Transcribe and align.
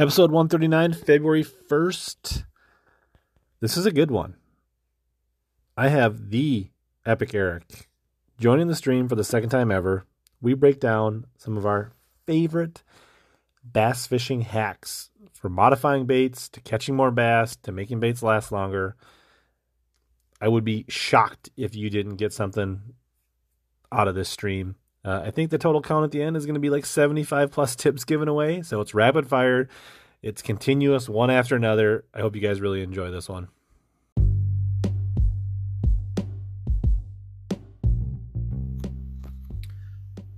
Episode 0.00 0.30
139, 0.30 0.94
February 0.94 1.44
1st. 1.44 2.44
This 3.60 3.76
is 3.76 3.84
a 3.84 3.92
good 3.92 4.10
one. 4.10 4.36
I 5.76 5.88
have 5.88 6.30
the 6.30 6.70
Epic 7.04 7.34
Eric 7.34 7.90
joining 8.38 8.68
the 8.68 8.74
stream 8.74 9.10
for 9.10 9.14
the 9.14 9.22
second 9.22 9.50
time 9.50 9.70
ever. 9.70 10.06
We 10.40 10.54
break 10.54 10.80
down 10.80 11.26
some 11.36 11.58
of 11.58 11.66
our 11.66 11.92
favorite 12.26 12.82
bass 13.62 14.06
fishing 14.06 14.40
hacks 14.40 15.10
from 15.34 15.52
modifying 15.52 16.06
baits 16.06 16.48
to 16.48 16.62
catching 16.62 16.96
more 16.96 17.10
bass 17.10 17.54
to 17.56 17.70
making 17.70 18.00
baits 18.00 18.22
last 18.22 18.50
longer. 18.50 18.96
I 20.40 20.48
would 20.48 20.64
be 20.64 20.86
shocked 20.88 21.50
if 21.58 21.76
you 21.76 21.90
didn't 21.90 22.16
get 22.16 22.32
something 22.32 22.80
out 23.92 24.08
of 24.08 24.14
this 24.14 24.30
stream. 24.30 24.76
Uh, 25.04 25.22
I 25.24 25.30
think 25.30 25.50
the 25.50 25.58
total 25.58 25.80
count 25.80 26.04
at 26.04 26.10
the 26.10 26.22
end 26.22 26.36
is 26.36 26.44
going 26.44 26.54
to 26.54 26.60
be 26.60 26.70
like 26.70 26.84
75 26.84 27.50
plus 27.50 27.74
tips 27.74 28.04
given 28.04 28.28
away. 28.28 28.62
So 28.62 28.80
it's 28.80 28.92
rapid 28.94 29.26
fire, 29.28 29.68
it's 30.22 30.42
continuous, 30.42 31.08
one 31.08 31.30
after 31.30 31.56
another. 31.56 32.04
I 32.12 32.20
hope 32.20 32.36
you 32.36 32.42
guys 32.42 32.60
really 32.60 32.82
enjoy 32.82 33.10
this 33.10 33.28
one. 33.28 33.48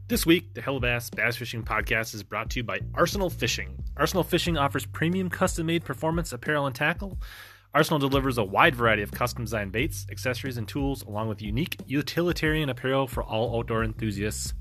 This 0.07 0.27
week, 0.27 0.52
the 0.52 0.61
Hellabass 0.61 1.15
Bass 1.16 1.37
Fishing 1.37 1.63
Podcast 1.63 2.15
is 2.15 2.23
brought 2.23 2.51
to 2.51 2.59
you 2.59 2.65
by 2.65 2.80
Arsenal 2.95 3.30
Fishing. 3.30 3.83
Arsenal 3.97 4.23
Fishing 4.23 4.59
offers 4.59 4.85
premium 4.85 5.30
custom 5.30 5.66
made 5.66 5.85
performance 5.85 6.33
apparel 6.33 6.66
and 6.66 6.74
tackle. 6.74 7.19
Arsenal 7.75 7.99
delivers 7.99 8.37
a 8.37 8.45
wide 8.45 8.75
variety 8.75 9.01
of 9.03 9.11
custom 9.11 9.45
designed 9.45 9.73
baits, 9.73 10.07
accessories, 10.11 10.59
and 10.59 10.69
tools, 10.69 11.03
along 11.05 11.29
with 11.29 11.41
unique 11.41 11.80
utilitarian 11.87 12.69
apparel 12.69 13.07
for 13.07 13.23
all 13.23 13.59
outdoor 13.59 13.83
enthusiasts. 13.83 14.53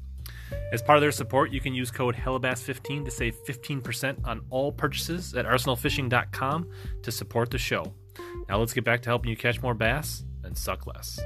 As 0.71 0.81
part 0.81 0.97
of 0.97 1.01
their 1.01 1.11
support, 1.11 1.51
you 1.51 1.59
can 1.59 1.73
use 1.73 1.91
code 1.91 2.15
HELLABASS15 2.15 3.03
to 3.05 3.11
save 3.11 3.35
15% 3.45 4.25
on 4.25 4.45
all 4.49 4.71
purchases 4.71 5.33
at 5.33 5.45
arsenalfishing.com 5.45 6.69
to 7.03 7.11
support 7.11 7.51
the 7.51 7.57
show. 7.57 7.93
Now 8.47 8.59
let's 8.59 8.73
get 8.73 8.85
back 8.85 9.01
to 9.01 9.09
helping 9.09 9.29
you 9.29 9.35
catch 9.35 9.61
more 9.61 9.73
bass 9.73 10.23
and 10.43 10.57
suck 10.57 10.87
less. 10.87 11.19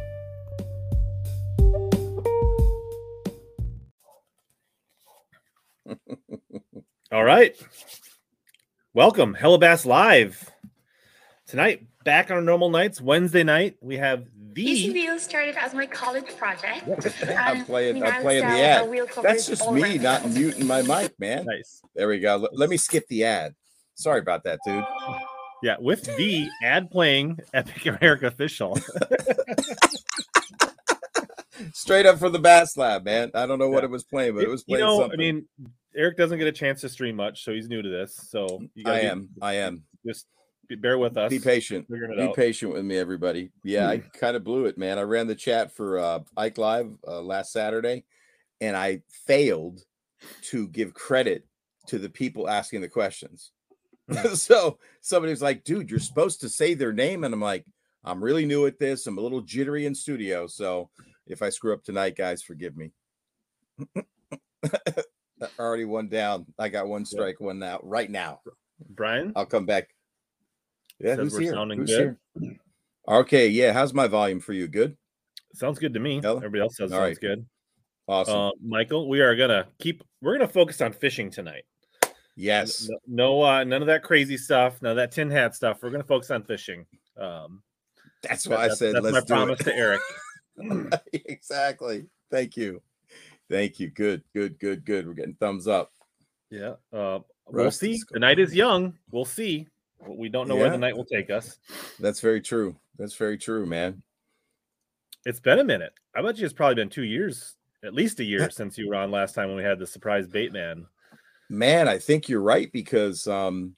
All 7.12 7.24
right. 7.24 7.56
Welcome, 8.94 9.36
Hellabass 9.36 9.86
Live. 9.86 10.55
Tonight, 11.48 11.86
back 12.04 12.32
on 12.32 12.38
our 12.38 12.42
normal 12.44 12.70
nights, 12.72 13.00
Wednesday 13.00 13.44
night, 13.44 13.76
we 13.80 13.98
have 13.98 14.26
the 14.54 14.66
PCBO 14.66 15.20
started 15.20 15.56
as 15.58 15.74
my 15.76 15.86
college 15.86 16.26
project. 16.38 16.88
I'm 17.38 17.58
Um, 17.60 17.66
playing. 17.66 18.00
we 18.00 18.04
I'm 18.04 18.22
playing 18.24 18.48
the 18.48 18.60
ad. 18.62 18.90
That's 19.22 19.46
just 19.46 19.70
me 19.72 19.82
around 19.84 20.02
not 20.02 20.22
the 20.24 20.28
house. 20.30 20.38
muting 20.38 20.66
my 20.66 20.82
mic, 20.82 21.14
man. 21.20 21.46
nice. 21.46 21.82
There 21.94 22.08
we 22.08 22.20
go. 22.20 22.38
Let, 22.38 22.58
let 22.58 22.70
me 22.70 22.78
skip 22.78 23.08
the 23.10 23.26
ad. 23.26 23.54
Sorry 23.94 24.20
about 24.20 24.44
that, 24.46 24.60
dude. 24.66 24.84
Yeah, 25.62 25.76
with 25.80 26.04
the 26.18 26.50
ad 26.64 26.90
playing 26.90 27.38
Epic 27.54 27.86
America 27.86 28.26
official. 28.28 28.78
Straight 31.74 32.06
up 32.08 32.18
for 32.20 32.30
the 32.30 32.40
Bass 32.40 32.76
Lab, 32.76 33.06
man. 33.06 33.30
I 33.36 33.46
don't 33.46 33.60
know 33.60 33.70
what 33.70 33.84
Yeah. 33.84 33.86
it 33.86 33.92
was 33.92 34.04
playing, 34.04 34.34
but 34.36 34.44
it 34.44 34.50
was 34.50 34.64
playing 34.64 34.80
you 34.82 34.86
playing 34.88 34.98
know, 34.98 35.04
something. 35.04 35.20
I 35.20 35.24
mean, 35.24 35.46
Eric 35.96 36.18
doesn't 36.18 36.38
get 36.40 36.48
a 36.48 36.52
chance 36.52 36.82
to 36.82 36.90
stream 36.90 37.16
much, 37.16 37.44
so 37.46 37.54
he's 37.54 37.70
new 37.70 37.82
to 37.84 37.90
this. 37.90 38.16
So 38.30 38.62
you 38.74 38.84
I 38.86 38.96
gotta 38.98 39.04
am. 39.12 39.30
I 39.42 39.54
am. 39.58 39.84
just 40.06 40.26
be, 40.26 40.35
bear 40.80 40.98
with 40.98 41.18
us. 41.18 41.30
Be 41.30 41.40
patient. 41.40 41.88
Be 41.90 41.96
out. 41.96 42.28
Hmm. 42.28 42.34
patient 42.34 42.74
with 42.74 42.86
me, 42.86 42.98
everybody. 42.98 43.52
Yeah, 43.64 43.88
I 43.88 43.98
kind 43.98 44.36
of 44.36 44.44
blew 44.44 44.66
it, 44.66 44.78
man. 44.78 44.98
I 44.98 45.04
ran 45.04 45.28
the 45.28 45.36
chat 45.36 45.76
for 45.76 46.00
uh, 46.00 46.20
Ike 46.36 46.58
Live 46.58 46.92
uh, 47.08 47.22
last 47.22 47.52
Saturday, 47.52 48.06
and 48.62 48.76
I 48.76 49.02
failed 49.28 49.82
to 50.44 50.68
give 50.70 50.94
credit 50.94 51.46
to 51.88 52.00
the 52.00 52.10
people 52.10 52.50
asking 52.50 52.82
the 52.82 52.90
questions. 52.90 53.52
Hmm. 54.12 54.28
so 54.36 54.80
somebody 55.02 55.32
was 55.32 55.42
like, 55.42 55.64
"Dude, 55.64 55.90
you're 55.90 56.00
supposed 56.00 56.42
to 56.42 56.50
say 56.50 56.74
their 56.74 56.94
name," 56.94 57.24
and 57.24 57.34
I'm 57.34 57.42
like, 57.42 57.66
"I'm 58.04 58.24
really 58.24 58.46
new 58.46 58.66
at 58.66 58.80
this. 58.80 59.08
I'm 59.08 59.18
a 59.18 59.22
little 59.22 59.42
jittery 59.42 59.86
in 59.86 59.96
studio, 59.96 60.48
so 60.48 60.90
if 61.28 61.42
I 61.42 61.50
screw 61.50 61.74
up 61.74 61.84
tonight, 61.84 62.16
guys, 62.16 62.42
forgive 62.42 62.76
me." 62.78 62.92
Already 65.60 65.86
one 65.86 66.08
down. 66.08 66.46
I 66.58 66.70
got 66.70 66.88
one 66.88 67.06
strike, 67.06 67.40
one 67.40 67.60
now. 67.60 67.80
Right 67.84 68.10
now, 68.10 68.40
Brian, 68.90 69.34
I'll 69.36 69.46
come 69.46 69.66
back. 69.66 69.95
Yeah, 71.00 71.16
who's 71.16 71.34
we're 71.34 71.42
here? 71.42 71.54
sounding 71.54 71.80
Who's 71.80 71.90
good. 71.90 72.18
here? 72.40 72.58
Okay, 73.08 73.48
yeah. 73.48 73.74
How's 73.74 73.94
my 73.94 74.08
volume 74.08 74.40
for 74.40 74.54
you? 74.54 74.68
Good. 74.68 74.96
sounds 75.54 75.80
good 75.80 75.94
to 75.94 76.00
me. 76.00 76.18
Everybody 76.24 76.62
else 76.62 76.78
says 76.78 76.92
All 76.92 77.00
sounds 77.00 77.10
right. 77.10 77.20
good. 77.22 77.46
Awesome. 78.08 78.36
Uh, 78.38 78.52
Michael, 78.64 79.10
we 79.10 79.20
are 79.22 79.36
gonna 79.36 79.68
keep. 79.80 80.04
We're 80.22 80.34
gonna 80.38 80.48
focus 80.48 80.80
on 80.82 80.94
fishing 80.94 81.30
tonight. 81.30 81.66
yes. 82.36 82.88
No, 82.90 82.98
no 83.08 83.44
uh, 83.44 83.64
none 83.64 83.82
of 83.82 83.88
that 83.88 84.04
crazy 84.04 84.38
stuff. 84.38 84.82
None 84.82 84.92
of 84.92 84.98
that 84.98 85.12
tin 85.12 85.30
hat 85.30 85.56
stuff. 85.56 85.80
We're 85.82 85.90
gonna 85.92 86.04
focus 86.04 86.32
on 86.32 86.44
fishing. 86.44 86.86
Um, 87.18 87.62
That's 88.24 88.44
that- 88.44 88.50
why 88.58 88.66
I 88.66 88.70
said 88.70 88.96
that's 88.96 89.12
my 89.12 89.22
promise 89.22 89.60
it. 89.62 89.64
to 89.66 89.76
Eric. 89.76 90.02
exactly. 91.14 92.06
Thank 92.32 92.58
you. 92.58 92.82
Thank 93.50 93.80
you. 93.80 93.90
Good, 93.90 94.24
good, 94.34 94.58
good, 94.60 94.86
good. 94.86 95.06
We're 95.08 95.14
getting 95.14 95.36
thumbs 95.36 95.68
up. 95.68 95.92
Yeah. 96.50 96.76
Uh, 96.94 97.20
we'll 97.48 97.70
see. 97.72 98.00
The 98.12 98.20
night 98.20 98.40
is 98.40 98.56
young. 98.56 98.94
We'll 99.12 99.26
see. 99.26 99.68
We 100.08 100.30
don't 100.30 100.48
know 100.48 100.56
where 100.56 100.70
the 100.70 100.78
night 100.78 100.96
will 100.96 101.06
take 101.06 101.30
us. 101.30 101.58
That's 102.00 102.20
very 102.20 102.42
true. 102.42 102.76
That's 102.98 103.16
very 103.16 103.38
true, 103.38 103.66
man. 103.66 104.02
It's 105.26 105.40
been 105.40 105.60
a 105.60 105.64
minute. 105.64 105.94
I 106.16 106.22
bet 106.22 106.38
you 106.38 106.46
it's 106.46 106.54
probably 106.54 106.76
been 106.76 106.90
two 106.90 107.04
years, 107.04 107.56
at 107.84 107.94
least 107.94 108.20
a 108.20 108.24
year 108.24 108.50
since 108.52 108.78
you 108.78 108.90
were 108.90 108.96
on 108.96 109.12
last 109.12 109.36
time 109.36 109.48
when 109.48 109.58
we 109.58 109.64
had 109.64 109.80
the 109.80 109.88
surprise 109.88 110.28
bait 110.28 110.54
man. 110.54 110.86
Man, 111.50 111.88
I 111.88 111.98
think 111.98 112.30
you're 112.30 112.42
right 112.42 112.72
because 112.72 113.28
um 113.28 113.76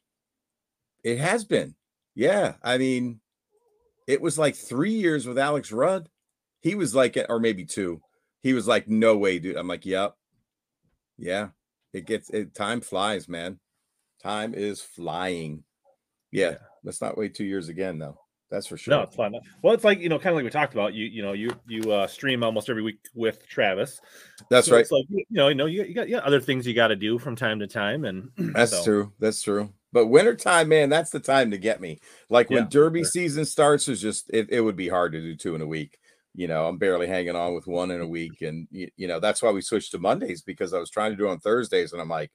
it 1.03 1.19
has 1.19 1.45
been. 1.45 1.75
Yeah. 2.15 2.55
I 2.63 2.77
mean, 2.77 3.19
it 4.07 4.21
was 4.21 4.37
like 4.37 4.55
three 4.55 4.91
years 4.93 5.25
with 5.25 5.37
Alex 5.37 5.71
Rudd. 5.71 6.09
He 6.61 6.75
was 6.75 6.95
like, 6.95 7.17
or 7.29 7.39
maybe 7.39 7.63
two. 7.65 8.01
He 8.41 8.53
was 8.53 8.67
like, 8.67 8.87
no 8.87 9.17
way, 9.17 9.39
dude. 9.39 9.55
I'm 9.55 9.67
like, 9.67 9.85
yep. 9.85 10.15
Yeah. 11.17 11.49
It 11.93 12.05
gets 12.05 12.29
it 12.29 12.53
time 12.53 12.81
flies, 12.81 13.29
man. 13.29 13.59
Time 14.21 14.53
is 14.53 14.81
flying. 14.81 15.63
Yeah. 16.31 16.55
Let's 16.83 17.01
not 17.01 17.17
wait 17.17 17.35
two 17.35 17.45
years 17.45 17.69
again, 17.69 17.99
though. 17.99 18.19
That's 18.49 18.67
for 18.67 18.77
sure. 18.77 18.93
No, 18.93 19.01
it's 19.01 19.15
fun. 19.15 19.33
Well, 19.61 19.73
it's 19.73 19.83
like 19.83 19.99
you 19.99 20.07
know, 20.07 20.17
kind 20.17 20.29
of 20.29 20.35
like 20.35 20.45
we 20.45 20.49
talked 20.49 20.73
about. 20.73 20.93
You 20.93 21.05
you 21.05 21.21
know, 21.21 21.33
you 21.33 21.51
you 21.67 21.91
uh, 21.91 22.07
stream 22.07 22.43
almost 22.43 22.69
every 22.69 22.81
week 22.81 22.99
with 23.13 23.45
Travis. 23.47 23.99
That's 24.49 24.67
So 24.67 24.75
right. 24.75 24.81
It's 24.81 24.91
like 24.91 25.05
you 25.09 25.25
know, 25.31 25.49
you 25.49 25.55
know, 25.55 25.65
you, 25.65 25.83
you 25.83 25.93
got 25.93 26.07
yeah, 26.07 26.19
other 26.19 26.39
things 26.39 26.65
you 26.65 26.73
got 26.73 26.87
to 26.87 26.95
do 26.95 27.19
from 27.19 27.35
time 27.35 27.59
to 27.59 27.67
time, 27.67 28.05
and 28.05 28.29
That's 28.53 28.71
so, 28.71 28.83
true. 28.83 29.13
That's 29.19 29.41
true. 29.41 29.73
But 29.91 30.07
wintertime, 30.07 30.69
man, 30.69 30.89
that's 30.89 31.09
the 31.09 31.19
time 31.19 31.51
to 31.51 31.57
get 31.57 31.81
me. 31.81 31.99
Like 32.29 32.49
when 32.49 32.63
Yeah, 32.63 32.67
derby 32.69 33.03
sure. 33.03 33.09
season 33.09 33.45
starts, 33.45 33.87
is 33.87 34.01
just 34.01 34.29
it, 34.31 34.47
it 34.51 34.61
would 34.61 34.75
be 34.75 34.89
hard 34.89 35.13
to 35.13 35.21
do 35.21 35.35
two 35.35 35.55
in 35.55 35.61
a 35.61 35.67
week. 35.67 35.97
You 36.35 36.47
know, 36.47 36.67
I'm 36.67 36.77
barely 36.77 37.07
hanging 37.07 37.35
on 37.35 37.55
with 37.55 37.67
one 37.67 37.89
in 37.89 37.99
a 38.01 38.07
week. 38.07 38.41
And 38.41 38.67
you, 38.69 38.89
you 38.95 39.07
know, 39.07 39.19
that's 39.19 39.41
why 39.41 39.49
we 39.51 39.61
switched 39.61 39.91
to 39.91 39.97
Mondays 39.97 40.41
because 40.43 40.73
I 40.73 40.79
was 40.79 40.89
trying 40.91 41.11
to 41.11 41.17
do 41.17 41.27
on 41.29 41.39
Thursdays. 41.39 41.93
And 41.93 42.01
I'm 42.01 42.09
like, 42.09 42.31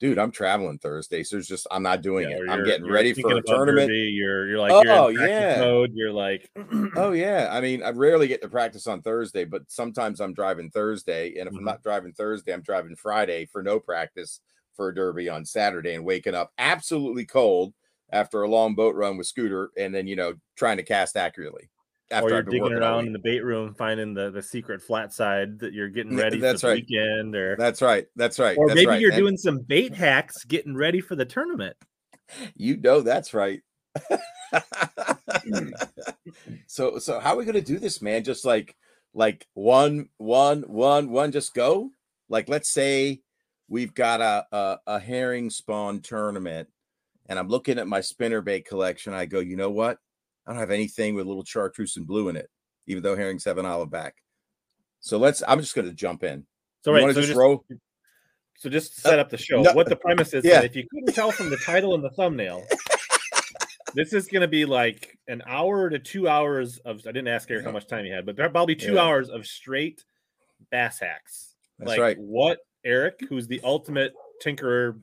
dude, 0.00 0.18
I'm 0.18 0.30
traveling 0.32 0.78
Thursday, 0.78 1.22
so 1.24 1.38
it's 1.38 1.48
just 1.48 1.66
I'm 1.70 1.82
not 1.82 2.02
doing 2.02 2.28
Yeah, 2.28 2.36
it. 2.36 2.44
I'm 2.48 2.62
getting 2.62 2.86
ready 2.86 3.14
for 3.14 3.36
a 3.38 3.42
tournament. 3.42 3.94
derby, 3.94 4.10
You're 4.14 4.48
you're 4.48 4.58
like 4.58 4.76
Oh, 4.88 5.08
you're 5.12 5.28
in 5.38 5.46
yeah. 5.48 5.58
mode. 5.58 5.90
You're 5.94 6.12
like 6.12 6.50
Oh 6.94 7.12
yeah, 7.12 7.48
I 7.52 7.60
mean, 7.60 7.82
I 7.82 7.90
rarely 7.90 8.26
get 8.26 8.40
to 8.42 8.48
practice 8.48 8.86
on 8.86 9.02
Thursday, 9.02 9.44
but 9.44 9.70
sometimes 9.70 10.18
I'm 10.20 10.32
driving 10.32 10.70
Thursday, 10.70 11.34
and 11.38 11.46
if 11.48 11.54
Mhm. 11.54 11.58
I'm 11.58 11.64
not 11.64 11.82
driving 11.82 12.12
Thursday, 12.14 12.52
I'm 12.54 12.62
driving 12.62 12.96
Friday 12.96 13.44
for 13.46 13.62
no 13.62 13.78
practice 13.78 14.40
for 14.74 14.88
a 14.88 14.94
derby 14.94 15.28
on 15.28 15.44
Saturday, 15.44 15.94
and 15.94 16.06
waking 16.06 16.34
up 16.34 16.52
absolutely 16.58 17.26
cold 17.26 17.74
after 18.10 18.42
a 18.42 18.48
long 18.48 18.74
boat 18.74 18.94
run 18.94 19.18
with 19.18 19.26
Scooter, 19.26 19.70
and 19.76 19.94
then 19.94 20.06
you 20.06 20.16
know 20.16 20.34
trying 20.56 20.78
to 20.78 20.82
cast 20.82 21.16
accurately. 21.16 21.68
Or 22.12 22.30
you're 22.30 22.42
digging 22.42 22.72
around 22.72 23.06
in 23.06 23.12
the 23.12 23.18
bait 23.18 23.42
room 23.44 23.74
finding 23.74 24.14
the 24.14 24.30
the 24.30 24.42
secret 24.42 24.80
flat 24.82 25.12
side 25.12 25.58
that 25.58 25.72
you're 25.72 25.88
getting 25.88 26.16
ready 26.16 26.38
that's 26.38 26.60
for 26.60 26.68
the 26.68 26.74
right. 26.74 26.86
weekend, 26.88 27.34
or 27.34 27.56
That's 27.56 27.82
right. 27.82 28.06
That's 28.14 28.38
right. 28.38 28.56
or 28.56 28.68
that's 28.68 28.76
maybe 28.76 28.86
right. 28.86 29.00
you're 29.00 29.10
and 29.12 29.18
doing 29.18 29.36
some 29.36 29.58
bait 29.58 29.94
hacks, 29.94 30.44
getting 30.44 30.76
ready 30.76 31.00
for 31.00 31.16
the 31.16 31.24
tournament. 31.24 31.76
You 32.54 32.76
know 32.76 33.00
that's 33.00 33.34
right. 33.34 33.60
so 36.66 36.98
so 36.98 37.20
how 37.20 37.34
are 37.34 37.36
we 37.36 37.44
gonna 37.44 37.60
do 37.60 37.78
this, 37.78 38.00
man? 38.02 38.24
Just 38.24 38.44
like 38.44 38.76
like 39.14 39.46
one 39.54 40.08
one 40.18 40.62
one 40.62 41.10
one, 41.10 41.32
just 41.32 41.54
go. 41.54 41.90
Like 42.28 42.48
let's 42.48 42.72
say 42.72 43.22
we've 43.68 43.94
got 43.94 44.20
a 44.20 44.46
a, 44.52 44.78
a 44.86 45.00
herring 45.00 45.50
spawn 45.50 46.00
tournament, 46.00 46.68
and 47.28 47.38
I'm 47.38 47.48
looking 47.48 47.78
at 47.78 47.88
my 47.88 48.00
spinner 48.00 48.42
bait 48.42 48.66
collection. 48.66 49.12
I 49.12 49.26
go, 49.26 49.40
you 49.40 49.56
know 49.56 49.70
what? 49.70 49.98
I 50.46 50.52
don't 50.52 50.60
have 50.60 50.70
anything 50.70 51.14
with 51.14 51.26
little 51.26 51.44
chartreuse 51.44 51.96
and 51.96 52.06
blue 52.06 52.28
in 52.28 52.36
it, 52.36 52.48
even 52.86 53.02
though 53.02 53.16
herrings 53.16 53.44
have 53.44 53.58
an 53.58 53.66
olive 53.66 53.90
back. 53.90 54.14
So 55.00 55.18
let's. 55.18 55.42
I'm 55.46 55.60
just 55.60 55.74
gonna 55.74 55.92
jump 55.92 56.22
in. 56.24 56.46
So 56.84 56.92
right, 56.92 57.02
want 57.02 57.14
so 57.14 57.20
to 57.20 57.26
just, 57.26 57.38
just, 57.38 57.80
so 58.58 58.68
just 58.70 59.02
to 59.02 59.08
uh, 59.08 59.10
set 59.10 59.18
up 59.18 59.28
the 59.28 59.36
show. 59.36 59.62
no- 59.62 59.72
what 59.72 59.88
the 59.88 59.96
premise 59.96 60.34
is 60.34 60.44
Yeah. 60.44 60.60
that 60.60 60.64
if 60.66 60.76
you 60.76 60.86
couldn't 60.92 61.14
tell 61.14 61.32
from 61.32 61.50
the 61.50 61.56
title 61.56 61.94
and 61.94 62.04
the 62.04 62.10
thumbnail, 62.10 62.64
this 63.94 64.12
is 64.12 64.28
going 64.28 64.42
to 64.42 64.48
be 64.48 64.64
like 64.64 65.18
an 65.28 65.42
hour 65.46 65.90
to 65.90 65.98
two 65.98 66.28
hours 66.28 66.78
of. 66.78 66.98
I 67.06 67.12
didn't 67.12 67.28
ask 67.28 67.50
Eric 67.50 67.64
how 67.64 67.72
much 67.72 67.86
time 67.88 68.04
he 68.04 68.10
had, 68.10 68.24
but 68.24 68.36
probably 68.36 68.76
two 68.76 68.94
Yeah. 68.94 69.02
hours 69.02 69.28
of 69.30 69.46
straight 69.46 70.04
bass 70.70 71.00
hacks. 71.00 71.54
That's 71.78 71.88
like 71.88 72.00
right. 72.00 72.18
what 72.18 72.58
Eric, 72.84 73.20
who's 73.28 73.46
the 73.48 73.60
ultimate 73.64 74.12
tinkerer, 74.44 74.98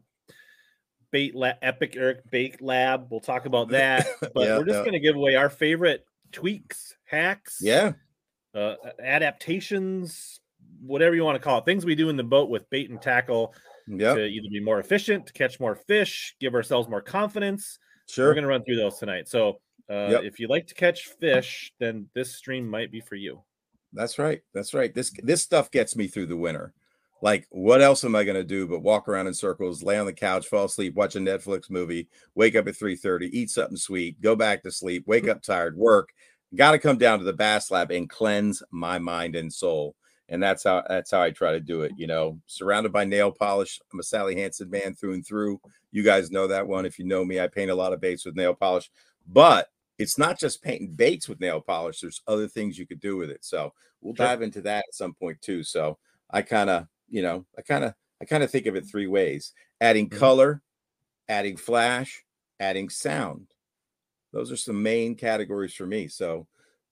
bait 1.14 1.36
lab, 1.36 1.56
Epic 1.62 1.96
Eric 1.96 2.30
Bait 2.32 2.62
Lab. 2.62 3.08
We'll 3.10 3.22
talk 3.22 3.46
about 3.46 3.70
that. 3.70 4.08
But 4.34 4.48
Yeah, 4.48 4.58
we're 4.58 4.66
just 4.66 4.78
yeah. 4.80 4.82
going 4.82 4.94
to 4.94 5.00
give 5.00 5.16
away 5.16 5.36
our 5.36 5.50
favorite 5.50 6.04
tweaks, 6.34 6.96
hacks, 7.06 7.60
Yeah. 7.62 7.94
uh, 8.56 8.76
adaptations, 9.00 10.40
whatever 10.82 11.16
you 11.16 11.24
want 11.24 11.36
to 11.36 11.40
call 11.44 11.60
it. 11.60 11.66
Things 11.66 11.86
we 11.86 11.96
do 11.96 12.10
in 12.10 12.18
the 12.18 12.24
boat 12.24 12.50
with 12.50 12.70
bait 12.70 12.90
and 12.90 13.02
tackle 13.02 13.54
Yep. 13.88 14.16
to 14.16 14.26
either 14.26 14.48
be 14.50 14.60
more 14.62 14.80
efficient, 14.80 15.28
to 15.28 15.34
catch 15.34 15.60
more 15.60 15.76
fish, 15.76 16.36
give 16.40 16.56
ourselves 16.56 16.88
more 16.90 17.02
confidence. 17.02 17.78
Sure, 18.10 18.28
we're 18.28 18.34
going 18.34 18.44
to 18.44 18.48
run 18.50 18.64
through 18.64 18.78
those 18.78 18.98
tonight. 18.98 19.28
So 19.28 19.60
uh, 19.90 20.08
Yep. 20.12 20.24
if 20.24 20.40
you 20.40 20.48
like 20.48 20.68
to 20.68 20.74
catch 20.74 21.08
fish, 21.20 21.72
then 21.80 22.08
this 22.16 22.36
stream 22.36 22.68
might 22.68 22.92
be 22.92 23.02
for 23.02 23.16
you. 23.16 23.44
That's 23.92 24.18
right. 24.18 24.42
That's 24.54 24.74
right. 24.74 24.94
This 24.94 25.12
this 25.22 25.42
stuff 25.44 25.70
gets 25.70 25.96
me 25.96 26.08
through 26.08 26.26
the 26.28 26.38
winter. 26.38 26.74
Like, 27.24 27.48
what 27.52 27.82
else 27.82 28.04
am 28.04 28.18
I 28.18 28.26
going 28.26 28.36
to 28.36 28.44
do 28.44 28.68
but 28.68 28.82
walk 28.82 29.08
around 29.08 29.28
in 29.28 29.34
circles, 29.34 29.82
lay 29.82 29.98
on 29.98 30.06
the 30.06 30.12
couch, 30.12 30.46
fall 30.46 30.66
asleep, 30.66 30.94
watch 30.94 31.16
a 31.16 31.20
Netflix 31.20 31.70
movie, 31.70 32.10
wake 32.36 32.54
up 32.58 32.68
at 32.68 32.76
3:30, 32.76 33.30
eat 33.32 33.50
something 33.50 33.78
sweet, 33.78 34.20
go 34.20 34.36
back 34.36 34.62
to 34.64 34.72
sleep, 34.72 35.08
wake 35.08 35.30
up 35.30 35.42
tired, 35.42 35.78
work. 35.78 36.10
Got 36.54 36.74
to 36.74 36.80
come 36.80 36.98
down 36.98 37.20
to 37.20 37.24
the 37.24 37.32
Bass 37.32 37.72
Lab 37.72 37.92
and 37.92 38.10
cleanse 38.10 38.62
my 38.72 39.00
mind 39.00 39.38
and 39.38 39.52
soul. 39.52 39.96
And 40.28 40.44
that's 40.44 40.66
how 40.66 40.84
that's 40.90 41.12
how 41.12 41.22
I 41.22 41.32
try 41.32 41.54
to 41.54 41.62
do 41.62 41.84
it. 41.84 41.94
You 41.96 42.08
know, 42.08 42.42
surrounded 42.46 42.92
by 42.92 43.06
nail 43.06 43.32
polish. 43.32 43.80
I'm 43.94 44.02
a 44.02 44.04
Sally 44.04 44.36
Hansen 44.36 44.70
man 44.70 44.94
through 44.94 45.14
and 45.14 45.26
through. 45.26 45.62
You 45.94 46.04
guys 46.04 46.30
know 46.30 46.48
that 46.48 46.68
one. 46.68 46.86
If 46.86 47.00
you 47.00 47.06
know 47.06 47.24
me, 47.24 47.40
I 47.40 47.48
paint 47.48 47.72
a 47.72 47.76
lot 47.76 47.94
of 47.94 48.02
baits 48.02 48.26
with 48.26 48.36
nail 48.36 48.54
polish. 48.54 48.92
But 49.28 49.70
it's 49.98 50.18
not 50.18 50.38
just 50.38 50.62
painting 50.62 50.92
baits 50.94 51.30
with 51.30 51.40
nail 51.40 51.62
polish. 51.62 52.02
There's 52.02 52.22
other 52.28 52.50
things 52.50 52.78
you 52.78 52.86
could 52.86 53.00
do 53.00 53.16
with 53.16 53.30
it. 53.30 53.46
So 53.46 53.74
we'll 54.02 54.14
Sure. 54.14 54.26
dive 54.26 54.42
into 54.42 54.60
that 54.64 54.84
at 54.90 54.94
some 54.94 55.14
point 55.14 55.42
too. 55.42 55.64
So 55.64 55.98
I 56.30 56.42
kind 56.42 56.70
of, 56.70 56.88
you 57.14 57.22
know, 57.22 57.46
I 57.58 57.62
kind 57.62 57.84
of, 57.84 57.94
I 58.22 58.26
kind 58.26 58.42
of 58.44 58.50
think 58.50 58.66
of 58.66 58.76
it 58.76 58.86
three 58.88 59.08
ways: 59.08 59.54
adding 59.80 60.10
Mhm. 60.10 60.18
color, 60.18 60.62
adding 61.30 61.56
flash, 61.58 62.24
adding 62.60 62.90
sound. 62.90 63.48
Those 64.32 64.52
are 64.52 64.58
some 64.58 64.82
main 64.82 65.16
categories 65.16 65.76
for 65.76 65.86
me. 65.86 66.08
So 66.08 66.48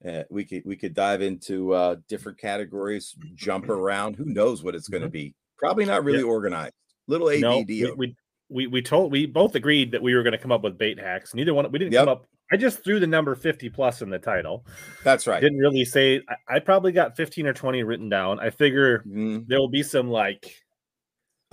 uh, 0.08 0.24
we 0.30 0.46
could 0.46 0.62
we 0.64 0.76
could 0.76 0.94
dive 0.94 1.22
into 1.24 1.74
uh, 1.74 1.96
different 2.08 2.38
categories, 2.38 3.16
jump 3.34 3.68
around. 3.70 4.16
Who 4.16 4.26
knows 4.26 4.64
what 4.64 4.76
it's 4.76 4.88
going 4.88 5.02
to 5.04 5.10
Mhm. 5.10 5.12
be? 5.14 5.36
Probably 5.58 5.86
not 5.86 6.04
really 6.04 6.24
organized. 6.24 6.74
Little 7.08 7.30
ADD. 7.30 7.42
No, 7.42 7.64
we, 7.68 7.92
we 7.98 8.16
we 8.50 8.68
we 8.68 8.82
told 8.84 9.12
we 9.12 9.26
both 9.26 9.56
agreed 9.56 9.92
that 9.92 10.02
we 10.04 10.14
were 10.14 10.22
going 10.24 10.34
to 10.34 10.38
come 10.38 10.52
up 10.52 10.62
with 10.62 10.78
bait 10.78 11.00
hacks. 11.00 11.34
Neither 11.34 11.54
one 11.56 11.72
we 11.72 11.80
didn't 11.80 11.94
Yep. 11.94 12.02
come 12.02 12.10
up. 12.10 12.28
I 12.52 12.58
just 12.58 12.84
threw 12.84 13.00
the 13.00 13.08
number 13.08 13.34
fifty 13.36 13.70
plus 13.70 14.02
in 14.02 14.10
the 14.10 14.20
title. 14.20 14.66
That's 15.04 15.26
right. 15.28 15.40
Didn't 15.42 15.60
really 15.60 15.86
say. 15.86 16.22
I, 16.50 16.56
I 16.56 16.60
probably 16.60 16.92
got 16.92 17.16
fifteen 17.16 17.48
or 17.48 17.54
twenty 17.54 17.84
written 17.84 18.10
down. 18.10 18.40
I 18.40 18.50
figure 18.50 19.04
Mhm. 19.08 19.48
there 19.48 19.60
will 19.60 19.70
be 19.70 19.84
some 19.84 20.10
like 20.10 20.56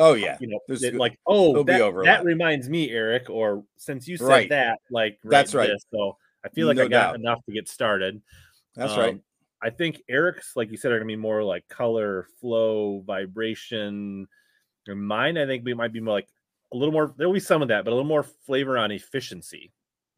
Oh 0.00 0.14
yeah, 0.14 0.36
you 0.40 0.46
know 0.46 0.60
that, 0.68 0.94
like 0.94 1.18
oh 1.26 1.62
there'll 1.64 1.92
that, 1.92 2.04
that 2.04 2.24
reminds 2.24 2.68
me 2.68 2.90
Eric 2.90 3.30
or 3.30 3.64
since 3.78 4.06
you 4.06 4.16
said 4.16 4.26
Right. 4.28 4.48
that 4.50 4.78
like 4.90 5.18
That's 5.24 5.54
right. 5.54 5.68
this. 5.68 5.84
So 5.92 6.16
I 6.44 6.48
feel 6.50 6.66
like 6.68 6.76
No 6.76 6.84
I 6.84 6.88
got 6.88 7.02
doubt. 7.12 7.14
enough 7.16 7.44
to 7.46 7.52
get 7.52 7.68
started. 7.68 8.20
that's 8.76 8.96
right. 8.96 9.14
Um, 9.14 9.22
I 9.60 9.70
think 9.70 10.00
Eric's, 10.08 10.52
like 10.54 10.70
you 10.70 10.76
said, 10.76 10.92
are 10.92 10.98
gonna 10.98 11.06
be 11.08 11.16
more 11.16 11.42
like 11.42 11.66
color, 11.68 12.28
flow, 12.40 13.00
vibration. 13.06 14.26
And 14.86 15.02
mine, 15.06 15.36
I 15.36 15.46
think 15.46 15.64
we 15.64 15.74
might 15.74 15.92
be 15.92 15.98
more 16.00 16.14
like 16.14 16.28
a 16.72 16.76
little 16.76 16.92
more. 16.92 17.12
There'll 17.16 17.32
be 17.32 17.40
some 17.40 17.60
of 17.62 17.68
that, 17.68 17.84
but 17.84 17.90
a 17.90 17.94
little 17.96 18.08
more 18.08 18.22
flavor 18.22 18.78
on 18.78 18.92
efficiency. 18.92 19.72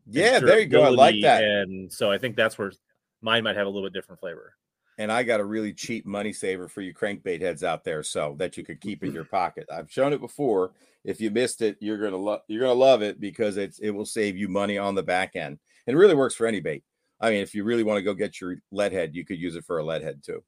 Yeah, 0.07 0.39
there 0.41 0.61
you 0.61 0.67
go. 0.67 0.83
I 0.83 0.89
like 0.89 1.21
that. 1.23 1.43
And 1.45 1.93
so 1.93 2.11
I 2.11 2.19
think 2.19 2.37
that's 2.37 2.59
where 2.59 2.73
mine 3.21 3.45
might 3.45 3.57
have 3.57 3.67
a 3.67 3.71
little 3.71 3.87
bit 3.89 3.93
different 3.93 4.21
flavor. 4.21 4.55
and 4.99 5.11
I 5.11 5.23
got 5.23 5.41
a 5.41 5.45
really 5.45 5.73
cheap 5.73 6.05
money 6.05 6.33
saver 6.33 6.69
for 6.69 6.83
you 6.83 6.93
crankbait 6.93 7.41
heads 7.41 7.65
out 7.65 7.85
there, 7.85 8.03
so 8.03 8.35
that 8.39 8.57
you 8.57 8.65
could 8.65 8.81
keep 8.81 9.03
in 9.03 9.13
your 9.13 9.25
pocket. 9.25 9.67
I've 9.73 9.91
shown 9.91 10.13
it 10.13 10.21
before. 10.21 10.73
If 11.05 11.21
you 11.23 11.31
missed 11.31 11.63
it, 11.63 11.79
you're 11.81 11.97
gonna 11.99 12.19
love 12.19 12.41
you're 12.49 12.61
gonna 12.61 12.75
love 12.75 13.01
it 13.03 13.19
because 13.19 13.57
it's 13.57 13.79
it 13.79 13.91
will 13.91 14.05
save 14.05 14.37
you 14.37 14.49
money 14.49 14.77
on 14.77 14.95
the 14.95 15.03
back 15.03 15.37
end. 15.37 15.59
And 15.87 15.97
it 15.97 15.99
really 15.99 16.15
works 16.15 16.35
for 16.35 16.47
any 16.47 16.61
bait. 16.61 16.85
I 17.19 17.31
mean, 17.31 17.41
if 17.41 17.55
you 17.55 17.65
really 17.65 17.83
want 17.83 17.97
to 17.99 18.03
go 18.03 18.13
get 18.13 18.41
your 18.41 18.57
lead 18.71 18.93
head, 18.93 19.15
you 19.15 19.25
could 19.25 19.39
use 19.39 19.57
it 19.57 19.65
for 19.65 19.79
a 19.79 19.85
lead 19.85 20.03
head 20.03 20.23
too. 20.23 20.43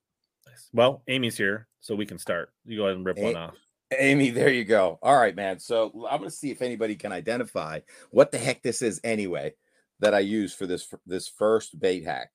Well, 0.74 1.02
Amy's 1.08 1.36
here, 1.38 1.68
so 1.80 1.94
we 1.94 2.04
can 2.04 2.18
start. 2.18 2.52
You 2.66 2.76
go 2.76 2.84
ahead 2.84 2.96
and 2.96 3.06
rip 3.06 3.16
one 3.16 3.36
off. 3.36 3.54
Amy, 3.98 4.30
there 4.30 4.50
you 4.50 4.64
go. 4.64 4.98
All 5.02 5.16
right, 5.16 5.34
man. 5.34 5.58
So 5.58 6.06
I'm 6.10 6.18
gonna 6.18 6.30
see 6.30 6.50
if 6.50 6.62
anybody 6.62 6.94
can 6.94 7.12
identify 7.12 7.80
what 8.10 8.30
the 8.30 8.38
heck 8.38 8.62
this 8.62 8.82
is 8.82 9.00
anyway 9.04 9.54
that 10.00 10.14
I 10.14 10.20
use 10.20 10.52
for 10.52 10.66
this 10.66 10.92
this 11.06 11.28
first 11.28 11.78
bait 11.80 12.04
hack. 12.04 12.30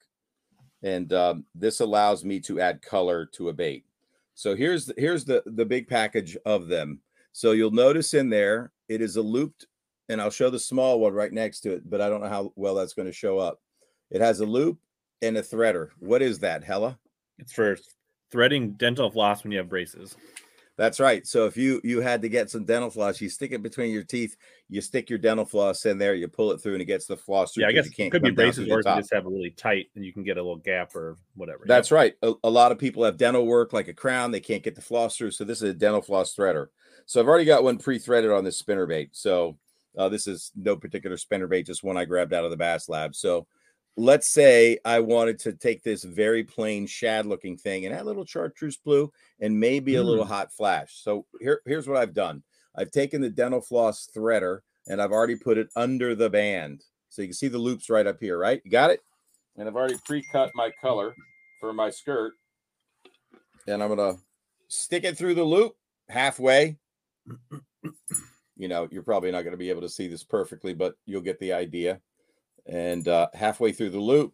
And 0.83 1.12
um, 1.13 1.45
this 1.56 1.80
allows 1.80 2.24
me 2.24 2.39
to 2.42 2.59
add 2.62 2.81
color 2.81 3.25
to 3.33 3.50
a 3.50 3.54
bait. 3.54 3.86
So 4.36 4.56
here's 4.56 4.92
here's 4.98 5.25
the 5.25 5.44
the 5.45 5.65
big 5.65 5.88
package 5.88 6.38
of 6.45 6.68
them. 6.68 7.01
So 7.33 7.51
you'll 7.51 7.71
notice 7.71 8.13
in 8.13 8.30
there 8.30 8.71
it 8.88 9.01
is 9.01 9.15
a 9.15 9.21
looped, 9.21 9.68
and 10.09 10.21
I'll 10.21 10.30
show 10.30 10.50
the 10.50 10.59
small 10.59 11.00
one 11.00 11.13
right 11.13 11.31
next 11.31 11.62
to 11.62 11.74
it, 11.74 11.89
but 11.89 12.01
I 12.01 12.09
don't 12.09 12.21
know 12.21 12.30
how 12.30 12.54
well 12.56 12.75
that's 12.75 12.94
going 12.94 13.07
to 13.07 13.13
show 13.13 13.38
up. 13.38 13.62
It 14.09 14.21
has 14.21 14.39
a 14.39 14.45
loop 14.45 14.80
and 15.21 15.38
a 15.38 15.42
threader. 15.42 15.89
What 16.00 16.21
is 16.21 16.39
that, 16.39 16.63
Hella? 16.63 16.98
It's 17.38 17.54
for 17.54 17.77
threading 18.31 18.71
dental 18.71 19.09
floss 19.09 19.44
when 19.44 19.51
you 19.51 19.57
have 19.57 19.69
braces. 19.69 20.15
That's 20.78 21.00
right. 21.00 21.26
So 21.26 21.46
if 21.46 21.58
you 21.58 21.82
you 21.84 22.02
had 22.02 22.22
to 22.22 22.30
get 22.30 22.52
some 22.52 22.64
dental 22.64 22.92
floss, 22.92 23.20
you 23.20 23.30
stick 23.30 23.52
it 23.52 23.64
between 23.64 23.92
your 23.92 24.04
teeth, 24.04 24.38
you 24.70 24.80
stick 24.80 25.10
your 25.10 25.18
dental 25.18 25.44
floss 25.44 25.86
in 25.88 25.98
there, 25.98 26.14
you 26.14 26.28
pull 26.28 26.52
it 26.52 26.62
through, 26.62 26.74
and 26.74 26.82
it 26.84 26.86
gets 26.86 27.08
the 27.08 27.18
floss 27.18 27.54
through. 27.54 27.64
Yeah, 27.64 27.70
I 27.70 27.72
guess 27.72 27.86
you 27.86 27.92
can't 27.92 28.08
it 28.08 28.12
could 28.12 28.22
be 28.22 28.30
braces 28.30 28.70
or 28.70 28.78
you 28.78 28.84
just 28.84 29.12
have 29.12 29.26
it 29.26 29.30
really 29.30 29.50
tight 29.50 29.88
and 29.96 30.06
you 30.06 30.14
can 30.14 30.24
get 30.24 30.38
a 30.38 30.42
little 30.42 30.58
gap 30.58 30.96
or 30.96 31.18
whatever. 31.36 31.60
Yep. 31.62 31.68
That's 31.68 31.92
right. 31.92 32.14
A, 32.22 32.34
a 32.44 32.50
lot 32.50 32.72
of 32.72 32.78
people 32.78 33.04
have 33.04 33.18
dental 33.18 33.48
work 33.48 33.74
like 33.74 33.88
a 33.88 33.94
crown, 33.94 34.30
they 34.30 34.40
can't 34.40 34.62
get 34.62 34.76
the 34.76 34.82
floss 34.82 35.18
through. 35.18 35.32
So 35.32 35.44
this 35.44 35.64
is 35.64 35.72
a 35.72 35.74
dental 35.74 36.02
floss 36.02 36.36
threader. 36.36 36.68
So 37.08 37.20
I've 37.20 37.28
already 37.28 37.46
got 37.46 37.64
one 37.64 37.80
pre-threaded 37.80 38.30
on 38.30 38.44
this 38.44 38.60
spinner 38.60 38.86
bait. 38.86 39.10
So 39.14 39.58
uh, 39.98 40.10
this 40.10 40.28
is 40.28 40.52
no 40.56 40.76
particular 40.76 41.18
spinner 41.18 41.48
bait, 41.48 41.66
just 41.66 41.84
one 41.84 41.98
I 41.98 42.06
grabbed 42.06 42.34
out 42.34 42.46
of 42.46 42.52
the 42.52 42.58
Bass 42.58 42.88
Lab. 42.88 43.16
So 43.16 43.48
let's 43.98 44.30
say 44.30 44.78
I 44.86 45.00
wanted 45.00 45.40
to 45.40 45.54
take 45.54 45.84
this 45.84 46.04
very 46.04 46.44
plain 46.44 46.86
shad 46.86 47.26
looking 47.26 47.58
thing 47.58 47.86
and 47.86 47.94
add 47.94 48.02
a 48.02 48.06
little 48.06 48.26
chartreuse 48.26 48.78
blue 48.78 49.12
and 49.40 49.60
maybe 49.60 49.96
a 49.96 50.04
little 50.04 50.24
mm. 50.24 50.30
hot 50.30 50.54
flash. 50.54 51.02
So 51.02 51.26
here, 51.42 51.62
here's 51.66 51.88
what 51.88 51.98
I've 51.98 52.14
done. 52.14 52.44
I've 52.76 52.92
taken 52.92 53.22
the 53.22 53.30
dental 53.30 53.60
floss 53.60 54.08
threader 54.16 54.60
and 54.88 55.02
I've 55.02 55.12
already 55.12 55.36
put 55.36 55.58
it 55.58 55.70
under 55.76 56.14
the 56.14 56.30
band. 56.30 56.84
So 57.10 57.24
you 57.24 57.30
can 57.30 57.34
see 57.34 57.48
the 57.48 57.58
loops 57.58 57.90
right 57.90 58.06
up 58.06 58.20
here, 58.20 58.38
right? 58.38 58.62
You 58.64 58.70
got 58.70 58.92
it? 58.92 59.02
And 59.58 59.68
I've 59.68 59.76
already 59.76 59.98
pre-cut 60.06 60.52
my 60.54 60.72
color 60.80 61.16
for 61.60 61.74
my 61.74 61.90
skirt. 61.90 62.34
And 63.68 63.82
I'm 63.82 63.90
gonna 63.90 64.18
stick 64.68 65.04
it 65.06 65.18
through 65.18 65.34
the 65.34 65.44
loop 65.44 65.76
halfway. 66.08 66.78
You 68.60 68.68
know, 68.68 68.88
you're 68.92 69.04
probably 69.04 69.32
not 69.32 69.44
going 69.44 69.52
to 69.52 69.58
be 69.58 69.70
able 69.70 69.82
to 69.82 69.90
see 69.90 70.08
this 70.08 70.24
perfectly, 70.24 70.74
but 70.74 70.95
you'll 71.06 71.21
get 71.21 71.40
the 71.40 71.54
idea. 71.54 72.02
And 72.68 73.07
uh, 73.07 73.30
halfway 73.33 73.71
through 73.71 73.92
the 73.92 74.00
loop, 74.00 74.33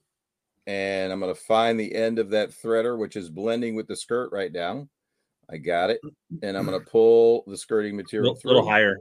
and 0.65 1.13
I'm 1.13 1.19
going 1.19 1.33
to 1.33 1.39
find 1.39 1.79
the 1.79 1.93
end 1.93 2.19
of 2.19 2.31
that 2.31 2.49
threader, 2.49 2.97
which 2.97 3.15
is 3.15 3.29
blending 3.29 3.75
with 3.75 3.87
the 3.87 3.95
skirt 3.95 4.31
right 4.31 4.51
now. 4.51 4.87
I 5.49 5.57
got 5.57 5.89
it, 5.89 6.01
and 6.41 6.57
I'm 6.57 6.65
going 6.65 6.79
to 6.79 6.89
pull 6.89 7.43
the 7.47 7.57
skirting 7.57 7.95
material 7.95 8.31
little, 8.31 8.41
through. 8.41 8.51
A 8.51 8.53
little 8.53 8.69
higher. 8.69 8.97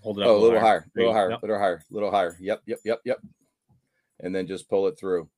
Hold 0.00 0.18
it 0.18 0.22
up. 0.22 0.28
Oh, 0.28 0.36
a 0.36 0.38
little 0.38 0.60
higher, 0.60 0.86
There 0.94 1.04
little 1.04 1.14
higher, 1.14 1.28
go. 1.28 1.38
little 1.42 1.58
higher, 1.58 1.82
little 1.90 2.10
higher. 2.10 2.36
Yep, 2.40 2.62
yep, 2.66 2.78
yep, 2.84 3.00
yep. 3.04 3.20
And 4.20 4.34
then 4.34 4.46
just 4.46 4.68
pull 4.68 4.88
it 4.88 4.98
through. 4.98 5.28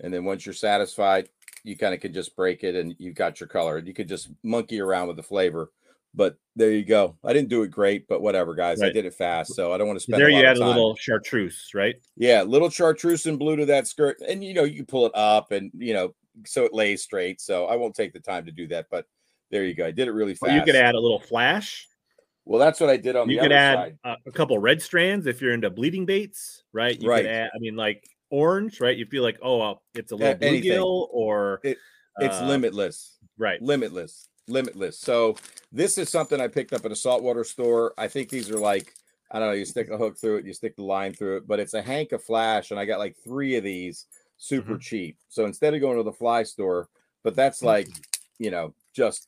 And 0.00 0.14
then 0.14 0.24
once 0.24 0.46
you're 0.46 0.52
satisfied, 0.52 1.28
you 1.64 1.76
kind 1.76 1.94
of 1.94 2.00
can 2.00 2.12
just 2.12 2.36
break 2.36 2.62
it 2.62 2.76
and 2.76 2.94
you've 2.98 3.16
got 3.16 3.40
your 3.40 3.48
color. 3.48 3.78
You 3.78 3.94
could 3.94 4.08
just 4.08 4.30
monkey 4.44 4.80
around 4.80 5.08
with 5.08 5.16
the 5.16 5.22
flavor. 5.22 5.72
But 6.18 6.36
there 6.56 6.72
you 6.72 6.84
go. 6.84 7.16
I 7.24 7.32
didn't 7.32 7.48
do 7.48 7.62
it 7.62 7.68
great, 7.70 8.08
but 8.08 8.20
whatever, 8.20 8.56
guys. 8.56 8.82
I 8.82 8.90
did 8.90 9.06
it 9.06 9.14
fast, 9.14 9.54
so 9.54 9.72
I 9.72 9.78
don't 9.78 9.86
want 9.86 9.98
to 9.98 10.02
spend. 10.02 10.20
There 10.20 10.28
a 10.28 10.32
lot 10.32 10.40
you 10.40 10.46
add 10.46 10.56
a 10.56 10.66
little 10.66 10.96
chartreuse, 10.96 11.70
right? 11.74 11.94
Yeah, 12.16 12.42
little 12.42 12.68
chartreuse 12.70 13.24
and 13.26 13.38
blue 13.38 13.54
to 13.54 13.66
that 13.66 13.86
skirt, 13.86 14.16
and 14.28 14.42
you 14.44 14.52
know 14.52 14.64
you 14.64 14.84
pull 14.84 15.06
it 15.06 15.12
up 15.14 15.52
and 15.52 15.70
you 15.74 15.94
know 15.94 16.14
so 16.44 16.64
it 16.64 16.74
lays 16.74 17.02
straight. 17.04 17.40
So 17.40 17.66
I 17.66 17.76
won't 17.76 17.94
take 17.94 18.12
the 18.12 18.18
time 18.20 18.44
to 18.46 18.50
do 18.52 18.66
that, 18.66 18.86
but 18.90 19.06
there 19.52 19.64
you 19.64 19.74
go. 19.74 19.86
I 19.86 19.92
did 19.92 20.08
it 20.08 20.12
really 20.12 20.34
fast. 20.34 20.50
Or 20.52 20.56
you 20.56 20.62
could 20.64 20.74
add 20.74 20.96
a 20.96 21.00
little 21.00 21.20
flash. 21.20 21.86
Well, 22.44 22.58
that's 22.58 22.80
what 22.80 22.90
I 22.90 22.96
did 22.96 23.14
on 23.14 23.30
You 23.30 23.36
the 23.36 23.42
could 23.42 23.52
add 23.52 23.96
a, 24.04 24.16
a 24.26 24.32
couple 24.32 24.58
red 24.58 24.82
strands 24.82 25.26
if 25.28 25.40
you're 25.40 25.52
into 25.52 25.70
bleeding 25.70 26.04
baits, 26.04 26.64
right? 26.72 27.00
You 27.00 27.08
Right. 27.08 27.22
could 27.22 27.30
add, 27.30 27.50
I 27.54 27.58
mean, 27.60 27.76
like 27.76 28.08
orange, 28.30 28.80
right? 28.80 28.96
You 28.96 29.06
feel 29.06 29.22
like, 29.22 29.38
oh, 29.42 29.58
well, 29.58 29.82
it's 29.94 30.10
a 30.12 30.16
little 30.16 30.34
bluegill 30.34 31.06
or 31.12 31.60
It- 31.62 31.78
It's 32.20 32.40
uh, 32.40 32.46
limitless. 32.48 33.18
right. 33.38 33.62
limitless 33.62 34.28
limitless 34.48 34.98
so 34.98 35.36
this 35.72 35.98
is 35.98 36.08
something 36.08 36.40
i 36.40 36.48
picked 36.48 36.72
up 36.72 36.84
at 36.84 36.92
a 36.92 36.96
saltwater 36.96 37.44
store 37.44 37.92
i 37.98 38.08
think 38.08 38.28
these 38.28 38.50
are 38.50 38.58
like 38.58 38.94
i 39.30 39.38
don't 39.38 39.48
know 39.48 39.54
you 39.54 39.64
stick 39.64 39.90
a 39.90 39.96
hook 39.98 40.16
through 40.18 40.36
it 40.36 40.46
you 40.46 40.52
stick 40.52 40.74
the 40.76 40.82
line 40.84 41.12
through 41.12 41.36
it 41.38 41.46
but 41.46 41.60
it's 41.60 41.74
a 41.74 41.82
hank 41.82 42.12
of 42.12 42.22
flash 42.22 42.70
and 42.70 42.80
i 42.80 42.84
got 42.84 42.98
like 42.98 43.16
three 43.22 43.56
of 43.56 43.64
these 43.64 44.06
super 44.38 44.72
Mm-hmm. 44.74 44.80
cheap 44.80 45.18
so 45.28 45.44
instead 45.46 45.74
of 45.74 45.80
going 45.80 45.96
to 45.96 46.02
the 46.02 46.12
fly 46.12 46.42
store 46.42 46.88
but 47.24 47.34
that's 47.34 47.62
like 47.62 47.88
you 48.38 48.50
know 48.50 48.72
just 48.94 49.26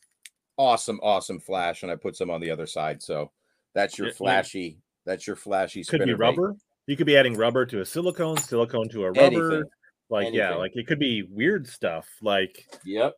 awesome 0.56 1.00
awesome 1.02 1.40
flash 1.40 1.82
and 1.82 1.90
i 1.90 1.96
put 1.96 2.16
some 2.16 2.30
on 2.30 2.40
the 2.40 2.50
other 2.50 2.66
side 2.66 3.02
so 3.02 3.30
that's 3.74 3.98
your 3.98 4.12
flashy 4.12 4.78
that's 5.06 5.26
your 5.26 5.36
flashy 5.36 5.82
Could 5.84 5.98
be 6.00 6.04
spinner 6.04 6.16
bait. 6.16 6.24
rubber. 6.24 6.56
You 6.86 6.96
could 6.96 7.06
be 7.06 7.16
adding 7.16 7.34
rubber 7.34 7.64
to 7.66 7.80
a 7.80 7.86
silicone, 7.86 8.36
silicone 8.36 8.88
to 8.90 9.04
a 9.04 9.12
rubber. 9.12 9.22
Anything. 9.52 9.62
Like, 10.10 10.28
yeah, 10.32 10.54
like 10.56 10.72
it 10.74 10.86
could 10.86 10.98
be 10.98 11.22
weird 11.22 11.66
stuff. 11.68 12.06
Like, 12.20 12.66
yep 12.84 13.14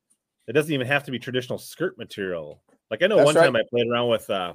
it 0.46 0.52
doesn't 0.52 0.72
even 0.72 0.86
have 0.86 1.04
to 1.04 1.10
be 1.10 1.18
traditional 1.18 1.58
skirt 1.58 1.96
material. 1.98 2.62
Like, 2.92 3.02
I 3.02 3.06
know 3.06 3.16
That's 3.16 3.24
one 3.24 3.34
time. 3.34 3.56
I 3.56 3.62
played 3.70 3.88
around 3.88 4.10
with, 4.10 4.28
uh, 4.28 4.52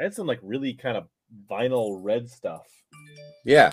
I 0.00 0.02
had 0.02 0.12
some 0.12 0.26
like 0.26 0.40
really 0.42 0.74
kind 0.74 0.96
of 0.96 1.06
vinyl 1.48 2.00
red 2.02 2.28
stuff. 2.28 2.66
Yeah. 3.44 3.70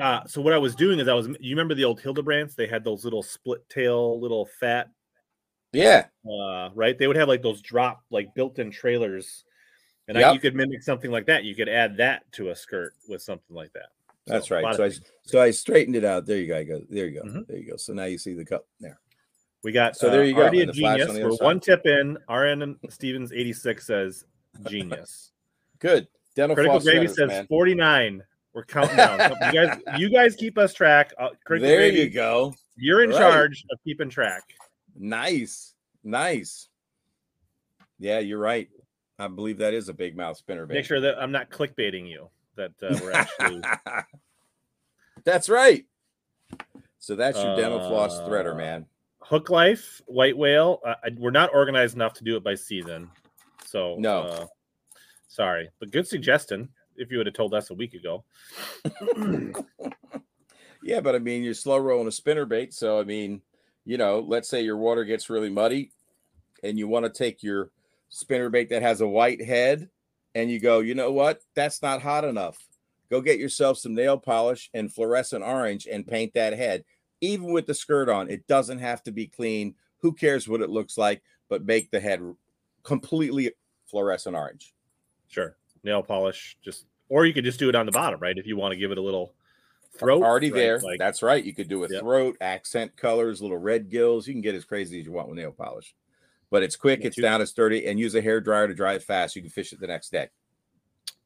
Uh, 0.00 0.24
so 0.24 0.40
what 0.40 0.52
I 0.52 0.58
was 0.58 0.76
doing 0.76 1.00
is 1.00 1.08
I 1.08 1.14
was 1.14 1.26
you 1.40 1.50
remember 1.56 1.74
the 1.74 1.82
old 1.84 2.00
Hildebrandts? 2.00 2.54
They 2.54 2.68
had 2.68 2.84
those 2.84 3.02
little 3.02 3.24
split 3.24 3.68
tail, 3.68 4.20
little 4.20 4.48
fat 4.60 4.88
Yeah. 5.72 6.06
uh, 6.24 6.70
right? 6.76 6.96
They 6.96 7.08
would 7.08 7.16
have 7.16 7.26
like 7.26 7.42
those 7.42 7.60
drop 7.60 8.02
like 8.10 8.32
built-in 8.36 8.70
trailers, 8.70 9.44
and 10.06 10.16
I, 10.16 10.32
you 10.32 10.38
could 10.38 10.54
mimic 10.54 10.84
something 10.84 11.10
like 11.10 11.26
that. 11.26 11.42
You 11.42 11.56
could 11.56 11.68
add 11.68 11.96
that 11.96 12.30
to 12.34 12.50
a 12.50 12.54
skirt 12.54 12.94
with 13.08 13.20
something 13.20 13.56
like 13.56 13.72
that. 13.72 13.88
That's 14.28 14.46
So, 14.46 14.54
right. 14.62 14.76
So 14.76 14.84
I 14.84 14.90
things. 14.90 15.02
so 15.24 15.40
I 15.42 15.50
straightened 15.50 15.96
it 15.96 16.04
out. 16.04 16.24
There 16.24 16.36
you 16.38 16.46
go. 16.46 16.56
I 16.56 16.62
go. 16.62 16.82
There 16.88 17.08
you 17.08 17.20
go. 17.20 17.26
Mhm. 17.26 17.46
There 17.48 17.56
you 17.56 17.68
go. 17.68 17.76
So 17.76 17.92
now 17.94 18.04
you 18.04 18.16
see 18.16 18.34
the 18.34 18.44
cup 18.44 18.68
there. 18.78 19.00
We 19.62 19.72
got 19.72 19.96
so 19.96 20.10
there 20.10 20.22
uh, 20.22 20.24
you 20.24 20.34
go, 20.34 20.40
already 20.42 20.60
a 20.60 20.62
and 20.62 20.72
the 20.74 20.80
flash 20.80 20.98
genius. 21.00 21.16
on 21.16 21.22
We're 21.22 21.32
other 21.34 21.44
one 21.44 21.60
tip 21.60 21.86
in. 21.86 22.16
RN 22.28 22.76
Stevens 22.88 23.32
eighty 23.32 23.52
six 23.52 23.86
says 23.86 24.24
genius. 24.68 25.32
Good. 25.78 26.08
Dental 26.36 26.54
Critical 26.54 26.80
floss 26.80 26.84
Gravy 26.90 27.08
says 27.08 27.28
man. 27.28 27.46
forty 27.46 27.74
nine. 27.74 28.22
We're 28.52 28.64
counting 28.64 28.96
down. 28.96 29.18
So 29.18 29.46
you 29.46 29.52
guys, 29.52 29.78
you 29.98 30.10
guys 30.10 30.34
keep 30.36 30.58
us 30.58 30.72
track. 30.74 31.12
Uh, 31.18 31.28
Critical 31.44 31.68
There 31.68 31.78
Gravy, 31.78 31.98
you 32.00 32.10
go. 32.10 32.54
You're 32.76 33.02
in 33.04 33.10
Right. 33.10 33.18
charge 33.18 33.64
of 33.70 33.78
keeping 33.84 34.08
track. 34.10 34.42
Nice. 34.96 35.74
Nice. 36.02 36.68
Yeah, 37.98 38.18
you're 38.20 38.38
right. 38.40 38.68
I 39.18 39.28
believe 39.28 39.58
that 39.58 39.74
is 39.74 39.88
a 39.88 39.94
big 39.94 40.16
mouth 40.16 40.36
spinner. 40.38 40.66
Make 40.66 40.84
sure 40.86 41.00
that 41.00 41.16
I'm 41.20 41.30
not 41.30 41.50
clickbaiting 41.50 42.08
you. 42.08 42.28
That 42.56 42.72
uh, 42.82 42.98
we're 43.02 43.12
actually 43.12 43.62
That's 45.24 45.48
right. 45.48 45.84
So 46.98 47.14
that's 47.14 47.38
your 47.38 47.56
dental 47.56 47.78
floss 47.88 48.18
threader, 48.20 48.52
Uh, 48.54 48.56
man. 48.58 48.86
Hook 49.30 49.48
Life, 49.48 50.02
White 50.06 50.36
Whale. 50.36 50.80
Uh, 50.84 50.94
I- 51.04 51.10
we're 51.16 51.30
not 51.30 51.54
organized 51.54 51.94
enough 51.94 52.14
to 52.14 52.24
do 52.24 52.36
it 52.36 52.42
by 52.42 52.56
season, 52.56 53.08
so 53.64 53.94
No. 53.96 54.22
Uh, 54.22 54.46
sorry, 55.28 55.70
but 55.78 55.92
good 55.92 56.06
suggestion. 56.06 56.68
If 56.96 57.10
you 57.12 57.16
would 57.18 57.26
have 57.26 57.34
told 57.34 57.54
us 57.54 57.70
a 57.70 57.74
week 57.74 57.94
ago, 57.94 58.24
Yeah, 60.82 61.00
but 61.00 61.14
I 61.14 61.18
mean, 61.18 61.42
you're 61.44 61.54
slow 61.54 61.76
rolling 61.78 62.08
a 62.08 62.12
spinner 62.12 62.44
bait. 62.46 62.72
So, 62.74 62.98
I 62.98 63.04
mean, 63.04 63.42
you 63.84 63.98
know, 63.98 64.24
let's 64.26 64.48
say 64.48 64.62
your 64.62 64.78
water 64.78 65.04
gets 65.04 65.28
really 65.30 65.50
muddy 65.50 65.92
and 66.64 66.78
you 66.78 66.88
want 66.88 67.04
to 67.04 67.10
take 67.12 67.42
your 67.42 67.70
spinner 68.08 68.48
bait 68.48 68.70
that 68.70 68.80
has 68.82 69.00
a 69.02 69.06
white 69.06 69.42
head 69.44 69.90
and 70.34 70.50
you 70.50 70.58
go, 70.58 70.80
you 70.80 70.94
know 70.94 71.12
what? 71.12 71.42
That's 71.54 71.82
not 71.82 72.00
hot 72.02 72.24
enough. 72.24 72.58
Go 73.10 73.20
get 73.20 73.38
yourself 73.38 73.76
some 73.78 73.94
nail 73.94 74.16
polish 74.16 74.70
and 74.72 74.92
fluorescent 74.92 75.44
orange 75.44 75.86
and 75.86 76.06
paint 76.06 76.32
that 76.34 76.54
head. 76.54 76.84
Even 77.20 77.52
with 77.52 77.66
the 77.66 77.74
skirt 77.74 78.08
on, 78.08 78.30
it 78.30 78.46
doesn't 78.46 78.78
have 78.78 79.02
to 79.04 79.12
be 79.12 79.26
clean. 79.26 79.74
Who 79.98 80.12
cares 80.12 80.48
what 80.48 80.62
it 80.62 80.70
looks 80.70 80.96
like? 80.96 81.22
But 81.48 81.64
make 81.64 81.90
the 81.90 82.00
head 82.00 82.20
completely 82.82 83.52
fluorescent 83.86 84.36
orange. 84.36 84.74
sure, 85.28 85.56
nail 85.82 86.02
polish. 86.02 86.56
Just 86.62 86.86
or 87.08 87.26
you 87.26 87.34
could 87.34 87.44
just 87.44 87.58
do 87.58 87.68
it 87.68 87.74
on 87.74 87.86
the 87.86 87.92
bottom, 87.92 88.20
right? 88.20 88.38
If 88.38 88.46
you 88.46 88.56
want 88.56 88.72
to 88.72 88.76
give 88.78 88.92
it 88.92 88.98
a 88.98 89.02
little 89.02 89.34
throat, 89.98 90.22
already 90.22 90.50
right? 90.50 90.58
there. 90.58 90.78
Like, 90.80 90.98
That's 90.98 91.22
right. 91.22 91.44
You 91.44 91.52
could 91.52 91.68
do 91.68 91.84
a 91.84 91.88
Yep. 91.88 92.00
throat, 92.02 92.36
accent 92.40 92.96
colors, 92.96 93.42
little 93.42 93.58
red 93.58 93.90
gills. 93.90 94.26
You 94.28 94.34
can 94.34 94.40
get 94.40 94.54
as 94.54 94.64
crazy 94.64 95.00
as 95.00 95.06
you 95.06 95.12
want 95.12 95.28
with 95.28 95.36
nail 95.36 95.52
polish. 95.52 95.94
But 96.50 96.62
it's 96.62 96.76
quick, 96.76 97.00
it's 97.04 97.16
down, 97.16 97.40
it's 97.42 97.52
dirty, 97.52 97.86
and 97.86 97.98
use 97.98 98.14
a 98.14 98.20
hair 98.22 98.40
dryer 98.40 98.66
to 98.68 98.74
dry 98.74 98.94
it 98.94 99.02
fast. 99.02 99.36
You 99.36 99.42
can 99.42 99.50
fish 99.50 99.72
it 99.72 99.80
the 99.80 99.86
next 99.86 100.10
day. 100.10 100.28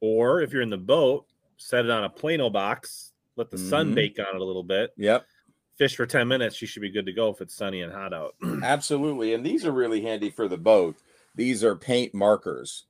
or 0.01 0.43
if 0.43 0.53
you're 0.53 0.61
in 0.63 0.69
the 0.71 0.77
boat, 0.77 1.27
set 1.57 1.85
it 1.85 1.91
on 1.91 2.05
a 2.05 2.11
Plano 2.11 2.51
box, 2.51 3.13
let 3.37 3.51
the 3.51 3.57
sun 3.57 3.91
Mhm. 3.93 3.95
bake 3.95 4.19
on 4.19 4.35
it 4.37 4.41
a 4.41 4.45
little 4.45 4.63
bit. 4.63 4.93
Yep, 4.99 5.27
Fish 5.77 5.97
for 5.97 6.07
ten 6.07 6.29
minutes. 6.29 6.61
You 6.63 6.69
should 6.69 6.83
be 6.83 6.91
good 6.91 7.07
to 7.07 7.13
go 7.13 7.31
if 7.31 7.41
it's 7.41 7.55
sunny 7.55 7.83
and 7.83 7.93
hot 7.93 8.13
out. 8.13 8.35
absolutely. 8.63 9.35
And 9.35 9.45
these 9.45 9.65
are 9.65 9.73
really 9.73 10.01
handy 10.01 10.31
for 10.31 10.49
the 10.49 10.57
boat. 10.57 10.97
These 11.35 11.65
are 11.65 11.75
paint 11.75 12.15
markers. 12.15 12.85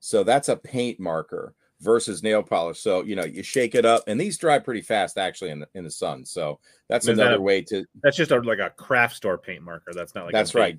So 0.00 0.22
that's 0.22 0.48
a 0.48 0.56
paint 0.56 1.00
marker 1.00 1.54
versus 1.80 2.22
nail 2.22 2.42
polish. 2.42 2.80
So 2.80 3.02
you 3.02 3.16
know, 3.16 3.24
you 3.24 3.42
shake 3.42 3.74
it 3.74 3.84
up, 3.84 4.04
and 4.06 4.20
these 4.20 4.36
dry 4.38 4.58
pretty 4.58 4.82
fast 4.82 5.16
actually 5.18 5.50
in 5.50 5.60
the 5.60 5.68
in 5.74 5.84
the 5.84 5.90
sun. 5.90 6.24
So 6.24 6.60
that's 6.88 7.06
Is 7.08 7.18
another 7.18 7.36
a- 7.36 7.40
way 7.40 7.62
to 7.62 7.84
That's 8.02 8.16
just 8.16 8.30
a, 8.30 8.40
like 8.40 8.58
a 8.58 8.70
craft 8.70 9.16
store 9.16 9.38
paint 9.38 9.62
marker. 9.62 9.92
That's 9.94 10.14
not 10.14 10.24
like 10.26 10.32
that's 10.34 10.54
right. 10.54 10.78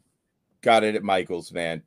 Got 0.62 0.84
it 0.84 0.96
at 0.96 1.03
Michael's, 1.03 1.51
man. 1.51 1.82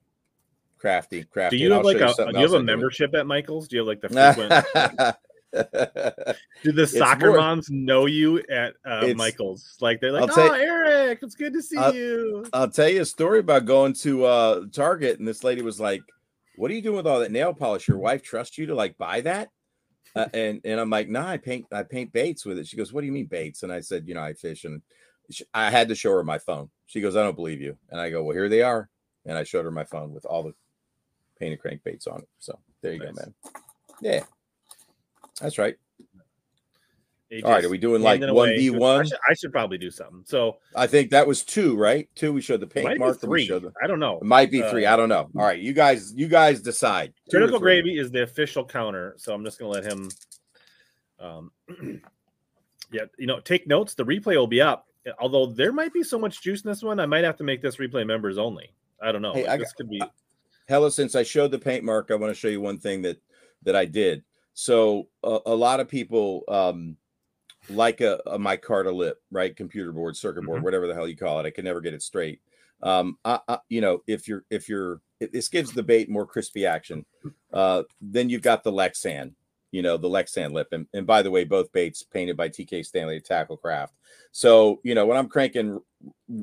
Crafty, 0.79 1.23
crafty. 1.25 1.59
Do 1.59 1.63
you 1.65 1.73
have 1.73 1.85
like 1.85 1.99
a 2.01 2.13
do 2.15 2.39
you 2.39 2.43
have 2.43 2.55
a 2.55 2.63
membership 2.63 3.15
at 3.15 3.27
Michael's? 3.27 3.69
Do 3.69 3.77
you 3.77 3.81
have 3.81 3.87
like 3.87 4.01
the 4.01 4.09
frequent? 4.79 5.17
Do 5.53 6.73
the 6.73 6.87
soccer 6.91 7.29
more- 7.29 7.37
moms 7.37 7.71
know 7.71 8.07
you 8.07 8.43
at 8.51 8.75
uh, 8.85 9.13
Michael's? 9.17 9.77
Like 9.81 10.01
they're 10.01 10.13
like, 10.13 10.31
I'll 10.37 10.51
"Oh, 10.51 10.55
Eric, 10.55 11.21
it's 11.23 11.35
good 11.35 11.53
to 11.53 11.63
see 11.63 11.77
I'll- 11.77 11.95
you." 11.95 12.45
I'll 12.53 12.71
tell 12.71 12.89
you 12.89 13.03
a 13.03 13.07
story 13.07 13.41
about 13.41 13.65
going 13.67 13.93
to 13.95 14.25
uh 14.25 14.65
Target 14.73 15.19
and 15.19 15.29
this 15.29 15.45
lady 15.45 15.63
was 15.63 15.79
like, 15.81 16.03
"What 16.57 16.71
are 16.71 16.75
you 16.75 16.83
doing 16.83 16.97
with 16.97 17.07
all 17.07 17.21
that 17.21 17.33
nail 17.33 17.53
polish? 17.55 17.89
Your 17.89 17.99
wife 17.99 18.23
trusts 18.23 18.59
you 18.59 18.67
to 18.67 18.75
like 18.75 18.97
buy 18.99 19.21
that?" 19.23 19.49
Uh, 20.15 20.27
and 20.35 20.61
and 20.65 20.79
I'm 20.81 20.91
like, 20.91 21.09
"Nah, 21.09 21.27
I 21.29 21.37
paint 21.39 21.67
I 21.73 21.83
paint 21.83 22.13
baits 22.13 22.45
with 22.45 22.59
it." 22.59 22.67
She 22.67 22.77
goes, 22.77 22.93
"What 22.93 23.01
do 23.01 23.07
you 23.07 23.13
mean 23.13 23.27
baits?" 23.27 23.63
And 23.63 23.73
I 23.73 23.81
said, 23.81 24.07
"You 24.07 24.15
know, 24.15 24.23
I 24.23 24.35
fish." 24.35 24.65
And 24.65 24.83
she, 25.31 25.45
I 25.55 25.71
had 25.71 25.89
to 25.89 25.95
show 25.95 26.13
her 26.13 26.25
my 26.25 26.39
phone. 26.39 26.71
She 26.87 27.01
goes, 27.01 27.17
"I 27.17 27.23
don't 27.23 27.37
believe 27.37 27.61
you." 27.61 27.77
And 27.91 28.01
I 28.01 28.11
go, 28.11 28.23
"Well, 28.23 28.37
here 28.37 28.49
they 28.49 28.63
are." 28.63 28.89
And 29.25 29.39
I 29.39 29.45
showed 29.45 29.65
her 29.65 29.71
my 29.71 29.85
phone 29.85 30.13
with 30.13 30.25
all 30.27 30.43
the 30.43 30.55
painted 31.39 31.61
crankbaits 31.63 32.07
on 32.07 32.21
it. 32.21 32.29
So 32.41 32.59
there 32.83 32.93
you 32.93 32.99
Nice. 32.99 33.09
go, 33.15 33.23
man. 33.23 33.35
Yeah, 34.03 34.25
that's 35.41 35.59
right. 35.59 35.77
All 37.45 37.51
right, 37.51 37.65
are 37.65 37.71
we 37.71 37.79
doing 37.79 38.03
like 38.03 38.21
one 38.21 38.51
v 38.51 38.75
I 38.75 38.77
one? 38.77 39.07
I 39.29 39.33
should 39.33 39.53
probably 39.53 39.79
do 39.79 39.91
something. 39.91 40.23
So 40.27 40.59
I 40.77 40.87
think 40.87 41.11
that 41.13 41.27
was 41.27 41.43
two, 41.43 41.77
right? 41.77 42.07
Two. 42.15 42.35
We 42.35 42.43
showed 42.43 42.61
the 42.61 42.67
paint 42.67 42.99
be 43.01 43.13
three. 43.15 43.49
the, 43.49 43.73
I 43.83 43.87
don't 43.87 44.01
know. 44.01 44.19
it 44.19 44.25
might 44.25 44.51
be 44.51 44.61
three. 44.61 44.85
Uh, 44.85 44.93
I 44.93 44.97
don't 44.97 45.09
know. 45.09 45.31
All 45.35 45.43
right, 45.43 45.59
you 45.59 45.73
guys, 45.73 46.13
you 46.15 46.29
guys 46.29 46.61
decide. 46.61 47.15
Critical 47.31 47.59
three? 47.59 47.81
Gravy 47.81 47.99
is 47.99 48.11
the 48.11 48.23
official 48.23 48.67
counter, 48.67 49.15
so 49.17 49.33
I'm 49.33 49.45
just 49.45 49.59
gonna 49.59 49.71
let 49.71 49.85
him. 49.85 50.11
Um, 51.19 51.53
yeah, 52.93 53.05
you 53.17 53.27
know, 53.27 53.41
take 53.41 53.67
notes. 53.67 53.95
The 53.95 54.05
replay 54.05 54.37
will 54.37 54.47
be 54.47 54.61
up. 54.61 54.87
Although 55.19 55.47
there 55.47 55.73
might 55.73 55.95
be 55.95 56.03
so 56.03 56.19
much 56.19 56.43
juice 56.43 56.63
in 56.63 56.71
this 56.71 56.83
one, 56.83 57.01
I 57.01 57.07
might 57.07 57.25
have 57.25 57.39
to 57.39 57.45
make 57.45 57.63
this 57.63 57.77
replay 57.77 58.07
members 58.07 58.37
only. 58.37 58.75
I 59.03 59.11
don't 59.11 59.23
know. 59.23 59.33
Hey, 59.33 59.45
Like, 59.45 59.53
I 59.53 59.57
this 59.57 59.73
could 59.73 59.89
be. 59.89 60.03
Hella, 60.69 60.93
since 60.93 61.15
I 61.15 61.23
showed 61.23 61.51
the 61.51 61.59
paint 61.59 61.83
mark, 61.83 62.11
I 62.11 62.15
want 62.15 62.31
to 62.31 62.39
show 62.39 62.49
you 62.49 62.61
one 62.61 62.79
thing 62.79 63.03
that 63.03 63.17
that 63.63 63.75
I 63.75 63.87
did. 63.87 64.23
So 64.55 65.09
a, 65.23 65.39
a 65.47 65.55
lot 65.55 65.81
of 65.81 65.89
people 65.89 66.45
um 66.49 66.97
like 67.69 68.01
a, 68.01 68.21
a 68.27 68.39
micarta 68.39 68.93
lip, 68.93 69.19
right? 69.31 69.55
Computer 69.55 69.93
board, 69.93 70.17
circuit 70.17 70.45
board, 70.45 70.61
Mhm. 70.61 70.65
whatever 70.65 70.87
the 70.89 70.95
hell 70.95 71.07
you 71.07 71.17
call 71.17 71.39
it. 71.41 71.47
I 71.47 71.51
can 71.51 71.65
never 71.65 71.81
get 71.81 71.95
it 71.95 72.03
straight. 72.03 72.41
Um, 72.83 73.17
I, 73.25 73.39
I, 73.47 73.59
you 73.69 73.81
know, 73.81 74.03
if 74.09 74.27
you're 74.27 74.45
if 74.51 74.69
you're 74.69 75.01
it, 75.21 75.33
this 75.33 75.49
gives 75.49 75.73
the 75.73 75.83
bait 75.83 76.09
more 76.11 76.27
crispy 76.27 76.67
action. 76.67 77.05
Uh, 77.53 77.83
then 78.01 78.31
you've 78.31 78.41
got 78.41 78.65
the 78.65 78.73
Lexan, 78.73 79.35
you 79.73 79.83
know, 79.83 79.99
the 79.99 80.09
Lexan 80.09 80.53
lip. 80.53 80.69
And, 80.73 80.87
and 80.95 81.07
by 81.07 81.21
the 81.21 81.31
way, 81.31 81.45
both 81.45 81.71
baits 81.71 82.03
painted 82.03 82.35
by 82.35 82.49
TK 82.49 82.83
Stanley 82.83 83.17
at 83.19 83.27
Tackle 83.27 83.59
Craft. 83.59 83.95
So, 84.31 84.81
you 84.85 84.95
know, 84.95 85.05
when 85.05 85.19
I'm 85.19 85.29
cranking 85.29 85.79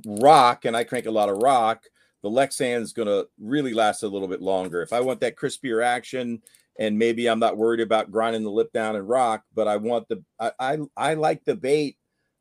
rock 0.05 0.65
and 0.65 0.77
I 0.77 0.83
crank 0.83 1.07
a 1.07 1.11
lot 1.11 1.29
of 1.29 1.37
rock, 1.39 1.85
the 2.21 2.29
Lexan 2.29 2.81
is 2.81 2.93
going 2.93 3.07
to 3.07 3.27
really 3.39 3.73
last 3.73 4.03
a 4.03 4.07
little 4.07 4.27
bit 4.27 4.39
longer. 4.39 4.83
If 4.83 4.93
I 4.93 4.99
want 4.99 5.19
that 5.21 5.35
crispier 5.35 5.83
action, 5.83 6.43
and 6.79 6.97
maybe 6.97 7.27
I'm 7.27 7.39
not 7.39 7.57
worried 7.57 7.81
about 7.81 8.09
grinding 8.09 8.43
the 8.43 8.49
lip 8.49 8.71
down 8.71 8.95
and 8.95 9.07
rock, 9.07 9.43
but 9.53 9.67
I 9.67 9.75
want 9.77 10.07
the 10.07 10.23
I 10.39 10.51
I, 10.59 10.77
I 10.97 11.13
like 11.13 11.43
the 11.43 11.55
bait 11.55 11.97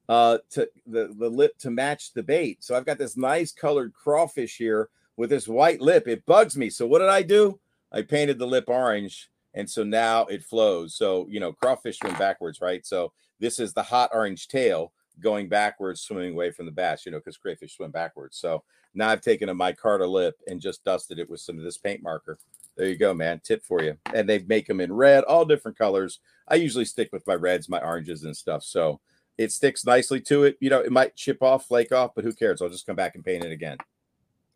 uh 0.08 0.38
to 0.50 0.66
the 0.86 1.14
the 1.18 1.28
lip 1.28 1.58
to 1.58 1.70
match 1.70 2.14
the 2.14 2.22
bait. 2.22 2.64
So 2.64 2.74
I've 2.74 2.86
got 2.86 2.96
this 2.96 3.16
nice 3.16 3.52
colored 3.52 3.92
crawfish 3.92 4.56
here 4.56 4.88
with 5.16 5.28
this 5.28 5.48
white 5.48 5.82
lip. 5.82 6.06
It 6.06 6.24
bugs 6.24 6.56
me. 6.56 6.70
So 6.70 6.86
what 6.86 7.00
did 7.00 7.08
I 7.08 7.22
do? 7.22 7.60
I 7.92 8.02
painted 8.02 8.38
the 8.38 8.46
lip 8.46 8.64
orange, 8.68 9.28
and 9.54 9.68
so 9.68 9.82
now 9.82 10.24
it 10.26 10.44
flows. 10.44 10.94
So 10.94 11.26
you 11.28 11.40
know, 11.40 11.52
crawfish 11.52 11.98
swim 11.98 12.14
backwards, 12.14 12.60
right? 12.60 12.86
So 12.86 13.12
this 13.40 13.58
is 13.58 13.74
the 13.74 13.82
hot 13.82 14.10
orange 14.14 14.46
tail 14.48 14.92
going 15.20 15.48
backwards, 15.48 16.00
swimming 16.00 16.32
away 16.32 16.52
from 16.52 16.66
the 16.66 16.72
bass. 16.72 17.04
You 17.04 17.12
know, 17.12 17.18
because 17.18 17.36
crayfish 17.36 17.74
swim 17.76 17.90
backwards. 17.90 18.38
So 18.38 18.62
now 18.94 19.08
I've 19.08 19.20
taken 19.20 19.48
a 19.48 19.54
micarta 19.54 20.08
lip 20.08 20.36
and 20.46 20.60
just 20.60 20.84
dusted 20.84 21.18
it 21.18 21.28
with 21.28 21.40
some 21.40 21.58
of 21.58 21.64
this 21.64 21.76
paint 21.76 22.02
marker. 22.04 22.38
There 22.78 22.88
you 22.88 22.96
go, 22.96 23.12
man. 23.12 23.40
Tip 23.42 23.64
for 23.64 23.82
you. 23.82 23.98
And 24.14 24.28
they 24.28 24.38
make 24.38 24.66
them 24.68 24.80
in 24.80 24.92
red, 24.92 25.24
all 25.24 25.44
different 25.44 25.76
colors. 25.76 26.20
I 26.46 26.54
usually 26.54 26.84
stick 26.84 27.10
with 27.12 27.26
my 27.26 27.34
reds, 27.34 27.68
my 27.68 27.80
oranges, 27.80 28.22
and 28.24 28.34
stuff. 28.36 28.62
So 28.62 29.00
it 29.36 29.50
sticks 29.52 29.84
nicely 29.84 30.20
to 30.22 30.44
it. 30.44 30.56
You 30.60 30.70
know, 30.70 30.80
it 30.80 30.92
might 30.92 31.16
chip 31.16 31.42
off, 31.42 31.66
flake 31.66 31.90
off, 31.92 32.12
but 32.14 32.24
who 32.24 32.32
cares? 32.32 32.62
I'll 32.62 32.68
just 32.68 32.86
come 32.86 32.96
back 32.96 33.16
and 33.16 33.24
paint 33.24 33.44
it 33.44 33.50
again. 33.52 33.78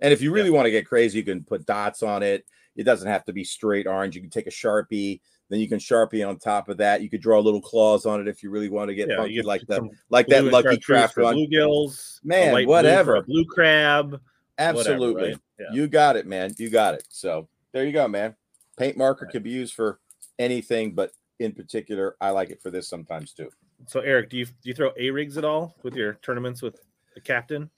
And 0.00 0.12
if 0.12 0.22
you 0.22 0.32
really 0.32 0.50
want 0.50 0.66
to 0.66 0.70
get 0.70 0.86
crazy, 0.86 1.18
you 1.18 1.24
can 1.24 1.42
put 1.42 1.66
dots 1.66 2.02
on 2.02 2.22
it. 2.22 2.46
It 2.76 2.84
doesn't 2.84 3.08
have 3.08 3.24
to 3.24 3.32
be 3.32 3.44
straight 3.44 3.86
orange. 3.88 4.14
You 4.14 4.20
can 4.20 4.30
take 4.30 4.46
a 4.46 4.50
sharpie, 4.50 5.20
then 5.48 5.58
you 5.60 5.68
can 5.68 5.78
sharpie 5.78 6.26
on 6.26 6.38
top 6.38 6.68
of 6.68 6.76
that. 6.78 7.02
You 7.02 7.10
could 7.10 7.20
draw 7.20 7.40
little 7.40 7.60
claws 7.60 8.06
on 8.06 8.20
it 8.20 8.28
if 8.28 8.42
you 8.42 8.50
really 8.50 8.68
want 8.68 8.88
to 8.88 8.94
get 8.94 9.08
Yeah, 9.08 9.16
funky, 9.16 9.42
like 9.42 9.62
that, 9.66 9.82
like 10.10 10.26
that 10.28 10.44
lucky 10.44 10.78
craft 10.78 11.16
one. 11.18 11.34
bluegills, 11.36 12.20
Man, 12.24 12.52
light 12.52 12.66
blue 12.66 12.74
whatever. 12.74 13.22
blue 13.22 13.44
crab. 13.44 14.12
whatever, 14.12 14.20
Absolutely. 14.58 15.24
right? 15.32 15.36
Yeah. 15.60 15.66
You 15.72 15.86
got 15.88 16.16
it, 16.16 16.26
man. 16.26 16.54
You 16.58 16.70
got 16.70 16.94
it. 16.94 17.04
So 17.08 17.48
there 17.72 17.84
you 17.84 17.92
go, 17.92 18.08
man. 18.08 18.36
Paint 18.78 18.96
marker 18.96 19.26
can 19.26 19.42
be 19.42 19.50
used 19.50 19.74
for 19.74 20.00
anything, 20.38 20.94
but 20.94 21.12
in 21.38 21.52
particular, 21.52 22.16
I 22.20 22.30
like 22.30 22.50
it 22.50 22.62
for 22.62 22.70
this 22.70 22.88
sometimes 22.88 23.32
too. 23.32 23.50
So 23.86 24.00
Eric, 24.00 24.30
do 24.30 24.38
you 24.38 24.46
do 24.46 24.52
you 24.62 24.74
throw 24.74 24.92
a 24.96 25.10
rigs 25.10 25.36
at 25.36 25.44
all 25.44 25.74
with 25.82 25.94
your 25.94 26.14
tournaments 26.14 26.62
with 26.62 26.80
the 27.14 27.20
captain? 27.20 27.70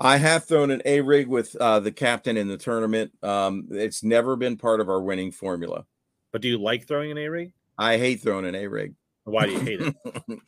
I 0.00 0.16
have 0.16 0.44
thrown 0.44 0.70
an 0.70 0.82
A 0.84 1.00
rig 1.00 1.28
with 1.28 1.54
uh, 1.56 1.80
the 1.80 1.92
captain 1.92 2.36
in 2.36 2.48
the 2.48 2.56
tournament. 2.56 3.12
Um, 3.22 3.68
it's 3.70 4.02
never 4.02 4.36
been 4.36 4.56
part 4.56 4.80
of 4.80 4.88
our 4.88 5.00
winning 5.00 5.30
formula. 5.30 5.84
But 6.32 6.40
do 6.40 6.48
you 6.48 6.58
like 6.58 6.88
throwing 6.88 7.10
an 7.10 7.18
a 7.18 7.28
rig? 7.28 7.52
I 7.78 7.98
hate 7.98 8.22
throwing 8.22 8.46
an 8.46 8.54
A 8.54 8.66
rig. 8.66 8.94
Why 9.24 9.46
do 9.46 9.52
you 9.52 9.60
hate 9.60 9.80
it? 9.80 10.38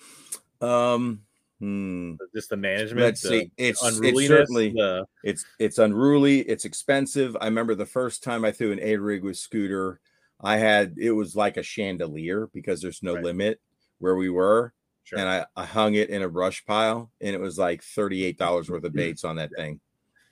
um, 0.61 1.21
hmm. 1.61 2.15
Just 2.35 2.51
the 2.51 2.57
management. 2.57 3.01
Let's 3.01 3.23
the 3.23 3.29
see. 3.29 3.51
It's, 3.57 3.83
it's 3.83 4.27
certainly 4.27 4.71
the, 4.71 5.07
it's 5.23 5.45
it's 5.59 5.79
unruly. 5.79 6.41
It's 6.41 6.65
expensive. 6.65 7.37
I 7.41 7.47
remember 7.47 7.75
the 7.75 7.87
first 7.87 8.23
time 8.23 8.45
I 8.45 8.53
threw 8.53 8.73
an 8.73 8.81
A 8.81 8.97
rig 8.97 9.23
with 9.25 9.37
scooter, 9.39 10.01
I 10.43 10.57
had 10.57 10.95
it 10.99 11.13
was 11.13 11.35
like 11.37 11.57
a 11.57 11.63
chandelier 11.63 12.49
because 12.53 12.81
there's 12.83 13.03
no 13.03 13.15
Right. 13.15 13.25
limit 13.25 13.61
where 13.99 14.17
we 14.17 14.29
were, 14.29 14.73
sure. 15.05 15.19
and 15.19 15.29
I, 15.29 15.47
I 15.57 15.65
hung 15.65 15.95
it 15.95 16.11
in 16.11 16.23
a 16.23 16.29
brush 16.29 16.65
pile, 16.67 17.11
and 17.21 17.35
it 17.35 17.41
was 17.41 17.59
like 17.59 17.83
thirty 17.83 18.25
eight 18.25 18.39
dollars 18.39 18.69
worth 18.69 18.85
of 18.85 18.93
baits 18.95 19.25
on 19.25 19.37
that 19.37 19.51
thing, 19.57 19.81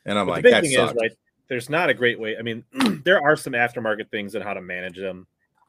and 0.05 0.19
I'm 0.19 0.27
But 0.27 0.33
like, 0.33 0.45
that 0.45 0.63
thing 0.65 0.73
sucks. 0.73 0.93
is, 0.93 0.97
right? 1.01 1.13
There's 1.49 1.69
not 1.71 1.91
a 1.91 1.95
great 1.95 2.19
way. 2.19 2.37
I 2.39 2.43
mean, 2.43 2.65
there 3.05 3.23
are 3.23 3.37
some 3.37 3.53
aftermarket 3.53 4.11
things 4.11 4.35
on 4.35 4.43
how 4.43 4.55
to 4.55 4.61
manage 4.63 4.97
them. 4.97 5.27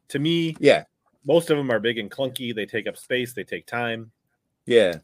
To 0.10 0.20
me, 0.20 0.56
Yeah, 0.60 0.84
most 1.26 1.50
of 1.50 1.58
them 1.58 1.70
are 1.72 1.80
big 1.80 1.98
and 1.98 2.10
clunky. 2.12 2.54
They 2.56 2.66
take 2.66 2.88
up 2.88 2.98
space. 2.98 3.34
They 3.34 3.44
take 3.44 3.66
time. 3.66 4.12
Yeah, 4.66 4.96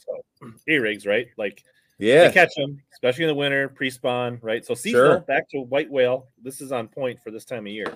A 0.68 0.78
rigs, 0.80 1.06
right? 1.06 1.28
Like 1.38 1.64
yeah. 1.98 2.26
you 2.28 2.32
catch 2.32 2.54
them, 2.56 2.82
especially 2.94 3.26
in 3.26 3.30
the 3.30 3.36
winter, 3.36 3.70
pre-spawn, 3.70 4.40
right? 4.42 4.66
So 4.66 4.74
seasonal, 4.74 5.06
Sure. 5.14 5.20
back 5.22 5.50
to 5.50 5.60
white 5.62 5.90
whale. 5.90 6.28
This 6.42 6.62
is 6.62 6.72
on 6.72 6.88
point 6.88 7.20
for 7.24 7.32
this 7.32 7.46
time 7.46 7.66
of 7.68 7.72
year, 7.74 7.94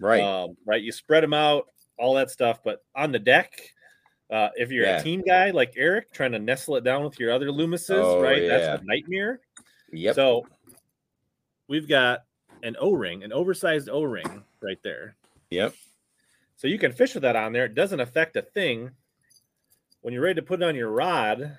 Right. 0.00 0.20
Um, 0.22 0.56
right? 0.66 0.82
You 0.82 0.92
spread 0.92 1.22
them 1.24 1.34
out, 1.34 1.66
all 1.98 2.14
that 2.14 2.30
stuff, 2.30 2.60
but 2.62 2.84
on 2.94 3.12
the 3.12 3.18
deck. 3.18 3.52
Uh, 4.30 4.50
if 4.56 4.70
you're 4.70 4.84
Yeah. 4.84 4.98
a 5.00 5.02
team 5.02 5.22
guy 5.22 5.50
like 5.52 5.72
Eric, 5.76 6.12
trying 6.12 6.32
to 6.32 6.38
nestle 6.38 6.76
it 6.76 6.84
down 6.84 7.02
with 7.02 7.18
your 7.18 7.32
other 7.32 7.46
Loomises, 7.46 8.02
Oh, 8.04 8.20
right? 8.20 8.42
yeah. 8.42 8.48
That's 8.48 8.82
a 8.82 8.84
nightmare. 8.84 9.40
yep. 9.90 10.14
So 10.14 10.46
we've 11.68 11.88
got 11.88 12.24
an 12.62 12.76
O-ring, 12.78 13.22
an 13.24 13.32
oversized 13.32 13.88
O-ring 13.88 14.44
right 14.60 14.78
there. 14.82 15.16
yep. 15.50 15.74
So 16.56 16.66
you 16.66 16.78
can 16.78 16.92
fish 16.92 17.14
with 17.14 17.22
that 17.22 17.36
on 17.36 17.52
there. 17.52 17.64
It 17.66 17.74
doesn't 17.74 18.00
affect 18.00 18.36
a 18.36 18.42
thing. 18.42 18.90
When 20.08 20.14
you're 20.14 20.22
ready 20.22 20.36
to 20.40 20.42
put 20.42 20.62
it 20.62 20.64
on 20.64 20.74
your 20.74 20.88
rod, 20.90 21.58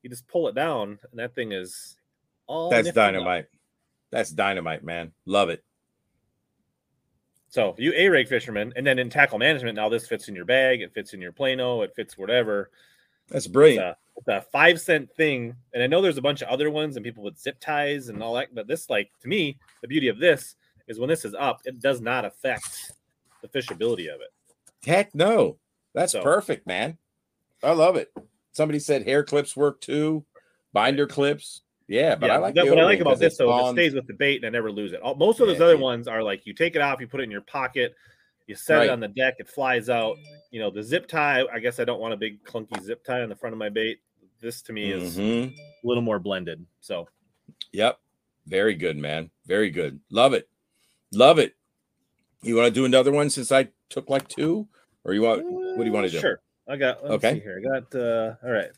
you 0.00 0.08
just 0.08 0.26
pull 0.28 0.48
it 0.48 0.54
down, 0.54 0.98
and 1.10 1.18
that 1.20 1.34
thing 1.34 1.52
is 1.52 1.98
all 2.46 2.70
That's 2.70 2.88
nifted 2.88 2.92
up. 2.92 2.94
dynamite. 2.94 3.46
That's 4.10 4.30
dynamite, 4.30 4.82
man. 4.82 5.12
Love 5.26 5.50
it. 5.50 5.62
So 7.50 7.74
you 7.76 7.92
a 7.94 8.08
rig 8.08 8.28
fisherman, 8.28 8.72
and 8.76 8.86
then 8.86 8.98
in 8.98 9.10
tackle 9.10 9.38
management, 9.38 9.76
now 9.76 9.90
this 9.90 10.08
fits 10.08 10.28
in 10.28 10.34
your 10.34 10.46
bag, 10.46 10.80
it 10.80 10.94
fits 10.94 11.12
in 11.12 11.20
your 11.20 11.32
plano, 11.32 11.82
it 11.82 11.94
fits 11.94 12.16
whatever. 12.16 12.70
That's 13.28 13.44
It's 13.44 13.52
brilliant. 13.52 13.84
a, 13.84 13.96
it's 14.16 14.28
a 14.28 14.40
five 14.50 14.80
cent 14.80 15.12
thing, 15.14 15.54
and 15.74 15.82
I 15.82 15.86
know 15.86 16.00
there's 16.00 16.16
a 16.16 16.22
bunch 16.22 16.40
of 16.40 16.48
other 16.48 16.70
ones 16.70 16.96
and 16.96 17.04
people 17.04 17.22
with 17.24 17.38
zip 17.38 17.60
ties 17.60 18.08
and 18.08 18.22
all 18.22 18.36
that, 18.36 18.54
but 18.54 18.66
this, 18.66 18.88
like 18.88 19.10
to 19.20 19.28
me, 19.28 19.58
the 19.82 19.88
beauty 19.88 20.08
of 20.08 20.18
this 20.18 20.56
is 20.86 20.98
when 20.98 21.10
this 21.10 21.26
is 21.26 21.34
up, 21.34 21.60
it 21.66 21.78
does 21.78 22.00
not 22.00 22.24
affect 22.24 22.92
the 23.42 23.48
fishability 23.48 24.08
of 24.10 24.22
it. 24.22 24.32
Heck 24.86 25.14
no. 25.14 25.58
That's 25.92 26.12
So- 26.12 26.22
perfect, 26.22 26.66
man. 26.66 26.96
I 27.62 27.72
love 27.72 27.96
it. 27.96 28.12
Somebody 28.52 28.78
said 28.78 29.04
hair 29.06 29.22
clips 29.24 29.56
work 29.56 29.80
too, 29.80 30.24
binder 30.72 31.06
clips. 31.06 31.62
Yeah, 31.86 32.16
but 32.16 32.26
yeah, 32.26 32.34
I 32.34 32.38
like 32.38 32.54
that- 32.54 32.66
what 32.66 32.78
I 32.78 32.84
like 32.84 33.00
about 33.00 33.18
this 33.18 33.36
though, 33.38 33.68
it 33.68 33.72
stays 33.72 33.94
with 33.94 34.06
the 34.06 34.14
bait 34.14 34.36
and 34.36 34.46
I 34.46 34.50
never 34.50 34.70
lose 34.70 34.92
it. 34.92 35.00
All, 35.00 35.14
most 35.14 35.40
of 35.40 35.46
those 35.46 35.58
Yeah, 35.58 35.64
other 35.64 35.74
dude. 35.74 35.82
ones 35.82 36.06
are 36.08 36.22
like 36.22 36.46
you 36.46 36.52
take 36.52 36.76
it 36.76 36.82
off, 36.82 37.00
you 37.00 37.08
put 37.08 37.20
it 37.20 37.24
in 37.24 37.30
your 37.30 37.40
pocket, 37.40 37.94
you 38.46 38.54
set 38.54 38.76
Right. 38.78 38.84
it 38.88 38.90
on 38.90 39.00
the 39.00 39.08
deck, 39.08 39.36
it 39.38 39.48
flies 39.48 39.88
out. 39.88 40.16
You 40.50 40.60
know, 40.60 40.70
the 40.70 40.82
zip 40.82 41.06
tie. 41.06 41.44
I 41.52 41.58
guess 41.60 41.80
I 41.80 41.84
don't 41.84 42.00
want 42.00 42.14
a 42.14 42.16
big 42.16 42.42
clunky 42.44 42.82
zip 42.82 43.04
tie 43.04 43.22
on 43.22 43.28
the 43.28 43.36
front 43.36 43.52
of 43.54 43.58
my 43.58 43.68
bait. 43.70 44.00
This 44.40 44.60
to 44.62 44.72
me 44.72 44.90
is 44.92 45.16
Mhm. 45.18 45.56
a 45.56 45.86
little 45.86 46.02
more 46.02 46.18
blended. 46.18 46.64
So 46.80 47.08
Yep. 47.72 47.98
Very 48.46 48.74
good, 48.74 48.96
man. 48.96 49.30
Very 49.46 49.70
good. 49.70 50.00
Love 50.10 50.32
it. 50.34 50.48
Love 51.12 51.38
it. 51.38 51.54
You 52.42 52.54
want 52.56 52.66
to 52.66 52.70
do 52.72 52.84
another 52.84 53.12
one 53.12 53.30
since 53.30 53.50
I 53.50 53.68
took 53.88 54.08
like 54.10 54.28
two? 54.28 54.68
Or 55.04 55.12
you 55.14 55.22
want 55.22 55.42
what 55.44 55.78
do 55.78 55.84
you 55.84 55.92
want 55.92 56.06
to 56.06 56.12
do? 56.12 56.18
Sure. 56.20 56.40
I 56.68 56.76
got. 56.76 57.02
Let's 57.02 57.24
Okay. 57.24 57.34
see 57.34 57.40
here. 57.40 57.60
I 57.64 57.80
got. 57.80 57.94
uh 57.94 58.34
All 58.44 58.50
right. 58.50 58.70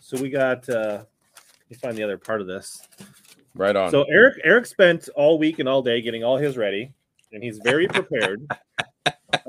So 0.00 0.20
we 0.20 0.30
got. 0.30 0.68
uh 0.68 1.04
Let 1.04 1.70
me 1.70 1.76
find 1.76 1.96
the 1.96 2.02
other 2.02 2.18
part 2.18 2.40
of 2.40 2.46
this. 2.46 2.82
Right 3.54 3.76
on. 3.76 3.90
So 3.90 4.04
Eric 4.04 4.40
Eric 4.44 4.66
spent 4.66 5.08
all 5.14 5.38
week 5.38 5.58
and 5.58 5.68
all 5.68 5.82
day 5.82 6.00
getting 6.00 6.24
all 6.24 6.36
his 6.38 6.56
ready, 6.56 6.92
and 7.32 7.42
he's 7.42 7.58
very 7.58 7.86
prepared. 7.98 8.40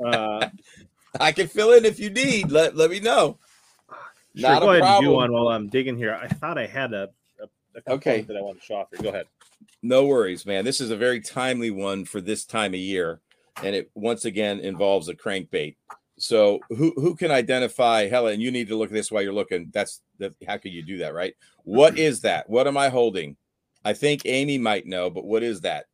uh, 0.04 0.48
I 1.20 1.32
can 1.32 1.46
fill 1.46 1.72
in 1.72 1.84
if 1.84 1.98
you 1.98 2.10
need. 2.10 2.50
Let 2.50 2.76
let 2.76 2.90
me 2.90 3.00
know. 3.00 3.38
sure, 4.36 4.50
Not 4.50 4.62
go 4.62 4.70
ahead 4.70 4.84
and 4.84 5.00
do 5.00 5.10
one 5.12 5.32
while 5.32 5.48
I'm 5.48 5.68
digging 5.68 5.96
here. 5.96 6.14
I 6.14 6.28
thought 6.28 6.58
I 6.58 6.66
had 6.66 6.92
a, 6.92 7.08
a, 7.40 7.46
a 7.90 7.92
Okay. 7.94 8.22
that 8.22 8.36
I 8.36 8.40
want 8.40 8.58
to 8.60 8.64
show 8.64 8.76
off 8.76 8.88
here. 8.90 9.02
Go 9.02 9.08
ahead. 9.08 9.26
No 9.82 10.06
worries, 10.06 10.44
man. 10.46 10.64
This 10.64 10.80
is 10.80 10.90
a 10.90 10.96
very 10.96 11.20
timely 11.20 11.70
one 11.70 12.04
for 12.04 12.20
this 12.20 12.44
time 12.44 12.74
of 12.74 12.80
year, 12.80 13.20
and 13.62 13.74
it 13.74 13.90
once 13.94 14.24
again 14.24 14.60
involves 14.60 15.08
a 15.08 15.14
crankbait. 15.14 15.76
So 16.22 16.60
who 16.68 16.92
who 16.94 17.16
can 17.16 17.32
identify 17.32 18.08
Helen? 18.08 18.40
You 18.40 18.52
need 18.52 18.68
to 18.68 18.76
look 18.76 18.90
at 18.90 18.94
this 18.94 19.10
while 19.10 19.22
you're 19.22 19.32
looking. 19.32 19.70
That's 19.72 20.02
the 20.18 20.32
how 20.46 20.56
could 20.56 20.72
you 20.72 20.82
do 20.82 20.98
that, 20.98 21.14
right? 21.14 21.34
What 21.64 21.98
is 21.98 22.20
that? 22.20 22.48
What 22.48 22.68
am 22.68 22.76
I 22.76 22.90
holding? 22.90 23.36
I 23.84 23.92
think 23.92 24.22
Amy 24.24 24.56
might 24.56 24.86
know, 24.86 25.10
but 25.10 25.24
what 25.24 25.42
is 25.42 25.62
that? 25.62 25.86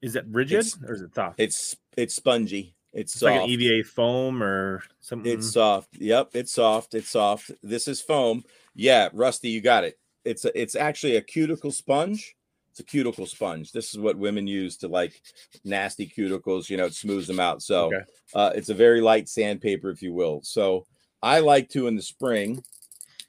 Is 0.00 0.16
it 0.16 0.24
rigid 0.28 0.60
It's- 0.60 0.78
or 0.82 0.94
is 0.94 1.02
it 1.02 1.14
soft? 1.14 1.38
It's 1.38 1.76
it's 1.94 2.14
spongy. 2.14 2.74
It's 2.94 3.14
It's 3.16 3.22
like 3.22 3.42
an 3.42 3.50
EVA 3.50 3.84
foam 3.84 4.42
or 4.42 4.82
something. 5.00 5.30
It's 5.30 5.48
mm-hmm. 5.48 5.52
soft. 5.52 5.88
Yep, 5.98 6.30
it's 6.32 6.52
soft. 6.52 6.94
It's 6.94 7.10
soft. 7.10 7.50
This 7.62 7.86
is 7.86 8.00
foam. 8.00 8.44
Yeah, 8.74 9.10
Rusty, 9.12 9.50
you 9.50 9.60
got 9.60 9.84
it. 9.84 9.98
It's 10.24 10.46
a, 10.46 10.60
it's 10.60 10.74
actually 10.74 11.16
a 11.16 11.22
cuticle 11.22 11.70
sponge. 11.70 12.34
A 12.80 12.82
cuticle 12.82 13.26
sponge. 13.26 13.72
This 13.72 13.92
is 13.94 13.98
what 14.00 14.16
women 14.16 14.46
use 14.46 14.76
to 14.78 14.88
like 14.88 15.20
nasty 15.64 16.06
cuticles. 16.08 16.68
You 16.68 16.76
know, 16.78 16.86
it 16.86 16.94
smooths 16.94 17.26
them 17.26 17.40
out. 17.40 17.62
So 17.62 17.86
Okay. 17.86 18.04
uh, 18.34 18.52
it's 18.54 18.70
a 18.70 18.74
very 18.74 19.00
light 19.00 19.28
sandpaper, 19.28 19.90
if 19.90 20.02
you 20.02 20.12
will. 20.12 20.40
So 20.42 20.86
I 21.22 21.40
like 21.40 21.68
to 21.70 21.86
in 21.86 21.96
the 21.96 22.02
spring 22.02 22.62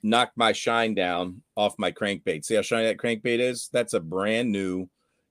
knock 0.04 0.32
my 0.36 0.52
shine 0.52 0.96
down 0.96 1.42
off 1.56 1.78
my 1.78 1.92
crankbait. 1.92 2.44
See 2.44 2.56
how 2.56 2.62
shiny 2.64 2.88
that 2.88 2.98
crankbait 2.98 3.40
is? 3.40 3.70
That's 3.72 3.94
a 3.94 4.00
brand 4.00 4.52
new 4.52 4.88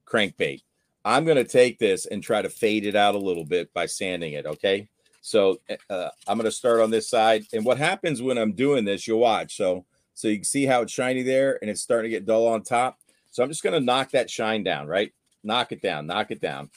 crankbait. 0.07 0.63
I'm 1.05 1.25
going 1.25 1.39
to 1.39 1.45
take 1.45 1.79
this 1.79 2.07
and 2.07 2.23
try 2.23 2.43
to 2.43 2.51
fade 2.51 2.85
it 2.87 2.95
out 2.95 3.15
a 3.15 3.19
little 3.19 3.45
bit 3.45 3.73
by 3.73 3.87
sanding 3.87 4.35
it. 4.35 4.47
Okay. 4.47 4.89
So 5.23 5.61
uh, 5.89 6.11
I'm 6.29 6.37
going 6.39 6.45
to 6.45 6.53
start 6.53 6.81
on 6.81 6.91
this 6.91 7.09
side. 7.09 7.45
And 7.53 7.65
what 7.65 7.79
happens 7.79 8.23
when 8.23 8.39
I'm 8.39 8.53
doing 8.53 8.85
this, 8.85 9.07
you'll 9.07 9.19
watch. 9.19 9.57
So, 9.57 9.85
so 10.15 10.29
you 10.29 10.37
can 10.37 10.45
see 10.45 10.67
how 10.67 10.83
it's 10.83 10.93
shiny 10.93 11.23
there 11.23 11.59
and 11.61 11.71
it's 11.71 11.81
starting 11.81 12.11
to 12.11 12.17
get 12.17 12.27
dull 12.27 12.47
on 12.47 12.63
top. 12.63 12.99
So 13.31 13.43
I'm 13.43 13.49
just 13.49 13.63
going 13.63 13.75
to 13.75 13.85
knock 13.85 14.11
that 14.11 14.31
shine 14.31 14.63
down, 14.63 14.87
right? 14.87 15.13
Knock 15.43 15.73
it 15.73 15.83
down, 15.83 16.07
knock 16.07 16.31
it 16.31 16.41
down. 16.41 16.71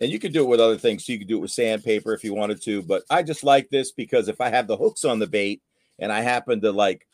And 0.00 0.10
you 0.10 0.18
could 0.18 0.32
do 0.32 0.44
it 0.44 0.48
with 0.48 0.60
other 0.60 0.76
things. 0.76 1.04
So 1.04 1.12
you 1.12 1.18
could 1.18 1.28
do 1.28 1.38
it 1.38 1.42
with 1.42 1.50
sandpaper 1.50 2.12
if 2.12 2.24
you 2.24 2.34
wanted 2.34 2.62
to. 2.62 2.82
But 2.82 3.04
I 3.10 3.22
just 3.22 3.44
like 3.44 3.70
this 3.70 3.92
because 3.92 4.28
if 4.28 4.40
I 4.40 4.50
have 4.50 4.66
the 4.66 4.76
hooks 4.76 5.04
on 5.04 5.18
the 5.18 5.26
bait 5.26 5.62
and 5.98 6.12
I 6.12 6.20
happen 6.20 6.60
to 6.62 6.72
like 6.72 7.06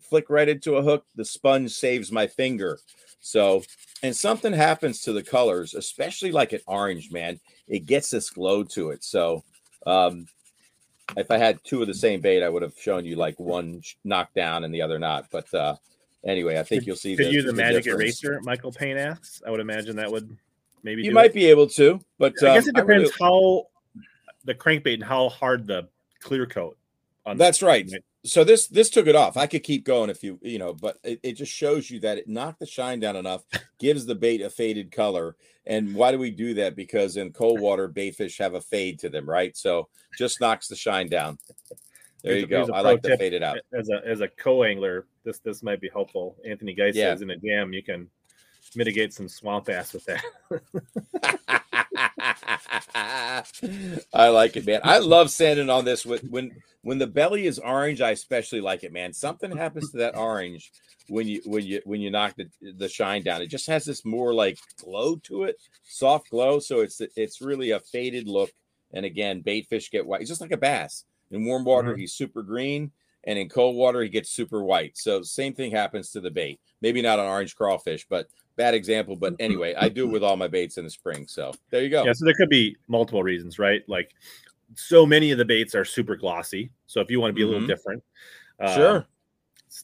flick 0.00 0.30
right 0.30 0.48
into 0.48 0.76
a 0.76 0.82
hook, 0.82 1.04
the 1.16 1.24
sponge 1.24 1.72
saves 1.72 2.12
my 2.12 2.26
finger. 2.26 2.78
So, 3.20 3.62
and 4.02 4.16
something 4.16 4.52
happens 4.52 5.02
to 5.02 5.12
the 5.12 5.22
colors, 5.22 5.74
especially 5.74 6.32
like 6.32 6.52
an 6.52 6.60
orange, 6.66 7.10
man. 7.12 7.38
It 7.68 7.86
gets 7.86 8.10
this 8.10 8.30
glow 8.30 8.64
to 8.64 8.90
it. 8.90 9.04
So, 9.04 9.44
um, 9.86 10.26
if 11.16 11.30
I 11.30 11.38
had 11.38 11.58
two 11.64 11.82
of 11.82 11.88
the 11.88 11.94
same 11.94 12.20
bait, 12.20 12.42
I 12.42 12.48
would 12.48 12.62
have 12.62 12.78
shown 12.78 13.04
you 13.04 13.16
like 13.16 13.38
one 13.38 13.82
knocked 14.04 14.34
down 14.34 14.64
and 14.64 14.72
the 14.72 14.82
other 14.82 14.98
not. 14.98 15.26
But 15.30 15.52
uh, 15.52 15.76
anyway, 16.24 16.58
I 16.58 16.62
think 16.62 16.86
you'll 16.86 16.96
see. 16.96 17.16
Could 17.16 17.26
the, 17.26 17.30
you 17.30 17.40
use 17.42 17.50
a 17.50 17.52
magic 17.52 17.84
difference. 17.84 18.22
eraser? 18.22 18.40
Michael 18.42 18.72
Payne 18.72 18.96
asks. 18.96 19.42
I 19.46 19.50
would 19.50 19.60
imagine 19.60 19.96
that 19.96 20.10
would 20.10 20.36
maybe. 20.82 21.02
You 21.02 21.12
might 21.12 21.30
it. 21.30 21.34
be 21.34 21.46
able 21.46 21.68
to, 21.68 22.00
but 22.18 22.34
I 22.42 22.54
guess 22.54 22.68
um, 22.68 22.74
it 22.74 22.78
I 22.78 22.82
really- 22.82 23.04
depends 23.04 23.18
how 23.20 23.66
the 24.44 24.54
crankbait 24.54 24.94
and 24.94 25.04
how 25.04 25.28
hard 25.28 25.66
the 25.66 25.88
clear 26.20 26.46
coat. 26.46 26.76
On 27.26 27.36
That's 27.36 27.62
right. 27.62 27.90
So 28.24 28.44
this 28.44 28.66
this 28.66 28.90
took 28.90 29.06
it 29.06 29.16
off. 29.16 29.36
I 29.36 29.46
could 29.46 29.62
keep 29.62 29.84
going 29.84 30.10
if 30.10 30.22
you 30.22 30.38
you 30.42 30.58
know, 30.58 30.74
but 30.74 30.98
it, 31.02 31.20
it 31.22 31.32
just 31.32 31.52
shows 31.52 31.90
you 31.90 32.00
that 32.00 32.18
it 32.18 32.28
knocked 32.28 32.60
the 32.60 32.66
shine 32.66 33.00
down 33.00 33.16
enough, 33.16 33.44
gives 33.78 34.06
the 34.06 34.14
bait 34.14 34.40
a 34.42 34.50
faded 34.50 34.90
color. 34.90 35.36
And 35.66 35.94
why 35.94 36.10
do 36.10 36.18
we 36.18 36.30
do 36.30 36.54
that? 36.54 36.74
Because 36.74 37.16
in 37.16 37.32
cold 37.32 37.60
water, 37.60 37.86
bait 37.88 38.16
fish 38.16 38.38
have 38.38 38.54
a 38.54 38.60
fade 38.60 38.98
to 39.00 39.08
them, 39.10 39.28
right? 39.28 39.56
So 39.56 39.88
just 40.16 40.40
knocks 40.40 40.68
the 40.68 40.76
shine 40.76 41.08
down. 41.08 41.38
There 42.22 42.32
Here's 42.32 42.42
you 42.42 42.46
go. 42.48 42.64
a 42.64 42.72
I 42.72 42.80
like 42.80 43.02
to 43.02 43.16
fade 43.16 43.34
it 43.34 43.42
out. 43.42 43.58
As 43.72 43.88
a 43.88 44.00
as 44.06 44.20
a 44.20 44.28
co-angler, 44.28 45.06
this 45.24 45.38
this 45.40 45.62
might 45.62 45.80
be 45.80 45.90
helpful. 45.92 46.36
Anthony 46.44 46.74
Geis 46.74 46.96
Yeah. 46.96 47.12
says 47.12 47.22
in 47.22 47.30
a 47.30 47.36
jam 47.36 47.72
you 47.72 47.82
can 47.82 48.08
mitigate 48.74 49.12
some 49.12 49.28
swamp 49.28 49.68
ass 49.68 49.92
with 49.92 50.04
that. 50.06 50.24
I 54.12 54.28
like 54.28 54.56
it, 54.56 54.66
man. 54.66 54.80
I 54.84 54.98
love 54.98 55.30
sanding 55.30 55.70
on 55.70 55.84
this 55.84 56.04
with 56.04 56.22
when 56.24 56.52
when 56.82 56.98
the 56.98 57.06
belly 57.06 57.46
is 57.46 57.58
orange. 57.58 58.00
I 58.00 58.10
especially 58.10 58.60
like 58.60 58.84
it, 58.84 58.92
man. 58.92 59.12
Something 59.12 59.56
happens 59.56 59.90
to 59.92 59.98
that 59.98 60.16
orange 60.16 60.72
when 61.08 61.26
you 61.26 61.42
when 61.44 61.64
you 61.64 61.80
when 61.84 62.00
you 62.00 62.10
knock 62.10 62.34
the 62.36 62.48
the 62.76 62.88
shine 62.88 63.22
down. 63.22 63.42
It 63.42 63.48
just 63.48 63.66
has 63.66 63.84
this 63.84 64.04
more 64.04 64.32
like 64.32 64.58
glow 64.82 65.16
to 65.24 65.44
it, 65.44 65.56
soft 65.82 66.30
glow. 66.30 66.60
So 66.60 66.80
it's 66.80 67.00
it's 67.16 67.40
really 67.40 67.72
a 67.72 67.80
faded 67.80 68.28
look. 68.28 68.50
And 68.92 69.06
again, 69.06 69.40
bait 69.40 69.66
fish 69.68 69.90
get 69.90 70.06
white. 70.06 70.20
It's 70.20 70.30
just 70.30 70.40
like 70.40 70.52
a 70.52 70.56
bass. 70.56 71.04
In 71.30 71.44
warm 71.44 71.64
water, 71.64 71.90
mm-hmm. 71.90 72.00
he's 72.00 72.12
super 72.12 72.42
green, 72.42 72.90
and 73.24 73.38
in 73.38 73.48
cold 73.48 73.76
water, 73.76 74.02
he 74.02 74.08
gets 74.08 74.30
super 74.30 74.62
white. 74.64 74.96
So 74.96 75.22
same 75.22 75.54
thing 75.54 75.70
happens 75.70 76.10
to 76.12 76.20
the 76.20 76.30
bait. 76.30 76.60
Maybe 76.80 77.02
not 77.02 77.18
on 77.18 77.26
orange 77.26 77.54
crawfish, 77.56 78.06
but 78.08 78.28
bad 78.56 78.74
example, 78.74 79.16
but 79.16 79.34
anyway, 79.40 79.74
I 79.74 79.88
do 79.88 80.06
it 80.06 80.12
with 80.12 80.22
all 80.22 80.36
my 80.36 80.48
baits 80.48 80.78
in 80.78 80.84
the 80.84 80.90
spring. 80.90 81.26
So 81.26 81.52
there 81.70 81.82
you 81.82 81.90
go. 81.90 82.04
Yeah, 82.04 82.12
so 82.12 82.24
there 82.24 82.34
could 82.34 82.48
be 82.48 82.76
multiple 82.88 83.22
reasons, 83.22 83.58
right? 83.58 83.82
Like 83.88 84.14
so 84.74 85.04
many 85.06 85.30
of 85.30 85.38
the 85.38 85.44
baits 85.44 85.74
are 85.74 85.84
super 85.84 86.16
glossy. 86.16 86.70
So 86.86 87.00
if 87.00 87.10
you 87.10 87.20
want 87.20 87.30
to 87.30 87.34
be 87.34 87.42
a 87.42 87.46
little 87.46 87.62
Mhm. 87.62 87.66
different, 87.66 88.02
uh, 88.58 88.74
Sure. 88.74 89.06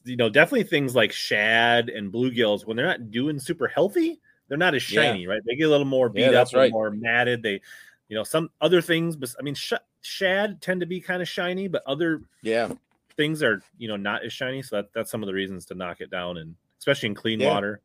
you 0.05 0.17
know, 0.17 0.29
definitely 0.29 0.65
things 0.65 0.95
like 0.95 1.13
shad 1.13 1.89
and 1.89 2.13
bluegills 2.13 2.67
when 2.67 2.77
they're 2.77 2.87
not 2.87 3.11
doing 3.11 3.39
super 3.39 3.69
healthy, 3.69 4.21
they're 4.49 4.59
not 4.59 4.75
as 4.75 4.91
Yeah. 4.91 5.13
shiny, 5.13 5.27
right? 5.27 5.41
They 5.47 5.57
get 5.57 5.65
a 5.65 5.71
little 5.71 5.87
more 5.87 6.09
beat 6.09 6.23
Yeah, 6.23 6.41
up, 6.43 6.53
right. 6.55 6.71
more 6.71 6.91
matted. 6.91 7.43
They, 7.43 7.61
you 8.09 8.17
know, 8.17 8.25
some 8.25 8.51
other 8.61 8.81
things, 8.81 9.17
but 9.17 9.35
I 9.39 9.43
mean, 9.43 9.55
sh- 9.55 9.73
shad 10.03 10.61
tend 10.63 10.81
to 10.81 10.87
be 10.87 11.01
kind 11.01 11.21
of 11.23 11.29
shiny, 11.29 11.67
but 11.69 11.83
other 11.87 12.23
Yeah. 12.43 12.73
Things 13.17 13.43
are, 13.43 13.63
you 13.79 13.89
know, 13.89 13.97
not 13.97 14.25
as 14.25 14.33
shiny. 14.33 14.63
So 14.63 14.77
that, 14.77 14.93
that's 14.95 15.11
some 15.11 15.23
of 15.23 15.27
the 15.27 15.35
reasons 15.35 15.65
to 15.67 15.75
knock 15.75 16.01
it 16.01 16.11
down, 16.11 16.37
and 16.39 16.55
especially 16.79 17.09
in 17.09 17.15
clean 17.15 17.41
Yeah. 17.41 17.53
water. 17.55 17.81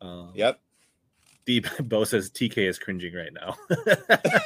Um, 0.00 0.32
Yep. 0.34 0.60
Deep 1.46 1.66
Bo 1.80 2.04
says 2.04 2.30
TK 2.30 2.58
is 2.68 2.78
cringing 2.78 3.14
right 3.14 3.32
now. 3.32 3.56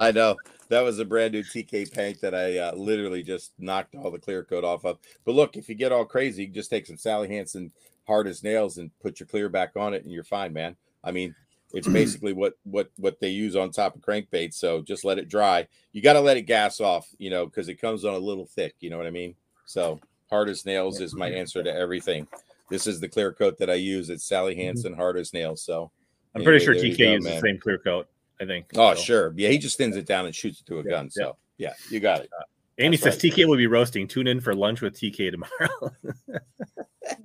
I 0.00 0.12
know 0.12 0.36
that 0.68 0.82
was 0.82 0.98
a 0.98 1.04
brand 1.04 1.32
new 1.32 1.42
TK 1.42 1.90
paint 1.92 2.20
that 2.20 2.34
I 2.34 2.58
uh, 2.58 2.74
literally 2.74 3.22
just 3.22 3.52
knocked 3.58 3.94
all 3.94 4.10
the 4.10 4.18
clear 4.18 4.44
coat 4.44 4.64
off 4.64 4.84
of. 4.84 4.98
But 5.24 5.34
look, 5.34 5.56
if 5.56 5.70
you 5.70 5.74
get 5.74 5.90
all 5.90 6.04
crazy, 6.04 6.42
you 6.42 6.48
can 6.48 6.54
just 6.54 6.68
take 6.70 6.86
some 6.86 6.98
Sally 6.98 7.28
Hansen 7.28 7.72
hard 8.06 8.26
as 8.26 8.42
nails 8.42 8.76
and 8.76 8.90
put 9.00 9.18
your 9.18 9.26
clear 9.26 9.48
back 9.48 9.70
on 9.76 9.94
it, 9.94 10.02
and 10.02 10.12
you're 10.12 10.24
fine, 10.24 10.52
man. 10.52 10.76
I 11.02 11.10
mean, 11.10 11.34
it's 11.72 11.86
mm-hmm. 11.86 11.94
basically 11.94 12.32
what 12.32 12.54
what 12.64 12.90
what 12.96 13.20
they 13.20 13.28
use 13.28 13.56
on 13.56 13.70
top 13.70 13.94
of 13.94 14.02
crankbaits. 14.02 14.54
So 14.54 14.82
just 14.82 15.04
let 15.04 15.18
it 15.18 15.28
dry. 15.28 15.66
You 15.92 16.02
got 16.02 16.14
to 16.14 16.20
let 16.20 16.36
it 16.36 16.42
gas 16.42 16.80
off, 16.80 17.08
you 17.18 17.30
know, 17.30 17.46
because 17.46 17.68
it 17.68 17.76
comes 17.76 18.04
on 18.04 18.14
a 18.14 18.18
little 18.18 18.46
thick. 18.46 18.74
You 18.80 18.90
know 18.90 18.98
what 18.98 19.06
I 19.06 19.10
mean? 19.10 19.34
So 19.64 20.00
hard 20.30 20.48
as 20.48 20.66
nails 20.66 21.00
is 21.00 21.14
my 21.14 21.30
answer 21.30 21.62
to 21.62 21.72
everything. 21.72 22.26
This 22.70 22.86
is 22.86 23.00
the 23.00 23.08
clear 23.08 23.32
coat 23.32 23.58
that 23.58 23.70
I 23.70 23.74
use. 23.74 24.10
It's 24.10 24.24
Sally 24.24 24.54
mm-hmm. 24.54 24.62
Hansen 24.62 24.94
hard 24.94 25.16
as 25.16 25.32
nails. 25.32 25.62
So 25.62 25.90
I'm 26.34 26.42
pretty 26.42 26.64
sure 26.64 26.74
anyway, 26.74 26.94
there 26.94 27.06
you 27.06 27.06
TK 27.06 27.08
go, 27.08 27.12
uses 27.12 27.24
man. 27.24 27.34
the 27.34 27.48
same 27.48 27.58
clear 27.58 27.78
coat. 27.78 28.08
I 28.40 28.46
think. 28.46 28.66
Oh, 28.76 28.94
So, 28.94 29.02
sure. 29.02 29.34
Yeah, 29.36 29.50
he 29.50 29.58
just 29.58 29.76
thins 29.76 29.96
it 29.96 30.06
down 30.06 30.26
and 30.26 30.34
shoots 30.34 30.60
it 30.60 30.66
to 30.66 30.80
a 30.80 30.82
Yeah, 30.82 30.90
gun. 30.90 31.10
So 31.10 31.36
yeah, 31.58 31.74
you 31.90 32.00
got 32.00 32.20
it. 32.22 32.30
Uh, 32.36 32.44
Amy 32.78 32.96
That's 32.96 33.20
says 33.20 33.22
TK 33.22 33.46
will 33.46 33.56
be 33.56 33.66
roasting. 33.66 34.08
Tune 34.08 34.26
in 34.26 34.40
for 34.40 34.54
lunch 34.54 34.80
with 34.80 34.98
TK 34.98 35.30
tomorrow. 35.30 35.94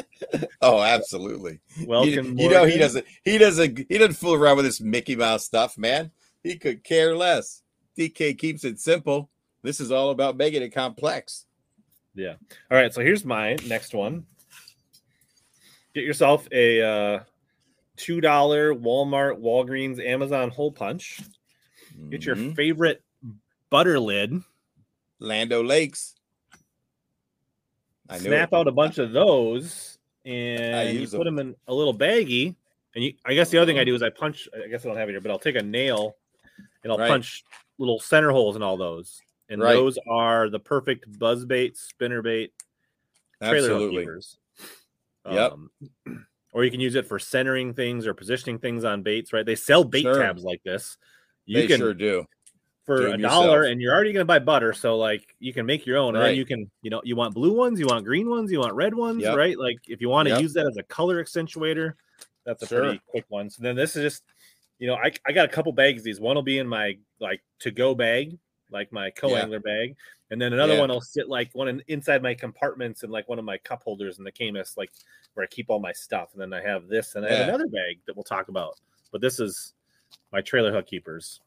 Oh, 0.60 0.82
absolutely. 0.82 1.60
You, 1.76 1.86
Welcome. 1.86 2.38
you 2.38 2.48
know 2.50 2.64
he 2.64 2.76
doesn't 2.78 3.04
he 3.24 3.38
doesn't 3.38 3.78
he 3.88 3.98
doesn't 3.98 4.14
fool 4.14 4.34
around 4.34 4.56
with 4.56 4.64
this 4.66 4.80
Mickey 4.80 5.14
Mouse 5.16 5.44
stuff, 5.44 5.78
man. 5.78 6.10
He 6.42 6.56
could 6.56 6.82
care 6.84 7.14
less. 7.16 7.62
TK 7.98 8.36
keeps 8.38 8.64
it 8.64 8.78
simple. 8.80 9.30
This 9.62 9.80
is 9.80 9.90
all 9.90 10.10
about 10.10 10.36
making 10.36 10.62
it 10.62 10.70
complex. 10.70 11.46
Yeah. 12.14 12.34
All 12.70 12.76
right, 12.78 12.92
so 12.92 13.00
here's 13.00 13.24
my 13.24 13.56
next 13.66 13.94
one. 13.94 14.26
Get 15.94 16.04
yourself 16.04 16.46
a 16.52 16.82
uh, 16.82 17.20
two 17.96 18.20
dollar 18.20 18.74
Walmart, 18.74 19.40
Walgreens, 19.40 20.04
Amazon 20.04 20.50
hole 20.50 20.72
punch. 20.72 21.20
Get 22.10 22.24
your 22.26 22.36
Mhm. 22.36 22.54
favorite 22.54 23.02
butter 23.70 23.98
lid. 23.98 24.34
Land 25.18 25.52
O'Lakes. 25.52 26.14
I 28.08 28.18
snap 28.18 28.50
it. 28.52 28.56
out 28.56 28.68
a 28.68 28.72
bunch 28.72 28.98
of 28.98 29.12
those, 29.12 29.98
and 30.24 30.98
you 30.98 31.08
put 31.08 31.24
them. 31.24 31.36
them 31.36 31.48
in 31.48 31.56
a 31.68 31.74
little 31.74 31.94
baggie. 31.96 32.54
And 32.94 33.04
you, 33.04 33.12
I 33.26 33.34
guess 33.34 33.50
the 33.50 33.58
other 33.58 33.66
thing 33.70 33.78
I 33.78 33.84
do 33.84 33.94
is 33.94 34.02
I 34.02 34.10
punch. 34.10 34.48
I 34.64 34.68
guess 34.68 34.84
I 34.84 34.88
don't 34.88 34.96
have 34.96 35.08
it 35.08 35.12
here, 35.12 35.20
but 35.20 35.30
I'll 35.30 35.38
take 35.38 35.56
a 35.56 35.62
nail 35.62 36.16
and 36.82 36.90
I'll 36.90 36.98
Right. 36.98 37.08
punch 37.08 37.44
little 37.78 38.00
center 38.00 38.30
holes 38.30 38.56
in 38.56 38.62
all 38.62 38.76
those. 38.78 39.20
And 39.50 39.60
Right. 39.60 39.74
those 39.74 39.98
are 40.08 40.48
the 40.48 40.58
perfect 40.58 41.18
buzz 41.18 41.44
bait, 41.44 41.76
spinner 41.76 42.22
bait, 42.22 42.52
trailer 43.42 43.58
Absolutely. 43.58 44.02
keepers. 44.02 44.38
Yep. 45.30 45.52
Um, 45.52 45.70
or 46.52 46.64
you 46.64 46.70
can 46.70 46.80
use 46.80 46.94
it 46.94 47.06
for 47.06 47.18
centering 47.18 47.74
things 47.74 48.06
or 48.06 48.14
positioning 48.14 48.58
things 48.58 48.82
on 48.84 49.02
baits. 49.02 49.32
Right? 49.32 49.44
They 49.44 49.56
sell 49.56 49.84
bait 49.84 50.02
Sure. 50.02 50.18
tabs 50.18 50.42
like 50.42 50.62
this. 50.64 50.96
You 51.44 51.60
They 51.60 51.66
can 51.66 51.78
sure 51.78 51.92
do. 51.94 52.24
For 52.86 53.08
a 53.08 53.18
dollar, 53.18 53.64
and 53.64 53.80
you're 53.80 53.92
already 53.92 54.12
going 54.12 54.22
to 54.22 54.26
buy 54.26 54.38
butter. 54.38 54.72
So 54.72 54.96
like 54.96 55.34
you 55.40 55.52
can 55.52 55.66
make 55.66 55.84
your 55.84 55.98
own, 55.98 56.14
and 56.14 56.24
then 56.24 56.36
you 56.36 56.46
can, 56.46 56.70
you 56.82 56.90
know, 56.90 57.02
you 57.04 57.16
want 57.16 57.34
blue 57.34 57.52
ones, 57.52 57.80
you 57.80 57.86
want 57.86 58.04
green 58.04 58.30
ones, 58.30 58.50
you 58.50 58.60
want 58.60 58.74
red 58.74 58.94
ones, 58.94 59.22
Yep. 59.22 59.34
right? 59.34 59.58
Like 59.58 59.78
if 59.88 60.00
you 60.00 60.08
want 60.08 60.26
to 60.28 60.30
Yep. 60.30 60.40
use 60.40 60.52
that 60.54 60.66
as 60.66 60.76
a 60.76 60.84
color 60.84 61.22
accentuator, 61.22 61.94
that's 62.44 62.62
a 62.62 62.66
Sure. 62.66 62.84
pretty 62.84 63.02
quick 63.08 63.24
one. 63.28 63.50
So 63.50 63.62
then 63.62 63.74
this 63.74 63.96
is 63.96 64.02
just, 64.02 64.22
you 64.78 64.86
know, 64.86 64.94
I, 64.94 65.12
I 65.26 65.32
got 65.32 65.44
a 65.46 65.48
couple 65.48 65.72
bags 65.72 66.00
of 66.00 66.04
these. 66.04 66.20
One 66.20 66.36
will 66.36 66.42
be 66.42 66.58
in 66.58 66.68
my 66.68 66.96
like 67.18 67.42
to 67.60 67.72
go 67.72 67.94
bag, 67.94 68.38
like 68.70 68.92
my 68.92 69.10
co 69.10 69.36
angler 69.36 69.60
bag, 69.60 69.96
and 70.30 70.40
then 70.40 70.52
another 70.52 70.74
Yeah. 70.74 70.80
one 70.80 70.90
will 70.90 71.00
sit 71.00 71.28
like 71.28 71.50
one 71.54 71.66
in, 71.66 71.82
inside 71.88 72.22
my 72.22 72.34
compartments 72.34 73.02
and 73.02 73.10
like 73.10 73.28
one 73.28 73.40
of 73.40 73.44
my 73.44 73.58
cup 73.58 73.82
holders 73.82 74.18
in 74.18 74.24
the 74.24 74.30
Camus, 74.32 74.76
like 74.76 74.92
where 75.34 75.42
I 75.42 75.48
keep 75.48 75.70
all 75.70 75.80
my 75.80 75.92
stuff. 75.92 76.30
And 76.34 76.40
then 76.40 76.52
I 76.52 76.62
have 76.62 76.86
this, 76.86 77.16
and 77.16 77.26
I 77.26 77.30
have 77.30 77.40
another 77.40 77.66
bag 77.66 77.98
that 78.06 78.14
we'll 78.14 78.22
talk 78.22 78.48
about. 78.48 78.78
But 79.10 79.20
this 79.20 79.40
is 79.40 79.74
my 80.32 80.40
trailer 80.40 80.72
hook 80.72 80.86
keepers. 80.86 81.40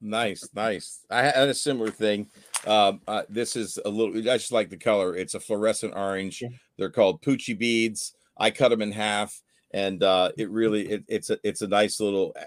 Nice, 0.00 0.48
nice. 0.54 1.04
I 1.10 1.22
had 1.22 1.48
a 1.48 1.54
similar 1.54 1.90
thing. 1.90 2.28
Um, 2.66 3.00
uh, 3.08 3.22
this 3.28 3.56
is 3.56 3.78
a 3.84 3.88
little. 3.88 4.16
I 4.16 4.36
just 4.36 4.52
like 4.52 4.70
the 4.70 4.76
color. 4.76 5.16
It's 5.16 5.34
a 5.34 5.40
fluorescent 5.40 5.94
orange. 5.96 6.40
Yeah. 6.40 6.50
They're 6.76 6.90
called 6.90 7.22
Poochie 7.22 7.58
beads. 7.58 8.14
I 8.36 8.50
cut 8.50 8.68
them 8.68 8.82
in 8.82 8.92
half, 8.92 9.40
and 9.72 10.02
uh, 10.02 10.30
it 10.38 10.50
really 10.50 10.88
it, 10.88 11.04
it's 11.08 11.30
a 11.30 11.38
it's 11.42 11.62
a 11.62 11.68
nice 11.68 11.98
little 11.98 12.32
uh, 12.38 12.44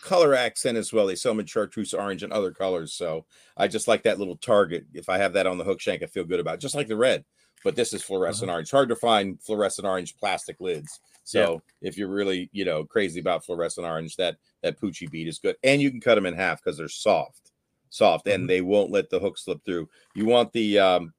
color 0.00 0.34
accent 0.34 0.78
as 0.78 0.92
well. 0.92 1.06
They 1.06 1.16
sell 1.16 1.32
them 1.32 1.40
in 1.40 1.46
chartreuse 1.46 1.92
orange 1.92 2.22
and 2.22 2.32
other 2.32 2.52
colors. 2.52 2.92
So 2.92 3.26
I 3.56 3.66
just 3.66 3.88
like 3.88 4.04
that 4.04 4.20
little 4.20 4.36
target. 4.36 4.86
If 4.94 5.08
I 5.08 5.18
have 5.18 5.32
that 5.32 5.48
on 5.48 5.58
the 5.58 5.64
hook 5.64 5.80
shank, 5.80 6.02
I 6.02 6.06
feel 6.06 6.24
good 6.24 6.40
about 6.40 6.54
it. 6.54 6.60
Just 6.60 6.76
like 6.76 6.88
the 6.88 6.96
red, 6.96 7.24
but 7.64 7.74
this 7.74 7.92
is 7.92 8.02
fluorescent 8.02 8.50
orange. 8.50 8.70
Hard 8.70 8.90
to 8.90 8.96
find 8.96 9.42
fluorescent 9.42 9.88
orange 9.88 10.16
plastic 10.16 10.60
lids. 10.60 11.00
So 11.24 11.62
if 11.80 11.96
you're 11.96 12.08
really 12.08 12.48
you 12.52 12.64
know 12.64 12.84
crazy 12.84 13.20
about 13.20 13.44
fluorescent 13.44 13.86
orange, 13.86 14.16
that 14.16 14.36
that 14.62 14.80
Poochie 14.80 15.10
bead 15.10 15.28
is 15.28 15.38
good, 15.38 15.56
and 15.62 15.80
you 15.80 15.90
can 15.90 16.00
cut 16.00 16.14
them 16.16 16.26
in 16.26 16.34
half 16.34 16.62
because 16.62 16.76
they're 16.78 16.88
soft, 16.88 17.52
soft, 17.88 18.26
and 18.26 18.48
they 18.48 18.60
won't 18.60 18.90
let 18.90 19.10
the 19.10 19.20
hook 19.20 19.38
slip 19.38 19.64
through. 19.64 19.88
You 20.14 20.26
want 20.26 20.52
the 20.52 20.78
um, 20.78 21.12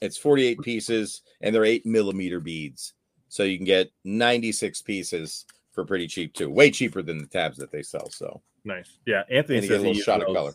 it's 0.00 0.16
48 0.16 0.60
pieces, 0.62 1.22
and 1.40 1.54
they're 1.54 1.64
eight 1.64 1.84
millimeter 1.84 2.40
beads, 2.40 2.94
so 3.28 3.42
you 3.42 3.56
can 3.58 3.66
get 3.66 3.90
96 4.04 4.82
pieces 4.82 5.44
for 5.72 5.84
pretty 5.84 6.06
cheap 6.08 6.32
too, 6.34 6.50
way 6.50 6.70
cheaper 6.70 7.02
than 7.02 7.18
the 7.18 7.26
tabs 7.26 7.56
that 7.58 7.70
they 7.70 7.82
sell. 7.82 8.08
So 8.10 8.42
Nice. 8.64 8.98
Yeah. 9.06 9.22
Anthony 9.30 9.58
and 9.58 9.64
you 9.64 9.68
get 9.70 9.74
says 9.76 9.82
a 9.84 9.86
little 9.88 10.02
shot 10.02 10.22
of 10.22 10.34
color. 10.34 10.52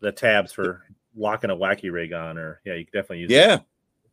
the 0.00 0.12
tabs 0.12 0.52
for 0.52 0.82
locking 1.16 1.50
a 1.50 1.56
wacky 1.56 1.92
rig 1.92 2.12
on, 2.12 2.36
or 2.38 2.60
yeah, 2.64 2.74
you 2.74 2.84
can 2.84 3.00
definitely 3.00 3.20
use 3.20 3.30
Yeah, 3.30 3.58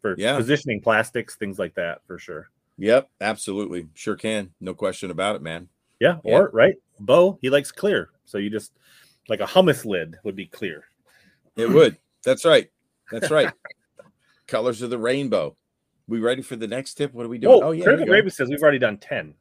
for 0.02 0.16
yeah. 0.18 0.38
positioning 0.38 0.82
plastics, 0.82 1.36
things 1.36 1.58
like 1.60 1.74
that 1.76 2.06
for 2.06 2.18
sure. 2.20 2.50
Yep, 2.78 3.10
absolutely, 3.20 3.88
sure 3.94 4.16
can, 4.16 4.52
no 4.60 4.74
question 4.74 5.12
about 5.12 5.36
it, 5.36 5.42
man. 5.42 5.68
Yeah, 6.00 6.18
Yeah. 6.24 6.34
or 6.34 6.50
right, 6.54 6.76
Bo 7.00 7.38
he 7.42 7.50
likes 7.50 7.72
clear, 7.72 8.10
so 8.26 8.38
you 8.38 8.50
just 8.50 8.74
like 9.30 9.40
a 9.40 9.46
hummus 9.46 9.86
lid 9.86 10.18
would 10.24 10.36
be 10.36 10.48
clear. 10.48 10.86
It 11.56 11.70
would. 11.70 11.98
That's 12.24 12.46
right. 12.46 12.70
That's 13.12 13.30
right. 13.30 13.52
Colors 14.48 14.82
of 14.82 14.90
the 14.90 14.98
rainbow. 14.98 15.56
We 16.08 16.20
ready 16.20 16.42
for 16.42 16.56
the 16.56 16.68
next 16.68 16.96
tip? 16.96 17.14
What 17.14 17.26
are 17.26 17.30
we 17.30 17.38
doing? 17.38 17.54
Oh, 17.54 17.68
oh 17.68 17.72
yeah, 17.72 17.84
Critical 17.84 18.06
here 18.06 18.14
we 18.14 18.18
go. 18.18 18.24
Gravy 18.24 18.30
says 18.32 18.50
we've 18.50 18.62
already 18.62 18.80
done 18.80 18.98
ten. 18.98 19.34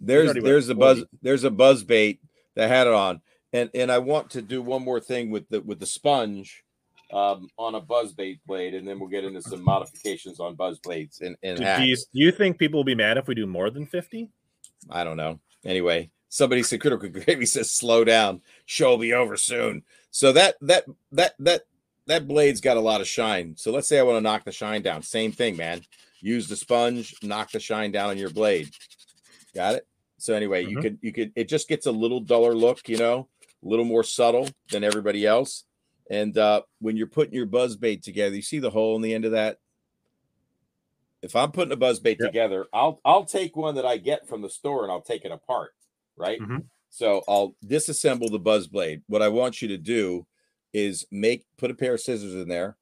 there's 0.00 0.32
there's 0.34 0.68
a 0.68 0.74
buzz 0.74 1.04
there's 1.22 1.44
a 1.44 1.50
buzz 1.50 1.84
bait 1.84 2.20
that 2.56 2.68
had 2.68 2.86
it 2.88 2.92
on 2.92 3.20
and 3.52 3.70
and 3.74 3.90
i 3.92 3.98
want 3.98 4.30
to 4.30 4.42
do 4.42 4.60
one 4.60 4.82
more 4.82 4.98
thing 4.98 5.30
with 5.30 5.48
the 5.48 5.60
with 5.60 5.78
the 5.78 5.86
sponge 5.86 6.64
um 7.12 7.46
on 7.58 7.74
a 7.74 7.80
buzz 7.80 8.12
bait 8.12 8.40
blade 8.46 8.74
and 8.74 8.86
then 8.86 8.98
we'll 8.98 9.08
get 9.08 9.24
into 9.24 9.42
some 9.42 9.62
modifications 9.62 10.40
on 10.40 10.54
buzz 10.54 10.78
blades 10.78 11.20
and 11.20 11.36
and 11.42 11.58
Do, 11.58 11.64
do 11.76 11.82
you 11.82 11.96
do 11.96 12.02
you 12.14 12.32
think 12.32 12.58
people 12.58 12.78
will 12.78 12.84
be 12.84 12.94
mad 12.94 13.18
if 13.18 13.26
we 13.28 13.34
do 13.34 13.46
more 13.46 13.70
than 13.70 13.86
fifty? 13.86 14.30
i 14.90 15.04
don't 15.04 15.16
know. 15.16 15.38
Anyway 15.64 16.10
somebody 16.28 16.62
said 16.62 16.80
critical 16.80 17.08
gravy 17.24 17.44
says 17.46 17.70
slow 17.70 18.04
down. 18.04 18.40
Show 18.64 18.90
will 18.90 18.98
be 18.98 19.12
over 19.12 19.36
soon. 19.36 19.82
So 20.10 20.32
that 20.32 20.56
that 20.62 20.84
that 21.12 21.34
that 21.38 21.62
that 22.06 22.26
blade's 22.26 22.60
got 22.60 22.76
a 22.78 22.80
lot 22.80 23.00
of 23.00 23.06
shine. 23.06 23.54
So 23.56 23.70
let's 23.70 23.88
say 23.88 23.98
i 23.98 24.02
want 24.02 24.16
to 24.16 24.20
knock 24.22 24.44
the 24.44 24.52
shine 24.52 24.82
down. 24.82 25.02
Same 25.02 25.30
thing 25.32 25.56
man. 25.56 25.82
Use 26.20 26.48
the 26.48 26.56
sponge 26.56 27.14
knock 27.22 27.50
the 27.50 27.60
shine 27.60 27.92
down 27.92 28.10
on 28.10 28.18
your 28.18 28.30
blade. 28.30 28.70
Got 29.54 29.74
it? 29.74 29.86
So 30.18 30.34
anyway 30.34 30.64
you 30.64 30.78
Mhm. 30.78 30.82
could 30.82 30.98
you 31.02 31.12
could 31.12 31.32
it 31.36 31.48
just 31.48 31.68
gets 31.68 31.86
a 31.86 31.92
little 31.92 32.20
duller 32.20 32.54
look 32.54 32.88
you 32.88 32.96
know 32.96 33.28
a 33.64 33.68
little 33.68 33.84
more 33.84 34.02
subtle 34.02 34.48
than 34.70 34.82
everybody 34.84 35.26
else 35.26 35.64
and 36.12 36.36
uh 36.38 36.62
when 36.80 36.96
you're 36.96 37.06
putting 37.08 37.34
your 37.34 37.46
buzz 37.46 37.74
bait 37.76 38.02
together 38.04 38.36
you 38.36 38.42
see 38.42 38.60
the 38.60 38.70
hole 38.70 38.94
in 38.96 39.02
the 39.02 39.12
end 39.14 39.24
of 39.24 39.32
that? 39.32 39.58
If 41.22 41.34
i'm 41.36 41.52
putting 41.52 41.72
a 41.72 41.76
buzz 41.76 41.98
bait 42.00 42.18
Yep. 42.20 42.28
together 42.30 42.66
i'll 42.72 43.00
i'll 43.04 43.24
take 43.24 43.56
one 43.56 43.74
that 43.76 43.86
i 43.86 43.96
get 43.96 44.28
from 44.28 44.42
the 44.42 44.50
store 44.50 44.82
and 44.84 44.92
i'll 44.92 45.00
take 45.02 45.24
it 45.24 45.32
apart 45.32 45.70
right? 46.16 46.40
Mhm. 46.40 46.64
so 46.90 47.22
i'll 47.26 47.56
disassemble 47.64 48.30
the 48.30 48.38
buzz 48.38 48.66
blade. 48.68 49.02
What 49.06 49.22
i 49.22 49.28
want 49.28 49.62
you 49.62 49.68
to 49.68 49.78
do 49.78 50.26
is 50.72 51.06
make 51.10 51.44
put 51.58 51.70
a 51.70 51.74
pair 51.74 51.94
of 51.94 52.00
scissors 52.00 52.34
in 52.34 52.48
there. 52.48 52.76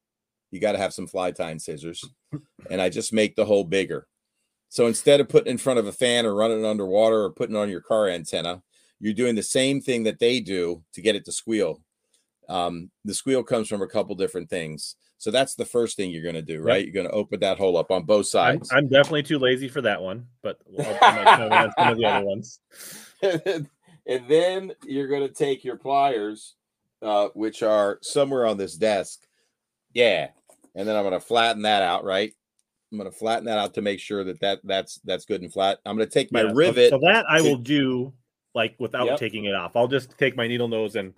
You 0.53 0.61
got 0.61 0.73
to 0.73 0.79
have 0.79 0.93
some 0.95 1.07
fly 1.07 1.31
tying 1.33 1.59
scissors. 1.59 2.05
And 2.71 2.81
i 2.81 2.89
just 2.89 3.13
make 3.13 3.35
the 3.37 3.45
hole 3.47 3.65
bigger. 3.65 4.07
So 4.69 4.87
instead 4.87 5.21
of 5.21 5.29
putting 5.29 5.51
in 5.51 5.59
front 5.59 5.79
of 5.81 5.87
a 5.87 5.93
fan 5.93 6.25
or 6.27 6.35
running 6.35 6.65
underwater 6.65 7.25
or 7.25 7.31
putting 7.33 7.57
it 7.57 7.59
on 7.59 7.69
your 7.71 7.81
car 7.81 8.09
antenna 8.09 8.63
you're 9.01 9.15
doing 9.15 9.35
the 9.35 9.43
same 9.43 9.81
thing 9.81 10.03
that 10.05 10.19
they 10.19 10.41
do 10.41 10.83
to 10.93 11.01
get 11.01 11.17
it 11.17 11.25
to 11.25 11.33
squeal 11.33 11.83
um, 12.51 12.91
the 13.05 13.15
squeal 13.15 13.43
comes 13.43 13.69
from 13.69 13.81
a 13.81 13.87
couple 13.87 14.15
different 14.17 14.51
things 14.51 14.97
So 15.19 15.31
that's 15.31 15.55
the 15.55 15.67
first 15.67 15.97
thing 15.97 16.11
you're 16.11 16.23
going 16.23 16.35
to 16.35 16.43
do, 16.43 16.63
right? 16.63 16.83
You're 16.83 16.95
going 16.95 17.07
to 17.07 17.13
open 17.13 17.41
that 17.41 17.59
hole 17.59 17.77
up 17.77 17.91
on 17.91 18.05
both 18.05 18.25
I'm, 18.35 18.57
sides. 18.57 18.71
I'm 18.73 18.89
definitely 18.89 19.23
too 19.23 19.39
lazy 19.39 19.69
for 19.69 19.83
that 19.83 20.01
one, 20.01 20.27
but 20.43 20.59
I'll, 20.79 20.99
I 21.03 21.11
might 21.15 21.37
come 21.37 21.53
on 21.53 21.73
some 21.79 21.91
of 21.91 21.99
the 21.99 22.07
other 22.07 22.25
ones. 22.25 22.61
and 23.23 24.29
then 24.29 24.73
you're 24.87 25.09
going 25.09 25.29
to 25.29 25.33
take 25.33 25.63
your 25.63 25.77
pliers, 25.77 26.55
uh, 27.03 27.29
which 27.35 27.63
are 27.63 27.99
somewhere 28.01 28.47
on 28.47 28.57
this 28.57 28.77
desk. 28.77 29.21
Yeah. 29.93 30.29
And 30.75 30.89
then 30.89 30.97
I'm 30.97 31.03
going 31.03 31.13
to 31.13 31.21
flatten 31.21 31.63
that 31.63 31.83
out, 31.83 32.03
right? 32.03 32.33
I'm 32.91 32.99
going 32.99 33.11
to 33.11 33.17
flatten 33.17 33.45
that 33.45 33.59
out 33.59 33.75
to 33.75 33.83
make 33.83 34.01
sure 34.01 34.25
that, 34.25 34.41
that 34.41 34.61
that's 34.65 35.01
that's 35.05 35.27
good 35.27 35.43
and 35.43 35.53
flat. 35.53 35.81
I'm 35.85 35.97
going 35.97 36.09
to 36.09 36.13
take 36.13 36.33
my 36.33 36.43
Yeah, 36.43 36.53
rivet. 36.55 36.91
So, 36.91 36.99
that 37.03 37.27
I 37.29 37.43
will 37.43 37.59
do 37.59 38.15
like 38.55 38.75
without 38.79 39.07
Yep. 39.07 39.19
taking 39.19 39.45
it 39.45 39.55
off. 39.55 39.77
I'll 39.77 39.87
just 39.87 40.17
take 40.17 40.35
my 40.35 40.49
needle 40.49 40.67
nose 40.67 40.97
and 40.97 41.13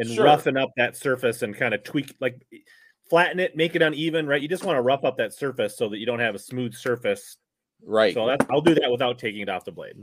and 0.00 0.08
Sure. 0.10 0.24
roughen 0.24 0.56
up 0.56 0.70
that 0.76 0.96
surface 0.96 1.42
and 1.42 1.54
kind 1.54 1.74
of 1.74 1.82
tweak 1.84 2.14
like 2.20 2.36
flatten 3.08 3.38
it, 3.40 3.56
make 3.56 3.74
it 3.76 3.82
uneven, 3.82 4.26
right? 4.26 4.40
You 4.40 4.48
just 4.48 4.64
want 4.64 4.76
to 4.76 4.82
rough 4.82 5.04
up 5.04 5.16
that 5.18 5.32
surface 5.34 5.76
so 5.76 5.88
that 5.88 5.98
you 5.98 6.06
don't 6.06 6.20
have 6.20 6.34
a 6.34 6.38
smooth 6.38 6.74
surface. 6.74 7.36
right. 7.84 8.14
So 8.14 8.26
that's 8.26 8.44
I'll 8.50 8.60
do 8.60 8.74
that 8.74 8.90
without 8.90 9.18
taking 9.18 9.40
it 9.42 9.48
off 9.48 9.64
the 9.64 9.72
blade. 9.72 9.96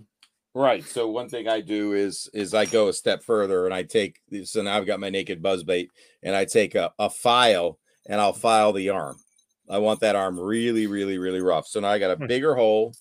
Right. 0.54 0.84
So 0.84 1.08
one 1.10 1.30
thing 1.30 1.48
I 1.48 1.62
do 1.62 1.94
is 1.94 2.30
is 2.34 2.54
I 2.54 2.66
go 2.66 2.88
a 2.90 2.94
step 2.94 3.24
further 3.24 3.66
and 3.66 3.74
I 3.74 3.84
take 3.84 4.20
this. 4.30 4.52
so 4.52 4.62
now 4.62 4.78
I've 4.78 4.88
got 4.88 5.00
my 5.00 5.10
naked 5.10 5.42
buzz 5.42 5.64
bait 5.64 5.90
and 6.24 6.36
I 6.36 6.46
take 6.46 6.76
a, 6.76 6.92
a 7.00 7.10
file 7.10 7.80
and 8.10 8.20
I'll 8.22 8.34
file 8.34 8.74
the 8.74 8.90
arm. 8.90 9.18
I 9.70 9.78
want 9.80 10.00
that 10.00 10.16
arm 10.16 10.40
really, 10.40 10.88
really, 10.88 11.18
really 11.18 11.42
rough. 11.42 11.68
So 11.68 11.80
now 11.80 11.90
I 11.90 12.00
got 12.00 12.12
a 12.12 12.16
Hmm. 12.16 12.28
bigger 12.28 12.56
hole. 12.56 12.94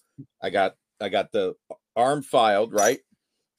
I 0.43 0.51
got 0.51 0.75
I 1.01 1.09
got 1.09 1.33
the 1.33 1.55
arm 1.95 2.23
filed, 2.23 2.73
right? 2.73 3.01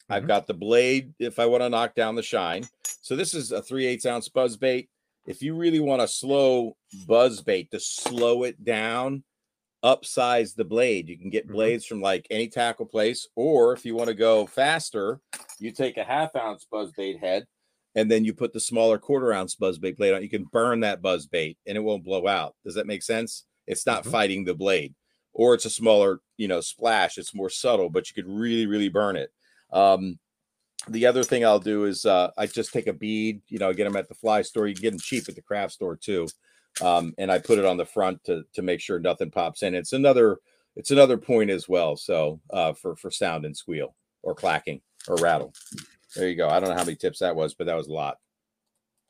I've 0.09 0.23
Mhm. 0.23 0.27
got 0.27 0.47
the 0.47 0.53
blade 0.53 1.13
if 1.19 1.39
I 1.39 1.45
want 1.47 1.63
to 1.63 1.69
knock 1.69 1.93
down 1.95 2.15
the 2.15 2.23
shine. 2.23 2.67
So 3.07 3.15
this 3.15 3.33
is 3.33 3.53
a 3.53 3.61
3 3.61 3.85
8 3.85 4.05
ounce 4.05 4.27
buzz 4.27 4.57
bait. 4.57 4.89
If 5.25 5.41
you 5.41 5.55
really 5.55 5.79
want 5.79 6.01
a 6.01 6.09
slow 6.09 6.75
buzz 7.07 7.41
bait 7.41 7.71
to 7.71 7.79
slow 7.79 8.43
it 8.43 8.65
down, 8.65 9.23
upsize 9.81 10.55
the 10.55 10.65
blade. 10.65 11.07
You 11.07 11.17
can 11.17 11.29
get 11.29 11.47
Mhm. 11.47 11.53
blades 11.53 11.85
from 11.85 12.01
like 12.01 12.27
any 12.29 12.49
tackle 12.49 12.85
place, 12.85 13.25
or 13.33 13.71
if 13.71 13.85
you 13.85 13.95
want 13.95 14.09
to 14.09 14.13
go 14.13 14.45
faster, 14.45 15.21
you 15.57 15.71
take 15.71 15.95
a 15.95 16.03
half 16.03 16.35
ounce 16.35 16.67
buzz 16.69 16.91
bait 16.97 17.19
head 17.19 17.45
and 17.95 18.11
then 18.11 18.25
you 18.25 18.33
put 18.33 18.51
the 18.51 18.59
smaller 18.59 18.97
quarter 18.97 19.31
ounce 19.31 19.55
buzz 19.55 19.79
bait 19.79 19.95
blade 19.95 20.13
on. 20.13 20.21
You 20.21 20.29
can 20.29 20.43
burn 20.43 20.81
that 20.81 21.01
buzz 21.01 21.27
bait 21.27 21.57
and 21.65 21.77
it 21.77 21.81
won't 21.81 22.03
blow 22.03 22.27
out. 22.27 22.57
Does 22.65 22.75
that 22.75 22.87
make 22.87 23.03
sense? 23.03 23.45
It's 23.67 23.85
not 23.85 24.03
Mhm. 24.03 24.11
fighting 24.11 24.43
the 24.43 24.53
blade, 24.53 24.95
or 25.31 25.53
it's 25.53 25.63
a 25.63 25.69
smaller, 25.69 26.19
you 26.35 26.49
know, 26.49 26.59
splash. 26.59 27.17
It's 27.17 27.33
more 27.33 27.49
subtle, 27.49 27.89
but 27.89 28.09
you 28.09 28.21
could 28.21 28.29
really, 28.29 28.65
really 28.65 28.89
burn 28.89 29.15
it. 29.15 29.31
Um, 29.71 30.19
the 30.89 31.05
other 31.05 31.23
thing 31.23 31.45
I'll 31.45 31.59
do 31.59 31.85
is 31.85 32.05
uh, 32.05 32.31
I 32.37 32.45
just 32.47 32.71
take 32.71 32.87
a 32.87 32.93
bead, 32.93 33.41
you 33.47 33.59
know, 33.59 33.73
get 33.73 33.85
them 33.85 33.95
at 33.95 34.07
the 34.07 34.15
fly 34.15 34.41
store. 34.41 34.67
You 34.67 34.75
can 34.75 34.81
get 34.81 34.91
them 34.91 34.99
cheap 34.99 35.27
at 35.27 35.35
the 35.35 35.41
craft 35.41 35.73
store 35.73 35.95
too, 35.95 36.27
um, 36.81 37.13
and 37.17 37.31
I 37.31 37.39
put 37.39 37.59
it 37.59 37.65
on 37.65 37.77
the 37.77 37.85
front 37.85 38.23
to 38.25 38.43
to 38.53 38.61
make 38.61 38.79
sure 38.79 38.99
nothing 38.99 39.31
pops 39.31 39.63
in. 39.63 39.75
It's 39.75 39.93
another 39.93 40.37
it's 40.75 40.91
another 40.91 41.17
point 41.17 41.49
as 41.49 41.67
well. 41.67 41.95
So 41.97 42.39
uh, 42.51 42.73
for 42.73 42.95
for 42.95 43.11
sound 43.11 43.45
and 43.45 43.55
squeal 43.55 43.95
or 44.23 44.35
clacking 44.35 44.81
or 45.07 45.15
rattle. 45.17 45.53
There 46.15 46.29
you 46.29 46.35
go. 46.35 46.47
I 46.49 46.59
don't 46.59 46.69
know 46.69 46.75
how 46.75 46.83
many 46.85 46.95
tips 46.95 47.19
that 47.19 47.35
was, 47.35 47.53
but 47.53 47.67
that 47.67 47.75
was 47.75 47.87
a 47.87 47.93
lot. 47.93 48.17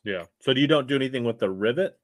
Yeah. 0.03 0.23
So 0.39 0.53
do 0.53 0.62
you 0.62 0.67
don't 0.67 0.88
do 0.88 0.95
anything 0.95 1.23
with 1.23 1.38
the 1.38 1.49
rivet? 1.49 1.97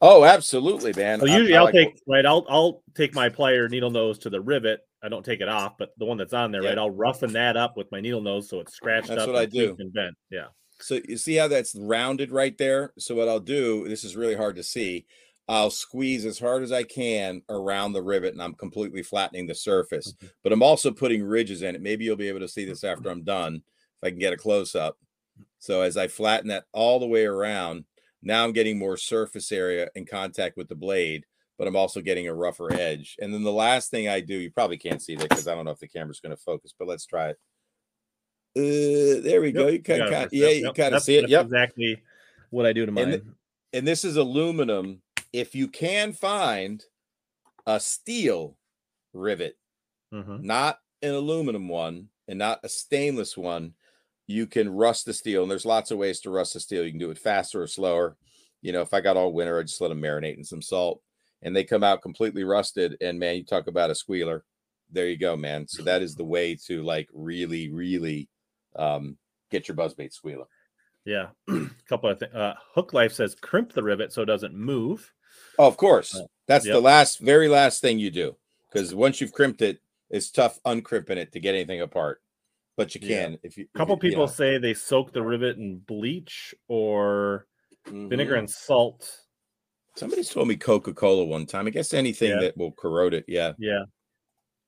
Oh, 0.00 0.24
absolutely, 0.24 0.92
man. 0.94 1.18
So 1.20 1.26
usually 1.26 1.54
I 1.56 1.58
I'll 1.58 1.64
like- 1.64 1.74
take 1.74 2.00
right. 2.06 2.24
I'll 2.24 2.46
I'll 2.48 2.82
take 2.94 3.14
my 3.14 3.28
plier 3.28 3.68
needle 3.68 3.90
nose 3.90 4.18
to 4.20 4.30
the 4.30 4.40
rivet. 4.40 4.87
I 5.02 5.08
don't 5.08 5.24
take 5.24 5.40
it 5.40 5.48
off, 5.48 5.74
but 5.78 5.90
the 5.98 6.04
one 6.04 6.16
that's 6.18 6.32
on 6.32 6.50
there, 6.50 6.62
Yeah. 6.62 6.70
right? 6.70 6.78
I'll 6.78 6.90
roughen 6.90 7.32
that 7.34 7.56
up 7.56 7.76
with 7.76 7.90
my 7.92 8.00
needle 8.00 8.20
nose 8.20 8.48
so 8.48 8.60
it's 8.60 8.74
scratched 8.74 9.08
That's 9.08 9.22
up. 9.22 9.28
what 9.28 9.36
I 9.36 9.46
do. 9.46 9.76
and 9.78 9.92
bent. 9.92 10.16
Yeah. 10.30 10.48
So 10.80 11.00
you 11.08 11.16
see 11.16 11.34
how 11.36 11.48
that's 11.48 11.74
rounded 11.76 12.30
right 12.30 12.56
there? 12.58 12.92
So 12.98 13.14
what 13.14 13.28
I'll 13.28 13.40
do, 13.40 13.88
this 13.88 14.04
is 14.04 14.16
really 14.16 14.34
hard 14.36 14.56
to 14.56 14.62
see. 14.62 15.06
I'll 15.48 15.70
squeeze 15.70 16.26
as 16.26 16.38
hard 16.38 16.62
as 16.62 16.72
I 16.72 16.82
can 16.82 17.42
around 17.48 17.92
the 17.94 18.02
rivet 18.02 18.34
and 18.34 18.42
I'm 18.42 18.54
completely 18.54 19.02
flattening 19.02 19.46
the 19.46 19.54
surface. 19.54 20.12
Mhm. 20.20 20.30
But 20.42 20.52
I'm 20.52 20.62
also 20.62 20.90
putting 20.90 21.22
ridges 21.24 21.62
in 21.62 21.74
it. 21.74 21.80
Maybe 21.80 22.04
you'll 22.04 22.16
be 22.16 22.28
able 22.28 22.40
to 22.40 22.48
see 22.48 22.64
this 22.64 22.84
after 22.84 23.08
I'm 23.08 23.22
done 23.24 23.56
if 23.56 24.06
I 24.06 24.10
can 24.10 24.18
get 24.18 24.32
a 24.32 24.36
close 24.36 24.74
up. 24.74 24.98
So 25.58 25.80
as 25.82 25.96
I 25.96 26.06
flatten 26.08 26.48
that 26.48 26.64
all 26.72 26.98
the 27.00 27.06
way 27.06 27.24
around, 27.24 27.84
now 28.22 28.44
I'm 28.44 28.52
getting 28.52 28.78
more 28.78 28.96
surface 28.96 29.50
area 29.52 29.88
in 29.94 30.04
contact 30.06 30.56
with 30.56 30.68
the 30.68 30.74
blade, 30.74 31.24
but 31.58 31.66
I'm 31.66 31.76
also 31.76 32.00
getting 32.00 32.28
a 32.28 32.34
rougher 32.34 32.72
edge. 32.72 33.16
And 33.20 33.34
then 33.34 33.42
the 33.42 33.52
last 33.52 33.90
thing 33.90 34.08
I 34.08 34.20
do, 34.20 34.36
you 34.36 34.50
probably 34.50 34.78
can't 34.78 35.02
see 35.02 35.16
that 35.16 35.28
because 35.28 35.48
I 35.48 35.54
don't 35.54 35.64
know 35.64 35.72
if 35.72 35.80
the 35.80 35.88
camera's 35.88 36.20
going 36.20 36.34
to 36.34 36.42
focus, 36.42 36.72
but 36.78 36.88
let's 36.88 37.04
try 37.04 37.30
it. 37.30 37.36
Uh, 38.56 39.20
there 39.22 39.40
we 39.40 39.52
go. 39.52 39.68
You 39.68 39.82
kind 39.82 40.02
of, 40.02 40.08
first. 40.08 40.32
yeah, 40.32 40.46
Yep, 40.48 40.56
you 40.56 40.64
yep. 40.66 40.74
kind 40.74 40.94
of 40.94 41.02
see 41.02 41.16
it. 41.16 41.22
that's 41.22 41.30
Yep. 41.32 41.44
Exactly 41.44 42.02
what 42.50 42.66
I 42.66 42.72
do 42.72 42.86
to 42.86 42.92
mine. 42.92 43.12
And 43.12 43.34
and 43.72 43.86
this 43.86 44.04
is 44.04 44.16
aluminum. 44.16 45.02
If 45.32 45.54
you 45.54 45.68
can 45.68 46.12
find 46.12 46.82
a 47.66 47.78
steel 47.78 48.56
rivet, 49.12 49.58
Mhm. 50.12 50.42
not 50.42 50.78
an 51.02 51.10
aluminum 51.14 51.68
one 51.68 52.08
and 52.28 52.38
not 52.38 52.60
a 52.64 52.68
stainless 52.68 53.36
one, 53.36 53.74
you 54.26 54.46
can 54.46 54.68
rust 54.70 55.04
the 55.04 55.12
steel. 55.12 55.42
And 55.42 55.50
there's 55.50 55.66
lots 55.66 55.90
of 55.90 55.98
ways 55.98 56.20
to 56.20 56.30
rust 56.30 56.54
the 56.54 56.60
steel. 56.60 56.84
You 56.84 56.90
can 56.90 56.98
do 56.98 57.10
it 57.10 57.18
faster 57.18 57.62
or 57.62 57.66
slower. 57.66 58.16
You 58.62 58.72
know, 58.72 58.80
if 58.80 58.94
I 58.94 59.00
got 59.02 59.16
all 59.18 59.32
winter, 59.32 59.58
I 59.58 59.62
just 59.62 59.80
let 59.80 59.88
them 59.88 60.00
marinate 60.00 60.36
in 60.38 60.44
some 60.44 60.62
salt 60.62 61.02
and 61.42 61.54
they 61.54 61.64
come 61.64 61.84
out 61.84 62.02
completely 62.02 62.44
rusted. 62.44 62.96
And 63.00 63.18
man, 63.18 63.36
you 63.36 63.44
talk 63.44 63.66
about 63.66 63.90
a 63.90 63.94
squealer. 63.94 64.44
There 64.90 65.08
you 65.08 65.18
go, 65.18 65.36
man. 65.36 65.68
So 65.68 65.82
that 65.82 66.02
is 66.02 66.14
the 66.14 66.24
way 66.24 66.56
to 66.66 66.82
like 66.82 67.08
really, 67.12 67.70
really 67.70 68.28
um, 68.76 69.16
get 69.50 69.68
your 69.68 69.76
buzzbait 69.76 70.12
squealer. 70.12 70.46
Yeah. 71.04 71.28
A 71.48 71.66
couple 71.88 72.10
of 72.10 72.18
things. 72.18 72.34
Uh, 72.34 72.54
Hook 72.74 72.92
Life 72.92 73.12
says 73.12 73.34
crimp 73.34 73.72
the 73.72 73.82
rivet 73.82 74.12
so 74.12 74.22
it 74.22 74.26
doesn't 74.26 74.54
move. 74.54 75.12
Oh, 75.58 75.66
of 75.66 75.76
course. 75.76 76.14
Uh, 76.16 76.24
That's 76.46 76.64
the 76.64 76.80
last, 76.80 77.20
very 77.20 77.48
last 77.48 77.80
thing 77.80 77.98
you 77.98 78.10
do. 78.10 78.36
Because 78.72 78.94
once 78.94 79.20
you've 79.20 79.32
crimped 79.32 79.62
it, 79.62 79.78
it's 80.10 80.30
tough 80.30 80.58
uncrimping 80.64 81.18
it 81.18 81.32
to 81.32 81.40
get 81.40 81.54
anything 81.54 81.80
apart. 81.82 82.20
But 82.76 82.94
you 82.94 83.00
Yeah. 83.02 83.24
can 83.24 83.38
if 83.42 83.56
you. 83.58 83.66
A 83.74 83.78
couple 83.78 83.94
you- 83.96 84.00
you 84.02 84.10
people 84.10 84.26
know. 84.26 84.32
say 84.32 84.56
they 84.58 84.74
soak 84.74 85.12
the 85.12 85.22
rivet 85.22 85.56
in 85.58 85.78
bleach 85.78 86.54
or 86.68 87.46
vinegar 87.86 88.34
Mhm. 88.34 88.38
and 88.40 88.50
salt. 88.50 89.20
Somebody's 89.98 90.30
told 90.30 90.48
me 90.48 90.56
Coca 90.56 90.92
Cola 90.94 91.24
one 91.24 91.44
time. 91.46 91.66
I 91.66 91.70
guess 91.70 91.92
anything 91.92 92.30
Yeah. 92.30 92.40
that 92.40 92.56
will 92.56 92.72
corrode 92.72 93.14
it. 93.14 93.24
Yeah. 93.26 93.52
Yeah. 93.58 93.84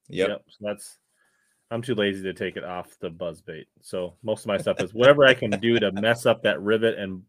Yep. 0.09 0.43
So 0.49 0.57
that's 0.61 0.99
I'm 1.71 1.83
too 1.83 1.95
lazy 1.95 2.23
to 2.25 2.33
take 2.35 2.57
it 2.57 2.65
off 2.65 2.99
the 3.01 3.11
buzz 3.11 3.41
bait. 3.41 3.69
So 3.81 4.17
most 4.25 4.41
of 4.41 4.49
my 4.49 4.59
stuff 4.59 4.81
is 4.81 4.93
whatever 4.93 5.25
I 5.25 5.35
can 5.35 5.51
do 5.53 5.79
to 5.79 5.93
mess 5.93 6.27
up 6.27 6.43
that 6.43 6.61
rivet 6.61 6.99
and 6.99 7.23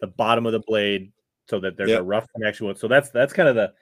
the 0.00 0.06
bottom 0.06 0.46
of 0.46 0.52
the 0.52 0.60
blade 0.60 1.10
so 1.48 1.58
that 1.58 1.76
there's 1.76 1.90
Yep. 1.90 2.00
a 2.00 2.04
rough 2.04 2.26
connection 2.32 2.66
with. 2.68 2.78
So 2.78 2.86
that's 2.86 3.10
that's 3.10 3.32
kind 3.32 3.48
of 3.48 3.56
the 3.56 3.72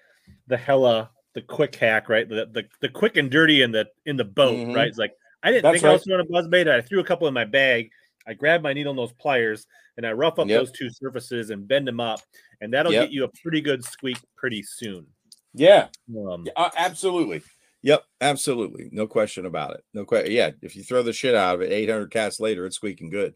the 0.46 0.56
hella 0.56 1.10
the 1.34 1.42
quick 1.42 1.74
hack, 1.74 2.08
right? 2.08 2.26
The 2.26 2.46
the, 2.46 2.64
the 2.80 2.88
quick 2.88 3.18
and 3.18 3.30
dirty 3.30 3.60
in 3.60 3.72
the 3.72 3.86
in 4.06 4.16
the 4.16 4.24
boat, 4.24 4.56
Mhm. 4.56 4.74
right? 4.74 4.88
It's 4.88 4.96
like 4.96 5.12
I 5.42 5.50
didn't 5.50 5.64
That's 5.64 5.74
think 5.82 5.84
I 5.84 5.92
was 5.92 6.00
right. 6.00 6.04
throwing 6.14 6.26
a 6.26 6.32
buzz 6.32 6.48
bait. 6.48 6.66
I 6.66 6.80
threw 6.80 7.00
a 7.00 7.04
couple 7.04 7.28
in 7.28 7.34
my 7.34 7.44
bag. 7.44 7.90
I 8.26 8.34
grab 8.34 8.62
my 8.62 8.72
needle 8.72 8.94
nose 8.94 9.12
pliers 9.12 9.66
and 9.96 10.06
I 10.06 10.12
rough 10.12 10.38
up 10.38 10.48
Yep. 10.48 10.60
those 10.60 10.72
two 10.72 10.90
surfaces 10.90 11.50
and 11.50 11.66
bend 11.66 11.86
them 11.88 12.00
up, 12.00 12.20
and 12.60 12.72
that'll 12.72 12.92
Yep. 12.92 13.04
get 13.06 13.12
you 13.12 13.24
a 13.24 13.28
pretty 13.42 13.60
good 13.60 13.84
squeak 13.84 14.18
pretty 14.36 14.62
soon. 14.62 15.06
Yeah. 15.54 15.88
Um, 16.30 16.44
Yeah, 16.46 16.52
uh, 16.56 16.70
absolutely. 16.76 17.42
Yep, 17.82 18.04
absolutely. 18.20 18.88
No 18.92 19.06
question 19.06 19.46
about 19.46 19.74
it. 19.76 19.84
No 19.94 20.04
question. 20.04 20.32
Yeah, 20.32 20.50
if 20.62 20.74
you 20.76 20.82
throw 20.82 21.02
the 21.02 21.12
shit 21.12 21.34
out 21.34 21.54
of 21.54 21.60
it, 21.62 21.70
800 21.72 22.10
casts 22.10 22.40
later, 22.40 22.66
it's 22.66 22.76
squeaking 22.76 23.10
good. 23.10 23.34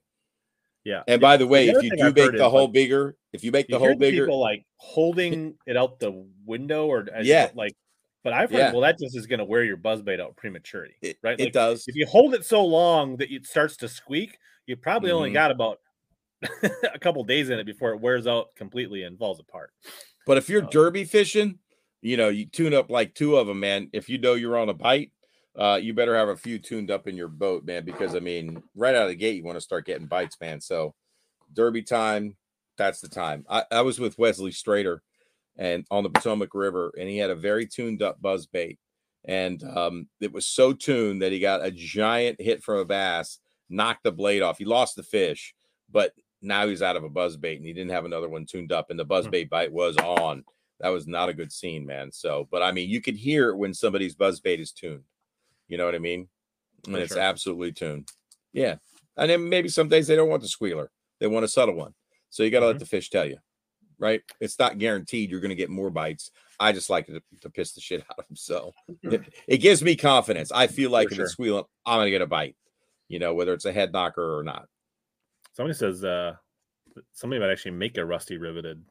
yeah. 0.84 1.02
And 1.06 1.20
by 1.20 1.36
the 1.36 1.46
way, 1.46 1.68
other 1.68 1.78
if 1.78 1.84
you 1.84 1.90
do 1.90 2.04
I've 2.06 2.14
make 2.16 2.32
the 2.36 2.48
hole 2.50 2.64
like, 2.64 2.72
bigger, 2.72 3.16
if 3.32 3.44
you 3.44 3.52
make 3.52 3.68
You 3.68 3.74
the 3.74 3.78
hole 3.78 3.94
bigger, 3.96 4.24
people 4.24 4.40
like 4.40 4.64
holding 4.76 5.54
it 5.66 5.76
out 5.76 5.98
the 6.00 6.26
window 6.44 6.86
or 6.86 7.06
Yeah. 7.22 7.50
like 7.54 7.72
but 8.22 8.32
I've 8.34 8.50
heard 8.50 8.58
Yeah. 8.58 8.72
well 8.72 8.80
that 8.82 8.98
just 8.98 9.16
is 9.16 9.26
gonna 9.26 9.44
wear 9.44 9.62
your 9.64 9.76
buzz 9.78 10.02
bait 10.02 10.20
out 10.20 10.36
prematurely. 10.36 10.94
right? 11.22 11.38
it 11.38 11.44
Like, 11.44 11.52
does. 11.52 11.84
If 11.86 11.94
you 11.96 12.06
hold 12.06 12.34
it 12.34 12.44
so 12.44 12.64
long 12.64 13.16
that 13.18 13.30
it 13.32 13.46
starts 13.46 13.76
to 13.78 13.88
squeak, 13.88 14.36
you 14.70 14.76
probably 14.76 15.10
only 15.10 15.30
Mhm. 15.30 15.34
got 15.34 15.50
about 15.50 15.80
a 16.94 16.98
couple 16.98 17.22
days 17.24 17.50
in 17.50 17.58
it 17.58 17.66
before 17.66 17.90
it 17.90 18.00
wears 18.00 18.26
out 18.26 18.54
completely 18.56 19.02
and 19.02 19.18
falls 19.18 19.40
apart. 19.40 19.72
But 20.26 20.38
if 20.38 20.48
you're 20.48 20.62
derby 20.62 21.04
fishing, 21.04 21.58
you 22.00 22.16
know, 22.16 22.28
you 22.28 22.46
tune 22.46 22.72
up 22.72 22.88
like 22.88 23.14
two 23.14 23.36
of 23.36 23.46
them, 23.46 23.60
man. 23.60 23.90
If 23.92 24.08
you 24.08 24.16
know 24.16 24.34
you're 24.34 24.56
on 24.56 24.68
a 24.70 24.74
bite, 24.74 25.12
uh, 25.56 25.78
you 25.82 25.92
better 25.92 26.14
have 26.16 26.28
a 26.28 26.36
few 26.36 26.58
tuned 26.58 26.90
up 26.90 27.06
in 27.08 27.16
your 27.16 27.28
boat, 27.28 27.64
man, 27.64 27.84
because 27.84 28.14
I 28.14 28.20
mean, 28.20 28.62
right 28.74 28.94
out 28.94 29.02
of 29.02 29.08
the 29.08 29.16
gate, 29.16 29.36
you 29.36 29.44
want 29.44 29.56
to 29.56 29.60
start 29.60 29.84
getting 29.84 30.06
bites, 30.06 30.36
man. 30.40 30.60
So, 30.60 30.94
derby 31.52 31.82
time, 31.82 32.36
that's 32.78 33.00
the 33.00 33.08
time. 33.08 33.44
I, 33.50 33.64
I 33.70 33.80
was 33.82 33.98
with 33.98 34.16
Wesley 34.18 34.52
Strader 34.52 35.00
and 35.58 35.84
on 35.90 36.04
the 36.04 36.10
Potomac 36.10 36.54
River, 36.54 36.92
and 36.98 37.08
he 37.08 37.18
had 37.18 37.30
a 37.30 37.34
very 37.34 37.66
tuned 37.66 38.00
up 38.02 38.22
buzz 38.22 38.46
bait. 38.46 38.78
And 39.26 39.62
um, 39.64 40.08
it 40.20 40.32
was 40.32 40.46
so 40.46 40.72
tuned 40.72 41.20
that 41.20 41.32
he 41.32 41.40
got 41.40 41.62
a 41.62 41.70
giant 41.70 42.40
hit 42.40 42.62
from 42.62 42.78
a 42.78 42.86
bass, 42.86 43.38
knocked 43.70 44.02
the 44.04 44.12
blade 44.12 44.42
off. 44.42 44.58
He 44.58 44.64
lost 44.64 44.96
the 44.96 45.02
fish, 45.02 45.54
but 45.90 46.12
now 46.42 46.66
he's 46.66 46.82
out 46.82 46.96
of 46.96 47.04
a 47.04 47.08
buzz 47.08 47.36
bait 47.36 47.56
and 47.58 47.66
he 47.66 47.72
didn't 47.72 47.90
have 47.92 48.04
another 48.04 48.28
one 48.28 48.46
tuned 48.46 48.72
up, 48.72 48.90
and 48.90 48.98
the 48.98 49.04
buzz 49.04 49.24
Hmm. 49.26 49.30
bait 49.30 49.50
bite 49.50 49.72
was 49.72 49.96
on. 49.96 50.44
That 50.80 50.88
was 50.90 51.06
not 51.06 51.28
a 51.28 51.34
good 51.34 51.52
scene, 51.52 51.84
man. 51.86 52.10
So, 52.10 52.48
but 52.50 52.62
I 52.62 52.72
mean, 52.72 52.88
you 52.88 53.00
could 53.02 53.16
hear 53.16 53.54
when 53.54 53.74
somebody's 53.74 54.14
buzz 54.14 54.40
bait 54.40 54.60
is 54.60 54.72
tuned. 54.72 55.04
You 55.68 55.76
know 55.78 55.84
what 55.84 55.94
I 55.94 55.98
mean? 55.98 56.28
And 56.86 56.96
For 56.96 57.02
it's 57.02 57.12
sure. 57.12 57.20
absolutely 57.22 57.72
tuned. 57.72 58.08
Yeah. 58.54 58.76
And 59.16 59.30
then 59.30 59.48
maybe 59.48 59.68
some 59.68 59.88
days 59.88 60.06
they 60.06 60.16
don't 60.16 60.30
want 60.30 60.40
the 60.42 60.48
squealer, 60.48 60.90
they 61.18 61.26
want 61.26 61.44
a 61.44 61.48
subtle 61.48 61.74
one. 61.74 61.94
So 62.30 62.42
you 62.42 62.50
got 62.50 62.60
to 62.60 62.66
let 62.68 62.76
Mhm. 62.76 62.80
the 62.80 62.86
fish 62.86 63.10
tell 63.10 63.26
you. 63.26 63.36
right? 63.98 64.22
It's 64.40 64.58
not 64.58 64.78
guaranteed 64.78 65.30
you're 65.30 65.40
going 65.40 65.50
to 65.50 65.54
get 65.54 65.68
more 65.68 65.90
bites. 65.90 66.30
I 66.58 66.72
just 66.72 66.88
like 66.88 67.04
to, 67.08 67.20
to 67.42 67.50
piss 67.50 67.72
the 67.72 67.82
shit 67.82 68.00
out 68.10 68.18
of 68.18 68.26
them. 68.28 68.34
So 68.36 68.72
it, 69.02 69.22
it 69.46 69.58
gives 69.58 69.82
me 69.82 69.94
confidence. 69.94 70.50
I 70.50 70.68
feel 70.68 70.88
like 70.90 71.08
For 71.08 71.12
if 71.12 71.16
sure. 71.16 71.24
it's 71.26 71.32
squealing, 71.34 71.64
I'm 71.84 71.98
going 71.98 72.06
to 72.06 72.10
get 72.10 72.22
a 72.22 72.26
bite, 72.26 72.56
you 73.10 73.18
know, 73.18 73.34
whether 73.34 73.52
it's 73.52 73.66
a 73.66 73.72
head 73.72 73.92
knocker 73.92 74.38
or 74.38 74.42
not. 74.42 74.68
Somebody 75.52 75.74
says 75.74 76.04
uh 76.04 76.34
somebody 77.12 77.40
might 77.40 77.50
actually 77.50 77.72
make 77.72 77.98
a 77.98 78.04
rusty 78.04 78.38
riveted 78.38 78.82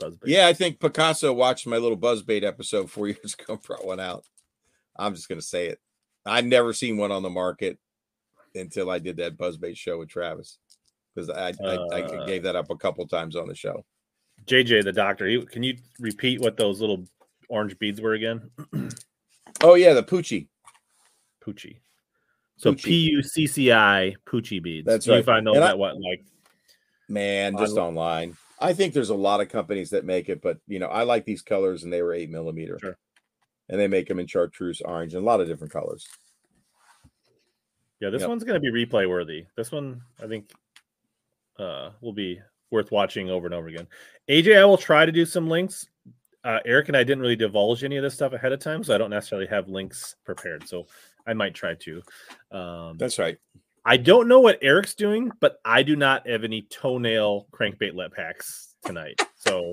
buzzbait. 0.00 0.26
Yeah, 0.26 0.46
I 0.46 0.52
think 0.52 0.78
Picasso 0.78 1.32
watched 1.32 1.66
my 1.66 1.78
little 1.78 1.98
buzzbait 1.98 2.44
episode 2.44 2.90
four 2.90 3.08
years 3.08 3.34
ago, 3.34 3.54
and 3.54 3.62
brought 3.62 3.84
one 3.84 3.98
out. 3.98 4.24
I'm 4.96 5.14
just 5.14 5.28
going 5.28 5.40
to 5.40 5.46
say 5.46 5.68
it. 5.68 5.80
I'd 6.26 6.44
never 6.44 6.72
seen 6.74 6.98
one 6.98 7.10
on 7.10 7.22
the 7.22 7.30
market 7.30 7.78
until 8.54 8.90
I 8.90 8.98
did 8.98 9.16
that 9.16 9.38
buzzbait 9.38 9.76
show 9.76 9.98
with 9.98 10.10
Travis 10.10 10.58
because 11.14 11.30
I, 11.30 11.54
I, 11.64 11.74
I 11.74 12.02
Uh, 12.02 12.26
gave 12.26 12.42
that 12.42 12.56
up 12.56 12.70
a 12.70 12.76
couple 12.76 13.06
times 13.08 13.34
on 13.36 13.48
the 13.48 13.54
show. 13.54 13.84
JJ 14.46 14.84
the 14.84 14.92
doctor. 14.92 15.26
He, 15.26 15.44
can 15.46 15.62
you 15.62 15.78
repeat 15.98 16.40
what 16.40 16.58
those 16.58 16.80
little 16.80 17.04
orange 17.48 17.78
beads 17.78 18.00
were 18.00 18.12
again? 18.12 18.50
Oh, 19.62 19.74
yeah, 19.74 19.92
the 19.92 20.02
Poochie. 20.02 20.48
Poochie. 21.44 21.76
So. 22.62 22.74
P 22.74 23.10
U 23.10 23.22
C 23.22 23.46
C 23.46 23.72
I 23.72 24.14
Poochie 24.24 24.62
beads. 24.62 24.86
That's 24.86 25.06
You 25.06 25.14
right. 25.14 25.24
find 25.24 25.44
those 25.46 25.56
at 25.56 25.76
what 25.76 26.00
like 26.00 26.24
Man, 27.08 27.56
just 27.58 27.74
lo- 27.74 27.88
online. 27.88 28.36
I 28.60 28.72
think 28.72 28.94
there's 28.94 29.10
a 29.10 29.14
lot 29.14 29.40
of 29.40 29.48
companies 29.48 29.90
that 29.90 30.04
make 30.04 30.28
it, 30.28 30.40
but 30.40 30.58
you 30.68 30.78
know, 30.78 30.86
I 30.86 31.02
like 31.02 31.24
these 31.24 31.42
colors 31.42 31.82
and 31.82 31.92
they 31.92 32.02
were 32.02 32.14
eight 32.14 32.30
millimeter. 32.30 32.78
Sure. 32.80 32.96
And 33.68 33.80
they 33.80 33.88
make 33.88 34.06
them 34.06 34.20
in 34.20 34.26
chartreuse 34.28 34.80
orange 34.80 35.14
and 35.14 35.22
a 35.22 35.26
lot 35.26 35.40
of 35.40 35.48
different 35.48 35.72
colors. 35.72 36.06
Yeah, 38.00 38.10
this 38.10 38.20
Yep. 38.20 38.28
one's 38.28 38.44
going 38.44 38.60
to 38.60 38.72
be 38.72 38.86
replay 38.86 39.08
worthy. 39.08 39.46
This 39.56 39.72
one, 39.72 40.02
I 40.22 40.26
think, 40.26 40.52
uh, 41.58 41.90
will 42.00 42.12
be 42.12 42.40
worth 42.70 42.90
watching 42.92 43.28
over 43.30 43.46
and 43.46 43.54
over 43.54 43.68
again. 43.68 43.86
AJ, 44.28 44.56
I 44.58 44.64
will 44.64 44.78
try 44.78 45.04
to 45.04 45.12
do 45.12 45.24
some 45.26 45.48
links. 45.48 45.88
Uh, 46.44 46.58
Eric 46.64 46.88
and 46.88 46.96
I 46.96 47.04
didn't 47.04 47.20
really 47.22 47.36
divulge 47.36 47.84
any 47.84 47.96
of 47.96 48.02
this 48.02 48.14
stuff 48.14 48.32
ahead 48.32 48.52
of 48.52 48.58
time, 48.60 48.82
so 48.82 48.94
I 48.94 48.98
don't 48.98 49.10
necessarily 49.10 49.46
have 49.46 49.68
links 49.68 50.16
prepared. 50.24 50.66
So 50.66 50.86
I 51.26 51.34
might 51.34 51.54
try 51.54 51.74
to. 51.74 52.02
Um, 52.50 52.98
That's 52.98 53.18
right. 53.18 53.38
I 53.84 53.96
don't 53.96 54.28
know 54.28 54.40
what 54.40 54.58
Eric's 54.62 54.94
doing, 54.94 55.30
but 55.40 55.58
I 55.64 55.82
do 55.82 55.96
not 55.96 56.28
have 56.28 56.44
any 56.44 56.62
toenail 56.62 57.48
crankbait 57.50 57.94
let 57.94 58.12
packs 58.12 58.74
tonight. 58.84 59.20
So 59.34 59.72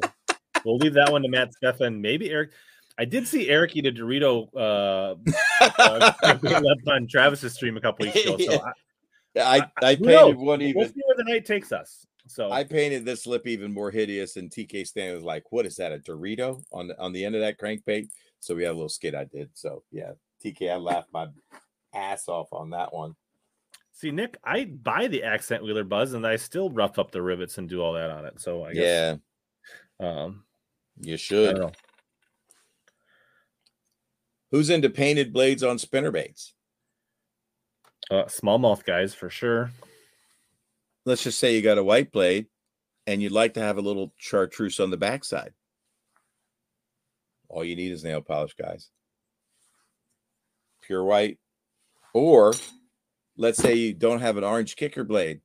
we'll 0.65 0.77
leave 0.77 0.93
that 0.95 1.11
one 1.11 1.21
to 1.21 1.29
Matt 1.29 1.53
Stefan. 1.53 2.01
Maybe 2.01 2.31
Eric. 2.31 2.51
I 2.97 3.05
did 3.05 3.27
see 3.27 3.49
Eric 3.49 3.77
eat 3.77 3.85
a 3.85 3.91
Dorito 3.91 4.49
uh, 4.55 5.15
uh, 5.79 6.91
on 6.91 7.07
Travis's 7.07 7.53
stream 7.53 7.77
a 7.77 7.81
couple 7.81 8.05
weeks 8.05 8.25
ago. 8.25 8.37
So 8.37 8.61
I, 8.65 8.71
Yeah, 9.35 9.49
I, 9.49 9.71
I 9.81 9.95
who 9.95 10.05
painted 10.05 10.37
one 10.37 10.59
we'll 10.59 10.67
even 10.69 10.87
see 10.87 11.01
where 11.05 11.15
the 11.15 11.31
night 11.31 11.45
takes 11.45 11.71
us. 11.71 12.05
So 12.27 12.51
I 12.51 12.63
painted 12.63 13.05
this 13.05 13.25
lip 13.25 13.47
even 13.47 13.73
more 13.73 13.89
hideous, 13.89 14.37
and 14.37 14.51
TK 14.51 14.85
Stan 14.85 15.15
was 15.15 15.23
like, 15.23 15.51
"What 15.51 15.65
is 15.65 15.77
that? 15.77 15.91
A 15.91 15.97
Dorito 15.97 16.63
on 16.71 16.87
the 16.87 16.99
on 16.99 17.11
the 17.11 17.25
end 17.25 17.35
of 17.35 17.41
that 17.41 17.59
crankbait?" 17.59 18.09
So 18.39 18.55
we 18.55 18.63
had 18.63 18.71
a 18.71 18.73
little 18.73 18.89
skit 18.89 19.15
I 19.15 19.23
did. 19.23 19.49
So 19.53 19.83
yeah, 19.91 20.11
TK, 20.43 20.71
I 20.71 20.77
laughed 20.77 21.09
my 21.13 21.27
ass 21.93 22.27
off 22.27 22.47
on 22.51 22.71
that 22.71 22.93
one. 22.93 23.15
see, 23.91 24.11
Nick, 24.11 24.37
I 24.43 24.65
buy 24.65 25.07
the 25.07 25.23
accent 25.23 25.63
wheeler 25.63 25.83
buzz, 25.83 26.13
and 26.13 26.25
I 26.25 26.35
still 26.37 26.69
rough 26.69 26.99
up 26.99 27.11
the 27.11 27.21
rivets 27.21 27.57
and 27.57 27.67
do 27.67 27.81
all 27.81 27.93
that 27.93 28.09
on 28.09 28.25
it. 28.25 28.39
So 28.39 28.63
I 28.63 28.73
guess, 28.73 29.19
yeah, 29.99 30.07
um, 30.07 30.43
you 30.99 31.17
should. 31.17 31.75
Who's 34.51 34.69
into 34.69 34.89
painted 34.89 35.31
blades 35.31 35.63
on 35.63 35.77
spinner 35.77 36.11
baits? 36.11 36.53
Uh, 38.09 38.25
smallmouth 38.25 38.83
guys 38.83 39.13
for 39.13 39.29
sure. 39.29 39.71
Let's 41.05 41.23
just 41.23 41.37
say 41.37 41.55
you 41.55 41.61
got 41.61 41.77
a 41.77 41.83
white 41.83 42.11
blade, 42.11 42.47
and 43.05 43.21
you'd 43.21 43.31
like 43.31 43.53
to 43.55 43.61
have 43.61 43.77
a 43.77 43.81
little 43.81 44.13
chartreuse 44.17 44.79
on 44.79 44.89
the 44.89 44.97
backside. 44.97 45.53
All 47.47 47.63
you 47.63 47.75
need 47.75 47.91
is 47.91 48.03
nail 48.03 48.21
polish, 48.21 48.53
guys. 48.55 48.89
Pure 50.89 51.03
white, 51.03 51.37
or 52.15 52.51
let's 53.37 53.59
say 53.59 53.75
you 53.75 53.93
don't 53.93 54.21
have 54.21 54.37
an 54.37 54.43
orange 54.43 54.75
kicker 54.75 55.03
blade. 55.03 55.39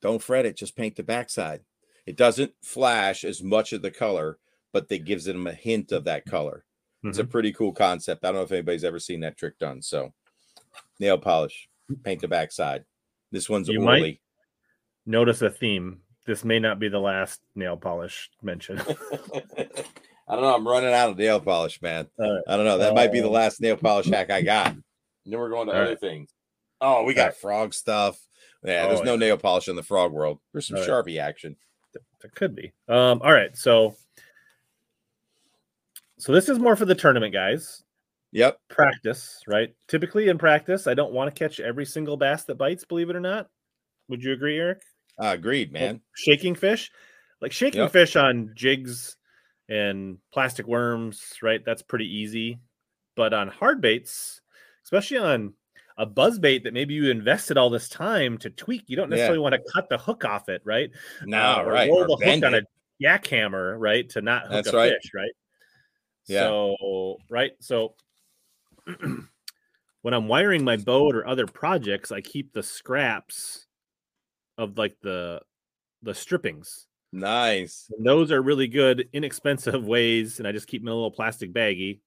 Don't 0.00 0.22
fret 0.22 0.46
it, 0.46 0.56
just 0.56 0.76
paint 0.76 0.94
the 0.94 1.02
backside. 1.02 1.62
It 2.06 2.16
doesn't 2.16 2.52
flash 2.62 3.24
as 3.24 3.42
much 3.42 3.72
of 3.72 3.82
the 3.82 3.90
color, 3.90 4.38
but 4.72 4.88
that 4.88 5.04
gives 5.04 5.24
them 5.24 5.48
a 5.48 5.52
hint 5.52 5.90
of 5.90 6.04
that 6.04 6.26
color. 6.26 6.64
It's 7.02 7.18
a 7.18 7.24
Mhm. 7.24 7.30
pretty 7.30 7.52
cool 7.54 7.72
concept. 7.72 8.24
I 8.24 8.28
don't 8.28 8.36
know 8.36 8.42
if 8.42 8.52
anybody's 8.52 8.84
ever 8.84 9.00
seen 9.00 9.18
that 9.22 9.36
trick 9.36 9.58
done. 9.58 9.82
So, 9.82 10.14
nail 11.00 11.18
polish, 11.18 11.68
paint 12.04 12.20
the 12.20 12.28
backside. 12.28 12.84
This 13.32 13.48
one's 13.48 13.66
You 13.68 13.80
might- 13.80 14.20
Notice 15.06 15.42
a 15.42 15.50
theme. 15.50 16.02
This 16.24 16.44
may 16.44 16.60
not 16.60 16.78
be 16.78 16.86
the 16.88 17.00
last 17.00 17.40
nail 17.56 17.76
polish 17.76 18.30
mention. 18.42 18.76
I 20.28 20.34
don't 20.34 20.42
know. 20.42 20.54
I'm 20.54 20.66
running 20.66 20.92
out 20.92 21.10
of 21.10 21.18
nail 21.18 21.40
polish, 21.40 21.80
man. 21.82 22.08
Right. 22.18 22.40
I 22.48 22.56
don't 22.56 22.64
know. 22.64 22.78
That 22.78 22.94
might 22.94 23.12
be 23.12 23.20
the 23.20 23.26
Um, 23.28 23.32
last 23.34 23.60
nail 23.60 23.76
polish 23.76 24.06
hack 24.06 24.30
I 24.30 24.42
got. 24.42 24.74
And 25.24 25.32
then 25.32 25.40
we're 25.40 25.50
going 25.50 25.66
to 25.66 25.72
All 25.74 25.80
other 25.80 25.90
right. 25.90 26.00
things. 26.00 26.30
Oh, 26.80 27.02
we 27.02 27.12
got 27.12 27.24
right. 27.24 27.36
frog 27.36 27.74
stuff. 27.74 28.16
Yeah, 28.62 28.84
Oh, 28.84 28.88
there's 28.90 29.02
no 29.02 29.14
yeah. 29.14 29.18
nail 29.18 29.36
polish 29.38 29.66
in 29.66 29.74
the 29.74 29.82
frog 29.82 30.12
world. 30.12 30.38
There's 30.52 30.68
some. 30.68 30.76
Sharpie 30.76 31.20
action. 31.20 31.56
There 31.92 32.30
could 32.34 32.54
be. 32.54 32.72
Um, 32.88 33.20
all 33.24 33.32
right, 33.32 33.56
so 33.56 33.96
so 36.18 36.32
this 36.32 36.48
is 36.48 36.58
more 36.58 36.76
for 36.76 36.84
the 36.84 36.94
tournament 36.94 37.32
guys. 37.32 37.82
Yep. 38.32 38.58
Practice, 38.68 39.40
right? 39.46 39.74
Typically 39.88 40.28
in 40.28 40.38
practice, 40.38 40.86
I 40.86 40.94
don't 40.94 41.12
want 41.12 41.34
to 41.34 41.38
catch 41.38 41.58
every 41.60 41.84
single 41.86 42.16
bass 42.16 42.44
that 42.44 42.56
bites, 42.56 42.84
believe 42.84 43.10
it 43.10 43.16
or 43.16 43.20
not. 43.20 43.48
Would 44.08 44.22
you 44.22 44.32
agree, 44.32 44.58
Eric? 44.58 44.82
Uh, 45.18 45.28
agreed, 45.34 45.72
man. 45.72 46.00
Shaking 46.14 46.54
fish, 46.54 46.90
like 47.40 47.52
shaking 47.52 47.80
Yep. 47.82 47.92
fish 47.92 48.16
on 48.16 48.52
jigs 48.54 49.15
and 49.68 50.18
plastic 50.32 50.66
worms, 50.66 51.22
right? 51.42 51.64
That's 51.64 51.82
pretty 51.82 52.06
easy. 52.06 52.58
But 53.16 53.32
on 53.32 53.48
hard 53.48 53.80
baits, 53.80 54.40
especially 54.84 55.18
on 55.18 55.54
a 55.98 56.06
buzz 56.06 56.38
bait 56.38 56.64
that 56.64 56.74
maybe 56.74 56.94
you 56.94 57.10
invested 57.10 57.56
all 57.56 57.70
this 57.70 57.88
time 57.88 58.36
to 58.38 58.50
tweak, 58.50 58.84
you 58.86 58.96
don't 58.96 59.10
Yeah. 59.10 59.16
necessarily 59.16 59.38
want 59.38 59.54
to 59.54 59.72
cut 59.72 59.88
the 59.88 59.98
hook 59.98 60.24
off 60.24 60.48
it, 60.48 60.60
right? 60.64 60.90
No, 61.24 61.38
uh, 61.38 61.62
or 61.62 61.72
right. 61.72 61.88
roll 61.88 62.02
or 62.02 62.06
the 62.06 62.24
hook 62.24 62.44
on 62.44 62.54
a 62.54 62.62
jackhammer, 63.02 63.76
right, 63.78 64.08
to 64.10 64.20
not 64.20 64.42
hook 64.42 64.52
That's 64.52 64.68
a 64.68 64.76
right. 64.76 64.92
fish, 64.92 65.10
right? 65.14 65.32
Yeah. 66.26 66.40
So, 66.40 67.16
right, 67.30 67.52
so 67.60 67.94
when 70.02 70.14
I'm 70.14 70.28
wiring 70.28 70.64
my 70.64 70.76
boat 70.76 71.14
or 71.16 71.26
other 71.26 71.46
projects, 71.46 72.12
I 72.12 72.20
keep 72.20 72.52
the 72.52 72.62
scraps 72.62 73.66
of 74.58 74.78
like 74.78 74.96
the 75.02 75.40
the 76.02 76.14
strippings. 76.14 76.86
Nice. 77.16 77.90
And 77.96 78.06
those 78.06 78.30
are 78.30 78.42
really 78.42 78.68
good, 78.68 79.08
inexpensive 79.12 79.84
ways, 79.86 80.38
and 80.38 80.46
I 80.46 80.52
just 80.52 80.68
keep 80.68 80.82
them 80.82 80.88
in 80.88 80.92
a 80.92 80.94
little 80.94 81.10
plastic 81.10 81.52
baggie. 81.52 82.00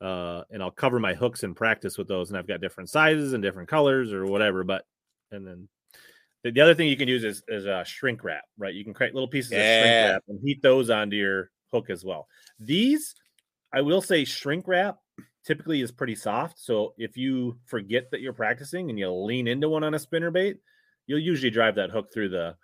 Uh, 0.00 0.42
and 0.50 0.62
I'll 0.62 0.70
cover 0.70 0.98
my 0.98 1.14
hooks 1.14 1.42
in 1.42 1.54
practice 1.54 1.96
with 1.96 2.08
those, 2.08 2.30
and 2.30 2.38
I've 2.38 2.48
got 2.48 2.60
different 2.60 2.90
sizes 2.90 3.32
and 3.32 3.42
different 3.42 3.68
colors 3.68 4.12
or 4.12 4.26
whatever. 4.26 4.64
But 4.64 4.84
and 5.30 5.46
then 5.46 5.68
the, 6.42 6.50
the 6.50 6.60
other 6.60 6.74
thing 6.74 6.88
you 6.88 6.96
can 6.96 7.08
use 7.08 7.22
is 7.22 7.42
is 7.48 7.66
uh, 7.66 7.84
shrink 7.84 8.24
wrap, 8.24 8.44
right? 8.58 8.74
You 8.74 8.82
can 8.82 8.94
create 8.94 9.14
little 9.14 9.28
pieces 9.28 9.52
of 9.52 9.58
shrink 9.58 10.10
wrap 10.10 10.22
and 10.28 10.40
heat 10.42 10.62
those 10.62 10.90
onto 10.90 11.16
your 11.16 11.50
hook 11.72 11.90
as 11.90 12.04
well. 12.04 12.26
These, 12.58 13.14
I 13.72 13.82
will 13.82 14.02
say, 14.02 14.24
shrink 14.24 14.66
wrap 14.66 14.96
typically 15.46 15.80
is 15.80 15.92
pretty 15.92 16.14
soft. 16.16 16.58
So 16.58 16.94
if 16.96 17.16
you 17.16 17.58
forget 17.66 18.10
that 18.10 18.20
you're 18.20 18.32
practicing 18.32 18.90
and 18.90 18.98
you 18.98 19.10
lean 19.10 19.46
into 19.46 19.68
one 19.68 19.84
on 19.84 19.94
a 19.94 19.98
spinner 19.98 20.30
bait, 20.30 20.58
you'll 21.06 21.20
usually 21.20 21.50
drive 21.50 21.76
that 21.76 21.90
hook 21.90 22.12
through 22.12 22.30
the 22.30 22.56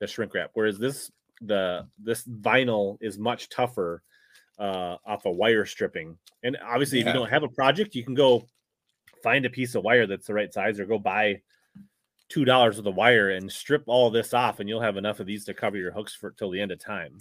the 0.00 0.06
shrink 0.06 0.32
wrap. 0.32 0.50
Whereas 0.54 0.78
this 0.78 1.10
the 1.40 1.86
this 2.02 2.24
vinyl 2.24 2.98
is 3.00 3.18
much 3.18 3.48
tougher 3.48 4.02
uh 4.58 4.96
off 5.04 5.24
a 5.24 5.30
wire 5.30 5.66
stripping. 5.66 6.16
And 6.42 6.56
obviously, 6.64 7.00
if 7.00 7.06
you 7.06 7.12
don't 7.12 7.30
have 7.30 7.42
a 7.42 7.48
project, 7.48 7.94
you 7.94 8.04
can 8.04 8.14
go 8.14 8.46
find 9.22 9.46
a 9.46 9.50
piece 9.50 9.74
of 9.74 9.82
wire 9.82 10.06
that's 10.06 10.26
the 10.26 10.34
right 10.34 10.52
size 10.52 10.78
or 10.78 10.84
go 10.84 10.98
buy 10.98 11.40
two 12.28 12.44
dollars 12.44 12.76
with 12.76 12.86
a 12.86 12.90
wire 12.90 13.30
and 13.30 13.50
strip 13.50 13.84
all 13.86 14.10
this 14.10 14.34
off 14.34 14.60
and 14.60 14.68
you'll 14.68 14.80
have 14.80 14.96
enough 14.96 15.20
of 15.20 15.26
these 15.26 15.44
to 15.44 15.54
cover 15.54 15.76
your 15.76 15.92
hooks 15.92 16.14
for 16.14 16.30
till 16.32 16.50
the 16.50 16.60
end 16.60 16.72
of 16.72 16.78
time. 16.78 17.18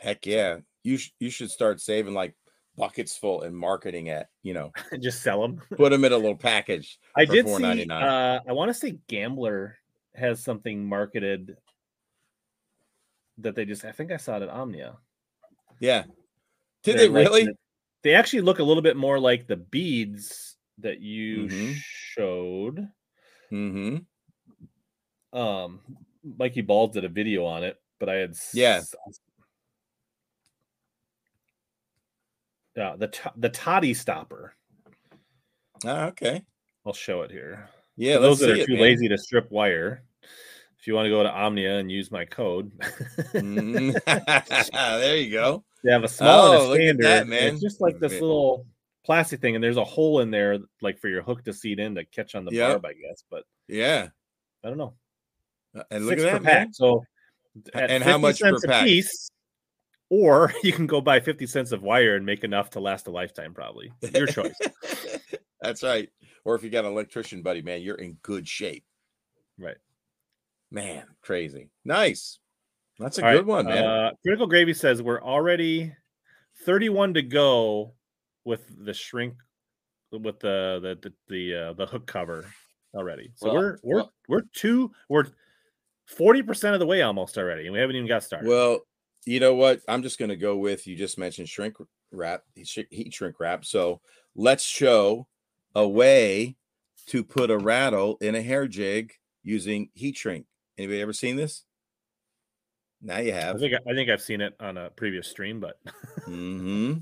Heck 0.00 0.26
yeah. 0.26 0.58
You 0.82 0.96
sh- 0.96 1.12
you 1.20 1.30
should 1.30 1.50
start 1.50 1.80
saving 1.80 2.14
like 2.14 2.34
buckets 2.76 3.16
full 3.16 3.42
and 3.42 3.56
marketing 3.56 4.08
it. 4.08 4.26
You 4.42 4.54
know, 4.54 4.72
Just 5.00 5.22
sell 5.22 5.42
them. 5.42 5.60
put 5.76 5.90
them 5.90 6.04
in 6.04 6.12
a 6.12 6.16
little 6.16 6.36
package. 6.36 6.98
I 7.16 7.24
did 7.24 7.46
see. 7.46 7.52
$4.99. 7.52 8.02
Uh, 8.02 8.40
I 8.48 8.52
want 8.52 8.68
to 8.70 8.74
say 8.74 8.98
Gambler 9.08 9.76
has 10.14 10.42
something 10.42 10.86
marketed 10.86 11.56
that 13.38 13.54
they 13.54 13.64
just. 13.64 13.84
I 13.84 13.92
think 13.92 14.12
I 14.12 14.16
saw 14.16 14.36
it 14.36 14.42
at 14.42 14.48
Omnia. 14.48 14.96
Yeah. 15.80 16.04
Did 16.82 16.98
They're 16.98 17.08
they 17.08 17.08
like 17.08 17.28
really? 17.28 17.48
they 18.02 18.14
actually 18.14 18.42
look 18.42 18.58
a 18.58 18.62
little 18.64 18.82
bit 18.82 18.96
more 18.96 19.18
like 19.18 19.46
the 19.46 19.56
beads 19.56 20.56
that 20.78 21.00
you 21.00 21.46
Mhm. 21.46 21.74
showed. 21.74 22.88
Mm-hmm. 23.52 25.38
Um, 25.38 25.80
Mikey 26.22 26.60
Balls 26.62 26.92
did 26.92 27.04
a 27.04 27.08
video 27.08 27.44
on 27.44 27.64
it, 27.64 27.80
but 27.98 28.08
I 28.08 28.14
had 28.16 28.34
Yeah. 28.52 28.76
s- 28.76 28.94
Yeah, 32.76 32.96
the 32.96 33.08
to- 33.08 33.32
the 33.36 33.48
toddy 33.50 33.94
stopper. 33.94 34.54
Ah, 35.84 36.06
okay. 36.06 36.44
I'll 36.84 36.92
show 36.92 37.22
it 37.22 37.30
here. 37.30 37.68
Yeah, 37.96 38.18
those 38.18 38.40
that 38.40 38.50
are 38.50 38.56
it, 38.56 38.66
too 38.66 38.72
man. 38.74 38.82
lazy 38.82 39.08
to 39.08 39.16
strip 39.16 39.50
wire, 39.50 40.02
if 40.84 40.88
you 40.88 40.92
want 40.94 41.06
to 41.06 41.10
go 41.10 41.22
to 41.22 41.30
Omnia 41.32 41.78
and 41.78 41.90
use 41.90 42.10
my 42.10 42.26
code, 42.26 42.70
Mm. 43.32 43.94
there 45.00 45.16
you 45.16 45.30
go. 45.32 45.64
they 45.82 45.90
have 45.90 46.04
a 46.04 46.08
small 46.08 46.52
and 46.52 46.60
Oh, 46.60 46.66
a 46.66 46.68
look 46.68 46.78
at 46.78 46.82
standard. 46.82 47.04
that, 47.06 47.20
and 47.22 47.30
man. 47.30 47.54
It's 47.54 47.62
just 47.62 47.80
like 47.80 47.98
this 47.98 48.12
little 48.12 48.66
plastic 49.06 49.40
thing, 49.40 49.54
and 49.54 49.64
there's 49.64 49.78
a 49.78 49.84
hole 49.84 50.20
in 50.20 50.30
there, 50.30 50.58
like 50.82 50.98
for 50.98 51.08
your 51.08 51.22
hook 51.22 51.42
to 51.44 51.54
seat 51.54 51.78
in 51.80 51.94
to 51.94 52.04
catch 52.04 52.34
on 52.34 52.44
the 52.44 52.52
Yep. 52.52 52.82
barb, 52.82 52.84
I 52.84 52.92
guess. 52.92 53.24
But 53.30 53.44
Yeah. 53.66 54.08
I 54.62 54.68
don't 54.68 54.76
know. 54.76 54.92
And 55.90 56.04
look 56.04 56.18
Six 56.18 56.24
at 56.24 56.32
per 56.32 56.38
that, 56.38 56.42
man. 56.42 56.66
pack. 56.66 56.68
So, 56.72 57.02
at 57.72 57.90
And 57.90 58.04
how 58.04 58.18
50 58.18 58.20
much 58.20 58.40
per 58.40 58.56
a 58.56 58.60
pack? 58.68 58.84
piece, 58.84 59.30
or 60.10 60.52
you 60.62 60.72
can 60.74 60.86
go 60.86 61.00
buy 61.00 61.18
50 61.20 61.46
cents 61.46 61.72
of 61.72 61.82
wire 61.82 62.14
and 62.14 62.26
make 62.26 62.44
enough 62.44 62.68
to 62.72 62.80
last 62.80 63.06
a 63.06 63.10
lifetime, 63.10 63.54
probably. 63.54 63.90
Your 64.14 64.26
choice. 64.26 64.54
That's 65.62 65.82
right. 65.82 66.10
Or 66.44 66.54
if 66.56 66.62
you 66.62 66.68
got 66.68 66.84
an 66.84 66.92
electrician 66.92 67.40
buddy, 67.40 67.62
man, 67.62 67.80
you're 67.80 67.94
in 67.96 68.18
good 68.20 68.46
shape. 68.46 68.84
right. 69.58 69.78
Man, 70.74 71.04
crazy. 71.22 71.70
Nice. 71.84 72.40
That's 72.98 73.18
a 73.18 73.24
All 73.24 73.30
good 73.30 73.38
right, 73.38 73.46
one, 73.46 73.66
man. 73.66 73.84
Uh, 73.84 74.10
Critical 74.22 74.48
Gravy 74.48 74.74
says 74.74 75.00
we're 75.00 75.22
already 75.22 75.92
31 76.64 77.14
to 77.14 77.22
go 77.22 77.94
with 78.44 78.84
the 78.84 78.92
shrink 78.92 79.34
with 80.10 80.40
the 80.40 80.80
the 80.82 80.98
the 81.00 81.12
the, 81.28 81.54
uh, 81.68 81.72
the 81.74 81.86
hook 81.86 82.08
cover 82.08 82.44
already. 82.92 83.30
So 83.36 83.46
Well, 83.46 83.54
we're 83.54 83.78
we're 83.84 83.96
well- 83.96 84.12
we're 84.28 84.42
two 84.52 84.90
we're 85.08 85.26
40% 86.18 86.74
of 86.74 86.80
the 86.80 86.86
way 86.86 87.02
almost 87.02 87.38
already 87.38 87.66
and 87.66 87.72
we 87.72 87.78
haven't 87.78 87.94
even 87.94 88.08
got 88.08 88.24
started. 88.24 88.48
Well, 88.48 88.80
you 89.26 89.38
know 89.38 89.54
what? 89.54 89.80
I'm 89.88 90.02
just 90.02 90.18
going 90.18 90.28
to 90.28 90.36
go 90.36 90.56
with 90.56 90.88
you 90.88 90.96
just 90.96 91.18
mentioned 91.18 91.48
shrink 91.48 91.76
wrap, 92.10 92.42
heat 92.54 93.14
shrink 93.14 93.38
wrap. 93.38 93.64
So 93.64 94.00
let's 94.34 94.64
show 94.64 95.28
a 95.76 95.86
way 95.86 96.56
to 97.06 97.22
put 97.22 97.50
a 97.52 97.58
rattle 97.58 98.18
in 98.20 98.34
a 98.34 98.42
hair 98.42 98.66
jig 98.66 99.12
using 99.44 99.90
heat 99.94 100.16
shrink. 100.16 100.46
Anybody 100.76 101.00
ever 101.00 101.12
seen 101.12 101.36
this? 101.36 101.64
Now 103.00 103.18
you 103.18 103.32
I 103.32 103.36
have. 103.36 103.60
think 103.60 103.74
I 103.74 103.94
think 103.94 104.10
I've 104.10 104.22
seen 104.22 104.40
it 104.40 104.54
on 104.60 104.76
a 104.76 104.90
previous 104.90 105.28
stream, 105.28 105.60
but 105.60 105.78
hmm 106.24 106.94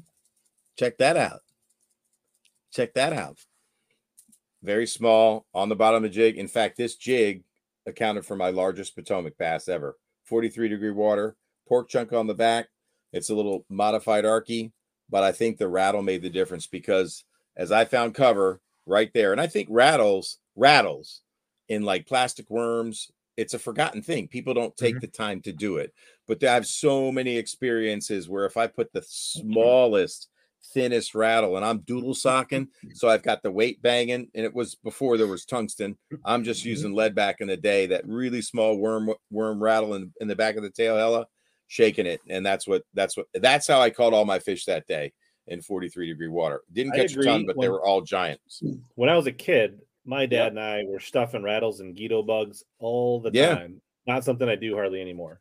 Check 0.79 0.99
that 0.99 1.17
out. 1.17 1.41
Check 2.73 2.95
that 2.95 3.13
out. 3.13 3.39
Very 4.63 4.87
small 4.87 5.47
on 5.55 5.69
the 5.69 5.77
bottom 5.77 6.05
of 6.05 6.11
the 6.11 6.15
jig. 6.15 6.39
In 6.39 6.49
fact, 6.49 6.77
this 6.77 6.97
jig 6.97 7.45
accounted 7.87 8.25
for 8.25 8.37
my 8.37 8.51
largest 8.51 8.95
Potomac 8.95 9.37
bass 9.39 9.69
ever. 9.69 9.97
43 10.25 10.69
degree 10.69 10.91
water, 10.91 11.37
pork 11.69 11.89
chunk 11.89 12.13
on 12.13 12.27
the 12.27 12.35
back. 12.35 12.69
It's 13.13 13.29
a 13.29 13.35
little 13.35 13.67
modified 13.69 14.25
arky, 14.25 14.73
but 15.11 15.23
I 15.23 15.33
think 15.33 15.59
the 15.59 15.69
rattle 15.69 16.01
made 16.03 16.23
the 16.23 16.31
difference 16.31 16.67
because 16.67 17.25
as 17.57 17.71
I 17.71 17.85
found 17.85 18.15
cover 18.15 18.61
right 18.87 19.11
there, 19.13 19.33
and 19.33 19.41
I 19.41 19.47
think 19.49 19.69
rattles, 19.71 20.39
rattles 20.57 21.21
in 21.69 21.83
like 21.83 22.07
plastic 22.07 22.49
worms, 22.49 23.11
it's 23.37 23.55
a 23.55 23.59
forgotten 23.59 24.03
thing. 24.03 24.29
People 24.29 24.55
don't 24.55 24.77
take 24.77 24.97
mm-hmm. 24.97 25.01
the 25.01 25.07
time 25.09 25.41
to 25.43 25.53
do 25.53 25.77
it. 25.77 25.93
But 26.29 26.43
I 26.45 26.55
have 26.55 26.67
so 26.67 27.11
many 27.11 27.37
experiences 27.37 28.29
where 28.29 28.47
if 28.47 28.57
I 28.57 28.67
put 28.67 28.93
the 28.93 29.01
mm-hmm. 29.01 29.51
smallest, 29.51 30.29
thinnest 30.75 31.15
rattle 31.15 31.57
and 31.57 31.65
I'm 31.65 31.79
doodle 31.81 32.15
socking, 32.15 32.69
so 32.95 33.09
I've 33.09 33.23
got 33.23 33.43
the 33.43 33.51
weight 33.51 33.83
banging, 33.83 34.29
and 34.35 34.45
it 34.45 34.55
was 34.55 34.75
before 34.75 35.17
there 35.17 35.27
was 35.27 35.45
tungsten. 35.45 35.97
I'm 36.25 36.45
just 36.45 36.61
mm-hmm. 36.61 36.71
using 36.71 36.95
lead 36.95 37.15
back 37.15 37.41
in 37.41 37.49
the 37.49 37.57
day. 37.57 37.87
That 37.87 38.07
really 38.07 38.43
small 38.43 38.77
worm 38.77 39.13
worm 39.31 39.63
rattle 39.63 39.95
in, 39.95 40.13
in 40.21 40.29
the 40.29 40.37
back 40.37 40.57
of 40.57 40.63
the 40.63 40.71
tail, 40.71 40.97
hella 40.97 41.27
shaking 41.69 42.05
it, 42.07 42.21
and 42.29 42.45
that's 42.45 42.67
what 42.67 42.83
that's 42.93 43.17
what 43.17 43.27
that's 43.35 43.67
how 43.67 43.81
I 43.81 43.89
caught 43.89 44.13
all 44.13 44.27
my 44.27 44.39
fish 44.39 44.67
that 44.67 44.87
day 44.87 45.13
in 45.47 45.63
43 45.63 46.07
degree 46.07 46.29
water. 46.29 46.63
Didn't 46.73 46.93
catch 46.93 47.17
a 47.17 47.23
ton, 47.23 47.47
but 47.47 47.59
they 47.59 47.69
were 47.69 47.85
all 47.85 48.03
giants. 48.03 48.63
when 48.95 49.09
I 49.09 49.17
was 49.17 49.27
a 49.27 49.33
kid, 49.33 49.81
my 50.05 50.27
dad 50.27 50.37
Yep. 50.37 50.49
and 50.53 50.61
I 50.61 50.85
were 50.85 51.01
stuffing 51.01 51.43
rattles 51.43 51.81
and 51.81 51.97
Guido 51.97 52.23
bugs 52.23 52.65
all 52.79 53.21
the 53.21 53.31
Yeah. 53.33 53.55
time. 53.55 53.81
Not 54.07 54.25
something 54.25 54.49
I 54.49 54.57
do 54.57 54.75
hardly 54.75 55.01
anymore. 55.01 55.41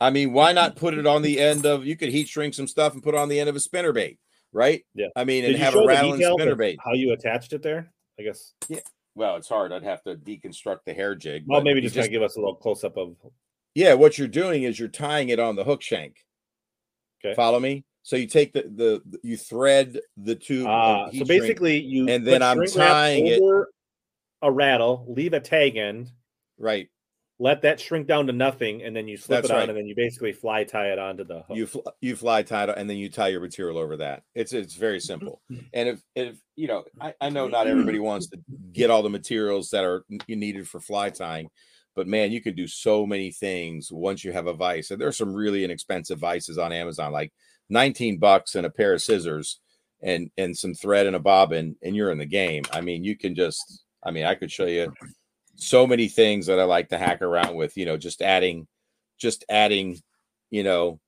I 0.00 0.10
mean, 0.10 0.32
why 0.32 0.52
not 0.52 0.76
put 0.76 0.94
it 0.94 1.06
on 1.06 1.22
the 1.22 1.40
end 1.40 1.66
of? 1.66 1.84
You 1.84 1.96
could 1.96 2.08
heat 2.10 2.28
shrink 2.28 2.54
some 2.54 2.68
stuff 2.68 2.94
and 2.94 3.02
put 3.02 3.14
it 3.14 3.18
on 3.18 3.28
the 3.28 3.38
end 3.40 3.48
of 3.48 3.56
a 3.56 3.60
spinner 3.60 3.92
bait, 3.92 4.18
right? 4.52 4.84
Yeah. 4.94 5.08
I 5.16 5.24
mean, 5.24 5.42
Did 5.42 5.54
and 5.56 5.62
have 5.62 5.74
a 5.74 5.84
rattling 5.84 6.22
spinner 6.22 6.54
bait. 6.54 6.78
How 6.84 6.92
you 6.92 7.12
attached 7.12 7.52
it 7.52 7.62
there? 7.62 7.92
I 8.18 8.22
guess. 8.22 8.54
Yeah. 8.68 8.80
Well, 9.14 9.36
it's 9.36 9.48
hard. 9.48 9.72
I'd 9.72 9.82
have 9.82 10.02
to 10.04 10.14
deconstruct 10.14 10.80
the 10.86 10.94
hair 10.94 11.14
jig. 11.16 11.42
Well, 11.46 11.60
maybe 11.62 11.80
just, 11.80 11.96
kind 11.96 12.06
of 12.06 12.12
give 12.12 12.22
us 12.22 12.36
a 12.36 12.38
little 12.38 12.54
close 12.54 12.84
up 12.84 12.96
of. 12.96 13.16
yeah. 13.74 13.94
What 13.94 14.16
you're 14.18 14.28
doing 14.28 14.62
is 14.62 14.78
you're 14.78 14.88
tying 14.88 15.28
it 15.30 15.40
on 15.40 15.56
the 15.56 15.64
hook 15.64 15.82
shank. 15.82 16.24
Okay. 17.24 17.34
Follow 17.34 17.58
me. 17.58 17.84
So 18.04 18.16
you 18.16 18.26
take 18.28 18.52
the 18.52 18.62
the 18.62 19.18
you 19.22 19.36
thread 19.36 20.00
the 20.16 20.34
tube. 20.36 20.66
Uh, 20.66 21.10
so 21.10 21.24
basically, 21.24 21.78
you 21.80 22.08
and 22.08 22.24
then 22.26 22.42
I'm 22.42 22.64
tying 22.66 23.26
it- 23.26 23.40
over 23.42 23.68
a 24.42 24.50
rattle, 24.50 25.04
leave 25.08 25.32
a 25.32 25.40
tag 25.40 25.76
end, 25.76 26.10
right. 26.58 26.88
let 27.38 27.62
that 27.62 27.80
shrink 27.80 28.06
down 28.06 28.26
to 28.26 28.32
nothing, 28.32 28.82
and 28.82 28.94
then 28.94 29.08
you 29.08 29.16
slip 29.16 29.42
That's 29.42 29.50
it 29.50 29.52
on, 29.52 29.58
right. 29.60 29.68
and 29.68 29.78
then 29.78 29.86
you 29.86 29.94
basically 29.94 30.32
fly 30.32 30.64
tie 30.64 30.92
it 30.92 30.98
onto 30.98 31.24
the 31.24 31.42
hook. 31.42 31.56
You 31.56 31.66
fl- 31.66 31.88
you 32.00 32.16
fly 32.16 32.42
tie 32.42 32.64
it, 32.64 32.74
and 32.76 32.88
then 32.88 32.96
you 32.96 33.08
tie 33.10 33.28
your 33.28 33.40
material 33.40 33.78
over 33.78 33.96
that. 33.98 34.22
It's 34.34 34.52
it's 34.52 34.74
very 34.74 34.98
mm-hmm. 34.98 35.06
simple. 35.06 35.42
And 35.72 35.88
if 35.88 36.02
if 36.14 36.38
you 36.56 36.68
know, 36.68 36.84
I, 37.00 37.14
I 37.20 37.28
know 37.30 37.48
not 37.48 37.62
mm-hmm. 37.66 37.72
everybody 37.72 37.98
wants 37.98 38.28
to 38.28 38.38
get 38.72 38.90
all 38.90 39.02
the 39.02 39.10
materials 39.10 39.70
that 39.70 39.84
are 39.84 40.04
n- 40.10 40.20
needed 40.28 40.68
for 40.68 40.80
fly 40.80 41.10
tying, 41.10 41.48
but 41.94 42.06
man, 42.06 42.30
you 42.30 42.40
can 42.40 42.54
do 42.54 42.68
so 42.68 43.06
many 43.06 43.32
things 43.32 43.90
once 43.90 44.24
you 44.24 44.32
have 44.32 44.46
a 44.46 44.54
vice. 44.54 44.90
And 44.90 45.00
there's 45.00 45.16
some 45.16 45.34
really 45.34 45.64
inexpensive 45.64 46.18
vices 46.20 46.56
on 46.56 46.72
Amazon, 46.72 47.12
like 47.12 47.32
19 47.70 48.18
bucks 48.18 48.54
and 48.54 48.64
a 48.64 48.70
pair 48.70 48.94
of 48.94 49.02
scissors 49.02 49.60
and 50.00 50.30
and 50.36 50.56
some 50.56 50.74
thread 50.74 51.06
and 51.06 51.16
a 51.16 51.18
bobbin, 51.20 51.74
and 51.82 51.96
you're 51.96 52.12
in 52.12 52.18
the 52.18 52.24
game. 52.26 52.62
I 52.72 52.80
mean, 52.80 53.02
you 53.02 53.16
can 53.16 53.34
just. 53.34 53.84
I 54.02 54.10
mean, 54.10 54.24
I 54.24 54.34
could 54.34 54.50
show 54.50 54.66
you 54.66 54.92
so 55.56 55.86
many 55.86 56.08
things 56.08 56.46
that 56.46 56.60
I 56.60 56.64
like 56.64 56.88
to 56.90 56.98
hack 56.98 57.22
around 57.22 57.56
with. 57.56 57.76
You 57.76 57.84
know, 57.84 57.96
just 57.96 58.22
adding, 58.22 58.66
just 59.18 59.44
adding, 59.48 59.98
you 60.50 60.62
know, 60.62 61.00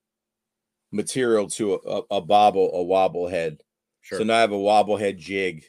material 0.92 1.48
to 1.50 1.74
a, 1.74 1.76
a, 1.76 2.02
a 2.16 2.20
bobble, 2.20 2.70
a 2.74 2.82
wobble 2.82 3.28
head. 3.28 3.62
sure. 4.00 4.18
So 4.18 4.24
now 4.24 4.36
I 4.36 4.40
have 4.40 4.52
a 4.52 4.58
wobble 4.58 4.96
head 4.96 5.18
jig, 5.18 5.64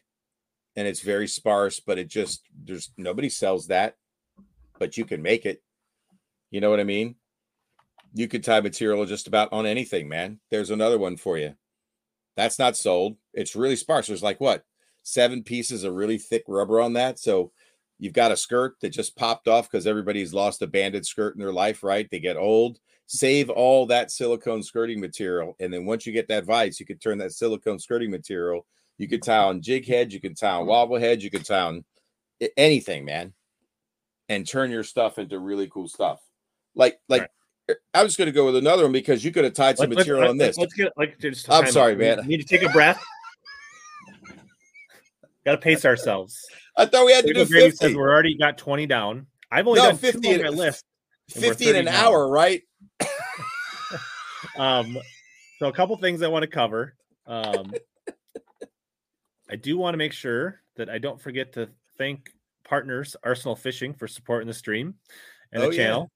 and 0.75 0.87
it's 0.87 1.01
very 1.01 1.27
sparse, 1.27 1.79
but 1.79 1.97
it 1.97 2.07
just 2.07 2.41
there's 2.63 2.91
nobody 2.97 3.29
sells 3.29 3.67
that, 3.67 3.95
but 4.79 4.97
you 4.97 5.05
can 5.05 5.21
make 5.21 5.45
it. 5.45 5.61
You 6.49 6.59
know 6.59 6.69
what 6.69 6.79
I 6.79 6.85
mean? 6.85 7.15
You 8.13 8.27
could 8.27 8.43
tie 8.43 8.59
material 8.59 9.05
just 9.05 9.27
about 9.27 9.53
on 9.53 9.65
anything, 9.65 10.09
man. 10.09 10.39
There's 10.49 10.69
another 10.69 10.97
one 10.97 11.15
for 11.15 11.37
you. 11.37 11.55
That's 12.35 12.59
not 12.59 12.75
sold. 12.75 13.15
It's 13.33 13.55
really 13.55 13.75
sparse. 13.75 14.07
There's 14.07 14.23
like 14.23 14.41
what 14.41 14.65
seven 15.03 15.43
pieces 15.43 15.83
of 15.83 15.93
really 15.93 16.17
thick 16.17 16.43
rubber 16.47 16.79
on 16.79 16.93
that. 16.93 17.19
So 17.19 17.51
you've 17.99 18.13
got 18.13 18.31
a 18.31 18.37
skirt 18.37 18.75
that 18.81 18.89
just 18.89 19.15
popped 19.15 19.47
off 19.47 19.69
because 19.69 19.87
everybody's 19.87 20.33
lost 20.33 20.61
a 20.61 20.67
banded 20.67 21.05
skirt 21.05 21.35
in 21.35 21.41
their 21.41 21.53
life, 21.53 21.83
right? 21.83 22.09
They 22.09 22.19
get 22.19 22.37
old. 22.37 22.79
Save 23.07 23.49
all 23.49 23.85
that 23.87 24.09
silicone 24.09 24.63
skirting 24.63 24.99
material. 24.99 25.55
And 25.59 25.73
then 25.73 25.85
once 25.85 26.05
you 26.05 26.13
get 26.13 26.27
that 26.29 26.45
vise, 26.45 26.79
you 26.79 26.85
could 26.85 27.01
turn 27.01 27.17
that 27.19 27.33
silicone 27.33 27.77
skirting 27.77 28.09
material. 28.09 28.65
You 28.97 29.07
could 29.07 29.23
tie 29.23 29.37
on 29.37 29.61
jig 29.61 29.87
heads, 29.87 30.13
you 30.13 30.21
can 30.21 30.35
tie 30.35 30.51
on 30.51 30.65
mm. 30.65 30.67
wobble 30.67 30.99
heads, 30.99 31.23
you 31.23 31.31
can 31.31 31.43
tie 31.43 31.61
on 31.61 31.83
anything, 32.55 33.05
man. 33.05 33.33
And 34.29 34.47
turn 34.47 34.71
your 34.71 34.83
stuff 34.83 35.19
into 35.19 35.39
really 35.39 35.67
cool 35.67 35.87
stuff. 35.87 36.21
Like, 36.73 36.99
like 37.09 37.29
eh, 37.69 37.73
I 37.93 38.03
was 38.03 38.15
going 38.15 38.27
to 38.27 38.31
go 38.31 38.45
with 38.45 38.55
another 38.55 38.83
one 38.83 38.93
because 38.93 39.25
you 39.25 39.31
could 39.31 39.43
have 39.43 39.53
tied 39.53 39.77
some 39.77 39.89
Let- 39.89 39.97
let's- 39.97 40.07
material 40.07 40.29
on 40.29 40.37
let's- 40.37 40.55
this. 40.55 40.61
Let's 40.61 40.73
get 40.73 40.93
like 40.97 41.19
just. 41.19 41.49
I'm 41.51 41.69
sorry, 41.69 41.95
We 41.95 42.05
man. 42.05 42.25
Need 42.25 42.37
to 42.37 42.47
take 42.47 42.63
a 42.63 42.71
breath. 42.71 43.03
Got 45.45 45.53
to 45.53 45.57
pace 45.57 45.85
ourselves. 45.85 46.37
I 46.77 46.85
thought 46.85 47.05
we 47.05 47.13
had 47.13 47.25
to 47.25 47.33
do 47.33 47.45
Critical 47.45 47.51
Gravy 47.51 47.69
50. 47.71 47.85
says 47.87 47.95
we're 47.95 48.11
already 48.11 48.37
got 48.37 48.57
20 48.57 48.85
down. 48.85 49.25
I've 49.51 49.67
only 49.67 49.79
No, 49.79 49.87
done 49.87 49.97
50 49.97 50.21
50 50.29 50.35
on 50.35 50.41
my 50.51 50.57
list. 50.57 50.85
and 51.35 51.43
we're 51.43 51.49
50 51.49 51.69
in 51.69 51.75
an 51.75 51.87
hour, 51.87 52.27
right? 52.29 52.61
Um, 54.57 54.97
so 55.59 55.67
a 55.67 55.71
couple 55.71 55.95
things 55.97 56.21
I 56.21 56.27
want 56.27 56.43
to 56.43 56.47
cover. 56.47 56.95
Um, 57.27 57.73
I 59.49 59.55
do 59.55 59.77
want 59.77 59.93
to 59.93 59.97
make 59.97 60.13
sure 60.13 60.61
that 60.77 60.89
I 60.89 60.97
don't 60.97 61.21
forget 61.21 61.53
to 61.53 61.69
thank 61.97 62.29
partners 62.63 63.15
Arsenal 63.23 63.55
Fishing 63.55 63.93
for 63.93 64.07
supporting 64.07 64.47
the 64.47 64.53
stream 64.53 64.95
and 65.51 65.61
Oh, 65.63 65.69
the 65.69 65.75
yeah. 65.75 65.83
channel. 65.83 66.11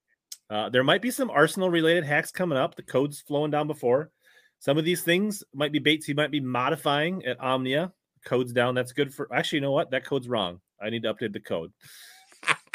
Uh, 0.50 0.70
there 0.70 0.84
might 0.84 1.02
be 1.02 1.12
some 1.12 1.30
Arsenal 1.30 1.70
related 1.70 2.04
hacks 2.04 2.32
coming 2.32 2.58
up. 2.58 2.76
The 2.76 2.84
code's 2.84 3.22
flowing 3.22 3.52
down 3.52 3.68
before. 3.68 4.12
Some 4.60 4.78
of 4.78 4.86
these 4.86 5.02
things 5.04 5.44
might 5.54 5.72
be 5.72 5.80
baits 5.80 6.08
you 6.08 6.16
might 6.16 6.32
be 6.32 6.40
modifying 6.40 7.24
at 7.26 7.40
Omnia. 7.40 7.94
Code's 8.26 8.52
down. 8.52 8.76
That's 8.76 8.92
good 8.92 9.14
for. 9.14 9.34
Actually, 9.34 9.58
you 9.58 9.62
know 9.62 9.72
what? 9.72 9.92
That 9.92 10.04
code's 10.06 10.28
wrong. 10.28 10.60
I 10.82 10.90
need 10.90 11.04
to 11.04 11.14
update 11.14 11.32
the 11.34 11.40
code. 11.40 11.72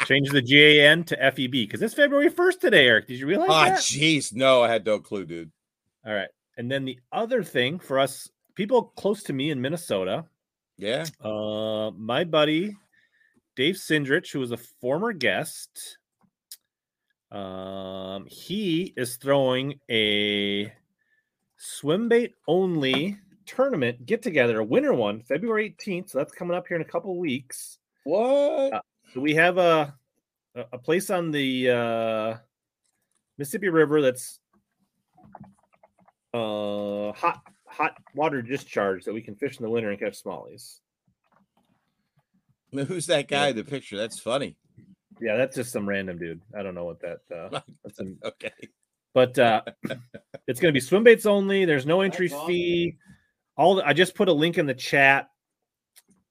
Change 0.05 0.31
the 0.31 0.41
JAN 0.41 1.03
to 1.05 1.15
FEB 1.31 1.51
because 1.51 1.81
it's 1.81 1.93
February 1.93 2.29
1st 2.31 2.59
today, 2.59 2.87
Eric. 2.87 3.07
Did 3.07 3.19
you 3.19 3.27
realize 3.27 3.49
Ah, 3.51 3.65
that? 3.65 3.79
jeez. 3.79 4.33
No, 4.33 4.63
I 4.63 4.69
had 4.69 4.83
no 4.85 4.99
clue, 4.99 5.25
dude. 5.25 5.51
All 6.05 6.13
right. 6.13 6.29
And 6.57 6.69
then 6.71 6.83
the 6.85 6.97
other 7.11 7.43
thing 7.43 7.77
for 7.77 7.99
us 7.99 8.27
people 8.55 8.83
close 8.97 9.23
to 9.23 9.33
me 9.33 9.51
in 9.51 9.61
Minnesota, 9.61 10.25
Yeah. 10.77 11.05
uh, 11.23 11.91
my 11.95 12.23
buddy 12.23 12.75
Dave 13.55 13.75
Sindrich, 13.75 14.31
who 14.31 14.39
was 14.39 14.51
a 14.51 14.57
former 14.57 15.13
guest, 15.13 15.97
um, 17.31 18.25
he 18.27 18.93
is 18.97 19.17
throwing 19.17 19.79
a 19.89 20.73
swim 21.57 22.09
bait 22.09 22.33
only 22.47 23.17
tournament 23.45 24.05
get 24.05 24.21
together, 24.21 24.59
a 24.59 24.63
winter 24.63 24.93
one, 24.93 25.21
February 25.21 25.75
18th. 25.79 26.09
So 26.09 26.17
that's 26.17 26.31
coming 26.33 26.55
up 26.55 26.67
here 26.67 26.75
in 26.75 26.81
a 26.81 26.85
couple 26.85 27.17
weeks. 27.17 27.77
What? 28.03 28.73
Uh, 28.73 28.81
So 29.13 29.19
we 29.21 29.35
have 29.35 29.57
a 29.57 29.93
a, 30.55 30.65
a 30.73 30.77
place 30.77 31.09
on 31.09 31.31
the 31.31 31.69
uh, 31.69 32.37
Mississippi 33.37 33.69
River 33.69 34.01
that's 34.01 34.39
uh, 36.33 37.11
hot 37.13 37.41
hot 37.67 37.95
water 38.15 38.41
discharge 38.41 39.05
that 39.05 39.13
we 39.13 39.21
can 39.21 39.35
fish 39.35 39.57
in 39.57 39.63
the 39.63 39.69
winter 39.69 39.89
and 39.91 39.99
catch 39.99 40.21
smallies. 40.23 40.79
Who's 42.71 43.07
that 43.07 43.27
guy? 43.27 43.49
in 43.49 43.55
The 43.55 43.63
picture. 43.63 43.97
That's 43.97 44.19
funny. 44.19 44.55
Yeah, 45.19 45.35
that's 45.37 45.55
just 45.55 45.71
some 45.71 45.87
random 45.87 46.17
dude. 46.17 46.41
I 46.57 46.63
don't 46.63 46.73
know 46.75 46.85
what 46.85 47.01
that. 47.01 47.19
Uh, 47.33 47.59
that's 47.83 47.97
some, 47.97 48.17
Okay. 48.23 48.51
but 49.13 49.37
uh, 49.37 49.61
it's 50.47 50.59
going 50.59 50.73
to 50.73 50.77
be 50.77 50.79
swim 50.79 51.03
baits 51.03 51.25
only. 51.25 51.65
There's 51.65 51.85
no 51.85 52.01
entry 52.01 52.27
That's 52.29 52.39
awesome. 52.39 52.53
All 53.61 53.79
I 53.79 53.93
just 53.93 54.15
put 54.15 54.27
a 54.27 54.33
link 54.33 54.57
in 54.57 54.65
the 54.65 54.73
chat. 54.73 55.29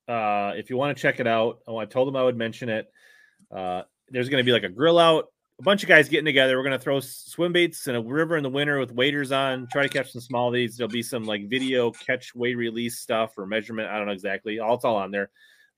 Uh, 0.09 0.51
if 0.57 0.69
you 0.69 0.77
want 0.77 0.97
to 0.97 1.01
check 1.01 1.21
it 1.21 1.29
out, 1.29 1.61
oh, 1.69 1.77
I 1.77 1.85
told 1.85 2.09
them 2.09 2.17
I 2.17 2.25
would 2.25 2.37
mention 2.37 2.69
it. 2.69 2.91
Uh, 3.55 3.83
there's 4.09 4.29
going 4.29 4.43
to 4.43 4.45
be 4.45 4.51
like 4.51 4.65
a 4.65 4.69
grill 4.69 4.99
out, 4.99 5.27
a 5.61 5.63
bunch 5.63 5.85
of 5.85 5.89
guys 5.89 6.09
getting 6.09 6.25
together. 6.25 6.57
We're 6.57 6.65
going 6.65 6.77
to 6.77 6.83
throw 6.83 6.99
swim 6.99 7.53
baits 7.53 7.87
in 7.87 7.95
a 7.95 8.03
river 8.03 8.37
in 8.37 8.43
the 8.43 8.51
winter 8.51 8.81
with 8.81 8.91
waders 8.91 9.31
on, 9.31 9.69
try 9.71 9.85
to 9.85 9.89
catch 9.89 10.11
some 10.11 10.21
smallies. 10.21 10.75
There'll 10.75 10.91
be 10.91 11.05
some 11.05 11.23
like 11.23 11.49
video 11.49 11.93
catch, 11.93 12.35
weight 12.35 12.57
release 12.57 12.99
stuff 12.99 13.39
or 13.39 13.47
measurement. 13.47 13.91
I 13.91 13.99
don't 13.99 14.07
know 14.07 14.13
exactly. 14.13 14.59
All 14.59 14.75
it's 14.75 14.85
all 14.85 14.97
on 14.97 15.13
there. 15.13 15.31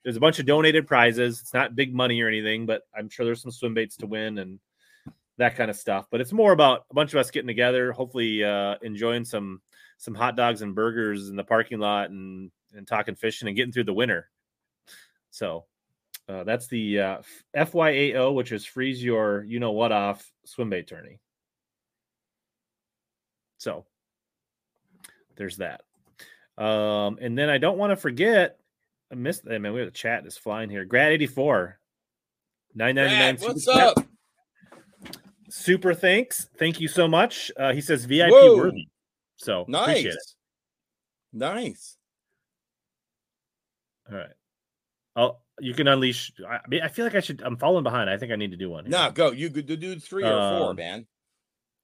There's 0.03 0.17
a 0.17 0.19
bunch 0.19 0.39
of 0.39 0.47
donated 0.47 0.87
prizes. 0.87 1.39
It's 1.39 1.53
not 1.53 1.75
big 1.75 1.93
money 1.93 2.19
or 2.23 2.27
anything, 2.27 2.65
but 2.65 2.81
I'm 2.97 3.09
sure 3.09 3.27
there's 3.27 3.43
some 3.43 3.51
swim 3.51 3.75
baits 3.75 3.95
to 3.97 4.07
win 4.07 4.39
and 4.39 4.59
that 5.37 5.55
kind 5.55 5.69
of 5.69 5.77
stuff. 5.77 6.07
But 6.09 6.19
it's 6.19 6.33
more 6.33 6.51
about 6.51 6.85
a 6.89 6.95
bunch 6.95 7.13
of 7.13 7.19
us 7.19 7.29
getting 7.29 7.45
together, 7.45 7.91
hopefully 7.91 8.43
uh, 8.43 8.77
enjoying 8.81 9.23
some 9.23 9.61
some 9.97 10.15
hot 10.15 10.35
dogs 10.35 10.61
and 10.61 10.75
burgers 10.75 11.29
in 11.29 11.35
the 11.35 11.43
parking 11.43 11.79
lot 11.79 12.09
and 12.09 12.51
and 12.75 12.87
talking 12.87 13.15
fishing 13.15 13.47
and 13.47 13.57
getting 13.57 13.71
through 13.71 13.83
the 13.83 13.93
winter. 13.93 14.29
So 15.31 15.65
uh, 16.27 16.43
that's 16.43 16.67
the 16.67 16.99
uh, 16.99 17.17
FYAO, 17.55 18.33
which 18.33 18.51
is 18.51 18.65
freeze 18.65 19.03
your 19.03 19.43
you 19.43 19.59
know 19.59 19.71
what 19.71 19.91
off 19.91 20.31
swim 20.45 20.69
bait 20.69 20.87
tourney. 20.87 21.19
So 23.57 23.85
there's 25.35 25.57
that. 25.57 25.81
Um, 26.57 27.17
and 27.21 27.37
then 27.37 27.49
I 27.49 27.57
don't 27.57 27.77
want 27.77 27.91
to 27.91 27.95
forget, 27.95 28.59
I 29.11 29.15
missed. 29.15 29.43
I 29.49 29.57
mean, 29.57 29.73
we 29.73 29.79
have 29.79 29.87
the 29.87 29.91
chat 29.91 30.25
is 30.25 30.37
flying 30.37 30.69
here. 30.69 30.85
Grad 30.85 31.11
eighty 31.11 31.27
four. 31.27 31.79
Nine 32.75 32.95
ninety 32.95 33.15
nine. 33.15 33.37
What's 33.37 33.67
up? 33.67 33.97
Super 35.49 35.93
thanks. 35.93 36.49
Thank 36.57 36.79
you 36.79 36.87
so 36.87 37.07
much. 37.07 37.51
Uh, 37.57 37.73
he 37.73 37.81
says 37.81 38.05
VIP 38.05 38.31
Whoa. 38.31 38.57
worthy. 38.57 38.87
So 39.37 39.61
appreciate 39.61 40.13
it. 40.13 40.13
Nice. 40.13 40.33
Nice. 41.33 41.97
All 44.11 44.17
right. 44.17 44.29
Oh, 45.15 45.37
you 45.59 45.73
can 45.73 45.87
unleash. 45.87 46.31
I, 46.47 46.59
mean, 46.67 46.81
I 46.81 46.87
feel 46.87 47.05
like 47.05 47.15
I 47.15 47.19
should. 47.19 47.41
I'm 47.43 47.57
falling 47.57 47.83
behind. 47.83 48.09
I 48.09 48.17
think 48.17 48.31
I 48.31 48.35
need 48.35 48.51
to 48.51 48.57
do 48.57 48.69
one. 48.69 48.89
No, 48.89 49.11
go. 49.11 49.31
You 49.31 49.49
could 49.49 49.67
do 49.67 49.99
three 49.99 50.23
or 50.23 50.57
four, 50.57 50.69
Um, 50.71 50.75
man. 50.75 51.07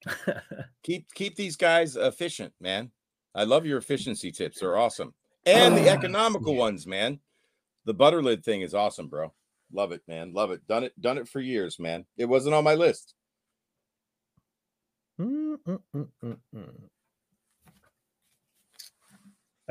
Keep 0.82 1.12
keep 1.12 1.36
these 1.36 1.56
guys 1.56 1.94
efficient, 1.94 2.54
man. 2.58 2.90
I 3.34 3.44
love 3.44 3.66
your 3.66 3.76
efficiency 3.76 4.32
tips. 4.32 4.60
They're 4.60 4.78
awesome. 4.78 5.12
And 5.44 5.76
the 5.76 5.90
economical 5.90 6.54
ones, 6.54 6.86
man. 6.86 7.20
The 7.84 7.94
butter 7.94 8.22
lid 8.22 8.42
thing 8.44 8.62
is 8.62 8.74
awesome, 8.74 9.08
bro. 9.08 9.32
Love 9.72 9.92
it, 9.92 10.02
man. 10.08 10.32
Love 10.32 10.50
it. 10.52 10.66
Done 10.66 10.84
it, 10.84 10.98
done 11.00 11.18
it 11.18 11.28
for 11.28 11.40
years, 11.40 11.78
man. 11.78 12.06
It 12.16 12.24
wasn't 12.24 12.54
on 12.54 12.64
my 12.64 12.74
list. 12.74 13.14
Mm, 15.20 15.56
mm, 15.66 15.78
mm, 15.94 16.08
mm, 16.24 16.36
mm. 16.56 16.70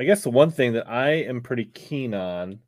I 0.00 0.04
guess 0.04 0.22
the 0.22 0.30
one 0.30 0.50
thing 0.50 0.72
that 0.72 0.88
I 0.88 1.10
am 1.10 1.42
pretty 1.42 1.66
keen 1.66 2.14
on 2.14 2.60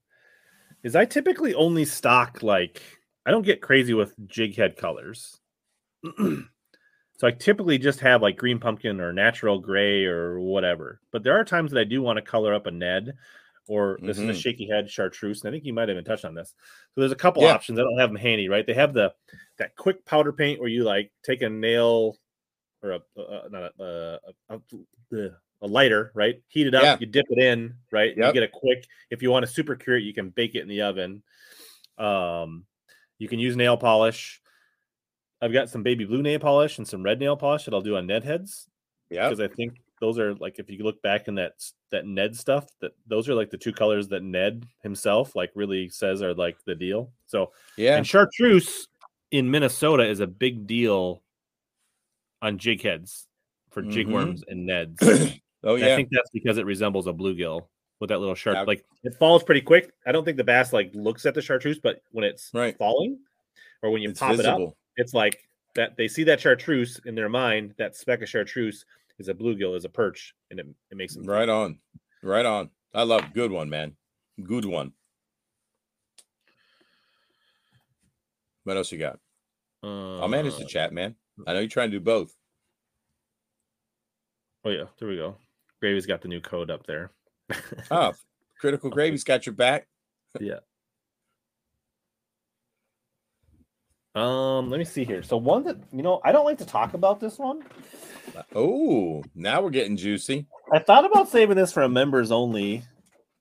is 0.85 0.95
I 0.95 1.07
typically 1.07 1.55
only 1.55 1.87
stock 1.87 2.43
like 2.43 2.83
I 3.25 3.31
don't 3.31 3.47
get 3.47 3.63
crazy 3.63 3.95
with 3.95 4.15
jig 4.27 4.55
head 4.55 4.77
colors. 4.77 5.41
so 6.19 7.27
I 7.27 7.31
typically 7.31 7.79
just 7.79 8.01
have 8.01 8.21
like 8.21 8.37
green 8.37 8.59
pumpkin 8.59 9.01
or 9.01 9.15
natural 9.15 9.59
gray 9.59 10.05
or 10.05 10.41
whatever. 10.41 11.01
But 11.11 11.23
there 11.23 11.41
are 11.41 11.45
times 11.45 11.71
that 11.73 11.81
I 11.81 11.85
do 11.85 12.03
want 12.03 12.19
to 12.19 12.23
color 12.23 12.53
up 12.53 12.67
a 12.67 12.71
Ned 12.71 13.15
or 13.67 13.99
this 14.03 14.19
is 14.19 14.25
Mhm. 14.25 14.31
a 14.31 14.35
shaky 14.35 14.69
head 14.69 14.91
chartreuse. 14.91 15.41
And 15.43 15.49
I 15.49 15.53
think 15.53 15.65
you 15.65 15.73
might 15.73 15.89
have 15.89 15.95
even 15.97 16.05
touched 16.05 16.27
on 16.27 16.35
this. 16.35 16.51
So 16.95 17.01
there's 17.01 17.13
a 17.13 17.17
couple 17.17 17.45
Yeah. 17.45 17.55
options. 17.55 17.79
I 17.79 17.83
don't 17.83 17.99
have 17.99 18.11
them 18.11 18.17
handy, 18.17 18.51
right? 18.51 18.67
They 18.67 18.75
have 18.75 18.93
the 18.93 19.15
that 19.57 19.75
quick 19.77 20.05
powder 20.05 20.35
paint 20.35 20.61
where 20.61 20.69
you 20.69 20.85
like 20.85 21.11
take 21.23 21.41
a 21.41 21.49
nail 21.49 22.19
or 22.83 22.91
a 22.91 23.01
uh, 23.19 23.49
not 23.51 23.73
a, 23.79 23.83
uh, 23.83 24.19
a, 24.51 24.57
a, 25.17 25.31
a 25.63 25.67
lighter, 25.67 26.11
right? 26.15 26.43
Heat 26.49 26.67
it 26.67 26.75
up, 26.75 26.83
Yeah. 26.83 26.97
you 27.01 27.07
dip 27.07 27.25
it 27.31 27.39
in, 27.39 27.75
right? 27.91 28.15
Yep. 28.17 28.27
You 28.27 28.33
get 28.33 28.43
a 28.43 28.49
quick. 28.49 28.87
If 29.11 29.23
you 29.23 29.31
want 29.31 29.47
to 29.47 29.53
super 29.53 29.77
cure 29.77 29.97
it, 29.97 30.03
you 30.03 30.13
can 30.13 30.31
bake 30.31 30.55
it 30.55 30.61
in 30.63 30.69
the 30.69 30.83
oven. 30.83 31.23
Um, 31.99 32.65
you 33.19 33.29
can 33.29 33.39
use 33.39 33.57
nail 33.57 33.77
polish. 33.77 34.41
I've 35.41 35.53
got 35.53 35.71
some 35.71 35.83
baby 35.83 36.05
blue 36.05 36.23
nail 36.23 36.39
polish 36.39 36.79
and 36.79 36.87
some 36.87 37.03
red 37.03 37.19
nail 37.21 37.37
polish 37.37 37.65
that 37.65 37.75
I'll 37.75 37.81
do 37.81 37.97
on 37.97 38.07
Ned 38.07 38.25
heads 38.25 38.69
Yeah. 39.11 39.29
because 39.29 39.41
I 39.41 39.49
think 39.49 39.81
those 40.01 40.19
are 40.19 40.35
like 40.35 40.59
if 40.59 40.69
you 40.71 40.83
look 40.83 41.01
back 41.03 41.29
in 41.29 41.37
that 41.37 41.53
that 41.91 42.07
Ned 42.07 42.37
stuff, 42.37 42.67
that 42.81 42.93
those 43.07 43.29
are 43.29 43.35
like 43.35 43.51
the 43.51 43.59
two 43.59 43.73
colors 43.73 44.09
that 44.09 44.23
Ned 44.23 44.67
himself 44.83 45.35
like 45.37 45.51
really 45.55 45.89
says 45.89 46.23
are 46.23 46.35
like 46.35 46.59
the 46.65 46.75
deal. 46.75 47.13
So 47.27 47.53
Yeah. 47.77 47.97
and 47.97 48.07
chartreuse 48.07 48.89
in 49.31 49.51
Minnesota 49.51 50.05
is 50.09 50.21
a 50.21 50.27
big 50.27 50.67
deal 50.67 51.23
on 52.41 52.59
jig 52.59 52.83
heads 52.83 53.29
for 53.71 53.83
jig 53.83 54.09
Mhm. 54.09 54.13
worms 54.13 54.45
and 54.49 54.69
neds. 54.69 54.99
Oh 55.65 55.77
And 55.77 55.85
I 55.85 55.97
think 55.97 56.09
that's 56.11 56.31
because 56.31 56.59
it 56.59 56.67
resembles 56.67 57.07
a 57.07 57.13
bluegill 57.13 57.67
with 58.01 58.09
that 58.09 58.19
little 58.19 58.35
sharp. 58.35 58.57
Yeah. 58.57 58.63
Like 58.63 58.85
it 59.05 59.15
falls 59.19 59.43
pretty 59.45 59.61
quick. 59.61 59.93
I 60.07 60.13
don't 60.13 60.25
think 60.25 60.37
the 60.37 60.45
bass 60.45 60.73
like 60.73 60.91
looks 60.95 61.25
at 61.27 61.35
the 61.35 61.43
chartreuse, 61.43 61.79
but 61.79 62.03
when 62.11 62.25
it's 62.25 62.51
Right. 62.53 62.77
falling 62.77 63.21
or 63.83 63.91
when 63.91 64.03
you 64.03 64.11
It's 64.11 64.19
pop 64.21 64.39
it 64.39 64.47
up, 64.47 64.61
it's 64.97 65.15
like 65.15 65.49
that 65.75 65.97
they 65.97 66.09
see 66.09 66.25
that 66.25 66.41
chartreuse 66.41 67.01
in 67.05 67.15
their 67.15 67.29
mind. 67.29 67.75
That 67.79 67.95
speck 67.97 68.23
of 68.23 68.29
chartreuse 68.29 68.85
is 69.19 69.29
a 69.29 69.35
bluegill, 69.35 69.77
is 69.77 69.85
a 69.85 69.89
perch, 69.89 70.35
and 70.51 70.59
it, 70.59 70.67
it 70.91 70.97
makes 70.97 71.15
them 71.15 71.25
Right 71.25 71.49
on. 71.49 71.79
Right 72.23 72.45
on. 72.45 72.71
I 72.93 73.05
love 73.05 73.33
good 73.33 73.53
one, 73.53 73.71
man. 73.71 73.97
Good 74.43 74.65
one. 74.65 74.93
What 78.65 78.77
else 78.77 78.93
you 78.93 78.99
got? 78.99 79.19
I'll 79.83 80.29
manage 80.29 80.57
the 80.57 80.65
Uh, 80.65 80.69
chat, 80.69 80.93
man. 80.93 81.17
I 81.47 81.53
know 81.55 81.61
you're 81.61 81.69
trying 81.69 81.91
to 81.91 81.99
do 81.99 82.05
both. 82.05 82.35
Oh 84.65 84.71
yeah, 84.71 84.85
there 84.99 85.09
we 85.09 85.17
go. 85.17 85.37
Gravy's 85.83 86.07
got 86.07 86.23
the 86.23 86.29
new 86.29 86.41
code 86.41 86.71
up 86.71 86.87
there. 86.87 87.11
Oh, 87.91 88.13
Critical 88.61 88.89
Gravy's 88.97 89.25
got 89.25 89.45
your 89.47 89.55
back. 89.55 89.89
Yeah. 90.41 90.61
Um, 94.15 94.71
let 94.71 94.79
me 94.79 94.85
see 94.85 95.05
here. 95.05 95.23
So 95.25 95.37
one 95.39 95.65
that 95.65 95.77
you 95.93 96.03
know, 96.03 96.21
I 96.25 96.31
don't 96.31 96.45
like 96.45 96.59
to 96.59 96.67
talk 96.67 96.95
about 96.95 97.19
this 97.19 97.37
one. 97.37 97.63
Oh, 98.55 99.25
now 99.35 99.61
we're 99.61 99.71
getting 99.71 99.97
juicy, 99.97 100.47
I 100.73 100.79
thought 100.79 101.05
about 101.05 101.29
saving 101.29 101.57
this 101.57 101.73
for 101.73 101.83
a 101.83 101.89
members 101.89 102.31
only 102.31 102.85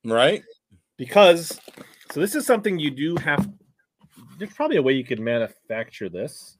right? 0.03 0.41
because 0.97 1.59
so 2.11 2.19
this 2.19 2.33
is 2.35 2.45
something 2.45 2.79
you 2.79 2.89
do 2.89 3.15
have. 3.17 3.47
There's 4.39 4.53
probably 4.53 4.77
a 4.77 4.81
way 4.81 4.93
you 4.93 5.03
could 5.03 5.19
manufacture 5.19 6.09
this, 6.09 6.57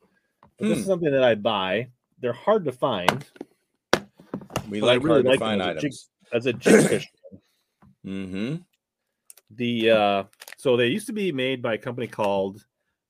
but 0.60 0.68
this 0.68 0.76
Hmm. 0.78 0.82
is 0.82 0.86
something 0.86 1.12
that 1.12 1.24
I 1.24 1.34
buy. 1.36 1.88
They're 2.20 2.34
hard 2.34 2.66
to 2.66 2.72
find 2.72 3.26
We 4.72 4.82
like 4.82 5.04
really 5.04 5.22
hard 5.22 5.26
to 5.26 5.30
like 5.32 5.40
find 5.40 5.62
as 5.62 5.68
a 5.68 5.74
jig- 5.74 5.78
items. 5.86 6.10
as 6.34 6.46
a 6.48 6.54
jig 6.54 6.88
fish. 6.88 7.08
Mm-hmm. 8.04 8.56
The 9.52 9.92
uh, 9.92 10.24
so 10.58 10.76
they 10.76 10.88
used 10.88 11.06
to 11.06 11.14
be 11.14 11.32
made 11.32 11.62
by 11.62 11.76
a 11.76 11.78
company 11.78 12.08
called 12.08 12.66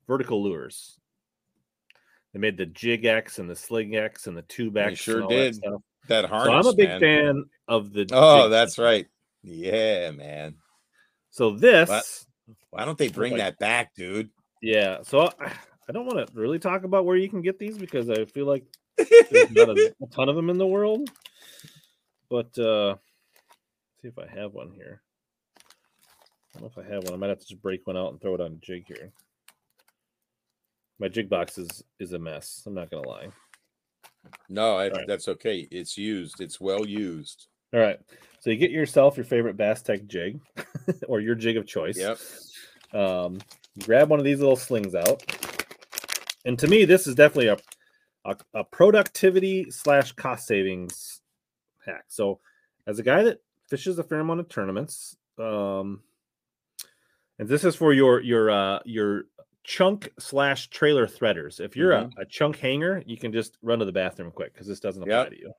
Vertical 0.05 0.43
Lures. 0.43 0.99
They 2.33 2.39
made 2.39 2.57
the 2.57 2.65
Jig 2.65 3.05
X 3.05 3.39
and 3.39 3.49
the 3.49 3.55
Sling 3.55 3.95
X 3.95 4.27
and 4.27 4.35
the 4.35 4.41
Tube 4.41 4.75
X. 4.75 4.99
sure 4.99 5.15
and 5.15 5.23
all 5.23 5.29
that 5.29 5.35
did. 5.35 5.55
stuff. 5.55 5.81
That 6.09 6.25
harness. 6.25 6.47
So 6.65 6.69
I'm 6.69 6.73
a 6.73 6.75
big 6.75 6.89
man. 6.89 6.99
fan 6.99 7.43
of 7.69 7.93
the. 7.93 8.09
Oh, 8.11 8.49
that's 8.49 8.77
right. 8.77 9.07
Yeah, 9.43 10.11
man. 10.11 10.55
So 11.29 11.51
this, 11.51 12.25
Why 12.71 12.83
don't 12.83 12.97
they 12.97 13.07
bring 13.07 13.31
like- 13.31 13.39
that 13.39 13.59
back, 13.59 13.95
dude? 13.95 14.29
yeah. 14.61 15.03
So 15.03 15.29
I, 15.39 15.53
I 15.87 15.91
don't 15.93 16.05
want 16.05 16.27
to 16.27 16.33
really 16.37 16.59
talk 16.59 16.83
about 16.83 17.05
where 17.05 17.15
you 17.15 17.29
can 17.29 17.41
get 17.41 17.59
these 17.59 17.77
because 17.77 18.09
I 18.09 18.25
feel 18.25 18.45
like 18.45 18.65
there's 18.97 19.51
not 19.51 19.69
a, 19.69 19.93
a 20.03 20.07
ton 20.07 20.27
of 20.27 20.35
them 20.35 20.49
in 20.49 20.57
the 20.57 20.67
world. 20.67 21.09
But 22.31 22.57
uh 22.57 22.95
see 24.01 24.07
if 24.07 24.17
I 24.17 24.25
have 24.33 24.53
one 24.53 24.71
here. 24.71 25.01
I 25.57 26.59
don't 26.59 26.63
know 26.63 26.71
if 26.75 26.77
I 26.77 26.93
have 26.93 27.03
one. 27.03 27.13
I 27.13 27.17
might 27.17 27.29
have 27.29 27.39
to 27.39 27.45
just 27.45 27.61
break 27.61 27.85
one 27.85 27.97
out 27.97 28.11
and 28.11 28.21
throw 28.21 28.33
it 28.35 28.41
on 28.41 28.53
a 28.53 28.65
jig 28.65 28.85
here. 28.87 29.11
My 30.97 31.09
jig 31.09 31.29
box 31.29 31.57
is 31.57 31.83
is 31.99 32.13
a 32.13 32.19
mess. 32.19 32.63
I'm 32.65 32.73
not 32.73 32.89
gonna 32.89 33.07
lie. 33.07 33.27
no, 34.49 34.77
I, 34.77 34.89
right. 34.89 35.05
that's 35.07 35.27
okay. 35.27 35.67
It's 35.71 35.97
used. 35.97 36.39
It's 36.39 36.61
well 36.61 36.87
used. 36.87 37.47
All 37.73 37.81
right. 37.81 37.99
So 38.39 38.49
you 38.49 38.55
get 38.55 38.71
yourself 38.71 39.17
your 39.17 39.25
favorite 39.25 39.57
Bass 39.57 39.81
Tech 39.81 40.05
jig 40.07 40.39
or 41.07 41.19
your 41.19 41.35
jig 41.35 41.57
of 41.57 41.67
choice. 41.67 41.97
Yep. 41.97 42.17
Um, 42.93 43.39
grab 43.83 44.09
one 44.09 44.19
of 44.19 44.25
these 44.25 44.39
little 44.39 44.55
slings 44.55 44.95
out. 44.95 45.23
And 46.45 46.57
to 46.59 46.67
me, 46.67 46.85
this 46.85 47.07
is 47.07 47.15
definitely 47.15 47.47
a, 47.47 47.57
a, 48.25 48.35
a 48.53 48.63
productivity 48.63 49.69
slash 49.69 50.11
cost 50.13 50.47
savings 50.47 51.20
hack. 51.85 52.05
So, 52.07 52.39
as 52.87 52.99
a 52.99 53.03
guy 53.03 53.23
that 53.23 53.39
fishes 53.69 53.99
a 53.99 54.03
fair 54.03 54.19
amount 54.19 54.39
of 54.39 54.49
tournaments, 54.49 55.15
um, 55.39 56.01
and 57.39 57.47
this 57.47 57.63
is 57.63 57.75
for 57.75 57.93
your 57.93 58.19
your 58.21 58.49
uh, 58.51 58.79
your 58.85 59.23
chunk 59.63 60.09
slash 60.19 60.69
trailer 60.69 61.05
threaders. 61.07 61.59
If 61.59 61.75
you're 61.75 61.91
Mhm. 61.91 62.11
a, 62.17 62.21
a 62.21 62.25
chunk 62.25 62.57
hanger, 62.57 63.03
you 63.05 63.17
can 63.17 63.31
just 63.31 63.57
run 63.61 63.79
to 63.79 63.85
the 63.85 63.91
bathroom 63.91 64.31
quick 64.31 64.53
because 64.53 64.67
this 64.67 64.79
doesn't 64.79 65.03
apply 65.03 65.23
Yep. 65.23 65.29
to 65.29 65.39
you. 65.39 65.53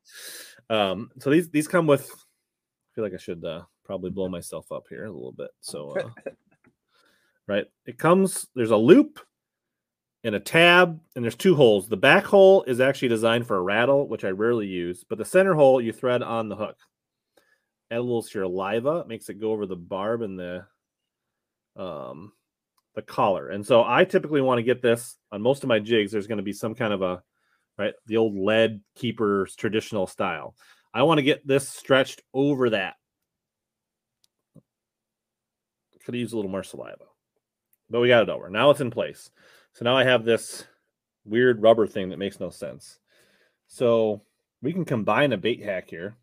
Um, 0.71 1.11
so 1.19 1.31
these 1.31 1.49
these 1.51 1.69
come 1.69 1.87
with. 1.87 2.11
I 2.11 2.95
feel 2.95 3.05
like 3.05 3.15
I 3.15 3.19
should 3.19 3.45
uh, 3.45 3.63
probably 3.85 4.11
blow 4.11 4.29
myself 4.29 4.71
up 4.73 4.85
here 4.89 5.07
a 5.07 5.11
little 5.13 5.33
bit. 5.33 5.51
So, 5.61 5.91
uh, 5.91 6.11
right, 7.47 7.67
it 7.87 7.99
comes. 7.99 8.49
There's 8.55 8.71
a 8.73 8.77
loop 8.77 9.19
and 10.25 10.35
a 10.35 10.41
tab, 10.41 11.01
and 11.17 11.25
there's 11.25 11.35
two 11.35 11.55
holes. 11.57 11.89
The 11.89 11.97
back 11.97 12.25
hole 12.25 12.63
is 12.65 12.81
actually 12.81 13.09
designed 13.09 13.47
for 13.47 13.57
a 13.57 13.63
rattle, 13.63 14.09
which 14.09 14.25
I 14.25 14.29
rarely 14.29 14.67
use, 14.67 15.05
but 15.09 15.19
the 15.19 15.25
center 15.25 15.55
hole 15.55 15.81
you 15.81 15.93
thread 15.93 16.23
on 16.23 16.49
the 16.49 16.57
hook. 16.57 16.77
Add 17.91 17.99
a 17.99 18.03
little 18.03 18.23
saliva, 18.23 19.05
makes 19.07 19.29
it 19.29 19.41
go 19.41 19.53
over 19.53 19.67
the 19.67 19.77
barb 19.77 20.23
and 20.23 20.39
the 20.39 20.65
um 21.77 22.33
the 22.95 23.03
collar. 23.03 23.49
And 23.49 23.67
so 23.67 23.85
I 23.85 24.05
typically 24.05 24.43
want 24.43 24.59
to 24.59 24.63
get 24.63 24.83
this 24.83 25.17
on 25.31 25.43
most 25.43 25.63
of 25.63 25.69
my 25.69 25.79
jigs. 25.79 26.13
There's 26.13 26.27
going 26.27 26.39
to 26.39 26.43
be 26.43 26.53
some 26.53 26.75
kind 26.75 26.93
of 26.93 27.03
a 27.03 27.23
right 27.79 27.95
the 28.07 28.19
old 28.19 28.37
lead 28.37 28.81
keepers 28.95 29.57
traditional 29.57 30.07
style. 30.07 30.55
I 30.95 31.03
want 31.03 31.19
to 31.19 31.23
get 31.23 31.47
this 31.47 31.69
stretched 31.69 32.23
over 32.35 32.71
that. 32.71 32.95
Could 36.05 36.17
use 36.17 36.33
a 36.33 36.37
little 36.37 36.51
more 36.51 36.65
saliva, 36.65 37.05
but 37.89 38.01
we 38.01 38.09
got 38.09 38.25
it 38.25 38.29
over. 38.29 38.51
Now 38.51 38.71
it's 38.71 38.81
in 38.81 38.91
place. 38.91 39.31
So 39.75 39.85
now 39.85 39.97
I 39.97 40.05
have 40.05 40.25
this 40.25 40.65
weird 41.25 41.63
rubber 41.63 41.87
thing 41.87 42.11
that 42.11 42.19
makes 42.19 42.41
no 42.41 42.51
sense. 42.51 42.99
So 43.69 44.23
we 44.61 44.73
can 44.73 44.85
combine 44.85 45.33
a 45.33 45.37
bait 45.37 45.63
hack 45.63 45.89
here. 45.89 46.17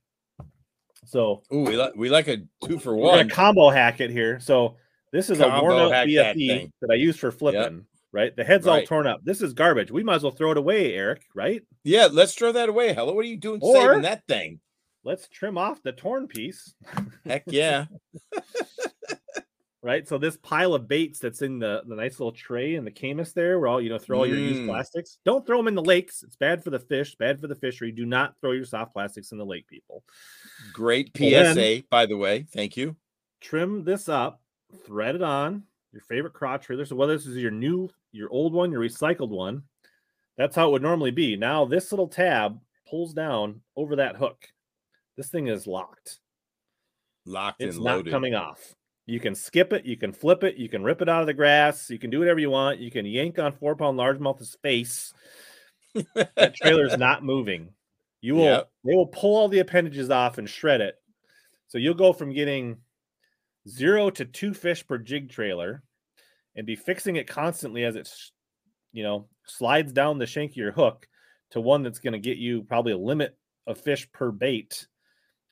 So 1.06 1.42
Ooh, 1.54 1.64
we 1.64 1.78
like 1.78 1.94
we 1.96 2.10
like 2.10 2.28
a 2.28 2.38
two 2.66 2.78
for 2.80 2.96
we're 2.96 3.04
one. 3.08 3.18
gonna 3.20 3.30
combo 3.30 3.70
hack 3.70 4.02
it 4.02 4.12
here. 4.12 4.40
So 4.40 4.76
this 5.12 5.30
is 5.30 5.40
a 5.40 5.46
Combo 5.46 5.64
worn 5.64 5.76
out 5.78 5.92
hack 5.92 6.08
that 6.08 6.36
BFE 6.36 6.72
that 6.82 6.92
I 6.92 6.96
use 6.96 7.18
for 7.18 7.32
flipping. 7.32 7.86
Right, 8.12 8.36
the 8.36 8.44
head's 8.44 8.66
all 8.66 8.82
torn 8.82 9.06
up. 9.06 9.22
This 9.24 9.44
is 9.44 9.54
garbage. 9.54 9.92
We 9.92 10.04
might 10.04 10.16
as 10.16 10.24
well 10.24 10.32
throw 10.32 10.50
it 10.50 10.58
away, 10.58 10.96
Eric. 10.96 11.22
Right? 11.36 11.62
Yeah, 11.84 12.08
let's 12.12 12.34
throw 12.34 12.52
that 12.52 12.68
away. 12.68 12.92
Hello, 12.92 13.14
what 13.14 13.24
are 13.24 13.28
you 13.28 13.38
doing 13.38 13.60
Or- 13.62 13.76
saving 13.76 14.02
that 14.02 14.26
thing? 14.28 14.60
Let's 15.04 15.28
trim 15.28 15.60
off 15.60 15.82
the 15.84 15.92
torn 15.92 16.28
piece. 16.28 16.74
Heck 17.26 17.44
yeah. 17.46 17.86
Right. 19.82 20.06
So 20.06 20.18
this 20.18 20.36
pile 20.36 20.74
of 20.74 20.90
baits 20.90 21.20
that's 21.20 21.42
in 21.42 21.58
the, 21.58 21.84
the 21.88 21.96
nice 21.96 22.20
little 22.20 22.34
tray 22.34 22.76
in 22.76 22.84
the 22.84 22.92
Camus 22.92 23.32
there, 23.32 23.60
where 23.60 23.70
all 23.70 23.82
you 23.82 23.88
know, 23.90 23.98
throw 23.98 24.20
all 24.20 24.28
your 24.28 24.36
used 24.38 24.60
Mm. 24.62 24.68
plastics. 24.68 25.20
Don't 25.24 25.48
throw 25.48 25.56
them 25.56 25.70
in 25.70 25.76
the 25.76 25.82
lakes. 25.82 26.22
It's 26.22 26.36
bad 26.36 26.62
for 26.62 26.70
the 26.70 26.80
fish, 26.80 27.16
bad 27.16 27.40
for 27.40 27.48
the 27.48 27.56
fishery. 27.56 27.94
Do 27.94 28.06
not 28.06 28.36
throw 28.42 28.52
your 28.52 28.66
soft 28.66 28.92
plastics 28.92 29.32
in 29.32 29.38
the 29.38 29.46
lake, 29.46 29.68
people. 29.68 30.04
Great 30.74 31.12
Well, 31.18 31.30
then- 31.30 31.56
PSA, 31.56 31.88
by 31.90 32.06
the 32.06 32.18
way. 32.18 32.44
Thank 32.52 32.76
you. 32.76 32.98
trim 33.40 33.86
this 33.86 34.10
up, 34.10 34.42
thread 34.86 35.16
it 35.16 35.22
on 35.22 35.64
your 35.94 36.02
favorite 36.02 36.34
crotch 36.34 36.66
trailer. 36.66 36.84
So 36.84 36.98
whether 36.98 37.16
this 37.16 37.26
is 37.26 37.38
your 37.38 37.52
new, 37.52 37.90
your 38.12 38.30
old 38.32 38.52
one, 38.52 38.72
your 38.74 38.82
recycled 38.82 39.30
one, 39.30 39.64
that's 40.36 40.58
how 40.58 40.68
it 40.68 40.72
would 40.74 40.82
normally 40.82 41.12
be. 41.12 41.38
Now 41.38 41.64
this 41.64 41.94
little 41.94 42.10
tab 42.10 42.60
pulls 42.90 43.14
down 43.14 43.62
over 43.78 43.96
that 43.96 44.18
hook. 44.18 44.46
This 45.16 45.30
thing 45.30 45.48
is 45.48 45.66
locked. 45.68 46.20
Locked 47.26 47.62
It's 47.62 47.78
and 47.78 47.86
not 47.86 48.06
coming 48.08 48.36
off. 48.36 48.76
You 49.10 49.20
can 49.20 49.36
skip 49.36 49.74
it, 49.74 49.86
you 49.86 49.98
can 49.98 50.14
flip 50.14 50.44
it, 50.44 50.56
you 50.58 50.70
can 50.70 50.84
rip 50.84 51.02
it 51.02 51.10
out 51.10 51.22
of 51.22 51.28
the 51.28 51.34
grass, 51.34 51.90
you 51.90 52.00
can 52.00 52.10
do 52.10 52.20
whatever 52.20 52.40
you 52.40 52.50
want. 52.50 52.80
You 52.80 52.92
can 52.92 53.06
yank 53.06 53.40
on 53.40 53.52
four 53.54 53.76
pound 53.76 53.98
largemouth's 53.98 54.56
face. 54.62 55.14
that 56.16 56.56
trailer's 56.56 56.98
not 56.98 57.24
moving. 57.24 57.70
You 58.22 58.36
will 58.36 58.44
Yep. 58.44 58.70
they 58.86 58.96
will 58.96 59.08
pull 59.08 59.36
all 59.38 59.48
the 59.48 59.60
appendages 59.60 60.10
off 60.10 60.38
and 60.38 60.50
shred 60.50 60.82
it. 60.82 60.96
So 61.68 61.78
you'll 61.78 61.94
go 61.94 62.14
from 62.14 62.34
getting 62.34 62.78
zero 63.68 64.10
to 64.12 64.26
two 64.26 64.54
fish 64.54 64.86
per 64.86 64.98
jig 64.98 65.30
trailer 65.30 65.84
and 66.56 66.66
be 66.66 66.76
fixing 66.76 67.16
it 67.16 67.28
constantly 67.28 67.84
as 67.84 67.96
it's 67.96 68.32
you 68.92 69.04
know 69.04 69.28
slides 69.46 69.92
down 69.94 70.18
the 70.18 70.26
shank 70.26 70.52
of 70.52 70.58
your 70.58 70.72
hook 70.72 71.08
to 71.52 71.62
one 71.62 71.84
that's 71.84 72.00
going 72.00 72.14
to 72.14 72.20
get 72.20 72.38
you 72.38 72.64
probably 72.64 72.92
a 72.92 72.98
limit 72.98 73.38
of 73.66 73.80
fish 73.80 74.12
per 74.12 74.32
bait. 74.32 74.88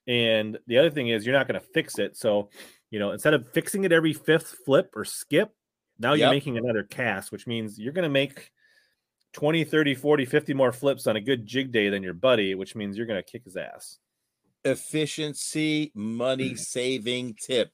And 0.08 0.58
the 0.68 0.78
other 0.78 0.90
thing 0.92 1.10
is 1.10 1.26
you're 1.26 1.38
not 1.38 1.48
going 1.48 1.60
to 1.60 1.68
fix 1.74 2.00
it. 2.00 2.16
So, 2.16 2.50
you 2.90 3.00
know, 3.00 3.12
instead 3.12 3.34
of 3.34 3.52
fixing 3.52 3.84
it 3.84 3.92
every 3.92 4.14
fifth 4.14 4.58
flip 4.66 4.92
or 4.96 5.06
skip, 5.06 5.54
now 6.00 6.14
you're 6.14 6.30
making 6.30 6.58
another 6.58 6.84
cast, 6.84 7.32
which 7.32 7.48
means 7.48 7.80
you're 7.80 7.94
going 7.94 8.04
to 8.04 8.10
make 8.10 8.52
20, 9.34 9.64
30, 9.64 9.96
40, 9.96 10.26
50 10.26 10.54
more 10.54 10.72
flips 10.72 11.08
on 11.08 11.16
a 11.16 11.22
good 11.22 11.46
jig 11.46 11.72
day 11.72 11.90
than 11.90 12.04
your 12.04 12.14
buddy, 12.14 12.56
which 12.56 12.76
means 12.76 12.98
you're 12.98 13.08
going 13.08 13.22
to 13.22 13.32
kick 13.32 13.44
his 13.44 13.58
ass. 13.58 13.98
Efficiency, 14.64 15.92
money 15.96 16.56
saving 16.56 17.36
tip. 17.36 17.72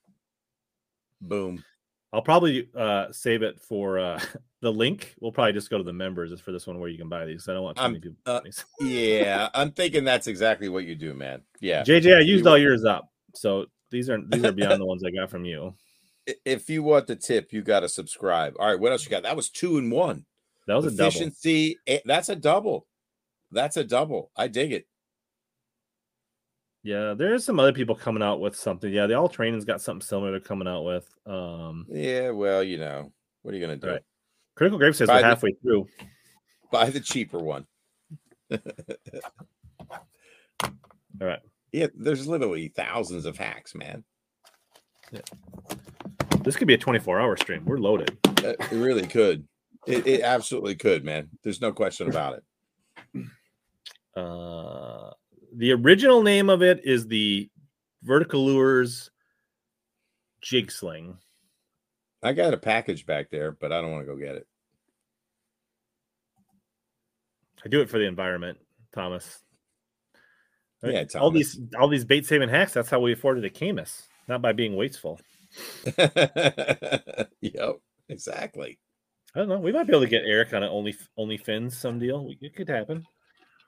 Boom. 1.22 1.64
I'll 2.12 2.22
probably 2.22 2.70
uh, 2.78 3.08
save 3.12 3.42
it 3.42 3.60
for 3.60 3.98
uh, 3.98 4.20
the 4.62 4.72
link. 4.72 5.16
We'll 5.20 5.32
probably 5.32 5.54
just 5.54 5.70
go 5.70 5.78
to 5.78 5.84
the 5.84 5.94
members 5.94 6.32
is 6.32 6.40
for 6.40 6.52
this 6.52 6.68
one 6.68 6.80
where 6.80 6.90
you 6.90 6.98
can 6.98 7.10
buy 7.10 7.26
these. 7.26 7.50
I 7.50 7.54
don't 7.54 7.64
want 7.64 7.78
too 7.78 7.84
many 7.84 8.00
people. 8.00 8.18
uh. 8.26 8.42
Yeah, 8.80 9.50
I'm 9.54 9.72
thinking 9.72 10.04
that's 10.04 10.28
exactly 10.28 10.70
what 10.70 10.86
you 10.86 10.96
do, 10.96 11.14
man. 11.14 11.42
Yeah. 11.60 11.84
JJ, 11.84 12.18
I 12.18 12.20
used 12.20 12.46
all 12.46 12.58
yours 12.58 12.86
up, 12.86 13.10
so 13.34 13.66
these 13.94 14.10
are 14.10 14.20
these 14.28 14.44
are 14.44 14.52
beyond 14.52 14.82
the 14.82 14.86
ones 14.86 15.04
I 15.06 15.12
got 15.12 15.30
from 15.30 15.46
you. 15.46 15.74
If 16.46 16.70
you 16.70 16.84
want 16.84 17.08
the 17.08 17.18
tip, 17.18 17.52
you 17.52 17.62
got 17.62 17.82
to 17.82 17.90
subscribe. 17.90 18.54
All 18.58 18.68
right, 18.68 18.80
what 18.80 18.94
else 18.94 19.04
you 19.04 19.10
got? 19.12 19.24
That 19.24 19.36
was 19.36 19.50
two 19.50 19.78
and 19.78 19.92
one. 19.92 20.26
That 20.68 20.76
was 20.76 20.86
a. 20.86 21.04
Efficiency. 21.04 21.78
eh, 21.86 22.00
That's 22.06 22.30
a 22.30 22.36
double. 22.38 22.88
That's 23.52 23.76
a 23.76 23.84
double. 23.84 24.32
I 24.38 24.48
dig 24.48 24.72
it. 24.72 24.88
Yeah, 26.82 27.14
there's 27.14 27.44
some 27.44 27.60
other 27.60 27.74
people 27.74 27.94
coming 27.96 28.24
out 28.24 28.40
with 28.40 28.56
something. 28.56 28.90
Yeah, 28.90 29.06
the 29.08 29.16
all 29.16 29.28
training's 29.28 29.66
got 29.66 29.82
something 29.82 30.06
similar 30.06 30.32
they're 30.32 30.40
coming 30.40 30.68
out 30.68 30.84
with. 30.86 31.10
Um, 31.26 31.86
Yeah, 31.90 32.30
well, 32.30 32.64
you 32.64 32.78
know, 32.78 33.12
what 33.42 33.54
are 33.54 33.58
you 33.58 33.62
gonna 33.66 33.76
do? 33.78 33.88
Right. 33.90 34.02
Critical 34.56 34.78
Grave 34.80 34.96
says 34.96 35.08
Buy 35.10 35.16
we're 35.16 35.22
the- 35.24 35.28
halfway 35.28 35.52
through. 35.62 35.88
Buy 36.72 36.90
the 36.90 37.02
cheaper 37.02 37.40
one. 37.40 37.68
All 38.52 38.60
right. 41.20 41.40
Yeah, 41.74 41.88
there's 41.96 42.28
literally 42.28 42.70
thousands 42.70 43.26
of 43.26 43.36
hacks, 43.36 43.74
man. 43.74 44.04
This 46.44 46.56
could 46.56 46.68
be 46.68 46.76
a 46.76 46.78
24 46.78 47.20
hour 47.20 47.36
stream. 47.36 47.66
We're 47.66 47.78
loaded. 47.80 48.16
Uh, 48.26 48.54
It 48.60 48.72
really 48.72 49.08
could. 49.08 49.48
It, 49.88 50.06
it 50.08 50.22
absolutely 50.22 50.76
could, 50.76 51.04
man. 51.04 51.30
There's 51.44 51.62
no 51.62 51.72
question 51.74 52.10
about 52.10 52.38
it. 53.16 53.26
Uh, 54.16 55.10
the 55.56 55.72
original 55.72 56.22
name 56.22 56.50
of 56.50 56.62
it 56.62 56.82
is 56.84 57.08
the 57.08 57.50
Vertical 58.04 58.46
Lures 58.46 59.10
Jig 60.42 60.72
Sling. 60.72 61.18
I 62.22 62.34
got 62.34 62.54
a 62.54 62.58
package 62.58 63.06
back 63.06 63.30
there, 63.32 63.52
but 63.52 63.72
I 63.74 63.82
don't 63.82 63.92
want 63.92 64.06
to 64.06 64.14
go 64.14 64.18
get 64.18 64.36
it. 64.36 64.48
I 67.66 67.70
do 67.70 67.82
it 67.82 67.90
for 67.90 67.98
the 67.98 68.06
environment, 68.06 68.60
Thomas. 68.94 69.42
Right? 70.84 71.10
Yeah, 71.14 71.20
all 71.20 71.32
these 71.32 71.60
all 71.80 71.88
these 71.88 72.04
bait 72.04 72.26
saving 72.26 72.50
hacks. 72.50 72.74
That's 72.74 72.90
how 72.90 73.00
we 73.00 73.14
afforded 73.14 73.46
a 73.46 73.50
Camus, 73.50 74.10
not 74.28 74.42
by 74.42 74.52
being 74.52 74.76
wasteful. 74.76 75.20
yep, 77.42 77.80
exactly. 78.10 78.80
I 79.36 79.40
don't 79.40 79.50
know. 79.50 79.60
We 79.60 79.72
might 79.72 79.88
be 79.88 79.94
able 79.94 80.02
to 80.02 80.10
get 80.10 80.26
Eric 80.26 80.54
on 80.54 80.62
an 80.62 80.70
only 80.70 80.96
only 81.18 81.38
fins 81.38 81.78
some 81.78 82.00
deal. 82.00 82.30
It 82.42 82.56
could 82.56 82.68
happen. 82.68 83.06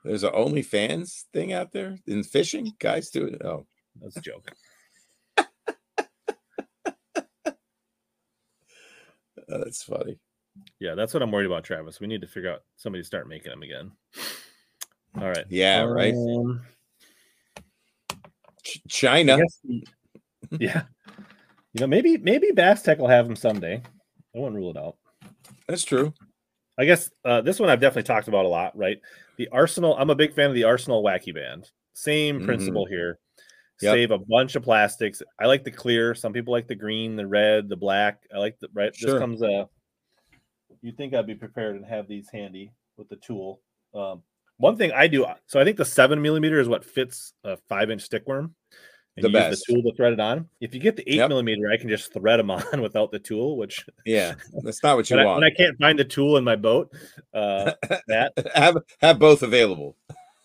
There's 0.03 0.23
an 0.23 0.33
OnlyFans 0.33 1.23
thing 1.33 1.53
out 1.53 1.71
there 1.71 1.97
in 2.05 2.23
fishing. 2.23 2.73
Guys 2.79 3.09
do 3.09 3.25
it. 3.25 3.41
Oh, 3.43 3.65
That's 3.99 4.17
a 4.17 4.21
joke. 4.21 4.51
oh, 5.37 5.45
that's 9.47 9.81
funny. 9.83 10.19
Yeah, 10.79 10.95
that's 10.95 11.13
what 11.13 11.23
I'm 11.23 11.31
worried 11.31 11.47
about, 11.47 11.63
Travis. 11.63 11.99
We 11.99 12.07
need 12.07 12.21
to 12.21 12.27
figure 12.27 12.51
out 12.51 12.61
somebody 12.75 13.01
to 13.01 13.07
start 13.07 13.27
making 13.27 13.49
them 13.49 13.63
again. 13.63 13.91
All 15.19 15.27
right. 15.27 15.45
Yeah, 15.49 15.81
right. 15.83 16.13
Um, 16.13 16.61
I 16.61 16.74
China. 18.87 19.37
yeah. 20.51 20.83
You 21.73 21.81
know, 21.81 21.87
maybe 21.87 22.17
maybe 22.17 22.51
Bass 22.51 22.81
Tech 22.81 22.99
will 22.99 23.07
have 23.07 23.25
them 23.25 23.35
someday. 23.35 23.81
I 24.35 24.39
won't 24.39 24.55
rule 24.55 24.71
it 24.71 24.77
out. 24.77 24.95
That's 25.67 25.83
true. 25.83 26.13
I 26.77 26.85
guess 26.85 27.09
uh, 27.23 27.41
this 27.41 27.59
one 27.59 27.69
I've 27.69 27.79
definitely 27.79 28.03
talked 28.03 28.27
about 28.27 28.45
a 28.45 28.49
lot, 28.49 28.77
right? 28.77 28.97
The 29.37 29.47
Arsenal. 29.49 29.95
I'm 29.97 30.09
a 30.09 30.15
big 30.15 30.33
fan 30.33 30.49
of 30.49 30.55
the 30.55 30.63
Arsenal 30.65 31.03
Wacky 31.03 31.33
Band. 31.33 31.69
Same 31.93 32.41
Mhm. 32.41 32.45
principle 32.45 32.85
here. 32.85 33.19
Yep. 33.81 33.93
Save 33.93 34.11
a 34.11 34.19
bunch 34.19 34.55
of 34.55 34.63
plastics. 34.63 35.21
I 35.39 35.47
like 35.47 35.63
the 35.65 35.71
clear. 35.71 36.15
Some 36.15 36.31
people 36.33 36.53
like 36.53 36.67
the 36.67 36.75
green, 36.75 37.15
the 37.15 37.27
red, 37.27 37.67
the 37.67 37.75
black. 37.75 38.21
I 38.33 38.37
like 38.37 38.57
the 38.59 38.69
right. 38.73 38.95
Sure. 38.95 39.13
This 39.13 39.19
comes 39.19 39.41
uh 39.43 39.65
You 40.81 40.91
think 40.93 41.13
I'd 41.13 41.27
be 41.27 41.35
prepared 41.35 41.75
and 41.75 41.85
have 41.85 42.07
these 42.07 42.29
handy 42.31 42.71
with 42.97 43.09
the 43.09 43.17
tool? 43.17 43.61
Um, 43.93 44.23
one 44.57 44.77
thing 44.77 44.91
I 44.93 45.07
do. 45.07 45.25
So 45.47 45.59
I 45.59 45.63
think 45.63 45.77
the 45.77 45.85
seven 45.85 46.21
millimeter 46.21 46.59
is 46.59 46.67
what 46.67 46.85
fits 46.85 47.33
a 47.43 47.57
five 47.69 47.89
inch 47.91 48.01
stickworm. 48.01 48.53
And 49.17 49.23
The 49.23 49.29
best. 49.29 49.65
the 49.65 49.73
tool 49.73 49.83
to 49.83 49.95
thread 49.95 50.11
it 50.11 50.19
on. 50.19 50.49
If 50.59 50.73
you 50.73 50.81
get 50.81 50.97
the 50.97 51.09
eight 51.09 51.15
Yep. 51.15 51.29
millimeter, 51.29 51.71
I 51.71 51.77
can 51.77 51.87
just 51.87 52.11
thread 52.11 52.37
them 52.37 52.51
on 52.51 52.81
without 52.81 53.11
the 53.11 53.19
tool, 53.19 53.55
which 53.57 53.85
Yeah, 54.05 54.35
that's 54.63 54.83
not 54.83 54.97
what 54.97 55.09
you 55.09 55.15
when 55.17 55.25
I, 55.25 55.27
want. 55.29 55.41
when 55.41 55.51
I 55.51 55.55
can't 55.55 55.77
find 55.79 55.97
the 55.97 56.03
tool 56.03 56.35
in 56.37 56.43
my 56.43 56.57
boat, 56.57 56.91
uh, 57.33 57.71
that 58.07 58.33
have 58.53 58.77
have 59.01 59.17
both 59.19 59.41
available. 59.41 59.95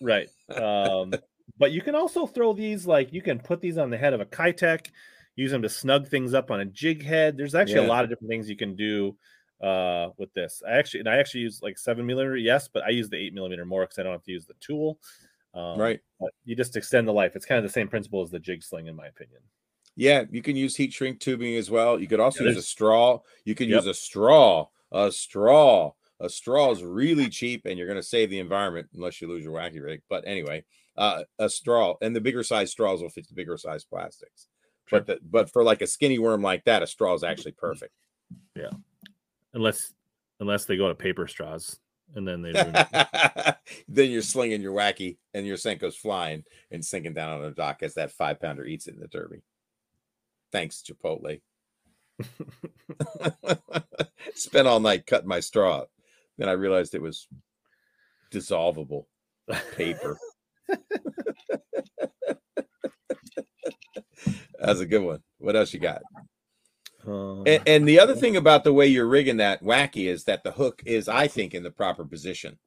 right. 0.01 0.29
Um, 0.55 1.13
but 1.59 1.73
you 1.73 1.83
can 1.83 1.95
also 1.97 2.27
throw 2.27 2.53
these 2.53 2.87
like 2.87 3.13
you 3.13 3.23
can 3.23 3.39
put 3.41 3.61
these 3.61 3.77
on 3.77 3.91
the 3.91 3.99
head 3.99 4.13
of 4.15 4.21
a 4.21 4.25
Keitech, 4.27 4.87
use 5.35 5.51
them 5.51 5.63
to 5.63 5.69
snug 5.69 6.07
things 6.09 6.33
up 6.33 6.51
on 6.53 6.61
a 6.61 6.65
jig 6.65 7.05
head. 7.05 7.37
There's 7.37 7.55
actually 7.57 7.81
Yeah. 7.81 7.87
a 7.87 7.95
lot 7.95 8.05
of 8.05 8.11
different 8.11 8.31
things 8.31 8.49
you 8.49 8.57
can 8.57 8.77
do 8.77 9.17
uh 9.61 10.11
with 10.19 10.33
this. 10.35 10.63
I 10.67 10.73
actually 10.73 11.01
and 11.01 11.09
I 11.09 11.19
actually 11.19 11.43
use 11.43 11.63
like 11.63 11.79
seven 11.79 12.07
millimeter, 12.07 12.37
yes, 12.37 12.69
but 12.69 12.83
I 12.85 12.91
use 12.91 13.09
the 13.11 13.17
eight 13.19 13.35
millimeter 13.35 13.65
more 13.65 13.83
because 13.83 13.99
I 13.99 14.03
don't 14.03 14.13
have 14.13 14.23
to 14.25 14.33
use 14.33 14.47
the 14.47 14.55
tool. 14.61 14.99
Um, 15.55 15.79
right. 15.79 16.01
But 16.21 16.33
you 16.45 16.57
just 16.57 16.77
extend 16.77 17.09
the 17.09 17.13
life. 17.13 17.37
It's 17.37 17.47
kind 17.47 17.59
of 17.59 17.65
the 17.65 17.73
same 17.73 17.89
principle 17.89 18.23
as 18.23 18.31
the 18.31 18.39
jig 18.41 18.63
sling, 18.63 18.87
in 18.87 18.97
my 18.97 19.07
opinion. 19.07 19.43
Yeah, 19.97 20.25
you 20.31 20.43
can 20.43 20.57
use 20.57 20.77
heat 20.77 20.93
shrink 20.93 21.21
tubing 21.21 21.57
as 21.57 21.71
well. 21.71 22.01
You 22.01 22.07
could 22.07 22.21
also 22.21 22.45
Yeah, 22.45 22.49
use 22.49 22.57
a 22.57 22.63
straw. 22.63 23.21
You 23.45 23.55
can 23.55 23.69
Yep. 23.69 23.77
use 23.77 23.87
a 23.87 23.95
straw. 23.95 24.69
A 24.93 25.13
straw. 25.13 25.93
A 26.21 26.29
straw 26.29 26.71
is 26.71 26.83
really 26.83 27.29
cheap, 27.29 27.63
and 27.65 27.79
you're 27.79 27.87
going 27.87 27.97
to 27.97 28.03
save 28.03 28.31
the 28.31 28.39
environment 28.39 28.89
unless 28.95 29.21
you 29.21 29.29
lose 29.29 29.45
your 29.45 29.55
wacky 29.55 29.83
rig. 29.83 30.03
But 30.09 30.27
anyway, 30.27 30.65
uh, 30.97 31.25
a 31.39 31.49
straw 31.49 31.97
and 32.03 32.15
the 32.15 32.21
bigger 32.21 32.43
size 32.43 32.71
straws 32.71 33.01
will 33.03 33.09
fit 33.09 33.27
the 33.29 33.35
bigger 33.35 33.57
size 33.57 33.85
plastics. 33.85 34.49
But 34.91 35.07
the, 35.07 35.19
but 35.23 35.51
for 35.51 35.63
like 35.65 35.83
a 35.83 35.87
skinny 35.87 36.19
worm 36.19 36.43
like 36.43 36.65
that, 36.65 36.83
a 36.83 36.87
straw 36.87 37.15
is 37.15 37.25
actually 37.25 37.53
perfect. 37.53 37.95
Unless 39.55 39.93
unless 40.39 40.65
they 40.65 40.77
go 40.77 40.89
to 40.89 40.95
paper 40.95 41.27
straws 41.27 41.79
and 42.15 42.27
then 42.27 42.43
they 42.43 42.53
then 43.89 44.11
you're 44.11 44.23
slinging 44.23 44.63
your 44.63 44.75
wacky, 44.75 45.19
and 45.35 45.47
your 45.47 45.57
Senko's 45.57 45.97
flying 45.97 46.45
and 46.71 46.85
sinking 46.85 47.15
down 47.15 47.31
on 47.31 47.43
the 47.43 47.51
dock 47.51 47.83
as 47.83 47.95
that 47.95 48.13
five 48.13 48.41
pounder 48.41 48.65
eats 48.65 48.87
it 48.87 48.95
in 48.95 49.01
the 49.01 49.09
derby. 49.09 49.43
Thanks, 50.53 50.83
Chipotle. 50.83 51.41
Spent 54.35 54.67
all 54.67 54.81
night 54.81 55.07
cutting 55.07 55.29
my 55.29 55.41
straw. 55.41 55.85
Then 56.39 56.49
I 56.49 56.53
realized 56.53 56.95
it 56.95 57.03
was 57.03 57.29
dissolvable 58.33 59.07
paper. 59.77 60.19
That's 64.59 64.81
a 64.81 64.87
good 64.87 65.03
one. 65.03 65.23
What 65.39 65.57
else 65.57 65.73
you 65.73 65.81
got? 65.81 66.03
Um, 67.07 67.45
And, 67.47 67.63
and 67.67 67.89
the 67.89 67.99
other 68.01 68.15
thing 68.15 68.37
about 68.37 68.65
the 68.65 68.73
way 68.73 68.87
you're 68.87 69.07
rigging 69.09 69.39
that 69.39 69.63
wacky 69.63 70.07
is 70.07 70.25
that 70.25 70.45
the 70.45 70.53
hook 70.53 70.83
is, 70.85 71.09
I 71.09 71.27
think, 71.29 71.55
in 71.55 71.63
the 71.63 71.71
proper 71.71 72.05
position. 72.05 72.59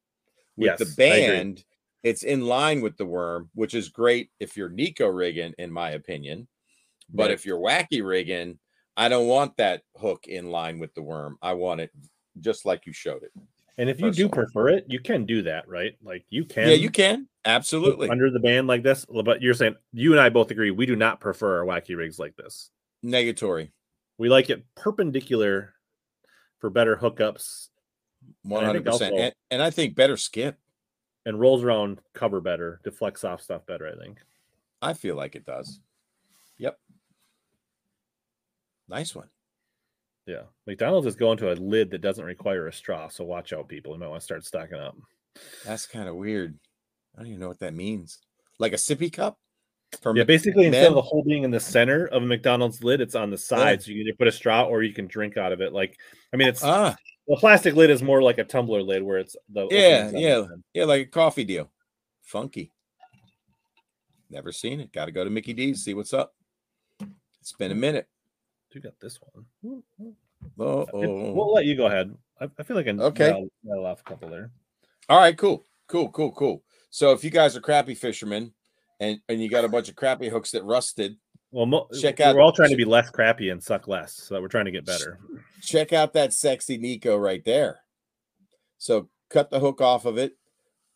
With 0.55 0.77
the 0.77 0.85
Yes, 0.85 0.91
agree. 0.93 0.95
band, 0.95 1.65
it's 2.03 2.23
in 2.23 2.45
line 2.45 2.81
with 2.81 2.97
the 2.97 3.05
worm, 3.05 3.49
which 3.55 3.73
is 3.73 3.89
great 3.89 4.29
if 4.39 4.57
you're 4.57 4.69
Nico 4.69 5.07
rigging, 5.07 5.53
in 5.57 5.71
my 5.71 5.91
opinion. 5.91 6.47
But 7.09 7.23
Right. 7.23 7.31
if 7.31 7.45
you're 7.45 7.59
wacky 7.59 8.05
rigging, 8.05 8.59
I 8.95 9.09
don't 9.09 9.27
want 9.27 9.57
that 9.57 9.83
hook 9.97 10.27
in 10.27 10.51
line 10.51 10.79
with 10.79 10.93
the 10.93 11.01
worm. 11.01 11.37
I 11.41 11.53
want 11.53 11.81
it 11.81 11.91
just 12.39 12.65
like 12.65 12.85
you 12.85 12.93
showed 12.93 13.23
it. 13.23 13.31
and 13.77 13.89
if 13.89 13.99
you 13.99 14.11
do 14.11 14.29
prefer 14.29 14.69
it, 14.69 14.85
you 14.87 14.99
can 14.99 15.25
do 15.25 15.41
that, 15.43 15.67
right? 15.67 15.95
Like 16.03 16.25
you 16.29 16.45
can 16.45 16.67
yeah, 16.69 16.75
you 16.75 16.91
can 16.91 17.27
absolutely. 17.45 18.09
under 18.09 18.29
the 18.29 18.39
band 18.39 18.67
like 18.67 18.83
this. 18.83 19.05
But 19.05 19.41
you're 19.41 19.55
saying 19.55 19.75
you 19.93 20.11
and 20.11 20.21
I 20.21 20.29
both 20.29 20.51
agree 20.51 20.69
we 20.71 20.85
do 20.85 20.95
not 20.95 21.19
prefer 21.19 21.59
our 21.59 21.65
wacky 21.65 21.97
rigs 21.97 22.19
like 22.19 22.35
this. 22.35 22.69
Negatory, 23.03 23.71
We 24.17 24.29
like 24.29 24.49
it 24.49 24.63
perpendicular 24.75 25.73
for 26.59 26.69
better 26.69 26.95
hookups 26.95 27.69
one 28.43 28.63
hundred 28.63 28.85
percent. 28.85 29.33
and 29.51 29.61
I 29.61 29.69
think 29.69 29.95
better 29.95 30.17
skip. 30.17 30.57
and 31.25 31.39
rolls 31.39 31.63
around 31.63 31.99
cover 32.13 32.41
better, 32.41 32.79
deflects 32.83 33.23
off 33.23 33.41
stuff 33.41 33.65
better. 33.65 33.87
I 33.87 34.01
think. 34.01 34.19
I 34.81 34.93
feel 34.93 35.15
like 35.15 35.35
it 35.35 35.45
does. 35.45 35.79
Yep. 36.57 36.77
Nice 38.89 39.15
one. 39.15 39.29
Yeah, 40.25 40.43
McDonald's 40.67 41.07
is 41.07 41.15
going 41.15 41.37
to 41.39 41.51
a 41.51 41.55
lid 41.55 41.91
that 41.91 42.01
doesn't 42.01 42.23
require 42.23 42.67
a 42.67 42.73
straw, 42.73 43.09
so 43.09 43.23
watch 43.25 43.51
out, 43.51 43.67
people. 43.67 43.93
You 43.93 43.99
might 43.99 44.07
want 44.07 44.21
to 44.21 44.25
start 44.25 44.45
stocking 44.45 44.79
up. 44.79 44.95
That's 45.65 45.85
kind 45.85 46.07
of 46.07 46.15
weird. 46.15 46.57
I 47.15 47.19
don't 47.19 47.27
even 47.27 47.39
know 47.39 47.49
what 47.49 47.59
that 47.59 47.73
means. 47.73 48.19
Like 48.59 48.73
a 48.73 48.77
sippy 48.77 49.11
cup? 49.11 49.37
For 50.01 50.15
Yeah, 50.17 50.23
basically, 50.23 50.65
instead 50.65 50.87
of 50.87 50.95
the 50.95 51.01
hole 51.01 51.23
being 51.23 51.43
in 51.43 51.51
the 51.51 51.59
center 51.59 52.07
of 52.07 52.23
a 52.23 52.25
McDonald's 52.25 52.83
lid, 52.83 53.01
it's 53.01 53.15
on 53.15 53.29
the 53.29 53.37
side, 53.37 53.81
so 53.83 53.91
you 53.91 53.97
can 53.99 54.07
either 54.07 54.17
put 54.17 54.27
a 54.27 54.31
straw 54.31 54.63
or 54.63 54.83
you 54.83 54.93
can 54.93 55.07
drink 55.07 55.37
out 55.37 55.51
of 55.51 55.61
it. 55.61 55.73
Like, 55.73 55.97
I 56.33 56.37
mean, 56.37 56.47
it's 56.47 56.63
ah, 56.63 56.95
the 57.27 57.35
plastic 57.37 57.75
lid 57.75 57.89
is 57.89 58.01
more 58.01 58.21
like 58.21 58.37
a 58.37 58.43
tumbler 58.43 58.81
lid, 58.81 59.03
where 59.03 59.19
it's 59.19 59.35
the 59.49 59.67
Yeah, 59.71 60.09
yeah. 60.13 60.35
the 60.41 60.61
yeah, 60.73 60.85
like 60.85 61.01
a 61.07 61.09
coffee 61.09 61.43
deal. 61.43 61.69
Funky. 62.23 62.71
Never 64.29 64.51
seen 64.51 64.79
it. 64.79 64.91
Got 64.91 65.05
to 65.05 65.11
go 65.11 65.23
to 65.23 65.29
Mickey 65.29 65.53
D's, 65.53 65.83
see 65.83 65.93
what's 65.93 66.13
up. 66.13 66.33
It's 67.39 67.53
been 67.53 67.71
a 67.71 67.75
minute. 67.75 68.07
You 68.73 68.81
got 68.81 68.99
this 68.99 69.19
one. 69.21 69.83
Oh, 70.59 70.87
We'll 70.91 71.53
let 71.53 71.65
you 71.65 71.75
go 71.75 71.85
ahead. 71.85 72.15
I, 72.41 72.49
I 72.57 72.63
feel 72.63 72.75
like 72.75 72.87
I 72.87 72.91
Okay. 72.91 73.25
rattled- 73.27 73.51
rattled 73.63 73.85
off 73.85 74.01
a 74.01 74.03
couple 74.03 74.29
there. 74.29 74.49
All 75.09 75.19
right, 75.19 75.37
cool, 75.37 75.63
cool, 75.87 76.09
cool, 76.09 76.31
cool. 76.31 76.63
So 76.89 77.11
if 77.11 77.23
you 77.23 77.29
guys 77.29 77.55
are 77.55 77.61
crappy 77.61 77.93
fishermen 77.93 78.51
and 79.03 79.19
and 79.29 79.41
you 79.41 79.49
got 79.49 79.65
a 79.65 79.69
bunch 79.69 79.89
of 79.89 79.95
crappy 79.95 80.29
hooks 80.29 80.51
that 80.51 80.63
rusted, 80.63 81.15
Well, 81.51 81.65
mo- 81.65 81.87
Check 82.01 82.19
out. 82.19 82.35
we're 82.35 82.41
all 82.41 82.51
trying 82.51 82.69
to 82.71 82.75
be 82.77 82.85
less 82.85 83.09
crappy 83.09 83.49
and 83.51 83.61
suck 83.61 83.87
less, 83.87 84.13
so 84.15 84.33
that 84.35 84.41
we're 84.41 84.47
trying 84.47 84.65
to 84.65 84.71
get 84.71 84.85
better. 84.85 85.19
check 85.61 85.93
out 85.93 86.13
that 86.13 86.33
sexy 86.33 86.77
Nico 86.77 87.15
right 87.17 87.43
there. 87.45 87.79
So 88.77 89.09
cut 89.29 89.49
the 89.49 89.59
hook 89.59 89.81
off 89.81 90.05
of 90.05 90.17
it 90.17 90.33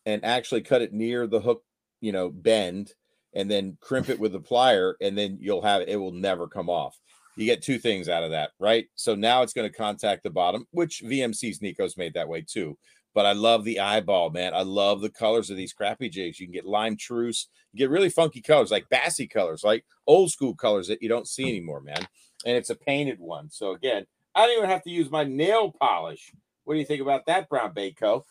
and 0.05 0.23
actually 0.23 0.61
cut 0.61 0.81
it 0.81 0.93
near 0.93 1.27
the 1.27 1.39
hook, 1.41 1.63
you 2.01 2.11
know, 2.11 2.29
bend, 2.29 2.93
and 3.33 3.49
then 3.51 3.77
crimp 3.81 4.09
it 4.09 4.19
with 4.19 4.31
the 4.31 4.39
plier, 4.39 4.93
and 5.01 5.17
then 5.17 5.37
you'll 5.41 5.61
have 5.61 5.81
it. 5.81 5.89
it 5.89 5.97
will 5.97 6.11
never 6.13 6.47
come 6.47 6.69
off. 6.69 6.97
You 7.35 7.45
get 7.45 7.61
two 7.61 7.77
things 7.77 8.09
out 8.09 8.23
of 8.23 8.31
that, 8.31 8.49
right? 8.59 8.87
So 8.95 9.13
now 9.15 9.43
it's 9.43 9.53
going 9.53 9.69
to 9.69 9.77
contact 9.77 10.23
the 10.23 10.29
bottom, 10.31 10.65
which 10.71 11.03
VMC's 11.05 11.61
Nico's 11.61 11.95
made 11.97 12.13
that 12.15 12.27
way 12.27 12.41
too. 12.41 12.77
But 13.17 13.25
I 13.25 13.31
love 13.31 13.63
the 13.63 13.79
eyeball, 13.79 14.29
man. 14.29 14.53
I 14.53 14.61
love 14.61 15.01
the 15.01 15.09
colors 15.09 15.49
of 15.49 15.57
these 15.57 15.73
crappy 15.73 16.07
jigs. 16.07 16.39
You 16.39 16.45
can 16.45 16.53
get 16.53 16.67
lime 16.67 16.95
truce, 16.95 17.47
you 17.73 17.79
get 17.79 17.89
really 17.89 18.11
funky 18.11 18.43
colors, 18.43 18.69
like 18.69 18.89
bassy 18.89 19.25
colors, 19.25 19.63
like 19.63 19.83
old 20.05 20.29
school 20.29 20.53
colors 20.53 20.87
that 20.87 21.01
you 21.01 21.09
don't 21.09 21.27
see 21.27 21.49
anymore, 21.49 21.81
man. 21.81 22.07
And 22.45 22.55
it's 22.55 22.69
a 22.69 22.75
painted 22.75 23.19
one. 23.19 23.49
So 23.49 23.71
again, 23.71 24.05
I 24.35 24.45
don't 24.45 24.55
even 24.59 24.69
have 24.69 24.83
to 24.83 24.91
use 24.91 25.09
my 25.09 25.23
nail 25.23 25.71
polish. 25.71 26.31
What 26.63 26.75
do 26.75 26.79
you 26.79 26.85
think 26.85 27.01
about 27.01 27.25
that, 27.25 27.49
Brown 27.49 27.73
Baco? 27.73 28.21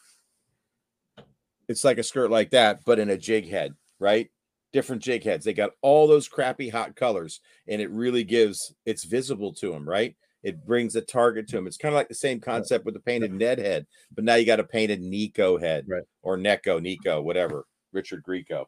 It's 1.66 1.82
like 1.82 1.98
a 1.98 2.04
skirt 2.04 2.30
like 2.30 2.50
that, 2.50 2.84
but 2.84 3.00
in 3.00 3.10
a 3.10 3.18
jig 3.18 3.50
head, 3.50 3.74
right? 3.98 4.30
Different 4.72 5.02
jig 5.02 5.24
heads. 5.24 5.44
They 5.44 5.52
got 5.52 5.72
all 5.82 6.06
those 6.06 6.28
crappy 6.28 6.68
hot 6.68 6.94
colors, 6.94 7.40
and 7.66 7.82
it 7.82 7.90
really 7.90 8.22
gives 8.22 8.72
it's 8.84 9.02
visible 9.02 9.52
to 9.54 9.72
them, 9.72 9.84
right? 9.84 10.14
It 10.46 10.64
brings 10.64 10.94
a 10.94 11.00
target 11.00 11.48
to 11.48 11.58
him. 11.58 11.66
It's 11.66 11.76
kind 11.76 11.92
of 11.92 11.96
like 11.96 12.06
the 12.06 12.14
same 12.14 12.38
concept 12.38 12.84
with 12.84 12.94
the 12.94 13.00
painted 13.00 13.32
Ned 13.32 13.58
head, 13.58 13.84
but 14.14 14.22
now 14.22 14.36
you 14.36 14.46
got 14.46 14.60
a 14.60 14.64
painted 14.64 15.02
Nico 15.02 15.58
head, 15.58 15.86
Right. 15.88 16.04
Or 16.22 16.36
Neko, 16.38 16.80
Nico, 16.80 17.20
whatever. 17.20 17.64
Richard 17.90 18.22
Grieco. 18.22 18.66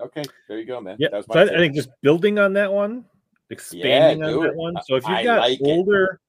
Okay, 0.00 0.24
there 0.48 0.58
you 0.58 0.64
go, 0.64 0.80
man. 0.80 0.96
Yeah, 0.98 1.10
That 1.12 1.18
was 1.18 1.26
so 1.26 1.34
my 1.36 1.40
I, 1.52 1.56
I 1.56 1.58
think 1.58 1.76
just 1.76 1.90
building 2.02 2.40
on 2.40 2.52
that 2.54 2.72
one, 2.72 3.04
expanding 3.48 4.26
do 4.26 4.40
on 4.40 4.42
that 4.46 4.50
it. 4.50 4.56
one. 4.56 4.74
So 4.86 4.96
if 4.96 5.06
you've 5.06 5.22
got 5.22 5.42
like 5.42 5.60
it. 5.60 5.64
older, 5.64 6.20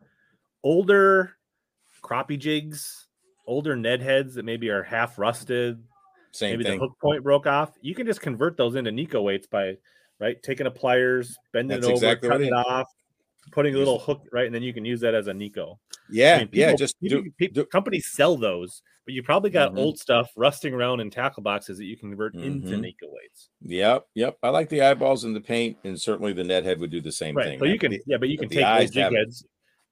older 0.63 1.35
crappie 2.03 2.37
jigs, 2.37 3.07
older 3.47 3.75
Ned 3.75 4.01
heads 4.03 4.35
that 4.35 4.45
maybe 4.45 4.69
are 4.69 4.83
half 4.83 5.17
rusted, 5.17 5.83
same 6.31 6.51
maybe 6.51 6.63
thing. 6.65 6.79
the 6.79 6.85
hook 6.85 6.95
point 7.01 7.23
broke 7.23 7.47
off, 7.47 7.71
you 7.81 7.95
can 7.95 8.05
just 8.05 8.21
convert 8.21 8.55
those 8.55 8.75
into 8.75 8.91
Nico 8.91 9.23
weights 9.23 9.47
by 9.47 9.77
right 10.19 10.41
taking 10.43 10.67
a 10.67 10.71
pliers, 10.71 11.35
bending 11.53 11.79
That's 11.79 11.87
it 11.87 11.91
over, 11.91 12.05
exactly 12.05 12.29
cutting 12.29 12.47
it 12.49 12.53
off, 12.53 12.87
putting 13.51 13.75
a 13.75 13.77
little 13.77 13.99
hook 13.99 14.21
right, 14.31 14.45
and 14.45 14.53
then 14.53 14.63
you 14.63 14.73
can 14.73 14.85
use 14.85 14.99
that 15.01 15.13
as 15.15 15.27
a 15.27 15.33
Nico. 15.33 15.79
Yeah, 16.09 16.35
I 16.35 16.39
mean, 16.39 16.49
yeah. 16.53 16.75
Just 16.75 16.99
people- 17.01 17.23
do, 17.23 17.31
people- 17.37 17.63
do 17.63 17.65
companies 17.67 18.07
sell 18.11 18.35
those, 18.37 18.81
but 19.05 19.13
you 19.13 19.21
probably 19.23 19.49
got 19.49 19.73
Mhm. 19.73 19.77
old 19.79 19.99
stuff 19.99 20.31
rusting 20.35 20.73
around 20.73 20.99
in 20.99 21.09
tackle 21.09 21.43
boxes 21.43 21.77
that 21.77 21.85
you 21.85 21.97
can 21.97 22.09
convert 22.09 22.35
into 22.35 22.69
Mhm. 22.75 22.81
Nico 22.81 23.07
weights. 23.09 23.49
Yep, 23.65 24.05
yep. 24.15 24.37
I 24.43 24.49
like 24.49 24.69
the 24.69 24.81
eyeballs 24.81 25.23
and 25.23 25.35
the 25.35 25.41
paint, 25.41 25.77
and 25.83 25.99
certainly 25.99 26.33
the 26.33 26.43
net 26.43 26.63
head 26.63 26.79
would 26.79 26.91
do 26.91 27.01
the 27.01 27.11
same 27.11 27.35
Right. 27.35 27.45
thing. 27.45 27.59
So 27.59 27.65
you 27.65 27.77
can, 27.79 27.97
yeah, 28.07 28.17
but 28.17 28.29
you 28.29 28.37
can 28.37 28.49
take 28.49 28.65
those 28.65 28.91
jig 28.91 29.13
heads, 29.13 29.45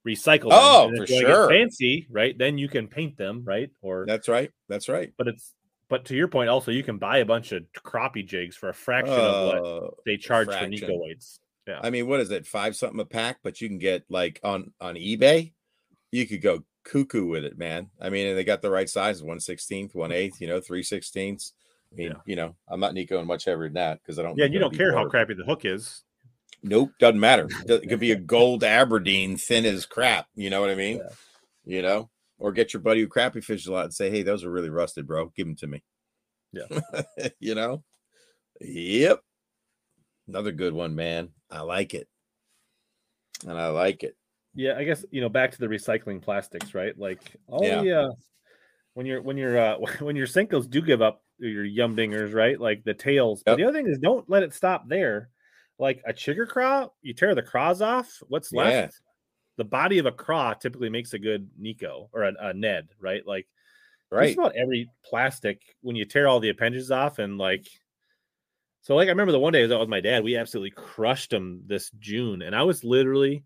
recycle 0.08 0.50
them. 0.50 0.54
Oh, 0.54 0.88
and 0.88 0.98
for 0.98 1.08
sure. 1.08 1.50
fancy, 1.50 2.08
right? 2.10 2.38
Then 2.38 2.58
you 2.58 2.68
can 2.70 2.88
paint 2.88 3.18
them, 3.18 3.44
right? 3.46 3.70
Or 3.82 4.06
That's 4.08 4.28
right. 4.30 4.52
That's 4.70 4.88
right. 4.90 5.12
but 5.18 5.28
it's 5.28 5.54
but 5.90 6.04
to 6.04 6.16
your 6.18 6.28
point, 6.28 6.50
also 6.50 6.70
you 6.70 6.84
can 6.84 6.98
buy 6.98 7.20
a 7.20 7.26
bunch 7.26 7.54
of 7.54 7.64
crappie 7.78 8.26
jigs 8.28 8.58
for 8.58 8.68
a 8.68 8.74
fraction 8.74 9.14
of 9.16 9.48
what 9.48 9.58
Uh, 9.66 9.90
they 10.06 10.18
charge 10.18 10.50
for 10.54 10.68
Nico 10.68 10.98
weights. 10.98 11.40
Yeah. 11.68 11.80
I 11.84 11.90
mean, 11.90 12.08
what 12.08 12.20
is 12.22 12.32
it? 12.32 12.48
Five 12.48 12.76
something 12.76 13.00
a 13.00 13.06
pack, 13.06 13.40
but 13.44 13.60
you 13.60 13.68
can 13.68 13.78
get 13.78 14.06
like 14.10 14.40
on 14.44 14.72
on 14.80 14.96
eBay, 14.96 15.52
you 16.12 16.26
could 16.26 16.42
go 16.42 16.64
cuckoo 16.84 17.28
with 17.28 17.44
it, 17.44 17.58
man. 17.58 17.90
I 18.00 18.10
mean, 18.10 18.28
and 18.28 18.38
they 18.38 18.44
got 18.44 18.62
the 18.62 18.70
right 18.70 18.90
size: 18.90 19.22
one 19.22 19.40
sixteenth, 19.40 19.94
one 19.94 20.10
mm-hmm. 20.10 20.18
eighth, 20.18 20.42
you 20.42 20.48
know, 20.48 20.62
three 20.62 20.84
sixteenths. 20.84 21.54
I 21.92 21.96
mean, 21.96 22.08
Yeah. 22.12 22.18
you 22.26 22.36
know, 22.36 22.56
I'm 22.68 22.80
not 22.80 22.94
Nico 22.94 23.18
and 23.20 23.28
much 23.28 23.46
heavier 23.46 23.66
than 23.66 23.74
that 23.74 24.00
because 24.02 24.18
I 24.20 24.24
don't. 24.24 24.38
yeah, 24.38 24.46
you 24.46 24.60
don't 24.60 24.76
care 24.76 24.94
how 24.94 25.08
crappy 25.08 25.34
the 25.34 25.46
hook 25.46 25.66
is. 25.66 26.04
Nope, 26.64 26.92
doesn't 27.00 27.20
matter. 27.20 27.48
It 27.68 27.88
could 27.88 28.00
be 28.00 28.12
a 28.12 28.16
gold 28.16 28.64
Aberdeen, 28.64 29.38
thin 29.38 29.66
as 29.66 29.86
crap. 29.86 30.28
You 30.36 30.50
know 30.50 30.62
what 30.62 30.70
I 30.70 30.76
mean? 30.76 30.98
Yeah. 30.98 31.10
You 31.66 31.82
know, 31.82 32.10
or 32.40 32.52
get 32.52 32.74
your 32.74 32.82
buddy 32.82 33.02
who 33.02 33.08
crappy 33.08 33.42
fishes 33.42 33.68
a 33.68 33.74
lot 33.74 33.86
and 33.86 33.94
say, 33.94 34.10
"Hey, 34.10 34.24
those 34.24 34.44
are 34.44 34.52
really 34.52 34.70
rusted, 34.70 35.06
bro. 35.06 35.32
Give 35.36 35.48
them 35.48 35.56
to 35.58 35.68
me." 35.68 35.84
Yeah. 36.54 36.80
you 37.40 37.56
know. 37.56 37.84
Yep. 38.62 39.22
Another 40.28 40.52
good 40.52 40.74
one, 40.74 40.96
man. 40.96 41.30
I 41.50 41.62
like 41.62 41.94
it, 41.94 42.08
and 43.44 43.58
I 43.58 43.68
like 43.68 44.04
it. 44.04 44.16
Yeah, 44.54 44.76
I 44.78 44.84
guess 44.84 45.06
you 45.12 45.22
know 45.22 45.30
back 45.30 45.52
to 45.52 45.60
the 45.60 45.68
recycling 45.68 46.22
plastics, 46.22 46.74
right? 46.74 46.98
Like 46.98 47.36
all 47.48 47.64
Yeah. 47.64 47.82
the 47.82 47.92
uh, 47.92 48.10
when 48.94 49.06
you're 49.06 49.22
when 49.22 49.38
you're 49.38 49.58
uh, 49.58 49.78
when 50.00 50.16
your 50.16 50.28
Senkos 50.28 50.70
do 50.70 50.82
give 50.82 51.02
up 51.02 51.24
your 51.38 51.66
yumdingers, 51.66 52.34
right? 52.34 52.60
Like 52.60 52.84
the 52.84 52.94
tails. 52.94 53.44
But 53.46 53.58
the 53.58 53.64
other 53.64 53.78
thing 53.78 53.88
is 53.88 54.00
don't 54.00 54.30
let 54.30 54.44
it 54.44 54.54
stop 54.54 54.88
there. 54.88 55.30
Like 55.80 56.02
a 56.08 56.14
chigger 56.14 56.48
craw, 56.48 56.88
you 57.04 57.14
tear 57.14 57.36
the 57.36 57.44
craws 57.44 57.82
off. 57.82 58.22
What's 58.28 58.52
Yeah. 58.52 58.64
left? 58.64 59.02
the 59.58 59.66
body 59.66 59.98
of 59.98 60.06
a 60.06 60.12
craw 60.12 60.54
typically 60.54 60.88
makes 60.88 61.14
a 61.14 61.20
good 61.20 61.50
Nico 61.58 62.10
or 62.14 62.26
a, 62.26 62.34
a 62.40 62.54
Ned, 62.54 62.90
right? 63.00 63.26
Like 63.26 63.48
Right. 64.12 64.28
just 64.28 64.38
about 64.38 64.56
every 64.56 64.88
plastic 65.04 65.62
when 65.82 65.96
you 65.96 66.06
tear 66.06 66.28
all 66.28 66.40
the 66.40 66.50
appendages 66.50 66.92
off 66.92 67.18
and 67.20 67.38
like 67.40 67.68
so 68.88 68.96
like 68.96 69.08
I 69.08 69.12
remember 69.12 69.34
the 69.34 69.40
one 69.40 69.52
day 69.52 69.60
I 69.60 69.64
was 69.64 69.72
out 69.74 69.82
with 69.82 69.90
my 69.90 70.00
dad, 70.00 70.24
we 70.24 70.38
absolutely 70.38 70.70
crushed 70.72 71.32
them 71.32 71.62
this 71.66 71.92
June, 72.00 72.42
and 72.42 72.56
I 72.56 72.64
was 72.64 72.86
literally 72.86 73.44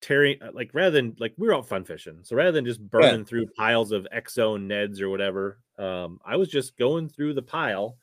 tearing 0.00 0.40
uh, 0.40 0.50
like 0.52 0.70
rather 0.72 0.92
than 0.92 1.16
like 1.18 1.34
we 1.36 1.48
were 1.48 1.56
out 1.56 1.66
fun 1.66 1.82
fishing, 1.82 2.20
so 2.22 2.36
rather 2.36 2.52
than 2.52 2.64
just 2.64 2.80
burning 2.80 3.24
through 3.24 3.48
piles 3.58 3.90
of 3.90 4.06
exo 4.14 4.56
neds 4.56 5.00
or 5.00 5.10
whatever, 5.10 5.58
um, 5.76 6.20
I 6.24 6.36
was 6.36 6.48
just 6.48 6.76
going 6.76 7.08
through 7.08 7.34
the 7.34 7.42
pile 7.42 7.96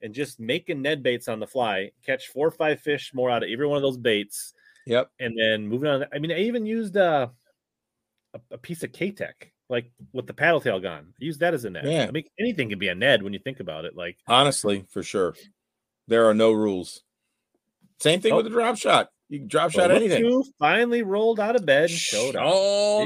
and 0.00 0.14
just 0.14 0.40
making 0.40 0.80
ned 0.80 1.02
baits 1.02 1.28
on 1.28 1.38
the 1.38 1.46
fly, 1.46 1.90
catch 2.06 2.28
four 2.28 2.46
or 2.46 2.50
five 2.50 2.80
fish 2.80 3.12
more 3.12 3.28
out 3.30 3.42
of 3.42 3.50
every 3.50 3.66
one 3.66 3.76
of 3.76 3.82
those 3.82 3.98
baits, 3.98 4.54
Yep. 4.86 5.10
and 5.20 5.38
then 5.38 5.68
moving 5.68 5.90
on. 5.90 6.06
I 6.14 6.18
mean, 6.18 6.32
I 6.32 6.38
even 6.38 6.64
used 6.64 6.96
uh, 6.96 7.28
a, 8.32 8.40
a 8.52 8.56
piece 8.56 8.82
of 8.84 8.92
Keitech, 8.92 9.52
like 9.68 9.92
with 10.14 10.26
the 10.26 10.32
paddle 10.32 10.62
tail 10.62 10.80
gun. 10.80 11.08
I 11.20 11.22
used 11.22 11.40
that 11.40 11.52
as 11.52 11.66
a 11.66 11.70
net. 11.70 11.84
Yeah. 11.84 12.06
I 12.08 12.10
mean, 12.10 12.24
anything 12.38 12.70
can 12.70 12.78
be 12.78 12.88
a 12.88 12.94
Ned 12.94 13.22
when 13.22 13.34
you 13.34 13.38
think 13.38 13.60
about 13.60 13.84
it. 13.84 13.94
Like, 13.94 14.16
Honestly, 14.26 14.86
for 14.88 15.02
sure. 15.02 15.34
There 16.10 16.28
are 16.28 16.34
no 16.34 16.50
rules. 16.50 17.04
Same 18.00 18.20
thing 18.20 18.32
Oh. 18.32 18.36
with 18.38 18.46
the 18.46 18.50
drop 18.50 18.76
shot. 18.76 19.10
You 19.28 19.38
can 19.38 19.46
drop 19.46 19.70
shot 19.70 19.92
anything. 19.92 20.24
who 20.24 20.44
finally 20.58 21.02
rolled 21.02 21.38
out 21.38 21.54
of 21.54 21.64
bed 21.64 21.88
showed 21.88 22.34
up. 22.34 22.42
Oh! 22.44 23.04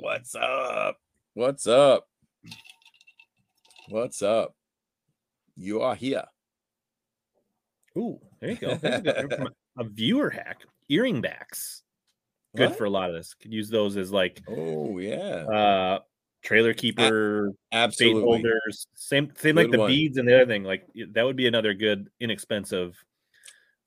What's 0.00 0.34
up? 0.34 0.96
What's 1.32 1.66
up? 1.66 2.06
What's 3.88 4.20
up? 4.20 4.54
You 5.56 5.80
are 5.80 5.94
here. 5.94 6.24
Ooh, 7.96 8.20
there 8.38 8.50
you 8.50 8.56
go. 8.56 8.78
A, 8.82 9.46
a- 9.78 9.82
a 9.82 9.84
viewer 9.84 10.28
hack. 10.28 10.60
Earring 10.90 11.22
backs. 11.22 11.82
Good 12.54 12.68
What? 12.68 12.78
for 12.78 12.84
a 12.84 12.90
lot 12.90 13.08
of 13.08 13.16
this. 13.16 13.32
Could 13.32 13.52
use 13.54 13.70
those 13.70 13.96
as 13.96 14.12
like 14.12 14.42
Oh 14.46 14.98
yeah, 14.98 15.46
uh 15.46 15.98
trailer 16.44 16.74
keeper 16.74 17.52
absolutely. 17.72 18.22
holders. 18.22 18.86
Same 18.94 19.32
same 19.36 19.56
like 19.56 19.70
the 19.70 19.78
one. 19.78 19.88
beads 19.90 20.18
and 20.18 20.28
the 20.28 20.34
other 20.36 20.46
thing. 20.46 20.62
Like 20.62 20.86
that 21.12 21.24
would 21.24 21.36
be 21.36 21.46
another 21.48 21.74
good 21.74 22.08
inexpensive 22.20 23.02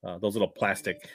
uh 0.03 0.17
those 0.17 0.33
little 0.35 0.47
plastic 0.49 1.09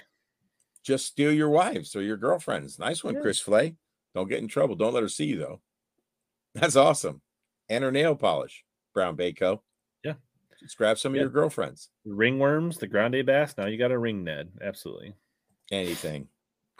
Just 0.82 1.06
steal 1.06 1.32
your 1.32 1.50
wives 1.50 1.94
or 1.94 2.02
your 2.02 2.16
girlfriends. 2.16 2.78
Nice 2.78 3.04
one, 3.04 3.14
Yeah. 3.14 3.20
Chris 3.20 3.40
Flay. 3.40 3.74
Don't 4.14 4.28
get 4.28 4.38
in 4.40 4.48
trouble. 4.48 4.76
Don't 4.76 4.94
let 4.94 5.02
her 5.02 5.08
see 5.08 5.26
you 5.26 5.38
though. 5.38 5.60
That's 6.54 6.76
awesome. 6.76 7.20
And 7.68 7.82
her 7.84 7.92
nail 7.92 8.14
polish, 8.14 8.64
Brown 8.94 9.16
Baco. 9.16 9.60
Yeah. 10.04 10.14
Just 10.60 10.76
grab 10.76 10.98
some 10.98 11.12
of 11.12 11.16
your 11.20 11.28
girlfriends. 11.28 11.88
ringworms, 12.06 12.78
the 12.78 12.86
grande 12.86 13.24
bass. 13.26 13.54
Now 13.56 13.66
you 13.66 13.78
got 13.78 13.90
a 13.90 13.98
ring 13.98 14.22
Ned. 14.22 14.50
Absolutely. 14.62 15.14
Anything. 15.70 16.28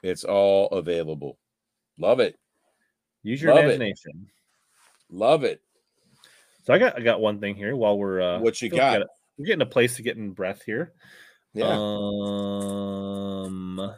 It's 0.03 0.25
all 0.25 0.69
available. 0.69 1.39
Love 1.99 2.21
it. 2.21 2.37
Use 3.23 3.41
your 3.41 3.55
Love 3.55 3.67
it. 3.67 3.81
Love 5.13 5.45
it. 5.45 5.61
So 6.65 6.73
I 6.73 6.79
got 6.79 6.99
I 6.99 7.03
got 7.03 7.21
one 7.21 7.39
thing 7.39 7.55
here 7.55 7.77
while 7.77 7.99
we're 7.99 8.21
uh 8.21 8.39
What 8.41 8.61
you 8.63 8.71
feel 8.71 8.79
like 8.79 8.93
we 8.95 8.99
got 9.01 9.09
we're 9.39 9.47
getting 9.47 9.63
a 9.63 9.67
place 9.67 9.97
to 9.97 10.03
get 10.03 10.17
in 10.17 10.33
breath 10.33 10.63
here. 10.65 10.93
Yeah. 11.55 11.77
Um 11.77 13.95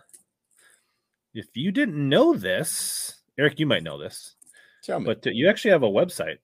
if 1.32 1.46
you 1.54 1.72
didn't 1.72 2.08
know 2.08 2.34
this, 2.34 3.22
Eric, 3.38 3.58
you 3.60 3.66
might 3.66 3.82
know 3.82 3.98
this, 3.98 4.34
Tell 4.82 5.00
me. 5.00 5.06
but 5.06 5.26
uh, 5.26 5.30
you 5.30 5.48
actually 5.48 5.70
have 5.72 5.82
a 5.82 5.88
website. 5.88 6.38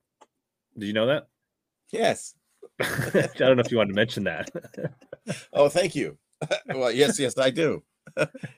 Did 0.77 0.87
you 0.87 0.93
know 0.93 1.07
that? 1.07 1.27
yes. 1.91 2.33
I 2.81 3.29
don't 3.37 3.57
know 3.57 3.63
if 3.63 3.71
you 3.71 3.77
wanted 3.77 3.89
to 3.89 3.95
mention 3.95 4.23
that. 4.23 4.49
Oh, 5.53 5.69
thank 5.69 5.93
you. 5.93 6.17
well, 6.67 6.91
yes, 6.91 7.19
yes, 7.19 7.37
I 7.37 7.51
do. 7.51 7.83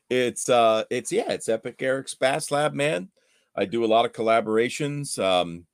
it's 0.09 0.47
uh 0.47 0.85
it's 0.89 1.11
yeah, 1.11 1.29
it's 1.31 1.49
Epic 1.49 1.81
Eric's 1.81 2.15
Bass 2.15 2.51
Lab, 2.51 2.73
man. 2.73 3.09
I 3.55 3.65
do 3.65 3.83
a 3.83 3.85
lot 3.85 4.05
of 4.05 4.13
collaborations, 4.13 5.19
um, 5.21 5.65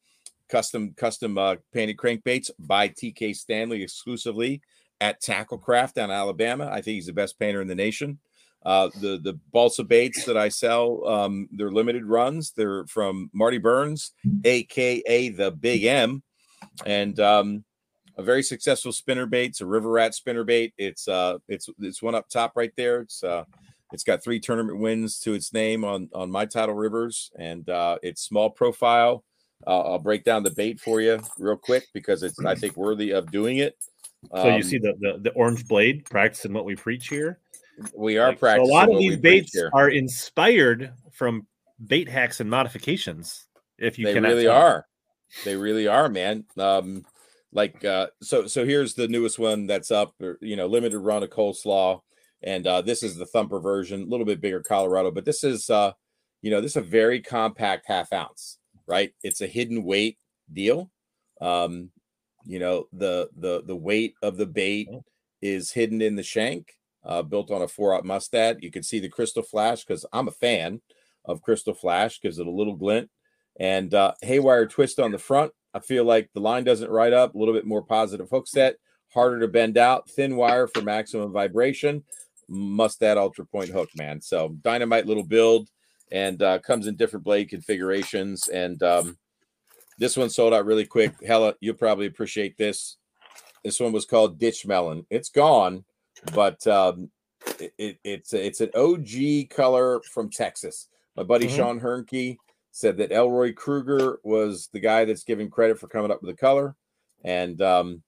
custom 0.49 0.93
custom 0.97 1.37
uh 1.37 1.55
painted 1.73 1.97
crankbaits 1.97 2.49
by 2.59 2.89
TK 2.89 3.35
Stanley 3.35 3.83
exclusively 3.83 4.61
at 5.01 5.21
Tacklecraft 5.21 5.93
down 5.93 6.11
Alabama. 6.11 6.67
I 6.71 6.81
think 6.81 6.95
he's 6.95 7.05
the 7.05 7.13
best 7.13 7.39
painter 7.39 7.61
in 7.61 7.67
the 7.67 7.75
nation. 7.75 8.19
Uh 8.65 8.89
the 8.99 9.19
the 9.23 9.39
balsa 9.53 9.83
baits 9.83 10.25
that 10.25 10.37
I 10.37 10.49
sell, 10.49 11.07
um, 11.07 11.47
they're 11.51 11.71
limited 11.71 12.05
runs. 12.05 12.51
They're 12.51 12.85
from 12.87 13.29
Marty 13.33 13.57
Burns, 13.57 14.11
aka 14.43 15.29
the 15.29 15.51
Big 15.51 15.85
M. 15.85 16.23
And 16.85 17.19
um 17.19 17.63
a 18.17 18.21
very 18.21 18.43
successful 18.43 18.91
spinner 18.91 19.25
bait. 19.25 19.51
It's 19.51 19.61
a 19.61 19.65
river 19.65 19.89
rat 19.89 20.13
spinner 20.13 20.43
bait. 20.43 20.73
It's 20.77 21.07
uh 21.07 21.37
it's 21.47 21.69
it's 21.79 22.01
one 22.01 22.15
up 22.15 22.27
top 22.27 22.51
right 22.55 22.73
there. 22.75 22.99
It's 22.99 23.23
uh 23.23 23.45
it's 23.93 24.03
got 24.03 24.21
three 24.21 24.39
tournament 24.39 24.79
wins 24.79 25.19
to 25.21 25.33
its 25.33 25.53
name 25.53 25.85
on 25.85 26.09
on 26.13 26.29
my 26.29 26.45
tidal 26.45 26.75
rivers, 26.75 27.31
and 27.37 27.69
uh 27.69 27.97
it's 28.03 28.21
small 28.21 28.49
profile. 28.49 29.23
Uh, 29.67 29.81
I'll 29.81 29.99
break 29.99 30.23
down 30.23 30.43
the 30.43 30.51
bait 30.51 30.79
for 30.79 31.01
you 31.01 31.19
real 31.37 31.57
quick 31.57 31.85
because 31.93 32.23
it's 32.23 32.39
I 32.43 32.55
think 32.55 32.77
worthy 32.77 33.11
of 33.11 33.29
doing 33.31 33.57
it. 33.57 33.77
so 34.35 34.47
you 34.47 34.53
Um, 34.55 34.63
see 34.63 34.77
the, 34.77 34.93
the 34.99 35.19
the 35.21 35.31
orange 35.31 35.67
blade 35.67 36.05
practicing 36.05 36.53
what 36.53 36.65
we 36.65 36.75
preach 36.75 37.07
here. 37.07 37.39
we 37.95 38.17
are 38.17 38.29
Like, 38.29 38.37
so 38.37 38.39
practicing. 38.39 38.69
a 38.71 38.73
lot 38.73 38.91
of 38.91 38.97
these 38.99 39.17
baits 39.17 39.55
are 39.73 39.89
inspired 39.89 40.93
from 41.11 41.47
bait 41.87 42.07
hacks 42.09 42.39
and 42.39 42.49
modifications. 42.49 43.47
If 43.77 43.97
you 43.97 44.05
can, 44.13 44.23
they 44.23 44.29
really 44.29 44.43
tell. 44.43 44.55
are 44.61 44.85
they 45.45 45.55
really 45.55 45.87
are 45.87 46.09
man 46.09 46.43
um 46.57 47.05
like 47.53 47.83
uh 47.85 48.07
so 48.21 48.45
so 48.47 48.65
here's 48.65 48.93
the 48.95 49.07
newest 49.07 49.39
one 49.39 49.67
that's 49.67 49.91
up 49.91 50.13
you 50.41 50.55
know 50.55 50.67
limited 50.67 50.99
run 50.99 51.23
of 51.23 51.29
coleslaw 51.29 52.01
and 52.43 52.65
uh 52.67 52.81
this 52.81 53.03
is 53.03 53.15
the 53.15 53.25
thumper 53.25 53.59
version 53.59 54.01
a 54.01 54.05
little 54.05 54.25
bit 54.25 54.41
bigger 54.41 54.61
colorado 54.61 55.11
but 55.11 55.25
this 55.25 55.43
is 55.43 55.69
uh 55.69 55.91
you 56.41 56.49
know 56.51 56.61
this 56.61 56.71
is 56.71 56.77
a 56.77 56.81
very 56.81 57.21
compact 57.21 57.85
half 57.87 58.11
ounce 58.13 58.57
right 58.89 59.13
it's 59.23 59.41
a 59.41 59.47
hidden 59.47 59.83
weight 59.83 60.17
deal 60.51 60.91
um 61.41 61.89
you 62.45 62.59
know 62.59 62.87
the 62.91 63.29
the 63.37 63.63
the 63.65 63.75
weight 63.75 64.13
of 64.21 64.35
the 64.37 64.45
bait 64.45 64.87
Oh. 64.91 65.03
is 65.41 65.71
hidden 65.71 66.01
in 66.01 66.15
the 66.15 66.23
shank 66.23 66.73
uh 67.05 67.21
built 67.21 67.51
on 67.51 67.61
a 67.61 67.67
four 67.67 67.93
out 67.95 68.03
mustad 68.05 68.57
you 68.61 68.71
can 68.71 68.83
see 68.83 68.99
the 68.99 69.09
crystal 69.09 69.43
flash 69.43 69.85
because 69.85 70.05
i'm 70.11 70.27
a 70.27 70.31
fan 70.31 70.81
of 71.25 71.41
crystal 71.41 71.73
flash 71.73 72.19
gives 72.19 72.39
it 72.39 72.47
a 72.47 72.51
little 72.51 72.75
glint 72.75 73.09
and 73.59 73.93
uh, 73.93 74.13
haywire 74.21 74.65
twist 74.65 74.99
on 74.99 75.11
the 75.11 75.17
front. 75.17 75.51
I 75.73 75.79
feel 75.79 76.05
like 76.05 76.29
the 76.33 76.39
line 76.39 76.63
doesn't 76.63 76.89
ride 76.89 77.11
up, 77.13 77.35
a 77.35 77.37
little 77.37 77.53
bit 77.53 77.65
more 77.65 77.83
positive 77.83 78.29
hook 78.29 78.47
set, 78.47 78.77
harder 79.13 79.39
to 79.41 79.49
bend 79.49 79.77
out, 79.77 80.09
thin 80.09 80.37
wire 80.37 80.65
for 80.65 80.81
maximum 80.81 81.33
vibration. 81.33 82.03
Mustad 82.47 83.17
ultra 83.17 83.45
point 83.45 83.69
hook, 83.69 83.89
man. 83.97 84.21
So 84.21 84.55
dynamite 84.63 85.05
little 85.05 85.25
build 85.25 85.69
and 86.11 86.41
uh, 86.41 86.59
comes 86.59 86.87
in 86.87 86.95
different 86.95 87.23
blade 87.25 87.49
configurations. 87.49 88.47
And 88.47 88.81
um, 88.83 89.17
this 89.97 90.17
one 90.17 90.29
sold 90.29 90.53
out 90.53 90.65
really 90.65 90.85
quick. 90.85 91.13
Hella, 91.25 91.55
you'll 91.59 91.75
probably 91.75 92.05
appreciate 92.07 92.57
this. 92.57 92.97
This 93.63 93.79
one 93.79 93.91
was 93.91 94.05
called 94.05 94.39
Ditch 94.39 94.65
Melon. 94.65 95.05
It's 95.09 95.29
gone, 95.29 95.83
but 96.33 96.65
um, 96.67 97.11
it, 97.59 97.73
it, 97.77 97.99
it's 98.03 98.33
it's 98.33 98.61
an 98.61 98.69
OG 98.73 99.49
color 99.49 100.01
from 100.01 100.29
Texas. 100.29 100.87
My 101.15 101.23
buddy 101.23 101.47
Mhm. 101.47 101.55
Sean 101.55 101.79
Hernke 101.81 102.37
said 102.71 102.97
that 102.97 103.11
Elroy 103.11 103.53
Kruger 103.53 104.19
was 104.23 104.69
the 104.71 104.79
guy 104.79 105.03
that's 105.03 105.23
given 105.23 105.49
credit 105.49 105.77
for 105.79 105.87
coming 105.87 106.11
up 106.11 106.21
with 106.21 106.31
the 106.31 106.39
color. 106.39 106.75
And 107.25 107.61
um, 107.61 108.03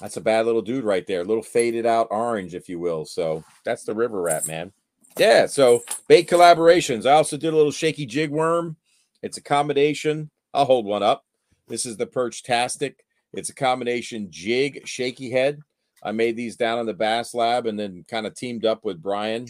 that's 0.00 0.16
a 0.16 0.20
bad 0.20 0.46
little 0.46 0.62
dude 0.62 0.84
right 0.84 1.06
there, 1.06 1.22
a 1.22 1.24
little 1.24 1.42
faded 1.42 1.86
out 1.86 2.08
orange, 2.10 2.54
if 2.54 2.68
you 2.68 2.78
will. 2.78 3.04
So 3.04 3.42
that's 3.64 3.82
the 3.84 3.94
river 3.94 4.20
rat, 4.20 4.46
man. 4.46 4.72
Yeah. 5.18 5.46
So 5.46 5.82
bait 6.08 6.28
collaborations. 6.28 7.06
I 7.06 7.12
also 7.12 7.36
did 7.36 7.52
a 7.52 7.56
little 7.56 7.72
shaky 7.72 8.06
jig 8.06 8.30
worm. 8.30 8.76
It's 9.22 9.38
a 9.38 9.42
combination. 9.42 10.30
I'll 10.54 10.64
hold 10.64 10.84
one 10.84 11.02
up. 11.02 11.24
This 11.68 11.86
is 11.86 11.96
the 11.96 12.06
Perch 12.06 12.42
Tastic. 12.42 13.04
It's 13.32 13.48
a 13.48 13.54
combination 13.54 14.28
jig, 14.30 14.86
shaky 14.86 15.30
head. 15.30 15.60
I 16.02 16.12
made 16.12 16.36
these 16.36 16.56
down 16.56 16.80
in 16.80 16.86
the 16.86 16.94
Bass 16.94 17.32
Lab 17.32 17.66
and 17.66 17.78
then 17.78 18.04
kind 18.08 18.26
of 18.26 18.34
teamed 18.34 18.66
up 18.66 18.84
with 18.84 19.00
Brian 19.00 19.46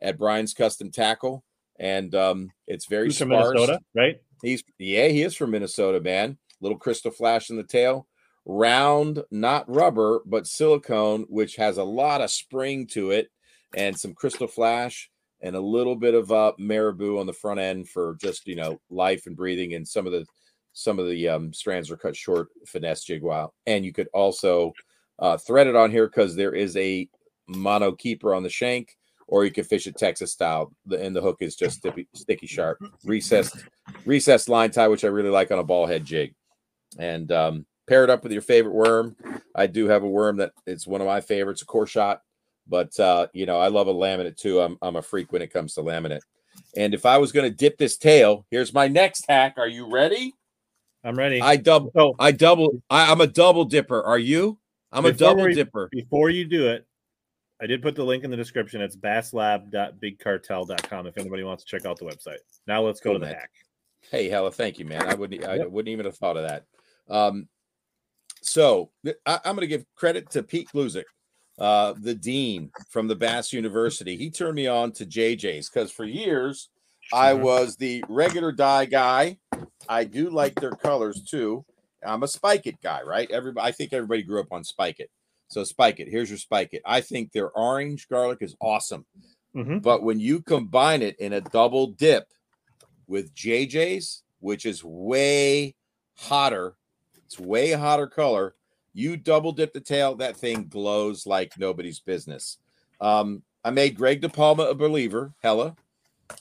at 0.00 0.18
Brian's 0.18 0.52
Custom 0.52 0.90
Tackle. 0.90 1.44
And 1.78 2.14
um, 2.14 2.50
it's 2.66 2.86
very 2.86 3.06
Who's 3.06 3.18
from. 3.18 3.28
Minnesota, 3.30 3.78
right? 3.94 4.20
He's 4.42 4.62
yeah, 4.78 5.08
he 5.08 5.22
is 5.22 5.34
from 5.34 5.52
Minnesota, 5.52 6.00
man. 6.00 6.36
Little 6.60 6.78
crystal 6.78 7.10
flash 7.10 7.50
in 7.50 7.56
the 7.56 7.62
tail, 7.62 8.06
round, 8.44 9.22
not 9.30 9.68
rubber, 9.72 10.20
but 10.26 10.46
silicone, 10.46 11.22
which 11.28 11.56
has 11.56 11.78
a 11.78 11.84
lot 11.84 12.20
of 12.20 12.30
spring 12.30 12.86
to 12.88 13.10
it, 13.10 13.30
and 13.74 13.98
some 13.98 14.14
crystal 14.14 14.46
flash 14.46 15.10
and 15.40 15.56
a 15.56 15.60
little 15.60 15.96
bit 15.96 16.14
of 16.14 16.30
uh 16.30 16.52
marabou 16.58 17.18
on 17.18 17.26
the 17.26 17.32
front 17.32 17.60
end 17.60 17.88
for 17.88 18.16
just 18.20 18.46
you 18.46 18.56
know 18.56 18.80
life 18.90 19.26
and 19.26 19.36
breathing. 19.36 19.74
And 19.74 19.86
some 19.86 20.06
of 20.06 20.12
the 20.12 20.26
some 20.72 20.98
of 20.98 21.06
the 21.06 21.28
um, 21.28 21.52
strands 21.52 21.90
are 21.90 21.96
cut 21.96 22.16
short, 22.16 22.48
finesse 22.66 23.04
jig 23.04 23.22
wow. 23.22 23.52
And 23.66 23.84
you 23.84 23.92
could 23.92 24.08
also 24.14 24.72
uh, 25.18 25.36
thread 25.36 25.66
it 25.66 25.76
on 25.76 25.90
here 25.90 26.06
because 26.06 26.34
there 26.34 26.54
is 26.54 26.76
a 26.76 27.08
mono 27.46 27.92
keeper 27.92 28.34
on 28.34 28.42
the 28.42 28.48
shank, 28.48 28.96
or 29.26 29.44
you 29.44 29.50
can 29.50 29.64
fish 29.64 29.86
it 29.86 29.96
Texas 29.96 30.32
style. 30.32 30.72
The 30.86 31.02
and 31.02 31.14
the 31.14 31.20
hook 31.20 31.38
is 31.40 31.56
just 31.56 31.78
sticky, 31.78 32.08
sticky 32.14 32.46
sharp, 32.46 32.78
recessed 33.04 33.64
recessed 34.06 34.48
line 34.48 34.70
tie, 34.70 34.88
which 34.88 35.04
I 35.04 35.08
really 35.08 35.30
like 35.30 35.50
on 35.50 35.58
a 35.58 35.64
ball 35.64 35.86
head 35.86 36.04
jig. 36.04 36.34
And 36.98 37.30
um, 37.32 37.66
pair 37.86 38.04
it 38.04 38.10
up 38.10 38.22
with 38.22 38.32
your 38.32 38.42
favorite 38.42 38.74
worm. 38.74 39.16
I 39.54 39.66
do 39.66 39.88
have 39.88 40.02
a 40.02 40.08
worm 40.08 40.38
that 40.38 40.52
it's 40.66 40.86
one 40.86 41.00
of 41.00 41.06
my 41.06 41.20
favorites, 41.20 41.62
a 41.62 41.66
core 41.66 41.86
shot. 41.86 42.22
But 42.72 42.98
uh, 42.98 43.26
you 43.34 43.44
know, 43.44 43.60
I 43.60 43.68
love 43.68 43.86
a 43.88 43.92
laminate 43.92 44.38
too. 44.38 44.62
I'm 44.62 44.78
I'm 44.80 44.96
a 44.96 45.02
freak 45.02 45.30
when 45.30 45.42
it 45.42 45.52
comes 45.52 45.74
to 45.74 45.82
laminate. 45.82 46.22
And 46.74 46.94
if 46.94 47.04
I 47.04 47.18
was 47.18 47.30
going 47.30 47.50
to 47.50 47.54
dip 47.54 47.76
this 47.76 47.98
tail, 47.98 48.46
here's 48.50 48.72
my 48.72 48.88
next 48.88 49.26
hack. 49.28 49.56
Are 49.58 49.68
you 49.68 49.92
ready? 49.92 50.32
I'm 51.04 51.14
ready. 51.16 51.42
I 51.42 51.56
double. 51.56 51.90
so 51.94 52.14
I 52.18 52.32
double. 52.32 52.82
I, 52.88 53.12
I'm 53.12 53.20
a 53.20 53.26
double 53.26 53.66
dipper. 53.66 54.02
Are 54.02 54.18
you? 54.18 54.58
I'm 54.90 55.04
a 55.04 55.12
double 55.12 55.44
we- 55.44 55.54
dipper. 55.54 55.90
before 55.92 56.30
you 56.30 56.46
do 56.46 56.68
it, 56.68 56.86
I 57.60 57.66
did 57.66 57.82
put 57.82 57.94
the 57.94 58.04
link 58.04 58.24
in 58.24 58.30
the 58.30 58.38
description. 58.38 58.80
It's 58.80 58.96
basslab.bigcartel.com 58.96 61.06
if 61.08 61.18
anybody 61.18 61.42
wants 61.44 61.64
to 61.64 61.68
check 61.70 61.84
out 61.84 61.98
the 61.98 62.06
website. 62.06 62.38
Now 62.66 62.80
let's 62.82 63.00
go 63.00 63.10
Cool, 63.10 63.18
to 63.20 63.26
the 63.26 63.32
man. 63.32 63.34
hack. 63.34 63.50
Hey, 64.10 64.30
hella, 64.30 64.50
thank 64.50 64.78
you, 64.78 64.86
man. 64.86 65.06
I 65.06 65.12
wouldn't. 65.14 65.44
I 65.44 65.56
Yep. 65.56 65.68
wouldn't 65.70 65.92
even 65.92 66.06
have 66.06 66.16
thought 66.16 66.38
of 66.38 66.48
that. 66.48 66.64
Um, 67.08 67.48
so 68.40 68.90
I, 69.26 69.34
am 69.44 69.56
going 69.56 69.60
to 69.60 69.66
give 69.66 69.84
credit 69.94 70.30
to 70.30 70.42
Pete 70.42 70.70
Gluszek, 70.74 71.04
uh, 71.62 71.94
the 72.00 72.14
dean 72.14 72.72
from 72.90 73.06
the 73.06 73.14
Bass 73.14 73.52
University. 73.52 74.16
He 74.16 74.30
turned 74.30 74.56
me 74.56 74.66
on 74.66 74.90
to 74.92 75.06
JJ's 75.06 75.70
because 75.70 75.92
for 75.92 76.04
years 76.04 76.70
I 77.12 77.34
was 77.34 77.76
the 77.76 78.04
regular 78.08 78.50
dye 78.50 78.84
guy. 78.86 79.38
I 79.88 80.02
do 80.02 80.28
like 80.28 80.56
their 80.56 80.72
colors 80.72 81.22
too. 81.22 81.64
I'm 82.04 82.24
a 82.24 82.28
spike 82.28 82.66
it 82.66 82.80
guy, 82.82 83.02
right? 83.02 83.30
Everybody, 83.30 83.68
I 83.68 83.70
think 83.70 83.92
everybody 83.92 84.24
grew 84.24 84.40
up 84.40 84.50
on 84.50 84.64
spike 84.64 84.98
it. 84.98 85.08
So 85.46 85.62
spike 85.62 86.00
it. 86.00 86.08
Here's 86.08 86.28
your 86.30 86.38
spike 86.38 86.70
it. 86.72 86.82
I 86.84 87.00
think 87.00 87.30
their 87.30 87.50
orange 87.50 88.08
garlic 88.08 88.38
is 88.40 88.56
awesome. 88.60 89.06
Mhm. 89.54 89.82
But 89.82 90.02
when 90.02 90.18
you 90.18 90.42
combine 90.42 91.00
it 91.00 91.16
in 91.20 91.32
a 91.32 91.40
double 91.40 91.88
dip 91.88 92.26
with 93.06 93.32
JJ's, 93.36 94.24
which 94.40 94.66
is 94.66 94.82
way 94.82 95.76
hotter, 96.16 96.74
it's 97.24 97.38
way 97.38 97.70
hotter 97.70 98.08
color. 98.08 98.56
You 98.94 99.16
double 99.16 99.52
dip 99.52 99.72
the 99.72 99.80
tail, 99.80 100.14
that 100.16 100.36
thing 100.36 100.66
glows 100.68 101.26
like 101.26 101.58
nobody's 101.58 102.00
business. 102.00 102.58
Um, 103.00 103.42
I 103.64 103.70
made 103.70 103.96
Greg 103.96 104.20
DePalma 104.20 104.70
a 104.70 104.74
believer, 104.74 105.32
hella. 105.42 105.76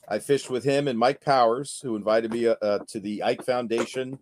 I 0.08 0.20
fished 0.20 0.49
with 0.49 0.64
him 0.64 0.88
and 0.88 0.97
Mike 0.97 1.22
Powers, 1.22 1.80
who 1.82 1.95
invited 1.95 2.32
me 2.32 2.47
uh, 2.47 2.56
uh, 2.62 2.80
to 2.88 2.99
the 2.99 3.24
Ike 3.24 3.43
Foundation, 3.45 4.20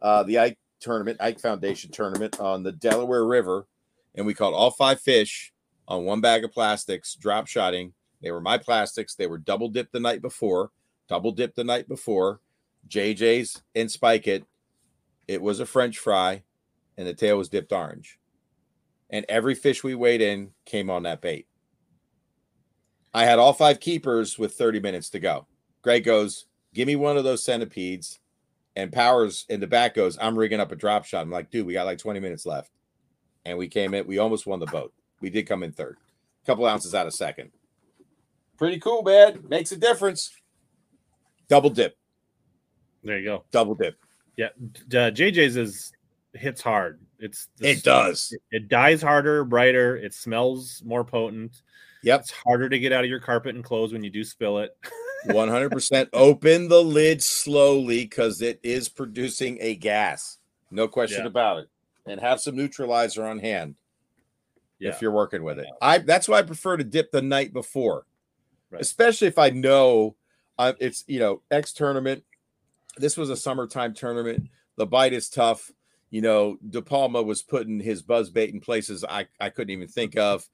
uh, 0.00 0.22
the 0.22 0.38
Ike 0.38 0.58
tournament, 0.80 1.18
Ike 1.20 1.40
Foundation 1.40 1.90
tournament 1.90 2.40
on 2.40 2.62
the 2.62 2.72
Delaware 2.72 3.24
River, 3.24 3.66
and 4.14 4.26
we 4.26 4.34
caught 4.34 4.52
all 4.52 4.70
five 4.70 5.00
fish 5.00 5.52
on 5.88 6.04
one 6.04 6.20
bag 6.20 6.44
of 6.44 6.52
plastics, 6.52 7.14
drop 7.14 7.46
shotting. 7.46 7.92
They 8.20 8.30
were 8.30 8.40
my 8.40 8.58
plastics. 8.58 9.14
They 9.14 9.26
were 9.26 9.38
double 9.38 9.68
dipped 9.68 9.92
the 9.92 10.00
night 10.00 10.22
before, 10.22 10.70
double 11.08 11.32
dipped 11.32 11.56
the 11.56 11.64
night 11.64 11.88
before. 11.88 12.40
JJ's 12.88 13.62
and 13.74 13.90
Spike 13.90 14.26
It. 14.26 14.44
It 15.28 15.40
was 15.40 15.60
a 15.60 15.66
French 15.66 15.98
fry, 15.98 16.42
and 16.96 17.06
the 17.06 17.14
tail 17.14 17.38
was 17.38 17.48
dipped 17.48 17.72
orange. 17.72 18.18
And 19.10 19.26
every 19.28 19.54
fish 19.54 19.82
we 19.84 19.94
weighed 19.94 20.20
in 20.22 20.50
came 20.64 20.88
on 20.90 21.02
that 21.04 21.20
bait. 21.20 21.46
I 23.14 23.24
had 23.24 23.38
all 23.38 23.52
five 23.52 23.78
keepers 23.80 24.38
with 24.38 24.54
30 24.54 24.80
minutes 24.80 25.10
to 25.10 25.20
go. 25.20 25.46
Greg 25.82 26.04
goes, 26.04 26.46
Give 26.74 26.86
me 26.86 26.96
one 26.96 27.18
of 27.18 27.24
those 27.24 27.44
centipedes. 27.44 28.18
And 28.74 28.90
Powers 28.90 29.44
in 29.50 29.60
the 29.60 29.66
back 29.66 29.94
goes, 29.94 30.16
I'm 30.18 30.38
rigging 30.38 30.60
up 30.60 30.72
a 30.72 30.76
drop 30.76 31.04
shot. 31.04 31.20
I'm 31.20 31.30
like, 31.30 31.50
dude, 31.50 31.66
we 31.66 31.74
got 31.74 31.84
like 31.84 31.98
20 31.98 32.20
minutes 32.20 32.46
left. 32.46 32.70
And 33.44 33.58
we 33.58 33.68
came 33.68 33.92
in, 33.92 34.06
we 34.06 34.16
almost 34.16 34.46
won 34.46 34.60
the 34.60 34.66
boat. 34.66 34.94
We 35.20 35.28
did 35.28 35.46
come 35.46 35.62
in 35.62 35.72
third, 35.72 35.98
a 36.42 36.46
couple 36.46 36.64
ounces 36.64 36.94
out 36.94 37.06
of 37.06 37.12
second. 37.12 37.50
Pretty 38.56 38.80
cool, 38.80 39.02
man. 39.02 39.44
Makes 39.48 39.72
a 39.72 39.76
difference. 39.76 40.30
Double 41.48 41.68
dip, 41.68 41.96
There 43.04 43.18
you 43.18 43.24
go. 43.26 43.44
double 43.50 43.74
dip. 43.74 43.96
Yeah, 44.38 44.48
d- 44.88 44.96
uh, 44.96 45.10
JJ's 45.10 45.56
is 45.58 45.92
hits 46.34 46.60
hard. 46.62 47.00
It's 47.18 47.48
It 47.60 47.82
does. 47.82 48.34
It 48.50 48.68
dies 48.68 49.02
harder, 49.02 49.44
brighter. 49.44 49.96
It 49.96 50.14
smells 50.14 50.82
more 50.84 51.04
potent. 51.04 51.62
Yep. 52.02 52.20
It's 52.20 52.30
harder 52.30 52.68
to 52.68 52.78
get 52.78 52.92
out 52.92 53.04
of 53.04 53.10
your 53.10 53.20
carpet 53.20 53.54
and 53.54 53.62
clothes 53.64 53.92
when 53.92 54.02
you 54.02 54.10
do 54.10 54.24
spill 54.24 54.58
it. 54.58 54.76
100% 55.26 56.08
open 56.12 56.68
the 56.68 56.82
lid 56.82 57.22
slowly 57.22 58.02
because 58.04 58.42
it 58.42 58.58
is 58.64 58.88
producing 58.88 59.56
a 59.60 59.76
gas. 59.76 60.38
No 60.72 60.88
question 60.88 61.20
Yeah. 61.20 61.26
about 61.28 61.58
it. 61.60 61.68
And 62.06 62.20
have 62.20 62.40
some 62.40 62.56
neutralizer 62.56 63.24
on 63.24 63.38
hand 63.38 63.76
Yeah. 64.80 64.90
if 64.90 65.00
you're 65.00 65.12
working 65.12 65.44
with 65.44 65.60
it. 65.60 65.68
I 65.80 65.98
that's 65.98 66.26
why 66.26 66.38
I 66.38 66.42
prefer 66.42 66.76
to 66.76 66.82
dip 66.82 67.12
the 67.12 67.22
night 67.22 67.52
before, 67.52 68.06
Right. 68.70 68.82
especially 68.82 69.28
if 69.28 69.38
I 69.38 69.50
know 69.50 70.16
uh, 70.58 70.72
it's 70.80 71.04
you 71.06 71.20
know 71.20 71.42
X 71.52 71.72
tournament. 71.72 72.24
This 72.96 73.16
was 73.16 73.30
a 73.30 73.36
summertime 73.36 73.94
tournament. 73.94 74.48
The 74.76 74.86
bite 74.86 75.12
is 75.12 75.28
tough. 75.30 75.70
You 76.12 76.20
know, 76.20 76.58
De 76.68 76.82
Palma 76.82 77.22
was 77.22 77.42
putting 77.42 77.80
his 77.80 78.02
buzz 78.02 78.28
bait 78.28 78.52
in 78.52 78.60
places 78.60 79.02
I, 79.02 79.26
I 79.40 79.48
couldn't 79.48 79.72
even 79.72 79.88
think 79.88 80.18
of, 80.18 80.46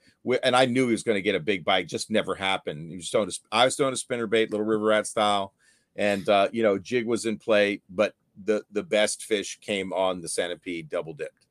and 0.45 0.55
I 0.55 0.67
knew 0.67 0.87
he 0.87 0.93
was 0.93 1.03
going 1.03 1.17
to 1.17 1.23
get 1.23 1.35
a 1.35 1.41
big 1.41 1.65
bite. 1.65 1.89
Just 1.89 2.13
never 2.13 2.37
happened. 2.37 2.93
He 2.93 2.97
was 2.97 3.11
throwing 3.11 3.29
a, 3.29 3.33
I 3.51 3.65
was 3.65 3.75
throwing 3.75 3.93
a 3.93 3.97
spinner 3.97 4.29
bait, 4.29 4.53
little 4.53 4.65
river 4.65 4.85
rat 4.85 5.09
style, 5.09 5.53
and 5.97 6.29
uh, 6.29 6.49
you 6.53 6.63
know, 6.63 6.79
jig 6.79 7.09
was 7.09 7.27
in 7.27 7.39
play, 7.39 7.83
but 7.91 8.15
the 8.45 8.63
the 8.71 8.85
best 8.85 9.25
fish 9.25 9.59
came 9.61 9.93
on 9.93 10.21
the 10.21 10.29
centipede 10.29 10.89
double 10.89 11.13
dipped. 11.13 11.47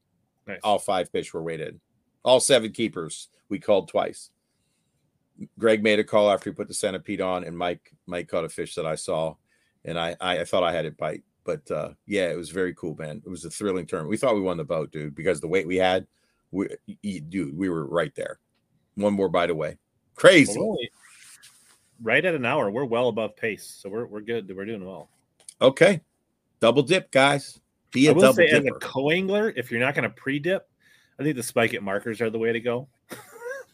Nice. 0.48 0.60
All 0.64 0.80
five 0.80 1.10
fish 1.10 1.34
were 1.34 1.44
weighted. 1.44 1.78
All 2.24 2.40
seven 2.40 2.72
keepers 2.72 3.28
we 3.50 3.60
called 3.60 3.90
twice. 3.90 4.30
Greg 5.60 5.84
made 5.84 6.00
a 6.00 6.06
call 6.06 6.32
after 6.32 6.50
he 6.50 6.56
put 6.56 6.70
the 6.70 6.74
centipede 6.74 7.20
on, 7.20 7.44
and 7.44 7.58
Mike 7.58 7.92
Mike 8.06 8.30
caught 8.30 8.46
a 8.46 8.50
fish 8.50 8.76
that 8.76 8.86
I 8.86 8.96
saw, 8.96 9.36
and 9.84 10.00
I 10.00 10.16
I, 10.22 10.40
I 10.40 10.46
thought 10.46 10.64
I 10.64 10.72
had 10.72 10.86
it 10.86 10.98
bite, 10.98 11.24
but 11.48 11.72
uh, 11.72 11.90
yeah, 12.06 12.30
it 12.30 12.36
was 12.36 12.50
very 12.50 12.76
cool, 12.76 12.96
man. 13.00 13.24
It 13.26 13.30
was 13.30 13.46
a 13.46 13.50
thrilling 13.50 13.88
tournament. 13.88 14.12
We 14.12 14.18
thought 14.18 14.36
we 14.36 14.42
won 14.42 14.58
the 14.58 14.66
boat, 14.66 14.92
dude, 14.92 15.16
because 15.16 15.40
the 15.40 15.48
weight 15.48 15.66
we 15.66 15.78
had, 15.78 16.06
we, 16.52 16.68
dude, 17.02 17.58
we 17.58 17.70
were 17.70 17.88
right 17.88 18.14
there, 18.16 18.40
one 18.96 19.14
more 19.14 19.30
bite 19.30 19.50
away. 19.50 19.78
Crazy. 20.16 20.60
Right 22.04 22.24
at 22.24 22.36
an 22.36 22.46
hour. 22.46 22.70
We're 22.70 22.84
well 22.86 23.08
above 23.08 23.38
pace, 23.38 23.80
so 23.82 23.90
we're 23.90 24.06
we're 24.06 24.22
good. 24.22 24.54
We're 24.56 24.66
doing 24.66 24.86
well. 24.86 25.10
Okay, 25.62 26.02
double 26.60 26.84
dip, 26.84 27.10
guys. 27.12 27.60
Be 27.92 28.10
I 28.10 28.12
a 28.12 28.14
will 28.14 28.22
double 28.22 28.36
say, 28.36 28.50
as 28.50 28.66
a 28.66 28.72
co-angler, 28.74 29.54
if 29.56 29.72
you're 29.72 29.80
not 29.80 29.96
going 29.96 30.04
to 30.04 30.10
pre-dip, 30.10 30.68
I 31.18 31.24
think 31.24 31.38
the 31.38 31.44
spike 31.44 31.74
it 31.74 31.82
markers 31.82 32.20
are 32.22 32.30
the 32.30 32.38
way 32.38 32.52
to 32.52 32.60
go 32.60 32.90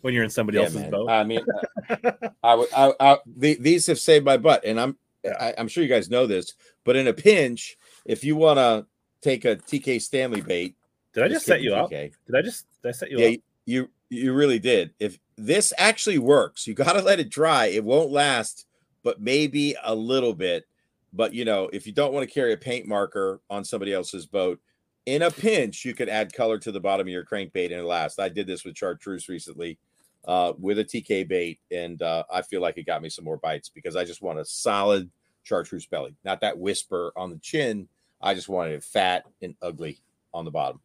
when 0.02 0.14
you're 0.14 0.24
in 0.24 0.30
somebody 0.30 0.60
Yeah, 0.60 0.66
else's 0.66 0.82
man. 0.82 0.92
boat. 0.92 1.10
I 1.10 1.24
mean, 1.24 1.42
uh, 1.90 1.98
I 2.44 2.56
would. 2.56 2.70
I, 2.74 2.94
I, 3.00 3.18
the, 3.36 3.58
these 3.60 3.88
have 3.88 4.00
saved 4.00 4.24
my 4.24 4.38
butt, 4.38 4.64
and 4.64 4.80
I'm. 4.80 4.98
I, 5.26 5.54
I'm 5.58 5.68
sure 5.68 5.84
you 5.84 5.90
guys 5.90 6.10
know 6.10 6.28
this, 6.28 6.54
but 6.84 6.96
in 6.96 7.08
a 7.08 7.14
pinch, 7.14 7.78
if 8.06 8.24
you 8.24 8.36
want 8.36 8.58
to 8.58 8.86
take 9.22 9.46
a 9.46 9.56
TK 9.56 10.02
Stanley 10.02 10.42
bait, 10.42 10.76
Did 11.14 11.24
I 11.24 11.28
just 11.28 11.46
set 11.46 11.60
kidding, 11.60 11.72
you 11.72 11.76
up? 11.76 11.92
TK. 11.92 12.14
Did 12.28 12.36
I 12.36 12.42
just 12.42 12.66
did 12.82 12.90
I 12.90 12.92
set 12.92 13.12
you 13.12 13.20
yeah, 13.20 13.28
up? 13.28 13.40
you 13.66 13.90
you 14.10 14.34
really 14.34 14.60
did. 14.60 14.92
If 15.00 15.18
this 15.38 15.74
actually 15.78 16.20
works, 16.20 16.68
you 16.68 16.74
got 16.74 16.94
to 16.94 17.02
let 17.02 17.20
it 17.20 17.30
dry. 17.30 17.68
It 17.68 17.84
won't 17.84 18.12
last, 18.12 18.66
but 19.04 19.22
maybe 19.22 19.76
a 19.84 19.96
little 19.96 20.34
bit. 20.34 20.66
But 21.14 21.34
you 21.34 21.46
know, 21.46 21.70
if 21.72 21.88
you 21.88 21.94
don't 21.94 22.14
want 22.14 22.28
to 22.28 22.34
carry 22.34 22.54
a 22.54 22.58
paint 22.58 22.88
marker 22.88 23.40
on 23.50 23.64
somebody 23.64 23.94
else's 23.94 24.26
boat, 24.26 24.60
in 25.06 25.22
a 25.22 25.32
pinch, 25.32 25.86
you 25.86 25.94
could 25.94 26.10
add 26.10 26.34
color 26.34 26.58
to 26.60 26.72
the 26.72 26.80
bottom 26.80 27.08
of 27.08 27.12
your 27.12 27.26
crankbait 27.26 27.66
and 27.66 27.82
it 27.82 27.84
lasts. 27.84 28.20
I 28.20 28.30
did 28.30 28.48
this 28.48 28.64
with 28.64 28.78
chartreuse 28.78 29.30
recently 29.30 29.78
uh, 30.26 30.54
with 30.58 30.80
a 30.80 30.84
TK 30.86 31.28
bait, 31.28 31.60
and 31.72 32.02
uh, 32.02 32.24
I 32.32 32.42
feel 32.42 32.62
like 32.62 32.78
it 32.78 32.86
got 32.86 33.02
me 33.02 33.10
some 33.10 33.26
more 33.26 33.38
bites 33.38 33.70
because 33.70 33.96
I 33.96 34.06
just 34.06 34.22
want 34.22 34.40
a 34.40 34.46
solid 34.46 35.10
chartreuse 35.44 35.86
belly, 35.86 36.16
not 36.24 36.42
that 36.42 36.58
whisper 36.58 37.12
on 37.16 37.30
the 37.30 37.38
chin. 37.38 37.88
I 38.22 38.34
just 38.34 38.48
wanted 38.48 38.74
it 38.74 38.84
fat 38.84 39.26
and 39.42 39.56
ugly 39.62 40.00
on 40.34 40.46
the 40.46 40.52
bottom. 40.52 40.80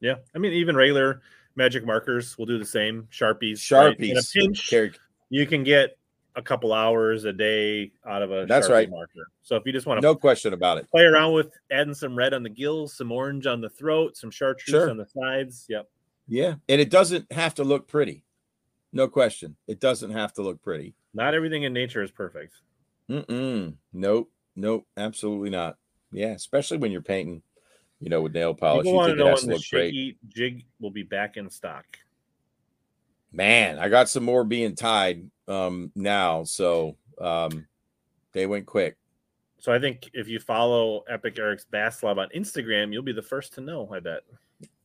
Yeah, 0.00 0.14
I 0.34 0.38
mean 0.38 0.52
even 0.52 0.76
regular 0.76 1.20
magic 1.56 1.84
markers 1.84 2.38
will 2.38 2.46
do 2.46 2.58
the 2.58 2.64
same. 2.64 3.08
Sharpies, 3.12 3.70
right? 3.70 3.92
A 3.92 3.96
Sharpies, 3.96 4.32
pinch, 4.32 4.98
you 5.28 5.46
can 5.46 5.64
get 5.64 5.98
a 6.36 6.42
couple 6.42 6.72
hours 6.72 7.24
a 7.24 7.32
day 7.32 7.90
out 8.06 8.22
of 8.22 8.30
a 8.30 8.46
That's 8.46 8.68
Sharpie 8.68 8.72
right. 8.72 8.90
marker. 8.90 9.28
So 9.42 9.56
if 9.56 9.64
you 9.66 9.72
just 9.72 9.86
want 9.86 10.00
to 10.00 10.06
no 10.06 10.14
question 10.14 10.52
about 10.52 10.78
it. 10.78 10.88
play 10.88 11.02
around 11.02 11.32
with 11.34 11.50
adding 11.70 11.94
some 11.94 12.16
red 12.16 12.32
on 12.32 12.44
the 12.44 12.48
gills, 12.48 12.96
some 12.96 13.10
orange 13.10 13.46
on 13.46 13.60
the 13.60 13.68
throat, 13.68 14.16
some 14.16 14.30
chartreuse 14.30 14.70
Sure. 14.70 14.88
on 14.88 14.96
the 14.96 15.06
sides. 15.06 15.66
Yep. 15.68 15.88
Yeah, 16.28 16.54
and 16.68 16.80
it 16.80 16.90
doesn't 16.90 17.30
have 17.32 17.54
to 17.54 17.64
look 17.64 17.88
pretty. 17.88 18.24
No 18.92 19.08
question, 19.08 19.56
it 19.66 19.80
doesn't 19.80 20.10
have 20.10 20.32
to 20.34 20.42
look 20.42 20.62
pretty. 20.62 20.94
Not 21.14 21.34
everything 21.34 21.64
in 21.64 21.72
nature 21.72 22.02
is 22.02 22.10
perfect. 22.10 22.54
Mm-mm. 23.10 23.74
Nope, 23.92 24.30
nope, 24.56 24.86
absolutely 24.96 25.50
not. 25.50 25.76
Yeah, 26.12 26.28
especially 26.28 26.78
when 26.78 26.90
you're 26.90 27.02
painting, 27.02 27.42
you 28.00 28.08
know, 28.08 28.22
with 28.22 28.34
nail 28.34 28.54
polish, 28.54 28.84
People 28.84 28.92
you 28.92 28.96
want 28.96 29.10
to 29.10 29.16
know 29.16 29.24
when 29.26 29.36
to 29.36 29.46
the 29.46 29.52
look 29.54 29.62
great. 29.70 30.16
jig 30.28 30.64
will 30.80 30.90
be 30.90 31.02
back 31.02 31.36
in 31.36 31.50
stock. 31.50 31.84
Man, 33.30 33.78
I 33.78 33.88
got 33.88 34.08
some 34.08 34.24
more 34.24 34.44
being 34.44 34.74
tied 34.74 35.30
um 35.48 35.92
now, 35.94 36.44
so 36.44 36.96
um 37.20 37.66
they 38.32 38.46
went 38.46 38.66
quick. 38.66 38.96
So 39.58 39.72
I 39.72 39.78
think 39.78 40.10
if 40.14 40.28
you 40.28 40.38
follow 40.38 41.02
Epic 41.08 41.38
Eric's 41.38 41.64
Bass 41.64 42.02
Lab 42.02 42.18
on 42.18 42.28
Instagram, 42.34 42.92
you'll 42.92 43.02
be 43.02 43.12
the 43.12 43.22
first 43.22 43.54
to 43.54 43.60
know. 43.60 43.88
I 43.92 44.00
bet. 44.00 44.22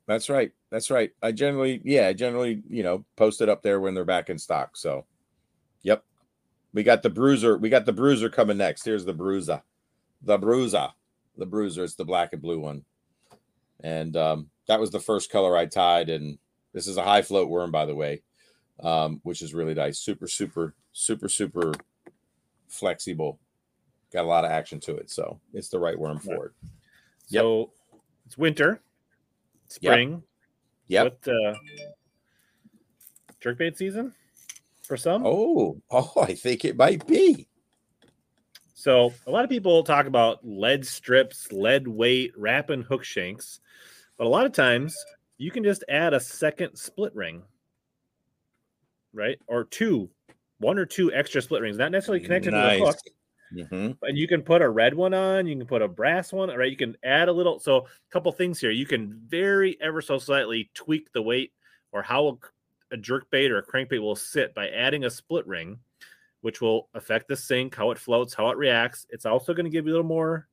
That's 0.05 0.29
right. 0.29 0.51
That's 0.69 0.91
right. 0.91 1.11
I 1.21 1.31
generally, 1.31 1.81
yeah, 1.83 2.07
I 2.07 2.13
generally, 2.13 2.61
you 2.67 2.83
know, 2.83 3.05
post 3.15 3.41
it 3.41 3.49
up 3.49 3.61
there 3.63 3.79
when 3.79 3.93
they're 3.93 4.03
back 4.03 4.29
in 4.29 4.37
stock. 4.37 4.75
So, 4.75 5.05
yep. 5.81 6.03
We 6.73 6.83
got 6.83 7.03
the 7.03 7.09
bruiser. 7.09 7.57
We 7.57 7.69
got 7.69 7.85
the 7.85 7.93
bruiser 7.93 8.29
coming 8.29 8.57
next. 8.57 8.83
Here's 8.83 9.05
the 9.05 9.13
bruiser. 9.13 9.61
The 10.23 10.37
bruiser. 10.37 10.89
The 11.37 11.45
bruiser. 11.45 11.83
It's 11.83 11.95
the 11.95 12.03
black 12.03 12.33
and 12.33 12.41
blue 12.41 12.59
one. 12.59 12.83
And 13.81 14.17
um, 14.17 14.49
that 14.67 14.79
was 14.79 14.89
the 14.89 14.99
first 14.99 15.31
color 15.31 15.55
I 15.55 15.67
tied. 15.67 16.09
And 16.09 16.39
this 16.73 16.87
is 16.87 16.97
a 16.97 17.03
high 17.03 17.21
float 17.21 17.47
worm, 17.47 17.71
by 17.71 17.85
the 17.85 17.95
way, 17.95 18.23
um, 18.81 19.21
which 19.23 19.41
is 19.41 19.53
really 19.53 19.75
nice. 19.75 19.99
Super, 19.99 20.27
super, 20.27 20.73
super, 20.93 21.29
super 21.29 21.73
flexible. 22.67 23.39
got 24.11 24.25
a 24.25 24.27
lot 24.27 24.45
of 24.45 24.51
action 24.51 24.79
to 24.81 24.95
it. 24.95 25.09
So 25.09 25.39
it's 25.53 25.69
the 25.69 25.79
right 25.79 25.97
worm 25.97 26.19
for 26.19 26.47
it. 26.47 26.51
Yep. 27.29 27.41
So 27.41 27.71
it's 28.25 28.37
winter, 28.37 28.81
Spring. 29.73 30.21
Yep. 30.87 31.25
What 31.25 31.33
uh, 31.33 31.53
jerkbait 33.41 33.75
season 33.75 34.13
for 34.83 34.97
some? 34.97 35.23
Oh, 35.25 35.81
oh, 35.89 36.13
I 36.21 36.35
think 36.35 36.63
it 36.63 36.77
might 36.77 37.07
be. 37.07 37.47
So 38.75 39.13
a 39.25 39.31
lot 39.31 39.43
of 39.43 39.49
people 39.49 39.83
talk 39.83 40.05
about 40.05 40.45
lead 40.45 40.85
strips, 40.85 41.51
lead 41.51 41.87
weight, 41.87 42.33
wrapping 42.37 42.83
hook 42.83 43.03
shanks, 43.03 43.61
but 44.17 44.27
a 44.27 44.29
lot 44.29 44.45
of 44.45 44.51
times 44.51 44.95
you 45.39 45.49
can 45.49 45.63
just 45.63 45.83
add 45.89 46.13
a 46.13 46.19
second 46.19 46.75
split 46.75 47.15
ring, 47.15 47.41
right? 49.11 49.39
Or 49.47 49.63
two, 49.63 50.09
one 50.59 50.77
or 50.77 50.85
two 50.85 51.11
extra 51.13 51.41
split 51.41 51.63
rings, 51.63 51.77
not 51.77 51.91
necessarily 51.91 52.23
connected 52.23 52.51
to 52.51 52.57
the 52.57 52.85
hook. 52.85 52.97
Mhm. 53.53 53.97
and 54.03 54.17
you 54.17 54.27
can 54.27 54.41
put 54.43 54.61
a 54.61 54.69
red 54.69 54.93
one 54.93 55.13
on 55.13 55.47
you 55.47 55.55
can 55.55 55.67
put 55.67 55.81
a 55.81 55.87
brass 55.87 56.33
one 56.33 56.49
right 56.49 56.71
you 56.71 56.77
can 56.77 56.95
add 57.03 57.29
a 57.29 57.33
little 57.33 57.59
so 57.59 57.77
a 57.79 57.89
couple 58.11 58.31
things 58.31 58.59
here 58.59 58.71
you 58.71 58.85
can 58.85 59.13
very 59.27 59.79
ever 59.81 60.01
so 60.01 60.17
slightly 60.17 60.69
tweak 60.73 61.11
the 61.13 61.21
weight 61.21 61.53
or 61.91 62.01
how 62.03 62.27
a, 62.27 62.95
a 62.95 62.97
jerk 62.97 63.29
bait 63.31 63.51
or 63.51 63.57
a 63.57 63.65
crankbait 63.65 64.01
will 64.01 64.15
sit 64.15 64.53
by 64.53 64.69
adding 64.69 65.05
a 65.05 65.09
split 65.09 65.45
ring 65.47 65.79
which 66.41 66.61
will 66.61 66.89
affect 66.95 67.27
the 67.29 67.37
sink 67.37 67.75
how 67.75 67.91
it 67.91 67.99
floats 67.99 68.33
how 68.33 68.49
it 68.49 68.57
reacts 68.57 69.07
it's 69.09 69.25
also 69.25 69.53
going 69.53 69.65
to 69.65 69.71
give 69.71 69.85
you 69.85 69.91
a 69.93 69.95
little 69.95 70.07
more 70.07 70.49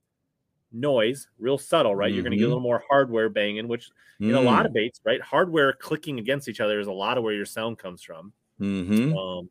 noise 0.72 1.28
real 1.38 1.58
subtle 1.58 1.96
right 1.96 2.14
you're 2.14 2.22
going 2.22 2.32
to 2.32 2.36
get 2.38 2.44
a 2.44 2.48
Mhm. 2.48 2.54
little 2.54 2.62
more 2.62 2.84
hardware 2.88 3.28
banging 3.28 3.68
which 3.68 3.90
in 4.26 4.36
a 4.36 4.40
Mm. 4.40 4.42
lot 4.42 4.66
of 4.66 4.72
baits 4.72 5.00
right 5.04 5.20
hardware 5.22 5.72
clicking 5.72 6.18
against 6.20 6.48
each 6.48 6.60
other 6.60 6.80
is 6.80 6.86
a 6.88 6.92
lot 6.92 7.18
of 7.18 7.24
where 7.24 7.34
your 7.34 7.46
sound 7.46 7.78
comes 7.78 8.02
from 8.02 8.32
Mhm. 8.58 9.20
um, 9.20 9.50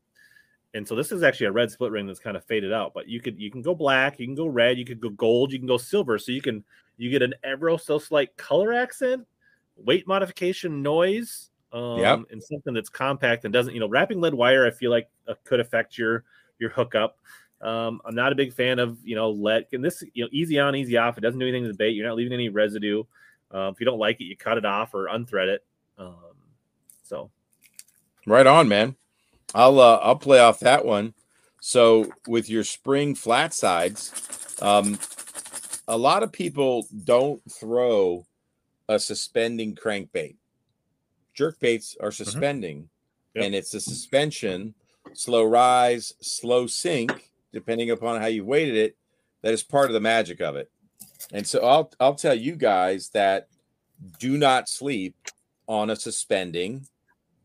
and 0.74 0.86
so 0.86 0.94
this 0.94 1.10
is 1.12 1.22
actually 1.22 1.46
a 1.46 1.52
red 1.52 1.70
split 1.70 1.90
ring 1.90 2.06
that's 2.06 2.20
kind 2.20 2.36
of 2.36 2.44
faded 2.44 2.72
out, 2.72 2.94
but 2.94 3.08
you 3.08 3.20
could 3.20 3.38
you 3.40 3.50
can 3.50 3.62
go 3.62 3.74
black, 3.74 4.20
you 4.20 4.26
can 4.26 4.34
go 4.34 4.46
red, 4.46 4.78
you 4.78 4.84
could 4.84 5.00
go 5.00 5.10
gold, 5.10 5.52
you 5.52 5.58
can 5.58 5.66
go 5.66 5.76
silver. 5.76 6.18
So 6.18 6.32
you 6.32 6.40
can 6.42 6.64
you 6.96 7.10
get 7.10 7.22
an 7.22 7.34
ever 7.42 7.76
so 7.78 7.98
slight 7.98 8.36
color 8.36 8.72
accent, 8.72 9.26
weight 9.76 10.06
modification, 10.06 10.82
noise, 10.82 11.50
um, 11.72 11.98
Yep. 11.98 12.20
and 12.30 12.42
something 12.42 12.74
that's 12.74 12.88
compact 12.88 13.44
and 13.44 13.52
doesn't 13.52 13.74
you 13.74 13.80
know 13.80 13.88
wrapping 13.88 14.20
lead 14.20 14.34
wire. 14.34 14.66
I 14.66 14.70
feel 14.70 14.90
like 14.90 15.08
uh, 15.26 15.34
could 15.44 15.60
affect 15.60 15.98
your 15.98 16.24
your 16.58 16.70
hookup. 16.70 17.16
Um, 17.60 18.00
I'm 18.04 18.14
not 18.14 18.32
a 18.32 18.36
big 18.36 18.52
fan 18.52 18.78
of 18.78 18.98
you 19.04 19.16
know 19.16 19.30
lead 19.30 19.66
and 19.72 19.84
this 19.84 20.04
you 20.14 20.24
know 20.24 20.28
easy 20.32 20.58
on 20.58 20.76
easy 20.76 20.96
off. 20.96 21.18
It 21.18 21.22
doesn't 21.22 21.38
do 21.40 21.46
anything 21.46 21.64
to 21.64 21.68
the 21.68 21.74
bait. 21.74 21.90
You're 21.90 22.06
not 22.06 22.16
leaving 22.16 22.32
any 22.32 22.48
residue. 22.48 23.02
Uh, 23.52 23.70
if 23.74 23.80
you 23.80 23.86
don't 23.86 23.98
like 23.98 24.20
it, 24.20 24.24
you 24.24 24.36
cut 24.36 24.56
it 24.56 24.64
off 24.64 24.94
or 24.94 25.06
unthread 25.08 25.48
it. 25.48 25.64
Um, 25.98 26.14
so 27.02 27.30
Right 28.26 28.46
on, 28.46 28.68
man. 28.68 28.96
I'll 29.54 29.80
uh, 29.80 29.96
I'll 30.02 30.16
play 30.16 30.38
off 30.38 30.60
that 30.60 30.84
one. 30.84 31.14
So 31.60 32.10
with 32.26 32.48
your 32.48 32.64
spring 32.64 33.14
flat 33.14 33.52
sides, 33.52 34.56
um, 34.62 34.98
a 35.88 35.96
lot 35.96 36.22
of 36.22 36.32
people 36.32 36.86
don't 37.04 37.42
throw 37.50 38.24
a 38.88 38.98
suspending 38.98 39.74
crankbait. 39.74 40.36
Jerk 41.34 41.60
baits 41.60 41.96
are 42.00 42.12
suspending, 42.12 42.88
Yep. 43.34 43.44
and 43.44 43.54
it's 43.54 43.74
a 43.74 43.80
suspension, 43.80 44.74
slow 45.12 45.44
rise, 45.44 46.14
slow 46.20 46.66
sink, 46.66 47.30
depending 47.52 47.90
upon 47.90 48.20
how 48.20 48.26
you 48.26 48.44
weighted 48.44 48.76
it. 48.76 48.96
That 49.42 49.54
is 49.54 49.62
part 49.62 49.88
of 49.88 49.94
the 49.94 50.00
magic 50.00 50.40
of 50.40 50.56
it. 50.56 50.70
And 51.32 51.46
so 51.46 51.64
I'll 51.64 51.92
I'll 52.00 52.14
tell 52.14 52.34
you 52.34 52.56
guys 52.56 53.10
that 53.10 53.48
do 54.18 54.36
not 54.38 54.68
sleep 54.68 55.14
on 55.66 55.90
a 55.90 55.96
suspending, 55.96 56.86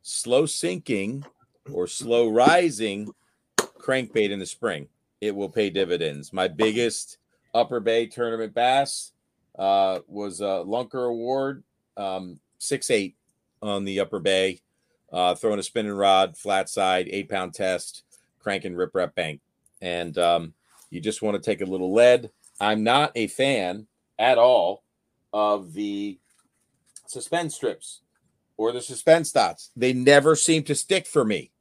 slow 0.01 0.45
sinking, 0.45 1.25
or 1.71 1.87
slow 1.87 2.29
rising 2.29 3.09
crankbait 3.57 4.29
in 4.29 4.39
the 4.39 4.45
spring. 4.45 4.87
It 5.21 5.35
will 5.35 5.49
pay 5.49 5.69
dividends. 5.69 6.33
My 6.33 6.47
biggest 6.47 7.17
Upper 7.53 7.79
Bay 7.79 8.05
tournament 8.05 8.53
bass 8.53 9.11
uh, 9.57 9.99
was 10.07 10.41
a 10.41 10.63
Lunker 10.65 11.09
Award, 11.09 11.63
um, 11.97 12.39
six 12.57 12.91
eight 12.91 13.15
on 13.61 13.85
the 13.85 13.99
Upper 13.99 14.19
Bay, 14.19 14.61
uh, 15.11 15.35
throwing 15.35 15.59
a 15.59 15.63
spinning 15.63 15.93
rod, 15.93 16.37
flat 16.37 16.69
side, 16.69 17.07
eight 17.09 17.29
pound 17.29 17.53
test, 17.53 18.03
cranking 18.39 18.75
rip 18.75 18.93
rap 18.93 19.15
bank, 19.15 19.41
and 19.81 20.17
um, 20.17 20.53
you 20.89 20.99
just 20.99 21.21
want 21.21 21.35
to 21.35 21.41
take 21.41 21.61
a 21.61 21.69
little 21.69 21.93
lead. 21.93 22.29
I'm 22.59 22.83
not 22.83 23.11
a 23.15 23.27
fan 23.27 23.87
at 24.19 24.37
all 24.37 24.83
of 25.33 25.73
the 25.73 26.17
suspend 27.07 27.51
strips 27.51 28.01
or 28.57 28.71
the 28.71 28.81
suspend 28.81 29.31
dots. 29.33 29.71
They 29.75 29.93
never 29.93 30.35
seem 30.35 30.63
to 30.63 30.75
stick 30.75 31.05
for 31.05 31.25
me. 31.25 31.51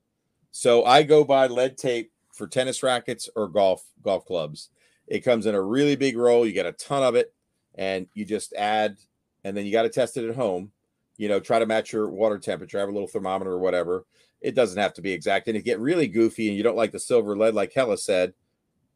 So 0.57 0.85
I 0.85 1.03
go 1.03 1.25
buy 1.25 1.49
lead 1.49 1.77
tape 1.77 2.13
for 2.33 2.47
tennis 2.47 2.85
rackets 2.85 3.29
or 3.35 3.49
golf 3.49 3.85
golf 4.03 4.25
clubs. 4.25 4.71
It 5.09 5.25
comes 5.25 5.47
in 5.47 5.55
a 5.57 5.61
really 5.61 5.97
big 5.97 6.17
roll. 6.17 6.47
You 6.47 6.53
get 6.53 6.65
a 6.65 6.71
ton 6.71 7.03
of 7.03 7.17
it, 7.17 7.35
and 7.75 8.07
you 8.15 8.25
just 8.25 8.53
add, 8.53 8.97
and 9.43 9.57
then 9.57 9.67
you 9.67 9.73
got 9.73 9.83
to 9.83 9.89
test 9.89 10.17
it 10.17 10.29
at 10.29 10.37
home. 10.37 10.71
You 11.17 11.29
know, 11.29 11.41
try 11.41 11.59
to 11.59 11.67
match 11.67 11.93
your 11.93 12.09
water 12.09 12.39
temperature. 12.39 12.79
Have 12.79 12.89
a 12.89 12.93
little 12.93 13.09
thermometer 13.09 13.51
or 13.51 13.59
whatever. 13.59 14.07
It 14.41 14.55
doesn't 14.55 14.81
have 14.81 14.95
to 14.95 15.03
be 15.03 15.11
exact. 15.11 15.49
And 15.49 15.57
if 15.57 15.63
you 15.63 15.65
get 15.65 15.81
really 15.81 16.07
goofy 16.07 16.47
and 16.47 16.57
you 16.57 16.63
don't 16.63 16.77
like 16.77 16.93
the 16.93 17.01
silver 17.01 17.37
lead, 17.37 17.55
like 17.55 17.73
Hella 17.73 17.99
said, 17.99 18.33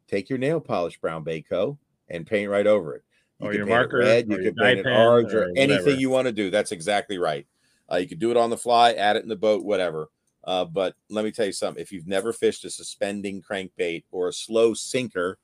take 0.07 0.29
your 0.29 0.39
nail 0.39 0.61
polish 0.61 0.97
brown 0.97 1.25
Baco 1.25 1.77
and 2.07 2.25
paint 2.25 2.49
right 2.49 2.67
over 2.67 2.95
it. 2.95 3.03
You 3.41 3.47
Or 3.47 3.51
can 3.51 3.57
your 3.57 3.67
marker, 3.67 3.97
red, 3.97 4.29
you 4.29 4.37
can 4.37 4.55
paint 4.55 4.79
it 4.79 4.87
orange, 4.87 5.33
or 5.33 5.43
or 5.43 5.51
anything 5.57 5.83
whatever. 5.83 5.99
you 5.99 6.09
want 6.09 6.27
to 6.27 6.31
do. 6.31 6.49
That's 6.49 6.71
exactly 6.71 7.17
right. 7.17 7.45
Uh, 7.91 7.97
you 7.97 8.07
can 8.07 8.17
do 8.17 8.31
it 8.31 8.37
on 8.37 8.49
the 8.49 8.57
fly, 8.57 8.93
add 8.93 9.17
it 9.17 9.23
in 9.23 9.29
the 9.29 9.35
boat, 9.35 9.65
whatever. 9.65 10.09
Uh, 10.49 10.65
but 10.65 10.95
let 11.11 11.23
me 11.23 11.31
tell 11.31 11.45
you 11.45 11.51
something: 11.51 11.79
if 11.79 11.91
you've 11.91 12.07
never 12.07 12.33
fished 12.33 12.65
a 12.65 12.71
suspending 12.71 13.39
crankbait 13.39 14.03
or 14.11 14.29
a 14.29 14.33
slow 14.33 14.73
sinker, 14.73 15.37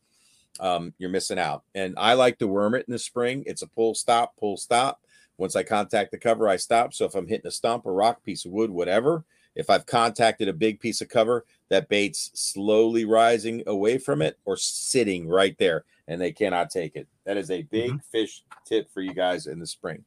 um, 0.60 0.96
you're 0.98 1.12
missing 1.12 1.38
out. 1.38 1.62
And 1.76 1.94
I 1.96 2.14
like 2.14 2.40
to 2.40 2.48
worm 2.48 2.74
it 2.74 2.86
in 2.88 2.92
the 2.92 2.98
spring. 2.98 3.44
It's 3.46 3.62
a 3.62 3.68
pull 3.68 3.94
stop, 3.94 4.36
pull 4.40 4.58
stop. 4.58 5.00
Once 5.38 5.56
I 5.56 5.62
contact 5.62 6.10
the 6.10 6.18
cover, 6.18 6.50
I 6.50 6.56
stop. 6.56 6.92
So 6.92 7.06
if 7.06 7.14
I'm 7.14 7.28
hitting 7.28 7.46
a 7.46 7.52
stump, 7.52 7.86
a 7.86 7.92
rock, 7.92 8.24
piece 8.24 8.46
of 8.46 8.52
wood, 8.52 8.72
whatever, 8.72 9.24
if 9.54 9.70
I've 9.70 9.86
contacted 9.86 10.48
a 10.48 10.54
big 10.54 10.80
piece 10.80 11.02
of 11.02 11.10
cover, 11.10 11.46
that 11.70 11.88
bait's 11.88 12.32
slowly 12.34 13.06
rising 13.06 13.62
away 13.68 14.00
from 14.00 14.24
it 14.24 14.40
or 14.44 14.58
sitting 14.58 15.28
right 15.28 15.56
there, 15.60 15.84
and 16.08 16.20
they 16.20 16.32
cannot 16.32 16.72
take 16.72 16.96
it. 16.96 17.08
That 17.26 17.38
is 17.38 17.52
a 17.52 17.62
big 17.62 18.02
fish 18.06 18.44
tip 18.66 18.90
for 18.92 19.02
you 19.02 19.14
guys 19.14 19.46
in 19.46 19.60
the 19.60 19.68
spring. 19.68 20.04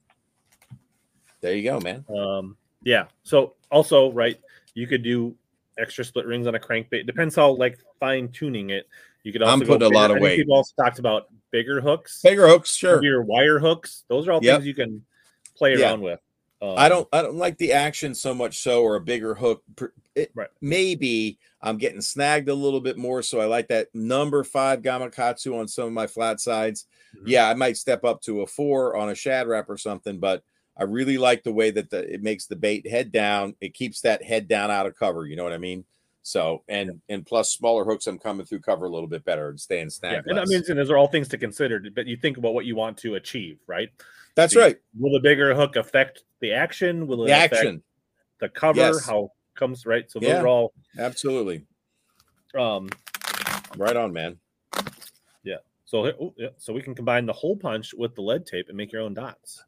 There 1.41 1.55
you 1.55 1.63
go, 1.63 1.79
man. 1.79 2.05
Um, 2.09 2.57
yeah. 2.83 3.05
So 3.23 3.55
also, 3.71 4.11
right, 4.11 4.41
you 4.79 4.87
could 4.87 5.03
do 5.03 5.35
extra 5.77 6.05
split 6.05 6.27
rings 6.27 6.47
on 6.47 6.55
a 6.55 6.59
crankbait. 6.59 7.05
Depends 7.07 7.35
how 7.35 7.51
like 7.51 7.79
fine 7.99 8.29
tuning 8.29 8.71
it. 8.71 8.87
You 9.25 9.33
could 9.33 9.43
also 9.43 9.53
I'm 9.55 9.61
putting 9.61 9.83
a 9.83 9.95
lot 9.95 10.11
of 10.11 10.21
weight. 10.21 10.37
People 10.39 10.55
also 10.55 10.73
talked 10.81 10.99
about 11.01 11.29
bigger 11.51 11.81
hooks, 11.81 12.21
Bigger 12.23 12.47
hooks, 12.47 12.75
sure. 12.75 13.03
your 13.03 13.23
wire 13.23 13.59
hooks. 13.59 14.05
Those 14.09 14.29
are 14.29 14.33
all 14.33 14.41
Yep. 14.43 14.57
things 14.59 14.67
you 14.67 14.75
can 14.75 15.05
play 15.57 15.77
Yeah. 15.77 15.87
around 15.91 16.03
with. 16.03 16.21
Um, 16.63 16.75
I 16.77 16.89
don't 16.89 17.09
I 17.13 17.23
don't 17.23 17.37
like 17.37 17.59
the 17.59 17.73
action 17.73 18.15
so 18.15 18.35
much 18.35 18.59
so 18.59 18.83
or 18.83 18.97
a 18.97 19.01
bigger 19.01 19.35
hook. 19.35 19.63
It, 20.15 20.31
Right. 20.35 20.49
Maybe 20.61 21.39
I'm 21.63 21.77
getting 21.79 22.01
snagged 22.01 22.49
a 22.49 22.55
little 22.55 22.81
bit 22.81 22.97
more, 22.97 23.23
so 23.23 23.41
I 23.41 23.47
like 23.47 23.69
that 23.69 23.89
number 23.95 24.43
five 24.45 24.83
Gamakatsu 24.83 25.59
on 25.59 25.67
some 25.69 25.87
of 25.87 25.93
my 25.93 26.07
flat 26.07 26.41
sides. 26.41 26.87
Mhm. 27.17 27.23
Yeah, 27.27 27.49
I 27.49 27.55
might 27.55 27.77
step 27.77 28.05
up 28.05 28.21
to 28.23 28.43
a 28.43 28.47
four 28.47 28.97
on 28.97 29.11
a 29.11 29.15
Shad 29.15 29.47
Rap 29.49 29.69
or 29.69 29.77
something, 29.77 30.19
but 30.19 30.43
I 30.79 30.85
really 30.85 31.19
like 31.19 31.43
the 31.43 31.53
way 31.53 31.71
that 31.73 31.91
the, 31.91 32.13
it 32.13 32.23
makes 32.23 32.47
the 32.47 32.55
bait 32.57 32.87
head 32.89 33.11
down. 33.11 33.57
It 33.61 33.75
keeps 33.75 34.01
that 34.03 34.23
head 34.23 34.47
down 34.47 34.71
out 34.71 34.87
of 34.87 34.97
cover. 34.97 35.27
You 35.27 35.35
know 35.37 35.43
what 35.45 35.53
I 35.53 35.59
mean? 35.59 35.85
So 36.23 36.63
and 36.69 37.01
and 37.09 37.25
plus 37.27 37.51
smaller 37.53 37.85
hooks, 37.85 38.07
I'm 38.07 38.19
coming 38.19 38.45
through 38.47 38.61
cover 38.61 38.85
a 38.87 38.91
little 38.91 39.09
bit 39.09 39.25
better 39.25 39.49
and 39.49 39.59
staying 39.61 39.87
Yeah, 39.87 39.89
snagged. 39.91 40.27
and 40.29 40.39
I 40.39 40.45
mean, 40.45 40.63
and 40.69 40.79
those 40.79 40.91
are 40.91 40.97
all 40.99 41.09
things 41.09 41.27
to 41.29 41.39
consider. 41.39 41.83
But 41.95 42.07
you 42.07 42.17
think 42.17 42.37
about 42.37 42.55
what 42.55 42.65
you 42.67 42.77
want 42.77 42.97
to 42.99 43.15
achieve, 43.15 43.59
right? 43.67 43.89
that's 44.35 44.55
the- 44.55 44.61
right. 44.61 44.77
Will 44.99 45.13
the 45.13 45.21
bigger 45.21 45.55
hook 45.55 45.77
affect 45.77 46.25
the 46.41 46.53
action? 46.53 47.07
Will 47.07 47.25
it 47.25 47.29
The 47.29 47.33
affect 47.33 47.55
action, 47.55 47.83
the 48.41 48.49
cover? 48.51 48.79
Yes. 48.79 49.05
How 49.07 49.33
comes 49.57 49.85
right? 49.87 50.09
So 50.11 50.21
those 50.21 50.29
Yeah. 50.29 50.43
are 50.43 50.47
all. 50.49 50.73
absolutely 50.99 51.65
Um, 52.55 52.89
right 53.77 53.97
on, 53.97 54.13
man. 54.13 54.39
Yeah. 55.43 55.57
So 55.87 56.07
oh, 56.07 56.35
so 56.59 56.73
we 56.73 56.83
can 56.83 56.95
combine 56.95 57.27
the 57.27 57.33
hole 57.33 57.57
punch 57.57 57.95
with 57.95 58.15
the 58.15 58.23
lead 58.23 58.47
tape 58.47 58.69
and 58.69 58.77
make 58.77 58.93
your 58.93 59.03
own 59.03 59.15
dots. 59.15 59.65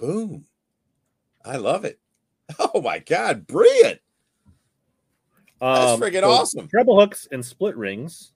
Boom. 0.00 0.46
I 1.44 1.56
love 1.56 1.84
it. 1.84 2.00
Oh 2.74 2.80
my 2.82 2.98
god, 2.98 3.46
brilliant. 3.46 4.00
That's 5.60 5.92
Um, 5.92 6.00
friggin' 6.00 6.22
so 6.22 6.30
awesome. 6.30 6.68
Treble 6.68 6.98
hooks 6.98 7.28
and 7.30 7.44
split 7.44 7.76
rings. 7.76 8.32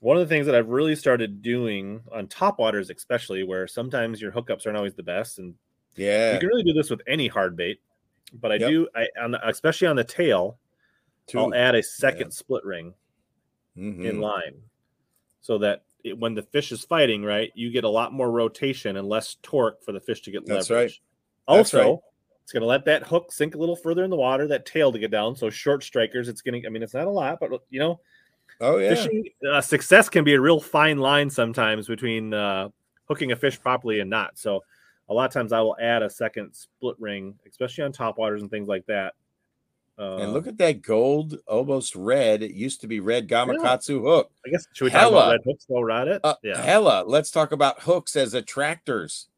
One 0.00 0.18
of 0.18 0.20
the 0.20 0.26
things 0.34 0.44
that 0.44 0.54
I've 0.54 0.68
really 0.68 0.94
started 0.94 1.40
doing 1.40 2.02
on 2.12 2.26
top 2.26 2.58
waters, 2.58 2.90
especially 2.90 3.44
where 3.44 3.66
sometimes 3.66 4.20
your 4.20 4.30
hookups 4.30 4.66
aren't 4.66 4.76
always 4.76 4.92
the 4.94 5.02
best, 5.02 5.38
and 5.38 5.54
Yeah. 5.96 6.34
you 6.34 6.38
can 6.40 6.48
really 6.48 6.64
do 6.64 6.74
this 6.74 6.90
with 6.90 7.00
any 7.06 7.28
hard 7.28 7.56
bait. 7.56 7.80
But 8.34 8.52
I 8.52 8.56
Yep. 8.56 8.68
do, 8.70 8.88
I 8.94 9.08
on 9.18 9.30
the, 9.30 9.48
especially 9.48 9.86
on 9.88 9.96
the 9.96 10.04
tail, 10.04 10.58
I'll 11.34 11.54
add 11.54 11.74
a 11.76 11.82
second 11.82 12.30
split 12.32 12.64
ring 12.64 12.92
Mhm. 13.76 14.04
in 14.04 14.20
line, 14.20 14.60
so 15.40 15.56
that 15.58 15.84
it, 16.04 16.18
when 16.18 16.34
the 16.34 16.42
fish 16.42 16.72
is 16.72 16.84
fighting, 16.84 17.24
right, 17.24 17.50
you 17.54 17.70
get 17.70 17.84
a 17.84 17.88
lot 17.88 18.12
more 18.12 18.30
rotation 18.30 18.96
and 18.96 19.08
less 19.08 19.36
torque 19.42 19.82
for 19.82 19.92
the 19.92 20.00
fish 20.00 20.22
to 20.22 20.30
get 20.30 20.46
That's 20.46 20.70
leverage. 20.70 21.02
right. 21.48 21.56
That's 21.56 21.74
Also, 21.74 21.90
right. 21.90 21.98
it's 22.42 22.52
going 22.52 22.62
to 22.62 22.66
let 22.66 22.84
that 22.86 23.04
hook 23.06 23.32
sink 23.32 23.54
a 23.54 23.58
little 23.58 23.76
further 23.76 24.04
in 24.04 24.10
the 24.10 24.16
water, 24.16 24.46
that 24.48 24.66
tail 24.66 24.92
to 24.92 24.98
get 24.98 25.10
down. 25.10 25.36
So 25.36 25.50
short 25.50 25.82
strikers, 25.82 26.28
it's 26.28 26.42
going 26.42 26.60
to. 26.60 26.66
I 26.66 26.70
mean, 26.70 26.82
it's 26.82 26.94
not 26.94 27.06
a 27.06 27.10
lot, 27.10 27.38
but 27.40 27.50
you 27.70 27.80
know, 27.80 28.00
Oh 28.60 28.78
yeah. 28.78 28.94
Fishing 28.94 29.24
uh, 29.50 29.60
success 29.60 30.08
can 30.08 30.22
be 30.22 30.34
a 30.34 30.40
real 30.40 30.60
fine 30.60 30.98
line 30.98 31.28
sometimes 31.28 31.88
between 31.88 32.32
uh, 32.32 32.68
hooking 33.08 33.32
a 33.32 33.36
fish 33.36 33.60
properly 33.60 33.98
and 33.98 34.08
not. 34.08 34.38
So 34.38 34.62
a 35.08 35.14
lot 35.14 35.24
of 35.24 35.32
times 35.32 35.52
I 35.52 35.60
will 35.60 35.76
add 35.80 36.02
a 36.02 36.08
second 36.08 36.54
split 36.54 36.94
ring, 37.00 37.34
especially 37.48 37.82
on 37.84 37.92
top 37.92 38.18
waters 38.18 38.40
and 38.40 38.50
things 38.50 38.68
like 38.68 38.86
that. 38.86 39.14
Uh, 39.98 40.16
And 40.16 40.32
look 40.32 40.46
at 40.46 40.56
that 40.58 40.82
gold, 40.82 41.38
almost 41.46 41.94
red. 41.94 42.42
It 42.42 42.52
used 42.52 42.80
to 42.80 42.86
be 42.88 42.98
red 43.00 43.28
Gamakatsu 43.28 44.00
hook. 44.02 44.30
I 44.46 44.50
guess 44.50 44.66
should 44.72 44.84
we 44.86 44.90
talk 44.90 45.08
about 45.10 45.20
hella. 45.20 45.30
red 45.32 45.40
hooks 45.44 45.64
while 45.68 45.82
we're 45.82 45.90
at 45.90 46.08
it? 46.08 46.20
Uh, 46.24 46.34
yeah, 46.42 46.60
Hella. 46.62 47.04
Let's 47.06 47.30
talk 47.30 47.52
about 47.52 47.82
hooks 47.82 48.16
as 48.16 48.34
attractors. 48.34 49.28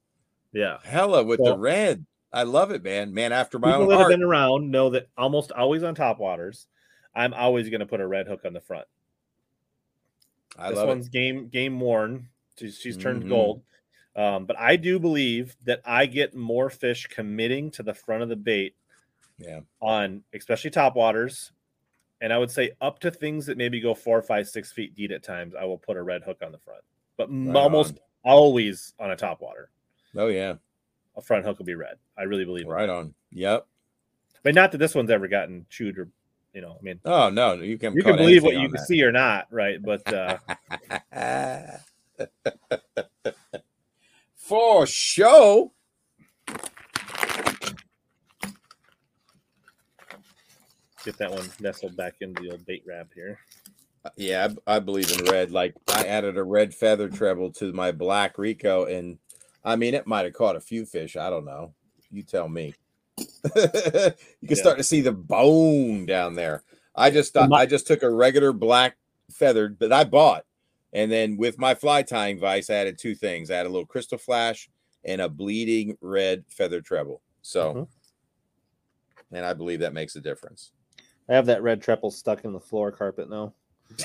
yeah. 0.52 0.78
Hella 0.84 1.24
with 1.24 1.40
the 1.42 1.56
red. 1.58 2.06
I 2.32 2.44
love 2.44 2.70
it, 2.70 2.82
man. 2.82 3.12
Man 3.14 3.32
after 3.32 3.58
my 3.58 3.68
People 3.72 3.82
own 3.82 3.88
that 3.90 3.98
have 3.98 4.08
been 4.08 4.22
around 4.22 4.70
know 4.70 4.90
that 4.90 5.08
almost 5.16 5.52
always 5.52 5.82
on 5.82 5.94
top 5.94 6.18
waters, 6.18 6.66
I'm 7.14 7.34
always 7.34 7.68
going 7.68 7.80
to 7.80 7.86
put 7.86 8.00
a 8.00 8.06
red 8.06 8.26
hook 8.26 8.40
on 8.44 8.52
the 8.52 8.60
front. 8.60 8.86
I 10.58 10.66
love 10.68 10.74
this 10.76 10.86
one's 10.86 11.08
game 11.08 11.48
game 11.48 11.78
worn. 11.80 12.28
She's, 12.58 12.78
she's 12.78 12.96
turned 12.96 13.24
Mhm. 13.24 13.28
gold. 13.28 13.62
Um, 14.16 14.46
but 14.46 14.56
I 14.58 14.76
do 14.76 15.00
believe 15.00 15.56
that 15.64 15.80
I 15.84 16.06
get 16.06 16.34
more 16.36 16.70
fish 16.70 17.08
committing 17.08 17.72
to 17.72 17.82
the 17.82 17.94
front 17.94 18.22
of 18.22 18.28
the 18.28 18.36
bait 18.36 18.66
it. 18.66 18.74
Yeah. 19.38 19.60
on 19.80 20.22
especially 20.34 20.70
top 20.70 20.94
waters. 20.96 21.50
And 22.20 22.32
I 22.32 22.38
would 22.38 22.50
say 22.50 22.70
up 22.80 23.00
to 23.00 23.10
things 23.10 23.46
that 23.46 23.58
maybe 23.58 23.80
go 23.80 23.94
four, 23.94 24.22
five, 24.22 24.48
six 24.48 24.72
feet 24.72 24.94
deep 24.94 25.10
at 25.10 25.22
times, 25.22 25.54
I 25.58 25.64
will 25.64 25.76
put 25.78 25.96
a 25.96 26.02
red 26.02 26.22
hook 26.22 26.38
on 26.44 26.52
the 26.52 26.58
front. 26.58 26.80
But 27.16 27.28
Right 27.30 27.56
almost 27.56 27.94
on. 27.94 27.98
always 28.32 28.94
on 28.98 29.10
a 29.10 29.16
top 29.16 29.40
water, 29.40 29.70
Oh 30.16 30.28
yeah. 30.28 30.54
a 31.16 31.20
front 31.22 31.44
hook 31.44 31.58
will 31.58 31.66
be 31.66 31.74
red. 31.74 31.96
I 32.16 32.22
really 32.22 32.44
believe. 32.44 32.66
Right 32.66 32.88
on. 32.88 33.12
Yep. 33.32 33.66
But 34.42 34.54
not 34.54 34.72
that 34.72 34.78
this 34.78 34.94
one's 34.94 35.10
ever 35.10 35.26
gotten 35.28 35.66
chewed 35.68 35.98
or, 35.98 36.08
you 36.54 36.60
know, 36.60 36.76
I 36.78 36.82
mean, 36.82 37.00
Oh 37.04 37.30
no, 37.30 37.54
you 37.54 37.76
can 37.78 37.94
you 37.94 38.02
can 38.02 38.16
believe 38.16 38.42
what 38.44 38.56
you 38.56 38.68
can 38.68 38.84
see 38.84 39.02
or 39.02 39.10
not, 39.12 39.48
right? 39.50 39.78
But 39.82 40.12
uh, 40.12 40.38
For 44.36 44.86
show. 44.86 45.72
Get 51.04 51.18
that 51.18 51.30
one 51.30 51.48
nestled 51.60 51.96
back 51.96 52.14
into 52.20 52.42
the 52.42 52.50
old 52.52 52.64
bait 52.66 52.82
wrap 52.86 53.08
here. 53.14 53.38
Yeah, 54.16 54.48
I, 54.66 54.76
I 54.76 54.78
believe 54.80 55.10
in 55.12 55.24
red. 55.26 55.50
Like 55.50 55.74
I 55.88 56.04
added 56.04 56.36
a 56.36 56.44
red 56.44 56.74
feather 56.74 57.08
treble 57.08 57.50
to 57.54 57.72
my 57.72 57.90
black 57.92 58.36
Rico, 58.38 58.84
and 58.84 59.18
I 59.64 59.76
mean 59.76 59.94
it 59.94 60.06
might 60.06 60.24
have 60.24 60.34
caught 60.34 60.56
a 60.56 60.60
few 60.60 60.84
fish. 60.86 61.16
I 61.16 61.30
don't 61.30 61.44
know. 61.46 61.74
You 62.10 62.22
tell 62.22 62.48
me. 62.48 62.74
you 63.18 63.24
can 63.54 64.14
Yeah. 64.42 64.54
start 64.54 64.76
to 64.78 64.84
see 64.84 65.00
the 65.00 65.12
bone 65.12 66.04
down 66.06 66.34
there. 66.34 66.62
I 66.94 67.10
just 67.10 67.34
My- 67.34 67.48
I 67.60 67.66
just 67.66 67.86
took 67.86 68.02
a 68.02 68.10
regular 68.10 68.52
black 68.52 68.96
feathered 69.30 69.78
that 69.78 69.92
I 69.92 70.04
bought, 70.04 70.44
and 70.92 71.10
then 71.10 71.36
with 71.38 71.58
my 71.58 71.74
fly 71.74 72.02
tying 72.02 72.38
vise, 72.38 72.68
I 72.70 72.74
added 72.74 72.98
two 72.98 73.14
things. 73.14 73.50
I 73.50 73.56
had 73.56 73.66
a 73.66 73.70
little 73.70 73.86
crystal 73.86 74.18
flash 74.18 74.68
and 75.04 75.20
a 75.22 75.28
bleeding 75.30 75.96
red 76.02 76.44
feather 76.48 76.80
treble. 76.82 77.22
So, 77.40 77.74
Mhm. 77.74 77.88
and 79.32 79.44
I 79.46 79.54
believe 79.54 79.80
that 79.80 79.92
makes 79.94 80.14
a 80.16 80.20
difference. 80.20 80.72
I 81.28 81.34
have 81.34 81.46
that 81.46 81.62
red 81.62 81.82
treble 81.82 82.10
stuck 82.10 82.44
in 82.44 82.52
the 82.52 82.60
floor 82.60 82.90
carpet 82.92 83.30
now. 83.30 83.54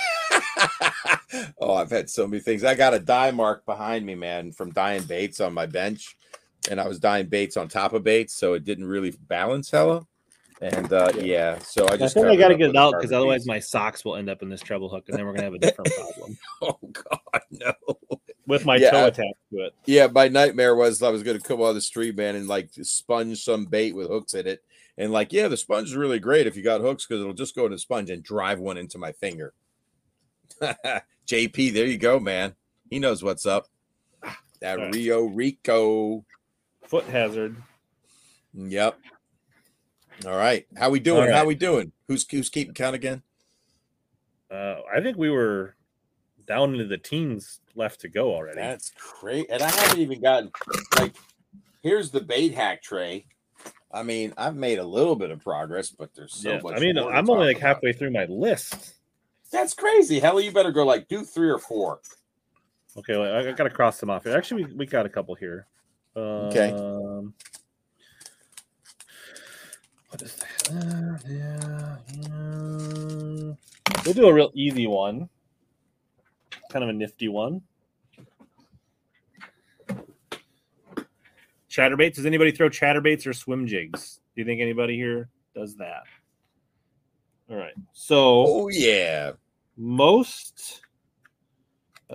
oh, 1.60 1.74
I've 1.74 1.90
had 1.90 2.10
so 2.10 2.28
many 2.28 2.42
things. 2.42 2.64
I 2.64 2.76
got 2.76 2.94
a 2.94 3.00
dye 3.00 3.32
mark 3.32 3.66
behind 3.66 4.06
me, 4.06 4.16
man, 4.16 4.52
from 4.52 4.72
dyeing 4.72 5.04
baits 5.04 5.40
on 5.42 5.54
my 5.54 5.66
bench, 5.66 6.16
and 6.70 6.80
I 6.80 6.88
was 6.88 7.00
dyeing 7.00 7.28
baits 7.28 7.58
on 7.58 7.68
top 7.68 7.94
of 7.94 8.04
baits, 8.04 8.34
so 8.34 8.54
it 8.54 8.64
didn't 8.64 8.86
really 8.86 9.12
balance 9.28 9.70
hella. 9.72 10.06
And 10.62 10.92
uh, 10.92 11.12
yeah, 11.16 11.58
so 11.60 11.86
I 11.86 11.92
just 11.92 11.94
I 11.94 11.98
just 11.98 12.14
think 12.16 12.28
I 12.28 12.36
got 12.36 12.50
to 12.50 12.56
get 12.56 12.72
it 12.72 12.76
out 12.76 12.94
because 12.98 13.14
otherwise 13.14 13.42
piece. 13.42 13.48
my 13.48 13.60
socks 13.60 14.04
will 14.04 14.18
end 14.18 14.30
up 14.30 14.42
in 14.42 14.50
this 14.50 14.60
treble 14.62 14.90
hook, 14.90 15.06
and 15.08 15.18
then 15.18 15.26
we're 15.26 15.32
gonna 15.32 15.44
have 15.46 15.54
a 15.54 15.58
different 15.60 15.92
problem 15.96 16.38
oh 16.62 16.78
god, 16.92 17.42
no. 17.52 17.74
with 18.46 18.66
my 18.66 18.76
Yeah. 18.76 18.92
toe 18.92 19.06
attached 19.08 19.38
to 19.54 19.60
it. 19.66 19.74
Yeah, 19.86 20.08
my 20.08 20.28
nightmare 20.28 20.76
was 20.76 21.02
I 21.02 21.10
was 21.10 21.24
going 21.24 21.38
to 21.40 21.44
come 21.48 21.62
on 21.62 21.76
the 21.76 21.82
street, 21.82 22.18
man, 22.18 22.36
and 22.36 22.48
like 22.50 22.72
sponge 22.82 23.42
some 23.42 23.66
bait 23.66 23.94
with 23.96 24.10
hooks 24.10 24.34
in 24.34 24.48
it, 24.48 24.62
and 25.00 25.14
like, 25.14 25.32
yeah, 25.32 25.48
the 25.48 25.56
sponge 25.56 25.88
is 25.88 25.96
really 25.96 26.20
great 26.20 26.46
if 26.46 26.58
you 26.58 26.62
got 26.62 26.82
hooks 26.82 27.06
because 27.06 27.22
it'll 27.22 27.34
just 27.34 27.56
go 27.56 27.70
to 27.70 27.76
the 27.76 27.80
sponge 27.80 28.10
and 28.10 28.22
drive 28.22 28.60
one 28.60 28.78
into 28.78 28.98
my 28.98 29.14
finger. 29.14 29.54
JP, 30.62 31.74
there 31.74 31.86
you 31.86 31.98
go, 31.98 32.20
man. 32.20 32.54
He 32.90 33.00
knows 33.00 33.24
what's 33.24 33.46
up. 33.48 33.68
That 34.62 34.78
All 34.78 34.86
right. 34.88 34.94
Rio 34.94 35.24
Rico. 35.24 36.26
Foot 36.84 37.06
hazard. 37.06 37.56
Yep. 38.54 39.00
All 40.26 40.36
right. 40.36 40.68
How 40.76 40.90
we 40.90 41.00
doing? 41.00 41.30
All 41.30 41.34
How 41.34 41.46
we 41.46 41.56
doing? 41.56 41.94
Who's 42.10 42.30
who's 42.30 42.50
keeping 42.50 42.74
count 42.74 42.94
again? 42.94 43.24
Uh, 44.52 44.82
I 44.94 45.00
think 45.00 45.16
we 45.16 45.30
were 45.30 45.78
down 46.46 46.74
into 46.74 46.88
the 46.88 46.98
teens 46.98 47.62
left 47.74 48.02
to 48.02 48.10
go 48.10 48.36
already. 48.36 48.60
That's 48.60 48.92
great. 49.22 49.50
And 49.50 49.64
I 49.64 49.72
haven't 49.72 50.00
even 50.00 50.20
gotten 50.20 50.52
like 50.98 51.16
here's 51.82 52.12
the 52.12 52.20
bait 52.20 52.54
hack 52.54 52.84
tray. 52.84 53.28
I 53.92 54.04
mean, 54.04 54.34
I've 54.38 54.56
made 54.56 54.80
a 54.80 54.84
little 54.84 55.16
bit 55.16 55.32
of 55.32 55.44
progress, 55.44 55.90
but 55.90 56.14
there's 56.14 56.34
so 56.34 56.50
yeah, 56.52 56.60
much. 56.62 56.76
I 56.76 56.80
mean, 56.80 56.98
I'm 56.98 57.30
only 57.30 57.48
like 57.48 57.58
about. 57.58 57.68
halfway 57.68 57.94
through 57.94 58.12
my 58.12 58.26
list. 58.26 58.94
That's 59.52 59.74
crazy. 59.74 60.20
Hell, 60.20 60.40
you 60.40 60.52
better 60.52 60.72
go 60.72 60.86
like 60.86 61.08
do 61.08 61.24
three 61.24 61.50
or 61.50 61.58
four. 61.58 62.00
Okay, 62.98 63.18
well, 63.18 63.48
I 63.48 63.52
gotta 63.52 63.70
cross 63.70 64.00
them 64.00 64.10
off 64.10 64.26
here. 64.26 64.36
Actually, 64.36 64.66
we, 64.66 64.74
we 64.74 64.86
got 64.86 65.06
a 65.06 65.10
couple 65.10 65.34
here. 65.36 65.66
Um, 66.16 66.24
Okay. 66.24 66.72
What 70.10 70.22
is 70.24 70.36
that? 70.36 70.70
Uh, 70.72 71.18
yeah, 71.30 71.98
yeah. 72.14 73.54
We'll 74.06 74.14
do 74.14 74.28
a 74.28 74.34
real 74.34 74.52
easy 74.56 74.88
one. 74.88 75.30
Kind 76.72 76.84
of 76.84 76.90
a 76.90 76.94
nifty 76.94 77.28
one. 77.28 77.62
Chatterbaits. 81.70 82.16
Does 82.16 82.26
anybody 82.26 82.52
throw 82.52 82.70
chatterbaits 82.70 83.28
or 83.28 83.34
swim 83.34 83.68
jigs? 83.68 84.20
Do 84.36 84.42
you 84.42 84.46
think 84.46 84.62
anybody 84.62 84.96
here 84.96 85.30
does 85.56 85.76
that? 85.78 86.04
All 87.50 87.58
right. 87.58 87.74
So 87.94 88.46
Oh 88.48 88.68
yeah. 88.70 89.32
most 89.78 90.82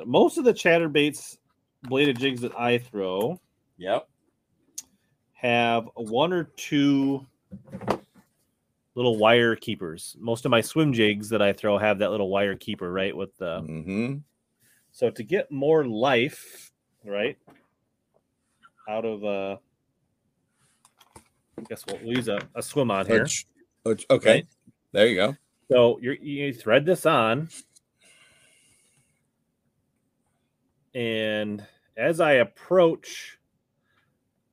most 0.04 0.38
of 0.38 0.44
the 0.44 0.52
chatterbaits 0.52 1.38
bladed 1.84 2.18
jigs 2.18 2.40
that 2.40 2.58
I 2.58 2.78
throw 2.78 3.40
Yep. 3.76 4.08
have 5.34 5.88
one 5.94 6.32
or 6.32 6.44
two 6.56 7.24
little 8.96 9.18
wire 9.18 9.56
keepers. 9.56 10.16
Most 10.18 10.44
of 10.44 10.50
my 10.50 10.60
swim 10.60 10.92
jigs 10.92 11.28
that 11.30 11.42
I 11.42 11.52
throw 11.52 11.78
have 11.78 11.98
that 11.98 12.10
little 12.10 12.28
wire 12.28 12.54
keeper, 12.56 12.92
right? 12.92 13.16
With 13.16 13.36
the 13.38 13.60
Mm-hmm. 13.60 14.16
so 14.92 15.10
to 15.10 15.22
get 15.22 15.50
more 15.50 15.84
life, 15.84 16.72
right, 17.04 17.36
out 18.88 19.04
of 19.04 19.24
uh, 19.24 19.56
I 21.58 21.62
guess 21.68 21.84
we'll, 21.86 22.02
use 22.02 22.28
a, 22.28 22.38
a 22.54 22.62
swim 22.62 22.90
on 22.90 23.06
here. 23.06 23.26
Okay. 23.86 24.30
Right. 24.30 24.46
There 24.92 25.06
you 25.06 25.16
go. 25.16 25.36
So 25.70 25.98
you're, 26.00 26.14
you 26.14 26.52
thread 26.52 26.84
this 26.84 27.06
on, 27.06 27.48
and 30.94 31.64
as 31.96 32.20
I 32.20 32.34
approach 32.34 33.38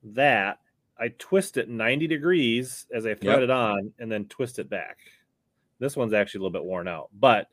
that, 0.03 0.60
I 0.99 1.10
twist 1.18 1.58
it 1.58 1.70
90 1.70 2.08
degrees 2.08 2.86
as 2.94 3.06
I 3.06 3.16
thread 3.16 3.40
Yep. 3.40 3.44
it 3.44 3.49
on, 3.49 3.94
and 3.99 4.12
then 4.12 4.26
twist 4.26 4.60
it 4.60 4.70
back. 4.70 4.98
This 5.80 5.98
one's 5.98 6.14
actually 6.14 6.40
a 6.40 6.41
little 6.44 6.60
bit 6.60 6.64
worn 6.64 6.88
out, 6.88 7.10
but 7.20 7.48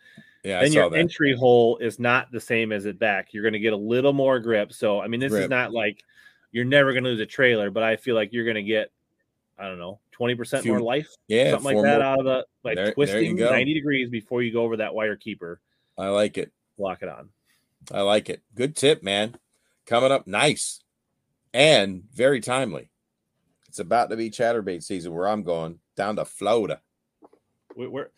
Yeah, 0.45 0.61
then 0.63 0.73
your 0.73 0.91
that. 0.91 0.99
entry 0.99 1.35
hole 1.35 1.79
is 1.79 1.99
not 1.99 2.31
the 2.31 2.41
same 2.41 2.73
as 2.73 2.85
it 2.85 2.99
back. 2.99 3.33
You're 3.33 3.43
going 3.43 3.55
to 3.55 3.59
get 3.59 3.73
a 3.73 3.77
little 3.77 4.13
more 4.13 4.39
grip. 4.39 4.73
So, 4.73 5.01
I 5.01 5.09
mean, 5.09 5.21
this 5.21 5.33
is 5.33 5.49
not 5.49 5.73
like 5.73 6.03
you're 6.53 6.65
never 6.65 6.93
going 6.93 7.05
to 7.05 7.11
lose 7.11 7.20
a 7.20 7.27
trailer, 7.27 7.70
but 7.70 7.83
I 7.83 7.97
feel 7.97 8.15
like 8.15 8.33
you're 8.33 8.45
going 8.45 8.57
to 8.57 8.62
get, 8.62 8.91
I 9.59 9.65
don't 9.69 9.79
know, 9.79 10.01
20% 10.19 10.62
Few- 10.62 10.73
more 10.73 10.81
life 10.81 11.09
yeah, 11.29 11.51
something 11.53 11.77
like 11.77 11.85
that 11.85 11.99
more- 11.99 12.03
out 12.07 12.19
of 12.20 12.25
the 12.25 12.47
like 12.65 12.77
There- 12.77 12.87
there 12.87 12.95
twisting 12.95 13.37
go. 13.37 13.51
90 13.51 13.75
degrees 13.75 14.11
before 14.11 14.43
you 14.43 14.53
go 14.53 14.62
over 14.62 14.77
that 14.79 14.95
wire 14.95 15.16
keeper 15.16 15.61
I 15.97 16.09
like 16.09 16.39
it. 16.39 16.53
lock 16.79 17.03
it 17.03 17.09
on 17.09 17.29
I 17.93 18.03
like 18.03 18.29
it. 18.29 18.43
Good 18.55 18.75
tip, 18.77 19.03
man. 19.03 19.37
Coming 19.87 20.11
up 20.12 20.27
nice 20.27 20.81
and 21.55 22.03
very 22.12 22.41
timely. 22.41 22.91
It's 23.69 23.79
about 23.79 24.11
to 24.11 24.16
be 24.16 24.31
chatterbait 24.31 24.83
season 24.83 25.15
where 25.15 25.29
I'm 25.29 25.43
going 25.43 25.79
down 25.97 26.16
to 26.16 26.25
Florida. 26.25 26.81
we, 27.77 27.87
we're 27.87 28.09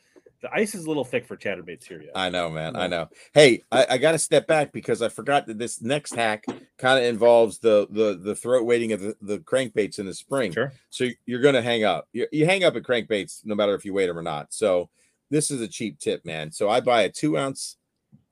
the 0.42 0.52
ice 0.54 0.74
is 0.74 0.84
a 0.84 0.88
little 0.88 1.04
thick 1.04 1.26
for 1.26 1.36
chatterbaits 1.36 1.84
here 1.84 2.02
yet 2.02 2.12
I 2.14 2.28
know, 2.30 2.48
man. 2.48 2.76
I 2.76 2.86
know. 2.86 3.08
Hey, 3.32 3.62
I, 3.70 3.86
I 3.90 3.98
got 3.98 4.12
to 4.12 4.18
step 4.18 4.46
back 4.46 4.72
because 4.72 5.02
I 5.02 5.08
forgot 5.08 5.46
that 5.46 5.58
this 5.58 5.82
next 5.82 6.14
hack 6.14 6.44
kind 6.78 6.98
of 6.98 7.04
involves 7.04 7.58
the 7.58 7.86
the 7.90 8.18
the 8.22 8.34
throat 8.34 8.64
weighting 8.64 8.92
of 8.92 9.00
the, 9.00 9.16
the 9.20 9.38
crankbaits 9.38 9.98
in 9.98 10.06
the 10.06 10.14
spring. 10.14 10.52
sure 10.52 10.72
So 10.90 11.08
you're 11.26 11.40
going 11.40 11.54
to 11.54 11.62
hang 11.62 11.84
up. 11.84 12.08
You, 12.12 12.26
you 12.32 12.46
hang 12.46 12.64
up 12.64 12.76
at 12.76 12.82
crankbaits 12.82 13.44
no 13.44 13.54
matter 13.54 13.74
if 13.74 13.84
you 13.84 13.92
weight 13.92 14.06
them 14.06 14.18
or 14.18 14.22
not. 14.22 14.52
So 14.52 14.88
this 15.30 15.50
is 15.50 15.60
a 15.60 15.68
cheap 15.68 15.98
tip, 15.98 16.24
man. 16.24 16.50
So 16.50 16.68
I 16.68 16.80
buy 16.80 17.02
a 17.02 17.10
two 17.10 17.36
ounce 17.36 17.76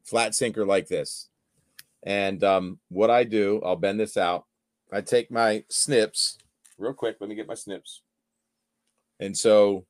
flat 0.05 0.35
sinker 0.35 0.65
like 0.65 0.89
this. 0.89 1.29
And 2.03 2.43
um, 2.45 2.79
what 2.89 3.11
I 3.11 3.25
do, 3.25 3.61
I'll 3.65 3.77
bend 3.77 4.01
this 4.01 4.17
out. 4.17 4.47
I 4.93 5.01
take 5.03 5.31
my 5.31 5.65
snips 5.69 6.39
real 6.79 6.95
quick. 6.95 7.17
Let 7.21 7.29
me 7.29 7.35
get 7.35 7.49
my 7.49 7.55
snips. 7.55 8.03
And 9.21 9.37
so 9.37 9.85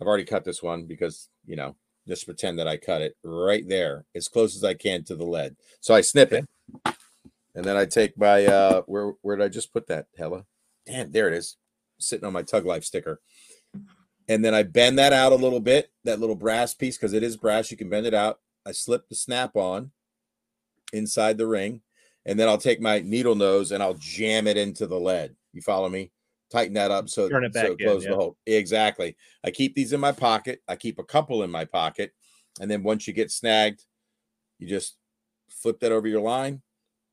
I've 0.00 0.06
already 0.06 0.24
cut 0.24 0.44
this 0.44 0.62
one 0.62 0.86
because, 0.86 1.28
you 1.46 1.56
know, 1.56 1.76
Just 2.08 2.24
pretend 2.24 2.58
that 2.58 2.66
I 2.66 2.78
cut 2.78 3.02
it 3.02 3.16
right 3.22 3.68
there, 3.68 4.06
as 4.14 4.28
close 4.28 4.56
as 4.56 4.64
I 4.64 4.72
can 4.72 5.04
to 5.04 5.14
the 5.14 5.26
lead. 5.26 5.56
So 5.80 5.94
I 5.94 6.00
snip 6.00 6.32
it, 6.32 6.46
and 7.54 7.62
then 7.62 7.76
I 7.76 7.84
take 7.84 8.16
my 8.16 8.46
uh, 8.46 8.80
where 8.86 9.12
where 9.20 9.36
did 9.36 9.44
I 9.44 9.48
just 9.48 9.74
put 9.74 9.86
that? 9.88 10.06
Hella, 10.16 10.46
damn, 10.86 11.12
there 11.12 11.28
it 11.28 11.34
is, 11.34 11.58
sitting 11.98 12.26
on 12.26 12.32
my 12.32 12.42
Tug 12.42 12.64
Life 12.64 12.84
sticker. 12.84 13.20
And 14.26 14.42
then 14.42 14.54
I 14.54 14.62
bend 14.62 14.98
that 14.98 15.12
out 15.12 15.32
a 15.32 15.36
little 15.36 15.60
bit, 15.60 15.90
that 16.04 16.18
little 16.18 16.34
brass 16.34 16.72
piece, 16.72 16.96
because 16.96 17.12
it 17.12 17.22
is 17.22 17.36
brass. 17.36 17.70
You 17.70 17.76
can 17.76 17.90
bend 17.90 18.06
it 18.06 18.14
out. 18.14 18.40
I 18.64 18.72
slip 18.72 19.08
the 19.08 19.14
snap 19.14 19.54
on 19.54 19.90
inside 20.94 21.36
the 21.36 21.46
ring, 21.46 21.82
and 22.24 22.40
then 22.40 22.48
I'll 22.48 22.56
take 22.56 22.80
my 22.80 23.00
needle 23.00 23.34
nose 23.34 23.70
and 23.70 23.82
I'll 23.82 23.94
jam 23.94 24.46
it 24.46 24.56
into 24.56 24.86
the 24.86 24.98
lead. 24.98 25.36
You 25.52 25.60
follow 25.60 25.90
me? 25.90 26.10
Tighten 26.50 26.74
that 26.74 26.90
up 26.90 27.08
so, 27.08 27.28
Turn 27.28 27.44
it 27.44 27.52
so 27.54 27.60
back 27.60 27.70
in, 27.70 27.86
close 27.86 28.04
yeah. 28.04 28.10
the 28.10 28.16
hole. 28.16 28.36
Exactly. 28.46 29.16
I 29.44 29.50
keep 29.50 29.74
these 29.74 29.92
in 29.92 30.00
my 30.00 30.12
pocket. 30.12 30.62
I 30.66 30.76
keep 30.76 30.98
a 30.98 31.04
couple 31.04 31.42
in 31.42 31.50
my 31.50 31.64
pocket. 31.64 32.12
And 32.60 32.70
then 32.70 32.82
once 32.82 33.06
you 33.06 33.12
get 33.12 33.30
snagged, 33.30 33.84
you 34.58 34.66
just 34.66 34.96
flip 35.50 35.80
that 35.80 35.92
over 35.92 36.08
your 36.08 36.20
line, 36.20 36.62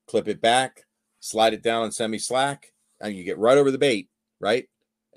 clip 0.07 0.27
it 0.27 0.41
back, 0.41 0.85
slide 1.19 1.53
it 1.53 1.63
down 1.63 1.83
on 1.83 1.91
semi 1.91 2.17
slack, 2.17 2.71
and 3.01 3.15
you 3.15 3.23
get 3.23 3.37
right 3.37 3.57
over 3.57 3.71
the 3.71 3.77
bait, 3.77 4.09
right? 4.39 4.67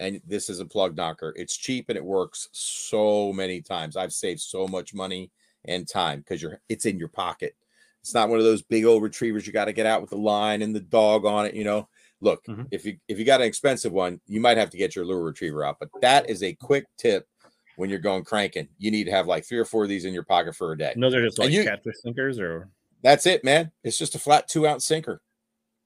And 0.00 0.20
this 0.26 0.48
is 0.48 0.60
a 0.60 0.66
plug 0.66 0.96
knocker. 0.96 1.32
It's 1.36 1.56
cheap 1.56 1.88
and 1.88 1.96
it 1.96 2.04
works 2.04 2.48
so 2.52 3.32
many 3.32 3.60
times. 3.60 3.96
I've 3.96 4.12
saved 4.12 4.40
so 4.40 4.68
much 4.68 4.94
money 4.94 5.30
and 5.64 5.88
time 5.88 6.20
because 6.20 6.40
you're 6.40 6.60
it's 6.68 6.86
in 6.86 6.98
your 6.98 7.08
pocket. 7.08 7.54
It's 8.00 8.14
not 8.14 8.28
one 8.28 8.38
of 8.38 8.44
those 8.44 8.62
big 8.62 8.84
old 8.84 9.02
retrievers 9.02 9.46
you 9.46 9.52
got 9.52 9.64
to 9.66 9.72
get 9.72 9.86
out 9.86 10.00
with 10.00 10.10
the 10.10 10.16
line 10.16 10.62
and 10.62 10.74
the 10.74 10.80
dog 10.80 11.24
on 11.24 11.46
it, 11.46 11.54
you 11.54 11.64
know. 11.64 11.88
Look, 12.20 12.44
Mhm. 12.46 12.66
if 12.70 12.84
you 12.84 12.98
if 13.08 13.18
you 13.18 13.24
got 13.24 13.40
an 13.40 13.46
expensive 13.46 13.92
one, 13.92 14.20
you 14.26 14.40
might 14.40 14.56
have 14.56 14.70
to 14.70 14.76
get 14.76 14.96
your 14.96 15.04
lure 15.04 15.22
retriever 15.22 15.64
out, 15.64 15.78
but 15.78 15.88
that 16.00 16.28
is 16.28 16.42
a 16.42 16.52
quick 16.54 16.84
tip 16.96 17.28
when 17.76 17.88
you're 17.88 18.00
going 18.00 18.24
cranking. 18.24 18.68
You 18.78 18.90
need 18.90 19.04
to 19.04 19.12
have 19.12 19.26
like 19.28 19.44
three 19.44 19.58
or 19.58 19.64
four 19.64 19.84
of 19.84 19.88
these 19.88 20.04
in 20.04 20.12
your 20.12 20.24
pocket 20.24 20.56
for 20.56 20.72
a 20.72 20.78
day. 20.78 20.92
And 20.92 21.02
those 21.02 21.14
are 21.14 21.24
just 21.24 21.38
like 21.38 21.50
you- 21.50 21.64
catfish 21.64 21.96
sinkers, 22.02 22.40
or 22.40 22.68
That's 23.02 23.26
it, 23.26 23.44
man. 23.44 23.70
It's 23.84 23.96
just 23.96 24.16
a 24.16 24.18
flat 24.18 24.48
two 24.48 24.66
ounce 24.66 24.84
sinker. 24.84 25.22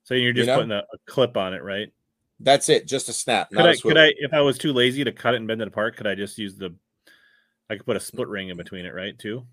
so 0.05 0.15
you're 0.15 0.33
just 0.33 0.47
know? 0.47 0.57
putting 0.57 0.73
a, 0.73 0.79
a 0.79 0.99
clip 1.07 1.37
on 1.37 1.53
it, 1.53 1.63
right? 1.63 1.93
That's 2.41 2.69
it. 2.71 2.87
Just 2.89 3.09
a 3.09 3.13
snap. 3.13 3.51
Could 3.51 3.61
I, 3.67 3.77
could. 3.77 3.99
I, 3.99 4.15
if 4.17 4.33
I 4.33 4.41
was 4.41 4.59
too 4.59 4.73
lazy 4.73 5.05
to 5.05 5.13
cut 5.13 5.35
it 5.35 5.37
and 5.37 5.47
bend 5.47 5.61
it 5.61 5.69
apart, 5.69 5.97
could 5.97 6.07
I 6.07 6.15
just 6.15 6.39
use 6.39 6.57
the? 6.57 6.75
I 7.71 7.77
could 7.77 7.87
put 7.87 7.97
a 7.97 8.01
split 8.01 8.27
ring 8.29 8.49
in 8.49 8.57
between 8.57 8.85
it, 8.85 8.95
right? 8.95 9.17
Too. 9.17 9.47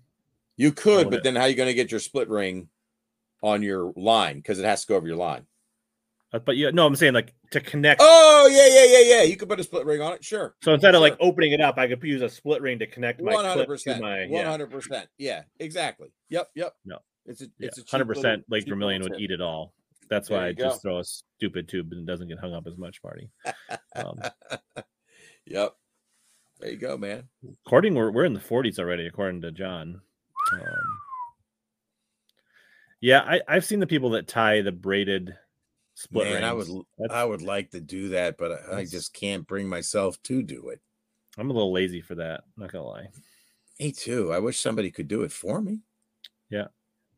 You 0.56 0.72
could, 0.72 1.08
but 1.08 1.18
it. 1.18 1.22
then 1.22 1.36
how 1.36 1.42
are 1.42 1.48
you 1.48 1.54
going 1.54 1.68
to 1.68 1.74
get 1.74 1.90
your 1.90 2.00
split 2.00 2.28
ring 2.28 2.68
on 3.42 3.62
your 3.62 3.92
line? 3.96 4.38
Because 4.38 4.58
it 4.58 4.64
has 4.64 4.80
to 4.82 4.88
go 4.88 4.96
over 4.96 5.06
your 5.06 5.16
line. 5.16 5.46
Uh, 6.32 6.38
But 6.38 6.56
yeah, 6.56 6.70
no, 6.70 6.86
I'm 6.86 6.94
saying 6.96 7.14
like 7.14 7.34
to 7.50 7.60
connect. 7.60 8.00
Oh 8.02 8.48
yeah, 8.50 8.68
yeah, 8.68 8.98
yeah, 8.98 9.16
yeah. 9.16 9.22
You 9.28 9.36
could 9.36 9.48
put 9.48 9.58
a 9.60 9.64
split 9.64 9.84
ring 9.86 10.00
on 10.00 10.12
it. 10.12 10.24
Sure. 10.24 10.54
so 10.62 10.72
instead 10.72 10.94
of 10.94 11.00
like 11.00 11.16
opening 11.20 11.52
it 11.52 11.60
up, 11.60 11.78
I 11.78 11.88
could 11.88 12.02
use 12.02 12.22
a 12.22 12.28
split 12.28 12.62
ring 12.62 12.78
to 12.78 12.86
connect 12.86 13.20
my 13.20 13.32
One 13.32 13.44
hundred 13.44 13.54
clip 13.54 13.66
to 13.66 13.72
percent. 13.72 14.02
my 14.02 14.24
yeah. 14.24 14.48
hundred 14.50 14.70
percent. 14.70 15.08
Yeah, 15.18 15.42
exactly. 15.58 16.12
Yep, 16.28 16.50
yep. 16.54 16.74
No. 16.84 16.98
It's 17.26 17.40
a 17.42 17.44
Yeah, 17.58 17.68
it's 17.68 17.78
a 17.78 17.84
hundred 17.90 18.06
percent. 18.08 18.44
Lake 18.48 18.66
Vermilion 18.68 19.02
would 19.02 19.20
eat 19.20 19.30
it 19.30 19.40
all. 19.40 19.74
That's 20.08 20.28
There 20.28 20.38
why 20.38 20.44
I 20.46 20.48
you 20.48 20.54
just 20.54 20.82
throw 20.82 20.98
a 20.98 21.04
stupid 21.04 21.68
tube 21.68 21.92
and 21.92 22.00
it 22.00 22.06
doesn't 22.10 22.28
get 22.28 22.38
hung 22.38 22.52
up 22.54 22.66
as 22.66 22.76
much, 22.76 23.00
Marty. 23.04 23.30
Um, 23.94 24.20
Yep. 25.46 25.74
There 26.60 26.70
you 26.70 26.76
go, 26.76 26.96
man. 26.98 27.24
according, 27.66 27.94
we're 27.94 28.10
we're 28.10 28.24
in 28.24 28.34
the 28.34 28.40
40s 28.40 28.78
already, 28.78 29.06
according 29.06 29.40
to 29.42 29.50
John. 29.50 30.00
Um, 30.52 30.60
yeah, 33.00 33.20
I, 33.20 33.40
I've 33.48 33.64
seen 33.64 33.80
the 33.80 33.86
people 33.86 34.10
that 34.10 34.28
tie 34.28 34.60
the 34.62 34.72
braided 34.72 35.34
split 36.00 36.28
Man, 36.28 36.44
I 36.44 36.52
would 36.52 36.66
That's- 36.66 37.10
I 37.10 37.24
would 37.24 37.42
like 37.42 37.70
to 37.72 37.80
do 37.80 38.08
that, 38.10 38.38
but 38.38 38.52
I, 38.72 38.78
I 38.78 38.84
just 38.84 39.12
can't 39.12 39.46
bring 39.46 39.68
myself 39.68 40.20
to 40.24 40.42
do 40.42 40.70
it. 40.70 40.80
I'm 41.38 41.50
a 41.50 41.52
little 41.52 41.72
lazy 41.72 42.00
for 42.00 42.14
that. 42.16 42.44
Not 42.56 42.72
gonna 42.72 42.84
lie. 42.86 43.08
Me 43.78 43.92
too. 43.92 44.32
I 44.32 44.38
wish 44.38 44.60
somebody 44.60 44.90
could 44.90 45.08
do 45.08 45.22
it 45.22 45.32
for 45.32 45.60
me. 45.60 45.80
Yeah, 46.50 46.66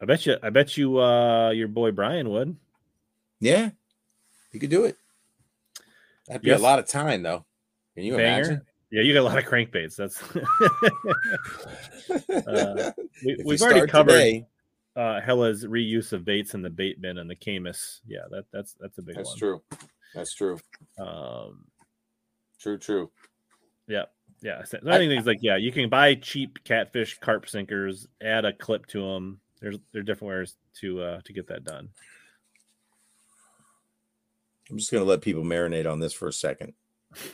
I 0.01 0.05
bet 0.05 0.27
you. 0.27 0.37
I 0.43 0.51
bet 0.51 0.77
you. 0.77 0.99
Uh, 1.01 1.51
your 1.51 1.69
boy 1.69 1.91
Brian 1.93 2.29
would. 2.31 2.57
Yeah, 3.41 3.71
he 4.53 4.59
could 4.59 4.71
do 4.71 4.85
it. 4.85 4.97
That'd 6.29 6.43
be 6.43 6.49
Yes. 6.49 6.61
a 6.61 6.63
lot 6.63 6.79
of 6.79 6.87
time, 6.87 7.23
though. 7.23 7.45
Can 7.95 8.05
you 8.05 8.17
Banger. 8.17 8.39
imagine? 8.39 8.63
Yeah, 8.91 9.03
you 9.03 9.15
got 9.15 9.21
a 9.21 9.29
lot 9.29 9.39
of 9.39 9.45
crankbaits. 9.45 9.97
That's. 9.97 10.23
Uh, 12.47 12.93
we, 13.25 13.39
we've 13.45 13.63
already 13.63 13.87
covered 13.87 14.13
today- 14.13 14.47
uh, 14.97 15.21
Hella's 15.21 15.65
reuse 15.65 16.13
of 16.13 16.25
baits 16.25 16.55
in 16.55 16.63
the 16.63 16.71
bait 16.71 17.01
bin 17.01 17.19
and 17.19 17.29
the 17.31 17.35
Camus. 17.37 18.01
Yeah, 18.07 18.23
that 18.31 18.45
that's 18.53 18.75
that's 18.81 18.99
a 18.99 19.03
big 19.03 19.17
That's 19.17 19.31
one. 19.31 19.39
true. 19.39 19.63
That's 20.15 20.35
true. 20.35 20.59
Um, 20.99 21.65
True. 22.59 22.79
True. 22.79 23.11
yeah, 23.89 24.05
yeah. 24.41 24.63
So 24.65 24.79
I- 24.87 24.95
I 24.95 24.99
think 24.99 25.11
things 25.11 25.27
like 25.27 25.39
yeah, 25.43 25.57
you 25.57 25.73
can 25.73 25.89
buy 25.89 26.15
cheap 26.15 26.63
catfish 26.65 27.19
carp 27.19 27.49
sinkers, 27.49 28.07
add 28.21 28.45
a 28.45 28.53
clip 28.53 28.87
to 28.89 29.01
them. 29.01 29.41
There's 29.61 29.79
there 29.93 30.01
are 30.01 30.05
different 30.05 30.35
ways 30.39 30.57
to 30.81 31.01
uh 31.03 31.21
to 31.25 31.33
get 31.33 31.47
that 31.49 31.65
done. 31.65 31.89
I'm 34.71 34.79
just 34.79 34.93
gonna 34.93 35.05
let 35.05 35.23
people 35.23 35.43
marinate 35.43 35.91
on 35.91 35.99
this 36.01 36.13
for 36.13 36.29
a 36.29 36.33
second. 36.33 36.75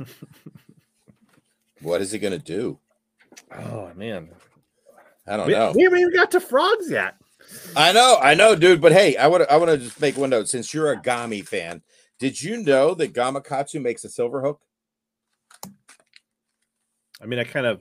What 1.81 2.01
is 2.01 2.13
it 2.13 2.19
gonna 2.19 2.39
do? 2.39 2.79
Oh 3.57 3.93
man, 3.95 4.31
I 5.27 5.37
don't 5.37 5.47
we, 5.47 5.53
know. 5.53 5.73
we 5.77 5.85
haven't 5.85 6.01
even 6.01 6.13
got 6.13 6.31
to 6.33 6.41
frogs 6.41 6.91
yet. 6.91 7.15
I 7.77 7.93
know, 7.93 8.19
I 8.21 8.35
know, 8.35 8.55
dude. 8.55 8.81
But 8.81 8.93
hey, 8.93 9.17
I 9.17 9.27
want 9.27 9.45
to, 9.45 9.53
I 9.53 9.57
want 9.57 9.71
to 9.71 9.79
just 9.79 10.01
make 10.01 10.17
one 10.17 10.31
note. 10.31 10.49
Since 10.49 10.73
you're 10.75 10.93
a 10.93 11.01
Gami 11.01 11.47
fan, 11.47 11.83
did 12.19 12.43
you 12.43 12.63
know 12.63 12.95
that 12.95 13.13
Gamakatsu 13.15 13.81
makes 13.81 14.05
a 14.05 14.09
silver 14.09 14.41
hook? 14.41 14.61
I 17.21 17.27
mean, 17.27 17.39
I 17.39 17.45
kind 17.45 17.67
of. 17.67 17.81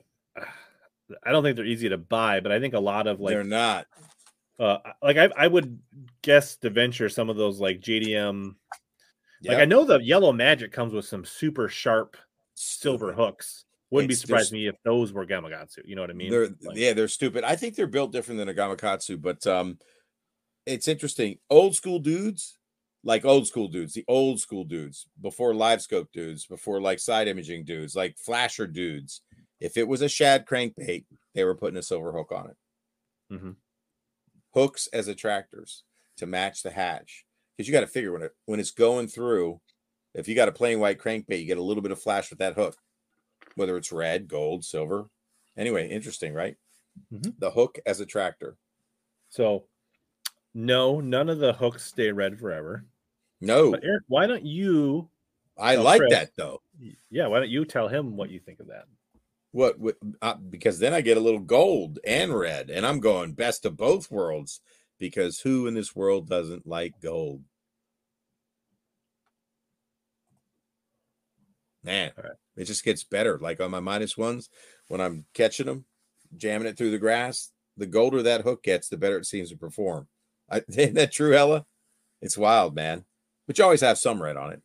I 1.23 1.31
don't 1.31 1.41
think 1.41 1.55
they're 1.55 1.65
easy 1.65 1.87
to 1.89 1.97
buy, 1.97 2.41
but 2.41 2.51
I 2.51 2.59
think 2.59 2.73
a 2.73 2.79
lot 2.79 3.07
of 3.07 3.21
like 3.21 3.33
They're 3.33 3.43
not. 3.43 3.87
uh 4.59 4.79
like 5.01 5.15
I, 5.15 5.29
I 5.37 5.47
would 5.47 5.79
guess 6.21 6.57
to 6.57 6.69
venture 6.69 7.07
some 7.07 7.29
of 7.29 7.37
those 7.37 7.61
like 7.61 7.79
JDM 7.79 8.55
like 9.45 9.59
I 9.59 9.65
know 9.65 9.85
the 9.85 9.99
yellow 9.99 10.33
magic 10.33 10.71
comes 10.71 10.93
with 10.93 11.05
some 11.05 11.23
super 11.23 11.69
sharp 11.69 12.17
silver 12.55 13.13
hooks. 13.13 13.65
Wouldn't 13.89 14.09
be 14.09 14.15
surprised 14.15 14.51
me 14.51 14.67
if 14.67 14.75
those 14.83 15.13
were 15.13 15.25
Gamakatsu. 15.25 15.79
You 15.85 15.95
know 15.95 16.01
what 16.01 16.09
I 16.09 16.13
mean? 16.13 16.29
They're 16.29 16.49
Like, 16.61 16.75
yeah, 16.75 16.93
they're 16.93 17.07
stupid. 17.07 17.43
I 17.43 17.55
think 17.55 17.75
they're 17.75 17.87
built 17.87 18.11
different 18.11 18.37
than 18.37 18.49
a 18.49 18.53
Gamakatsu, 18.53 19.21
but 19.21 19.45
um, 19.47 19.77
it's 20.65 20.89
interesting. 20.89 21.37
Old 21.49 21.75
school 21.75 21.99
dudes, 21.99 22.57
like 23.03 23.23
old 23.23 23.47
school 23.47 23.69
dudes, 23.69 23.93
the 23.93 24.03
old 24.09 24.41
school 24.41 24.65
dudes 24.65 25.07
before 25.21 25.53
LiveScope 25.53 26.07
dudes, 26.11 26.45
before 26.45 26.81
like 26.81 26.99
side 26.99 27.29
imaging 27.29 27.63
dudes, 27.63 27.95
like 27.95 28.17
flasher 28.17 28.67
dudes. 28.67 29.21
If 29.61 29.77
it 29.77 29.87
was 29.87 30.01
a 30.01 30.09
shad 30.09 30.45
crankbait, 30.45 31.05
they 31.33 31.43
were 31.45 31.55
putting 31.55 31.77
a 31.77 31.83
silver 31.83 32.11
hook 32.11 32.31
on 32.31 32.49
it. 32.49 32.57
Mm-hmm. 33.33 33.51
Hooks 34.53 34.87
as 34.91 35.07
attractors 35.07 35.83
to 36.17 36.25
match 36.25 36.61
the 36.61 36.71
hatch, 36.71 37.25
because 37.55 37.67
you 37.67 37.73
got 37.73 37.81
to 37.81 37.87
figure 37.87 38.11
when 38.11 38.23
it 38.23 38.33
when 38.45 38.59
it's 38.59 38.71
going 38.71 39.07
through. 39.07 39.61
If 40.13 40.27
you 40.27 40.35
got 40.35 40.49
a 40.49 40.53
plain 40.53 40.79
white 40.79 40.99
crankbait, 40.99 41.39
you 41.39 41.45
get 41.45 41.59
a 41.59 41.63
little 41.63 41.83
bit 41.83 41.91
of 41.91 42.01
flash 42.01 42.29
with 42.29 42.39
that 42.39 42.55
hook, 42.55 42.75
whether 43.57 43.75
it's 43.75 43.91
red, 43.91 44.27
gold, 44.27 44.63
silver. 44.63 45.09
Anyway, 45.57 45.89
interesting, 45.89 46.33
right? 46.33 46.55
Mhm. 47.11 47.33
The 47.39 47.51
hook 47.51 47.79
as 47.85 47.99
a 47.99 48.05
tractor. 48.05 48.55
So 49.29 49.65
no, 50.53 50.99
none 51.01 51.27
of 51.29 51.39
the 51.39 51.53
hooks 51.53 51.83
stay 51.85 52.11
red 52.11 52.39
forever. 52.39 52.85
No, 53.41 53.71
But 53.71 53.83
Eric, 53.83 54.03
why 54.07 54.25
don't 54.27 54.45
you 54.45 55.09
I 55.57 55.75
like 55.75 55.99
Chris. 55.99 56.11
that 56.13 56.31
though. 56.37 56.61
yeah, 57.09 57.27
why 57.27 57.39
don't 57.39 57.49
you 57.49 57.65
tell 57.65 57.87
him 57.87 58.15
what 58.15 58.29
you 58.29 58.39
think 58.39 58.59
of 58.59 58.67
that? 58.67 58.85
What, 59.51 59.79
what 59.79 59.95
uh, 60.21 60.35
because 60.35 60.77
then 60.79 60.93
I 60.93 61.01
get 61.01 61.17
a 61.17 61.21
little 61.21 61.39
gold 61.39 61.99
and 62.05 62.33
red, 62.33 62.69
and 62.69 62.85
I'm 62.85 62.99
going 62.99 63.33
best 63.33 63.65
of 63.65 63.75
both 63.77 64.09
worlds. 64.11 64.61
Because 64.99 65.39
who 65.39 65.67
in 65.67 65.75
this 65.75 65.95
world 65.95 66.27
doesn't 66.27 66.65
like 66.65 66.99
gold? 67.01 67.43
Man, 71.87 72.11
right. 72.17 72.33
it 72.57 72.65
just 72.65 72.83
gets 72.83 73.05
better. 73.05 73.39
Like 73.39 73.61
on 73.61 73.71
my 73.71 73.79
minus 73.79 74.17
ones, 74.17 74.49
when 74.89 74.99
I'm 74.99 75.23
catching 75.33 75.67
them, 75.67 75.85
jamming 76.35 76.67
it 76.67 76.77
through 76.77 76.91
the 76.91 76.97
grass, 76.97 77.51
the 77.77 77.85
golder 77.85 78.21
that 78.23 78.41
hook 78.41 78.61
gets, 78.61 78.89
the 78.89 78.97
better 78.97 79.17
it 79.17 79.25
seems 79.25 79.51
to 79.51 79.57
perform. 79.57 80.07
I, 80.51 80.63
isn't 80.67 80.95
that 80.95 81.13
true, 81.13 81.33
Ella? 81.33 81.65
It's 82.21 82.37
wild, 82.37 82.75
man. 82.75 83.05
But 83.47 83.57
you 83.57 83.63
always 83.63 83.79
have 83.79 83.97
some 83.97 84.21
red 84.21 84.35
on 84.35 84.51
it. 84.51 84.61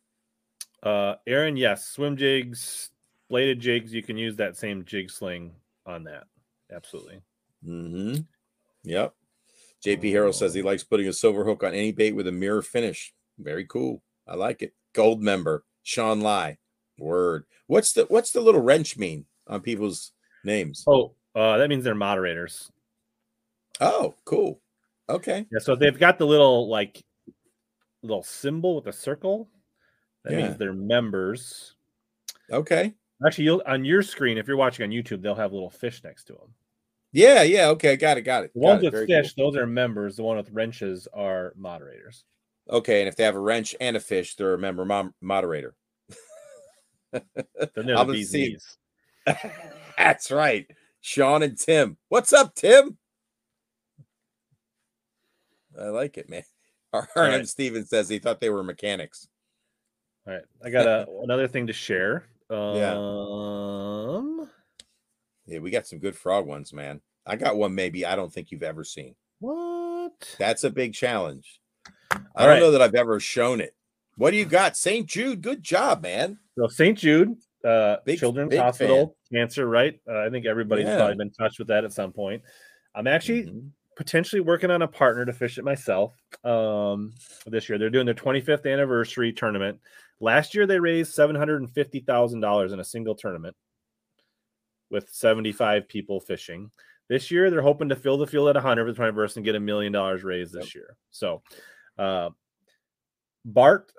Uh 0.83 1.15
Aaron, 1.25 1.57
yes, 1.57 1.87
swim 1.87 2.17
jigs, 2.17 2.91
bladed 3.31 3.61
jigs, 3.61 3.95
you 3.95 4.03
can 4.03 4.17
use 4.17 4.35
that 4.37 4.57
same 4.57 4.85
jig 4.85 5.09
sling 5.09 5.53
on 5.87 6.03
that. 6.05 6.25
Absolutely. 6.73 7.21
Mm-hmm. 7.65 8.23
Yep. 8.83 9.15
JP 9.87 10.13
Harrell 10.13 10.35
says 10.35 10.55
he 10.55 10.63
likes 10.63 10.83
putting 10.83 11.07
a 11.07 11.13
silver 11.13 11.45
hook 11.45 11.63
on 11.63 11.73
any 11.73 11.93
bait 11.93 12.17
with 12.17 12.27
a 12.27 12.33
mirror 12.33 12.63
finish. 12.63 13.15
Very 13.39 13.65
cool. 13.65 14.03
I 14.27 14.35
like 14.35 14.61
it. 14.63 14.75
Gold 14.93 15.23
member, 15.23 15.65
Sean 15.85 16.21
Lai. 16.21 16.59
Word. 17.03 17.45
What's 17.67 17.93
the 17.93 18.05
what's 18.07 18.33
the 18.33 18.41
little 18.41 18.61
wrench 18.61 18.97
mean 18.97 19.27
on 19.47 19.61
people's 19.61 20.13
names? 20.45 20.85
Oh, 20.87 21.15
uh 21.35 21.59
that 21.59 21.69
means 21.69 21.85
they're 21.85 21.95
moderators. 21.95 22.71
Oh, 23.81 24.15
cool. 24.25 24.61
Okay. 25.09 25.47
Yeah, 25.51 25.59
so 25.59 25.75
they've 25.75 25.99
got 25.99 26.19
the 26.19 26.27
little 26.27 26.69
like 26.69 27.03
little 28.03 28.23
symbol 28.23 28.77
with 28.77 28.87
a 28.87 28.93
circle. 28.93 29.49
That 30.25 30.33
Yeah. 30.33 30.47
means 30.47 30.57
they're 30.59 30.73
members. 30.73 31.75
Okay. 32.51 32.95
Actually, 33.27 33.45
you'll 33.45 33.63
on 33.67 33.85
your 33.85 34.03
screen, 34.03 34.39
if 34.39 34.47
you're 34.49 34.57
watching 34.57 34.85
on 34.85 34.91
YouTube, 34.91 35.23
they'll 35.23 35.35
have 35.35 35.53
little 35.53 35.71
fish 35.71 36.03
next 36.05 36.25
to 36.25 36.33
them. 36.35 36.55
Yeah, 37.13 37.43
yeah. 37.43 37.69
Okay, 37.69 37.97
got 37.97 38.17
it, 38.19 38.23
got 38.23 38.45
it. 38.45 38.53
The 38.55 38.61
got 38.61 38.67
ones 38.67 38.83
it, 38.83 38.87
with 38.87 38.93
very 38.95 39.07
fish, 39.07 39.35
cool. 39.35 39.51
those 39.53 39.61
are 39.61 39.67
members. 39.67 40.17
The 40.17 40.23
one 40.23 40.37
with 40.39 40.51
wrenches 40.51 41.07
are 41.13 41.53
moderators. 41.57 42.25
Okay, 42.71 43.01
and 43.01 43.09
if 43.09 43.17
they 43.17 43.25
have 43.25 43.35
a 43.37 43.41
wrench 43.41 43.75
and 43.81 43.97
a 43.97 44.01
fish, 44.01 44.35
they're 44.37 44.55
a 44.55 44.59
member 44.59 44.85
mom- 44.85 45.15
moderator. 45.21 45.75
The 47.13 47.71
gonna 47.85 48.25
see- 48.25 48.57
That's 49.99 50.31
right. 50.31 50.67
Sean 51.01 51.43
and 51.43 51.59
Tim. 51.59 51.97
What's 52.09 52.33
up, 52.33 52.55
Tim? 52.55 52.97
I 55.79 55.87
like 55.87 56.19
it, 56.19 56.29
man. 56.29 56.43
Arn 56.93 57.07
right. 57.17 57.49
Steven 57.49 57.85
says 57.87 58.09
he 58.09 58.19
thought 58.19 58.41
they 58.41 58.51
were 58.51 58.63
mechanics. 58.63 59.27
All 60.27 60.35
right, 60.35 60.43
I 60.65 60.71
got 60.71 60.87
a, 60.87 61.07
another 61.23 61.49
thing 61.49 61.67
to 61.67 61.73
share. 61.73 62.27
Yeah. 62.51 62.95
Um, 62.97 64.49
Yeah, 65.47 65.59
we 65.61 65.71
got 65.71 65.87
some 65.87 65.99
good 65.99 66.15
frog 66.17 66.47
ones, 66.47 66.73
man. 66.73 67.01
I 67.27 67.37
got 67.37 67.57
one 67.57 67.75
maybe 67.75 68.05
I 68.05 68.15
don't 68.15 68.33
think 68.33 68.51
you've 68.51 68.63
ever 68.63 68.85
seen. 68.85 69.15
what? 69.41 70.37
That's 70.39 70.65
a 70.65 70.71
big 70.71 70.93
challenge. 70.93 71.61
I 72.11 72.17
All 72.17 72.47
don't 72.47 72.49
right. 72.49 72.61
know 72.61 72.71
that 72.73 72.83
I've 72.83 72.95
ever 72.95 73.19
shown 73.21 73.61
it. 73.61 73.75
What 74.17 74.31
do 74.33 74.37
you 74.37 74.45
got? 74.45 74.77
St. 74.77 75.07
Jude, 75.07 75.43
good 75.43 75.63
job, 75.63 76.03
man. 76.03 76.39
So 76.59 76.69
St. 76.69 76.97
Jude, 76.99 77.37
uh, 77.65 77.97
Big- 78.05 78.19
Children's 78.19 78.51
big 78.51 78.61
Hospital, 78.61 79.17
cancer, 79.33 79.67
right? 79.67 79.99
Uh, 80.09 80.19
I 80.21 80.31
think 80.31 80.47
everybody's 80.47 80.87
Yeah. 80.87 80.97
probably 80.99 81.17
been 81.17 81.31
touched 81.31 81.59
with 81.59 81.69
that 81.69 81.85
at 81.85 81.93
some 81.93 82.13
point. 82.13 82.43
I'm 82.95 83.07
actually 83.07 83.45
Mhm. 83.45 83.71
potentially 83.97 84.41
working 84.41 84.71
on 84.71 84.83
a 84.83 84.89
partner 84.89 85.25
to 85.25 85.33
fish 85.33 85.59
it 85.59 85.65
myself 85.65 86.15
um, 86.45 87.15
this 87.47 87.69
year. 87.69 87.79
They're 87.79 87.91
doing 87.91 88.07
their 88.07 88.15
25th 88.15 88.67
anniversary 88.67 89.33
tournament. 89.33 89.81
Last 90.21 90.55
year, 90.55 90.67
they 90.67 90.79
raised 90.79 91.15
$750,000 91.15 92.73
in 92.73 92.81
a 92.81 92.85
single 92.85 93.15
tournament 93.15 93.57
with 94.91 95.09
75 95.11 95.89
people 95.89 96.21
fishing. 96.21 96.71
This 97.09 97.31
year, 97.31 97.51
they're 97.51 97.63
hoping 97.63 97.89
to 97.89 97.97
fill 97.97 98.19
the 98.19 98.27
field 98.27 98.49
at 98.49 98.57
100 98.57 98.85
for 98.85 98.93
the 98.93 98.97
21st 98.97 99.37
and 99.37 99.45
get 99.45 99.55
a 99.55 99.61
million 99.61 99.93
dollars 99.93 100.23
raised 100.23 100.53
this 100.53 100.75
year. 100.75 100.97
So, 101.11 101.43
uh, 101.99 102.31
Bart 103.45 103.93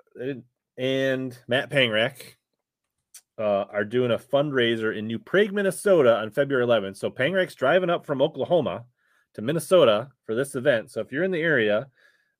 and 0.76 1.38
Matt 1.48 1.70
Pangrak 1.70 2.36
uh, 3.38 3.64
are 3.70 3.84
doing 3.84 4.12
a 4.12 4.18
fundraiser 4.18 4.96
in 4.96 5.06
New 5.06 5.18
Prague, 5.18 5.52
Minnesota 5.52 6.16
on 6.16 6.30
February 6.30 6.66
11th. 6.66 6.96
So 6.96 7.10
Pangrak's 7.10 7.54
driving 7.54 7.90
up 7.90 8.06
from 8.06 8.22
Oklahoma 8.22 8.84
to 9.34 9.42
Minnesota 9.42 10.08
for 10.24 10.34
this 10.34 10.54
event. 10.54 10.90
So 10.90 11.00
if 11.00 11.12
you're 11.12 11.24
in 11.24 11.30
the 11.30 11.40
area, 11.40 11.88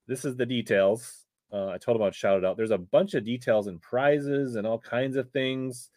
this 0.06 0.24
is 0.24 0.36
the 0.36 0.46
details. 0.46 1.24
Uh, 1.52 1.68
I 1.68 1.78
told 1.78 1.96
him 1.96 2.06
I'd 2.06 2.14
shout 2.14 2.38
it 2.38 2.44
out. 2.44 2.56
There's 2.56 2.70
a 2.70 2.78
bunch 2.78 3.14
of 3.14 3.24
details 3.24 3.66
and 3.66 3.80
prizes 3.80 4.56
and 4.56 4.66
all 4.66 4.78
kinds 4.78 5.16
of 5.16 5.30
things. 5.30 5.90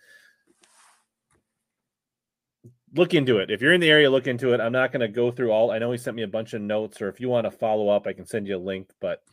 Look 2.95 3.13
into 3.13 3.37
it. 3.39 3.51
If 3.51 3.61
you're 3.61 3.73
in 3.73 3.81
the 3.81 3.89
area, 3.89 4.09
look 4.09 4.27
into 4.27 4.53
it. 4.53 4.61
I'm 4.61 4.71
not 4.71 4.91
going 4.91 5.01
to 5.01 5.07
go 5.07 5.29
through 5.29 5.51
all. 5.51 5.71
I 5.71 5.77
know 5.77 5.91
he 5.91 5.97
sent 5.97 6.15
me 6.15 6.23
a 6.23 6.27
bunch 6.27 6.53
of 6.53 6.61
notes, 6.61 7.01
or 7.01 7.09
if 7.09 7.19
you 7.19 7.27
want 7.27 7.45
to 7.45 7.51
follow 7.51 7.89
up, 7.89 8.07
I 8.07 8.13
can 8.13 8.25
send 8.25 8.47
you 8.47 8.55
a 8.55 8.59
link. 8.59 8.89
But 9.01 9.23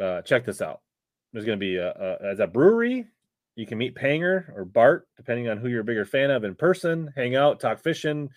uh, 0.00 0.22
check 0.22 0.44
this 0.44 0.62
out. 0.62 0.80
There's 1.32 1.44
going 1.44 1.58
to 1.58 1.64
be 1.64 1.76
a, 1.76 1.90
a 1.90 2.30
as 2.32 2.40
a 2.40 2.46
brewery. 2.46 3.06
You 3.56 3.66
can 3.66 3.78
meet 3.78 3.94
Panger 3.94 4.56
or 4.56 4.64
Bart, 4.64 5.08
depending 5.16 5.48
on 5.48 5.58
who 5.58 5.68
you're 5.68 5.80
a 5.80 5.84
bigger 5.84 6.04
fan 6.06 6.30
of 6.30 6.44
in 6.44 6.54
person. 6.54 7.12
Hang 7.16 7.36
out, 7.36 7.60
talk 7.60 7.78
fishing, 7.80 8.30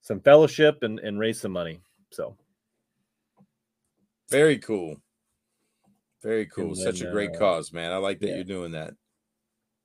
some 0.00 0.20
fellowship, 0.20 0.82
and 0.82 0.98
and 1.00 1.18
raise 1.18 1.40
some 1.40 1.52
money. 1.52 1.80
So 2.10 2.36
Very 4.30 4.58
cool. 4.58 4.96
Very 6.22 6.46
cool. 6.46 6.68
And 6.68 6.76
Such 6.76 7.00
a 7.00 7.10
great 7.10 7.34
uh, 7.36 7.38
cause, 7.38 7.72
man. 7.72 7.92
I 7.92 7.96
like 7.96 8.20
that 8.20 8.28
yeah. 8.28 8.34
you're 8.36 8.44
doing 8.44 8.72
that. 8.72 8.88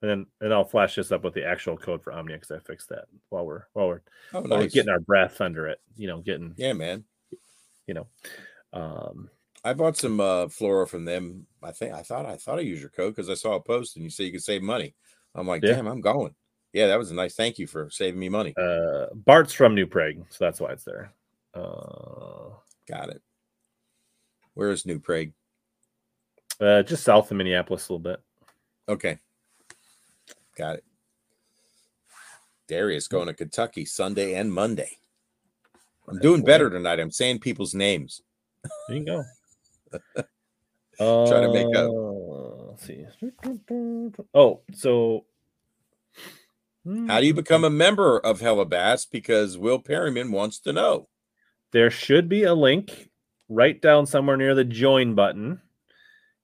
and 0.02 0.10
then 0.12 0.26
and 0.42 0.54
I'll 0.54 0.66
flash 0.66 0.96
this 0.96 1.12
up 1.12 1.24
with 1.24 1.34
the 1.34 1.46
actual 1.46 1.78
code 1.78 2.04
for 2.04 2.12
Omnia 2.12 2.38
because 2.38 2.52
I 2.52 2.60
fixed 2.60 2.90
that 2.90 3.06
while 3.30 3.46
we're 3.46 3.64
while 3.74 3.88
we're, 3.88 4.02
Oh, 4.34 4.42
while 4.42 4.60
we're 4.60 4.68
getting 4.68 4.90
our 4.90 5.00
breath 5.00 5.42
under 5.42 5.68
it. 5.68 5.80
You 5.96 6.08
know, 6.08 6.22
getting 6.22 6.54
yeah, 6.58 6.74
man. 6.74 7.06
you 7.88 7.94
know. 7.94 8.08
Um, 8.74 9.30
I 9.66 9.74
bought 9.74 9.98
some 9.98 10.20
uh 10.20 10.48
flora 10.48 10.88
from 10.88 11.04
them. 11.06 11.48
I 11.64 11.72
think 11.72 11.94
I 11.94 12.02
thought 12.04 12.26
I 12.26 12.38
thought 12.38 12.60
I 12.60 12.62
used 12.62 12.82
your 12.82 12.92
code 12.92 13.16
because 13.16 13.30
I 13.30 13.34
saw 13.34 13.56
a 13.56 13.60
post 13.60 13.96
and 13.96 14.04
you 14.06 14.12
say 14.12 14.24
you 14.26 14.32
could 14.32 14.44
save 14.44 14.62
money. 14.62 14.94
I'm 15.34 15.48
like, 15.48 15.64
Yeah. 15.64 15.74
damn, 15.74 15.88
I'm 15.88 16.02
going. 16.02 16.34
Yeah, 16.72 16.88
that 16.88 17.00
was 17.00 17.10
a 17.12 17.16
nice 17.16 17.36
thank 17.36 17.58
you 17.58 17.68
for 17.68 17.90
saving 17.90 18.20
me 18.20 18.30
money. 18.30 18.54
uh, 18.58 19.08
Bart's 19.14 19.54
from 19.54 19.76
New 19.76 19.88
Prague, 19.88 20.24
so 20.30 20.38
that's 20.46 20.60
why 20.62 20.72
it's 20.72 20.84
there. 20.84 21.12
Uh, 21.54 22.50
Got 22.88 23.10
it. 23.10 23.22
Where 24.54 24.70
is 24.70 24.86
New 24.86 25.00
Prague? 25.00 25.32
uh, 26.62 26.84
just 26.84 27.04
south 27.04 27.32
of 27.32 27.38
Minneapolis 27.38 27.90
a 27.90 27.94
little 27.94 28.04
bit. 28.04 28.22
Okay. 28.88 29.18
Got 30.56 30.78
it. 30.78 30.84
Darius 32.68 33.08
going 33.08 33.28
to 33.28 33.34
Kentucky 33.34 33.84
Sunday 33.86 34.36
and 34.36 34.52
Monday. 34.54 34.98
I'm 36.08 36.20
doing 36.20 36.44
better 36.44 36.70
tonight. 36.70 37.00
I'm 37.00 37.12
saying 37.12 37.40
people's 37.40 37.74
names. 37.74 38.22
There 38.88 38.98
you 38.98 39.06
go. 39.06 39.24
Try 40.98 41.42
to 41.42 41.50
make 41.52 41.76
up. 41.76 41.90
Uh, 41.92 42.70
Let's 42.72 42.86
see. 42.86 43.06
Oh, 44.34 44.62
so 44.74 45.26
How 47.08 47.20
do 47.20 47.26
you 47.28 47.34
become 47.34 47.64
a 47.64 47.70
member 47.70 48.20
of 48.20 48.40
Hellabass? 48.40 49.08
Because 49.10 49.58
Will 49.58 49.80
Perryman 49.80 50.32
wants 50.32 50.60
to 50.60 50.74
know. 50.74 51.08
There 51.72 51.90
should 51.92 52.30
be 52.30 52.44
a 52.44 52.54
link 52.54 53.10
right 53.50 53.82
down 53.82 54.06
somewhere 54.06 54.38
near 54.38 54.56
the 54.56 54.64
join 54.64 55.16
button. 55.16 55.62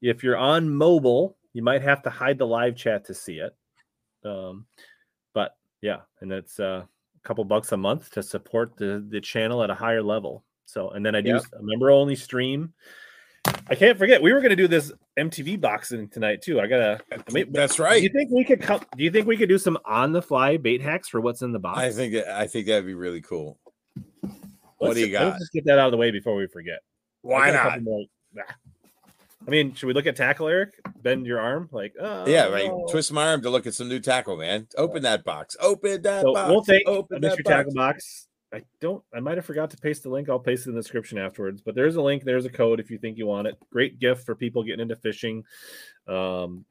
If 0.01 0.23
you're 0.23 0.37
on 0.37 0.69
mobile, 0.69 1.37
you 1.53 1.63
might 1.63 1.81
have 1.83 2.01
to 2.03 2.09
hide 2.09 2.37
the 2.37 2.47
live 2.47 2.75
chat 2.75 3.05
to 3.05 3.13
see 3.13 3.39
it. 3.39 3.55
Um, 4.27 4.65
but 5.33 5.55
yeah, 5.81 6.01
and 6.21 6.31
it's 6.31 6.59
uh, 6.59 6.83
a 6.85 7.27
couple 7.27 7.43
bucks 7.45 7.71
a 7.71 7.77
month 7.77 8.09
to 8.11 8.23
support 8.23 8.75
the 8.77 9.05
the 9.09 9.21
channel 9.21 9.63
at 9.63 9.69
a 9.69 9.75
higher 9.75 10.03
level. 10.03 10.43
So, 10.65 10.89
and 10.89 11.05
then 11.05 11.15
I 11.15 11.21
do 11.21 11.29
Yeah. 11.29 11.41
a 11.59 11.63
member 11.63 11.91
only 11.91 12.15
stream. 12.15 12.73
I 13.67 13.75
can't 13.75 13.97
forget 13.97 14.21
we 14.21 14.33
were 14.33 14.39
going 14.39 14.49
to 14.49 14.55
do 14.55 14.67
this 14.67 14.91
MTB 15.17 15.59
boxing 15.61 16.07
tonight 16.09 16.41
too. 16.41 16.59
I 16.59 16.67
gotta. 16.67 16.99
I 17.11 17.17
mean, 17.31 17.51
That's 17.51 17.75
Do 17.75 17.83
you 17.83 17.88
right. 17.89 18.11
think 18.13 18.29
we 18.31 18.43
could 18.43 18.61
come? 18.61 18.81
Do 18.97 19.03
you 19.03 19.11
think 19.11 19.27
we 19.27 19.38
could 19.38 19.49
do 19.49 19.57
some 19.57 19.77
on 19.85 20.11
the 20.11 20.21
fly 20.21 20.57
bait 20.57 20.81
hacks 20.81 21.07
for 21.09 21.21
what's 21.21 21.41
in 21.41 21.51
the 21.51 21.59
box? 21.59 21.79
I 21.79 21.91
think 21.91 22.15
I 22.27 22.47
think 22.47 22.67
that'd 22.67 22.85
be 22.85 22.93
really 22.93 23.21
cool. 23.21 23.57
what 24.21 24.31
Let's 24.79 24.95
do 24.95 25.01
you 25.01 25.07
ju- 25.07 25.13
let's 25.13 25.31
got? 25.31 25.39
just 25.39 25.53
get 25.53 25.65
that 25.65 25.79
out 25.79 25.85
of 25.88 25.91
the 25.91 25.97
way 25.97 26.11
before 26.11 26.35
we 26.35 26.47
forget. 26.47 26.79
Why 27.21 27.51
not? 27.51 27.79
I 29.47 29.49
mean, 29.49 29.73
should 29.73 29.88
we 29.88 29.93
look 29.93 30.05
at 30.05 30.15
tackle, 30.15 30.47
Eric? 30.47 30.73
Bend 31.01 31.25
your 31.25 31.39
arm, 31.39 31.67
like, 31.71 31.93
oh, 31.99 32.27
Yeah, 32.27 32.45
right. 32.49 32.69
Twist 32.91 33.11
my 33.11 33.27
arm 33.29 33.41
to 33.41 33.49
look 33.49 33.65
at 33.65 33.73
some 33.73 33.89
new 33.89 33.99
tackle, 33.99 34.38
man. 34.38 34.67
Open 34.77 35.01
that 35.01 35.23
box. 35.23 35.57
Open 35.59 35.99
that 36.03 36.21
So 36.21 36.33
box. 36.33 36.49
we'll 36.51 36.63
take 36.63 36.88
Open 36.88 37.21
that 37.21 37.27
mystery 37.29 37.43
box. 37.43 37.55
tackle 37.55 37.73
box. 37.73 38.27
I 38.53 38.63
don't. 38.81 39.03
I 39.13 39.19
might 39.19 39.37
have 39.37 39.45
forgot 39.45 39.69
to 39.71 39.77
paste 39.77 40.03
the 40.03 40.09
link. 40.09 40.29
I'll 40.29 40.39
paste 40.39 40.65
it 40.65 40.69
in 40.69 40.75
the 40.75 40.81
description 40.81 41.17
afterwards. 41.17 41.61
But 41.61 41.75
there's 41.75 41.95
a 41.95 42.01
link. 42.01 42.23
There's 42.23 42.45
a 42.45 42.49
code 42.49 42.79
if 42.79 42.91
you 42.91 42.97
think 42.97 43.17
you 43.17 43.25
want 43.25 43.47
it. 43.47 43.57
Great 43.71 43.99
gift 43.99 44.25
for 44.25 44.35
people 44.35 44.63
getting 44.63 44.81
into 44.81 44.97
fishing. 44.97 45.43
Um, 46.07 46.65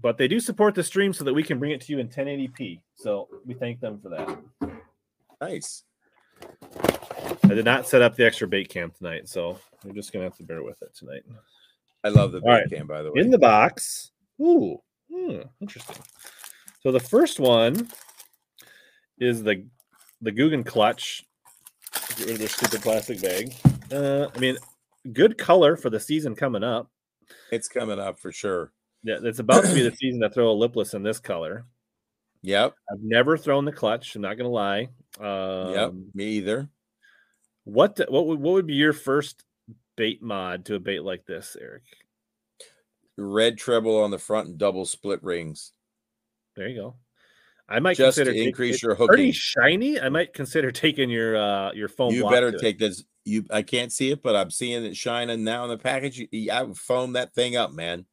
but 0.00 0.18
they 0.18 0.28
do 0.28 0.40
support 0.40 0.74
the 0.74 0.82
stream 0.82 1.12
so 1.12 1.24
that 1.24 1.34
we 1.34 1.42
can 1.42 1.58
bring 1.58 1.72
it 1.72 1.80
to 1.82 1.92
you 1.92 1.98
in 1.98 2.08
1080p. 2.08 2.80
So 2.94 3.28
we 3.44 3.54
thank 3.54 3.80
them 3.80 4.00
for 4.00 4.08
that. 4.10 4.38
Nice. 5.40 5.84
I 7.44 7.54
did 7.54 7.64
not 7.64 7.86
set 7.86 8.02
up 8.02 8.16
the 8.16 8.24
extra 8.24 8.48
bait 8.48 8.68
cam 8.68 8.90
tonight, 8.90 9.28
so 9.28 9.58
you're 9.84 9.94
just 9.94 10.12
gonna 10.12 10.24
have 10.24 10.36
to 10.36 10.42
bear 10.42 10.62
with 10.62 10.82
it 10.82 10.94
tonight. 10.94 11.22
I 12.04 12.08
love 12.08 12.32
the 12.32 12.40
All 12.40 12.48
right. 12.48 12.68
bait 12.68 12.76
cam, 12.76 12.86
by 12.86 13.02
the 13.02 13.12
way. 13.12 13.20
In 13.20 13.30
the 13.30 13.38
box, 13.38 14.10
ooh, 14.40 14.80
hmm, 15.12 15.40
interesting. 15.60 16.02
So 16.82 16.92
the 16.92 17.00
first 17.00 17.40
one 17.40 17.88
is 19.18 19.42
the 19.42 19.66
the 20.20 20.32
Googan 20.32 20.64
clutch. 20.64 21.24
Get 22.16 22.26
rid 22.26 22.30
of 22.30 22.38
this 22.38 22.52
stupid 22.52 22.82
plastic 22.82 23.20
bag. 23.20 23.54
Uh, 23.92 24.28
I 24.34 24.38
mean, 24.38 24.56
good 25.12 25.38
color 25.38 25.76
for 25.76 25.90
the 25.90 26.00
season 26.00 26.34
coming 26.34 26.64
up. 26.64 26.90
it's 27.50 27.68
coming 27.68 27.98
up 27.98 28.18
for 28.18 28.32
sure. 28.32 28.72
Yeah, 29.02 29.18
it's 29.22 29.38
about 29.38 29.64
to 29.64 29.74
be 29.74 29.82
the 29.82 29.94
season 29.94 30.20
to 30.20 30.30
throw 30.30 30.50
a 30.50 30.52
lipless 30.52 30.94
in 30.94 31.02
this 31.02 31.20
color. 31.20 31.64
Yep. 32.42 32.74
I've 32.90 33.02
never 33.02 33.36
thrown 33.36 33.64
the 33.64 33.72
clutch. 33.72 34.14
I'm 34.14 34.22
not 34.22 34.36
gonna 34.36 34.48
lie. 34.48 34.88
Um, 35.20 35.72
yep. 35.72 35.92
Me 36.14 36.24
either. 36.24 36.68
What 37.64 38.00
what 38.08 38.26
would 38.26 38.40
what 38.40 38.52
would 38.54 38.66
be 38.66 38.74
your 38.74 38.92
first 38.92 39.44
bait 39.96 40.22
mod 40.22 40.64
to 40.66 40.74
a 40.74 40.80
bait 40.80 41.00
like 41.00 41.26
this, 41.26 41.56
Eric? 41.60 41.82
Red 43.16 43.58
treble 43.58 43.98
on 44.02 44.10
the 44.10 44.18
front 44.18 44.48
and 44.48 44.58
double 44.58 44.84
split 44.84 45.22
rings. 45.22 45.72
There 46.54 46.68
you 46.68 46.76
go. 46.76 46.94
I 47.68 47.80
might 47.80 47.96
Just 47.96 48.16
consider 48.16 48.36
increase 48.36 48.82
your 48.82 48.94
Pretty 48.94 49.32
shiny. 49.32 50.00
I 50.00 50.08
might 50.08 50.32
consider 50.32 50.70
taking 50.72 51.10
your 51.10 51.36
uh 51.36 51.72
your 51.72 51.88
foam. 51.88 52.14
you 52.14 52.28
better 52.28 52.48
it. 52.48 52.60
take 52.60 52.78
this. 52.78 53.04
You, 53.24 53.44
I 53.50 53.62
can't 53.62 53.90
see 53.90 54.12
it, 54.12 54.22
but 54.22 54.36
I'm 54.36 54.50
seeing 54.52 54.84
it 54.84 54.96
shining 54.96 55.42
now 55.42 55.64
in 55.64 55.70
the 55.70 55.78
package. 55.78 56.28
You- 56.30 56.52
I 56.52 56.62
would 56.62 56.76
foam 56.76 57.14
that 57.14 57.34
thing 57.34 57.56
up, 57.56 57.72
man. 57.72 58.06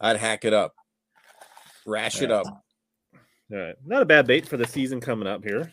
I'd 0.00 0.16
hack 0.16 0.44
it 0.44 0.52
up, 0.52 0.74
rash 1.84 2.22
it 2.22 2.30
up. 2.30 2.46
All 3.52 3.58
right, 3.58 3.74
not 3.84 4.02
a 4.02 4.06
bad 4.06 4.26
bait 4.26 4.46
for 4.46 4.56
the 4.56 4.66
season 4.66 5.00
coming 5.00 5.26
up 5.28 5.44
here. 5.44 5.72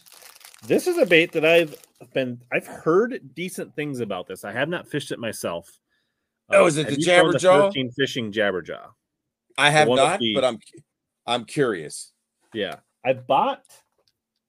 This 0.65 0.88
is 0.88 0.97
a 0.97 1.06
bait 1.06 1.31
that 1.34 1.45
I've 1.45 1.76
been 2.14 2.41
I've 2.51 2.68
heard 2.68 3.19
decent 3.35 3.76
things 3.76 3.99
about 3.99 4.27
this. 4.27 4.43
I 4.43 4.51
have 4.51 4.69
not 4.69 4.88
fished 4.88 5.11
it 5.11 5.19
myself. 5.19 5.69
Oh, 6.51 6.65
is 6.65 6.77
it 6.77 6.88
the 6.88 6.97
Jabberjaw? 6.97 7.68
13 7.68 7.91
fishing 7.91 8.31
jabberjaw. 8.31 8.88
I 9.57 9.69
have 9.69 9.88
not, 9.88 10.19
the- 10.19 10.34
but 10.34 10.43
I'm, 10.43 10.57
I'm 11.27 11.45
curious. 11.45 12.11
Yeah, 12.53 12.77
I 13.05 13.13
bought 13.13 13.63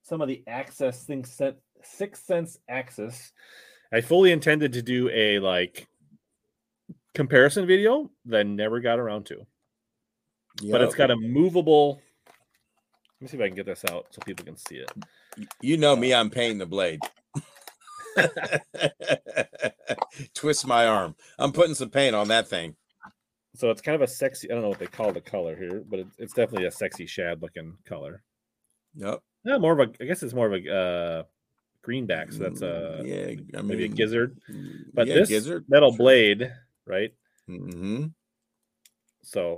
some 0.03 0.21
of 0.21 0.29
the 0.29 0.43
access 0.47 1.05
things 1.05 1.31
sent 1.31 1.57
6th 1.99 2.25
Sense 2.25 2.59
Axis. 2.69 3.33
I 3.93 4.01
fully 4.01 4.33
intended 4.33 4.73
to 4.75 4.83
do 4.83 5.09
a 5.11 5.39
like 5.39 5.87
comparison 7.15 7.67
video 7.67 8.11
that 8.27 8.47
never 8.47 8.81
got 8.81 8.99
around 8.99 9.27
to. 9.27 9.47
But 10.71 10.83
it's 10.83 10.95
got 10.95 11.11
a 11.11 11.17
movable. 11.17 12.01
Let 13.21 13.23
me 13.23 13.29
see 13.29 13.37
if 13.37 13.43
I 13.43 13.49
can 13.49 13.57
get 13.57 13.67
this 13.67 13.85
out 13.91 14.07
so 14.11 14.21
people 14.25 14.45
can 14.45 14.57
see 14.57 14.77
it. 14.77 14.91
You 15.61 15.77
know 15.77 15.95
me, 15.95 16.13
I'm 16.13 16.31
painting 16.31 16.59
the 16.59 16.67
blade. 16.67 17.01
Twist 20.35 20.67
my 20.67 20.87
arm. 20.87 21.15
I'm 21.39 21.53
putting 21.53 21.75
some 21.75 21.91
paint 21.91 22.15
on 22.15 22.29
that 22.29 22.49
thing. 22.49 22.77
So 23.55 23.71
it's 23.71 23.81
kind 23.81 23.95
of 23.95 24.03
a 24.03 24.07
sexy. 24.07 24.51
I 24.51 24.55
don't 24.55 24.63
know 24.63 24.69
what 24.69 24.79
they 24.79 24.87
call 24.87 25.13
the 25.13 25.21
color 25.21 25.57
here, 25.57 25.83
but 25.89 26.01
it's, 26.01 26.15
it's 26.19 26.33
definitely 26.33 26.67
a 26.67 26.71
sexy 26.71 27.07
shad 27.07 27.43
looking 27.43 27.77
color. 27.85 28.23
Yep. 28.97 29.21
Yeah, 29.45 29.59
more 29.59 29.73
of 29.73 29.89
a. 29.89 29.93
I 30.03 30.07
guess 30.07 30.23
it's 30.23 30.35
more 30.35 30.47
of 30.47 30.53
a 30.53 30.75
uh, 30.75 31.23
greenback. 31.83 32.33
So 32.33 32.41
that's 32.41 32.63
a 32.63 33.01
Mm, 33.03 33.07
yeah, 33.53 33.59
I 33.59 33.63
mean, 33.63 33.69
maybe 33.69 33.85
a 33.85 33.89
gizzard. 33.89 34.39
mm, 34.51 34.85
But 34.93 35.07
yeah, 35.07 35.15
this 35.15 35.29
gizzard, 35.29 35.65
metal 35.69 35.91
sure. 35.93 35.99
blade, 35.99 36.53
right? 36.87 37.13
Mm-hmm. 37.49 38.07
So 39.23 39.57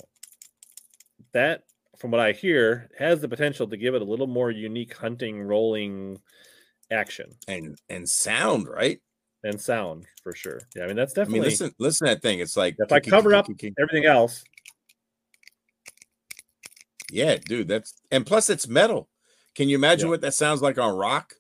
that, 1.33 1.65
from 1.99 2.11
what 2.11 2.21
I 2.21 2.33
hear, 2.33 2.91
has 2.99 3.21
the 3.21 3.29
potential 3.29 3.67
to 3.69 3.77
give 3.77 3.95
it 3.95 4.03
a 4.03 4.05
little 4.05 4.27
more 4.27 4.51
unique 4.51 4.95
hunting 4.97 5.43
rolling 5.43 6.21
action 6.91 7.31
and 7.49 7.79
and 7.89 8.07
sound 8.09 8.69
right. 8.69 9.01
and 9.43 9.61
sound 9.61 10.07
for 10.23 10.35
sure. 10.35 10.61
Yeah, 10.77 10.85
I 10.85 10.87
mean 10.89 10.97
that's 10.97 11.15
definitely. 11.15 11.41
I 11.41 11.43
mean, 11.43 11.51
listen, 11.51 11.75
listen 11.79 12.07
to 12.07 12.15
that 12.15 12.23
thing. 12.23 12.39
It's 12.41 12.57
like 12.57 12.77
If 12.79 12.93
I 12.93 13.01
cover 13.01 13.35
up- 13.35 13.49
everything 13.81 14.05
else. 14.05 14.45
Yeah, 17.11 17.37
dude, 17.37 17.69
that's 17.69 17.95
and 18.11 18.25
plus 18.25 18.49
it's 18.49 18.67
metal. 18.69 19.09
Can 19.55 19.69
you 19.69 19.77
imagine 19.77 20.07
Yeah. 20.07 20.11
what 20.13 20.21
that 20.23 20.35
sounds 20.35 20.63
like 20.63 20.79
on 20.79 20.97
rock? 20.97 21.35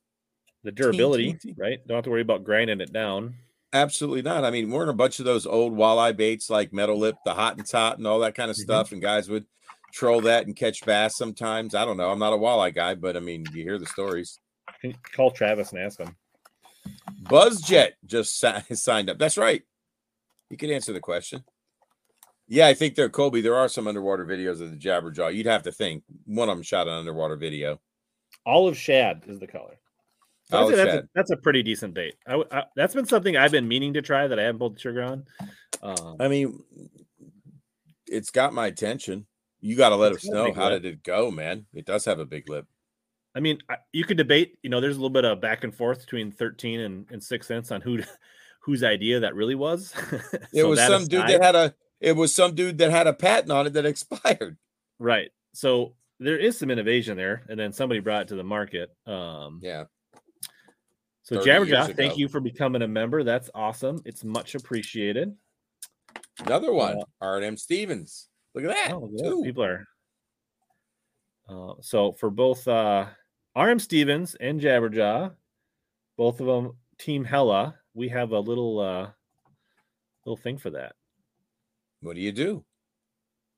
The 0.65 0.73
durability, 0.73 1.35
ting. 1.41 1.55
right? 1.59 1.85
Don't 1.87 1.97
have 1.97 2.05
to 2.05 2.11
worry 2.11 2.21
about 2.21 2.45
grinding 2.45 2.81
it 2.81 2.93
down. 2.93 3.35
Absolutely 3.73 4.23
not. 4.23 4.45
I 4.45 4.51
mean, 4.51 4.71
we're 4.71 4.83
in 4.85 4.89
a 4.91 4.95
bunch 4.95 5.19
of 5.19 5.25
those 5.25 5.47
old 5.47 5.73
walleye 5.75 6.17
baits 6.17 6.51
like 6.51 6.73
metal 6.73 6.99
lip, 6.99 7.17
the 7.25 7.35
Hot 7.35 7.59
'N 7.59 7.65
Tot, 7.65 7.99
and 7.99 8.07
all 8.07 8.19
that 8.21 8.35
kind 8.35 8.51
of 8.51 8.57
Mhm. 8.57 8.61
stuff. 8.61 8.93
And 8.93 9.01
guys 9.03 9.29
would 9.31 9.47
troll 9.93 10.21
that 10.23 10.47
and 10.47 10.55
catch 10.55 10.85
bass 10.85 11.17
sometimes. 11.17 11.75
I 11.75 11.85
don't 11.85 11.97
know. 11.97 12.11
I'm 12.11 12.19
not 12.19 12.33
a 12.35 12.37
walleye 12.37 12.75
guy, 12.75 12.95
but 12.95 13.17
I 13.17 13.21
mean, 13.21 13.45
you 13.55 13.63
hear 13.63 13.79
the 13.79 13.87
stories. 13.87 14.39
Call 15.15 15.31
Travis 15.31 15.73
and 15.73 15.81
ask 15.81 15.99
him. 15.99 16.17
BuzzJet 17.25 17.93
just 18.05 18.39
si- 18.39 18.47
signed 18.75 19.09
up. 19.11 19.19
That's 19.19 19.39
right. 19.39 19.63
You 20.51 20.57
can 20.57 20.71
answer 20.71 20.93
the 20.93 21.01
question. 21.01 21.45
Yeah, 22.49 22.67
I 22.67 22.75
think 22.75 22.95
there, 22.95 23.09
Colby. 23.09 23.41
There 23.41 23.55
are 23.57 23.69
some 23.69 23.87
underwater 23.87 24.27
videos 24.27 24.61
of 24.61 24.71
the 24.71 24.77
Jabberjaw. 24.77 25.35
You'd 25.35 25.47
have 25.47 25.63
to 25.63 25.73
think 25.73 26.05
one 26.27 26.49
of 26.51 26.57
them 26.57 26.63
shot 26.63 26.89
an 26.89 26.95
underwater 26.95 27.37
video. 27.37 27.81
Olive 28.47 28.77
shad 28.77 29.23
is 29.27 29.39
the 29.39 29.47
color. 29.47 29.79
So 30.51 30.57
I'd 30.59 30.61
Olive 30.63 30.75
say 30.75 30.85
that's, 30.85 30.95
a, 30.97 31.09
that's 31.15 31.31
a 31.31 31.37
pretty 31.37 31.63
decent 31.63 31.95
bait. 31.95 32.15
I, 32.27 32.31
w- 32.33 32.49
I- 32.51 32.65
that's 32.77 32.95
been 32.95 33.07
something 33.07 33.37
I've 33.37 33.53
been 33.53 33.69
meaning 33.69 33.95
to 33.95 34.03
try 34.03 34.27
that 34.27 34.39
I 34.39 34.43
haven't 34.43 34.59
pulled 34.59 34.77
the 34.77 34.81
trigger 34.81 35.03
on. 35.03 35.25
Um, 35.83 36.17
I 36.21 36.29
mean, 36.29 36.63
it's 38.07 38.31
got 38.31 38.53
my 38.53 38.67
attention. 38.67 39.27
You 39.61 39.77
got 39.77 39.91
to 39.91 39.97
let 39.97 40.13
us 40.13 40.25
know 40.25 40.53
how 40.53 40.69
lip. 40.71 40.83
did 40.83 40.93
it 40.95 41.03
go, 41.03 41.31
man. 41.31 41.67
It 41.73 41.87
does 41.87 42.05
have 42.05 42.19
a 42.19 42.27
big 42.27 42.49
lip. 42.49 42.67
I 43.35 43.41
mean, 43.41 43.59
I- 43.69 43.77
you 43.93 44.05
could 44.05 44.17
debate. 44.17 44.59
You 44.63 44.71
know, 44.71 44.81
there's 44.81 44.97
a 44.97 44.99
little 44.99 45.11
bit 45.11 45.25
of 45.25 45.41
back 45.41 45.65
and 45.65 45.75
forth 45.75 46.01
between 46.01 46.33
13 46.33 46.81
and, 46.81 47.07
and 47.11 47.23
6th 47.23 47.45
Sense 47.45 47.71
on 47.71 47.81
who 47.81 48.01
whose 48.63 48.83
idea 48.85 49.21
that 49.21 49.35
really 49.35 49.55
was. 49.55 49.93
It 50.53 50.65
was 50.65 50.79
that 50.79 50.89
some 50.91 51.07
dude 51.07 51.27
that 51.29 51.43
had 51.43 51.55
a. 51.57 51.75
It 52.01 52.17
was 52.17 52.35
some 52.35 52.55
dude 52.57 52.79
that 52.79 52.91
had 52.91 53.07
a 53.07 53.13
patent 53.13 53.53
on 53.53 53.67
it 53.69 53.73
that 53.75 53.87
expired. 53.87 54.59
right. 54.99 55.31
So 55.55 55.95
there 56.23 56.39
is 56.39 56.59
some 56.59 56.71
innovation 56.71 57.17
there, 57.17 57.45
and 57.49 57.59
then 57.59 57.73
somebody 57.73 58.01
brought 58.01 58.23
it 58.23 58.29
to 58.29 58.37
the 58.37 58.45
market. 58.45 58.91
Um, 59.07 59.61
Yeah, 59.63 59.85
so 61.23 61.37
Jabberjaw, 61.37 61.97
thank 61.97 62.19
you 62.19 62.29
for 62.29 62.41
becoming 62.41 62.83
a 62.83 62.89
member. 62.89 63.23
That's 63.23 63.49
awesome. 63.55 64.03
It's 64.05 64.25
much 64.25 64.55
appreciated. 64.55 65.35
another 66.45 66.73
one. 66.73 66.99
Uh, 66.99 67.05
R&M 67.21 67.57
Stevens. 67.57 68.29
Look 68.55 68.65
at 68.65 68.71
that. 68.71 68.93
Oh, 68.93 69.01
look 69.01 69.13
at 69.13 69.19
that. 69.19 69.31
too. 69.31 69.43
People 69.45 69.65
are. 69.65 69.87
Uh, 71.49 71.75
so 71.81 72.13
for 72.13 72.29
both 72.29 72.67
uh, 72.67 73.07
RM 73.57 73.79
Stevens 73.79 74.35
and 74.41 74.61
Jabberjaw, 74.61 75.33
both 76.17 76.41
of 76.41 76.47
them 76.47 76.73
Team 76.99 77.25
Hella, 77.25 77.77
we 77.95 78.09
have 78.09 78.33
a 78.33 78.41
little 78.41 78.81
uh, 78.81 79.09
little 80.27 80.37
thing 80.37 80.59
for 80.59 80.71
that. 80.71 80.95
What 82.01 82.17
do 82.17 82.21
you 82.21 82.33
do? 82.33 82.65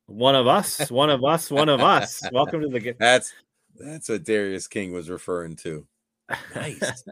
One 0.06 0.34
of 0.34 0.46
us, 0.46 0.90
one 0.90 1.10
of 1.10 1.24
us, 1.24 1.50
one 1.50 1.68
of 1.68 1.80
us. 1.80 2.22
Welcome 2.32 2.60
to 2.62 2.68
the. 2.68 2.94
That's 2.98 3.32
that's 3.76 4.08
what 4.08 4.24
Darius 4.24 4.68
King 4.68 4.92
was 4.92 5.08
referring 5.10 5.56
to. 5.56 5.86
Nice. 6.54 7.04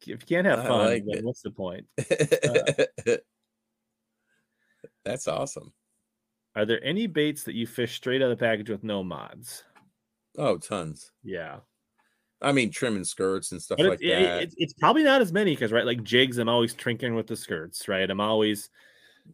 if 0.00 0.06
you 0.06 0.16
can't 0.18 0.46
have 0.46 0.66
fun, 0.66 0.86
like 0.86 1.04
what's 1.22 1.42
the 1.42 1.50
point? 1.50 1.86
Uh, 3.06 3.16
that's 5.04 5.28
awesome. 5.28 5.72
Are 6.54 6.66
there 6.66 6.82
any 6.84 7.06
baits 7.06 7.44
that 7.44 7.54
you 7.54 7.66
fish 7.66 7.96
straight 7.96 8.20
out 8.20 8.30
of 8.30 8.38
the 8.38 8.44
package 8.44 8.68
with 8.68 8.84
no 8.84 9.02
mods? 9.02 9.64
Oh, 10.36 10.58
tons. 10.58 11.10
Yeah, 11.24 11.60
I 12.42 12.52
mean, 12.52 12.70
trimming 12.70 13.04
skirts 13.04 13.52
and 13.52 13.60
stuff 13.62 13.78
but 13.78 13.86
like 13.86 14.02
it, 14.02 14.08
it- 14.08 14.22
that. 14.22 14.42
it- 14.42 14.54
it's 14.58 14.74
probably 14.74 15.02
not 15.02 15.20
as 15.22 15.32
many 15.32 15.52
because 15.54 15.72
right, 15.72 15.86
like 15.86 16.02
jigs, 16.02 16.38
I'm 16.38 16.48
always 16.48 16.74
trinkering 16.74 17.16
with 17.16 17.26
the 17.26 17.36
skirts. 17.36 17.88
Right, 17.88 18.08
I'm 18.10 18.20
always, 18.20 18.68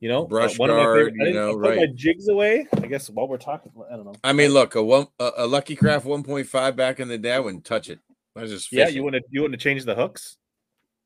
you 0.01 0.09
know, 0.09 0.25
uh, 0.25 0.27
Brush 0.27 0.59
one 0.59 0.71
of 0.71 0.77
my 0.77 0.83
guard, 0.83 0.97
favorite- 0.99 1.15
I 1.21 1.27
you 1.27 1.33
didn't- 1.33 1.43
I 1.43 1.47
know, 1.53 1.59
put 1.61 1.77
my 1.77 1.87
jigs 1.95 2.29
away. 2.29 2.67
I 2.73 2.87
guess 2.87 3.09
while 3.11 3.29
we're 3.29 3.39
talking, 3.39 3.73
I 3.91 3.97
don't 3.97 4.05
know. 4.07 4.15
I 4.25 4.33
mean, 4.33 4.51
look, 4.51 4.75
a 4.75 4.83
one 4.83 5.07
a, 5.19 5.31
a 5.39 5.47
Lucky 5.47 5.77
Craft 5.77 6.07
1.5 6.07 6.77
back 6.77 7.01
in 7.01 7.09
the 7.09 7.19
day, 7.19 7.33
I 7.33 7.39
wouldn't 7.41 7.65
touch 7.65 7.89
it. 7.89 7.99
I 8.37 8.43
was 8.43 8.51
just 8.51 8.71
yeah, 8.73 8.89
you 8.89 9.03
want 9.03 9.15
to 9.17 9.23
you 9.31 9.41
want 9.43 9.53
to 9.53 9.59
change 9.59 9.85
the 9.85 9.95
hooks? 9.95 10.37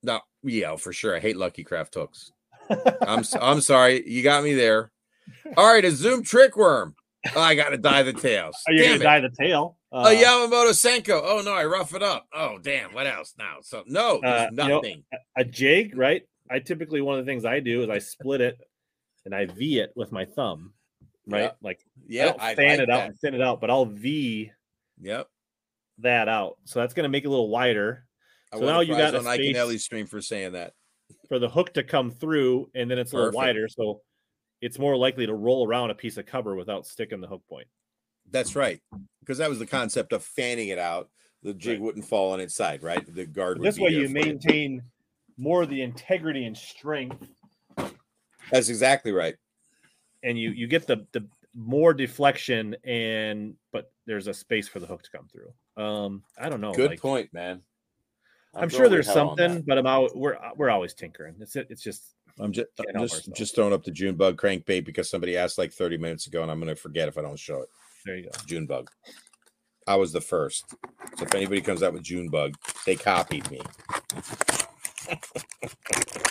no, 0.02 0.20
yeah, 0.42 0.76
for 0.76 0.92
sure. 0.92 1.14
I 1.16 1.20
hate 1.20 1.36
Lucky 1.36 1.62
Craft 1.64 1.94
hooks. 1.94 2.32
I'm 3.02 3.24
I'm 3.40 3.60
sorry, 3.60 4.02
you 4.08 4.22
got 4.22 4.42
me 4.44 4.54
there. 4.54 4.90
All 5.56 5.72
right, 5.72 5.84
a 5.84 5.90
Zoom 5.90 6.22
trick 6.24 6.56
worm. 6.56 6.94
Oh, 7.36 7.40
I 7.40 7.54
got 7.54 7.68
to 7.70 7.76
dye 7.76 8.02
the 8.02 8.12
tails. 8.14 8.56
Are 8.66 8.72
you 8.72 8.80
Damn 8.82 8.88
gonna 8.98 9.00
it. 9.00 9.04
dye 9.04 9.20
the 9.20 9.30
tail? 9.38 9.76
A 9.92 9.96
Uh, 9.96 10.06
Yamamoto 10.10 10.70
Senko. 10.70 11.20
Oh 11.22 11.42
no, 11.44 11.52
I 11.52 11.64
rough 11.66 11.94
it 11.94 12.02
up. 12.02 12.26
Oh 12.32 12.58
damn, 12.62 12.94
what 12.94 13.06
else 13.06 13.34
now? 13.38 13.56
So 13.62 13.82
no, 13.86 14.18
Uh, 14.20 14.20
there's 14.22 14.50
you 14.52 14.56
know, 14.56 14.68
nothing. 14.76 15.04
a 15.36 15.44
jig, 15.44 15.96
right? 15.96 16.22
I 16.50 16.58
typically 16.60 17.00
one 17.00 17.18
of 17.18 17.24
the 17.24 17.30
things 17.30 17.44
I 17.44 17.60
do 17.60 17.82
is 17.82 17.90
I 17.90 17.98
split 17.98 18.40
it 18.40 18.58
and 19.24 19.34
I 19.34 19.46
V 19.46 19.80
it 19.80 19.92
with 19.96 20.12
my 20.12 20.24
thumb, 20.24 20.72
right? 21.26 21.42
Yeah. 21.42 21.50
Like 21.62 21.80
I 21.80 22.02
yeah, 22.08 22.24
don't 22.26 22.40
I, 22.40 22.54
fan 22.54 22.68
like 22.68 22.78
it 22.80 22.90
out 22.90 22.96
that. 22.98 23.08
and 23.10 23.20
thin 23.20 23.34
it 23.34 23.42
out, 23.42 23.60
but 23.60 23.70
I'll 23.70 23.86
V 23.86 24.50
Yep. 25.02 25.28
that 25.98 26.28
out. 26.28 26.58
So 26.64 26.80
that's 26.80 26.94
gonna 26.94 27.08
make 27.08 27.24
it 27.24 27.28
a 27.28 27.30
little 27.30 27.48
wider 27.48 28.06
I 28.52 28.58
So 28.58 28.66
now 28.66 28.80
you 28.80 28.96
got 28.96 29.14
a 29.14 29.18
on 29.18 29.26
Ellie's 29.56 29.84
stream 29.84 30.06
for 30.06 30.20
saying 30.20 30.52
that. 30.52 30.74
for 31.28 31.38
the 31.38 31.48
hook 31.48 31.72
to 31.74 31.82
come 31.82 32.10
through, 32.10 32.70
and 32.74 32.90
then 32.90 32.98
it's 32.98 33.12
a 33.12 33.16
little 33.16 33.32
wider, 33.32 33.68
so 33.68 34.00
it's 34.60 34.78
more 34.78 34.96
likely 34.96 35.26
to 35.26 35.34
roll 35.34 35.66
around 35.66 35.90
a 35.90 35.94
piece 35.94 36.16
of 36.16 36.26
cover 36.26 36.54
without 36.54 36.86
sticking 36.86 37.20
the 37.20 37.26
hook 37.26 37.42
point. 37.48 37.68
That's 38.30 38.54
right, 38.54 38.80
because 39.20 39.38
that 39.38 39.48
was 39.48 39.58
the 39.58 39.66
concept 39.66 40.12
of 40.12 40.22
fanning 40.24 40.68
it 40.68 40.78
out. 40.78 41.08
The 41.42 41.54
jig 41.54 41.78
Right. 41.78 41.80
wouldn't 41.80 42.04
fall 42.04 42.32
on 42.32 42.40
its 42.40 42.54
side, 42.54 42.82
right? 42.82 43.02
The 43.14 43.24
guard. 43.26 43.58
Would 43.58 43.66
this 43.66 43.78
way, 43.78 43.90
you 43.90 44.08
maintain 44.08 44.82
more 45.38 45.62
of 45.62 45.70
the 45.70 45.80
integrity 45.80 46.44
and 46.44 46.56
strength, 46.56 47.26
That's 48.50 48.68
exactly 48.68 49.12
right. 49.12 49.36
and 50.22 50.38
you 50.38 50.50
you 50.50 50.66
get 50.66 50.86
the 50.86 51.06
the 51.12 51.26
more 51.54 51.92
deflection, 51.92 52.76
and 52.84 53.54
but 53.72 53.92
there's 54.06 54.26
a 54.26 54.34
space 54.34 54.68
for 54.68 54.80
the 54.80 54.86
hook 54.86 55.02
to 55.02 55.10
come 55.10 55.28
through. 55.28 55.52
Um, 55.82 56.22
I 56.38 56.48
don't 56.48 56.60
know. 56.60 56.72
Good 56.72 56.90
like, 56.90 57.00
point, 57.00 57.32
man. 57.32 57.62
I'm, 58.54 58.68
throwing 58.68 58.82
sure 58.82 58.88
there's 58.88 59.06
hat 59.06 59.16
on 59.16 59.36
that. 59.36 59.48
something, 59.48 59.64
but 59.66 59.78
I'm 59.78 59.86
out. 59.86 60.16
We're 60.16 60.36
we're 60.56 60.70
always 60.70 60.94
tinkering. 60.94 61.36
It's 61.40 61.56
it's 61.56 61.82
just 61.82 62.14
I'm 62.38 62.52
just 62.52 62.68
I'm 62.78 63.00
just 63.02 63.14
ourselves. 63.14 63.38
just 63.38 63.54
throwing 63.54 63.72
up 63.72 63.84
the 63.84 63.90
June 63.90 64.16
bug 64.16 64.40
crankbait 64.40 64.84
because 64.84 65.08
somebody 65.10 65.36
asked 65.36 65.58
like 65.58 65.72
30 65.72 65.98
minutes 65.98 66.26
ago, 66.26 66.42
and 66.42 66.50
I'm 66.50 66.58
gonna 66.58 66.74
forget 66.74 67.08
if 67.08 67.18
I 67.18 67.22
don't 67.22 67.38
show 67.38 67.60
it. 67.62 67.68
there 68.04 68.16
you 68.16 68.24
go. 68.24 68.30
June 68.46 68.66
bug. 68.66 68.90
I 69.86 69.96
was 69.96 70.12
the 70.12 70.20
first. 70.20 70.64
So 71.16 71.24
if 71.24 71.34
anybody 71.34 71.60
comes 71.60 71.82
out 71.82 71.92
with 71.92 72.02
June 72.02 72.28
bug, 72.28 72.54
they 72.86 72.96
copied 72.96 73.50
me. 73.50 73.60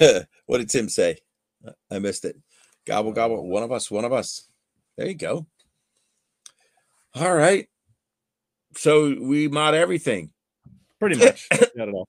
what 0.46 0.58
did 0.58 0.68
Tim 0.70 0.88
say? 0.88 1.18
I 1.90 1.98
missed 1.98 2.24
it. 2.24 2.36
Gobble 2.86 3.12
gobble. 3.12 3.48
One 3.48 3.62
of 3.62 3.72
us. 3.72 3.90
One 3.90 4.04
of 4.04 4.12
us. 4.12 4.48
There 4.96 5.06
you 5.06 5.14
go. 5.14 5.46
All 7.14 7.34
right. 7.34 7.68
So 8.76 9.14
we 9.20 9.48
mod 9.48 9.74
everything. 9.74 10.30
Pretty 11.00 11.16
much. 11.24 11.48
Got 11.50 11.88
it 11.88 11.94
all. 11.94 12.08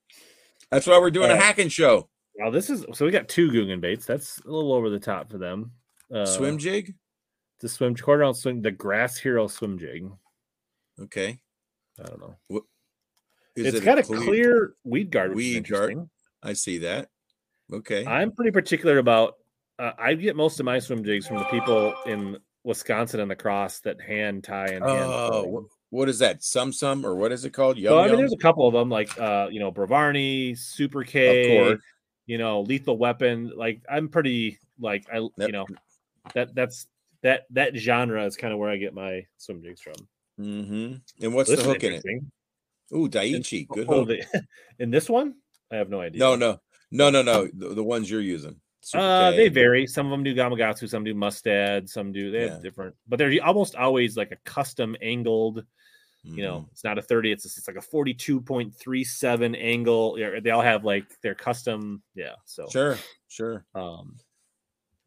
That's 0.71 0.85
why 0.87 0.99
we're 0.99 1.11
doing 1.11 1.31
a 1.31 1.33
Uh, 1.33 1.37
hacking 1.37 1.69
show. 1.69 2.09
Now 2.37 2.49
this 2.49 2.69
is 2.69 2.85
so 2.93 3.05
we 3.05 3.11
got 3.11 3.27
two 3.27 3.49
Googan 3.51 3.81
baits. 3.81 4.05
That's 4.05 4.39
a 4.39 4.49
little 4.51 4.73
over 4.73 4.89
the 4.89 4.99
top 4.99 5.29
for 5.31 5.37
them. 5.37 5.71
Uh, 6.13 6.25
Swim 6.25 6.57
jig. 6.57 6.95
the 7.59 7.67
swim 7.69 7.95
quarter 7.95 8.23
ounce 8.23 8.41
swim, 8.41 8.61
the 8.61 8.71
Grass 8.71 9.17
Hero 9.17 9.47
swim 9.47 9.77
jig. 9.77 10.09
Okay. 11.01 11.39
I 11.99 12.03
don't 12.03 12.19
know. 12.19 12.61
It's 13.55 13.77
it 13.77 13.83
got 13.83 13.99
a 13.99 14.03
clear, 14.03 14.73
weed 14.85 15.11
guard. 15.11 15.35
Weed 15.35 15.67
guard? 15.67 16.09
I 16.41 16.53
see 16.53 16.77
that. 16.79 17.09
Okay. 17.73 18.05
I'm 18.05 18.31
pretty 18.31 18.51
particular 18.51 18.97
about. 18.97 19.35
Uh, 19.77 19.91
I 19.97 20.13
get 20.13 20.35
most 20.35 20.59
of 20.59 20.65
my 20.65 20.79
swim 20.79 21.03
jigs 21.03 21.25
from 21.27 21.37
the 21.37 21.45
people 21.45 21.93
in 22.05 22.37
Wisconsin 22.63 23.21
and 23.21 23.31
the 23.31 23.35
cross 23.35 23.79
that 23.81 24.01
hand 24.01 24.43
tie 24.43 24.67
and 24.67 24.83
hand. 24.83 25.05
Oh, 25.05 25.43
pull. 25.43 25.69
what, 25.89 26.09
is 26.09 26.19
that? 26.19 26.43
Sum 26.43 26.73
Sum 26.73 27.05
or 27.05 27.15
what 27.15 27.31
is 27.31 27.45
it 27.45 27.51
called? 27.51 27.77
Yum 27.77 27.91
So 27.91 27.99
I 27.99 28.07
mean, 28.07 28.17
there's 28.17 28.33
a 28.33 28.37
couple 28.37 28.67
of 28.67 28.73
them 28.73 28.89
like 28.89 29.17
uh, 29.19 29.47
you 29.49 29.59
know, 29.59 29.71
Bravarni, 29.71 30.57
Super 30.57 31.03
K, 31.03 31.77
you 32.25 32.37
know, 32.37 32.61
Lethal 32.61 32.97
Weapon. 32.97 33.51
Like 33.55 33.81
I'm 33.89 34.09
pretty 34.09 34.59
like 34.79 35.05
I 35.11 35.17
you 35.17 35.51
know 35.51 35.65
that 36.33 36.53
that's 36.53 36.87
that 37.21 37.45
that 37.51 37.75
genre 37.75 38.25
is 38.25 38.35
kind 38.35 38.53
of 38.53 38.59
where 38.59 38.69
I 38.69 38.77
get 38.77 38.93
my 38.93 39.25
swim 39.37 39.61
jigs 39.61 39.81
from. 39.81 39.93
Mm-hmm. 40.39 41.23
And 41.23 41.33
what's 41.33 41.49
This 41.49 41.59
the 41.59 41.65
hook 41.65 41.83
in 41.83 41.93
it? 41.93 42.03
Ooh, 42.93 43.09
Daiichi. 43.09 43.67
Good 43.67 43.87
Oh, 43.89 44.05
hook. 44.05 44.07
the- 44.07 44.43
in 44.79 44.89
this 44.89 45.09
one, 45.09 45.35
I 45.71 45.75
have 45.75 45.89
no 45.89 46.01
idea. 46.01 46.19
No, 46.19 46.35
no, 46.35 46.59
no, 46.91 47.09
no, 47.09 47.21
no. 47.21 47.47
The, 47.53 47.69
the 47.75 47.83
ones 47.83 48.09
you're 48.09 48.21
using. 48.21 48.59
Super 48.81 49.03
Uh, 49.03 49.31
K. 49.31 49.37
they 49.37 49.49
vary. 49.49 49.85
Some 49.87 50.05
of 50.07 50.11
them 50.11 50.23
do 50.23 50.33
Gamakatsu, 50.33 50.87
some 50.89 51.03
do 51.03 51.13
Mustad, 51.13 51.89
some 51.89 52.11
do 52.11 52.31
they 52.31 52.41
have 52.43 52.49
Yeah. 52.51 52.59
different, 52.61 52.95
but 53.07 53.17
they're 53.17 53.33
almost 53.43 53.75
always 53.75 54.15
like 54.17 54.31
a 54.31 54.37
custom 54.45 54.95
angled. 55.01 55.65
You 56.23 56.43
know, 56.43 56.59
Mhm. 56.61 56.71
it's 56.71 56.83
not 56.83 56.97
a 56.97 57.01
30, 57.01 57.31
it's, 57.31 57.45
it's 57.45 57.65
like 57.67 57.77
a 57.77 57.81
42.37 57.81 59.55
angle. 59.55 60.17
Yeah, 60.19 60.39
They 60.41 60.49
all 60.49 60.61
have 60.61 60.83
like 60.83 61.05
their 61.21 61.33
custom. 61.35 62.03
Yeah. 62.13 62.35
So, 62.45 62.67
Sure, 62.69 62.97
sure. 63.29 63.65
um, 63.73 64.17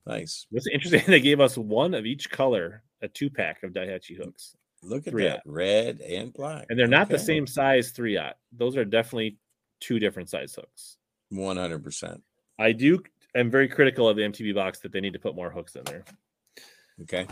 Nice. 0.06 0.46
what's 0.50 0.66
interesting, 0.66 1.02
they 1.06 1.20
gave 1.20 1.38
us 1.40 1.56
one 1.58 1.92
of 1.94 2.06
each 2.06 2.30
color, 2.30 2.82
a 3.02 3.08
two 3.08 3.28
pack 3.30 3.62
of 3.62 3.72
Daihachi 3.72 4.16
hooks, 4.16 4.56
Look 4.82 5.06
at 5.06 5.14
that. 5.14 5.42
Red 5.46 6.00
and 6.00 6.32
black. 6.32 6.66
and 6.70 6.78
they're 6.78 6.86
not 6.88 7.08
the 7.10 7.18
same 7.18 7.46
size 7.46 7.90
three 7.92 8.16
aught. 8.16 8.36
Those 8.50 8.76
are 8.76 8.84
definitely 8.84 9.36
two 9.80 9.98
different 9.98 10.28
size 10.30 10.54
hooks. 10.54 10.96
100%. 11.32 12.20
I 12.58 12.72
do. 12.72 13.02
I'm 13.34 13.50
very 13.50 13.68
critical 13.68 14.08
of 14.08 14.16
the 14.16 14.22
MTB 14.22 14.54
box 14.54 14.80
that 14.80 14.92
they 14.92 15.00
need 15.00 15.14
to 15.14 15.18
put 15.18 15.34
more 15.34 15.50
hooks 15.50 15.74
in 15.74 15.84
there. 15.84 16.04
Okay. 17.02 17.26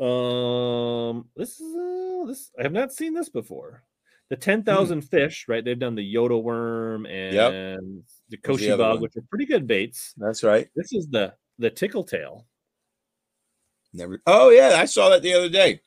Um, 0.00 1.28
this 1.36 1.60
is 1.60 1.74
uh, 1.76 2.26
this. 2.26 2.50
I 2.58 2.62
have 2.62 2.72
not 2.72 2.92
seen 2.92 3.14
this 3.14 3.28
before. 3.28 3.82
The 4.30 4.36
ten 4.36 4.62
thousand 4.62 5.02
fish, 5.02 5.46
right? 5.48 5.64
They've 5.64 5.78
done 5.78 5.94
the 5.94 6.14
Yoda 6.14 6.40
worm 6.42 7.06
and 7.06 7.34
the 7.34 7.78
What's 8.00 8.22
the 8.30 8.36
Koshi 8.38 8.78
bug, 8.78 8.94
one? 8.94 9.02
which 9.02 9.16
are 9.16 9.24
pretty 9.28 9.46
good 9.46 9.66
baits. 9.66 10.14
That's 10.16 10.42
right. 10.42 10.68
This 10.74 10.92
is 10.92 11.08
the 11.08 11.34
the 11.58 11.70
tickle 11.70 12.04
tail. 12.04 12.46
Never. 13.92 14.20
Oh, 14.26 14.50
yeah. 14.50 14.76
I 14.76 14.86
saw 14.86 15.08
that 15.10 15.22
the 15.22 15.34
other 15.34 15.48
day. 15.48 15.80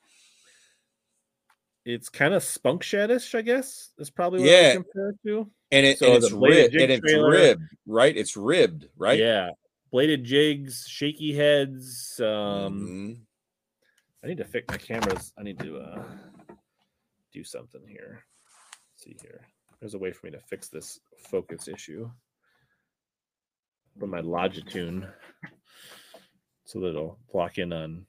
It's 1.88 2.10
kind 2.10 2.34
of 2.34 2.44
spunk 2.44 2.84
shadish, 2.84 3.34
I 3.34 3.42
guess. 3.42 3.92
Is 3.98 4.10
probably 4.10 4.42
what 4.42 4.50
I 4.50 4.52
Yeah. 4.52 4.68
would 4.76 4.84
compare 4.88 5.10
it 5.12 5.18
to. 5.26 5.52
And, 5.72 5.86
it, 5.86 6.00
So 6.00 6.08
and 6.08 6.16
it's 6.22 6.34
ribbed. 6.34 6.76
And 6.76 6.92
it's 6.92 7.00
trailer- 7.00 7.32
ribbed, 7.32 7.62
right? 7.86 8.16
It's 8.18 8.36
ribbed, 8.36 8.90
right? 8.98 9.18
Yeah, 9.18 9.52
bladed 9.90 10.26
jigs, 10.26 10.86
shaky 10.86 11.34
heads. 11.34 12.20
Um, 12.20 13.16
Mhm. 13.16 13.26
I 14.22 14.28
need 14.28 14.38
to 14.40 14.44
fix 14.44 14.68
my 14.68 14.78
cameras. 14.78 15.32
I 15.38 15.44
need 15.44 15.60
to 15.60 15.78
uh 15.78 16.04
do 17.32 17.46
something 17.46 17.88
here. 17.88 18.26
Let's 18.92 19.04
see 19.06 19.18
here. 19.22 19.48
There's 19.80 19.94
a 19.94 19.98
way 20.00 20.12
for 20.12 20.26
me 20.26 20.32
to 20.34 20.42
fix 20.42 20.68
this 20.68 21.00
focus 21.30 21.70
issue 21.70 22.12
from 23.98 24.10
my 24.10 24.20
Logitune 24.22 25.10
so 26.66 26.82
that 26.82 26.88
it'll 26.90 27.18
block 27.32 27.60
in 27.60 27.72
on 27.72 28.06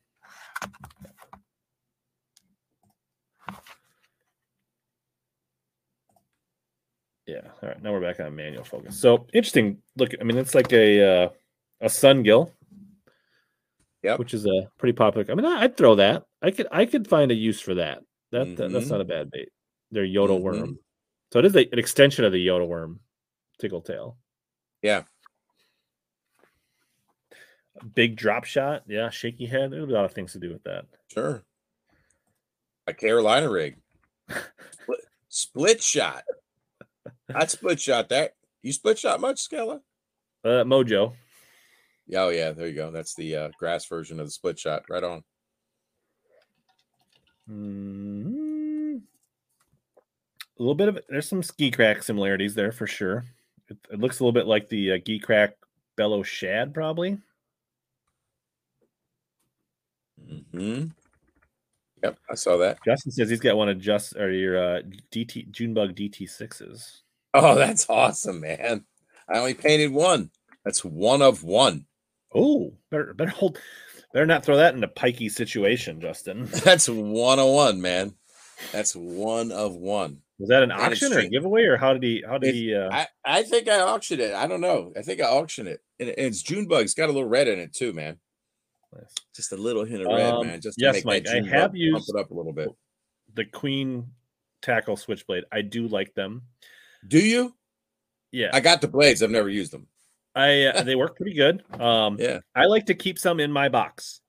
Yeah. 7.28 7.42
All 7.62 7.68
right. 7.68 7.82
Now 7.82 7.92
we're 7.92 8.00
back 8.00 8.18
on 8.20 8.34
manual 8.34 8.64
focus. 8.64 8.98
So 8.98 9.26
interesting. 9.34 9.82
Look, 9.96 10.12
I 10.18 10.24
mean, 10.24 10.38
it's 10.38 10.55
like 10.55 10.72
a 10.72 11.24
uh, 11.24 11.28
a 11.82 11.88
sun 11.90 12.22
gill. 12.22 12.52
Yep. 14.02 14.18
Which 14.18 14.32
is 14.32 14.46
a 14.46 14.70
pretty 14.78 14.94
popular. 14.94 15.26
I 15.30 15.34
mean, 15.34 15.44
I- 15.44 15.62
I'd 15.64 15.76
throw 15.76 15.96
that. 15.96 16.24
I 16.40 16.50
could 16.52 16.66
I 16.72 16.86
could 16.86 17.06
find 17.06 17.30
a 17.30 17.34
use 17.34 17.60
for 17.60 17.74
that. 17.74 17.98
That, 18.32 18.56
that- 18.56 18.72
that's 18.72 18.86
Mhm. 18.86 18.90
not 18.90 19.00
a 19.02 19.05
bad 19.05 19.30
bait. 19.30 19.50
They're 19.90 20.05
yodel 20.05 20.38
Mhm. 20.38 20.42
worm. 20.42 20.78
So 21.32 21.40
it 21.40 21.44
is 21.44 21.55
a, 21.55 21.70
an 21.70 21.78
extension 21.78 22.24
of 22.24 22.32
the 22.32 22.38
yodel 22.38 22.66
worm 22.68 23.00
tickle 23.60 23.82
tail. 23.82 24.16
Yeah. 24.82 25.02
Big 27.94 28.16
drop 28.16 28.44
shot. 28.44 28.84
Yeah. 28.86 29.10
Shaky 29.10 29.46
head. 29.46 29.70
There's 29.72 29.84
a 29.88 29.92
lot 29.92 30.05
of 30.06 30.12
things 30.12 30.32
to 30.32 30.38
do 30.38 30.50
with 30.50 30.62
that. 30.64 30.86
Sure. 31.12 31.44
A 32.86 32.94
Carolina 32.94 33.50
rig. 33.50 33.76
split, 34.30 35.00
split 35.28 35.82
shot. 35.82 36.22
I'd 37.34 37.50
split 37.50 37.80
shot 37.80 38.09
that. 38.09 38.34
You 38.62 38.72
split 38.72 38.98
shot 38.98 39.20
much, 39.20 39.48
Skella? 39.48 39.80
Uh, 40.44 40.64
Mojo. 40.64 41.14
Oh 42.14 42.28
yeah, 42.30 42.52
there 42.52 42.68
you 42.68 42.74
go. 42.74 42.90
That's 42.90 43.14
the 43.14 43.36
uh, 43.36 43.48
grass 43.59 43.86
version 43.86 44.18
of 44.18 44.26
the 44.26 44.30
split 44.30 44.59
shot. 44.59 44.84
Right 44.88 45.05
on. 45.05 45.22
Mm, 47.50 49.00
a 50.59 50.62
little 50.62 50.74
bit 50.74 50.88
of 50.88 50.98
there's 51.09 51.28
some 51.28 51.42
ski 51.42 51.70
crack 51.70 52.02
similarities 52.02 52.55
there 52.55 52.72
for 52.72 52.86
sure. 52.86 53.24
It, 53.68 53.78
it 53.92 54.00
looks 54.00 54.20
a 54.20 54.22
little 54.22 54.32
bit 54.32 54.46
like 54.46 54.68
the 54.68 54.92
uh, 54.92 54.96
Geecrack 54.96 55.52
bellow 55.96 56.22
shad, 56.22 56.74
probably. 56.74 57.18
hmm 60.52 60.86
Yep, 62.02 62.18
I 62.30 62.34
saw 62.36 62.56
that. 62.59 62.78
Justin 62.84 63.10
says 63.10 63.28
he's 63.28 63.40
got 63.40 63.56
one 63.56 63.68
of 63.68 63.80
just 63.80 64.16
or 64.16 64.30
your 64.30 64.56
uh, 64.56 64.82
DT 65.12 65.50
Junebug 65.50 65.96
DT 65.96 66.28
sixes. 66.28 67.02
Oh, 67.34 67.55
that's 67.55 67.88
awesome, 67.88 68.40
man. 68.40 68.84
I 69.28 69.38
only 69.38 69.55
painted 69.55 69.92
one. 69.92 70.30
That's 70.64 70.84
one 70.84 71.22
of 71.22 71.44
one. 71.44 71.86
Oh, 72.34 72.74
better 72.90 73.14
better 73.14 73.30
hold, 73.30 73.59
better 74.12 74.26
not 74.26 74.44
throw 74.44 74.56
that 74.56 74.74
in 74.74 74.84
a 74.84 74.88
pikey 74.88 75.30
situation, 75.30 76.00
Justin. 76.00 76.46
That's 76.64 76.88
one 76.88 77.38
of 77.38 77.48
one, 77.48 77.80
man. 77.80 78.14
That's 78.72 78.94
one 78.94 79.50
of 79.50 79.74
one. 79.74 80.18
Was 80.38 80.50
that 80.50 80.62
an 80.62 80.70
And 80.70 80.80
auction 80.80 81.12
or 81.12 81.18
a 81.20 81.28
giveaway, 81.28 81.64
or 81.64 81.76
how 81.78 81.94
did 81.94 82.02
he? 82.02 82.22
How 82.26 82.38
did 82.38 82.48
It's- 82.55 82.60
he? 82.62 82.74
Uh, 82.74 82.90
I, 82.92 83.06
I 83.24 83.42
think 83.44 83.68
I 83.68 83.80
auctioned 83.80 84.20
it. 84.20 84.34
I 84.34 84.46
don't 84.46 84.60
know. 84.60 84.92
I 84.96 85.02
think 85.02 85.20
I 85.20 85.24
auctioned 85.24 85.68
it. 85.68 85.80
And 85.98 86.09
it- 86.10 86.18
it's 86.18 86.42
June 86.42 86.66
bug. 86.66 86.82
It's 86.84 86.94
got 86.94 87.09
a 87.09 87.12
little 87.12 87.28
red 87.28 87.48
in 87.48 87.59
it 87.59 87.72
too, 87.74 87.92
man. 87.92 88.18
nice. 88.94 89.14
Just 89.34 89.52
a 89.52 89.56
little 89.56 89.84
hint 89.84 90.02
of 90.02 90.09
red, 90.09 90.32
Um, 90.34 90.46
man. 90.46 90.60
Just 90.60 90.78
to 90.78 90.84
yes, 90.84 90.96
make 90.96 91.05
Mike, 91.06 91.28
I 91.28 91.46
have 91.48 91.74
used- 91.74 91.94
pump 91.94 92.06
it 92.09 92.20
up 92.20 92.30
a 92.30 92.34
little 92.34 92.52
bit. 92.52 92.68
the 93.34 93.44
Queen 93.46 94.09
tackle 94.62 94.96
switchblade. 94.96 95.44
I 95.50 95.62
do 95.62 95.88
like 95.88 96.14
them. 96.14 96.42
Do 97.07 97.19
you? 97.19 97.55
Yeah, 98.33 98.51
I 98.53 98.61
got 98.61 98.81
the 98.81 98.89
blades. 98.89 99.23
I've 99.23 99.31
never 99.31 99.49
used 99.49 99.73
them. 99.73 99.87
I 100.35 100.65
uh, 100.65 100.83
they 100.83 100.97
work 100.97 101.16
pretty 101.16 101.35
good. 101.35 101.62
Um, 101.81 102.16
Yeah. 102.19 102.41
I 102.55 102.66
like 102.66 102.87
to 102.87 102.95
keep 102.95 103.19
some 103.19 103.41
in 103.41 103.51
my 103.51 103.69
box, 103.69 104.20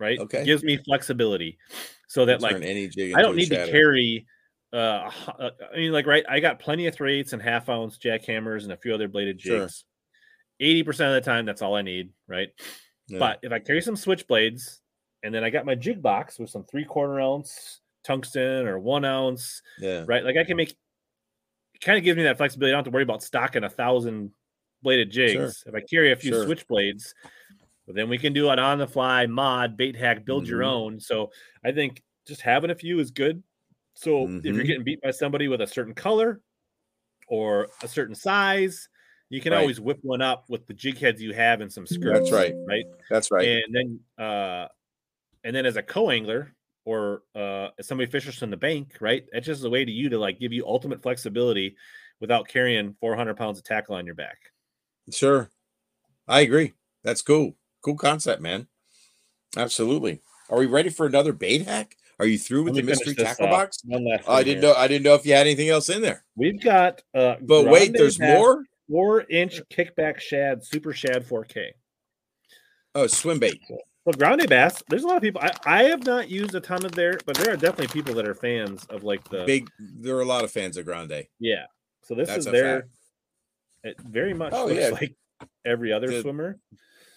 right? 0.00 0.18
Okay. 0.18 0.44
gives 0.44 0.62
me 0.62 0.78
flexibility, 0.78 1.58
so 2.08 2.24
that 2.26 2.40
Turn 2.40 2.52
like 2.52 2.62
any 2.62 2.88
jig 2.88 3.14
I 3.14 3.22
don't 3.22 3.36
need 3.36 3.50
to 3.50 3.66
carry. 3.66 4.26
Uh, 4.72 5.10
I 5.38 5.76
mean, 5.76 5.92
like 5.92 6.06
right, 6.06 6.24
I 6.28 6.40
got 6.40 6.58
plenty 6.58 6.86
of 6.86 6.94
three 6.94 7.20
eighths 7.20 7.32
and 7.32 7.40
half 7.40 7.68
ounce 7.68 7.98
jackhammers 7.98 8.64
and 8.64 8.72
a 8.72 8.76
few 8.76 8.94
other 8.94 9.08
bladed 9.08 9.38
jigs. 9.38 9.84
Eighty 10.60 10.82
percent 10.82 11.14
of 11.14 11.22
the 11.22 11.30
time, 11.30 11.46
that's 11.46 11.62
all 11.62 11.76
I 11.76 11.82
need, 11.82 12.10
right? 12.26 12.48
Yeah. 13.06 13.18
But 13.18 13.40
if 13.42 13.52
I 13.52 13.58
carry 13.58 13.82
some 13.82 13.96
switchblades, 13.96 14.80
and 15.22 15.34
then 15.34 15.44
I 15.44 15.50
got 15.50 15.66
my 15.66 15.74
jig 15.74 16.02
box 16.02 16.38
with 16.38 16.50
some 16.50 16.64
three 16.64 16.84
quarter 16.84 17.20
ounce 17.20 17.80
tungsten 18.04 18.66
or 18.66 18.78
one 18.78 19.04
ounce, 19.04 19.62
yeah. 19.78 20.04
right? 20.06 20.24
Like 20.24 20.36
I 20.36 20.44
can 20.44 20.56
make 20.56 20.70
it 20.70 20.76
kind 21.84 21.98
of 21.98 22.04
gives 22.04 22.16
me 22.16 22.24
that 22.24 22.36
flexibility. 22.38 22.72
I 22.72 22.76
don't 22.76 22.84
have 22.84 22.92
to 22.92 22.94
worry 22.94 23.02
about 23.04 23.22
stocking 23.22 23.64
a 23.64 23.70
thousand 23.70 24.32
bladed 24.82 25.10
jigs. 25.10 25.62
If 25.66 25.74
I 25.74 25.80
carry 25.80 26.12
a 26.12 26.16
few 26.16 26.32
Sure. 26.32 26.46
switchblades, 26.46 27.14
well, 27.86 27.94
then 27.94 28.08
we 28.08 28.18
can 28.18 28.32
do 28.32 28.50
an 28.50 28.58
on 28.58 28.78
the 28.78 28.86
fly 28.86 29.26
mod, 29.26 29.76
bait 29.76 29.96
hack, 29.96 30.24
build 30.24 30.48
your 30.48 30.60
Mhm. 30.60 30.64
own. 30.64 31.00
So 31.00 31.30
I 31.64 31.72
think 31.72 32.02
just 32.26 32.40
having 32.42 32.70
a 32.70 32.74
few 32.74 33.00
is 33.00 33.10
good. 33.10 33.42
So 33.94 34.34
if 34.42 34.56
you're 34.56 34.64
Mhm. 34.64 34.66
getting 34.66 34.84
beat 34.84 35.00
by 35.02 35.10
somebody 35.12 35.48
with 35.48 35.60
a 35.60 35.66
certain 35.66 35.94
color 35.94 36.40
or 37.28 37.68
a 37.82 37.88
certain 37.88 38.14
size, 38.14 38.88
you 39.30 39.40
can 39.40 39.52
Right. 39.52 39.60
always 39.60 39.80
whip 39.80 39.98
one 40.02 40.22
up 40.22 40.46
with 40.50 40.66
the 40.66 40.74
jig 40.74 40.98
heads 40.98 41.22
you 41.22 41.32
have 41.34 41.60
and 41.60 41.72
some 41.72 41.86
skirts. 41.86 42.30
That's 42.30 42.32
right. 42.32 42.54
Right. 42.66 42.86
That's 43.10 43.30
right. 43.30 43.48
And 43.48 43.74
then 43.74 44.00
uh 44.18 44.68
and 45.44 45.54
then 45.56 45.66
as 45.66 45.76
a 45.76 45.82
co-angler 45.82 46.54
or 46.84 47.22
uh 47.34 47.68
somebody 47.80 48.10
fishes 48.10 48.36
from 48.36 48.50
the 48.50 48.56
bank, 48.56 48.96
right? 49.00 49.24
That's 49.32 49.46
just 49.46 49.64
a 49.64 49.70
way 49.70 49.84
to 49.84 49.90
you 49.90 50.08
to 50.10 50.18
like 50.18 50.38
give 50.38 50.52
you 50.52 50.66
ultimate 50.66 51.02
flexibility 51.02 51.76
without 52.20 52.48
carrying 52.48 52.94
400 53.00 53.36
pounds 53.36 53.58
of 53.58 53.64
tackle 53.64 53.94
on 53.96 54.06
your 54.06 54.14
back. 54.14 54.38
Sure. 55.10 55.50
I 56.28 56.40
agree. 56.40 56.72
That's 57.02 57.22
cool. 57.22 57.56
Cool 57.82 57.96
concept, 57.96 58.40
man. 58.40 58.66
Absolutely. 59.56 60.20
Are 60.50 60.58
we 60.58 60.66
ready 60.66 60.88
for 60.90 61.06
another 61.06 61.32
bait 61.32 61.66
hack? 61.66 61.96
Are 62.18 62.26
you 62.26 62.38
through 62.38 62.64
with 62.64 62.74
the 62.74 62.82
mystery 62.82 63.14
tackle 63.14 63.46
off. 63.46 63.50
box? 63.52 63.80
One 63.84 64.04
last 64.08 64.28
I 64.28 64.42
didn't 64.44 64.62
here. 64.62 64.72
know. 64.72 64.78
I 64.78 64.86
didn't 64.88 65.02
know 65.04 65.14
if 65.14 65.26
you 65.26 65.32
had 65.32 65.46
anything 65.46 65.68
else 65.68 65.88
in 65.88 66.00
there. 66.00 66.24
We've 66.36 66.60
got 66.62 67.02
uh 67.14 67.36
But 67.42 67.66
wait, 67.66 67.92
there's 67.92 68.20
more. 68.20 68.64
four 68.88 69.22
inch 69.28 69.60
kickback 69.70 70.20
shad, 70.20 70.64
super 70.64 70.92
shad 70.92 71.26
4K. 71.26 71.70
Oh, 72.94 73.06
swim 73.08 73.40
bait. 73.40 73.60
Well, 74.04 74.12
Grande 74.18 74.46
Bass, 74.48 74.82
there's 74.88 75.02
a 75.02 75.06
lot 75.06 75.16
of 75.16 75.22
people. 75.22 75.40
I, 75.42 75.50
I 75.64 75.82
have 75.84 76.04
not 76.04 76.28
used 76.28 76.54
a 76.54 76.60
ton 76.60 76.84
of 76.84 76.92
there, 76.92 77.18
but 77.24 77.36
there 77.38 77.54
are 77.54 77.56
definitely 77.56 77.88
people 77.88 78.14
that 78.14 78.28
are 78.28 78.34
fans 78.34 78.84
of 78.90 79.02
like 79.02 79.26
the 79.30 79.44
Big. 79.46 79.70
There 79.78 80.14
are 80.16 80.20
a 80.20 80.26
lot 80.26 80.44
of 80.44 80.50
fans 80.50 80.76
of 80.76 80.84
Grande. 80.84 81.24
yeah. 81.38 81.64
So 82.02 82.14
this 82.14 82.28
That's 82.28 82.40
is 82.46 82.52
their 82.52 82.88
it 83.82 83.98
very 84.00 84.34
much 84.34 84.52
Oh, 84.54 84.66
looks 84.66 84.78
yeah. 84.80 84.88
like 85.00 85.14
every 85.64 85.90
other 85.92 86.08
The- 86.08 86.20
swimmer. 86.20 86.58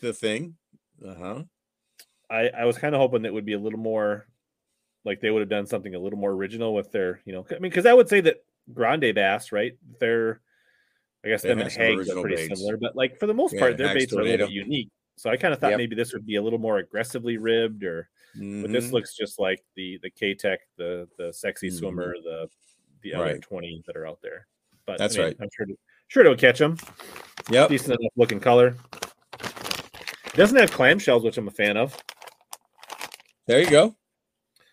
The 0.01 0.13
thing. 0.13 0.55
Uh 1.05 1.13
huh. 1.15 1.43
I, 2.29 2.49
I 2.49 2.65
was 2.65 2.77
kind 2.77 2.93
of 2.95 2.99
hoping 3.01 3.21
that 3.23 3.33
would 3.33 3.45
be 3.45 3.53
a 3.53 3.59
little 3.59 3.79
more 3.79 4.27
like 5.05 5.19
they 5.21 5.29
would 5.29 5.39
have 5.41 5.49
done 5.49 5.65
something 5.65 5.93
a 5.95 5.99
little 5.99 6.19
more 6.19 6.31
original 6.31 6.73
with 6.73 6.91
their, 6.91 7.21
you 7.25 7.33
know, 7.33 7.45
I 7.49 7.53
mean, 7.53 7.63
because 7.63 7.85
I 7.85 7.93
would 7.93 8.09
say 8.09 8.19
that 8.21 8.43
Grande 8.73 9.13
Bass, 9.15 9.51
right? 9.53 9.73
They're, 9.99 10.41
I 11.25 11.29
guess 11.29 11.41
They 11.41 11.49
them 11.49 11.59
and 11.59 11.71
Hags 11.71 12.09
are 12.09 12.19
pretty 12.21 12.35
baits. 12.35 12.59
similar, 12.59 12.77
but 12.77 12.95
like 12.95 13.17
for 13.19 13.27
the 13.27 13.33
most 13.33 13.53
Yeah, 13.53 13.59
part, 13.61 13.77
their 13.77 13.93
baits 13.93 14.13
are 14.13 14.19
a 14.19 14.23
little 14.23 14.47
bit 14.47 14.53
unique. 14.53 14.89
So 15.17 15.29
I 15.29 15.35
kind 15.37 15.53
of 15.53 15.59
thought 15.59 15.71
Yep. 15.71 15.77
maybe 15.79 15.95
this 15.95 16.13
would 16.13 16.25
be 16.25 16.35
a 16.35 16.41
little 16.41 16.59
more 16.59 16.77
aggressively 16.77 17.37
ribbed, 17.37 17.83
or 17.83 18.09
but 18.35 18.71
this 18.71 18.87
Mhm. 18.87 18.91
looks 18.93 19.15
just 19.15 19.39
like 19.39 19.63
the 19.75 19.97
the 20.03 20.11
Keitech, 20.11 20.57
the 20.77 21.09
the 21.17 21.33
sexy 21.33 21.69
Mhm. 21.69 21.77
swimmer, 21.79 22.13
the 22.23 22.49
the 23.01 23.13
other 23.13 23.25
Right. 23.33 23.41
twenty 23.41 23.83
that 23.87 23.95
are 23.97 24.05
out 24.07 24.21
there. 24.21 24.47
But 24.85 24.97
That's 24.99 25.15
I 25.15 25.17
mean, 25.17 25.27
right. 25.27 25.37
I'm 25.41 25.49
sure 25.55 25.65
to, 25.65 25.77
sure 26.07 26.21
it'll 26.23 26.35
catch 26.37 26.59
them. 26.59 26.77
Yep. 27.49 27.69
Decent 27.69 27.99
enough 27.99 28.11
looking 28.15 28.39
color. 28.39 28.75
It 29.41 30.33
doesn't 30.35 30.57
have 30.57 30.71
clamshells, 30.71 31.23
which 31.23 31.37
I'm 31.37 31.47
a 31.47 31.51
fan 31.51 31.77
of. 31.77 31.97
There 33.47 33.59
you 33.61 33.69
go. 33.69 33.95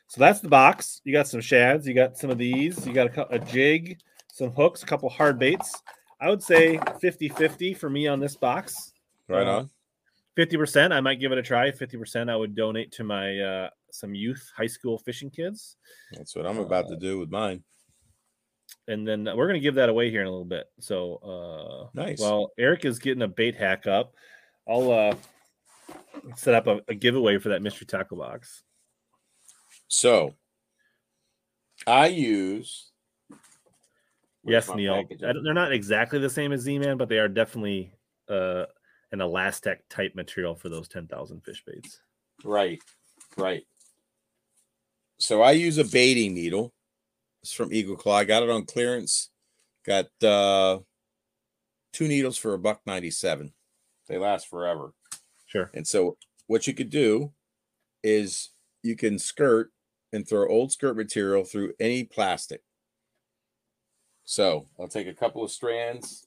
So 0.09 0.21
that's 0.21 0.41
the 0.41 0.49
box. 0.49 1.01
You 1.05 1.13
got 1.13 1.27
some 1.27 1.41
shads. 1.41 1.87
You 1.89 1.95
got 1.95 2.17
some 2.19 2.31
of 2.31 2.39
these. 2.39 2.87
You 2.87 2.93
got 2.93 3.17
a, 3.17 3.29
a 3.35 3.39
jig, 3.39 3.99
some 4.33 4.51
hooks, 4.51 4.83
a 4.83 4.87
couple 4.87 5.09
hard 5.09 5.39
baits. 5.39 5.75
I 6.21 6.29
would 6.31 6.43
say 6.43 6.79
50 7.01 7.29
50 7.31 7.75
for 7.75 7.89
me 7.91 8.07
on 8.07 8.21
this 8.21 8.37
box. 8.37 8.93
Right 9.29 9.47
Uh, 9.47 9.59
on. 9.59 9.71
50%, 10.37 10.93
I 10.93 11.01
might 11.01 11.21
give 11.21 11.33
it 11.33 11.39
a 11.39 11.43
try. 11.43 11.71
50%, 11.71 12.29
I 12.31 12.37
would 12.37 12.55
donate 12.55 12.91
to 12.93 13.05
my 13.05 13.39
uh, 13.39 13.71
some 13.93 14.15
youth 14.15 14.51
high 14.57 14.67
school 14.67 14.99
fishing 14.99 15.31
kids. 15.31 15.77
That's 16.13 16.35
what 16.35 16.47
I'm 16.47 16.59
about 16.59 16.89
to 16.89 16.97
do 16.97 17.19
with 17.19 17.31
mine. 17.31 17.63
And 18.89 19.07
then 19.07 19.25
we're 19.25 19.47
going 19.47 19.55
to 19.55 19.61
give 19.61 19.77
that 19.77 19.89
away 19.89 20.11
here 20.11 20.21
in 20.23 20.27
a 20.27 20.31
little 20.31 20.45
bit. 20.45 20.67
So, 20.81 21.17
uh, 21.17 21.91
Nice. 21.95 22.21
Well, 22.21 22.51
Eric 22.59 22.85
is 22.85 22.99
getting 22.99 23.23
a 23.23 23.29
bait 23.29 23.55
hack 23.57 23.87
up. 23.87 24.15
I'll 24.69 24.91
uh, 24.91 25.15
set 26.37 26.55
up 26.55 26.67
a, 26.67 26.81
a 26.89 26.95
giveaway 26.95 27.39
for 27.39 27.51
that 27.51 27.63
mystery 27.63 27.87
tackle 27.87 28.19
box. 28.19 28.63
So 29.89 30.35
I 31.87 32.07
use. 32.09 32.91
yes, 34.45 34.69
Neil. 34.75 34.97
package? 35.03 35.23
I 35.23 35.33
don't- 35.33 35.45
they're 35.45 35.55
not 35.55 35.73
exactly 35.73 36.19
the 36.19 36.31
same 36.31 36.53
as 36.53 36.63
Z-Man, 36.63 36.97
but 36.97 37.09
they 37.09 37.19
are 37.19 37.29
definitely 37.29 37.93
uh, 38.29 38.65
an 39.15 39.21
Elastec 39.21 39.77
type 39.89 40.15
material 40.15 40.57
for 40.57 40.69
those 40.69 40.89
10,000 40.89 41.41
fish 41.41 41.63
baits. 41.65 42.01
Right, 42.45 42.83
right. 43.37 43.63
So 45.19 45.41
I 45.41 45.53
use 45.53 45.79
a 45.79 45.85
baiting 45.85 46.35
needle. 46.35 46.75
It's 47.43 47.53
from 47.53 47.73
Eagle 47.73 47.97
Claw. 47.97 48.17
I 48.17 48.25
got 48.25 48.43
it 48.43 48.51
on 48.51 48.67
clearance. 48.67 49.31
Got 49.87 50.07
uh 50.23 50.79
two 51.93 52.09
needles 52.09 52.37
for 52.37 52.55
a 52.55 52.59
buck 52.59 52.81
ninety 52.87 53.11
seven. 53.11 53.53
They 54.09 54.19
last 54.19 54.49
forever. 54.49 54.93
Sure. 55.47 55.71
And 55.75 55.87
so 55.87 56.17
what 56.47 56.67
you 56.67 56.75
could 56.75 56.91
do 56.91 57.33
is 58.03 58.51
you 58.83 58.97
can 58.97 59.19
skirt 59.19 59.71
and 60.13 60.27
throw 60.27 60.49
old 60.49 60.73
skirt 60.73 60.97
material 60.97 61.45
through 61.45 61.75
any 61.79 62.03
plastic. 62.03 62.63
So 64.25 64.67
I'll 64.81 64.89
take 64.89 65.07
a 65.07 65.15
couple 65.15 65.45
of 65.45 65.51
strands. 65.51 66.27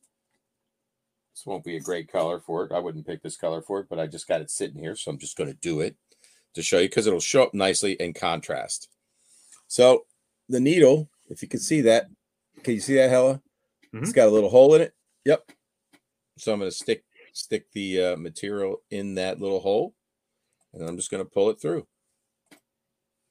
This 1.37 1.45
won't 1.45 1.63
be 1.63 1.75
a 1.77 1.79
great 1.79 2.11
color 2.11 2.39
for 2.39 2.65
it. 2.65 2.71
I 2.71 2.79
wouldn't 2.79 3.05
pick 3.05 3.21
this 3.21 3.37
color 3.37 3.61
for 3.61 3.79
it, 3.79 3.85
but 3.87 3.99
I 3.99 4.07
just 4.07 4.27
got 4.27 4.41
it 4.41 4.49
sitting 4.49 4.79
here, 4.79 4.95
so 4.95 5.11
I'm 5.11 5.19
just 5.19 5.37
going 5.37 5.51
to 5.51 5.59
do 5.59 5.81
it 5.81 5.95
to 6.55 6.63
show 6.63 6.79
you 6.79 6.89
because 6.89 7.05
it'll 7.05 7.19
show 7.19 7.43
up 7.43 7.53
nicely 7.53 7.91
in 7.93 8.13
contrast. 8.13 8.89
So 9.67 10.07
the 10.49 10.59
needle, 10.59 11.11
if 11.29 11.43
you 11.43 11.47
can 11.47 11.59
see 11.59 11.81
that, 11.81 12.07
can 12.63 12.73
you 12.73 12.79
see 12.79 12.95
that, 12.95 13.11
Hella? 13.11 13.43
It's 13.93 14.09
Mhm. 14.09 14.15
got 14.15 14.29
a 14.29 14.31
little 14.31 14.49
hole 14.49 14.73
in 14.73 14.81
it. 14.81 14.95
Yep. 15.25 15.51
So 16.39 16.53
I'm 16.53 16.59
going 16.59 16.71
to 16.71 16.75
stick 16.75 17.05
stick 17.33 17.71
the 17.71 18.01
uh, 18.01 18.17
material 18.17 18.81
in 18.89 19.13
that 19.13 19.39
little 19.39 19.59
hole, 19.59 19.93
and 20.73 20.89
I'm 20.89 20.97
just 20.97 21.11
going 21.11 21.23
to 21.23 21.29
pull 21.29 21.51
it 21.51 21.61
through. 21.61 21.87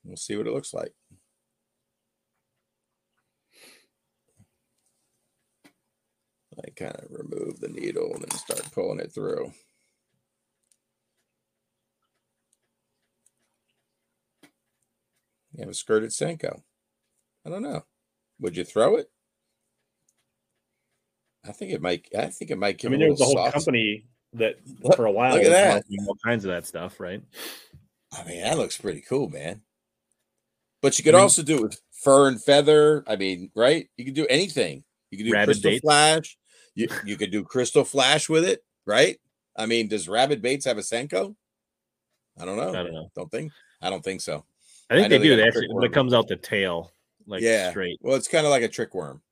We'll 0.04 0.16
see 0.16 0.36
what 0.36 0.46
it 0.46 0.52
looks 0.52 0.72
like. 0.72 0.94
I 6.58 6.70
kind 6.70 6.96
of 6.96 7.06
remove 7.10 7.60
the 7.60 7.68
needle 7.68 8.12
and 8.14 8.22
then 8.22 8.30
start 8.38 8.70
pulling 8.72 9.00
it 9.00 9.12
through. 9.12 9.52
You 15.52 15.60
have 15.60 15.68
a 15.70 15.74
skirted 15.74 16.10
Senko. 16.10 16.62
I 17.44 17.50
don't 17.50 17.62
know. 17.62 17.84
Would 18.40 18.56
you 18.56 18.64
throw 18.64 18.96
it? 18.96 19.10
I 21.46 21.52
think 21.52 21.72
it 21.72 21.80
might. 21.80 22.06
I 22.16 22.26
think 22.26 22.50
it 22.50 22.58
might 22.58 22.80
come 22.80 22.88
I 22.88 22.92
mean, 22.92 23.02
a 23.02 23.04
there 23.04 23.10
was 23.12 23.20
a 23.20 23.24
whole 23.24 23.34
sauce. 23.34 23.52
company 23.52 24.04
that 24.34 24.56
Look- 24.82 24.96
for 24.96 25.06
a 25.06 25.10
while 25.12 25.34
look 25.34 25.42
at 25.44 25.48
was 25.48 25.84
that. 25.88 26.06
all 26.08 26.16
kinds 26.24 26.44
of 26.44 26.50
that 26.50 26.66
stuff, 26.66 26.98
right? 27.00 27.22
I 28.12 28.24
mean, 28.24 28.42
that 28.42 28.58
looks 28.58 28.76
pretty 28.76 29.00
cool, 29.00 29.28
man. 29.30 29.62
But 30.82 30.98
you 30.98 31.04
could 31.04 31.14
I 31.14 31.18
mean- 31.18 31.22
also 31.22 31.42
do 31.42 31.56
it 31.58 31.62
with 31.62 31.80
fur 31.92 32.28
and 32.28 32.42
feather. 32.42 33.04
I 33.06 33.16
mean, 33.16 33.50
right? 33.54 33.88
You 33.96 34.04
could 34.04 34.14
do 34.14 34.26
anything. 34.26 34.84
You 35.10 35.18
could 35.18 35.24
do 35.24 35.44
crystal 35.44 35.70
baits. 35.70 35.80
flash. 35.82 36.36
You 36.76 36.88
you 37.04 37.16
could 37.16 37.32
do 37.32 37.42
crystal 37.42 37.84
flash 37.84 38.28
with 38.28 38.44
it, 38.44 38.62
right? 38.86 39.18
I 39.56 39.66
mean, 39.66 39.88
does 39.88 40.08
Rabbit 40.08 40.42
Bates 40.42 40.66
have 40.66 40.78
a 40.78 40.82
Senko? 40.82 41.34
I 42.38 42.44
don't 42.44 42.56
know. 42.56 42.68
I 42.68 42.82
don't 42.82 42.92
know. 42.92 43.10
Don't 43.16 43.30
think. 43.30 43.50
I 43.80 43.90
don't 43.90 44.04
think 44.04 44.20
so. 44.20 44.44
I 44.90 44.94
think 44.94 45.06
I 45.06 45.08
they 45.08 45.18
they 45.18 45.24
do. 45.24 45.36
They 45.36 45.42
actually, 45.42 45.68
when 45.72 45.84
it 45.84 45.92
comes 45.92 46.12
out 46.12 46.28
the 46.28 46.36
tail, 46.36 46.92
like 47.26 47.42
yeah. 47.42 47.70
straight. 47.70 47.98
Well, 48.02 48.14
it's 48.14 48.28
kind 48.28 48.46
of 48.46 48.50
like 48.50 48.62
a 48.62 48.68
trick 48.68 48.94
worm. 48.94 49.22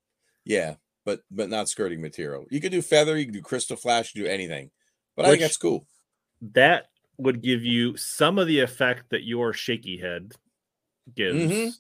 Yeah, 0.45 0.77
but 1.05 1.21
but 1.31 1.51
not 1.51 1.69
skirting 1.69 2.01
material. 2.01 2.47
You 2.51 2.61
could 2.61 2.73
do 2.73 2.83
feather. 2.83 3.17
You 3.17 3.27
can 3.27 3.35
do 3.35 3.43
crystal 3.43 3.77
flash. 3.77 4.15
Do 4.15 4.27
anything. 4.27 4.71
But 5.17 5.27
I 5.27 5.29
think 5.29 5.43
that's 5.43 5.59
cool. 5.59 5.87
That 6.55 6.87
would 7.19 7.43
give 7.43 7.63
you 7.63 7.97
some 7.97 8.39
of 8.39 8.47
the 8.47 8.61
effect 8.61 9.11
that 9.11 9.23
your 9.23 9.53
shaky 9.53 9.99
head 9.99 10.33
gives. 11.15 11.53
Mhm. 11.53 11.73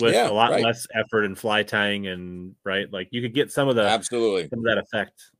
With 0.00 0.14
Yeah, 0.14 0.28
a 0.28 0.32
lot 0.32 0.50
right. 0.50 0.64
less 0.64 0.86
effort 0.94 1.24
and 1.24 1.36
fly 1.38 1.62
tying, 1.62 2.06
and 2.06 2.54
right, 2.64 2.90
like 2.92 3.08
you 3.10 3.20
could 3.22 3.34
get 3.34 3.50
some 3.52 3.68
of 3.68 3.76
the 3.76 3.82
Absolutely. 3.82 4.48
some 4.48 4.60
of 4.60 4.64
that 4.64 4.78
effect. 4.78 5.30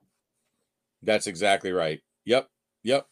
That's 1.03 1.27
exactly 1.27 1.73
right. 1.73 2.01
Yep. 2.25 2.49
Yep. 2.85 3.07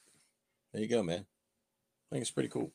There 0.72 0.82
you 0.82 0.88
go, 0.88 1.02
man. 1.02 1.20
I 1.20 2.14
think 2.14 2.22
it's 2.22 2.30
pretty 2.30 2.48
cool. 2.50 2.72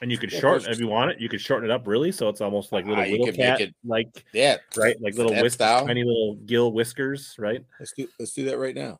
And 0.00 0.10
you 0.10 0.18
could 0.18 0.32
Yeah, 0.32 0.40
shorten 0.40 0.70
if 0.70 0.80
you 0.80 0.88
want 0.88 1.12
it. 1.12 1.20
You 1.20 1.28
could 1.28 1.40
shorten 1.40 1.70
it 1.70 1.72
up 1.72 1.86
really, 1.86 2.10
so 2.10 2.28
it's 2.28 2.40
almost 2.40 2.72
like 2.72 2.86
little 2.86 3.04
Ah, 3.04 3.06
little 3.06 3.30
cat, 3.32 3.60
it- 3.60 3.74
like 3.84 4.24
Yeah. 4.32 4.56
right, 4.76 5.00
like 5.00 5.14
little 5.14 5.32
whisk, 5.40 5.54
style. 5.54 5.86
tiny 5.86 6.02
little 6.02 6.34
gill 6.46 6.72
whiskers, 6.72 7.36
right? 7.38 7.64
Let's 7.78 7.92
do 7.92 8.08
let's 8.18 8.32
do 8.32 8.44
that 8.46 8.58
right 8.58 8.74
now. 8.74 8.98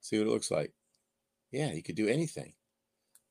See 0.00 0.18
what 0.18 0.26
it 0.26 0.30
looks 0.30 0.50
like. 0.50 0.72
Yeah, 1.52 1.72
you 1.72 1.82
could 1.82 1.94
do 1.94 2.08
anything. 2.08 2.54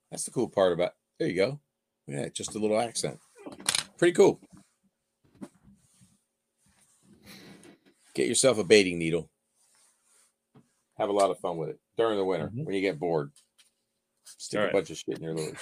That's 0.09 0.23
the 0.23 0.31
cool 0.31 0.49
part 0.49 0.73
about 0.73 0.93
there 1.19 1.27
you 1.27 1.35
go. 1.35 1.59
Yeah, 2.07 2.29
just 2.29 2.55
a 2.55 2.59
little 2.59 2.79
accent. 2.79 3.19
Pretty 3.97 4.13
cool. 4.13 4.39
Get 8.19 8.27
yourself 8.27 8.57
a 8.57 8.65
baiting 8.65 8.99
needle. 8.99 9.29
Have 10.97 11.07
a 11.07 11.13
lot 11.13 11.31
of 11.31 11.39
fun 11.39 11.55
with 11.55 11.69
it 11.69 11.79
during 11.95 12.17
the 12.17 12.25
winter 12.25 12.49
Mhm. 12.49 12.65
when 12.65 12.75
you 12.75 12.81
get 12.81 12.99
bored. 12.99 13.31
Stick 14.25 14.57
All 14.57 14.63
a 14.63 14.65
right. 14.65 14.73
bunch 14.73 14.89
of 14.89 14.97
shit 14.97 15.17
in 15.19 15.23
your 15.23 15.33
lures. 15.33 15.57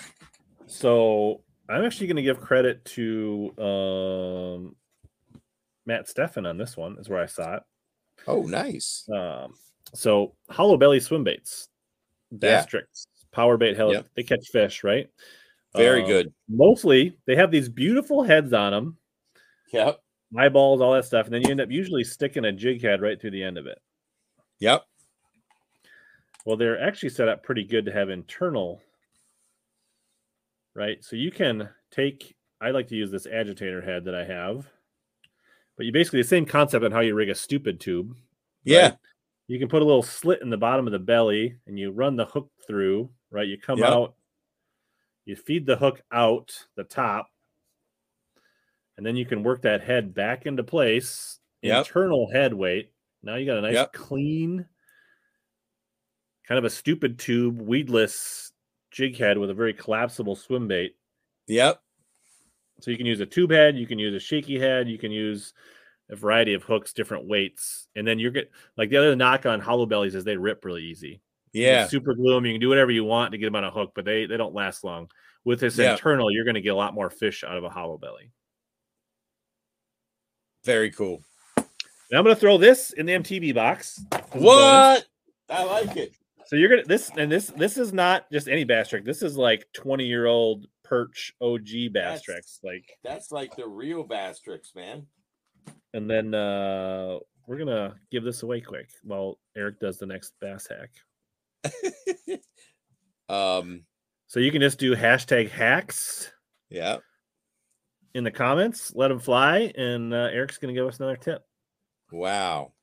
So 0.65 1.43
I'm 1.69 1.85
actually 1.85 2.07
going 2.07 2.15
to 2.15 2.23
give 2.23 2.41
credit 2.41 2.83
to 2.85 3.53
um, 3.59 4.75
Matt 5.85 6.07
Steffen 6.07 6.49
on 6.49 6.57
this 6.57 6.75
one. 6.75 6.97
Is 6.97 7.07
where 7.07 7.21
I 7.21 7.27
saw 7.27 7.57
it. 7.57 7.63
Oh, 8.25 8.41
nice. 8.41 9.07
Um, 9.07 9.53
so 9.93 10.33
hollow 10.49 10.77
belly 10.77 10.99
swim 10.99 11.23
baits, 11.23 11.69
Yeah. 12.41 12.63
tricks, 12.65 13.05
power 13.31 13.57
bait. 13.57 13.77
Hell, 13.77 13.93
Yep. 13.93 14.07
they 14.15 14.23
catch 14.23 14.47
fish, 14.51 14.83
right? 14.83 15.11
Very 15.75 16.01
Um, 16.01 16.07
good. 16.07 16.33
Mostly, 16.49 17.19
they 17.27 17.35
have 17.35 17.51
these 17.51 17.69
beautiful 17.69 18.23
heads 18.23 18.51
on 18.51 18.71
them, 18.71 18.97
Yep. 19.71 20.01
Eyeballs, 20.35 20.81
all 20.81 20.93
that 20.93 21.05
stuff, 21.05 21.25
and 21.25 21.33
then 21.33 21.41
you 21.43 21.51
end 21.51 21.61
up 21.61 21.71
usually 21.71 22.03
sticking 22.03 22.45
a 22.45 22.51
jig 22.51 22.81
head 22.81 23.01
right 23.01 23.19
through 23.19 23.31
the 23.31 23.43
end 23.43 23.57
of 23.57 23.65
it. 23.67 23.79
Yep. 24.59 24.83
Well, 26.45 26.57
they're 26.57 26.81
actually 26.81 27.09
set 27.09 27.27
up 27.27 27.43
pretty 27.43 27.63
good 27.63 27.85
to 27.85 27.91
have 27.91 28.09
internal, 28.09 28.81
right? 30.73 31.03
So 31.03 31.15
you 31.15 31.31
can 31.31 31.69
take, 31.91 32.35
I 32.61 32.71
like 32.71 32.87
to 32.87 32.95
use 32.95 33.11
this 33.11 33.27
agitator 33.27 33.81
head 33.81 34.05
that 34.05 34.15
I 34.15 34.23
have, 34.23 34.67
but 35.75 35.85
you 35.85 35.91
basically 35.91 36.21
the 36.21 36.27
same 36.27 36.45
concept 36.45 36.83
on 36.85 36.91
how 36.91 37.01
you 37.01 37.13
rig 37.15 37.29
a 37.29 37.35
stupid 37.35 37.79
tube. 37.79 38.15
Yeah. 38.63 38.81
right? 38.81 38.97
You 39.47 39.59
can 39.59 39.69
put 39.69 39.81
a 39.81 39.85
little 39.85 40.03
slit 40.03 40.41
in 40.41 40.49
the 40.49 40.57
bottom 40.57 40.87
of 40.87 40.91
the 40.91 40.99
belly 40.99 41.55
and 41.67 41.77
you 41.79 41.91
run 41.91 42.15
the 42.15 42.25
hook 42.25 42.49
through, 42.65 43.09
right? 43.29 43.47
You 43.47 43.57
come 43.57 43.79
Yep. 43.79 43.87
out, 43.89 44.15
you 45.25 45.35
feed 45.35 45.65
the 45.65 45.75
hook 45.77 46.01
out 46.11 46.65
the 46.75 46.83
top, 46.83 47.27
and 48.97 49.05
then 49.05 49.15
you 49.15 49.25
can 49.25 49.43
work 49.43 49.61
that 49.61 49.81
head 49.83 50.13
back 50.13 50.45
into 50.45 50.63
place, 50.63 51.39
Yep. 51.61 51.85
internal 51.87 52.29
head 52.31 52.53
weight. 52.53 52.91
Now 53.23 53.35
you 53.35 53.45
got 53.45 53.57
a 53.57 53.61
nice 53.61 53.73
Yep. 53.73 53.93
clean, 53.93 54.65
kind 56.47 56.57
of 56.59 56.65
a 56.65 56.69
stupid 56.69 57.19
tube, 57.19 57.59
weedless 57.61 58.51
jig 58.91 59.17
head 59.17 59.37
with 59.37 59.49
a 59.49 59.53
very 59.53 59.73
collapsible 59.73 60.35
swim 60.35 60.67
bait. 60.67 60.95
Yep. 61.47 61.81
So 62.79 62.91
you 62.91 62.97
can 62.97 63.05
use 63.05 63.19
a 63.19 63.25
tube 63.25 63.51
head, 63.51 63.77
you 63.77 63.87
can 63.87 63.99
use 63.99 64.13
a 64.13 64.19
shaky 64.19 64.59
head, 64.59 64.87
you 64.87 64.97
can 64.97 65.11
use 65.11 65.53
a 66.09 66.15
variety 66.15 66.53
of 66.53 66.63
hooks, 66.63 66.93
different 66.93 67.27
weights, 67.27 67.87
and 67.95 68.07
then 68.07 68.17
you're 68.19 68.31
get 68.31 68.49
like 68.77 68.89
the 68.89 68.97
other 68.97 69.15
knock 69.15 69.45
on 69.45 69.59
hollow 69.59 69.85
bellies 69.85 70.15
is 70.15 70.23
they 70.23 70.37
rip 70.37 70.63
really 70.63 70.83
easy. 70.83 71.21
Yeah. 71.53 71.87
super 71.87 72.13
glue 72.13 72.35
them. 72.35 72.45
You 72.45 72.53
can 72.53 72.61
do 72.61 72.69
whatever 72.69 72.91
you 72.91 73.03
want 73.03 73.31
to 73.31 73.37
get 73.37 73.45
them 73.45 73.55
on 73.55 73.63
a 73.63 73.71
hook, 73.71 73.93
but 73.95 74.05
they 74.05 74.25
they 74.25 74.37
don't 74.37 74.53
last 74.53 74.83
long. 74.83 75.09
with 75.43 75.59
this 75.61 75.77
internal, 75.93 76.29
you're 76.31 76.43
going 76.43 76.55
to 76.55 76.61
get 76.61 76.69
a 76.69 76.75
lot 76.75 76.93
more 76.93 77.09
fish 77.09 77.43
out 77.43 77.57
of 77.57 77.63
a 77.63 77.69
hollow 77.69 77.97
belly. 77.97 78.31
Very 80.67 80.91
cool. 80.91 81.23
And 81.55 81.65
I'm 82.17 82.23
going 82.25 82.35
to 82.35 82.39
throw 82.39 82.57
this 82.57 82.91
in 82.91 83.05
the 83.05 83.13
MTB 83.13 83.55
box. 83.55 84.03
as 84.11 84.19
a 84.19 84.23
bonus. 84.37 84.43
What? 84.43 85.05
I 85.49 85.63
like 85.63 85.95
it. 85.95 86.11
So 86.45 86.55
you're 86.55 86.69
gonna 86.69 86.83
this 86.85 87.09
and 87.17 87.29
this 87.29 87.47
this 87.47 87.77
is 87.77 87.91
not 87.91 88.29
just 88.31 88.47
any 88.47 88.63
bass 88.63 88.87
trick. 88.89 89.03
This 89.03 89.21
is 89.21 89.35
like 89.35 89.65
20 89.73 90.05
year 90.05 90.25
old 90.27 90.65
perch 90.83 91.33
OG 91.41 91.63
bass 91.91 91.93
That's- 91.93 92.21
tricks. 92.21 92.59
Like 92.63 92.85
That's 93.03 93.31
like 93.33 93.53
the 93.57 93.67
real 93.67 94.03
bass 94.03 94.39
tricks, 94.39 94.71
man. 94.73 95.07
and 95.93 96.09
then 96.09 96.33
uh 96.33 97.19
we're 97.47 97.57
gonna 97.57 97.95
give 98.11 98.23
this 98.23 98.43
away 98.43 98.61
quick 98.61 98.89
while 99.03 99.39
Eric 99.57 99.79
does 99.81 99.97
the 99.99 100.05
next 100.05 100.33
bass 100.39 100.67
hack. 100.69 100.91
um, 103.29 103.83
So 104.27 104.39
you 104.39 104.51
can 104.51 104.61
just 104.61 104.79
do 104.79 104.95
hashtag 104.95 105.49
hacks 105.49 106.31
yeah. 106.69 106.97
In 108.17 108.23
the 108.23 108.31
comments, 108.31 108.91
let 108.95 109.09
them 109.09 109.19
fly, 109.19 109.71
and 109.77 110.11
uh, 110.11 110.29
Eric's 110.33 110.57
gonna 110.57 110.73
give 110.73 110.87
us 110.87 110.97
another 110.97 111.15
tip. 111.15 111.43
Wow. 112.11 112.73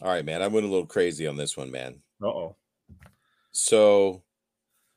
All 0.00 0.08
right, 0.08 0.24
man. 0.24 0.40
I 0.40 0.48
went 0.48 0.64
a 0.64 0.68
little 0.70 0.86
crazy 0.86 1.26
on 1.26 1.36
this 1.36 1.54
one, 1.56 1.70
man. 1.70 2.00
Uh 2.22 2.28
oh. 2.28 2.56
So 3.52 4.22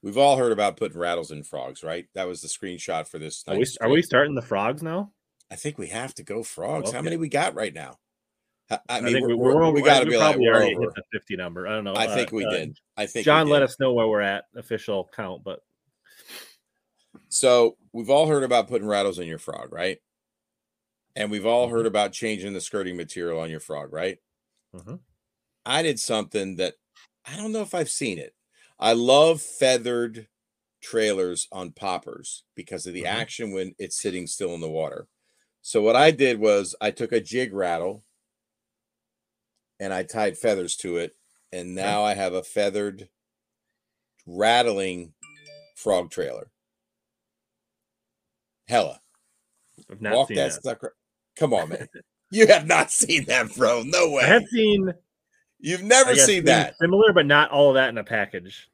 we've 0.01 0.17
all 0.17 0.37
heard 0.37 0.53
about 0.53 0.77
putting 0.77 0.97
rattles 0.97 1.31
in 1.31 1.43
frogs, 1.43 1.83
right? 1.83 2.05
That 2.15 2.27
was 2.27 2.41
the 2.41 2.47
screenshot 2.47 3.07
for 3.07 3.19
this. 3.19 3.43
Are 3.47 3.57
we 3.57 3.65
are 3.81 3.89
we 3.89 4.01
starting 4.01 4.35
the 4.35 4.41
frogs 4.41 4.81
now? 4.81 5.11
I 5.51 5.55
think 5.55 5.77
we 5.77 5.87
have 5.87 6.15
to 6.15 6.23
go 6.23 6.43
frogs. 6.43 6.91
How 6.93 7.01
many 7.01 7.17
we 7.17 7.29
got 7.29 7.53
right 7.55 7.73
now? 7.73 7.97
I, 8.69 8.79
I 8.89 9.01
mean, 9.01 9.13
think 9.13 9.27
we're, 9.27 9.35
we're- 9.37 9.55
we're, 9.55 9.71
we're- 9.71 9.83
got 9.83 9.99
to 10.01 10.05
be 10.05 10.17
like 10.17 10.37
we're 10.37 10.55
over. 10.55 10.65
hit 10.65 10.79
the 10.95 11.03
50 11.13 11.35
number. 11.37 11.67
I 11.67 11.71
don't 11.71 11.83
know. 11.83 11.93
I 11.93 12.07
Uh, 12.07 12.15
think 12.15 12.31
we 12.31 12.45
uh, 12.45 12.49
did. 12.49 12.77
I 12.97 13.05
think 13.05 13.21
we 13.21 13.25
John, 13.25 13.47
let 13.47 13.63
us 13.63 13.77
know 13.79 13.93
where 13.93 14.07
we're 14.07 14.21
at 14.21 14.45
official 14.55 15.09
count, 15.15 15.43
but 15.43 15.59
So 17.29 17.77
we've 17.93 18.09
all 18.09 18.27
heard 18.27 18.43
about 18.43 18.67
putting 18.67 18.87
rattles 18.87 19.19
in 19.19 19.27
your 19.27 19.39
frog, 19.39 19.71
right? 19.71 19.99
And 21.15 21.31
we've 21.31 21.45
all 21.45 21.67
heard 21.67 21.85
about 21.85 22.13
changing 22.13 22.53
the 22.53 22.61
skirting 22.61 22.95
material 22.95 23.39
on 23.39 23.49
your 23.49 23.59
frog, 23.59 23.91
right? 23.91 24.19
Mhm. 24.73 24.97
I 25.65 25.81
did 25.83 25.99
something 25.99 26.55
that 26.57 26.75
I 27.25 27.35
don't 27.35 27.51
know 27.51 27.61
if 27.61 27.73
I've 27.73 27.89
seen 27.89 28.17
it. 28.17 28.35
I 28.79 28.93
love 28.93 29.41
feathered 29.41 30.29
trailers 30.81 31.47
on 31.51 31.71
poppers 31.73 32.45
because 32.55 32.87
of 32.87 32.93
the 32.93 33.05
Mhm. 33.05 33.05
action 33.05 33.51
when 33.51 33.75
it's 33.77 33.99
sitting 34.01 34.27
still 34.27 34.53
in 34.53 34.61
the 34.61 34.69
water. 34.69 35.07
So 35.61 35.81
what 35.81 35.95
I 35.95 36.11
did 36.11 36.39
was 36.39 36.75
I 36.81 36.91
took 36.91 37.11
a 37.11 37.21
jig 37.21 37.53
rattle 37.53 38.05
and 39.79 39.93
I 39.93 40.03
tied 40.03 40.37
feathers 40.37 40.75
to 40.77 40.97
it, 40.97 41.15
and 41.51 41.73
now 41.75 42.03
I 42.03 42.13
have 42.13 42.33
a 42.33 42.43
feathered 42.43 43.09
rattling 44.27 45.13
frog 45.75 46.11
trailer. 46.11 46.51
Hella. 48.67 48.99
I've 49.91 50.01
not 50.01 50.15
Walk 50.15 50.27
seen 50.29 50.37
that 50.37 50.51
that. 50.53 50.63
sucker. 50.63 50.95
Come 51.37 51.53
on, 51.53 51.69
man. 51.69 51.87
you 52.31 52.47
have 52.47 52.67
not 52.67 52.91
seen 52.91 53.25
that, 53.25 53.55
bro. 53.55 53.83
No 53.85 54.09
way. 54.11 54.23
I 54.23 54.27
have 54.27 54.45
seen 54.51 54.93
You've 55.59 55.83
never 55.83 56.13
guess, 56.13 56.25
seen 56.25 56.45
that. 56.45 56.75
similar, 56.79 57.13
but 57.13 57.25
not 57.25 57.49
all 57.49 57.69
of 57.69 57.75
that 57.75 57.89
in 57.89 57.97
a 57.97 58.03
package. 58.03 58.69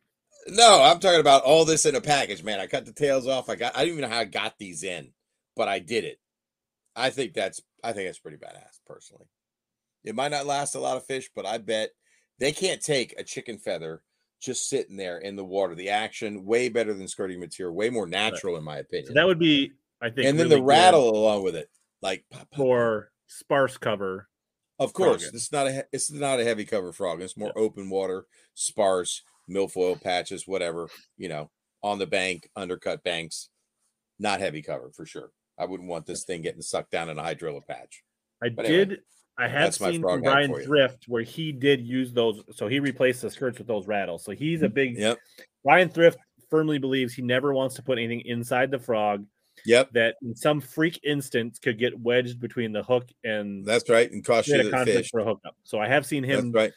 No, 0.48 0.82
I'm 0.84 0.99
talking 0.99 1.22
about 1.22 1.44
all 1.44 1.64
this 1.64 1.86
in 1.86 1.95
a 1.95 2.02
package, 2.02 2.44
man. 2.44 2.60
I 2.60 2.68
cut 2.68 2.86
the 2.86 2.91
tails 2.91 3.28
off. 3.28 3.49
I 3.49 3.56
got 3.56 3.76
I 3.76 3.82
don't 3.82 3.90
even 3.90 4.02
know 4.02 4.10
how 4.10 4.20
I 4.20 4.26
got 4.26 4.57
these 4.57 4.84
in, 4.84 5.11
but 5.56 5.68
I 5.70 5.80
did 5.80 6.03
it. 6.03 6.20
I 6.95 7.10
think 7.10 7.34
that's 7.34 7.61
I 7.84 7.94
think 7.94 8.07
that's 8.07 8.20
pretty 8.20 8.38
badass, 8.38 8.80
personally. 8.86 9.28
It 10.03 10.15
might 10.15 10.32
not 10.32 10.45
last 10.45 10.76
a 10.76 10.80
lot 10.80 10.98
of 10.98 11.06
fish, 11.06 11.30
but 11.34 11.45
I 11.45 11.57
bet 11.60 11.91
they 12.40 12.52
can't 12.52 12.82
take 12.82 13.14
a 13.18 13.24
chicken 13.24 13.57
feather 13.57 14.03
just 14.41 14.68
sitting 14.68 14.98
there 14.98 15.20
in 15.20 15.38
the 15.38 15.45
water. 15.45 15.76
The 15.76 15.90
action 15.90 16.44
way 16.44 16.68
better 16.68 16.94
than 16.94 17.07
skirting 17.07 17.40
material, 17.40 17.74
way 17.74 17.90
more 17.90 18.06
natural 18.07 18.57
in 18.57 18.64
my 18.65 18.78
opinion. 18.80 19.07
So 19.07 19.14
that 19.14 19.26
would 19.26 19.40
be, 19.40 19.72
I 20.04 20.10
think, 20.10 20.28
and 20.28 20.38
then 20.38 20.50
really 20.50 20.58
the 20.58 20.64
rattle 20.64 21.16
along 21.16 21.44
with 21.44 21.56
it, 21.56 21.70
like 22.02 22.26
for 22.58 23.10
sparse 23.28 23.78
cover. 23.78 24.28
Of 24.78 24.92
course, 24.92 25.24
frogging. 25.24 25.38
is 25.38 25.52
not 25.52 25.68
a 25.68 25.86
it's 25.94 26.12
not 26.12 26.42
a 26.42 26.44
heavy 26.44 26.66
cover 26.66 26.92
frog. 26.92 27.22
It's 27.22 27.38
more 27.38 27.58
open 27.58 27.90
water, 27.90 28.26
sparse 28.54 29.24
milfoil 29.50 30.02
patches, 30.02 30.46
whatever 30.46 30.90
you 31.18 31.30
know, 31.30 31.50
on 31.82 32.00
the 32.00 32.06
bank, 32.08 32.50
undercut 32.54 33.02
banks. 33.04 33.50
Not 34.20 34.42
heavy 34.42 34.62
cover 34.62 34.92
for 34.94 35.06
sure. 35.06 35.32
I 35.58 35.66
wouldn't 35.66 35.88
want 35.88 36.06
this 36.06 36.26
thing 36.26 36.42
getting 36.42 36.62
sucked 36.62 36.92
down 36.92 37.10
in 37.10 37.18
a 37.18 37.24
hydrilla 37.24 37.66
patch. 37.66 38.04
I 38.44 38.50
But 38.50 38.66
anyway, 38.66 38.86
did. 38.86 39.00
I 39.38 39.48
have 39.48 39.74
seen 39.74 40.02
from 40.02 40.22
Bryan. 40.22 40.54
Thrift 40.64 41.06
where 41.08 41.24
he 41.24 41.54
did 41.54 41.82
use 41.82 42.12
those. 42.12 42.44
So 42.52 42.68
he 42.68 42.82
replaced 42.82 43.22
the 43.22 43.30
skirts 43.32 43.58
with 43.58 43.68
those 43.68 43.88
rattles. 43.88 44.26
So 44.26 44.34
he's 44.34 44.64
a 44.64 44.66
mm-hmm. 44.66 44.74
big 44.74 44.98
Yep, 44.98 45.18
Bryan 45.64 45.90
Thrift 45.90 46.18
firmly 46.50 46.78
believes 46.78 47.14
he 47.14 47.22
never 47.22 47.54
wants 47.54 47.76
to 47.76 47.82
put 47.82 47.98
anything 47.98 48.22
inside 48.26 48.70
the 48.70 48.80
frog 48.80 49.26
yep, 49.65 49.91
that 49.94 50.15
in 50.22 50.35
some 50.35 50.61
freak 50.61 50.99
instance 51.03 51.60
could 51.60 51.77
get 51.77 51.99
wedged 51.99 52.40
between 52.40 52.72
the 52.72 52.84
hook 52.84 53.10
and 53.23 53.65
that's 53.65 53.90
right, 53.90 54.11
and 54.11 54.23
cost 54.26 54.48
you 54.48 54.60
a 54.60 54.69
conflict 54.69 54.98
fish. 54.98 55.10
for 55.11 55.19
a 55.19 55.26
hookup. 55.26 55.56
So 55.64 55.80
I 55.80 55.88
have 55.88 56.06
seen 56.06 56.23
him 56.23 56.52
right, 56.52 56.73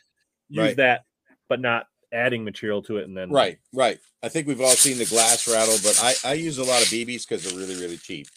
use 0.49 0.59
right. 0.59 0.77
that, 0.77 1.05
but 1.49 1.61
not 1.61 1.87
adding 2.13 2.45
material 2.45 2.83
to 2.83 2.99
it 2.99 3.05
and 3.05 3.17
then 3.17 3.31
right, 3.31 3.59
right. 3.73 3.99
I 4.23 4.29
think 4.29 4.47
we've 4.47 4.61
all 4.61 4.71
seen 4.71 4.99
the 4.99 5.05
glass 5.05 5.49
rattle, 5.49 5.77
but 5.83 6.01
I 6.03 6.31
I 6.31 6.35
use 6.35 6.59
a 6.59 6.65
lot 6.65 6.83
of 6.83 6.89
BBs 6.89 7.29
because 7.29 7.45
they're 7.45 7.59
really 7.59 7.81
really 7.81 7.99
cheap. 7.99 8.29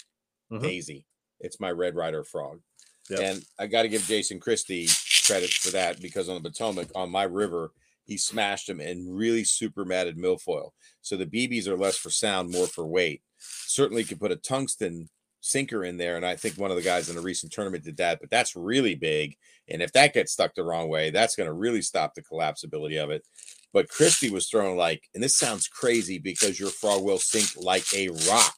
Mhm. 0.52 0.64
Hazy. 0.64 1.06
It's 1.40 1.60
my 1.60 1.72
Red 1.72 1.96
Ryder 1.96 2.24
frog. 2.24 2.62
Yep. 3.10 3.20
And 3.20 3.44
I 3.58 3.68
got 3.68 3.84
to 3.84 3.90
give 3.90 4.04
Jason 4.04 4.40
Christie 4.40 4.88
credit 5.26 5.50
for 5.50 5.72
that 5.72 6.02
because 6.02 6.30
on 6.30 6.42
the 6.42 6.50
Potomac, 6.50 6.90
on 6.96 7.10
my 7.10 7.24
river, 7.24 7.72
he 8.06 8.18
smashed 8.18 8.68
them 8.68 8.80
and 8.80 9.16
really 9.16 9.44
super 9.44 9.86
matted 9.86 10.18
milfoil. 10.18 10.72
So 11.02 11.18
the 11.18 11.26
BBs 11.26 11.68
are 11.68 11.78
less 11.78 11.98
for 11.98 12.10
sound, 12.10 12.52
more 12.52 12.68
for 12.68 12.86
weight. 12.86 13.22
Certainly 13.70 14.06
could 14.06 14.20
put 14.20 14.32
a 14.32 14.36
tungsten 14.36 15.10
sinker 15.42 15.84
in 15.86 15.98
there. 15.98 16.18
And 16.18 16.26
I 16.26 16.36
think 16.36 16.58
one 16.58 16.70
of 16.72 16.76
the 16.78 16.84
guys 16.84 17.10
in 17.10 17.18
a 17.18 17.22
recent 17.22 17.52
tournament 17.52 17.84
did 17.86 17.98
that, 17.98 18.20
but 18.20 18.30
that's 18.30 18.56
really 18.56 18.96
big. 18.96 19.38
And 19.70 19.82
if 19.82 19.92
that 19.94 20.14
gets 20.14 20.34
stuck 20.34 20.54
the 20.56 20.64
wrong 20.64 20.90
way, 20.90 21.12
that's 21.12 21.36
going 21.36 21.48
to 21.48 21.54
really 21.54 21.82
stop 21.82 22.14
the 22.14 22.24
collapsibility 22.24 23.02
of 23.02 23.10
it. 23.12 23.24
But 23.72 23.88
Christie 23.90 24.32
was 24.32 24.48
throwing 24.50 24.76
like, 24.76 25.08
and 25.14 25.24
this 25.24 25.38
sounds 25.38 25.68
crazy 25.68 26.18
because 26.20 26.60
your 26.60 26.70
frog 26.72 27.04
will 27.04 27.20
sink 27.20 27.50
like 27.58 27.86
a 27.94 28.10
rock 28.30 28.56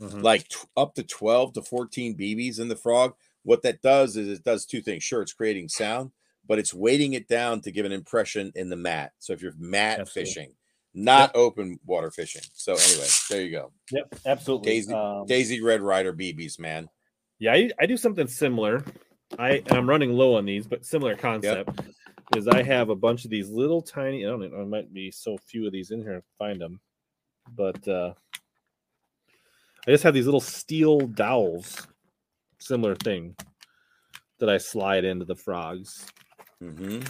Mhm. 0.00 0.22
like 0.22 0.48
t- 0.48 0.56
up 0.76 0.94
to 0.94 1.02
12 1.04 1.52
to 1.54 1.62
14 1.62 2.16
BBs 2.16 2.58
in 2.58 2.68
the 2.68 2.76
frog. 2.76 3.14
What 3.44 3.62
that 3.62 3.80
does 3.82 4.16
is 4.16 4.28
it 4.28 4.44
does 4.44 4.66
two 4.66 4.80
things. 4.82 5.04
Sure, 5.04 5.22
it's 5.22 5.32
creating 5.32 5.68
sound, 5.68 6.10
but 6.46 6.58
it's 6.58 6.74
weighting 6.74 7.12
it 7.12 7.28
down 7.28 7.60
to 7.62 7.70
give 7.70 7.86
an 7.86 7.92
impression 7.92 8.50
in 8.56 8.70
the 8.70 8.76
mat. 8.76 9.12
So 9.18 9.32
if 9.32 9.40
you're 9.42 9.54
mat 9.56 10.00
Absolutely. 10.00 10.32
fishing, 10.32 10.54
not 10.94 11.34
open 11.34 11.78
water 11.84 12.10
fishing. 12.10 12.42
So 12.54 12.72
anyway, 12.74 13.06
there 13.28 13.42
you 13.42 13.50
go. 13.50 13.72
Yep, 13.90 14.14
absolutely. 14.26 14.70
Daisy- 14.72 14.92
Um, 14.94 15.26
Daisy 15.26 15.60
Red 15.60 15.80
Ryder 15.80 16.12
BBs, 16.12 16.58
man. 16.58 16.88
Yeah, 17.38 17.52
I, 17.54 17.70
I 17.80 17.86
do 17.86 17.96
something 17.96 18.26
similar. 18.28 18.84
I 19.38 19.62
I'm 19.70 19.88
running 19.88 20.12
low 20.12 20.36
on 20.36 20.44
these, 20.44 20.66
but 20.66 20.86
similar 20.86 21.16
concept 21.16 21.80
is 22.36 22.46
I 22.46 22.62
have 22.62 22.88
a 22.90 22.94
bunch 22.94 23.24
of 23.24 23.30
these 23.30 23.50
little 23.50 23.82
tiny. 23.82 24.24
I 24.24 24.28
don't 24.28 24.40
know. 24.40 24.48
There 24.48 24.64
might 24.64 24.92
be 24.94 25.10
so 25.10 25.36
few 25.38 25.66
of 25.66 25.72
these 25.72 25.90
in 25.90 26.00
here. 26.02 26.20
to 26.20 26.22
Find 26.38 26.60
them, 26.60 26.80
but 27.56 27.86
uh, 27.88 28.14
I 29.86 29.90
just 29.90 30.04
have 30.04 30.14
these 30.14 30.24
little 30.26 30.40
steel 30.40 31.00
dowels, 31.00 31.86
similar 32.60 32.94
thing 32.94 33.34
that 34.38 34.48
I 34.48 34.58
slide 34.58 35.04
into 35.04 35.24
the 35.24 35.34
frogs. 35.36 36.06
hmm 36.60 37.00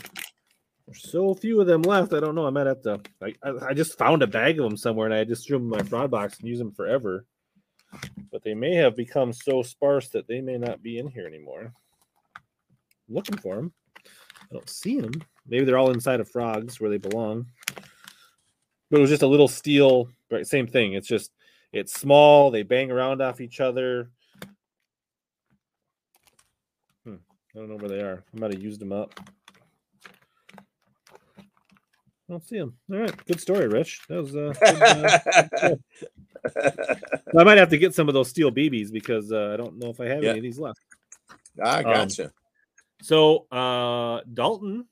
There's 0.87 1.11
so 1.11 1.35
few 1.35 1.61
of 1.61 1.67
them 1.67 1.83
left. 1.83 2.13
I 2.13 2.21
don't 2.21 2.35
know. 2.35 2.47
I 2.47 2.51
might 2.51 2.67
have 2.67 2.83
to. 2.83 3.01
I, 3.23 3.35
I, 3.43 3.69
I 3.69 3.75
just 3.75 3.97
found 3.97 4.23
a 4.23 4.27
bag 4.27 4.59
of 4.59 4.65
them 4.65 4.77
somewhere, 4.77 5.07
and 5.07 5.15
I 5.15 5.25
just 5.25 5.47
threw 5.47 5.59
them 5.59 5.73
in 5.73 5.79
my 5.79 5.83
frog 5.83 6.11
box 6.11 6.39
and 6.39 6.49
use 6.49 6.59
them 6.59 6.73
forever. 6.73 7.25
But 8.31 8.43
they 8.43 8.55
may 8.55 8.75
have 8.75 8.97
become 8.97 9.33
so 9.33 9.63
sparse 9.63 10.09
that 10.11 10.27
they 10.27 10.41
may 10.41 10.59
not 10.59 10.83
be 10.83 10.99
in 10.99 11.09
here 11.09 11.27
anymore. 11.27 11.73
I'm 12.37 13.15
looking 13.15 13.39
for 13.39 13.57
them. 13.57 13.73
I 14.07 14.53
don't 14.53 14.69
see 14.69 15.01
them. 15.01 15.13
Maybe 15.47 15.65
they're 15.65 15.79
all 15.79 15.91
inside 15.91 16.21
of 16.21 16.31
frogs 16.31 16.81
where 16.81 16.91
they 16.91 16.99
belong. 16.99 17.47
But 18.91 18.99
it 18.99 19.01
was 19.01 19.11
just 19.11 19.23
a 19.23 19.27
little 19.27 19.49
steel. 19.49 20.09
Right, 20.31 20.47
same 20.47 20.67
thing. 20.67 20.95
It's 20.95 21.09
just 21.09 21.31
it's 21.73 21.99
small. 21.99 22.51
They 22.51 22.63
bang 22.63 22.91
around 22.91 23.23
off 23.23 23.41
each 23.41 23.61
other. 23.61 24.11
Hmm. 27.05 27.17
I 27.55 27.59
don't 27.59 27.69
know 27.69 27.77
where 27.77 27.89
they 27.89 28.01
are. 28.01 28.23
I 28.35 28.39
might 28.39 28.53
have 28.53 28.63
used 28.63 28.81
them 28.81 28.93
up. 28.93 29.19
I 32.29 32.33
don't 32.33 32.45
see 32.45 32.59
them. 32.59 32.75
All 32.91 32.99
right, 33.01 33.27
good 33.27 33.41
story, 33.41 33.69
Rich. 33.69 34.01
That 34.09 34.23
was. 34.23 34.35
Uh, 34.35 34.55
good, 35.61 35.81
uh, 36.57 37.39
I 37.39 37.45
might 37.45 37.59
have 37.59 37.69
to 37.71 37.79
get 37.79 37.95
some 37.95 38.09
of 38.09 38.15
those 38.15 38.29
steel 38.31 38.51
BBs 38.51 38.91
because 38.91 39.31
uh, 39.31 39.51
I 39.53 39.57
don't 39.59 39.79
know 39.79 39.91
if 39.91 40.01
I 40.01 40.07
have 40.07 40.23
Yeah. 40.23 40.31
any 40.31 40.39
of 40.39 40.43
these 40.43 40.59
left. 40.59 40.81
I 41.63 41.83
gotcha. 41.83 42.33
So, 43.03 43.47
uh, 43.53 44.23
Dalton, 44.33 44.87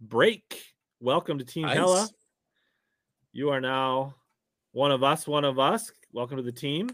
break. 0.00 0.62
Welcome 1.00 1.38
to 1.38 1.44
Team 1.44 1.66
Hella. 1.66 2.08
You 3.32 3.50
are 3.50 3.60
now 3.60 4.14
one 4.72 4.92
of 4.92 5.02
us. 5.02 5.26
One 5.26 5.44
of 5.44 5.58
us. 5.58 5.90
Welcome 6.12 6.36
to 6.36 6.42
the 6.44 6.52
team. 6.52 6.88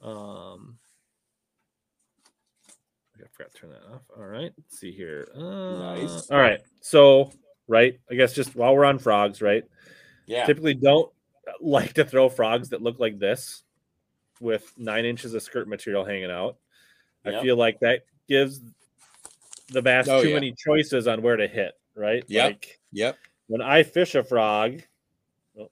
Um, 0.00 0.78
I 3.18 3.26
forgot 3.32 3.52
to 3.52 3.58
turn 3.60 3.70
that 3.70 3.84
off. 3.94 4.02
All 4.16 4.24
right. 4.24 4.50
Let's 4.56 4.78
see 4.80 4.92
here. 4.92 5.28
Uh, 5.36 5.96
Nice. 5.96 6.30
All 6.30 6.38
right. 6.38 6.60
So, 6.80 7.30
right. 7.70 7.98
I 8.10 8.14
guess 8.14 8.34
just 8.34 8.54
while 8.56 8.74
we're 8.74 8.84
on 8.84 8.98
frogs, 8.98 9.40
right? 9.40 9.64
Yeah. 10.26 10.44
Typically, 10.44 10.74
don't 10.74 11.10
like 11.60 11.94
to 11.94 12.04
throw 12.04 12.28
frogs 12.28 12.68
that 12.70 12.82
look 12.82 12.98
like 12.98 13.18
this 13.18 13.62
with 14.40 14.70
nine 14.76 15.04
inches 15.04 15.32
of 15.34 15.42
skirt 15.42 15.68
material 15.68 16.04
hanging 16.04 16.30
out. 16.30 16.56
I 17.24 17.40
feel 17.42 17.56
like 17.56 17.80
that 17.80 18.00
gives 18.28 18.60
the 19.68 19.82
bass 19.82 20.08
Oh, 20.08 20.22
too 20.22 20.28
yeah. 20.30 20.34
many 20.34 20.54
choices 20.56 21.06
on 21.06 21.22
where 21.22 21.36
to 21.36 21.46
hit, 21.46 21.72
right? 21.94 22.24
Yep. 22.28 22.44
Like 22.50 22.80
Yep. 22.92 23.18
when 23.46 23.60
I 23.62 23.82
fish 23.82 24.14
a 24.14 24.24
frog, 24.24 24.80
well, 25.54 25.70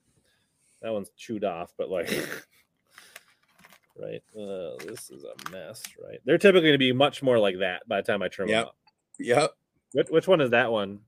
that 0.81 0.93
one's 0.93 1.09
chewed 1.17 1.43
off, 1.43 1.73
but 1.77 1.89
like, 1.89 2.07
right? 3.97 4.21
Uh, 4.37 4.77
this 4.85 5.09
is 5.09 5.23
a 5.23 5.51
mess, 5.51 5.81
right? 6.03 6.19
They're 6.25 6.37
typically 6.37 6.69
going 6.69 6.73
to 6.73 6.77
be 6.77 6.93
much 6.93 7.21
more 7.23 7.39
like 7.39 7.59
that 7.59 7.87
by 7.87 8.01
the 8.01 8.07
time 8.11 8.21
I 8.21 8.27
trim 8.27 8.47
Yep. 8.49 8.57
them 8.61 8.67
up. 8.67 8.75
Yep. 9.19 9.51
Which, 9.93 10.07
which 10.09 10.27
one 10.27 10.41
is 10.41 10.51
that 10.51 10.71
one? 10.71 10.99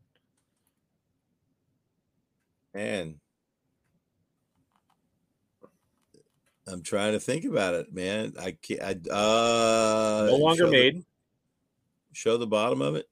Man. 2.74 3.20
I'm 6.68 6.84
trying 6.84 7.14
to 7.14 7.20
think 7.20 7.44
about 7.46 7.74
it, 7.74 7.94
man. 7.94 8.34
I 8.40 8.52
can't. 8.52 8.82
I, 8.82 8.92
uh, 9.12 10.28
No 10.30 10.38
longer 10.38 10.58
show 10.64 10.66
the- 10.68 10.72
made. 10.72 11.06
show 12.14 12.38
the 12.38 12.48
bottom 12.48 12.82
of 12.82 12.96
it. 12.96 13.10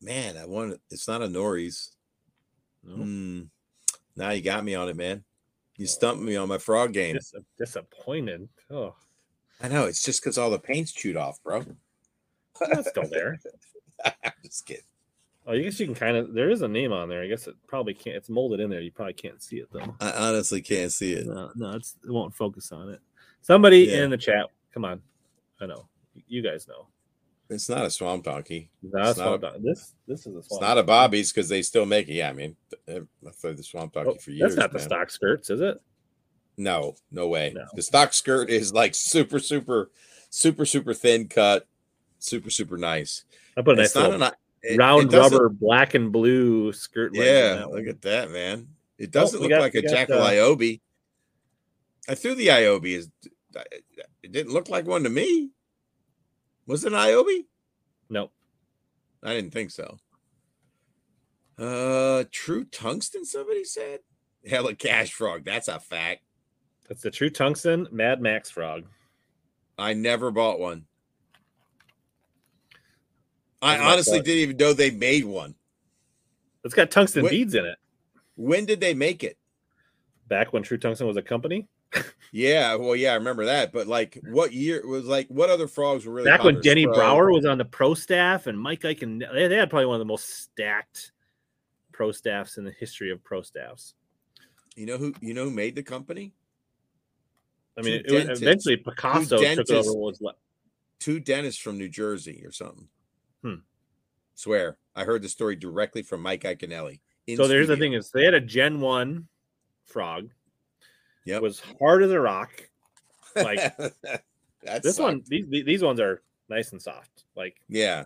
Man, 0.00 0.36
I 0.36 0.46
want. 0.46 0.80
It's 0.90 1.06
not 1.06 1.22
a 1.22 1.28
Norris. 1.28 1.92
No. 2.82 2.94
Hmm. 2.96 3.42
Now 4.16 4.30
you 4.30 4.42
got 4.42 4.64
me 4.64 4.74
on 4.74 4.88
it, 4.88 4.96
man. 4.96 5.24
You 5.76 5.86
stumped 5.86 6.22
me 6.22 6.36
on 6.36 6.48
my 6.48 6.58
frog 6.58 6.92
game. 6.92 7.14
Dis- 7.16 7.34
disappointed. 7.58 8.48
Oh, 8.70 8.94
I 9.60 9.68
know. 9.68 9.84
It's 9.84 10.02
just 10.02 10.22
because 10.22 10.38
all 10.38 10.50
the 10.50 10.58
paint's 10.58 10.92
chewed 10.92 11.16
off, 11.16 11.42
bro. 11.42 11.64
that's 12.60 12.88
still 12.88 13.08
there. 13.08 13.38
I'm 14.04 14.32
just 14.44 14.64
kidding. 14.66 14.82
Oh, 15.46 15.52
I 15.52 15.60
guess 15.60 15.78
you 15.78 15.86
can 15.86 15.94
kind 15.94 16.16
of. 16.16 16.34
There 16.34 16.50
is 16.50 16.62
a 16.62 16.68
name 16.68 16.92
on 16.92 17.08
there. 17.08 17.22
I 17.22 17.28
guess 17.28 17.46
it 17.46 17.54
probably 17.68 17.94
can't. 17.94 18.16
It's 18.16 18.28
molded 18.28 18.58
in 18.60 18.68
there. 18.70 18.80
You 18.80 18.90
probably 18.90 19.12
can't 19.14 19.40
see 19.42 19.58
it 19.58 19.68
though. 19.72 19.94
I 20.00 20.10
honestly 20.10 20.60
can't 20.60 20.90
see 20.92 21.12
it. 21.12 21.26
No, 21.26 21.50
no, 21.54 21.72
it's 21.76 21.94
it 22.04 22.10
won't 22.10 22.34
focus 22.34 22.72
on 22.72 22.88
it. 22.90 23.00
Somebody 23.42 23.84
Yeah. 23.84 24.04
in 24.04 24.10
the 24.10 24.16
chat, 24.18 24.46
come 24.74 24.84
on. 24.84 25.00
I 25.60 25.66
know. 25.66 25.88
You 26.26 26.42
guys 26.42 26.66
know. 26.66 26.88
It's 27.48 27.68
not 27.68 27.84
a 27.86 27.90
swamp 27.90 28.24
donkey. 28.24 28.70
It's 28.82 28.92
not 28.92 29.14
swamp 29.14 29.42
dog. 29.42 29.62
This 29.62 29.94
this 30.08 30.26
is 30.26 30.34
a 30.34 30.38
It's 30.38 30.48
swamp. 30.48 30.62
not 30.62 30.78
a. 30.78 30.82
Bobby's 30.82 31.30
because 31.32 31.48
they 31.48 31.62
still 31.62 31.86
make 31.86 32.08
it. 32.08 32.14
Yeah, 32.14 32.30
I 32.30 32.32
mean, 32.32 32.56
I've 32.88 33.06
played 33.40 33.56
the 33.56 33.62
swamp 33.62 33.92
donkey 33.92 34.10
Oh, 34.14 34.18
for 34.18 34.32
years. 34.32 34.56
that's 34.56 34.60
not 34.60 34.72
the 34.72 34.78
man. 34.78 34.88
stock 34.88 35.10
skirts, 35.10 35.50
is 35.50 35.60
it? 35.60 35.80
No, 36.56 36.96
no 37.12 37.28
way. 37.28 37.52
No. 37.54 37.66
The 37.74 37.82
stock 37.82 38.14
skirt 38.14 38.50
is 38.50 38.72
like 38.72 38.94
super, 38.96 39.38
super, 39.38 39.90
super, 40.30 40.64
super 40.66 40.92
thin 40.94 41.28
cut, 41.28 41.68
super, 42.18 42.50
super 42.50 42.76
nice. 42.78 43.24
I 43.56 43.62
put 43.62 43.74
a 43.74 43.82
nice 43.82 43.86
it's 43.88 43.94
not 43.94 44.12
an, 44.14 44.30
it- 44.62 44.78
round 44.78 45.12
it 45.12 45.16
rubber 45.16 45.48
black 45.48 45.94
and 45.94 46.12
blue 46.12 46.72
skirt. 46.72 47.14
Yeah, 47.14 47.64
look 47.66 47.72
one. 47.74 47.88
at 47.88 48.02
that, 48.02 48.30
man. 48.30 48.68
It 48.98 49.10
doesn't 49.10 49.40
we 49.40 49.44
look 49.44 49.50
got- 49.50 49.60
like 49.60 49.74
a 49.74 49.82
Jackall 49.82 50.20
uh, 50.20 50.30
Iobi. 50.30 50.80
I 52.08 52.14
threw 52.14 52.34
the 52.34 52.48
Iobi. 52.48 52.96
Is 52.96 53.10
it 54.22 54.32
didn't 54.32 54.52
look 54.52 54.68
like 54.68 54.86
one 54.86 55.02
to 55.04 55.10
me? 55.10 55.50
Was 56.66 56.84
it 56.84 56.92
an 56.92 56.98
Iobi? 56.98 57.46
No, 58.10 58.30
I 59.22 59.34
didn't 59.34 59.52
think 59.52 59.70
so. 59.70 59.98
Uh, 61.58 62.24
true 62.30 62.64
tungsten. 62.64 63.24
Somebody 63.24 63.64
said. 63.64 64.00
Hella 64.48 64.74
cash 64.74 65.12
frog. 65.12 65.44
That's 65.44 65.68
a 65.68 65.80
fact. 65.80 66.22
that's 66.88 67.02
the 67.02 67.10
true 67.10 67.30
tungsten 67.30 67.88
Mad 67.90 68.20
Max 68.20 68.50
frog. 68.50 68.84
I 69.76 69.92
never 69.94 70.30
bought 70.30 70.60
one. 70.60 70.84
I 73.62 73.78
honestly 73.78 74.20
didn't 74.20 74.42
even 74.42 74.56
know 74.56 74.72
they 74.72 74.90
made 74.90 75.24
one. 75.24 75.54
It's 76.64 76.74
got 76.74 76.90
tungsten 76.90 77.22
Wait. 77.24 77.30
beads 77.30 77.54
in 77.54 77.64
it. 77.64 77.78
When 78.36 78.64
did 78.66 78.80
they 78.80 78.92
make 78.94 79.24
it? 79.24 79.38
Back 80.28 80.52
when 80.52 80.62
True 80.62 80.76
Tungsten 80.78 81.06
was 81.06 81.16
a 81.16 81.22
company, 81.22 81.68
Yeah, 82.32 82.74
well, 82.74 82.96
yeah, 82.96 83.12
I 83.12 83.14
remember 83.14 83.44
that. 83.46 83.72
But 83.72 83.86
like, 83.86 84.18
what 84.30 84.52
year 84.52 84.86
was 84.86 85.06
like? 85.06 85.28
What 85.28 85.48
other 85.50 85.68
frogs 85.68 86.04
were 86.04 86.12
really 86.12 86.28
back 86.28 86.42
when? 86.42 86.60
Denny 86.60 86.84
Spro? 86.84 86.94
Brower 86.94 87.30
was 87.32 87.46
on 87.46 87.58
the 87.58 87.64
pro 87.64 87.94
staff 87.94 88.46
and 88.46 88.60
Mike 88.60 88.84
Ike 88.84 89.02
and 89.02 89.24
they, 89.32 89.46
they 89.48 89.56
had 89.56 89.70
probably 89.70 89.86
one 89.86 89.94
of 89.94 90.00
the 90.00 90.04
most 90.04 90.28
stacked 90.28 91.12
pro 91.92 92.12
staffs 92.12 92.58
in 92.58 92.64
the 92.64 92.72
history 92.72 93.10
of 93.12 93.22
pro 93.22 93.40
staffs. 93.42 93.94
You 94.74 94.86
know 94.86 94.98
who? 94.98 95.14
You 95.20 95.32
know 95.32 95.44
who 95.44 95.50
made 95.50 95.76
the 95.76 95.82
company? 95.82 96.34
I 97.78 97.82
mean, 97.82 98.02
Two 98.06 98.16
it, 98.16 98.28
was- 98.28 98.42
eventually 98.42 98.76
Picasso 98.76 99.38
took 99.38 99.70
over. 99.70 99.92
what 99.92 99.98
Was 99.98 100.20
left. 100.20 100.38
Two 100.98 101.20
dentists 101.20 101.60
from 101.60 101.78
New 101.78 101.88
Jersey 101.88 102.42
or 102.44 102.50
something. 102.52 102.88
Hmm. 103.46 103.54
Swear, 104.34 104.76
I 104.96 105.04
heard 105.04 105.22
the 105.22 105.28
story 105.28 105.54
directly 105.56 106.02
from 106.02 106.20
Mike 106.20 106.42
Iaconelli. 106.42 107.00
So 107.36 107.46
there's 107.46 107.68
the 107.68 107.76
thing 107.76 107.92
is 107.92 108.10
they 108.10 108.24
had 108.24 108.34
a 108.34 108.40
Gen 108.40 108.80
One 108.80 109.28
frog. 109.84 110.30
Yeah, 111.24 111.36
It 111.36 111.42
was 111.42 111.62
hard 111.80 112.02
as 112.02 112.10
a 112.10 112.20
rock. 112.20 112.68
Like 113.36 113.76
this 114.82 114.96
sucked. 114.96 114.98
one, 115.00 115.22
these 115.26 115.46
these 115.48 115.82
ones 115.82 116.00
are 116.00 116.22
nice 116.48 116.72
and 116.72 116.80
soft. 116.82 117.24
Like 117.36 117.56
Yeah. 117.68 118.04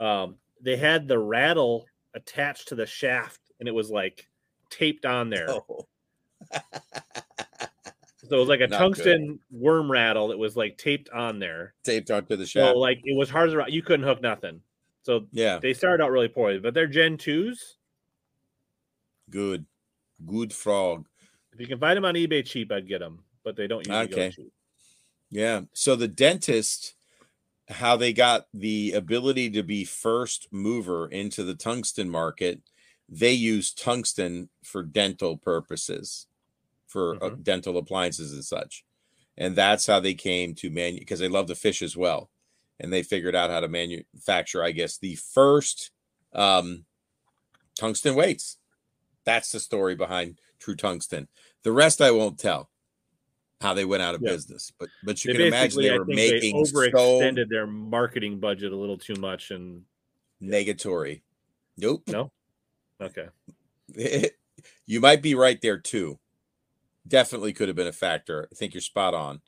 um, 0.00 0.36
they 0.62 0.76
had 0.76 1.08
the 1.08 1.18
rattle 1.18 1.86
attached 2.14 2.68
to 2.68 2.74
the 2.74 2.86
shaft, 2.86 3.40
and 3.60 3.68
it 3.68 3.72
was 3.74 3.90
like 3.90 4.26
taped 4.70 5.04
on 5.04 5.28
there. 5.30 5.48
Oh. 5.70 5.86
So 8.28 8.36
it 8.36 8.40
was 8.40 8.48
like 8.48 8.60
a 8.60 8.66
Not 8.66 8.78
good. 8.78 8.78
tungsten 8.78 9.40
worm 9.50 9.90
rattle 9.90 10.28
that 10.28 10.38
was 10.38 10.56
like 10.56 10.76
taped 10.76 11.08
on 11.10 11.38
there. 11.38 11.74
Taped 11.82 12.10
onto 12.10 12.36
the 12.36 12.46
So 12.46 12.78
like 12.78 13.00
it 13.04 13.16
was 13.16 13.30
hard 13.30 13.48
as 13.48 13.54
rock. 13.54 13.70
You 13.70 13.82
couldn't 13.82 14.06
hook 14.06 14.20
nothing. 14.20 14.60
So 15.02 15.26
yeah. 15.32 15.58
they 15.58 15.72
started 15.72 16.02
out 16.02 16.10
really 16.10 16.28
poorly, 16.28 16.58
but 16.58 16.74
they're 16.74 16.86
Gen 16.86 17.16
twos. 17.16 17.78
Good. 19.30 19.64
Good 20.26 20.52
frog. 20.52 21.06
If 21.52 21.60
you 21.60 21.66
can 21.66 21.78
find 21.78 21.96
them 21.96 22.04
on 22.04 22.14
eBay 22.14 22.44
cheap, 22.44 22.70
I'd 22.70 22.86
get 22.86 23.00
them, 23.00 23.24
but 23.44 23.56
they 23.56 23.66
don't 23.66 23.86
usually 23.86 24.04
Okay. 24.04 24.28
go 24.28 24.30
cheap. 24.30 24.52
Yeah. 25.30 25.62
So 25.72 25.96
the 25.96 26.08
dentist, 26.08 26.94
how 27.68 27.96
they 27.96 28.12
got 28.12 28.46
the 28.54 28.92
ability 28.92 29.50
to 29.50 29.62
be 29.62 29.84
first 29.84 30.48
mover 30.50 31.08
into 31.08 31.44
the 31.44 31.54
tungsten 31.54 32.08
market, 32.08 32.62
they 33.08 33.32
use 33.32 33.72
tungsten 33.72 34.50
for 34.62 34.82
dental 34.82 35.36
purposes, 35.36 36.26
for 36.88 37.22
uh, 37.22 37.30
dental 37.42 37.78
appliances 37.78 38.32
and 38.32 38.44
such. 38.44 38.84
And 39.36 39.54
that's 39.54 39.86
how 39.86 40.00
they 40.00 40.14
came 40.14 40.54
to 40.56 40.70
manu 40.70 40.98
because 40.98 41.20
they 41.20 41.28
love 41.28 41.46
to 41.46 41.54
fish 41.54 41.80
as 41.82 41.96
well. 41.96 42.30
And 42.80 42.92
they 42.92 43.02
figured 43.02 43.36
out 43.36 43.50
how 43.50 43.60
to 43.60 43.68
manufacture, 43.68 44.62
I 44.64 44.72
guess, 44.72 44.98
the 44.98 45.16
first 45.16 45.90
um, 46.32 46.84
tungsten 47.78 48.14
weights. 48.14 48.58
That's 49.24 49.50
the 49.50 49.60
story 49.60 49.94
behind 49.94 50.38
True 50.58 50.76
Tungsten. 50.76 51.28
The 51.62 51.72
rest 51.72 52.00
I 52.00 52.10
won't 52.10 52.38
tell 52.38 52.70
how 53.60 53.74
they 53.74 53.84
went 53.84 54.02
out 54.02 54.14
of 54.14 54.22
Yeah. 54.22 54.32
business, 54.32 54.72
but 54.78 54.88
but 55.02 55.24
you 55.24 55.30
They 55.30 55.38
can 55.38 55.46
imagine 55.48 55.82
they 55.82 55.90
I 55.90 55.98
were 55.98 56.04
making 56.04 56.64
they 56.64 56.70
so 56.70 56.72
overextended 56.76 57.48
their 57.48 57.66
marketing 57.66 58.38
budget 58.40 58.72
a 58.72 58.76
little 58.76 58.98
too 58.98 59.16
much, 59.16 59.50
and 59.50 59.82
negatory. 60.42 61.22
Nope. 61.76 62.04
no, 62.08 62.30
okay, 63.00 63.28
you 64.86 65.00
might 65.00 65.22
be 65.22 65.34
right 65.34 65.60
there 65.60 65.78
too. 65.78 66.18
Definitely 67.08 67.52
could 67.52 67.68
have 67.68 67.76
been 67.76 67.86
a 67.86 67.92
factor. 67.92 68.48
I 68.52 68.54
think 68.54 68.74
you're 68.74 68.80
spot 68.80 69.14
on. 69.14 69.40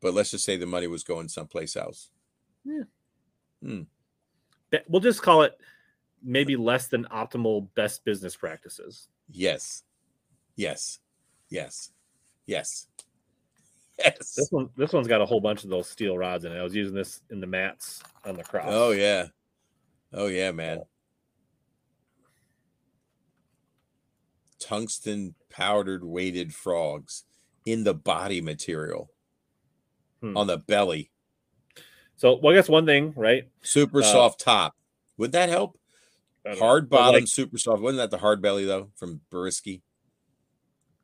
But 0.00 0.14
let's 0.14 0.30
just 0.30 0.44
say 0.44 0.56
the 0.56 0.66
money 0.66 0.86
was 0.86 1.04
going 1.04 1.28
someplace 1.28 1.76
else. 1.76 2.10
Hmm. 3.62 3.82
Be- 4.70 4.78
we'll 4.88 5.00
just 5.00 5.22
call 5.22 5.42
it 5.42 5.58
maybe 6.22 6.56
less 6.56 6.88
than 6.88 7.04
optimal 7.06 7.68
best 7.74 8.04
business 8.04 8.36
practices. 8.36 9.08
Yes. 9.30 9.82
Yes. 10.56 10.98
Yes. 11.50 11.90
Yes. 12.46 12.86
Yes. 13.96 14.34
This 14.34 14.48
one, 14.50 14.70
this 14.76 14.92
one's 14.92 15.06
got 15.06 15.20
a 15.20 15.24
whole 15.24 15.40
bunch 15.40 15.62
of 15.62 15.70
those 15.70 15.88
steel 15.88 16.18
rods 16.18 16.44
in 16.44 16.50
it. 16.50 16.58
I 16.58 16.64
was 16.64 16.74
using 16.74 16.96
this 16.96 17.20
in 17.30 17.38
the 17.40 17.46
mats 17.46 18.02
on 18.24 18.34
the 18.34 18.42
cross. 18.42 18.66
Oh 18.68 18.90
yeah. 18.90 19.26
Oh 20.12 20.26
yeah, 20.26 20.50
man. 20.50 20.80
Tungsten 24.64 25.34
powdered 25.50 26.02
weighted 26.04 26.54
frogs 26.54 27.24
in 27.66 27.84
the 27.84 27.92
body 27.94 28.40
material 28.40 29.10
Hmm. 30.20 30.36
on 30.36 30.46
the 30.46 30.56
belly. 30.56 31.10
So, 32.16 32.36
well, 32.36 32.52
I 32.54 32.56
guess 32.56 32.68
one 32.68 32.86
thing, 32.86 33.12
right? 33.14 33.48
Super 33.62 34.00
Uh, 34.00 34.04
soft 34.04 34.40
top. 34.40 34.74
Would 35.18 35.32
that 35.32 35.48
help? 35.50 35.78
Don't 36.44 36.54
know, 36.54 36.60
Hard 36.60 36.88
bottom, 36.88 37.20
like, 37.20 37.28
super 37.28 37.58
soft. 37.58 37.82
Wasn't 37.82 37.98
that 37.98 38.10
the 38.10 38.18
hard 38.18 38.40
belly 38.40 38.64
though 38.64 38.90
from 38.96 39.20
Buriski? 39.30 39.82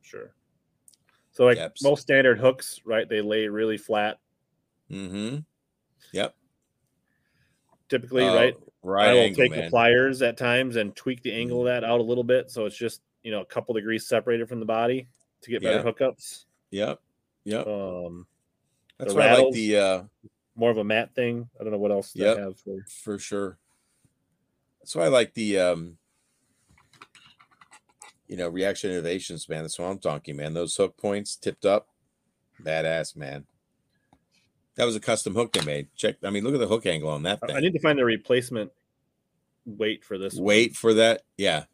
sure. 0.01 0.33
So, 1.31 1.45
like 1.45 1.57
Yeps. 1.57 1.81
most 1.83 2.01
standard 2.01 2.39
hooks, 2.39 2.81
right? 2.83 3.07
They 3.07 3.21
lay 3.21 3.47
really 3.47 3.77
flat, 3.77 4.19
Mm-hmm. 4.89 5.39
Yep. 6.13 6.35
typically, 7.89 8.23
Uh, 8.25 8.33
right? 8.35 8.55
Right 8.83 9.09
I 9.09 9.13
will 9.13 9.19
angle, 9.21 9.43
take 9.43 9.51
man. 9.51 9.65
the 9.65 9.69
pliers 9.69 10.21
at 10.23 10.35
times 10.37 10.75
and 10.75 10.95
tweak 10.95 11.21
the 11.21 11.31
angle 11.31 11.59
of 11.61 11.65
that 11.67 11.83
out 11.83 11.99
a 11.99 12.03
little 12.03 12.23
bit, 12.23 12.49
so 12.49 12.65
it's 12.65 12.75
just 12.75 13.01
you 13.23 13.31
know 13.31 13.41
a 13.41 13.45
couple 13.45 13.73
degrees 13.73 14.07
separated 14.07 14.47
from 14.49 14.59
the 14.59 14.65
body 14.65 15.07
to 15.41 15.49
get 15.51 15.61
better 15.61 15.77
Yeah. 15.77 15.83
hookups. 15.91 16.45
Yep. 16.71 16.99
Yep. 17.45 17.67
Um, 17.67 18.25
That's 18.97 19.13
why 19.13 19.27
I 19.27 19.37
like 19.41 19.53
the 19.53 19.77
uh 19.77 20.03
more 20.55 20.69
of 20.71 20.77
a 20.77 20.83
matte 20.83 21.13
thing. 21.15 21.49
I 21.59 21.63
don't 21.63 21.71
know 21.71 21.79
what 21.79 21.91
else 21.91 22.15
Yep. 22.15 22.37
Have 22.37 22.59
for. 22.59 22.85
for 22.89 23.19
sure. 23.19 23.57
That's 24.79 24.95
why 24.95 25.05
I 25.05 25.07
like 25.09 25.33
the 25.33 25.59
um 25.59 25.97
you 28.27 28.37
know, 28.37 28.47
reaction 28.47 28.91
innovations, 28.91 29.49
man. 29.49 29.63
The 29.63 29.69
swamp 29.69 30.01
donkey, 30.01 30.31
man. 30.31 30.53
Those 30.53 30.75
hook 30.77 30.95
points 30.97 31.35
tipped 31.35 31.65
up, 31.65 31.89
badass, 32.63 33.15
man. 33.15 33.45
That 34.75 34.85
was 34.85 34.95
a 34.95 35.01
custom 35.01 35.35
hook 35.35 35.51
they 35.51 35.65
made. 35.65 35.89
Check. 35.97 36.15
I 36.23 36.29
mean, 36.29 36.45
look 36.45 36.53
at 36.53 36.61
the 36.61 36.67
hook 36.67 36.85
angle 36.85 37.09
on 37.09 37.23
that 37.23 37.39
I- 37.43 37.47
thing. 37.47 37.55
I 37.57 37.59
need 37.59 37.73
to 37.73 37.79
find 37.79 37.99
the 37.99 38.05
replacement 38.05 38.71
weight 39.65 40.05
for 40.05 40.17
this. 40.17 40.35
one. 40.35 40.45
Wait 40.45 40.75
for 40.77 40.93
that. 40.93 41.23
Yeah. 41.37 41.65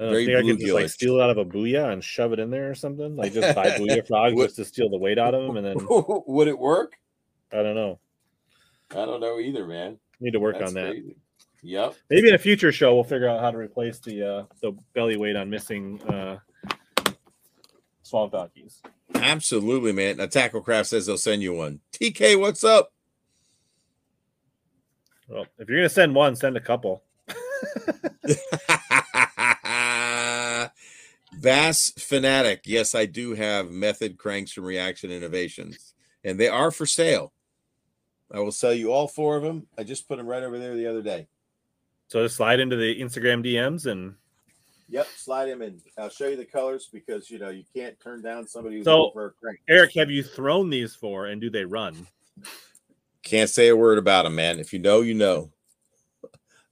I 0.00 0.04
don't 0.04 0.14
think 0.14 0.30
I 0.30 0.42
could 0.42 0.58
just 0.58 0.72
like 0.72 0.88
steal 0.88 1.20
it 1.20 1.22
out 1.22 1.30
of 1.30 1.36
a 1.36 1.44
booyah 1.44 1.92
and 1.92 2.02
shove 2.02 2.32
it 2.32 2.38
in 2.38 2.50
there 2.50 2.70
or 2.70 2.74
something. 2.74 3.16
Like 3.16 3.34
just 3.34 3.54
buy 3.54 3.70
booyah 3.78 4.06
frogs 4.06 4.34
just 4.34 4.56
to 4.56 4.64
steal 4.64 4.88
the 4.88 4.96
weight 4.96 5.18
out 5.18 5.34
of 5.34 5.46
them, 5.46 5.58
and 5.58 5.66
then 5.66 5.76
Would 6.26 6.48
it 6.48 6.58
work? 6.58 6.98
I 7.52 7.56
don't 7.62 7.74
know. 7.74 7.98
I 8.92 9.04
don't 9.04 9.20
know 9.20 9.38
either, 9.38 9.66
man. 9.66 9.98
Need 10.18 10.32
to 10.32 10.40
work 10.40 10.58
That's 10.58 10.70
on 10.70 10.74
that. 10.74 10.92
crazy. 10.92 11.16
Yep. 11.62 11.94
Maybe 12.08 12.28
in 12.28 12.34
a 12.34 12.38
future 12.38 12.72
show 12.72 12.94
we'll 12.94 13.04
figure 13.04 13.28
out 13.28 13.40
how 13.40 13.50
to 13.50 13.58
replace 13.58 13.98
the 13.98 14.26
uh, 14.26 14.44
the 14.62 14.72
belly 14.94 15.18
weight 15.18 15.36
on 15.36 15.50
missing 15.50 16.00
uh, 16.04 16.38
swamp 18.02 18.32
donkeys. 18.32 18.80
Absolutely, 19.14 19.92
man. 19.92 20.16
Now, 20.16 20.26
Tacklecraft 20.26 20.86
says 20.86 21.06
they'll 21.06 21.18
send 21.18 21.42
you 21.42 21.52
one. 21.52 21.80
TK, 21.92 22.40
what's 22.40 22.64
up? 22.64 22.92
Well, 25.28 25.46
if 25.58 25.68
you're 25.68 25.78
gonna 25.78 25.88
send 25.90 26.14
one, 26.14 26.36
send 26.36 26.56
a 26.56 26.60
couple. 26.60 27.02
Bass 31.40 31.92
Fanatic. 31.98 32.62
Yes, 32.66 32.94
I 32.94 33.06
do 33.06 33.34
have 33.34 33.70
method 33.70 34.18
cranks 34.18 34.52
from 34.52 34.64
Reaction 34.64 35.10
Innovations, 35.10 35.94
and 36.22 36.38
they 36.38 36.48
are 36.48 36.70
for 36.70 36.86
sale. 36.86 37.32
I 38.32 38.40
will 38.40 38.52
sell 38.52 38.72
you 38.74 38.92
all 38.92 39.08
four 39.08 39.36
of 39.36 39.42
them. 39.42 39.66
I 39.78 39.82
just 39.82 40.06
put 40.06 40.18
them 40.18 40.26
right 40.26 40.42
over 40.42 40.58
there 40.58 40.74
the 40.76 40.86
other 40.86 41.02
day. 41.02 41.26
So 42.08 42.22
just 42.22 42.36
slide 42.36 42.60
into 42.60 42.76
the 42.76 43.00
Instagram 43.00 43.44
DMs 43.44 43.86
and 43.86 44.14
Yep, 44.88 45.06
slide 45.16 45.46
them 45.46 45.62
in. 45.62 45.80
I'll 45.96 46.08
show 46.08 46.26
you 46.26 46.36
the 46.36 46.44
colors 46.44 46.88
because 46.92 47.30
you 47.30 47.38
know 47.38 47.50
you 47.50 47.62
can't 47.74 47.98
turn 48.00 48.22
down 48.22 48.46
somebody 48.48 48.76
who's 48.76 48.84
So- 48.84 49.10
for 49.12 49.26
a 49.26 49.30
crank. 49.30 49.60
Eric, 49.68 49.94
have 49.94 50.10
you 50.10 50.22
thrown 50.24 50.68
these 50.68 50.94
four 50.96 51.26
and 51.26 51.40
do 51.40 51.48
they 51.48 51.64
run? 51.64 52.06
Can't 53.22 53.48
say 53.50 53.68
a 53.68 53.76
word 53.76 53.98
about 53.98 54.24
them, 54.24 54.34
man. 54.34 54.58
If 54.58 54.72
you 54.72 54.80
know, 54.80 55.00
you 55.00 55.14
know. 55.14 55.52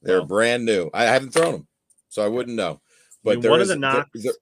They're 0.03 0.19
Well. 0.19 0.27
brand 0.27 0.65
new. 0.65 0.91
I 0.95 1.05
haven't 1.05 1.31
thrown 1.31 1.53
them, 1.53 1.67
so 2.09 2.25
I 2.25 2.29
wouldn't 2.29 2.57
know. 2.57 2.81
But 3.25 3.35
mean, 3.37 3.41
there 3.43 3.51
one 3.53 3.61
of 3.61 3.69
the 3.69 3.77
knocks 3.77 4.11
there- 4.23 4.33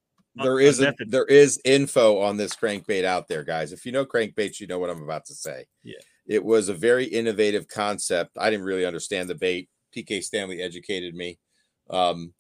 there 0.43 0.61
is 0.61 0.81
a, 0.81 0.95
there 1.07 1.25
is 1.25 1.61
info 1.65 2.19
on 2.21 2.37
this 2.37 2.55
crankbait 2.55 3.05
out 3.05 3.29
there, 3.29 3.45
guys. 3.45 3.73
If 3.73 3.87
you 3.87 3.93
know 3.93 4.05
crankbaits, 4.05 4.61
you 4.61 4.67
know 4.67 4.79
what 4.79 4.91
I'm 4.91 5.03
about 5.03 5.25
to 5.27 5.35
say. 5.35 5.67
Yeah. 5.83 6.01
It 6.27 6.45
was 6.45 6.69
a 6.69 6.75
very 6.75 7.05
innovative 7.05 7.69
concept. 7.69 8.37
I 8.39 8.51
didn't 8.51 8.67
really 8.67 8.85
understand 8.85 9.29
the 9.29 9.35
bait. 9.35 9.69
TK 9.95 10.23
Stanley 10.23 10.61
educated 10.61 11.15
me. 11.15 11.39
Um, 11.89 12.35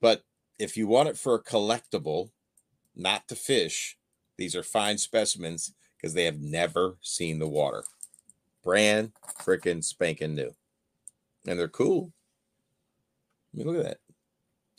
but 0.00 0.22
if 0.58 0.76
you 0.76 0.86
want 0.86 1.08
it 1.08 1.18
for 1.18 1.34
a 1.34 1.42
collectible, 1.42 2.30
not 2.96 3.28
to 3.28 3.36
fish, 3.36 3.96
these 4.36 4.56
are 4.56 4.62
fine 4.62 4.98
specimens 4.98 5.74
because 5.96 6.14
they 6.14 6.24
have 6.24 6.40
never 6.40 6.96
seen 7.02 7.38
the 7.38 7.48
water. 7.48 7.84
Brand 8.62 9.12
freaking 9.40 9.84
spanking 9.84 10.34
new. 10.34 10.54
And 11.46 11.58
they're 11.58 11.68
cool. 11.68 12.12
I 13.52 13.58
mean, 13.58 13.66
look 13.66 13.76
at 13.76 13.84
that. 13.84 13.98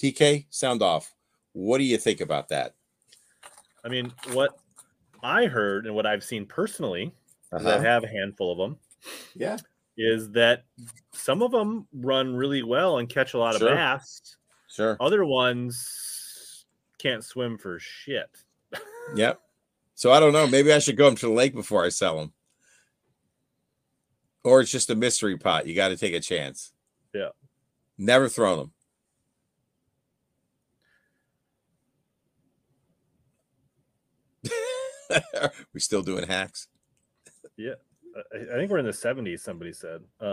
TK, 0.01 0.47
sound 0.49 0.81
off. 0.81 1.13
What 1.55 1.77
do 1.77 1.85
you 1.85 1.97
think 1.97 2.19
about 2.19 2.49
that? 2.49 2.75
I 3.85 3.87
mean, 3.87 4.11
what 4.33 4.57
I 5.23 5.45
heard 5.45 5.85
and 5.85 5.95
what 5.95 6.05
I've 6.05 6.23
seen 6.23 6.45
personally—I 6.45 7.55
Uh-huh. 7.55 7.79
have 7.79 8.03
a 8.03 8.07
handful 8.09 8.51
of 8.51 8.57
them, 8.57 8.77
Yeah. 9.35 9.55
is 9.95 10.29
that 10.31 10.65
some 11.13 11.41
of 11.41 11.51
them 11.51 11.87
run 11.93 12.35
really 12.35 12.61
well 12.61 12.97
and 12.97 13.07
catch 13.07 13.35
a 13.35 13.37
lot 13.37 13.55
Sure. 13.55 13.69
of 13.69 13.75
bass. 13.75 14.35
Sure. 14.67 14.97
Other 14.99 15.23
ones 15.23 16.65
can't 16.97 17.23
swim 17.23 17.57
for 17.57 17.79
shit. 17.79 18.29
Yep. 19.15 19.39
So 19.93 20.11
I 20.11 20.19
don't 20.19 20.33
know. 20.33 20.47
Maybe 20.47 20.73
I 20.73 20.79
should 20.79 20.97
go 20.97 21.07
up 21.07 21.15
to 21.19 21.27
the 21.27 21.31
lake 21.31 21.53
before 21.53 21.85
I 21.85 21.89
sell 21.89 22.17
them. 22.19 22.33
Or 24.43 24.59
it's 24.59 24.71
just 24.71 24.89
a 24.89 24.95
mystery 24.95 25.37
pot. 25.37 25.67
You 25.67 25.73
got 25.75 25.87
to 25.89 25.95
take 25.97 26.13
a 26.13 26.19
chance. 26.19 26.73
Yeah. 27.13 27.29
Never 27.97 28.27
thrown 28.27 28.57
them. 28.57 28.73
we 35.73 35.79
still 35.79 36.01
doing 36.01 36.27
hacks? 36.27 36.67
I, 37.59 37.73
I 38.33 38.55
think 38.55 38.71
we're 38.71 38.77
in 38.79 38.85
the 38.85 38.91
70s. 38.91 39.39
Somebody 39.41 39.73
said. 39.73 40.01
Um, 40.21 40.29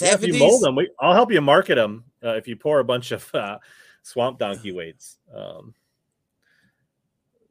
yeah, 0.00 0.14
if 0.14 0.20
70s? 0.20 0.26
you 0.28 0.38
mold 0.38 0.62
them, 0.62 0.76
we, 0.76 0.90
I'll 1.00 1.14
help 1.14 1.32
you 1.32 1.40
market 1.40 1.74
them. 1.76 2.04
Uh, 2.22 2.34
if 2.34 2.46
you 2.46 2.56
pour 2.56 2.78
a 2.80 2.84
bunch 2.84 3.10
of 3.12 3.28
uh, 3.34 3.58
swamp 4.02 4.38
donkey 4.38 4.72
weights. 4.72 5.18
Um, 5.34 5.74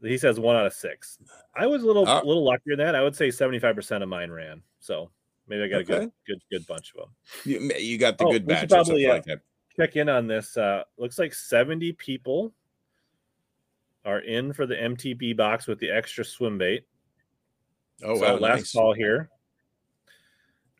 he 0.01 0.17
says 0.17 0.39
one 0.39 0.55
out 0.55 0.65
of 0.65 0.73
six. 0.73 1.17
I 1.55 1.65
was 1.67 1.83
a 1.83 1.85
little 1.87 2.07
Oh. 2.07 2.21
little 2.25 2.43
luckier 2.43 2.75
than 2.75 2.85
that. 2.85 2.95
I 2.95 3.01
would 3.01 3.15
say 3.15 3.29
75% 3.29 4.03
of 4.03 4.09
mine 4.09 4.31
ran. 4.31 4.61
So 4.79 5.09
maybe 5.47 5.63
I 5.63 5.67
got 5.69 5.81
a 5.81 5.83
good 5.85 6.11
good 6.27 6.41
good 6.51 6.67
bunch 6.67 6.91
of 6.93 7.01
them. 7.05 7.15
You, 7.45 7.71
you 7.77 7.97
got 7.97 8.17
the 8.17 8.25
Oh, 8.25 8.31
good 8.31 8.45
batch. 8.45 8.67
probably, 8.69 9.03
something 9.03 9.09
uh, 9.09 9.13
like 9.13 9.25
that. 9.25 9.39
check 9.77 9.95
in 9.95 10.09
on 10.09 10.27
this. 10.27 10.57
Uh, 10.57 10.83
looks 10.97 11.17
like 11.19 11.33
70 11.33 11.93
people 11.93 12.53
are 14.05 14.19
in 14.19 14.53
for 14.53 14.65
the 14.65 14.75
MTB 14.75 15.35
box 15.37 15.67
with 15.67 15.79
the 15.79 15.89
extra 15.89 16.23
swim 16.25 16.57
bait. 16.57 16.85
Oh, 18.03 18.15
so 18.15 18.33
wow. 18.33 18.39
last 18.39 18.59
nice. 18.59 18.71
call 18.73 18.93
here. 18.93 19.29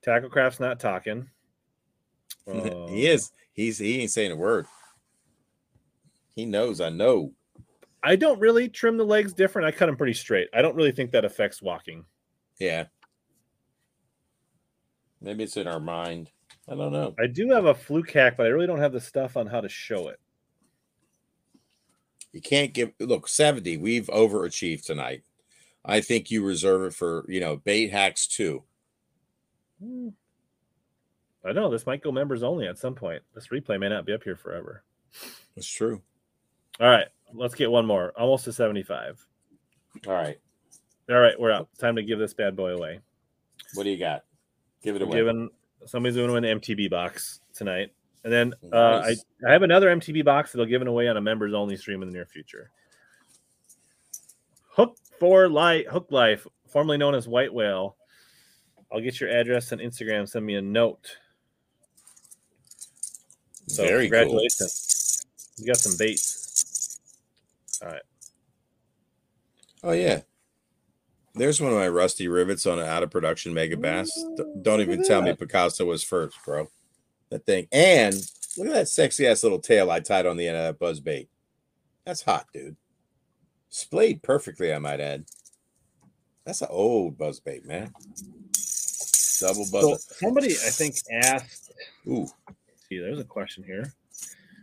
Tacklecraft's 0.06 0.60
not 0.60 0.80
talking. 0.80 1.30
he 2.46 2.70
Uh, 2.70 2.88
is. 2.88 3.32
He's 3.54 3.78
he 3.78 4.02
ain't 4.02 4.12
saying 4.12 4.32
a 4.32 4.36
word. 4.36 4.66
He 6.36 6.46
knows. 6.46 6.82
I 6.82 6.90
know. 6.90 7.32
I 8.02 8.16
don't 8.16 8.40
really 8.40 8.68
trim 8.68 8.98
the 8.98 9.06
legs 9.06 9.32
different. 9.34 9.68
I 9.68 9.72
cut 9.72 9.86
them 9.86 9.96
pretty 9.96 10.14
straight. 10.14 10.50
I 10.54 10.62
don't 10.62 10.76
really 10.76 10.92
think 10.92 11.12
that 11.12 11.24
affects 11.24 11.62
walking. 11.62 12.04
Yeah. 12.60 12.86
Maybe 15.22 15.44
it's 15.46 15.56
in 15.56 15.68
our 15.68 15.80
mind. 15.80 16.30
I 16.68 16.76
don't 16.76 16.92
know. 16.92 17.14
I 17.18 17.28
do 17.28 17.50
have 17.52 17.66
a 17.66 17.74
fluke 17.74 18.12
hack, 18.12 18.36
but 18.36 18.46
I 18.46 18.50
really 18.50 18.68
don't 18.68 18.80
have 18.80 18.92
the 18.92 19.00
stuff 19.00 19.38
on 19.38 19.48
how 19.48 19.62
to 19.62 19.70
show 19.70 20.10
it. 20.10 20.20
You 22.34 22.42
can't 22.42 22.74
give 22.74 22.92
look 23.00 23.28
70. 23.28 23.78
We've 23.78 24.08
overachieved 24.08 24.86
tonight. 24.86 25.24
I 25.86 26.02
think 26.02 26.32
you 26.32 26.44
reserve 26.44 26.84
it 26.84 26.94
for, 26.94 27.26
you 27.28 27.40
know, 27.40 27.58
bait 27.58 27.92
hacks 27.92 28.28
too. 28.28 28.64
Hmm. 29.82 30.10
I 31.46 31.52
know 31.52 31.70
this 31.70 31.86
might 31.86 32.02
go 32.02 32.12
members 32.12 32.42
only 32.42 32.68
at 32.68 32.78
some 32.78 32.96
point. 32.96 33.22
This 33.36 33.50
replay 33.50 33.80
may 33.80 33.90
not 33.90 34.06
be 34.06 34.14
up 34.14 34.24
here 34.24 34.36
forever. 34.36 34.84
That's 35.56 35.68
true. 35.68 36.02
All 36.80 36.90
right, 36.90 37.08
let's 37.34 37.54
get 37.54 37.70
one 37.70 37.86
more. 37.86 38.14
Almost 38.18 38.46
to 38.46 38.54
75. 38.54 39.26
All 40.08 40.14
right. 40.14 40.40
All 41.10 41.20
right, 41.20 41.38
we're 41.38 41.52
up. 41.52 41.70
Time 41.78 41.98
to 41.98 42.04
give 42.04 42.18
this 42.18 42.34
bad 42.34 42.56
boy 42.56 42.72
away. 42.72 43.00
What 43.74 43.84
do 43.84 43.90
you 43.90 43.98
got? 43.98 44.24
Give 44.82 44.96
it 44.96 45.02
We're 45.02 45.08
away. 45.08 45.18
giving 45.18 45.50
somebody's 45.86 46.16
doing 46.16 46.46
an 46.46 46.60
MTB 46.60 46.90
box 46.90 47.42
tonight, 47.54 47.92
and 48.24 48.32
then 48.34 48.54
uh, 48.72 48.78
I 48.78 49.02
Nice. 49.10 49.26
I 49.48 49.52
have 49.52 49.64
another 49.64 49.94
MTB 49.96 50.24
box 50.24 50.52
that'll 50.52 50.66
be 50.66 50.72
giving 50.72 50.88
away 50.88 51.08
on 51.08 51.18
a 51.18 51.22
members 51.22 51.54
only 51.54 51.78
stream 51.78 52.02
in 52.02 52.10
the 52.10 52.14
near 52.14 52.26
future. 52.26 52.70
Hook 54.70 54.98
for 55.20 55.50
life, 55.50 55.86
Hook 55.88 56.08
Life, 56.10 56.48
formerly 56.68 56.98
known 56.98 57.16
as 57.16 57.28
White 57.28 57.54
Whale. 57.54 57.96
I'll 58.92 59.02
get 59.02 59.20
your 59.20 59.30
address 59.30 59.72
and 59.72 59.82
Instagram. 59.82 60.28
Send 60.28 60.46
me 60.46 60.56
a 60.56 60.62
note. 60.62 61.18
So 63.68 63.84
Very 63.84 64.10
cool. 64.10 64.20
congratulations. 64.20 65.26
You 65.58 65.68
got 65.68 65.78
some 65.78 65.98
baits. 65.98 67.00
All 67.82 67.90
right. 67.90 68.02
Oh 69.84 69.92
yeah. 69.92 70.22
There's 71.36 71.60
one 71.60 71.72
of 71.72 71.78
my 71.78 71.88
rusty 71.88 72.28
rivets 72.28 72.66
on 72.68 72.78
an 72.78 72.86
out 72.86 73.02
of 73.04 73.10
production 73.10 73.54
Megabass. 73.54 74.10
Don't 74.62 74.82
even 74.82 75.04
tell 75.04 75.22
me. 75.22 75.34
Picasso 75.34 75.86
was 75.86 76.04
first, 76.04 76.38
bro. 76.46 76.68
That 77.34 77.48
thing. 77.48 77.68
And 77.72 78.14
look 78.58 78.68
at 78.68 78.74
that 78.74 78.88
sexy 78.90 79.26
ass 79.26 79.42
little 79.42 79.58
tail 79.58 79.90
I 79.90 80.00
tied 80.00 80.28
on 80.28 80.38
the 80.38 80.48
end 80.48 80.56
of 80.56 80.64
that 80.66 80.78
buzz 80.78 81.00
bait. 81.00 81.30
That's 82.06 82.22
hot, 82.22 82.46
dude. 82.54 82.76
Splayed 83.70 84.22
perfectly, 84.22 84.72
I 84.72 84.78
might 84.78 85.00
add. 85.00 85.26
That's 86.46 86.62
an 86.62 86.68
old 86.70 87.18
buzz 87.18 87.40
bait, 87.40 87.66
man. 87.66 87.92
Double 89.40 89.66
buzz. 89.72 90.06
So 90.06 90.16
somebody 90.20 90.52
I 90.52 90.70
think 90.70 90.96
asked. 91.24 91.72
Ooh, 92.08 92.28
See, 92.88 93.00
there's 93.00 93.18
a 93.20 93.24
question 93.24 93.64
here. 93.64 93.92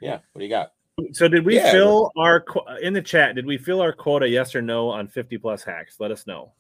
yeah. 0.01 0.20
What 0.32 0.38
do 0.38 0.44
you 0.44 0.48
got? 0.51 0.72
So 1.12 1.26
did 1.26 1.44
we 1.44 1.56
Yeah, 1.56 1.72
fill 1.72 2.12
our 2.16 2.44
in 2.82 2.92
the 2.92 3.02
chat? 3.02 3.34
Did 3.34 3.47
we 3.47 3.59
fill 3.59 3.80
our 3.80 3.92
quota? 3.92 4.28
Yes 4.28 4.55
or 4.55 4.62
no 4.62 4.90
on 4.90 5.09
fifty 5.09 5.38
plus 5.38 5.64
hacks? 5.64 5.97
Let 5.98 6.12
us 6.12 6.24
know. 6.24 6.52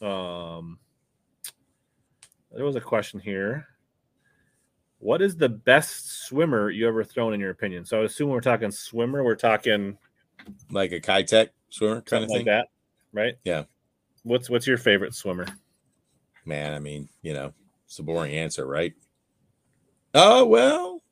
Um, 0.00 0.80
there 2.50 2.64
was 2.64 2.74
a 2.74 2.80
question 2.80 3.20
here. 3.20 3.68
What 5.02 5.20
is 5.20 5.36
the 5.36 5.48
best 5.48 6.26
swimmer 6.26 6.70
you 6.70 6.86
ever 6.86 7.02
thrown 7.02 7.34
in 7.34 7.40
your 7.40 7.50
opinion? 7.50 7.84
So 7.84 8.00
I 8.00 8.04
assume 8.04 8.30
we're 8.30 8.40
talking 8.40 8.70
swimmer. 8.70 9.24
We're 9.24 9.34
talking 9.34 9.98
Like 10.70 10.92
a 10.92 11.00
Keitech 11.00 11.48
swimmer 11.70 12.02
kind 12.02 12.22
something 12.22 12.30
of 12.30 12.30
like 12.30 12.44
that, 12.46 12.68
right? 13.12 13.34
Yeah. 13.42 13.64
What's 14.22 14.48
what's 14.48 14.66
your 14.66 14.78
favorite 14.78 15.14
swimmer? 15.14 15.46
Man, 16.44 16.72
I 16.72 16.78
mean, 16.78 17.08
you 17.20 17.34
know, 17.34 17.52
it's 17.84 17.98
a 17.98 18.04
boring 18.04 18.32
answer, 18.32 18.64
right? 18.64 18.94
Oh 20.14 20.46
well, 20.46 21.02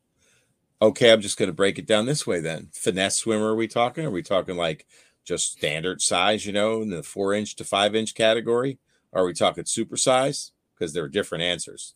Okay, 0.82 1.12
I'm 1.12 1.20
just 1.20 1.36
going 1.36 1.48
to 1.48 1.54
break 1.54 1.78
it 1.78 1.86
down 1.86 2.06
this 2.06 2.26
way 2.26 2.40
then. 2.40 2.70
Finesse 2.72 3.16
swimmer, 3.16 3.48
are 3.48 3.56
we 3.56 3.68
talking? 3.68 4.06
Are 4.06 4.10
we 4.10 4.22
talking 4.22 4.56
like 4.56 4.86
just 5.24 5.52
standard 5.52 6.00
size, 6.00 6.46
you 6.46 6.52
know, 6.52 6.80
in 6.80 6.90
the 6.90 7.02
four 7.02 7.34
inch 7.34 7.56
to 7.56 7.64
five 7.64 7.94
inch 7.94 8.14
category? 8.14 8.78
Are 9.12 9.26
we 9.26 9.34
talking 9.34 9.66
super 9.66 9.96
size? 9.96 10.52
Because 10.74 10.94
there 10.94 11.04
are 11.04 11.08
different 11.08 11.42
answers. 11.42 11.94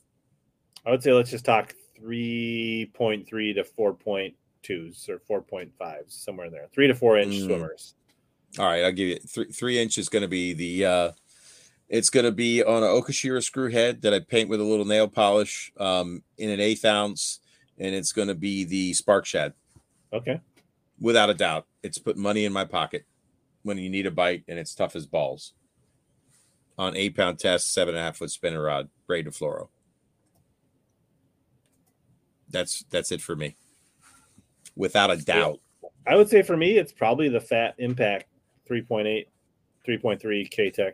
I 0.85 0.91
would 0.91 1.03
say 1.03 1.13
let's 1.13 1.31
just 1.31 1.47
talk 1.47 1.75
3.3 2.01 3.55
to 3.55 3.65
4.2s 3.65 5.09
or 5.09 5.43
4.5s, 5.43 6.11
somewhere 6.11 6.47
in 6.47 6.53
there. 6.53 6.69
Three 6.73 6.87
to 6.89 6.95
four 6.95 7.19
inch 7.19 7.35
Mm. 7.35 7.47
swimmers. 7.47 7.95
All 8.59 8.67
right, 8.67 8.85
I'll 8.85 8.93
give 8.93 9.09
you 9.09 9.17
three 9.19 9.51
three 9.51 9.79
inch 9.81 9.99
is 9.99 10.09
going 10.09 10.23
to 10.23 10.29
be 10.29 10.53
the 10.53 10.85
uh 10.85 11.13
it's 11.89 12.09
going 12.09 12.25
to 12.25 12.33
be 12.33 12.63
on 12.63 12.83
an 12.83 12.89
Okashira 12.89 13.43
screw 13.43 13.69
head 13.71 14.03
that 14.03 14.15
I 14.15 14.21
paint 14.21 14.49
with 14.49 14.61
a 14.61 14.65
little 14.65 14.85
nail 14.85 15.09
polish 15.09 15.73
um 15.79 16.23
in 16.39 16.51
an 16.51 16.61
eighth 16.61 16.85
ounce, 16.85 17.41
and 17.79 17.95
it's 17.95 18.13
going 18.13 18.29
to 18.29 18.35
be 18.35 18.65
the 18.65 18.93
Spark 18.95 19.27
Shad 19.27 19.55
Okay. 20.13 20.41
without 21.01 21.31
a 21.31 21.35
doubt. 21.35 21.67
It's 21.83 21.99
put 21.99 22.17
money 22.17 22.45
in 22.45 22.53
my 22.53 22.65
pocket 22.65 23.05
when 23.65 23.77
you 23.79 23.91
need 23.91 24.07
a 24.07 24.11
bite 24.13 24.45
and 24.47 24.59
it's 24.59 24.75
tough 24.75 24.95
as 24.95 25.07
balls. 25.07 25.53
On 26.79 26.97
eight 26.97 27.17
pound 27.17 27.39
test, 27.41 27.73
seven 27.73 27.95
and 27.95 28.01
a 28.03 28.05
half 28.07 28.19
foot 28.19 28.31
spinner 28.31 28.63
rod, 28.63 28.89
braid 29.09 29.25
to 29.25 29.31
fluoro. 29.33 29.69
That's 32.55 32.85
that's 32.89 33.11
it 33.11 33.21
for 33.21 33.35
me. 33.35 33.57
Without 34.77 35.11
a 35.11 35.17
doubt. 35.17 35.61
I 36.07 36.15
would 36.15 36.29
say 36.29 36.43
for 36.43 36.57
me, 36.57 36.79
it's 36.79 36.93
probably 36.93 37.29
the 37.29 37.41
Fat 37.41 37.75
Impact 37.79 38.27
3.8, 38.71 39.27
3.3 39.87 40.21
Keitech. 40.51 40.93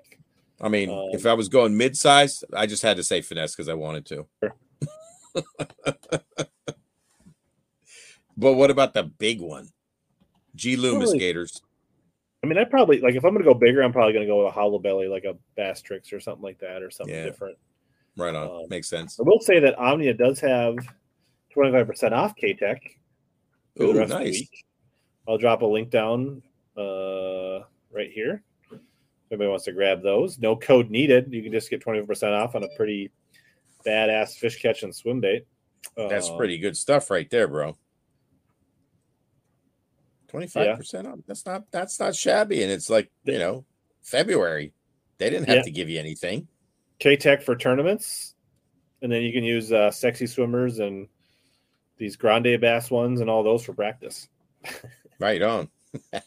I 0.60 0.68
mean, 0.68 0.88
Um, 0.90 1.10
if 1.12 1.26
I 1.26 1.34
was 1.34 1.48
going 1.48 1.76
mid 1.76 1.96
size, 1.96 2.42
I 2.54 2.66
just 2.66 2.82
had 2.82 2.96
to 2.96 3.02
say 3.04 3.20
finesse 3.20 3.54
because 3.54 3.68
I 3.68 3.74
wanted 3.74 4.06
to. 4.06 4.26
Sure. 4.42 4.54
but 8.36 8.54
what 8.54 8.70
about 8.70 8.94
the 8.94 9.02
big 9.02 9.40
one? 9.40 9.68
G 10.54 10.76
Loomis 10.76 11.08
Really? 11.08 11.18
Gators. 11.18 11.60
I 12.42 12.46
mean, 12.46 12.56
I 12.58 12.64
probably 12.64 13.00
like 13.00 13.14
if 13.16 13.24
I'm 13.24 13.34
going 13.34 13.44
to 13.44 13.52
go 13.52 13.58
bigger, 13.58 13.82
I'm 13.82 13.92
probably 13.92 14.14
going 14.14 14.24
to 14.26 14.30
go 14.32 14.38
with 14.38 14.48
a 14.48 14.50
hollow 14.50 14.78
belly, 14.78 15.08
like 15.08 15.24
a 15.24 15.36
Basstrix 15.60 16.10
or 16.12 16.20
something 16.20 16.42
like 16.42 16.58
that, 16.60 16.82
or 16.82 16.90
something 16.90 17.14
Yeah. 17.14 17.24
different. 17.24 17.58
Right 18.16 18.34
on. 18.34 18.48
Um, 18.48 18.62
Makes 18.70 18.88
sense. 18.88 19.20
I 19.20 19.24
will 19.24 19.40
say 19.40 19.60
that 19.60 19.78
Omnia 19.78 20.14
does 20.14 20.40
have 20.40 20.76
25% 21.56 22.12
off 22.12 22.34
Keitech. 22.36 22.78
for 23.76 23.92
the 23.92 24.02
of 24.02 24.08
the 24.08 24.14
nice. 24.18 24.32
week. 24.40 24.64
I'll 25.28 25.38
drop 25.38 25.62
a 25.62 25.66
link 25.66 25.90
down 25.90 26.42
uh, 26.76 27.60
right 27.92 28.10
here. 28.12 28.42
If 28.72 28.78
anybody 29.32 29.48
wants 29.50 29.64
to 29.66 29.72
grab 29.72 30.02
those, 30.02 30.38
no 30.38 30.56
code 30.56 30.90
needed. 30.90 31.32
You 31.32 31.42
can 31.42 31.52
just 31.52 31.70
get 31.70 31.84
25% 31.84 32.32
off 32.32 32.54
on 32.56 32.64
a 32.64 32.68
pretty 32.76 33.10
badass 33.86 34.36
fish 34.36 34.60
catch 34.60 34.82
and 34.82 34.94
swim 34.94 35.20
bait. 35.20 35.46
That's 35.96 36.28
Uh, 36.28 36.36
pretty 36.36 36.58
good 36.58 36.76
stuff 36.76 37.10
right 37.10 37.28
there, 37.30 37.46
bro. 37.48 37.76
Twenty 40.28 40.46
five 40.46 40.76
percent 40.76 41.06
off. 41.08 41.18
That's 41.26 41.44
not 41.44 41.64
that's 41.72 41.98
not 41.98 42.14
shabby, 42.14 42.62
and 42.62 42.70
it's 42.70 42.88
like 42.88 43.10
you 43.24 43.38
know 43.38 43.64
February. 44.02 44.72
They 45.18 45.28
didn't 45.30 45.48
have 45.48 45.56
Yeah. 45.56 45.62
to 45.62 45.70
give 45.72 45.88
you 45.88 45.98
anything. 45.98 46.46
Keitech 47.00 47.42
for 47.42 47.56
tournaments, 47.56 48.34
and 49.02 49.10
then 49.10 49.22
you 49.22 49.32
can 49.32 49.42
use 49.42 49.72
uh, 49.72 49.90
sexy 49.90 50.26
swimmers 50.28 50.78
and 50.78 51.08
these 52.00 52.16
grande 52.16 52.60
bass 52.60 52.90
ones 52.90 53.20
and 53.20 53.30
all 53.30 53.44
those 53.44 53.62
for 53.62 53.72
practice. 53.74 54.28
Right 55.20 55.42
on. 55.42 55.68
All 56.14 56.20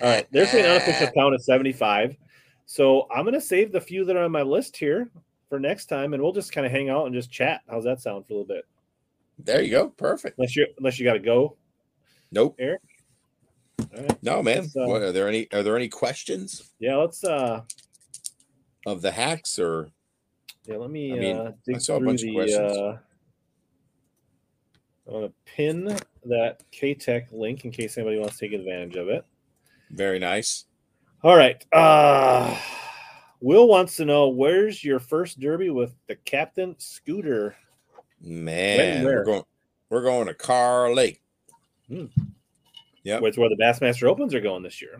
right, 0.00 0.26
there's 0.32 0.50
the 0.52 0.68
unofficial 0.68 1.08
count 1.16 1.34
of 1.34 1.42
75. 1.42 2.16
So 2.66 3.06
I'm 3.14 3.24
gonna 3.24 3.40
save 3.40 3.72
the 3.72 3.80
few 3.80 4.04
that 4.04 4.16
are 4.16 4.24
on 4.24 4.32
my 4.32 4.42
list 4.42 4.76
here 4.76 5.08
for 5.48 5.58
next 5.58 5.86
time, 5.86 6.14
and 6.14 6.22
we'll 6.22 6.32
just 6.32 6.52
kind 6.52 6.66
of 6.66 6.72
hang 6.72 6.90
out 6.90 7.06
and 7.06 7.14
just 7.14 7.30
chat. 7.30 7.62
How's 7.68 7.84
that 7.84 8.00
sound 8.00 8.26
for 8.26 8.32
a 8.32 8.36
little 8.36 8.48
bit? 8.48 8.66
There 9.38 9.62
you 9.62 9.70
go. 9.70 9.88
Perfect. 9.90 10.38
Unless 10.38 10.56
you 10.56 10.66
unless 10.78 10.98
you 10.98 11.04
got 11.04 11.14
to 11.14 11.18
go. 11.20 11.56
Nope. 12.32 12.56
Eric. 12.58 12.80
All 13.94 14.02
right. 14.02 14.22
No, 14.22 14.42
man. 14.42 14.64
Uh, 14.76 14.86
what, 14.86 15.02
are 15.02 15.12
there 15.12 15.28
any 15.28 15.50
are 15.52 15.62
there 15.62 15.76
any 15.76 15.88
questions 15.88 16.70
Yeah, 16.78 16.96
let's 16.96 17.22
uh 17.24 17.62
of 18.86 19.00
the 19.02 19.12
hacks 19.12 19.58
or 19.58 19.90
yeah, 20.66 20.76
let 20.76 20.90
me 20.90 21.12
I 21.12 21.18
mean, 21.18 21.36
uh 21.36 21.42
I 21.50 21.52
dig 21.64 21.80
saw 21.80 21.96
a 21.96 22.00
bunch 22.00 22.22
of 22.24 22.34
questions. 22.34 22.76
uh 22.76 22.98
I 25.12 25.16
want 25.18 25.26
to 25.26 25.52
pin 25.52 25.84
that 26.24 26.62
Keitech 26.72 27.26
link 27.32 27.66
in 27.66 27.70
case 27.70 27.98
anybody 27.98 28.18
wants 28.18 28.38
to 28.38 28.48
take 28.48 28.58
advantage 28.58 28.96
of 28.96 29.08
it. 29.08 29.24
very 29.90 30.18
nice? 30.18 30.64
All 31.22 31.36
right. 31.36 31.62
Uh 31.72 32.56
Will 33.40 33.66
wants 33.66 33.96
to 33.96 34.04
know 34.04 34.28
where's 34.28 34.84
your 34.84 35.00
first 35.00 35.40
derby 35.40 35.68
with 35.68 35.94
the 36.06 36.14
captain 36.14 36.76
scooter? 36.78 37.56
Man, 38.20 39.04
we're 39.04 39.24
going 39.24 39.42
we're 39.90 40.02
going 40.02 40.28
to 40.28 40.34
Car 40.34 40.94
Lake. 40.94 41.20
Yep. 41.88 43.20
Where 43.20 43.28
it's 43.28 43.36
where 43.36 43.48
the 43.48 43.56
Bassmaster 43.56 44.08
Opens 44.08 44.32
are 44.32 44.40
going 44.40 44.62
this 44.62 44.80
year. 44.80 44.96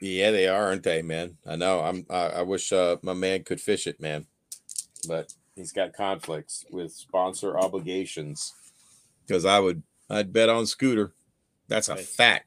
Yeah, 0.00 0.30
they 0.30 0.46
are, 0.46 0.66
aren't 0.66 0.82
they, 0.82 1.00
man? 1.00 1.38
I 1.46 1.56
know. 1.56 1.80
I'm. 1.80 2.06
I, 2.10 2.26
I 2.26 2.42
wish 2.42 2.70
uh, 2.70 2.96
my 3.02 3.14
man 3.14 3.44
could 3.44 3.62
fish 3.62 3.86
it, 3.86 3.98
man, 3.98 4.26
but 5.08 5.32
he's 5.54 5.72
got 5.72 5.94
conflicts 5.94 6.66
with 6.70 6.92
sponsor 6.92 7.58
obligations. 7.58 8.52
Because 9.26 9.44
I 9.44 9.58
would, 9.58 9.82
I'd 10.08 10.32
bet 10.32 10.48
on 10.48 10.66
Scooter. 10.66 11.12
That's 11.68 11.88
a 11.88 11.96
fact. 11.96 12.46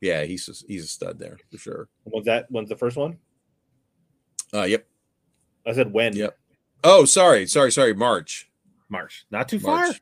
Yeah, 0.00 0.24
he's 0.24 0.48
a, 0.48 0.52
he's 0.66 0.84
a 0.84 0.88
stud 0.88 1.18
there 1.18 1.38
for 1.50 1.58
sure. 1.58 1.88
Was 2.04 2.24
that? 2.24 2.46
When's 2.50 2.68
the 2.68 2.76
first 2.76 2.96
one? 2.96 3.18
Uh, 4.54 4.64
yep. 4.64 4.86
I 5.66 5.72
said 5.72 5.92
when. 5.92 6.14
Yep. 6.14 6.36
Oh, 6.84 7.04
sorry, 7.04 7.46
sorry, 7.46 7.70
sorry. 7.70 7.94
March. 7.94 8.50
March. 8.88 9.24
Not 9.30 9.48
too 9.48 9.60
March. 9.60 9.86
far. 9.86 9.96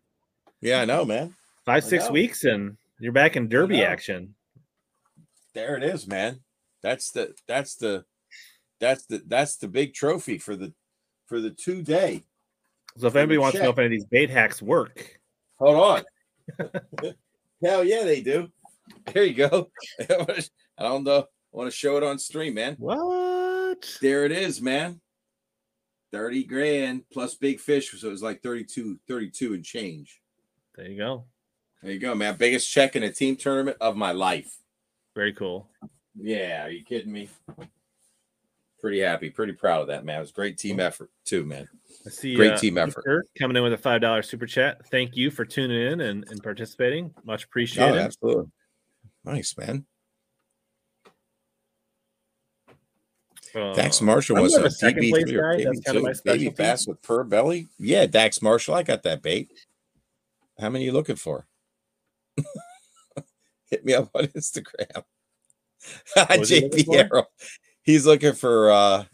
Yeah, 0.60 0.80
I 0.80 0.84
know, 0.84 1.04
man. 1.04 1.34
Five, 1.64 1.84
I 1.84 1.86
six 1.86 2.06
know. 2.06 2.12
weeks, 2.12 2.44
and 2.44 2.76
you're 2.98 3.12
back 3.12 3.36
in 3.36 3.48
derby 3.48 3.82
action. 3.82 4.34
There 5.54 5.76
it 5.76 5.82
is, 5.82 6.06
man. 6.06 6.40
That's 6.82 7.10
the 7.10 7.34
that's 7.46 7.76
the 7.76 8.04
that's 8.78 9.04
the 9.06 9.22
that's 9.26 9.56
the 9.56 9.68
big 9.68 9.94
trophy 9.94 10.38
for 10.38 10.56
the 10.56 10.72
for 11.26 11.40
the 11.40 11.50
two 11.50 11.82
day. 11.82 12.24
So 12.96 13.06
if 13.06 13.16
anybody 13.16 13.38
wants 13.38 13.56
to 13.58 13.62
know 13.62 13.70
if 13.70 13.78
any 13.78 13.86
of 13.86 13.90
these 13.92 14.06
bait 14.06 14.30
hacks 14.30 14.62
work, 14.62 15.19
Hold 15.60 16.04
on. 16.58 17.14
Hell 17.64 17.84
yeah, 17.84 18.04
they 18.04 18.22
do. 18.22 18.48
There 19.12 19.24
you 19.24 19.34
go. 19.34 19.70
I 20.00 20.82
don't 20.82 21.04
know. 21.04 21.20
I 21.20 21.56
want 21.56 21.70
to 21.70 21.76
show 21.76 21.96
it 21.96 22.02
on 22.02 22.18
stream, 22.18 22.54
man. 22.54 22.76
what? 22.78 23.98
There 24.00 24.24
it 24.24 24.32
is, 24.32 24.62
man. 24.62 25.00
30 26.12 26.44
grand 26.44 27.02
plus 27.12 27.34
big 27.34 27.60
fish. 27.60 27.92
So 27.92 28.08
it 28.08 28.10
was 28.10 28.22
like 28.22 28.42
32, 28.42 28.98
32 29.06 29.54
and 29.54 29.64
change. 29.64 30.20
There 30.74 30.88
you 30.88 30.96
go. 30.96 31.26
There 31.82 31.92
you 31.92 31.98
go, 31.98 32.14
man. 32.14 32.36
Biggest 32.36 32.70
check 32.70 32.96
in 32.96 33.02
a 33.02 33.12
team 33.12 33.36
tournament 33.36 33.76
of 33.80 33.96
my 33.96 34.12
life. 34.12 34.50
Very 35.14 35.32
cool. 35.32 35.68
Yeah, 36.14 36.66
are 36.66 36.70
you 36.70 36.84
kidding 36.84 37.12
me? 37.12 37.28
Pretty 38.80 39.00
happy, 39.00 39.28
pretty 39.28 39.52
proud 39.52 39.82
of 39.82 39.86
that, 39.88 40.04
man. 40.04 40.18
It 40.18 40.20
was 40.20 40.30
a 40.30 40.34
great 40.34 40.56
team 40.56 40.80
effort, 40.80 41.10
too, 41.24 41.44
man. 41.44 41.68
I 42.06 42.10
see 42.10 42.34
Great 42.34 42.52
uh, 42.52 42.56
team 42.56 42.78
effort. 42.78 43.04
Kurt 43.04 43.26
coming 43.38 43.56
in 43.56 43.62
with 43.62 43.74
a 43.74 43.78
five 43.78 44.00
dollar 44.00 44.22
super 44.22 44.46
chat. 44.46 44.86
Thank 44.86 45.16
you 45.16 45.30
for 45.30 45.44
tuning 45.44 45.92
in 45.92 46.00
and, 46.00 46.26
and 46.28 46.42
participating. 46.42 47.12
Much 47.24 47.44
appreciated. 47.44 47.96
Oh, 47.96 47.98
absolutely. 47.98 48.46
Nice, 49.24 49.54
man. 49.58 49.84
Uh, 53.54 53.74
Dax 53.74 54.00
Marshall 54.00 54.40
was 54.40 54.54
a 54.54 54.64
a 54.64 54.70
second 54.70 55.02
DB3 55.02 55.10
place 55.10 55.24
guy. 55.32 55.64
That's 55.64 55.80
kind 55.80 55.98
of 55.98 56.04
my 56.04 56.10
KB2. 56.10 56.24
Baby 56.24 56.48
bass 56.50 56.86
with 56.86 57.02
pearl 57.02 57.24
belly. 57.24 57.68
Yeah, 57.78 58.06
Dax 58.06 58.40
Marshall. 58.40 58.74
I 58.74 58.82
got 58.82 59.02
that 59.02 59.22
bait. 59.22 59.50
How 60.58 60.70
many 60.70 60.84
you 60.84 60.92
looking 60.92 61.16
for? 61.16 61.46
Hit 63.70 63.84
me 63.84 63.94
up 63.94 64.10
on 64.14 64.26
Instagram. 64.26 65.04
was 66.38 66.48
he 66.48 66.60
looking 66.62 66.84
JP? 66.84 67.10
Arrow. 67.10 67.26
He's 67.82 68.06
looking 68.06 68.34
for 68.34 68.70
uh 68.70 69.04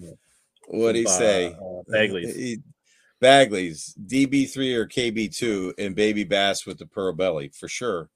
what 0.69 0.93
do 0.93 1.01
you 1.01 1.09
say? 1.09 1.55
uh, 1.55 1.83
Bagley's. 1.89 2.35
He- 2.35 2.59
Bagley's 3.19 3.95
DB3 4.07 4.75
or 4.75 4.87
KB2 4.87 5.73
and 5.79 5.95
baby 5.97 6.25
bass 6.25 6.67
with 6.67 6.79
the 6.79 6.87
pearl 6.87 7.15
belly 7.15 7.49
for 7.49 7.67
sure. 7.67 8.11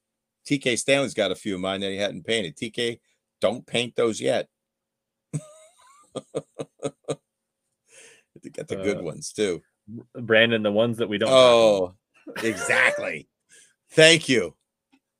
TK 0.46 0.76
Stanley's 0.78 1.14
got 1.14 1.30
a 1.30 1.34
few 1.36 1.54
of 1.54 1.60
mine 1.62 1.80
that 1.80 1.90
he 1.90 1.96
hadn't 1.96 2.26
painted. 2.26 2.54
TK, 2.56 3.00
don't 3.40 3.66
paint 3.66 3.96
those 3.96 4.20
yet. 4.20 4.48
they 8.42 8.50
got 8.50 8.68
the 8.68 8.76
good 8.76 8.98
Uh, 8.98 9.02
ones 9.02 9.32
too. 9.32 9.62
Brandon, 10.14 10.62
the 10.62 10.70
ones 10.72 10.98
that 10.98 11.08
we 11.08 11.16
don't. 11.18 11.30
Oh, 11.32 11.94
exactly. 12.42 13.28
Thank 13.92 14.28
you. 14.28 14.54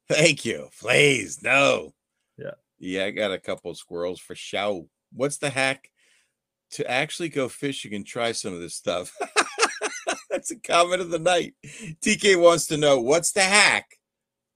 Thank 0.08 0.44
you. 0.44 0.68
Please, 0.80 1.42
no. 1.42 1.94
Yeah. 2.36 2.52
Yeah, 2.78 3.06
I 3.06 3.10
got 3.12 3.32
a 3.32 3.38
couple 3.38 3.74
squirrels 3.74 4.20
for 4.20 4.34
show. 4.34 4.88
What's 5.12 5.38
the 5.38 5.50
hack? 5.50 5.90
To 6.72 6.88
actually 6.90 7.28
go 7.30 7.48
fishing 7.48 7.94
and 7.94 8.06
try 8.06 8.32
some 8.32 8.54
of 8.54 8.60
this 8.60 8.74
stuff. 8.76 9.12
That's 10.30 10.50
a 10.52 10.56
comment 10.56 11.00
of 11.02 11.10
the 11.10 11.18
night. 11.18 11.54
TK 12.00 12.40
wants 12.40 12.66
to 12.68 12.76
know 12.76 13.00
what's 13.00 13.32
the 13.32 13.42
hack 13.42 13.98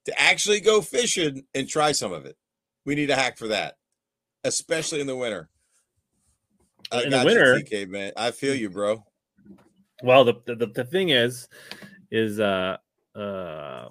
to 0.04 0.20
actually 0.20 0.60
go 0.60 0.80
fishing 0.80 1.44
and 1.54 1.68
try 1.68 1.90
some 1.92 2.12
of 2.12 2.24
it. 2.26 2.36
We 2.86 2.94
need 2.94 3.10
a 3.10 3.16
hack 3.16 3.36
for 3.38 3.48
that, 3.48 3.74
especially 4.44 5.00
in 5.00 5.06
the 5.08 5.16
winter. 5.16 5.48
I 6.92 6.98
In 7.02 7.04
the 7.04 7.10
got 7.10 7.20
you, 7.20 7.26
winter- 7.26 7.54
TK 7.60 7.88
man. 7.88 8.12
I 8.16 8.30
feel 8.30 8.54
you, 8.54 8.70
bro. 8.70 9.04
Well, 10.02 10.24
the, 10.24 10.34
the 10.46 10.66
the 10.66 10.84
thing 10.84 11.08
is, 11.08 11.48
is 12.10 12.38
uh 12.38 12.76
uh 13.16 13.88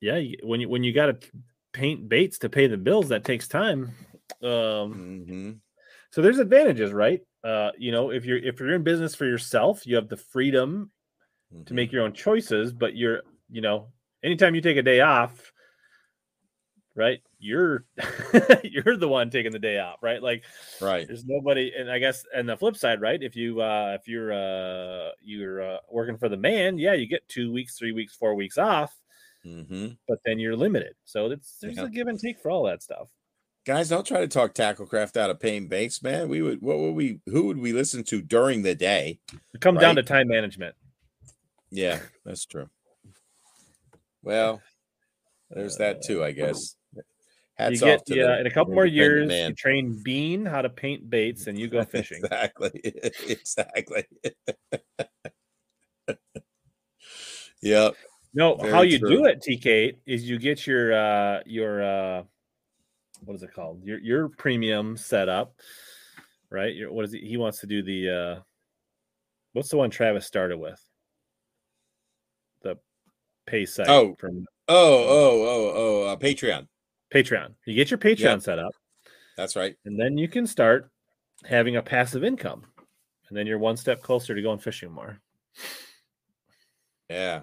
yeah, 0.00 0.20
when 0.42 0.60
you 0.60 0.68
when 0.68 0.84
you 0.84 0.92
got 0.92 1.20
to 1.20 1.28
paint 1.72 2.08
baits 2.08 2.38
to 2.38 2.48
pay 2.48 2.66
the 2.66 2.76
bills, 2.76 3.08
that 3.08 3.24
takes 3.24 3.48
time. 3.48 3.92
Um, 4.42 4.92
hmm 5.26 5.50
so 6.12 6.22
there's 6.22 6.40
advantages, 6.40 6.92
right? 6.92 7.22
Uh, 7.44 7.72
you 7.78 7.92
know, 7.92 8.12
if 8.12 8.26
you're 8.26 8.38
if 8.38 8.60
you're 8.60 8.74
in 8.74 8.84
business 8.84 9.16
for 9.16 9.26
yourself, 9.26 9.86
you 9.86 9.96
have 9.96 10.08
the 10.10 10.18
freedom 10.18 10.92
Mm-hmm. 11.54 11.64
to 11.66 11.74
make 11.74 11.92
your 11.92 12.04
own 12.04 12.14
choices, 12.14 12.72
but 12.72 12.96
you're, 12.96 13.22
you 13.50 13.60
know, 13.62 13.88
anytime 14.22 14.54
you 14.54 14.62
take 14.62 14.78
a 14.78 14.82
day 14.82 15.00
off, 15.00 15.52
right? 16.94 17.20
You're 17.38 17.86
you're 18.64 18.96
the 18.96 19.08
one 19.08 19.30
taking 19.30 19.52
the 19.52 19.58
day 19.58 19.78
off, 19.78 20.02
right? 20.02 20.22
Like 20.22 20.44
right. 20.80 21.08
there's 21.08 21.24
nobody 21.24 21.72
and 21.76 21.90
I 21.90 21.98
guess 21.98 22.24
and 22.34 22.48
the 22.48 22.56
flip 22.56 22.76
side, 22.76 23.00
right? 23.00 23.22
If 23.22 23.36
you 23.36 23.60
uh 23.60 23.96
if 24.00 24.08
you're 24.08 24.32
uh 24.32 25.12
you're 25.22 25.62
uh, 25.62 25.78
working 25.90 26.18
for 26.18 26.28
the 26.28 26.36
man, 26.36 26.78
yeah, 26.78 26.94
you 26.94 27.06
get 27.06 27.28
2 27.28 27.52
weeks, 27.52 27.78
3 27.78 27.92
weeks, 27.92 28.14
4 28.16 28.34
weeks 28.34 28.58
off, 28.58 28.94
hmm 29.44 29.96
but 30.08 30.18
then 30.24 30.38
you're 30.38 30.56
limited. 30.56 30.94
So 31.04 31.30
it's 31.30 31.58
there's 31.60 31.76
Yeah. 31.76 31.86
a 31.86 31.88
give 31.90 32.08
and 32.08 32.18
take 32.18 32.40
for 32.40 32.50
all 32.50 32.64
that 32.64 32.82
stuff. 32.82 33.08
Guys, 33.64 33.88
don't 33.88 34.04
try 34.04 34.20
to 34.20 34.26
talk 34.26 34.54
tacklecraft 34.54 35.16
out 35.16 35.30
of 35.30 35.38
paint 35.38 35.68
baits, 35.68 36.02
man. 36.02 36.28
We 36.28 36.42
would 36.42 36.60
what 36.60 36.78
would 36.80 36.94
we 36.94 37.20
who 37.26 37.44
would 37.44 37.58
we 37.58 37.72
listen 37.72 38.02
to 38.04 38.20
during 38.20 38.62
the 38.62 38.74
day? 38.74 39.20
It 39.54 39.60
comes 39.60 39.80
down 39.80 39.94
to 39.96 40.02
time 40.02 40.26
management. 40.26 40.74
Yeah, 41.70 42.00
that's 42.24 42.44
true. 42.44 42.68
Well, 44.22 44.60
there's 45.50 45.76
that 45.76 46.02
too, 46.02 46.24
I 46.24 46.32
guess. 46.32 46.74
Hats 47.54 47.72
you 47.74 47.86
get 47.86 48.00
off 48.00 48.04
to 48.06 48.16
yeah, 48.16 48.26
the 48.26 48.40
in 48.40 48.46
a 48.46 48.50
couple 48.50 48.74
more 48.74 48.86
years, 48.86 49.28
man. 49.28 49.50
you 49.50 49.54
train 49.54 50.00
Bean 50.02 50.44
how 50.44 50.62
to 50.62 50.68
paint 50.70 51.08
baits 51.08 51.46
and 51.46 51.56
you 51.56 51.68
go 51.68 51.84
fishing. 51.90 52.18
exactly. 52.18 52.70
exactly. 53.28 54.04
yep. 57.62 57.94
No, 58.34 58.56
Very 58.56 58.72
how 58.72 58.82
you 58.82 58.98
true. 58.98 59.08
do 59.08 59.26
it, 59.26 59.44
TK, 59.46 59.98
is 60.06 60.28
you 60.28 60.38
get 60.38 60.66
your 60.66 60.94
uh 60.94 61.40
your 61.46 61.82
uh 61.82 62.22
what 63.24 63.34
is 63.34 63.42
it 63.42 63.52
called? 63.54 63.82
Your 63.84 63.98
your 63.98 64.28
premium 64.28 64.96
setup, 64.96 65.54
right? 66.50 66.74
Your 66.74 66.92
what 66.92 67.04
is 67.04 67.14
it? 67.14 67.22
He 67.22 67.36
wants 67.36 67.60
to 67.60 67.66
do 67.66 67.82
the 67.82 68.10
uh 68.10 68.40
what's 69.52 69.68
the 69.68 69.76
one 69.76 69.90
Travis 69.90 70.26
started 70.26 70.58
with? 70.58 70.80
The 72.62 72.76
pay 73.46 73.66
site 73.66 73.88
Oh. 73.88 74.14
from 74.18 74.46
Oh, 74.68 74.74
oh, 75.08 75.42
oh, 75.42 75.72
oh, 75.74 76.02
uh, 76.12 76.16
Patreon. 76.16 76.66
Patreon. 77.12 77.54
You 77.66 77.74
get 77.74 77.90
your 77.90 77.98
Patreon 77.98 78.20
Yep. 78.20 78.42
set 78.42 78.58
up, 78.58 78.72
That's 79.36 79.56
right. 79.56 79.76
and 79.84 80.00
then 80.00 80.16
you 80.16 80.28
can 80.28 80.46
start 80.46 80.88
having 81.44 81.76
a 81.76 81.82
passive 81.82 82.22
income. 82.24 82.64
And 83.28 83.36
then 83.36 83.46
you're 83.46 83.58
one 83.58 83.76
step 83.76 84.00
closer 84.02 84.34
to 84.34 84.42
going 84.42 84.58
fishing 84.60 84.90
more. 84.92 85.18
Yeah. 87.10 87.42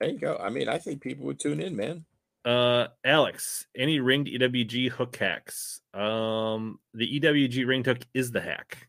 There 0.00 0.10
you 0.10 0.18
go. 0.18 0.36
I 0.36 0.50
mean, 0.50 0.68
I 0.68 0.78
think 0.78 1.00
people 1.02 1.26
would 1.26 1.40
tune 1.40 1.60
in, 1.60 1.74
man. 1.76 2.04
Uh, 2.44 2.88
Alex, 3.04 3.66
any 3.76 4.00
ringed 4.00 4.26
EWG 4.26 4.90
hook 4.90 5.14
hacks? 5.16 5.80
Um, 5.94 6.80
the 6.94 7.20
EWG 7.20 7.66
ringed 7.66 7.86
hook 7.86 8.00
is 8.14 8.32
the 8.32 8.40
hack. 8.40 8.88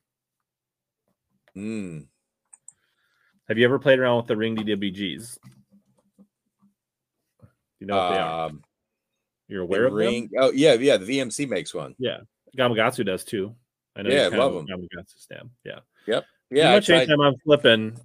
Mm. 1.55 2.07
Have 3.47 3.57
you 3.59 3.65
ever 3.65 3.77
played 3.77 3.99
around 3.99 4.17
with 4.17 4.27
the 4.27 4.37
ringed 4.37 4.59
EWGs? 4.59 5.37
You 7.79 7.87
know 7.87 7.97
what 7.97 8.09
they 8.11 8.17
are. 8.17 8.45
Um, 8.47 8.63
You're 9.47 9.61
aware 9.63 9.85
of 9.85 9.93
ring. 9.93 10.31
Oh, 10.39 10.51
yeah, 10.51 10.73
yeah. 10.73 10.97
The 10.97 11.05
VMC 11.19 11.47
makes 11.47 11.73
one. 11.73 11.93
them? 11.99 12.25
Gamakatsu 12.57 13.05
does 13.05 13.23
too. 13.23 13.55
I 13.95 14.01
know. 14.01 14.09
Yeah, 14.09 14.29
you're 14.29 14.37
love 14.39 14.55
of 14.55 14.65
a 14.67 14.71
'em. 14.71 14.79
Gamakatsu 14.79 15.17
stamp. 15.19 15.51
Yeah. 15.63 15.79
Yep. 16.07 16.25
Yeah. 16.49 16.63
Pretty 16.63 16.75
much 16.77 16.85
tried- 16.87 16.97
anytime 16.99 17.21
I'm 17.21 17.35
flipping 17.43 17.99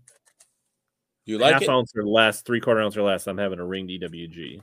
You 1.24 1.38
like 1.38 1.54
half 1.54 1.62
it? 1.62 1.68
ounce 1.68 1.92
or 1.96 2.04
less, 2.04 2.42
three 2.42 2.60
quarter 2.60 2.80
ounce 2.80 2.96
or 2.96 3.02
less, 3.02 3.26
I'm 3.26 3.38
having 3.38 3.60
a 3.60 3.64
ringed 3.66 3.90
EWG. 3.90 4.60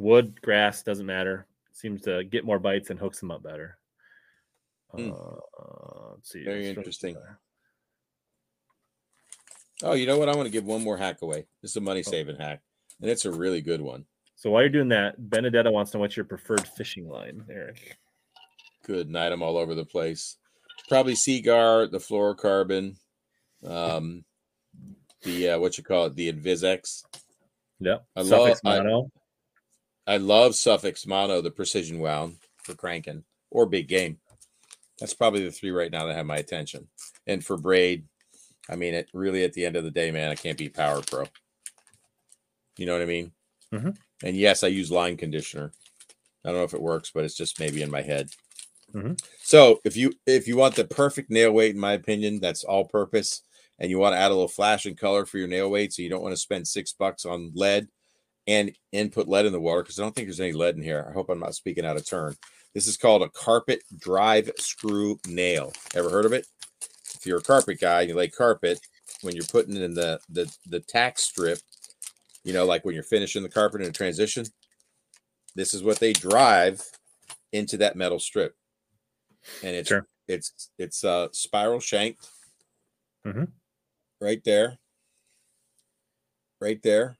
Wood, 0.00 0.40
grass, 0.40 0.82
doesn't 0.82 1.04
matter. 1.04 1.46
Seems 1.72 2.00
to 2.02 2.24
get 2.24 2.42
more 2.46 2.58
bites 2.58 2.88
and 2.88 2.98
hooks 2.98 3.20
them 3.20 3.30
up 3.30 3.42
better. 3.42 3.76
Hmm. 4.94 5.10
Uh, 5.12 6.12
let's 6.14 6.32
see. 6.32 6.42
Very 6.42 6.64
let's 6.68 6.78
interesting. 6.78 7.16
Oh, 9.82 9.92
you 9.92 10.06
know 10.06 10.18
what? 10.18 10.30
I 10.30 10.34
want 10.36 10.46
to 10.46 10.50
give 10.52 10.64
one 10.64 10.82
more 10.82 10.96
hack 10.96 11.20
away. 11.20 11.46
This 11.60 11.72
is 11.72 11.76
a 11.76 11.80
Oh. 11.80 11.82
money 11.82 12.02
saving 12.02 12.36
hack, 12.36 12.62
and 13.02 13.10
it's 13.10 13.26
a 13.26 13.30
really 13.30 13.60
good 13.60 13.82
one. 13.82 14.06
So 14.36 14.50
while 14.50 14.62
you're 14.62 14.70
doing 14.70 14.88
that, 14.88 15.16
Benedetta 15.30 15.70
wants 15.70 15.90
to 15.90 15.98
know 15.98 16.00
what's 16.00 16.16
your 16.16 16.24
preferred 16.24 16.66
fishing 16.66 17.06
line, 17.06 17.44
Eric. 17.50 17.98
Good 18.84 19.10
night. 19.10 19.32
I'm 19.32 19.42
all 19.42 19.58
over 19.58 19.74
the 19.74 19.84
place. 19.84 20.38
Probably 20.88 21.14
Seaguar, 21.14 21.88
the 21.88 21.98
fluorocarbon, 21.98 22.96
um, 23.64 24.24
the 25.22 25.50
uh, 25.50 25.58
what 25.58 25.76
you 25.76 25.84
call 25.84 26.06
it, 26.06 26.14
the 26.14 26.32
InvisX. 26.32 27.04
Yep. 27.80 28.06
I 28.16 28.22
Suffix 28.22 28.64
love- 28.64 28.78
I- 28.80 28.82
mono. 28.82 29.12
I 30.06 30.16
love 30.16 30.54
Suffix 30.54 31.06
Mono, 31.06 31.40
the 31.40 31.50
precision 31.50 31.98
wound 31.98 32.36
for 32.62 32.74
cranking 32.74 33.24
or 33.50 33.66
big 33.66 33.88
game. 33.88 34.18
That's 34.98 35.14
probably 35.14 35.44
the 35.44 35.52
three 35.52 35.70
right 35.70 35.90
now 35.90 36.06
that 36.06 36.16
have 36.16 36.26
my 36.26 36.36
attention. 36.36 36.88
And 37.26 37.44
for 37.44 37.56
braid, 37.56 38.04
I 38.68 38.76
mean, 38.76 38.94
it 38.94 39.08
really 39.14 39.44
at 39.44 39.52
the 39.52 39.64
end 39.64 39.76
of 39.76 39.84
the 39.84 39.90
day, 39.90 40.10
man, 40.10 40.30
I 40.30 40.34
can't 40.34 40.58
beat 40.58 40.74
Power 40.74 41.00
Pro. 41.02 41.24
You 42.76 42.86
know 42.86 42.92
what 42.92 43.02
I 43.02 43.06
mean? 43.06 43.32
Mhm. 43.72 43.96
And 44.22 44.36
yes, 44.36 44.62
I 44.62 44.68
use 44.68 44.90
line 44.90 45.16
conditioner. 45.16 45.72
I 46.44 46.48
don't 46.48 46.58
know 46.58 46.64
if 46.64 46.74
it 46.74 46.82
works, 46.82 47.10
but 47.14 47.24
it's 47.24 47.36
just 47.36 47.60
maybe 47.60 47.82
in 47.82 47.90
my 47.90 48.02
head. 48.02 48.30
Mhm. 48.92 49.20
So 49.42 49.80
if 49.84 49.96
you 49.96 50.12
if 50.26 50.48
you 50.48 50.56
want 50.56 50.74
the 50.74 50.84
perfect 50.84 51.30
nail 51.30 51.52
weight, 51.52 51.74
in 51.74 51.80
my 51.80 51.92
opinion, 51.92 52.40
that's 52.40 52.64
all 52.64 52.84
purpose, 52.84 53.42
and 53.78 53.90
you 53.90 53.98
want 53.98 54.14
to 54.14 54.18
add 54.18 54.30
a 54.30 54.34
little 54.34 54.48
flash 54.48 54.86
and 54.86 54.98
color 54.98 55.24
for 55.24 55.38
your 55.38 55.48
nail 55.48 55.70
weight, 55.70 55.92
so 55.92 56.02
you 56.02 56.08
don't 56.08 56.22
want 56.22 56.32
to 56.32 56.40
spend 56.40 56.66
six 56.66 56.92
bucks 56.92 57.24
on 57.24 57.52
lead 57.54 57.88
and 58.50 58.72
and 58.92 59.12
put 59.12 59.28
lead 59.28 59.46
in 59.46 59.52
the 59.52 59.60
water 59.60 59.82
because 59.82 59.98
I 59.98 60.02
don't 60.02 60.14
think 60.14 60.26
there's 60.26 60.40
any 60.40 60.52
lead 60.52 60.76
in 60.76 60.82
here. 60.82 61.06
I 61.08 61.12
hope 61.12 61.30
I'm 61.30 61.38
not 61.38 61.54
speaking 61.54 61.86
out 61.86 61.96
of 61.96 62.06
turn. 62.06 62.34
This 62.74 62.86
is 62.88 62.96
called 62.96 63.22
a 63.22 63.28
carpet 63.30 63.82
drive 63.96 64.50
screw 64.58 65.18
nail. 65.26 65.72
Ever 65.94 66.10
heard 66.10 66.24
of 66.24 66.32
it? 66.32 66.46
If 67.14 67.24
you're 67.26 67.38
a 67.38 67.42
carpet 67.42 67.80
guy, 67.80 68.02
you 68.02 68.14
lay 68.14 68.28
carpet 68.28 68.80
when 69.22 69.36
you're 69.36 69.44
putting 69.46 69.76
in 69.76 69.94
the 69.94 70.20
the 70.28 70.52
the 70.66 70.80
tack 70.80 71.18
strip. 71.18 71.60
You 72.42 72.52
know, 72.52 72.64
like 72.64 72.84
when 72.84 72.94
you're 72.94 73.04
finishing 73.04 73.42
the 73.42 73.48
carpet 73.48 73.82
in 73.82 73.88
a 73.88 73.92
transition. 73.92 74.46
This 75.54 75.74
is 75.74 75.82
what 75.82 75.98
they 75.98 76.12
drive 76.12 76.82
into 77.52 77.76
that 77.78 77.96
metal 77.96 78.20
strip, 78.20 78.54
and 79.62 79.74
it's 79.76 79.88
Sure. 79.88 80.06
it's 80.28 80.70
it's 80.78 81.04
uh 81.04 81.28
spiral 81.32 81.80
shanked. 81.80 82.28
Mhm. 83.26 83.52
Right 84.20 84.42
there. 84.44 84.78
Right 86.60 86.82
there 86.82 87.19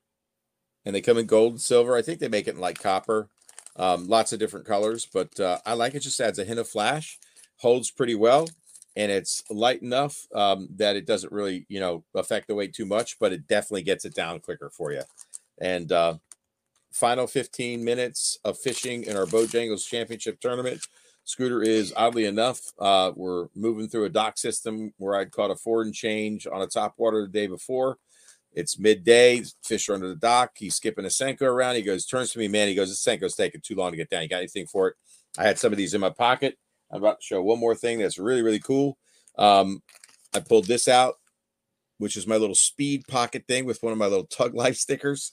and 0.84 0.94
they 0.94 1.00
come 1.00 1.18
in 1.18 1.26
gold 1.26 1.52
and 1.52 1.60
silver. 1.60 1.96
I 1.96 2.02
think 2.02 2.20
they 2.20 2.28
make 2.28 2.48
it 2.48 2.54
in 2.54 2.60
like 2.60 2.78
copper, 2.78 3.28
um, 3.76 4.08
lots 4.08 4.32
of 4.32 4.38
different 4.38 4.66
colors, 4.66 5.06
but 5.12 5.38
uh, 5.38 5.58
I 5.66 5.74
like 5.74 5.94
it. 5.94 6.00
Just 6.00 6.20
adds 6.20 6.38
a 6.38 6.44
hint 6.44 6.58
of 6.58 6.68
flash, 6.68 7.18
holds 7.56 7.90
pretty 7.90 8.14
well, 8.14 8.48
and 8.96 9.12
it's 9.12 9.44
light 9.50 9.82
enough 9.82 10.26
um, 10.34 10.68
that 10.76 10.96
it 10.96 11.06
doesn't 11.06 11.32
really, 11.32 11.66
you 11.68 11.80
know, 11.80 12.04
affect 12.14 12.48
the 12.48 12.54
weight 12.54 12.74
too 12.74 12.86
much, 12.86 13.18
but 13.18 13.32
it 13.32 13.46
definitely 13.46 13.82
gets 13.82 14.04
it 14.04 14.14
down 14.14 14.40
quicker 14.40 14.70
for 14.70 14.92
you. 14.92 15.02
And 15.60 15.92
uh, 15.92 16.14
final 16.92 17.26
15 17.26 17.84
minutes 17.84 18.38
of 18.44 18.58
fishing 18.58 19.04
in 19.04 19.16
our 19.16 19.26
Bojangles 19.26 19.86
Championship 19.86 20.40
tournament. 20.40 20.80
Scooter 21.24 21.62
is 21.62 21.92
oddly 21.96 22.24
enough, 22.24 22.60
uh, 22.78 23.12
we're 23.14 23.48
moving 23.54 23.88
through 23.88 24.04
a 24.04 24.10
dock 24.10 24.36
system 24.38 24.92
where 24.96 25.14
I'd 25.14 25.30
caught 25.30 25.50
a 25.50 25.56
forward 25.56 25.86
and 25.86 25.94
change 25.94 26.46
on 26.46 26.62
a 26.62 26.66
top 26.66 26.94
water 26.96 27.22
the 27.22 27.28
day 27.28 27.46
before. 27.46 27.98
It's 28.52 28.78
midday. 28.78 29.42
Fish 29.64 29.88
are 29.88 29.94
under 29.94 30.08
the 30.08 30.16
dock. 30.16 30.52
He's 30.56 30.74
skipping 30.74 31.04
a 31.04 31.08
Senko 31.08 31.42
around. 31.42 31.76
He 31.76 31.82
goes, 31.82 32.04
turns 32.04 32.32
to 32.32 32.38
me, 32.38 32.48
man. 32.48 32.68
He 32.68 32.74
goes, 32.74 32.88
This 32.88 33.04
Senko's 33.04 33.36
taking 33.36 33.60
too 33.60 33.76
long 33.76 33.92
to 33.92 33.96
get 33.96 34.10
down. 34.10 34.22
You 34.22 34.28
got 34.28 34.38
anything 34.38 34.66
for 34.66 34.88
it? 34.88 34.96
I 35.38 35.44
had 35.44 35.58
some 35.58 35.72
of 35.72 35.78
these 35.78 35.94
in 35.94 36.00
my 36.00 36.10
pocket. 36.10 36.58
I'm 36.90 36.98
about 37.02 37.20
to 37.20 37.24
show 37.24 37.42
one 37.42 37.60
more 37.60 37.74
thing 37.76 37.98
that's 38.00 38.18
really, 38.18 38.42
really 38.42 38.58
cool. 38.58 38.98
Um, 39.38 39.82
I 40.34 40.40
pulled 40.40 40.66
this 40.66 40.88
out, 40.88 41.14
which 41.98 42.16
is 42.16 42.26
my 42.26 42.36
little 42.36 42.54
speed 42.56 43.04
pocket 43.06 43.44
thing 43.46 43.64
with 43.64 43.82
one 43.82 43.92
of 43.92 43.98
my 43.98 44.06
little 44.06 44.26
tug 44.26 44.54
life 44.54 44.76
stickers. 44.76 45.32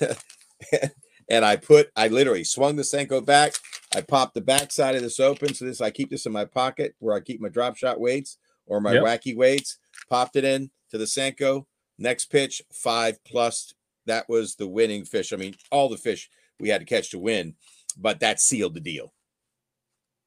and 1.28 1.44
I 1.44 1.56
put, 1.56 1.90
I 1.94 2.08
literally 2.08 2.44
swung 2.44 2.74
the 2.76 2.82
Senko 2.82 3.24
back. 3.24 3.54
I 3.94 4.00
popped 4.00 4.34
the 4.34 4.40
back 4.40 4.72
side 4.72 4.96
of 4.96 5.02
this 5.02 5.20
open. 5.20 5.54
So 5.54 5.64
this, 5.64 5.80
I 5.80 5.90
keep 5.90 6.10
this 6.10 6.26
in 6.26 6.32
my 6.32 6.44
pocket 6.44 6.96
where 6.98 7.16
I 7.16 7.20
keep 7.20 7.40
my 7.40 7.48
drop 7.48 7.76
shot 7.76 8.00
weights 8.00 8.38
or 8.66 8.80
my 8.80 8.94
Yep. 8.94 9.04
wacky 9.04 9.36
weights. 9.36 9.78
Popped 10.10 10.34
it 10.34 10.44
in 10.44 10.70
to 10.90 10.98
the 10.98 11.04
Senko. 11.04 11.66
Next 11.98 12.26
pitch, 12.26 12.62
five 12.72 13.22
plus. 13.24 13.74
That 14.06 14.28
was 14.28 14.54
the 14.54 14.68
winning 14.68 15.04
fish. 15.04 15.32
I 15.32 15.36
mean, 15.36 15.54
all 15.72 15.88
the 15.88 15.96
fish 15.96 16.30
we 16.60 16.68
had 16.68 16.80
to 16.80 16.86
catch 16.86 17.10
to 17.10 17.18
win, 17.18 17.54
but 17.96 18.20
that 18.20 18.40
sealed 18.40 18.74
the 18.74 18.80
deal. 18.80 19.12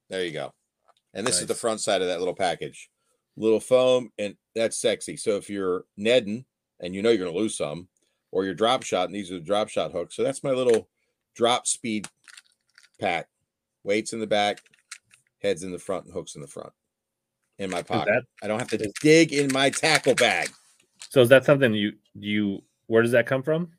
There 0.09 0.23
you 0.23 0.31
go. 0.31 0.53
And 1.13 1.25
this 1.25 1.39
is 1.39 1.47
the 1.47 1.55
front 1.55 1.81
side 1.81 2.01
of 2.01 2.07
that 2.07 2.19
little 2.19 2.35
package. 2.35 2.89
Little 3.37 3.59
foam, 3.59 4.11
and 4.17 4.35
that's 4.55 4.77
sexy. 4.77 5.15
So 5.15 5.37
if 5.37 5.49
you're 5.49 5.85
Nedding 5.97 6.45
and 6.79 6.93
you 6.93 7.01
know 7.01 7.09
you're 7.09 7.19
going 7.19 7.31
to 7.31 7.37
lose 7.37 7.57
some, 7.57 7.87
or 8.31 8.45
you're 8.45 8.53
drop 8.53 8.83
shot, 8.83 9.07
and 9.07 9.15
these 9.15 9.31
are 9.31 9.35
the 9.35 9.45
drop 9.45 9.69
shot 9.69 9.91
hooks. 9.91 10.15
So 10.15 10.23
that's 10.23 10.43
my 10.43 10.51
little 10.51 10.87
drop 11.35 11.67
speed 11.67 12.07
pack. 12.99 13.27
Weights 13.83 14.13
in 14.13 14.19
the 14.19 14.27
back, 14.27 14.59
heads 15.41 15.63
in 15.63 15.71
the 15.71 15.79
front, 15.79 16.05
and 16.05 16.13
hooks 16.13 16.35
in 16.35 16.41
the 16.41 16.47
front. 16.47 16.73
In 17.57 17.69
my 17.69 17.81
pocket. 17.81 18.13
that 18.13 18.23
I 18.43 18.47
don't 18.47 18.59
have 18.59 18.69
to 18.69 18.91
dig 19.01 19.33
in 19.33 19.51
my 19.51 19.69
tackle 19.69 20.15
bag. 20.15 20.49
So? 21.09 21.21
Is 21.21 21.29
that 21.29 21.45
something 21.45 21.73
you 21.73 21.93
you 22.15 22.63
Where 22.87 23.01
does 23.03 23.11
that 23.11 23.25
come 23.27 23.43
from? 23.43 23.71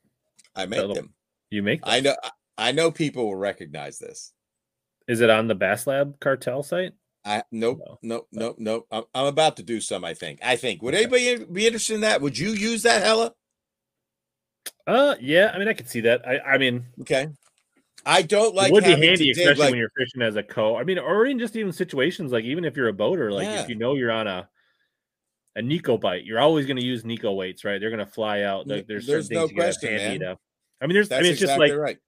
I 0.54 0.66
make 0.66 0.94
them. 0.94 1.14
You 1.50 1.62
make 1.62 1.80
them. 1.80 1.90
I 1.90 2.00
know. 2.00 2.14
I 2.58 2.72
know 2.72 2.90
people 2.90 3.24
will 3.26 3.36
recognize 3.36 3.98
this. 3.98 4.32
Is 5.08 5.20
it 5.20 5.30
on 5.30 5.48
the 5.48 5.54
Bass 5.54 5.86
Lab 5.86 6.20
cartel 6.20 6.62
site? 6.62 6.92
I 7.24 7.42
nope, 7.52 7.80
No. 7.84 7.98
nope, 8.02 8.28
nope, 8.32 8.56
nope. 8.58 8.86
I'm, 8.90 9.04
I'm 9.14 9.26
about 9.26 9.56
to 9.58 9.62
do 9.62 9.80
some. 9.80 10.04
I 10.04 10.14
think. 10.14 10.38
I 10.42 10.56
think. 10.56 10.82
Would 10.82 10.94
anybody 10.94 11.44
be 11.44 11.66
interested 11.66 11.94
in 11.94 12.00
that? 12.02 12.20
Would 12.20 12.38
you 12.38 12.50
use 12.50 12.82
that, 12.84 13.02
Hella? 13.02 13.32
Uh, 14.86 15.14
yeah. 15.20 15.50
I 15.54 15.58
mean, 15.58 15.68
I 15.68 15.72
could 15.74 15.88
see 15.88 16.00
that. 16.02 16.26
I, 16.26 16.38
I 16.40 16.58
mean, 16.58 16.84
Okay. 17.02 17.28
I 18.06 18.22
don't 18.22 18.54
like. 18.54 18.70
it 18.70 18.72
would 18.72 18.84
be 18.84 18.90
handy, 18.90 19.16
dig, 19.32 19.38
especially 19.38 19.60
like- 19.60 19.70
when 19.72 19.78
you're 19.78 19.92
fishing 19.96 20.22
as 20.22 20.36
a 20.36 20.42
co. 20.42 20.76
I 20.76 20.84
mean, 20.84 20.98
or 20.98 21.26
in 21.26 21.38
just 21.38 21.54
even 21.56 21.72
situations 21.72 22.32
like 22.32 22.44
even 22.44 22.64
if 22.64 22.74
you're 22.76 22.88
a 22.88 22.92
boater, 22.94 23.30
like 23.30 23.44
Yeah. 23.44 23.62
if 23.62 23.68
you 23.68 23.74
know 23.74 23.94
you're 23.94 24.10
on 24.10 24.26
a 24.26 24.48
a 25.56 25.60
Neko 25.60 26.00
bite, 26.00 26.24
you're 26.24 26.40
always 26.40 26.66
going 26.66 26.76
to 26.76 26.84
use 26.84 27.02
Neko 27.02 27.34
weights, 27.36 27.64
right? 27.64 27.80
They're 27.80 27.90
going 27.90 28.04
to 28.04 28.10
fly 28.10 28.42
out. 28.42 28.66
Like, 28.66 28.86
there's 28.86 29.06
there's 29.06 29.26
certain 29.28 29.34
no 29.34 29.48
things 29.48 29.50
you 29.50 29.56
gotta 29.56 29.66
have 29.66 29.80
question, 29.80 30.20
man. 30.20 30.20
to- 30.20 30.38
I 30.82 30.86
mean, 30.86 30.94
there's. 30.94 31.08
That's 31.08 31.20
I 31.20 31.22
mean, 31.22 31.32
it's 31.32 31.42
exactly 31.42 31.68
just 31.68 31.78
like 31.78 31.82
right. 31.82 31.98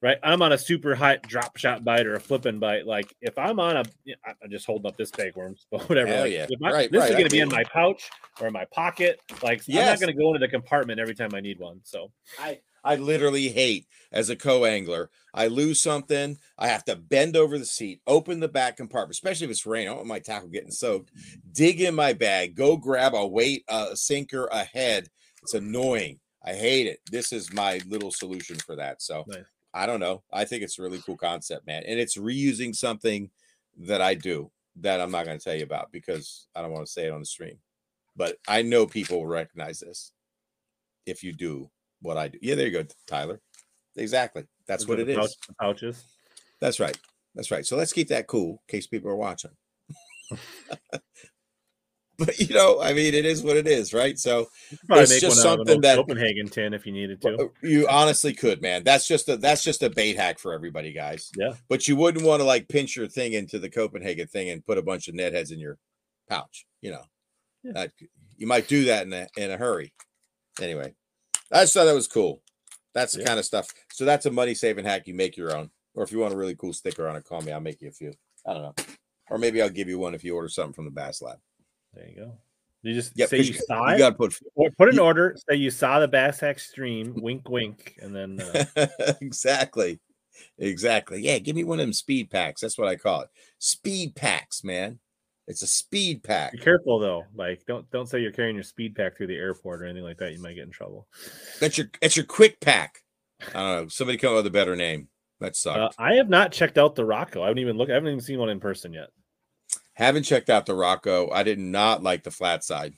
right. 0.00 0.18
I'm 0.22 0.40
on 0.40 0.52
a 0.52 0.58
super 0.58 0.94
hot 0.94 1.22
drop 1.22 1.56
shot 1.56 1.84
bite 1.84 2.06
or 2.06 2.14
a 2.14 2.20
flipping 2.20 2.58
bite. 2.58 2.86
Like 2.86 3.14
if 3.20 3.36
I'm 3.38 3.60
on 3.60 3.76
a, 3.76 3.82
yeah, 4.04 4.14
I- 4.24 4.34
I'm 4.42 4.50
just 4.50 4.64
holding 4.66 4.86
up 4.86 4.96
this 4.96 5.10
bag 5.10 5.36
worms, 5.36 5.66
but 5.70 5.88
whatever. 5.88 6.10
Hell 6.10 6.22
like, 6.22 6.32
yeah. 6.32 6.46
if 6.48 6.62
I- 6.62 6.72
Right, 6.72 6.90
this 6.90 7.00
right, 7.00 7.10
is 7.10 7.16
going 7.16 7.28
to 7.28 7.30
be 7.30 7.40
in 7.40 7.48
my 7.48 7.64
pouch 7.64 8.08
or 8.40 8.46
in 8.46 8.52
my 8.52 8.64
pocket. 8.72 9.20
Like 9.42 9.62
I'm 9.68 9.74
not 9.74 10.00
going 10.00 10.14
to 10.14 10.18
go 10.18 10.28
into 10.28 10.38
the 10.38 10.48
compartment 10.48 10.98
every 11.00 11.14
time 11.14 11.30
I 11.34 11.40
need 11.40 11.58
one. 11.58 11.80
So 11.84 12.10
I 12.38 12.60
I 12.84 12.96
literally 12.96 13.48
hate 13.48 13.86
as 14.12 14.30
a 14.30 14.36
co-angler. 14.36 15.10
I 15.34 15.46
lose 15.46 15.80
something. 15.80 16.38
I 16.58 16.68
have 16.68 16.84
to 16.84 16.96
bend 16.96 17.36
over 17.36 17.58
the 17.58 17.64
seat, 17.64 18.00
open 18.06 18.40
the 18.40 18.48
back 18.48 18.76
compartment, 18.76 19.12
especially 19.12 19.46
if 19.46 19.50
it's 19.50 19.66
rain. 19.66 19.82
I 19.82 19.90
don't 19.90 19.96
want 19.98 20.08
my 20.08 20.18
tackle 20.18 20.48
getting 20.48 20.70
soaked. 20.70 21.10
Dig 21.52 21.80
in 21.80 21.94
my 21.94 22.12
bag, 22.12 22.54
go 22.54 22.76
grab 22.76 23.14
a 23.14 23.26
weight, 23.26 23.64
a 23.68 23.96
sinker, 23.96 24.48
a 24.52 24.64
head. 24.64 25.08
It's 25.42 25.54
annoying. 25.54 26.18
I 26.44 26.52
hate 26.54 26.86
it. 26.86 27.00
This 27.10 27.32
is 27.32 27.52
my 27.52 27.80
little 27.86 28.10
solution 28.10 28.56
for 28.56 28.76
that. 28.76 29.00
So 29.00 29.24
Nice. 29.26 29.44
I 29.74 29.86
don't 29.86 30.00
know. 30.00 30.22
I 30.32 30.44
think 30.44 30.62
it's 30.62 30.78
a 30.78 30.82
really 30.82 31.00
cool 31.04 31.16
concept, 31.16 31.66
man. 31.66 31.82
And 31.86 31.98
it's 31.98 32.16
reusing 32.16 32.74
something 32.74 33.30
that 33.78 34.02
I 34.02 34.14
do 34.14 34.50
that 34.76 35.00
I'm 35.00 35.10
not 35.10 35.24
going 35.24 35.38
to 35.38 35.44
tell 35.44 35.54
you 35.54 35.64
about 35.64 35.92
because 35.92 36.46
I 36.54 36.62
don't 36.62 36.72
want 36.72 36.86
to 36.86 36.92
say 36.92 37.06
it 37.06 37.12
on 37.12 37.20
the 37.20 37.26
stream. 37.26 37.58
But 38.16 38.36
I 38.46 38.62
know 38.62 38.86
people 38.86 39.18
will 39.18 39.26
recognize 39.26 39.80
this 39.80 40.12
if 41.06 41.22
you 41.22 41.32
do 41.32 41.70
what 42.02 42.16
I 42.18 42.28
do. 42.28 42.38
Yeah, 42.42 42.56
there 42.56 42.66
you 42.66 42.72
go, 42.72 42.84
Tyler. 43.06 43.40
Exactly. 43.96 44.44
That's 44.66 44.86
what 44.86 45.00
it 45.00 45.14
pouch- 45.16 45.26
is. 45.26 45.36
pouches. 45.60 46.04
That's 46.60 46.78
right. 46.80 46.96
That's 47.34 47.50
right. 47.50 47.64
So 47.64 47.76
let's 47.76 47.92
keep 47.92 48.08
that 48.08 48.26
cool 48.26 48.50
in 48.52 48.58
case 48.68 48.86
people 48.86 49.10
are 49.10 49.16
watching. 49.16 49.50
but 52.18 52.38
you 52.38 52.54
know, 52.54 52.80
I 52.80 52.92
mean, 52.92 53.14
it 53.14 53.24
is 53.24 53.42
what 53.42 53.56
it 53.56 53.66
is, 53.66 53.92
right? 53.92 54.18
So 54.18 54.46
It's 54.90 55.10
make 55.10 55.20
just 55.20 55.38
one 55.44 55.46
out 55.46 55.54
of 55.54 55.60
an 55.60 55.66
something 55.66 55.80
that- 55.82 55.96
Copenhagen 55.96 56.48
tin 56.48 56.74
if 56.74 56.86
you 56.86 56.92
needed 56.92 57.20
to. 57.22 57.50
you 57.62 57.88
honestly 57.88 58.32
could, 58.34 58.62
man. 58.62 58.84
That's 58.84 59.06
just 59.08 59.28
a 59.28 59.36
that's 59.36 59.64
just 59.64 59.82
a 59.82 59.90
bait 59.90 60.16
hack 60.16 60.38
for 60.38 60.52
everybody, 60.52 60.92
guys. 60.92 61.30
Yeah. 61.36 61.52
But 61.68 61.88
you 61.88 61.96
wouldn't 61.96 62.24
want 62.24 62.40
to 62.40 62.44
like 62.44 62.68
pinch 62.68 62.96
your 62.96 63.08
thing 63.08 63.32
into 63.32 63.58
the 63.58 63.70
Copenhagen 63.70 64.26
thing 64.28 64.50
and 64.50 64.64
put 64.64 64.78
a 64.78 64.82
bunch 64.82 65.08
of 65.08 65.14
net 65.14 65.32
heads 65.32 65.50
in 65.50 65.58
your 65.58 65.78
pouch. 66.28 66.66
You 66.80 66.92
know, 66.92 67.02
Yeah. 67.64 67.72
That- 67.74 67.92
you 68.36 68.46
might 68.46 68.66
do 68.68 68.84
that 68.86 69.06
in 69.06 69.12
a 69.12 69.26
in 69.36 69.50
a 69.50 69.56
hurry. 69.56 69.92
Anyway, 70.60 70.94
I 71.52 71.60
just 71.62 71.74
thought 71.74 71.84
that 71.84 71.94
was 71.94 72.08
cool. 72.08 72.42
That's 72.94 73.12
the 73.12 73.20
Yeah. 73.20 73.26
kind 73.26 73.38
of 73.38 73.44
stuff. 73.44 73.68
So 73.92 74.04
that's 74.04 74.26
a 74.26 74.30
money 74.30 74.54
saving 74.54 74.84
hack. 74.84 75.06
You 75.06 75.14
make 75.14 75.36
your 75.36 75.56
own, 75.56 75.70
or 75.94 76.02
if 76.04 76.12
you 76.12 76.18
want 76.18 76.34
a 76.34 76.36
really 76.36 76.54
cool 76.56 76.72
sticker 76.72 77.08
on 77.08 77.16
it, 77.16 77.24
call 77.24 77.40
me. 77.42 77.52
I'll 77.52 77.60
make 77.60 77.80
you 77.82 77.88
a 77.88 77.92
few. 77.92 78.12
I 78.46 78.54
don't 78.54 78.62
know, 78.62 78.74
or 79.30 79.38
maybe 79.38 79.62
I'll 79.62 79.68
give 79.70 79.88
you 79.88 79.98
one 79.98 80.14
if 80.14 80.24
you 80.24 80.34
order 80.34 80.48
something 80.48 80.72
from 80.72 80.84
the 80.86 80.90
Bass 80.90 81.22
Lab. 81.22 81.38
There 81.94 82.08
you 82.08 82.16
go. 82.16 82.38
You 82.82 82.94
just 82.94 83.12
Yeah, 83.14 83.26
say 83.26 83.38
you 83.38 83.54
saw 83.54 83.88
you 83.90 83.94
it, 83.94 83.98
got 83.98 84.10
to 84.10 84.16
put 84.16 84.36
or 84.56 84.70
put 84.76 84.88
an 84.88 84.96
you- 84.96 85.02
order. 85.02 85.36
Say 85.48 85.56
you 85.56 85.70
saw 85.70 86.00
the 86.00 86.08
Bass 86.08 86.40
Hack 86.40 86.58
stream. 86.58 87.14
Wink, 87.22 87.48
wink, 87.48 87.96
and 88.02 88.14
then 88.16 88.40
uh, 88.40 88.86
exactly. 89.20 90.00
Exactly. 90.58 91.20
Yeah, 91.22 91.38
give 91.38 91.54
me 91.54 91.62
one 91.64 91.78
of 91.78 91.84
them 91.86 91.92
speed 91.92 92.30
packs. 92.30 92.60
That's 92.62 92.76
what 92.78 92.88
I 92.88 92.96
call 92.96 93.20
it. 93.22 93.28
Speed 93.58 94.16
packs, 94.16 94.64
man. 94.64 94.98
It's 95.48 95.62
a 95.62 95.66
speed 95.66 96.22
pack. 96.22 96.52
be 96.52 96.58
careful 96.58 96.98
though. 96.98 97.24
Like 97.34 97.64
don't 97.66 97.90
don't 97.90 98.08
say 98.08 98.20
you're 98.20 98.32
carrying 98.32 98.54
your 98.54 98.62
speed 98.62 98.94
pack 98.94 99.16
through 99.16 99.26
the 99.26 99.36
airport 99.36 99.82
or 99.82 99.86
anything 99.86 100.04
like 100.04 100.18
that. 100.18 100.32
You 100.32 100.40
might 100.40 100.54
get 100.54 100.64
in 100.64 100.70
trouble. 100.70 101.08
That's 101.60 101.76
your 101.76 101.88
that's 102.00 102.16
your 102.16 102.26
quick 102.26 102.60
pack. 102.60 103.02
I 103.48 103.52
don't 103.52 103.82
know. 103.82 103.88
Somebody 103.88 104.18
come 104.18 104.30
up 104.30 104.36
with 104.36 104.46
a 104.46 104.50
better 104.50 104.76
name. 104.76 105.08
That 105.40 105.56
sucked. 105.56 105.78
Uh, 105.98 106.02
I 106.02 106.14
have 106.14 106.28
not 106.28 106.52
checked 106.52 106.78
out 106.78 106.94
the 106.94 107.04
Rocco. 107.04 107.42
I 107.42 107.46
haven't 107.48 107.58
even 107.58 107.76
looked. 107.76 107.90
I 107.90 107.94
haven't 107.94 108.10
even 108.10 108.20
seen 108.20 108.38
one 108.38 108.48
in 108.48 108.60
person 108.60 108.92
yet. 108.92 109.08
Haven't 109.94 110.22
checked 110.22 110.48
out 110.48 110.66
the 110.66 110.74
Rocco. 110.74 111.30
I 111.30 111.42
did 111.42 111.58
not 111.58 112.02
like 112.02 112.22
the 112.22 112.30
flat 112.30 112.62
side. 112.62 112.94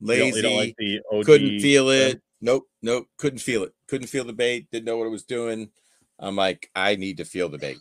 You 0.00 0.06
don't- 0.06 0.18
Lazy. 0.18 0.36
you 0.36 0.42
don't 0.42 1.16
like 1.18 1.26
couldn't 1.26 1.60
feel 1.60 1.88
uh, 1.88 1.92
it. 1.92 2.22
Nope. 2.40 2.68
Nope. 2.82 3.08
Couldn't 3.18 3.40
feel 3.40 3.64
it. 3.64 3.72
Couldn't 3.88 4.06
feel 4.06 4.24
the 4.24 4.32
bait. 4.32 4.68
Didn't 4.70 4.84
know 4.86 4.96
what 4.96 5.06
it 5.06 5.10
was 5.10 5.24
doing. 5.24 5.70
I'm 6.18 6.36
like, 6.36 6.70
I 6.74 6.94
need 6.96 7.16
to 7.16 7.24
feel 7.24 7.48
the 7.48 7.58
bait. 7.58 7.78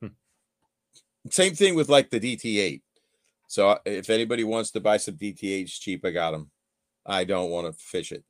Hmm. 0.00 0.08
Same 1.30 1.54
thing 1.54 1.76
with 1.76 1.88
like 1.88 2.10
the 2.10 2.20
DT8. 2.20 2.82
So 3.48 3.70
uh, 3.70 3.78
if 3.84 4.10
anybody 4.10 4.44
wants 4.44 4.70
to 4.72 4.80
buy 4.80 4.98
some 4.98 5.16
DT8s 5.16 5.80
cheap, 5.80 6.04
I 6.04 6.10
got 6.10 6.30
them. 6.30 6.50
I 7.04 7.24
don't 7.24 7.50
want 7.50 7.66
to 7.66 7.72
fish 7.72 8.12
it. 8.12 8.22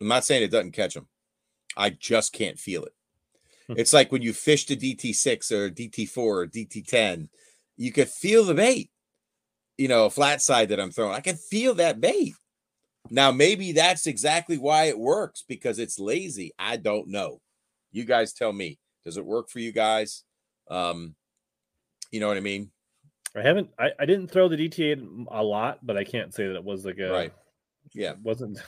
I'm 0.00 0.08
not 0.08 0.24
saying 0.24 0.42
it 0.42 0.50
doesn't 0.50 0.72
catch 0.72 0.94
them. 0.94 1.08
I 1.76 1.90
just 1.90 2.32
can't 2.32 2.58
feel 2.58 2.84
it. 2.84 2.92
Hmm. 3.68 3.74
It's 3.78 3.92
like 3.92 4.12
when 4.12 4.22
you 4.22 4.32
fish 4.32 4.66
the 4.66 4.76
DT6 4.76 5.52
or 5.52 5.70
DT4 5.70 6.18
or 6.18 6.46
DT10, 6.46 7.28
you 7.76 7.92
could 7.92 8.08
feel 8.08 8.44
the 8.44 8.54
bait. 8.54 8.90
You 9.78 9.88
know, 9.88 10.06
a 10.06 10.10
flat 10.10 10.42
side 10.42 10.70
that 10.70 10.80
I'm 10.80 10.90
throwing. 10.90 11.14
I 11.14 11.20
can 11.20 11.36
feel 11.36 11.74
that 11.74 12.00
bait. 12.00 12.34
Now, 13.10 13.30
maybe 13.30 13.72
that's 13.72 14.06
exactly 14.06 14.58
why 14.58 14.84
it 14.84 14.98
works 14.98 15.44
because 15.46 15.78
it's 15.78 15.98
lazy. 15.98 16.52
I 16.58 16.76
don't 16.76 17.08
know. 17.08 17.40
You 17.92 18.04
guys 18.04 18.32
tell 18.32 18.52
me. 18.52 18.78
Does 19.04 19.16
it 19.16 19.24
work 19.24 19.48
for 19.48 19.60
you 19.60 19.70
guys? 19.70 20.24
Um, 20.68 21.14
you 22.10 22.18
know 22.18 22.26
what 22.26 22.36
I 22.36 22.40
mean? 22.40 22.72
I 23.36 23.42
haven't. 23.42 23.70
I, 23.78 23.90
I 23.98 24.06
didn't 24.06 24.28
throw 24.28 24.48
the 24.48 24.56
DT8 24.56 25.26
a 25.30 25.42
lot, 25.42 25.84
but 25.84 25.96
I 25.96 26.04
can't 26.04 26.32
say 26.34 26.46
that 26.46 26.56
it 26.56 26.64
was 26.64 26.84
like 26.84 26.98
a 26.98 27.10
Right. 27.10 27.32
Yeah. 27.92 28.12
it 28.12 28.18
wasn't 28.22 28.58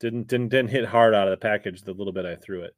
didn't 0.00 0.26
didn't 0.28 0.48
didn't 0.48 0.70
hit 0.70 0.84
hard 0.84 1.14
out 1.14 1.28
of 1.28 1.32
the 1.32 1.36
package 1.42 1.82
the 1.82 1.92
little 1.92 2.12
bit 2.12 2.24
I 2.26 2.36
threw 2.36 2.62
it. 2.62 2.74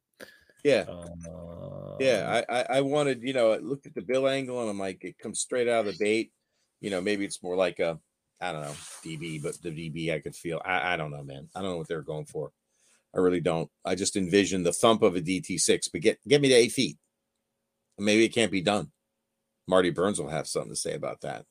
Yeah. 0.63 0.85
Um, 0.87 1.95
Yeah. 1.99 2.43
I, 2.49 2.59
I 2.59 2.65
I 2.77 2.81
wanted, 2.81 3.23
you 3.23 3.33
know, 3.33 3.53
I 3.53 3.57
looked 3.57 3.87
at 3.87 3.95
the 3.95 4.01
bill 4.01 4.27
angle 4.27 4.61
and 4.61 4.69
I'm 4.69 4.79
like, 4.79 5.03
it 5.03 5.17
comes 5.17 5.39
straight 5.39 5.67
out 5.67 5.87
of 5.87 5.97
the 5.97 6.03
bait. 6.03 6.31
You 6.81 6.89
know, 6.89 7.01
maybe 7.01 7.25
it's 7.25 7.41
more 7.41 7.55
like 7.55 7.79
a, 7.79 7.99
I 8.39 8.51
don't 8.51 8.61
know, 8.61 8.75
DB, 9.03 9.41
but 9.41 9.59
the 9.61 9.71
DB 9.71 10.13
I 10.13 10.19
could 10.19 10.35
feel. 10.35 10.61
I, 10.63 10.93
I 10.93 10.97
don't 10.97 11.11
know, 11.11 11.23
man. 11.23 11.49
I 11.55 11.61
don't 11.61 11.71
know 11.71 11.77
what 11.77 11.87
they're 11.87 12.01
going 12.03 12.25
for. 12.25 12.51
I 13.15 13.19
really 13.19 13.39
don't. 13.39 13.69
I 13.83 13.95
just 13.95 14.15
envision 14.15 14.61
the 14.61 14.73
thump 14.73 15.01
of 15.01 15.15
a 15.15 15.21
DT6, 15.21 15.89
but 15.91 16.01
get 16.01 16.19
get 16.27 16.41
me 16.41 16.49
to 16.49 16.53
eight 16.53 16.71
feet. 16.71 16.97
Maybe 17.97 18.25
it 18.25 18.29
can't 18.33 18.51
be 18.51 18.61
done. 18.61 18.91
Marty 19.67 19.89
Burns 19.89 20.19
will 20.19 20.29
have 20.29 20.47
something 20.47 20.71
to 20.71 20.75
say 20.75 20.93
about 20.93 21.21
that. 21.21 21.45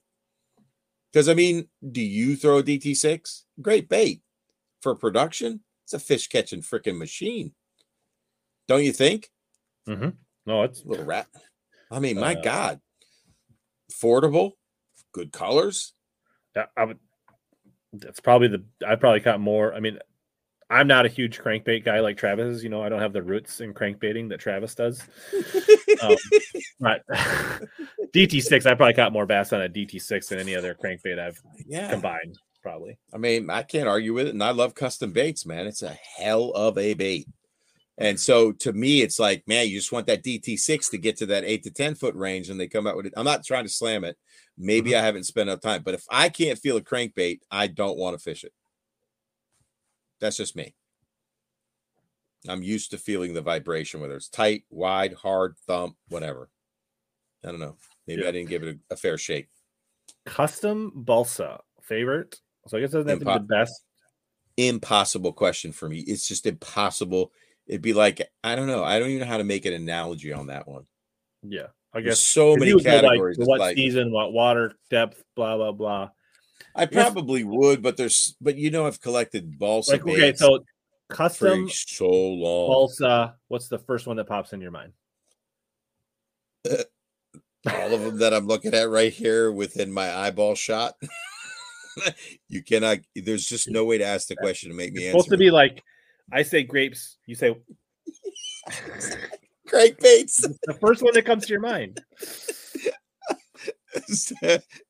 Because 1.13 1.29
I 1.29 1.35
mean, 1.35 1.69
do 1.93 2.01
you 2.01 2.37
throw 2.37 2.59
a 2.59 2.63
DT6? 2.63 3.43
Great 3.63 3.89
bait 3.89 4.23
for 4.83 4.95
production. 4.95 5.61
It's 5.85 5.95
a 5.95 5.99
fish 5.99 6.29
catching 6.29 6.63
freaking 6.63 6.99
machine. 6.99 7.53
Don't 8.69 8.85
you 8.85 8.93
think? 8.93 9.31
Mm-hmm. 9.89 10.11
No, 10.47 10.63
it's 10.65 10.83
a 10.83 10.89
Little 10.89 11.05
rat. 11.05 11.29
I 11.91 12.01
mean, 12.01 12.19
my 12.19 12.35
Uh, 12.35 12.43
God. 12.43 12.81
Affordable, 13.93 14.53
good 15.13 15.33
colors. 15.33 15.93
I, 16.57 16.65
I 16.77 16.85
would. 16.85 16.99
That's 17.93 18.21
probably 18.21 18.49
the. 18.49 18.65
I 18.87 18.97
probably 18.97 19.21
caught 19.21 19.41
more. 19.41 19.73
I 19.73 19.81
mean, 19.81 20.01
I'm 20.69 20.89
not 20.89 21.07
a 21.07 21.09
huge 21.09 21.39
crankbait 21.39 21.85
guy 21.85 22.01
like 22.01 22.17
Travis. 22.17 22.63
You 22.63 22.71
know, 22.71 22.83
I 22.83 22.89
don't 22.89 23.01
have 23.01 23.13
the 23.13 23.23
roots 23.23 23.61
in 23.61 23.73
crankbaiting 23.73 24.29
that 24.31 24.41
Travis 24.41 24.75
does. 24.75 25.03
Um, 26.03 26.15
but 26.79 27.01
DT6, 28.13 28.67
I 28.67 28.75
probably 28.75 28.93
caught 28.93 29.15
more 29.15 29.25
bass 29.25 29.55
on 29.55 29.63
a 29.63 29.69
DT6 29.69 30.29
than 30.29 30.39
any 30.39 30.55
other 30.55 30.75
crankbait 30.75 31.19
I've 31.19 31.41
yeah. 31.67 31.91
combined. 31.91 32.39
Probably. 32.63 32.99
I 33.15 33.17
mean, 33.17 33.49
I 33.49 33.63
can't 33.63 33.89
argue 33.89 34.13
with 34.13 34.27
it. 34.27 34.35
And 34.35 34.45
I 34.45 34.51
love 34.51 34.75
custom 34.75 35.13
baits, 35.13 35.47
man. 35.47 35.67
It's 35.67 35.83
a 35.83 35.97
hell 36.19 36.51
of 36.51 36.77
a 36.77 36.93
bait. 36.93 37.29
And 37.97 38.21
so 38.21 38.53
to 38.53 38.75
me, 38.75 39.01
it's 39.01 39.19
like, 39.19 39.49
man, 39.49 39.69
you 39.69 39.79
just 39.79 39.91
want 39.91 40.07
that 40.09 40.23
DT6 40.23 40.91
to 40.91 40.99
get 40.99 41.17
to 41.17 41.27
that 41.27 41.45
eight 41.45 41.63
to 41.63 41.71
10 41.71 41.95
foot 41.95 42.15
range 42.15 42.51
and 42.51 42.61
they 42.61 42.69
come 42.69 42.87
out 42.87 42.97
with 42.97 43.07
it. 43.07 43.15
I'm 43.17 43.25
not 43.25 43.43
trying 43.43 43.65
to 43.65 43.71
slam 43.71 44.05
it. 44.05 44.19
Maybe 44.59 44.95
I 44.95 45.01
haven't 45.03 45.25
spent 45.25 45.49
enough 45.49 45.63
time, 45.63 45.83
but 45.83 45.95
if 45.95 46.05
I 46.11 46.29
can't 46.29 46.59
feel 46.59 46.77
a 46.77 46.83
crankbait, 46.83 47.41
I 47.51 47.69
don't 47.69 47.99
want 47.99 48.19
to 48.19 48.23
fish 48.23 48.45
it. 48.45 48.53
That's 50.21 50.37
just 50.37 50.57
me. 50.57 50.75
I'm 52.49 52.63
used 52.63 52.91
to 52.93 52.99
feeling 52.99 53.35
the 53.35 53.43
vibration, 53.43 54.01
whether 54.01 54.17
it's 54.17 54.29
tight, 54.29 54.65
wide, 54.71 55.15
hard, 55.15 55.57
thump, 55.67 55.97
whatever. 56.09 56.49
I 57.45 57.51
don't 57.51 57.61
know. 57.61 57.77
Maybe 58.07 58.23
Yeah. 58.23 58.29
I 58.29 58.33
didn't 58.33 58.49
give 58.51 58.63
it 58.63 58.77
a, 58.91 58.95
a 58.95 58.97
fair 58.97 59.19
shake. 59.19 59.49
Custom 60.25 60.93
balsa 60.95 61.61
favorite. 61.83 62.41
So 62.69 62.77
I 62.77 62.81
guess 62.81 62.91
it 62.91 62.99
doesn't 63.05 63.09
have 63.09 63.19
to 63.21 63.25
be 63.25 63.33
the 63.33 63.41
best. 63.41 63.83
impossible 64.57 65.33
question 65.33 65.73
for 65.73 65.89
me. 65.89 66.01
It's 66.01 66.27
just 66.29 66.47
impossible. 66.47 67.33
It'd 67.67 67.83
be 67.83 67.93
like 67.93 68.23
I 68.45 68.55
don't 68.55 68.67
know. 68.69 68.85
I 68.85 68.99
don't 68.99 69.09
even 69.11 69.21
know 69.21 69.27
how 69.31 69.39
to 69.39 69.45
make 69.45 69.67
an 69.67 69.73
analogy 69.75 70.33
on 70.33 70.47
that 70.49 70.67
one. 70.69 70.87
Yeah, 71.43 71.67
I 71.93 72.01
There's 72.01 72.05
guess 72.17 72.21
so 72.21 72.53
'cause 72.55 72.61
many 72.61 72.71
know, 72.73 72.77
like, 72.79 72.85
categories. 72.85 73.37
what 73.39 73.59
like- 73.61 73.77
season, 73.77 74.13
what 74.13 74.33
water 74.33 74.73
depth, 74.91 75.23
blah 75.35 75.57
blah 75.57 75.73
blah. 75.73 76.11
I 76.75 76.83
Yes. 76.83 76.91
probably 76.93 77.45
would, 77.45 77.83
but 77.83 77.97
there's 77.97 78.37
but 78.41 78.57
you 78.57 78.71
know 78.71 78.87
I've 78.87 79.01
collected 79.01 79.59
balsa 79.59 79.93
Like 79.93 80.07
okay, 80.07 80.35
so 80.35 80.65
custom 81.09 81.69
so 81.71 82.09
long. 82.09 82.69
balsa. 82.69 83.37
What's 83.49 83.69
the 83.69 83.79
first 83.79 84.07
one 84.07 84.17
that 84.17 84.27
pops 84.27 84.53
in 84.53 84.61
your 84.61 84.71
mind? 84.71 84.93
Uh, 86.69 86.83
all 87.71 87.95
of 87.95 88.01
them 88.03 88.19
that 88.19 88.33
I'm 88.35 88.47
looking 88.47 88.75
at 88.75 88.89
right 88.91 89.13
here 89.13 89.51
within 89.53 89.93
my 89.93 90.15
eyeball 90.15 90.55
shot. 90.55 90.95
you 92.49 92.63
cannot. 92.63 92.99
There's 93.15 93.47
just 93.47 93.69
no 93.71 93.85
way 93.85 93.99
to 93.99 94.05
ask 94.05 94.29
the 94.29 94.37
question 94.37 94.71
to 94.71 94.77
make 94.77 94.93
me 94.93 95.01
It's 95.05 95.15
answer. 95.15 95.19
supposed 95.25 95.31
to 95.31 95.37
be 95.39 95.51
like 95.51 95.83
I 96.33 96.43
say 96.43 96.63
grapes. 96.63 97.19
You 97.27 97.35
say 97.35 97.57
Craig 99.69 99.97
Bates, 100.01 100.41
the 100.65 100.75
first 100.75 101.03
one 101.03 101.15
that 101.15 101.25
comes 101.25 101.47
to 101.47 101.53
your 101.53 101.61
mind. 101.61 102.01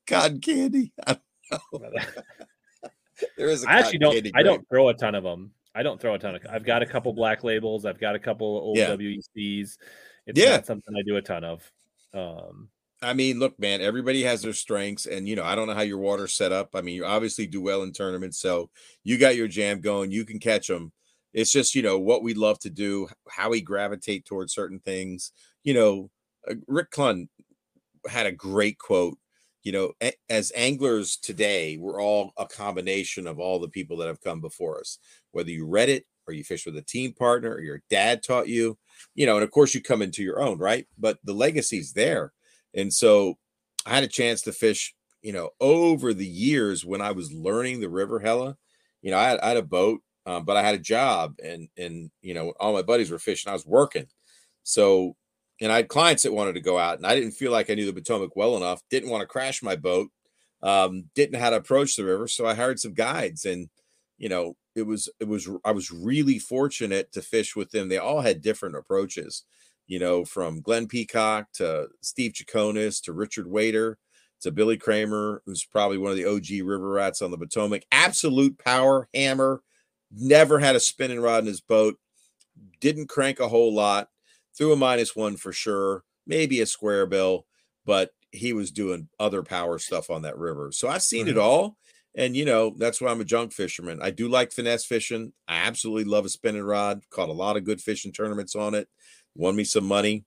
cotton 0.07 0.39
candy. 0.41 0.91
I, 1.05 1.17
there 3.37 3.47
is. 3.47 3.63
A 3.63 3.69
I 3.69 3.73
actually 3.79 3.99
don't. 3.99 4.27
I 4.35 4.43
don't 4.43 4.67
throw 4.69 4.89
a 4.89 4.93
ton 4.93 5.15
of 5.15 5.23
them. 5.23 5.51
I 5.75 5.83
don't 5.83 6.01
throw 6.01 6.15
a 6.15 6.19
ton 6.19 6.35
of. 6.35 6.41
I've 6.49 6.65
got 6.65 6.81
a 6.81 6.85
couple 6.85 7.13
black 7.13 7.43
labels. 7.43 7.85
I've 7.85 7.99
got 7.99 8.15
a 8.15 8.19
couple 8.19 8.47
old 8.47 8.77
Yeah. 8.77 8.95
WECs. 8.95 9.77
It's 10.25 10.39
Yeah. 10.39 10.57
not 10.57 10.65
something 10.65 10.95
I 10.95 11.03
do 11.03 11.17
a 11.17 11.21
ton 11.21 11.43
of. 11.43 11.71
Um, 12.13 12.69
I 13.01 13.13
mean, 13.13 13.37
look, 13.37 13.59
man, 13.59 13.79
everybody 13.79 14.23
has 14.23 14.41
their 14.41 14.53
strengths, 14.53 15.05
and 15.05 15.27
you 15.27 15.35
know, 15.35 15.43
I 15.43 15.53
don't 15.55 15.67
know 15.67 15.75
how 15.75 15.81
your 15.81 15.99
water's 15.99 16.33
set 16.33 16.51
up. 16.51 16.71
I 16.73 16.81
mean, 16.81 16.95
you 16.95 17.05
obviously 17.05 17.45
do 17.45 17.61
well 17.61 17.83
in 17.83 17.91
tournaments, 17.91 18.39
so 18.39 18.71
you 19.03 19.19
got 19.19 19.35
your 19.35 19.47
jam 19.47 19.81
going. 19.81 20.11
You 20.11 20.25
can 20.25 20.39
catch 20.39 20.67
them. 20.67 20.91
It's 21.33 21.51
just 21.51 21.75
you 21.75 21.83
know 21.83 21.99
what 21.99 22.23
we 22.23 22.33
love 22.33 22.57
to 22.59 22.71
do, 22.71 23.07
how 23.29 23.51
we 23.51 23.61
gravitate 23.61 24.25
towards 24.25 24.53
certain 24.53 24.79
things. 24.79 25.31
You 25.63 25.75
know, 25.75 26.09
uh, 26.49 26.55
Rick 26.67 26.89
Clunn 26.89 27.27
had 28.09 28.25
a 28.25 28.31
great 28.31 28.79
quote. 28.79 29.19
You 29.67 29.73
know, 29.73 29.91
a- 30.01 30.15
as 30.29 30.53
anglers 30.55 31.17
today, 31.17 31.75
we're 31.75 32.01
all 32.01 32.31
a 32.37 32.45
combination 32.45 33.27
of 33.27 33.37
all 33.37 33.59
the 33.59 33.67
people 33.67 33.97
that 33.97 34.07
have 34.07 34.21
come 34.21 34.39
before 34.39 34.79
us. 34.79 34.97
Whether 35.31 35.51
you 35.51 35.65
read 35.65 35.89
it 35.89 36.05
or 36.25 36.33
you 36.33 36.45
fish 36.45 36.65
with 36.65 36.77
a 36.77 36.81
team 36.81 37.11
partner 37.11 37.51
or 37.51 37.59
your 37.59 37.83
dad 37.89 38.23
taught 38.23 38.47
you, 38.47 38.77
you 39.13 39.25
know, 39.25 39.35
and 39.35 39.43
of 39.43 39.51
course 39.51 39.75
you 39.75 39.81
come 39.81 40.01
into 40.01 40.23
your 40.23 40.41
own, 40.41 40.57
right? 40.57 40.87
But 40.97 41.19
the 41.25 41.33
legacy's 41.33 41.91
there. 41.91 42.31
And 42.75 42.93
so 42.93 43.39
I 43.85 43.89
had 43.89 44.05
a 44.05 44.07
chance 44.07 44.41
to 44.43 44.53
fish, 44.53 44.95
you 45.21 45.33
know, 45.33 45.49
over 45.59 46.13
the 46.13 46.25
years 46.25 46.85
when 46.85 47.01
I 47.01 47.11
was 47.11 47.33
learning 47.33 47.81
the 47.81 47.89
river 47.89 48.19
hella. 48.19 48.55
You 49.01 49.11
know, 49.11 49.17
I 49.17 49.27
had, 49.27 49.39
I 49.41 49.49
had 49.49 49.57
a 49.57 49.63
boat, 49.63 49.99
um, 50.25 50.45
but 50.45 50.55
I 50.55 50.63
had 50.63 50.75
a 50.75 50.79
job 50.79 51.35
and, 51.43 51.67
and, 51.75 52.09
you 52.21 52.33
know, 52.33 52.53
all 52.57 52.71
my 52.71 52.83
buddies 52.83 53.11
were 53.11 53.19
fishing. 53.19 53.49
I 53.49 53.53
was 53.53 53.65
working. 53.65 54.07
So, 54.63 55.17
and 55.61 55.71
I 55.71 55.77
had 55.77 55.87
clients 55.87 56.23
that 56.23 56.33
wanted 56.33 56.53
to 56.53 56.61
go 56.61 56.77
out 56.77 56.97
and 56.97 57.05
I 57.05 57.15
didn't 57.15 57.31
feel 57.31 57.51
like 57.51 57.69
I 57.69 57.75
knew 57.75 57.85
the 57.85 57.93
Potomac 57.93 58.35
well 58.35 58.57
enough, 58.57 58.81
didn't 58.89 59.09
want 59.09 59.21
to 59.21 59.27
crash 59.27 59.63
my 59.63 59.75
boat, 59.75 60.09
um, 60.61 61.05
didn't 61.15 61.33
know 61.33 61.39
how 61.39 61.49
to 61.49 61.57
approach 61.57 61.95
the 61.95 62.05
river. 62.05 62.27
So 62.27 62.45
I 62.45 62.53
hired 62.53 62.79
some 62.79 62.93
guides 62.93 63.45
and, 63.45 63.69
you 64.17 64.29
know, 64.29 64.55
it 64.75 64.83
was, 64.83 65.09
it 65.19 65.27
was, 65.27 65.49
I 65.65 65.71
was 65.71 65.91
really 65.91 66.39
fortunate 66.39 67.11
to 67.13 67.21
fish 67.21 67.55
with 67.55 67.71
them. 67.71 67.89
They 67.89 67.97
all 67.97 68.21
had 68.21 68.41
different 68.41 68.75
approaches 68.75 69.43
you 69.87 69.99
know, 69.99 70.25
from 70.25 70.61
Glenn 70.61 70.87
Peacock 70.87 71.47
to 71.53 71.87
Steve 72.01 72.33
Chaconas 72.33 73.01
to 73.03 73.13
Richard 73.13 73.47
Wader 73.47 73.97
to 74.41 74.51
Billy 74.51 74.77
Kramer, 74.77 75.41
who's 75.45 75.63
probably 75.63 75.97
one 75.97 76.11
of 76.11 76.17
the 76.17 76.25
OG 76.25 76.67
river 76.67 76.89
rats 76.89 77.21
on 77.21 77.31
the 77.31 77.37
Potomac. 77.37 77.83
Absolute 77.91 78.59
power 78.59 79.07
hammer, 79.13 79.63
never 80.11 80.59
had 80.59 80.75
a 80.75 80.79
spinning 80.79 81.21
rod 81.21 81.39
in 81.39 81.47
his 81.47 81.61
boat, 81.61 81.95
didn't 82.79 83.09
crank 83.09 83.39
a 83.39 83.47
whole 83.47 83.73
lot, 83.73 84.09
threw 84.57 84.73
a 84.73 84.75
minus 84.75 85.15
one 85.15 85.37
for 85.37 85.53
sure, 85.53 86.03
maybe 86.25 86.61
a 86.61 86.65
square 86.65 87.05
bill, 87.05 87.45
but 87.85 88.11
he 88.31 88.53
was 88.53 88.71
doing 88.71 89.09
other 89.19 89.43
power 89.43 89.79
stuff 89.79 90.09
on 90.09 90.23
that 90.23 90.37
river. 90.37 90.71
So 90.71 90.87
I've 90.87 91.03
seen 91.03 91.27
it 91.27 91.37
all. 91.37 91.77
And 92.15 92.35
you 92.35 92.45
know, 92.45 92.73
that's 92.75 92.99
why 92.99 93.11
I'm 93.11 93.21
a 93.21 93.25
junk 93.25 93.53
fisherman. 93.53 93.99
I 94.01 94.09
do 94.09 94.27
like 94.27 94.51
finesse 94.51 94.85
fishing. 94.85 95.33
I 95.47 95.57
absolutely 95.67 96.05
love 96.05 96.25
a 96.25 96.29
spinning 96.29 96.63
rod. 96.63 97.01
Caught 97.11 97.29
a 97.29 97.33
lot 97.33 97.57
of 97.57 97.63
good 97.63 97.79
fishing 97.79 98.11
tournaments 98.11 98.55
on 98.55 98.73
it 98.73 98.87
won 99.37 99.55
me 99.55 99.63
some 99.63 99.85
money. 99.85 100.25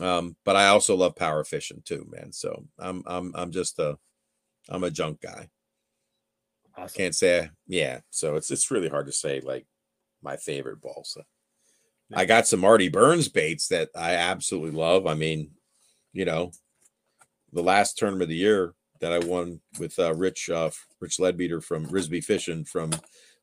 Um, 0.00 0.36
but 0.44 0.56
I 0.56 0.68
also 0.68 0.94
love 0.94 1.16
power 1.16 1.44
fishing 1.44 1.82
too, 1.84 2.06
man. 2.10 2.32
So 2.32 2.64
I'm 2.78 3.02
I'm 3.06 3.32
I'm 3.34 3.50
just 3.50 3.78
a 3.78 3.96
I'm 4.68 4.84
a 4.84 4.90
junk 4.90 5.20
guy. 5.22 5.48
awesome. 6.76 6.96
Can't 6.96 7.14
say 7.14 7.50
yeah. 7.66 8.00
So 8.10 8.36
it's 8.36 8.50
it's 8.50 8.70
really 8.70 8.88
hard 8.88 9.06
to 9.06 9.12
say 9.12 9.40
like 9.40 9.66
my 10.22 10.36
favorite 10.36 10.82
balsa. 10.82 11.22
I 12.14 12.24
got 12.24 12.46
some 12.46 12.60
Marty 12.60 12.88
Burns 12.88 13.28
baits 13.28 13.68
that 13.68 13.90
I 13.94 14.14
absolutely 14.14 14.70
love. 14.78 15.06
I 15.06 15.14
mean, 15.14 15.50
you 16.12 16.24
know, 16.24 16.52
the 17.52 17.62
last 17.62 17.98
tournament 17.98 18.22
of 18.24 18.28
the 18.30 18.36
year 18.36 18.74
that 19.00 19.12
I 19.12 19.18
won 19.18 19.60
with 19.78 19.98
uh, 19.98 20.14
Rich 20.14 20.50
uh, 20.50 20.70
Rich 21.00 21.20
Ledbeater 21.20 21.60
from 21.60 21.86
Risby 21.86 22.22
Fishing 22.24 22.64
from 22.64 22.90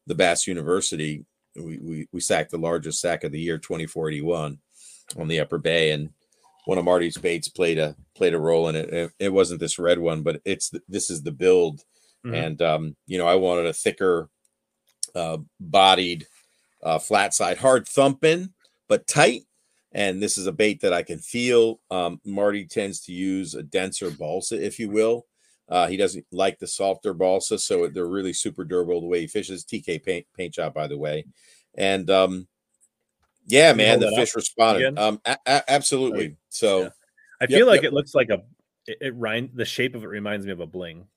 the 0.07 0.15
Bass 0.15 0.47
University. 0.47 1.25
We, 1.55 1.77
we 1.79 2.07
we 2.11 2.19
sacked 2.21 2.51
the 2.51 2.57
largest 2.57 2.99
sack 2.99 3.23
of 3.23 3.31
the 3.31 3.39
year, 3.39 3.57
2481 3.57 4.59
on 5.17 5.27
the 5.27 5.39
upper 5.39 5.59
bay 5.59 5.91
and 5.91 6.09
one 6.65 6.79
of 6.79 6.83
marty's 6.83 7.15
baits 7.15 7.47
played 7.47 7.77
a 7.77 7.95
played 8.15 8.33
a 8.33 8.39
role 8.39 8.69
in 8.69 8.75
it 8.75 8.89
it, 8.91 9.11
it 9.19 9.29
wasn't 9.29 9.59
this 9.59 9.77
red 9.77 9.99
one 9.99 10.23
but 10.23 10.41
it's 10.45 10.71
this 10.89 11.11
is 11.11 11.21
the 11.21 11.31
build 11.31 11.83
Mhm. 12.25 12.33
and 12.43 12.61
um 12.63 12.95
you 13.05 13.19
know 13.19 13.27
i 13.27 13.35
wanted 13.35 13.67
a 13.67 13.73
thicker 13.73 14.29
uh 15.13 15.37
bodied 15.59 16.25
uh 16.85 16.97
flat 16.99 17.33
side 17.33 17.57
hard 17.57 17.87
thumping 17.87 18.53
but 18.87 19.05
tight 19.07 19.41
and 19.91 20.21
this 20.23 20.37
is 20.37 20.47
a 20.47 20.51
bait 20.51 20.79
that 20.81 20.93
i 20.93 21.03
can 21.03 21.19
feel 21.19 21.79
um 21.91 22.19
marty 22.25 22.65
tends 22.65 23.01
to 23.01 23.11
use 23.11 23.53
a 23.55 23.63
denser 23.63 24.09
balsa 24.11 24.63
if 24.63 24.79
you 24.79 24.89
will 24.89 25.25
uh 25.69 25.87
he 25.87 25.97
doesn't 25.97 26.25
like 26.31 26.57
the 26.59 26.67
softer 26.67 27.13
balsa 27.13 27.59
so 27.59 27.87
they're 27.87 28.07
really 28.07 28.33
super 28.33 28.63
durable 28.63 29.01
the 29.01 29.07
way 29.07 29.19
he 29.21 29.27
fishes 29.27 29.65
tk 29.65 30.01
paint 30.03 30.25
paint 30.37 30.53
job 30.53 30.73
by 30.73 30.87
the 30.87 30.97
way 30.97 31.25
and 31.75 32.09
um 32.09 32.47
yeah, 33.47 33.73
man, 33.73 33.99
the 33.99 34.11
fish 34.15 34.35
responded. 34.35 34.97
Um, 34.97 35.21
a- 35.25 35.37
a- 35.45 35.71
absolutely. 35.71 36.35
So, 36.49 36.81
Yeah. 36.81 36.89
I 37.41 37.45
Yep, 37.45 37.49
feel 37.49 37.67
like 37.67 37.83
yep. 37.83 37.91
it 37.91 37.93
looks 37.93 38.15
like 38.15 38.29
a. 38.29 38.41
It, 38.87 38.97
it 39.01 39.15
rind, 39.15 39.51
the 39.53 39.65
shape 39.65 39.93
of 39.95 40.03
it 40.03 40.07
reminds 40.07 40.45
me 40.45 40.51
of 40.51 40.61
a 40.61 40.65
bling. 40.65 41.07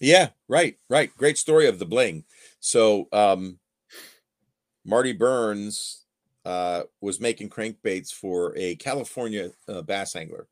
yeah, 0.00 0.30
right, 0.48 0.78
right. 0.88 1.14
Great 1.16 1.36
story 1.36 1.66
of 1.66 1.78
the 1.78 1.84
bling. 1.84 2.24
So, 2.60 3.08
um, 3.12 3.58
Marty 4.84 5.12
Burns 5.12 6.04
uh, 6.44 6.84
was 7.00 7.20
making 7.20 7.50
crankbaits 7.50 8.12
for 8.12 8.54
a 8.56 8.76
California 8.76 9.50
uh, 9.68 9.82
bass 9.82 10.16
angler. 10.16 10.48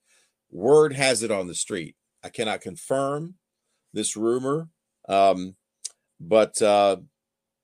Word 0.50 0.92
has 0.92 1.22
it 1.22 1.30
on 1.30 1.46
the 1.46 1.54
street. 1.54 1.96
I 2.22 2.28
cannot 2.28 2.60
confirm 2.60 3.34
this 3.92 4.16
rumor, 4.16 4.68
um, 5.08 5.56
but 6.20 6.60
uh, 6.60 6.96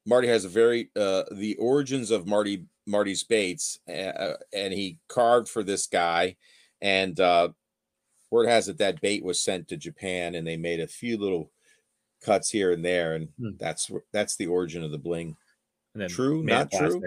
Marty 0.07 0.29
has 0.29 0.45
a 0.45 0.49
very 0.49 0.91
uh, 0.97 1.25
the 1.33 1.57
origins 1.57 2.11
of 2.11 2.27
Marty 2.27 2.65
Marty's 2.87 3.25
baits, 3.25 3.79
uh, 3.89 4.35
and 4.53 4.73
he 4.73 4.99
carved 5.09 5.49
for 5.49 5.63
this 5.63 5.87
guy, 5.87 6.37
and 6.81 7.19
uh, 7.21 7.49
word 8.31 8.49
has 8.49 8.69
it 8.69 8.79
that 8.79 9.01
bait 9.01 9.25
was 9.25 9.41
sent 9.41 9.69
to 9.69 9.77
Japan, 9.77 10.35
and 10.35 10.47
they 10.47 10.57
made 10.57 10.81
a 10.81 10.87
few 10.87 11.17
little 11.17 11.51
cuts 12.23 12.51
here 12.51 12.73
and 12.73 12.85
there, 12.85 13.15
and 13.15 13.29
Hmm. 13.39 13.51
that's 13.59 13.91
that's 14.13 14.37
the 14.37 14.47
origin 14.47 14.83
of 14.85 14.91
the 14.91 14.99
bling. 14.99 15.37
And 15.95 16.03
then 16.03 16.09
True, 16.09 16.43
not 16.43 16.71
true? 16.73 17.03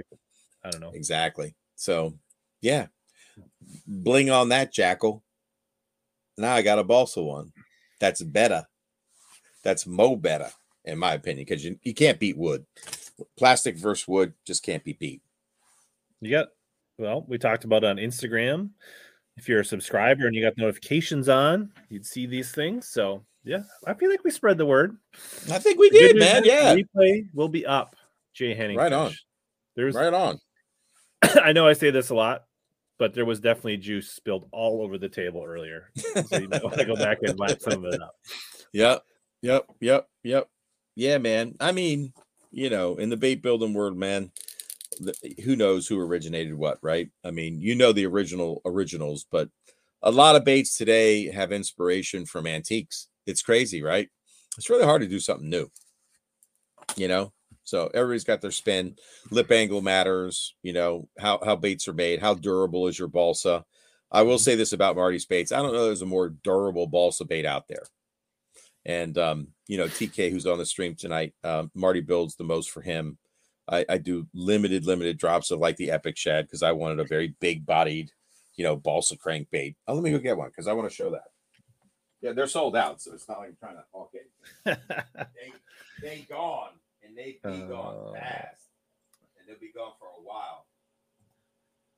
I 0.64 0.70
don't 0.70 0.82
know. 0.82 0.92
Exactly. 0.94 1.56
So, 1.76 2.14
yeah, 2.62 2.88
bling 3.86 4.30
on 4.30 4.50
that 4.50 4.74
Jackall. 4.74 5.22
Now 6.38 6.54
I 6.54 6.62
got 6.62 6.80
a 6.80 6.84
balsa 6.84 7.22
one. 7.22 7.52
That's 8.00 8.22
better. 8.22 8.66
That's 9.64 9.86
mo 9.86 10.16
better, 10.16 10.50
in 10.86 10.98
my 10.98 11.14
opinion, 11.14 11.46
because 11.46 11.66
you, 11.66 11.78
you 11.84 11.94
can't 11.94 12.20
beat 12.20 12.38
wood. 12.38 12.66
Plastic 13.38 13.78
versus 13.78 14.08
wood 14.08 14.34
just 14.46 14.64
can't 14.64 14.84
be 14.84 14.94
beat. 14.94 15.22
You 16.22 16.32
got 16.32 16.48
well, 16.98 17.26
we 17.28 17.38
talked 17.38 17.64
about 17.64 17.84
on 17.84 17.98
Instagram. 17.98 18.70
If 19.36 19.48
you're 19.48 19.60
a 19.60 19.66
subscriber 19.66 20.26
and 20.26 20.36
you 20.36 20.42
got 20.42 20.58
notifications 20.58 21.30
on, 21.30 21.72
you'd 21.90 22.06
see 22.06 22.26
these 22.26 22.52
things. 22.52 22.88
So 22.88 23.24
yeah, 23.44 23.64
I 23.86 23.94
feel 23.94 24.10
like 24.10 24.24
we 24.24 24.32
spread 24.32 24.58
the 24.58 24.66
word. 24.66 24.98
I 25.52 25.60
think 25.60 25.80
we 25.80 25.90
did, 25.90 26.18
man. 26.18 26.44
Yeah, 26.44 26.74
replay 26.74 27.28
will 27.34 27.50
be 27.50 27.66
up. 27.66 27.96
Jay 28.38 28.54
Henning, 28.54 28.78
Right 28.78 28.94
on. 28.94 29.12
There's, 29.76 29.96
right 29.96 30.14
on. 30.14 30.40
I 31.44 31.54
know 31.54 31.68
I 31.68 31.74
say 31.74 31.90
this 31.90 32.12
a 32.12 32.16
lot, 32.16 32.44
but 33.00 33.16
there 33.16 33.26
was 33.26 33.40
definitely 33.40 33.78
juice 33.78 34.12
spilled 34.12 34.48
all 34.52 34.84
over 34.84 35.00
the 35.00 35.10
table 35.10 35.44
earlier. 35.44 35.92
So 36.28 36.38
you 36.38 36.48
might 36.48 36.64
want 36.64 36.78
to 36.78 36.86
go 36.86 36.96
back 36.96 37.18
and 37.24 37.38
lap 37.40 37.60
some 37.60 37.84
of 37.84 37.94
it 37.94 38.02
up. 38.02 38.16
Yep, 38.74 39.02
yep, 39.42 39.66
yep, 39.80 40.08
yep. 40.24 40.50
Yeah, 40.96 41.20
man. 41.20 41.56
I 41.62 41.72
mean, 41.72 42.12
you 42.52 42.70
know, 42.70 42.98
in 42.98 43.10
the 43.10 43.16
bait 43.16 43.42
building 43.42 43.74
world, 43.74 43.98
man, 43.98 44.30
the, 45.00 45.16
who 45.46 45.56
knows 45.56 45.88
who 45.88 46.00
originated 46.00 46.54
what, 46.54 46.78
right? 46.82 47.10
I 47.24 47.32
mean, 47.32 47.62
you 47.62 47.76
know 47.76 47.94
the 47.94 48.06
original 48.06 48.62
originals, 48.66 49.26
but 49.32 49.50
a 50.02 50.12
lot 50.12 50.36
of 50.36 50.44
baits 50.44 50.78
today 50.78 51.32
have 51.32 51.54
inspiration 51.54 52.26
from 52.26 52.46
antiques. 52.46 53.08
It's 53.26 53.42
crazy, 53.42 53.82
right? 53.82 54.10
It's 54.58 54.70
really 54.70 54.84
hard 54.86 55.02
to 55.02 55.08
do 55.08 55.22
something 55.22 55.50
new. 55.50 55.72
You 56.98 57.08
know, 57.08 57.32
so 57.68 57.92
everybody's 57.94 58.24
got 58.24 58.40
their 58.40 58.52
spin. 58.52 58.96
Lip 59.30 59.52
angle 59.52 59.82
matters. 59.82 60.56
You 60.64 60.72
know 60.72 61.10
how 61.20 61.40
how 61.44 61.58
baits 61.58 61.90
are 61.90 61.94
made. 61.94 62.22
How 62.22 62.34
durable 62.34 62.88
is 62.88 62.98
your 62.98 63.10
balsa? 63.10 63.66
I 64.10 64.22
will 64.22 64.40
say 64.40 64.56
this 64.56 64.72
about 64.72 64.96
Marty's 64.96 65.26
baits. 65.26 65.52
I 65.52 65.58
don't 65.62 65.74
know 65.74 65.86
there's 65.86 66.02
a 66.02 66.06
more 66.06 66.30
durable 66.30 66.88
balsa 66.88 67.26
bait 67.26 67.46
out 67.46 67.68
there. 67.68 67.84
And 68.86 69.18
um, 69.18 69.50
you 69.68 69.78
know, 69.78 69.88
TK, 69.88 70.32
who's 70.32 70.46
on 70.46 70.60
the 70.60 70.66
stream 70.66 70.96
tonight, 70.96 71.34
um, 71.44 71.70
Marty 71.76 72.00
builds 72.00 72.38
the 72.38 72.46
most 72.46 72.72
for 72.72 72.82
him. 72.82 73.18
I, 73.70 73.86
I 73.90 73.98
do 73.98 74.28
limited, 74.34 74.86
limited 74.86 75.18
drops 75.18 75.52
of 75.52 75.60
like 75.60 75.76
the 75.76 75.92
Epic 75.92 76.16
Shad 76.16 76.46
because 76.46 76.64
I 76.64 76.72
wanted 76.72 77.02
a 77.02 77.06
very 77.06 77.36
big 77.42 77.66
bodied, 77.66 78.12
you 78.56 78.64
know, 78.64 78.78
balsa 78.78 79.18
crankbait. 79.18 79.76
Oh, 79.90 79.94
let 79.94 80.04
me 80.04 80.12
go 80.12 80.20
get 80.20 80.38
one 80.38 80.48
because 80.48 80.70
I 80.70 80.74
want 80.74 80.90
to 80.90 80.96
show 80.96 81.10
that. 81.10 81.26
Yeah, 82.22 82.32
they're 82.32 82.48
sold 82.48 82.78
out, 82.78 83.02
so 83.02 83.14
it's 83.14 83.28
not 83.28 83.40
like 83.40 83.50
I'm 83.50 83.58
trying 83.60 83.76
to 83.76 83.84
okay. 83.94 84.80
They 85.36 85.52
they 86.02 86.26
gone 86.30 86.70
and 87.08 87.18
they 87.18 87.40
be 87.44 87.68
gone 87.68 88.10
Uh. 88.16 88.20
fast, 88.20 88.64
and 89.40 89.48
they'll 89.48 89.60
be 89.60 89.72
gone 89.72 89.94
for 90.00 90.08
a 90.08 90.22
while. 90.24 90.66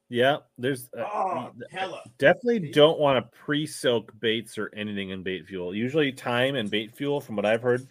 yeah, 0.09 0.37
there's 0.57 0.89
uh, 0.97 1.03
Oh, 1.03 1.51
hella. 1.71 2.01
definitely 2.17 2.71
don't 2.71 2.99
want 2.99 3.23
to 3.23 3.37
pre-soak 3.37 4.11
baits 4.19 4.57
or 4.57 4.71
anything 4.75 5.09
in 5.11 5.21
bait 5.23 5.45
fuel. 5.47 5.75
Usually, 5.75 6.11
time 6.11 6.55
and 6.55 6.69
bait 6.71 6.95
fuel, 6.95 7.21
from 7.21 7.35
what 7.35 7.45
I've 7.45 7.61
heard, 7.61 7.87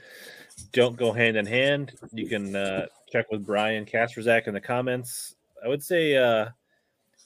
don't 0.72 0.96
go 0.96 1.12
hand 1.12 1.36
in 1.36 1.46
hand. 1.46 1.92
You 2.12 2.26
can 2.26 2.56
uh, 2.56 2.86
check 3.10 3.30
with 3.30 3.46
Brian 3.46 3.84
Kasperzak 3.86 4.48
in 4.48 4.54
the 4.54 4.60
comments. 4.60 5.36
I 5.64 5.68
would 5.68 5.82
say 5.82 6.16
uh, 6.16 6.48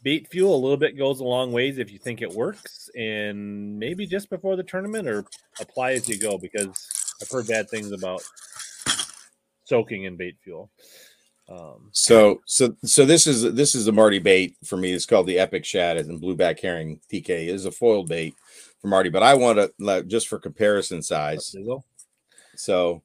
bait 0.02 0.28
fuel 0.28 0.54
a 0.54 0.60
little 0.60 0.76
bit 0.76 0.98
goes 0.98 1.20
a 1.20 1.24
long 1.24 1.52
ways 1.52 1.78
if 1.78 1.90
you 1.90 1.98
think 1.98 2.20
it 2.20 2.30
works, 2.30 2.90
and 2.94 3.78
maybe 3.78 4.06
just 4.06 4.28
before 4.28 4.56
the 4.56 4.62
tournament 4.62 5.08
or 5.08 5.24
apply 5.60 5.92
as 5.92 6.06
you 6.08 6.18
go 6.18 6.36
because 6.36 7.16
I've 7.22 7.30
heard 7.30 7.46
bad 7.46 7.70
things 7.70 7.92
about 7.92 8.22
soaking 9.64 10.04
in 10.04 10.16
bait 10.16 10.36
fuel. 10.42 10.70
Um, 11.48 11.88
So 11.92 12.40
so 12.46 12.74
so 12.84 13.04
this 13.04 13.26
is 13.26 13.54
this 13.54 13.74
is 13.74 13.86
a 13.88 13.92
Marty 13.92 14.18
bait 14.18 14.56
for 14.64 14.76
me. 14.76 14.92
It's 14.92 15.06
called 15.06 15.26
the 15.26 15.38
Epic 15.38 15.64
Shad 15.64 15.96
and 15.96 16.20
blueback 16.20 16.60
herring 16.60 17.00
PK 17.12 17.30
It 17.30 17.48
is 17.48 17.66
a 17.66 17.70
foiled 17.72 18.08
bait 18.08 18.34
for 18.80 18.88
Marty, 18.88 19.10
but 19.10 19.22
I 19.22 19.34
want 19.34 19.58
to 19.58 19.72
like, 19.78 20.06
just 20.06 20.28
for 20.28 20.38
comparison 20.38 21.02
size. 21.02 21.54
So 22.56 23.02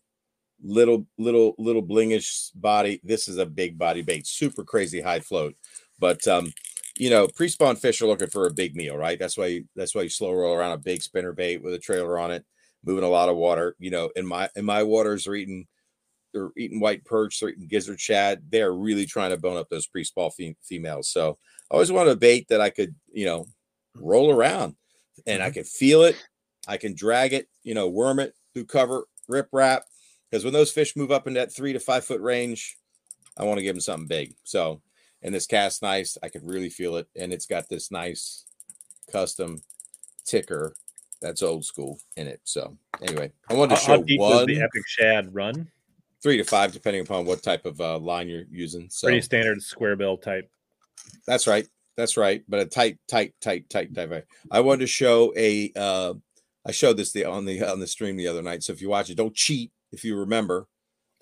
little 0.64 1.06
little 1.18 1.56
little 1.58 1.84
blingish 1.84 2.52
body. 2.56 3.02
This 3.04 3.28
is 3.28 3.38
a 3.38 3.46
big 3.46 3.78
body 3.78 4.02
bait, 4.02 4.28
super 4.28 4.64
crazy 4.64 5.02
high 5.02 5.20
float. 5.20 5.56
But 6.00 6.28
um, 6.28 6.54
you 6.98 7.10
know, 7.10 7.28
pre-spawn 7.28 7.76
fish 7.76 8.02
are 8.02 8.08
looking 8.08 8.30
for 8.30 8.48
a 8.48 8.54
big 8.54 8.76
meal, 8.76 8.98
right? 8.98 9.20
That's 9.20 9.38
why 9.38 9.48
you, 9.48 9.66
that's 9.76 9.94
why 9.94 10.04
you 10.04 10.10
slow 10.10 10.34
roll 10.34 10.56
around 10.56 10.72
a 10.72 10.78
big 10.78 11.02
spinner 11.02 11.32
bait 11.32 11.62
with 11.62 11.74
a 11.74 11.80
trailer 11.80 12.18
on 12.18 12.32
it, 12.32 12.44
moving 12.84 13.04
a 13.04 13.10
lot 13.10 13.30
of 13.30 13.36
water. 13.36 13.76
You 13.80 13.92
know, 13.92 14.10
in 14.16 14.26
my 14.26 14.50
in 14.56 14.66
my 14.66 14.84
waters 14.84 15.28
are 15.28 15.36
eating 15.36 15.68
they're 16.34 16.52
eating 16.58 16.80
white 16.80 17.06
perch, 17.06 17.40
they're 17.40 17.49
eating 17.49 17.68
gizzard 17.68 17.99
shad. 17.99 18.44
They're 18.49 18.74
really 18.74 19.06
trying 19.06 19.32
to 19.32 19.38
bone 19.38 19.58
up 19.58 19.70
those 19.70 19.88
pre-spawn 19.88 20.32
fe- 20.32 20.56
females. 20.64 21.10
So 21.10 21.38
I 21.70 21.74
always 21.74 21.91
wanted 21.91 22.12
a 22.12 22.18
bait 22.18 22.48
that 22.49 22.62
I 22.62 22.70
could, 22.70 22.95
you 23.12 23.26
know, 23.26 23.48
roll 23.95 24.32
around 24.32 24.76
and 25.26 25.41
I 25.41 25.48
mm-hmm. 25.48 25.54
can 25.54 25.64
feel 25.64 26.04
it. 26.04 26.16
I 26.68 26.78
can 26.78 26.95
drag 26.95 27.34
it, 27.34 27.48
you 27.64 27.74
know, 27.74 27.88
worm 27.88 28.20
it 28.20 28.34
through 28.54 28.66
cover, 28.66 29.06
rip 29.28 29.48
wrap. 29.52 29.84
Because 30.30 30.44
when 30.44 30.54
those 30.54 30.72
fish 30.72 30.95
move 30.95 31.12
up 31.12 31.28
in 31.28 31.34
that 31.36 31.54
three 31.54 31.74
to 31.74 31.80
five 31.80 32.04
foot 32.04 32.22
range, 32.22 32.78
I 33.38 33.44
want 33.44 33.60
to 33.60 33.64
give 33.64 33.76
them 33.76 33.82
something 33.82 34.08
big. 34.08 34.34
So, 34.44 34.82
and 35.22 35.34
this 35.34 35.48
cast 35.48 35.82
nice, 35.82 36.18
I 36.22 36.30
could 36.30 36.45
really 36.45 36.70
feel 36.70 36.98
it. 36.98 37.08
And 37.16 37.32
it's 37.32 37.45
got 37.45 37.70
this 37.70 37.91
nice 37.91 38.45
custom 39.12 39.62
ticker 40.26 40.76
that's 41.22 41.41
old 41.41 41.66
school 41.66 41.99
in 42.18 42.28
it. 42.28 42.41
So, 42.44 42.78
anyway, 43.02 43.32
I 43.49 43.54
wanted 43.54 43.76
to 43.76 43.82
How, 43.82 43.88
how 43.88 43.98
show 43.98 44.04
deep 44.04 44.20
one, 44.20 44.45
the 44.48 44.62
Epic 44.62 44.84
Shad 44.86 45.34
run? 45.34 45.72
Three 46.22 46.38
to 46.38 46.44
five, 46.44 46.72
depending 46.72 47.02
upon 47.02 47.26
what 47.26 47.44
type 47.44 47.65
of 47.65 47.80
uh, 47.80 47.98
line 47.99 48.27
you're 48.27 48.45
using. 48.49 48.88
So, 48.89 49.07
Pretty 49.07 49.22
standard 49.22 49.61
square 49.61 49.95
bill 49.95 50.18
type. 50.18 50.49
That's 51.26 51.48
right. 51.48 51.68
That's 51.95 52.18
right. 52.18 52.44
But 52.48 52.60
a 52.60 52.65
tight, 52.65 52.98
tight, 53.07 53.34
tight, 53.41 53.69
tight, 53.69 53.94
tight. 53.94 54.23
I 54.52 54.60
wanted 54.60 54.81
to 54.81 54.88
show 54.88 55.34
a. 55.35 55.72
Uh, 55.76 56.14
I 56.65 56.72
showed 56.72 56.98
this 56.98 57.11
the 57.14 57.26
on 57.26 57.45
the 57.45 57.64
on 57.64 57.80
the 57.80 57.88
stream 57.88 58.18
the 58.18 58.27
other 58.27 58.41
night. 58.41 58.64
So 58.64 58.73
if 58.73 58.81
you 58.81 58.89
watch 58.89 59.10
it, 59.10 59.15
don't 59.15 59.34
cheat. 59.34 59.72
If 59.91 60.03
you 60.03 60.18
remember, 60.18 60.68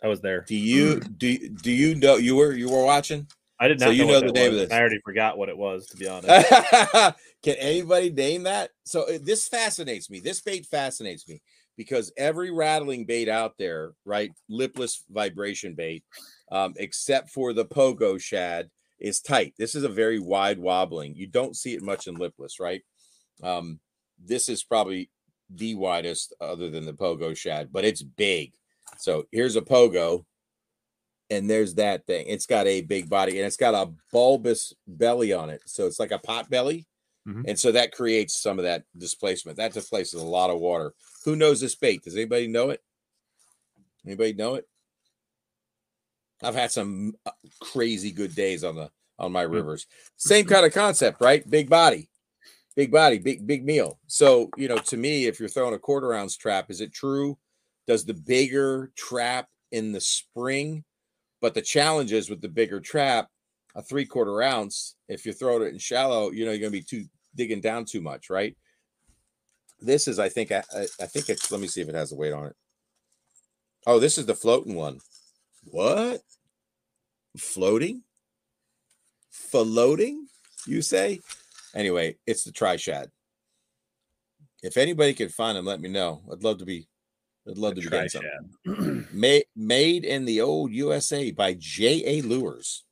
I 0.03 0.07
was 0.07 0.21
there. 0.21 0.41
do 0.41 0.55
you 0.55 0.99
do 0.99 1.49
do 1.49 1.71
you 1.71 1.95
know 1.95 2.17
you 2.17 2.35
were 2.35 2.51
you 2.51 2.69
were 2.69 2.83
watching? 2.83 3.27
I 3.59 3.69
did 3.69 3.79
So 3.79 3.85
not 3.85 3.95
you 3.95 4.05
know, 4.05 4.19
the 4.19 4.31
name 4.33 4.51
of 4.51 4.57
this. 4.57 4.71
I 4.71 4.79
already 4.79 4.99
forgot 5.05 5.37
what 5.37 5.47
it 5.47 5.57
was, 5.57 5.87
to 5.87 5.97
be 5.97 6.09
honest. 6.09 6.49
Can 7.43 7.55
anybody 7.55 8.09
name 8.09 8.43
that? 8.43 8.71
So 8.83 9.03
uh, 9.03 9.17
this 9.21 9.47
fascinates 9.47 10.09
me. 10.09 10.19
This 10.19 10.41
bait 10.41 10.65
fascinates 10.65 11.27
me 11.27 11.41
because 11.77 12.11
every 12.17 12.51
rattling 12.51 13.05
bait 13.05 13.29
out 13.29 13.53
there, 13.57 13.93
right? 14.05 14.31
Lipless 14.49 15.03
vibration 15.09 15.75
bait, 15.75 16.03
um, 16.51 16.73
except 16.77 17.29
for 17.29 17.53
the 17.53 17.65
pogo 17.65 18.19
shad, 18.19 18.69
is 18.99 19.21
tight. 19.21 19.53
This 19.57 19.75
is 19.75 19.83
a 19.83 19.89
very 19.89 20.19
wide 20.19 20.59
wobbling. 20.59 21.15
You 21.15 21.27
don't 21.27 21.55
see 21.55 21.73
it 21.73 21.81
much 21.81 22.07
in 22.07 22.15
lipless, 22.15 22.59
right? 22.59 22.81
Um, 23.43 23.79
this 24.17 24.47
is 24.47 24.63
probably 24.63 25.09
the 25.49 25.75
widest 25.75 26.33
other 26.39 26.69
than 26.69 26.85
the 26.85 26.93
pogo 26.93 27.35
shad, 27.35 27.71
but 27.71 27.85
it's 27.85 28.01
big. 28.01 28.53
So 28.97 29.25
here's 29.31 29.55
a 29.55 29.61
pogo, 29.61 30.25
and 31.29 31.49
there's 31.49 31.75
that 31.75 32.05
thing. 32.05 32.25
It's 32.27 32.45
got 32.45 32.67
a 32.67 32.81
big 32.81 33.09
body 33.09 33.37
and 33.37 33.47
it's 33.47 33.57
got 33.57 33.73
a 33.73 33.91
bulbous 34.11 34.73
belly 34.87 35.33
on 35.33 35.49
it. 35.49 35.61
So 35.65 35.87
it's 35.87 35.99
like 35.99 36.11
a 36.11 36.19
pot 36.19 36.49
belly. 36.49 36.85
Mhm. 37.27 37.45
And 37.47 37.59
so 37.59 37.71
that 37.71 37.91
creates 37.91 38.39
some 38.39 38.59
of 38.59 38.63
that 38.65 38.83
displacement. 38.95 39.57
That 39.57 39.73
displaces 39.73 40.21
a 40.21 40.25
lot 40.25 40.51
of 40.51 40.59
water. 40.59 40.93
Who 41.25 41.35
knows 41.35 41.59
this 41.59 41.75
bait? 41.75 42.03
Does 42.03 42.15
anybody 42.15 42.47
know 42.47 42.69
it? 42.69 42.81
Anybody 44.05 44.33
know 44.33 44.55
it? 44.55 44.67
I've 46.43 46.55
had 46.55 46.71
some 46.71 47.15
uh, 47.25 47.31
crazy 47.59 48.11
good 48.11 48.35
days 48.35 48.63
on 48.63 48.75
the 48.75 48.91
on 49.17 49.31
my 49.31 49.41
rivers. 49.41 49.87
Same 50.17 50.45
kind 50.45 50.65
of 50.65 50.73
concept, 50.73 51.21
right? 51.21 51.49
Big 51.49 51.69
body, 51.69 52.09
big 52.75 52.91
body, 52.91 53.17
big 53.17 53.47
big 53.47 53.65
meal. 53.65 53.99
So 54.07 54.49
you 54.55 54.67
know, 54.67 54.77
to 54.77 54.97
me, 54.97 55.25
if 55.25 55.39
you're 55.39 55.49
throwing 55.49 55.73
a 55.73 55.79
quarter 55.79 56.13
ounce 56.13 56.37
trap, 56.37 56.69
is 56.69 56.81
it 56.81 56.93
true? 56.93 57.37
Does 57.87 58.05
the 58.05 58.13
bigger 58.13 58.91
trap 58.95 59.47
in 59.71 59.91
the 59.91 60.01
spring? 60.01 60.83
But 61.41 61.53
the 61.53 61.61
challenge 61.61 62.11
is 62.11 62.29
with 62.29 62.41
the 62.41 62.49
bigger 62.49 62.79
trap, 62.79 63.29
a 63.75 63.81
three 63.81 64.05
quarter 64.05 64.43
ounce. 64.43 64.95
If 65.07 65.25
you're 65.25 65.33
throwing 65.33 65.63
it 65.63 65.73
in 65.73 65.79
shallow, 65.79 66.31
you 66.31 66.45
know 66.45 66.51
you're 66.51 66.61
gonna 66.61 66.71
be 66.71 66.83
too 66.83 67.05
digging 67.35 67.61
down 67.61 67.85
too 67.85 68.01
much, 68.01 68.29
right? 68.29 68.55
This 69.79 70.07
is, 70.07 70.19
I 70.19 70.29
think, 70.29 70.51
I, 70.51 70.63
I 70.73 70.85
I 71.01 71.05
think 71.05 71.29
it's. 71.29 71.51
Let 71.51 71.61
me 71.61 71.67
see 71.67 71.81
if 71.81 71.89
it 71.89 71.95
has 71.95 72.11
a 72.11 72.15
weight 72.15 72.33
on 72.33 72.47
it. 72.47 72.55
Oh, 73.85 73.99
this 73.99 74.17
is 74.17 74.25
the 74.25 74.35
floating 74.35 74.75
one. 74.75 74.99
What? 75.65 76.21
Floating? 77.37 78.01
Floating? 79.29 80.27
You 80.65 80.81
say? 80.81 81.19
Anyway, 81.75 82.17
it's 82.25 82.43
the 82.43 82.51
trishad. 82.51 83.07
If 84.63 84.77
anybody 84.77 85.13
can 85.13 85.29
find 85.29 85.57
them, 85.57 85.65
let 85.65 85.81
me 85.81 85.89
know. 85.89 86.21
I'd 86.31 86.43
love 86.43 86.57
to 86.59 86.65
be. 86.65 86.87
I'd 87.47 87.57
love 87.59 87.75
to 87.75 87.81
be 87.81 87.89
getting 87.89 88.09
Tri-shad. 88.09 89.07
Made 89.13 89.45
made 89.55 90.03
in 90.03 90.25
the 90.25 90.41
old 90.41 90.71
USA 90.71 91.29
by 91.29 91.53
J. 91.59 92.01
A. 92.03 92.21
Lures. 92.23 92.83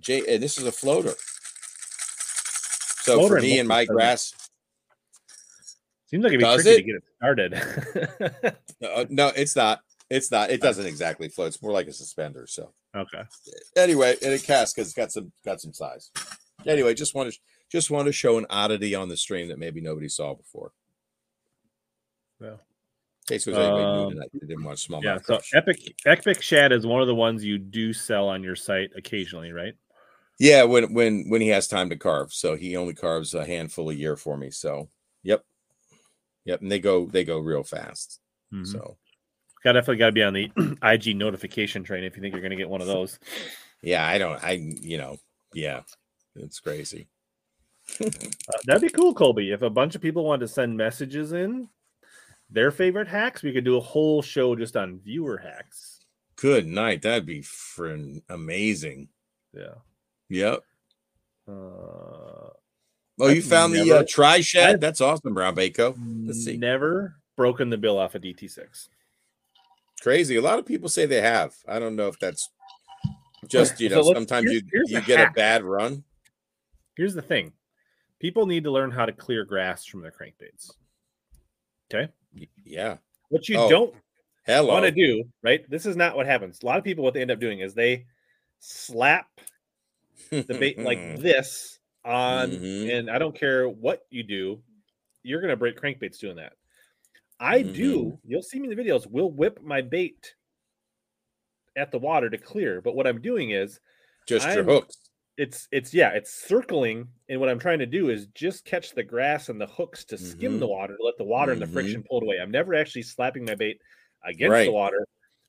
J. 0.00 0.22
And 0.28 0.42
this 0.42 0.58
is 0.58 0.66
a 0.66 0.72
floater. 0.72 1.14
So 3.02 3.18
Floater 3.18 3.36
for 3.36 3.40
me 3.40 3.60
and 3.60 3.68
my 3.68 3.84
grass, 3.84 4.32
Seems 6.14 6.22
like 6.22 6.32
it'd 6.34 6.38
be 6.38 6.44
Does 6.44 6.62
tricky 6.62 6.76
it? 6.76 6.76
to 6.76 6.82
get 6.84 6.94
it 6.94 7.04
started. 7.16 8.56
uh, 8.88 9.04
no, 9.10 9.32
it's 9.34 9.56
not. 9.56 9.80
It's 10.08 10.30
not. 10.30 10.48
It 10.50 10.60
doesn't 10.60 10.86
exactly 10.86 11.28
float. 11.28 11.48
It's 11.48 11.60
more 11.60 11.72
like 11.72 11.88
a 11.88 11.92
suspender. 11.92 12.46
So 12.46 12.72
okay. 12.94 13.22
anyway, 13.76 14.14
and 14.22 14.32
it 14.32 14.44
casts 14.44 14.72
because 14.72 14.86
it's 14.86 14.96
got 14.96 15.10
some 15.10 15.32
got 15.44 15.60
some 15.60 15.72
size. 15.72 16.12
Anyway, 16.68 16.94
just 16.94 17.16
want 17.16 17.32
to 17.32 17.38
just 17.68 17.90
want 17.90 18.06
to 18.06 18.12
show 18.12 18.38
an 18.38 18.46
oddity 18.48 18.94
on 18.94 19.08
the 19.08 19.16
stream 19.16 19.48
that 19.48 19.58
maybe 19.58 19.80
nobody 19.80 20.08
saw 20.08 20.34
before. 20.34 20.70
Well. 22.38 22.60
In 23.28 23.34
case 23.34 23.46
there's 23.46 23.56
anybody 23.56 23.82
new 23.82 23.90
Um, 23.90 24.10
tonight 24.12 24.30
that 24.34 24.46
didn't 24.46 24.62
watch 24.62 24.84
small. 24.84 25.02
Yeah. 25.02 25.18
So 25.20 25.40
Epic 25.52 25.96
Epic 26.06 26.42
Shad 26.42 26.70
is 26.70 26.86
one 26.86 27.00
of 27.00 27.08
the 27.08 27.14
ones 27.16 27.44
you 27.44 27.58
do 27.58 27.92
sell 27.92 28.28
on 28.28 28.44
your 28.44 28.54
site 28.54 28.90
occasionally, 28.96 29.50
right? 29.50 29.74
Yeah, 30.38 30.62
when 30.62 30.94
when 30.94 31.28
when 31.28 31.40
he 31.40 31.48
has 31.48 31.66
time 31.66 31.90
to 31.90 31.96
carve. 31.96 32.32
So 32.32 32.54
he 32.54 32.76
only 32.76 32.94
carves 32.94 33.34
a 33.34 33.44
handful 33.44 33.90
a 33.90 33.94
year 33.94 34.14
for 34.14 34.36
me. 34.36 34.52
So 34.52 34.90
yep. 35.24 35.42
Yep. 36.44 36.60
And 36.62 36.70
they 36.72 36.78
go 36.78 37.06
they 37.06 37.24
go 37.24 37.38
real 37.38 37.62
fast. 37.62 38.20
Mhm. 38.52 38.66
So 38.66 38.96
Got 39.62 39.72
definitely 39.72 39.96
got 39.96 40.06
to 40.06 40.12
be 40.12 40.22
on 40.22 40.34
the 40.34 40.50
IG 40.82 41.16
notification 41.16 41.84
train 41.84 42.04
if 42.04 42.16
you 42.16 42.20
think 42.22 42.34
you're 42.34 42.42
going 42.42 42.50
to 42.50 42.56
get 42.56 42.68
one 42.68 42.82
of 42.82 42.86
those. 42.86 43.18
yeah, 43.82 44.06
I 44.06 44.18
don't 44.18 44.42
I 44.44 44.52
you 44.52 44.98
know, 44.98 45.16
yeah. 45.54 45.80
It's 46.36 46.60
crazy. 46.60 47.08
Uh, 48.00 48.58
that'd 48.66 48.82
be 48.82 48.88
cool, 48.88 49.14
Colby. 49.14 49.52
If 49.52 49.62
a 49.62 49.70
bunch 49.70 49.94
of 49.94 50.00
people 50.02 50.24
wanted 50.24 50.40
to 50.46 50.48
send 50.52 50.76
messages 50.76 51.32
in 51.32 51.68
their 52.50 52.70
favorite 52.70 53.08
hacks, 53.08 53.42
we 53.42 53.52
could 53.52 53.64
do 53.64 53.76
a 53.76 53.80
whole 53.80 54.20
show 54.22 54.54
just 54.56 54.76
on 54.76 54.98
viewer 55.00 55.38
hacks. 55.38 56.00
Good 56.36 56.66
night. 56.66 57.02
That'd 57.02 57.26
be 57.26 57.42
friend 57.42 58.20
amazing. 58.28 59.08
Yeah. 59.54 59.74
Yep. 60.28 60.60
Uh, 61.48 62.50
Oh, 63.20 63.28
you 63.28 63.36
I've 63.36 63.44
found 63.44 63.72
the 63.74 63.90
uh, 63.92 64.04
tri 64.08 64.40
shed? 64.40 64.80
That's 64.80 65.00
awesome, 65.00 65.34
Brown 65.34 65.54
Baco. 65.54 65.96
Let's 66.26 66.44
see. 66.44 66.56
Never 66.56 67.16
broken 67.36 67.70
the 67.70 67.78
bill 67.78 67.98
off 67.98 68.14
a 68.14 68.20
DT6. 68.20 68.88
Crazy. 70.02 70.36
A 70.36 70.42
lot 70.42 70.58
of 70.58 70.66
people 70.66 70.88
say 70.88 71.06
they 71.06 71.20
have. 71.20 71.54
I 71.68 71.78
don't 71.78 71.96
know 71.96 72.08
if 72.08 72.18
that's 72.18 72.48
just 73.46 73.80
you 73.80 73.88
know. 73.88 74.00
let's- 74.00 74.16
sometimes 74.16 74.50
here's- 74.50 74.62
you 74.62 74.68
here's 74.72 74.90
you 74.90 75.00
the 75.00 75.06
get 75.06 75.28
a 75.28 75.32
bad 75.32 75.62
run. 75.62 76.04
Here's 76.96 77.14
the 77.14 77.22
thing 77.22 77.52
people 78.20 78.46
need 78.46 78.64
to 78.64 78.70
learn 78.70 78.90
how 78.90 79.04
to 79.06 79.12
clear 79.12 79.44
grass 79.44 79.84
from 79.84 80.00
their 80.00 80.12
crankbaits. 80.12 80.70
Okay. 81.92 82.10
Yeah. 82.64 82.96
What 83.28 83.48
you 83.48 83.58
Oh, 83.58 83.68
don't 83.68 83.94
want 84.66 84.84
to 84.84 84.90
do, 84.90 85.24
right? 85.42 85.68
This 85.70 85.86
is 85.86 85.96
not 85.96 86.16
what 86.16 86.26
happens. 86.26 86.58
A 86.62 86.66
lot 86.66 86.78
of 86.78 86.84
people, 86.84 87.04
what 87.04 87.14
they 87.14 87.20
end 87.20 87.30
up 87.30 87.38
doing 87.40 87.60
is 87.60 87.74
they 87.74 88.06
slap 88.60 89.28
the 90.30 90.42
bait 90.58 90.78
like 90.78 90.98
this 91.20 91.78
on, 92.04 92.50
Mhm. 92.50 92.98
and 92.98 93.10
I 93.10 93.18
don't 93.18 93.34
care 93.34 93.68
what 93.68 94.06
you 94.10 94.22
do, 94.22 94.62
you're 95.22 95.40
gonna 95.40 95.56
break 95.56 95.80
crankbaits 95.80 96.18
doing 96.18 96.36
that. 96.36 96.54
I 97.40 97.62
do. 97.62 98.04
Mm-hmm. 98.04 98.30
You'll 98.30 98.42
see 98.42 98.58
me 98.60 98.70
in 98.70 98.76
the 98.76 98.82
videos. 98.82 99.06
We'll 99.06 99.30
whip 99.30 99.60
my 99.62 99.82
bait 99.82 100.34
at 101.76 101.90
the 101.90 101.98
water 101.98 102.30
to 102.30 102.38
clear, 102.38 102.80
but 102.80 102.94
what 102.94 103.06
I'm 103.06 103.20
doing 103.20 103.50
is 103.50 103.80
just 104.26 104.46
your 104.46 104.58
I'm- 104.58 104.66
hooks. 104.66 104.96
it's 105.36 105.66
it's 105.72 105.92
yeah, 105.92 106.10
it's 106.10 106.32
circling, 106.32 107.08
and 107.28 107.40
what 107.40 107.48
I'm 107.48 107.58
trying 107.58 107.80
to 107.80 107.86
do 107.86 108.10
is 108.10 108.26
just 108.28 108.64
catch 108.64 108.92
the 108.92 109.02
grass 109.02 109.48
and 109.48 109.60
the 109.60 109.66
hooks 109.66 110.04
to 110.06 110.18
skim 110.18 110.60
the 110.60 110.66
mm-hmm. 110.66 110.74
water 110.74 110.96
to 110.96 111.02
let 111.02 111.18
the 111.18 111.24
water 111.24 111.52
and 111.52 111.60
the 111.60 111.66
friction 111.66 112.00
mm-hmm. 112.00 112.08
pull 112.08 112.20
it 112.20 112.24
away. 112.24 112.38
I'm 112.40 112.52
never 112.52 112.74
actually 112.74 113.02
slapping 113.02 113.44
my 113.44 113.54
bait 113.56 113.80
against 114.24 114.52
Right. 114.52 114.64
the 114.66 114.72
water. 114.72 115.06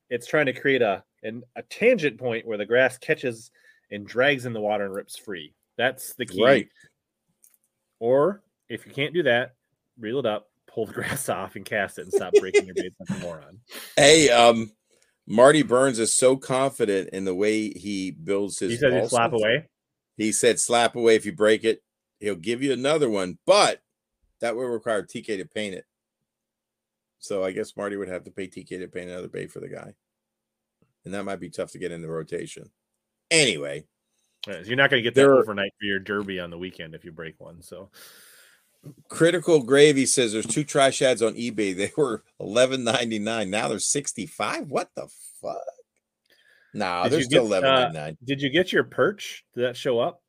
It's 0.09 0.27
trying 0.27 0.47
to 0.47 0.53
create 0.53 0.81
a 0.81 1.03
an, 1.23 1.43
a 1.55 1.61
tangent 1.63 2.17
point 2.19 2.45
where 2.45 2.57
the 2.57 2.65
grass 2.65 2.97
catches 2.97 3.51
and 3.91 4.07
drags 4.07 4.45
in 4.45 4.53
the 4.53 4.61
water 4.61 4.85
and 4.85 4.93
rips 4.93 5.17
free. 5.17 5.53
That's 5.77 6.13
the 6.15 6.25
key. 6.25 6.43
Right. 6.43 6.69
Or 7.99 8.41
if 8.69 8.85
you 8.85 8.91
can't 8.91 9.13
do 9.13 9.23
that, 9.23 9.55
reel 9.99 10.19
it 10.19 10.25
up, 10.25 10.49
pull 10.67 10.85
the 10.85 10.93
grass 10.93 11.29
off, 11.29 11.55
and 11.55 11.65
cast 11.65 11.99
it, 11.99 12.03
and 12.03 12.13
stop 12.13 12.33
breaking 12.39 12.65
your 12.65 12.75
baits 12.75 12.95
like 12.99 13.17
a 13.17 13.21
moron. 13.21 13.59
Hey, 13.95 14.29
um, 14.29 14.71
Marty 15.27 15.63
Burns 15.63 15.99
is 15.99 16.15
so 16.15 16.37
confident 16.37 17.09
in 17.09 17.25
the 17.25 17.35
way 17.35 17.69
he 17.69 18.11
builds 18.11 18.59
his. 18.59 18.71
He 18.71 18.77
said 18.77 19.09
slap 19.09 19.33
away. 19.33 19.67
He 20.17 20.31
said, 20.31 20.59
"Slap 20.59 20.95
away 20.95 21.15
if 21.15 21.25
you 21.25 21.33
break 21.33 21.63
it. 21.63 21.81
He'll 22.19 22.35
give 22.35 22.61
you 22.61 22.73
another 22.73 23.09
one, 23.09 23.37
but 23.45 23.81
that 24.41 24.55
will 24.55 24.67
require 24.67 25.03
TK 25.03 25.37
to 25.37 25.45
paint 25.45 25.75
it." 25.75 25.85
So 27.19 27.43
I 27.43 27.51
guess 27.51 27.75
Marty 27.75 27.97
would 27.97 28.07
have 28.07 28.23
to 28.25 28.31
pay 28.31 28.47
TK 28.47 28.79
to 28.79 28.87
paint 28.87 29.09
another 29.09 29.27
bait 29.27 29.51
for 29.51 29.59
the 29.59 29.67
guy, 29.67 29.95
and 31.03 31.13
that 31.13 31.25
might 31.25 31.39
be 31.39 31.49
tough 31.49 31.71
to 31.71 31.79
get 31.79 31.91
in 31.91 32.01
the 32.01 32.09
rotation. 32.09 32.69
Anyway, 33.31 33.85
You're 34.47 34.75
not 34.77 34.89
going 34.89 34.99
to 34.99 35.01
get 35.01 35.15
that 35.15 35.21
There- 35.21 35.35
overnight 35.35 35.71
for 35.79 35.85
your 35.85 35.99
derby 35.99 36.39
on 36.39 36.49
the 36.49 36.57
weekend 36.57 36.93
if 36.95 37.03
you 37.03 37.11
break 37.11 37.39
one. 37.39 37.61
So 37.61 37.89
Critical 39.09 39.63
Gravy 39.63 40.05
says 40.05 40.33
there's 40.33 40.45
two 40.45 40.63
trash 40.63 41.01
ads 41.01 41.21
on 41.23 41.33
eBay. 41.33 41.75
They 41.75 41.91
were 41.97 42.23
eleven 42.39 42.83
ninety 42.83 43.17
nine. 43.19 43.49
Now 43.49 43.67
they're 43.67 43.79
sixty 43.79 44.25
five. 44.27 44.67
What 44.69 44.89
the 44.95 45.07
fuck? 45.41 45.57
Nah, 46.73 47.03
Did 47.03 47.11
they're 47.13 47.21
still 47.23 47.47
get, 47.49 47.63
eleven 47.63 47.95
uh. 47.95 48.11
Did 48.23 48.41
you 48.41 48.49
get 48.49 48.71
your 48.71 48.83
perch? 48.83 49.43
Did 49.55 49.63
that 49.63 49.77
show 49.77 49.99
up? 49.99 50.21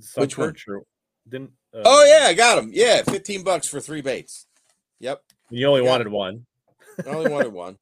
Some 0.00 0.22
Which 0.22 0.36
one? 0.38 0.48
perch 0.48 0.64
or 0.68 0.82
didn't? 1.28 1.50
Uh, 1.74 1.82
Oh 1.84 2.04
yeah, 2.04 2.26
I 2.26 2.34
got 2.34 2.56
them. 2.56 2.70
Yeah, 2.72 3.02
fifteen 3.02 3.44
bucks 3.44 3.68
for 3.68 3.80
three 3.80 4.00
baits. 4.00 4.46
Yep, 5.00 5.22
you 5.50 5.66
only 5.68 5.82
wanted 5.82 6.08
one. 6.08 6.46
I 7.06 7.10
only 7.10 7.30
wanted 7.30 7.52
one. 7.52 7.76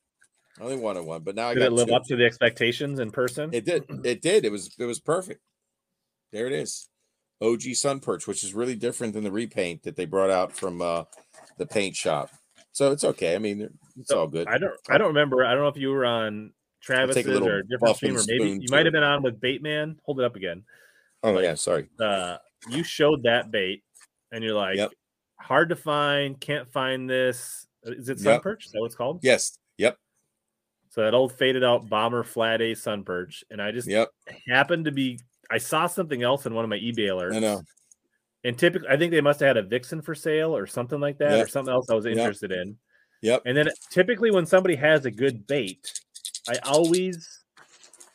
I 0.60 0.64
only 0.64 0.76
wanted 0.76 1.04
one, 1.04 1.22
but 1.22 1.34
now 1.34 1.48
I 1.48 1.54
Did 1.54 1.60
got 1.60 1.66
it 1.66 1.72
live 1.72 1.88
two. 1.88 1.94
up 1.94 2.04
to 2.06 2.16
the 2.16 2.24
expectations 2.24 2.98
in 2.98 3.10
person? 3.10 3.50
It 3.52 3.64
did. 3.64 3.84
It 4.04 4.22
did. 4.22 4.44
It 4.44 4.52
was. 4.52 4.74
It 4.78 4.84
was 4.84 5.00
perfect. 5.00 5.40
There 6.32 6.46
it 6.46 6.52
is. 6.52 6.88
OG 7.42 7.62
Sun 7.74 8.00
Perch, 8.00 8.26
which 8.26 8.42
is 8.42 8.54
really 8.54 8.74
different 8.74 9.12
than 9.12 9.22
the 9.24 9.30
repaint 9.30 9.82
that 9.82 9.96
they 9.96 10.06
brought 10.06 10.30
out 10.30 10.52
from 10.52 10.80
uh, 10.80 11.04
the 11.58 11.66
paint 11.66 11.94
shop. 11.94 12.30
So 12.72 12.90
it's 12.92 13.04
okay. 13.04 13.34
I 13.34 13.38
mean, 13.38 13.68
it's 13.98 14.08
So, 14.10 14.20
all 14.20 14.26
good. 14.26 14.48
I 14.48 14.56
don't. 14.58 14.72
I 14.88 14.96
don't 14.98 15.08
remember. 15.08 15.44
I 15.44 15.52
don't 15.52 15.62
know 15.62 15.68
if 15.68 15.76
you 15.76 15.90
were 15.90 16.06
on 16.06 16.52
Travis's 16.80 17.26
or 17.26 17.58
a 17.58 17.62
different 17.62 17.80
buff 17.80 17.96
stream, 17.96 18.16
or 18.16 18.22
maybe 18.26 18.58
you 18.60 18.68
might 18.70 18.86
have 18.86 18.92
been 18.92 19.02
on 19.02 19.22
with 19.22 19.40
Baitman. 19.40 19.96
Hold 20.04 20.20
it 20.20 20.24
up 20.24 20.36
again. 20.36 20.64
oh 21.22 21.38
yeah, 21.38 21.54
sorry. 21.54 21.88
Uh, 22.00 22.38
you 22.70 22.82
showed 22.82 23.24
that 23.24 23.50
bait, 23.50 23.82
and 24.32 24.42
you're 24.42 24.54
like, 24.54 24.76
Yep. 24.76 24.90
hard 25.38 25.68
to 25.68 25.76
find. 25.76 26.40
Can't 26.40 26.66
find 26.68 27.08
this. 27.08 27.66
Is 27.82 28.08
it 28.08 28.18
sun 28.20 28.34
Yep. 28.34 28.42
perch? 28.42 28.66
Is 28.66 28.72
that 28.72 28.80
what 28.80 28.86
it's 28.86 28.94
called? 28.94 29.20
Yes. 29.22 29.58
Yep. 30.96 31.02
So 31.02 31.04
that 31.10 31.14
old 31.14 31.32
faded 31.32 31.62
out 31.62 31.88
bomber 31.88 32.22
flat 32.24 32.60
A 32.62 32.74
sun 32.74 33.04
perch, 33.04 33.44
and 33.50 33.60
I 33.60 33.70
just 33.70 33.88
Yep. 33.88 34.08
happened 34.48 34.86
to 34.86 34.92
be. 34.92 35.20
I 35.50 35.58
saw 35.58 35.86
something 35.86 36.22
else 36.22 36.46
in 36.46 36.54
one 36.54 36.64
of 36.64 36.70
my 36.70 36.78
eBay 36.78 37.08
alerts. 37.08 37.36
I 37.36 37.38
know. 37.38 37.62
And 38.44 38.58
typically, 38.58 38.88
I 38.88 38.96
think 38.96 39.12
they 39.12 39.20
must 39.20 39.40
have 39.40 39.48
had 39.48 39.56
a 39.56 39.62
vixen 39.62 40.02
for 40.02 40.14
sale 40.14 40.56
or 40.56 40.66
something 40.66 41.00
like 41.00 41.18
that, 41.18 41.40
or 41.40 41.46
something 41.48 41.72
else 41.72 41.90
I 41.90 41.94
was 41.94 42.06
Yep. 42.06 42.16
interested 42.16 42.52
in. 42.52 42.78
Yep. 43.22 43.42
And 43.44 43.56
then 43.56 43.68
typically, 43.90 44.30
when 44.30 44.46
somebody 44.46 44.74
has 44.76 45.04
a 45.04 45.10
good 45.10 45.46
bait, 45.46 45.92
I 46.48 46.56
always 46.58 47.42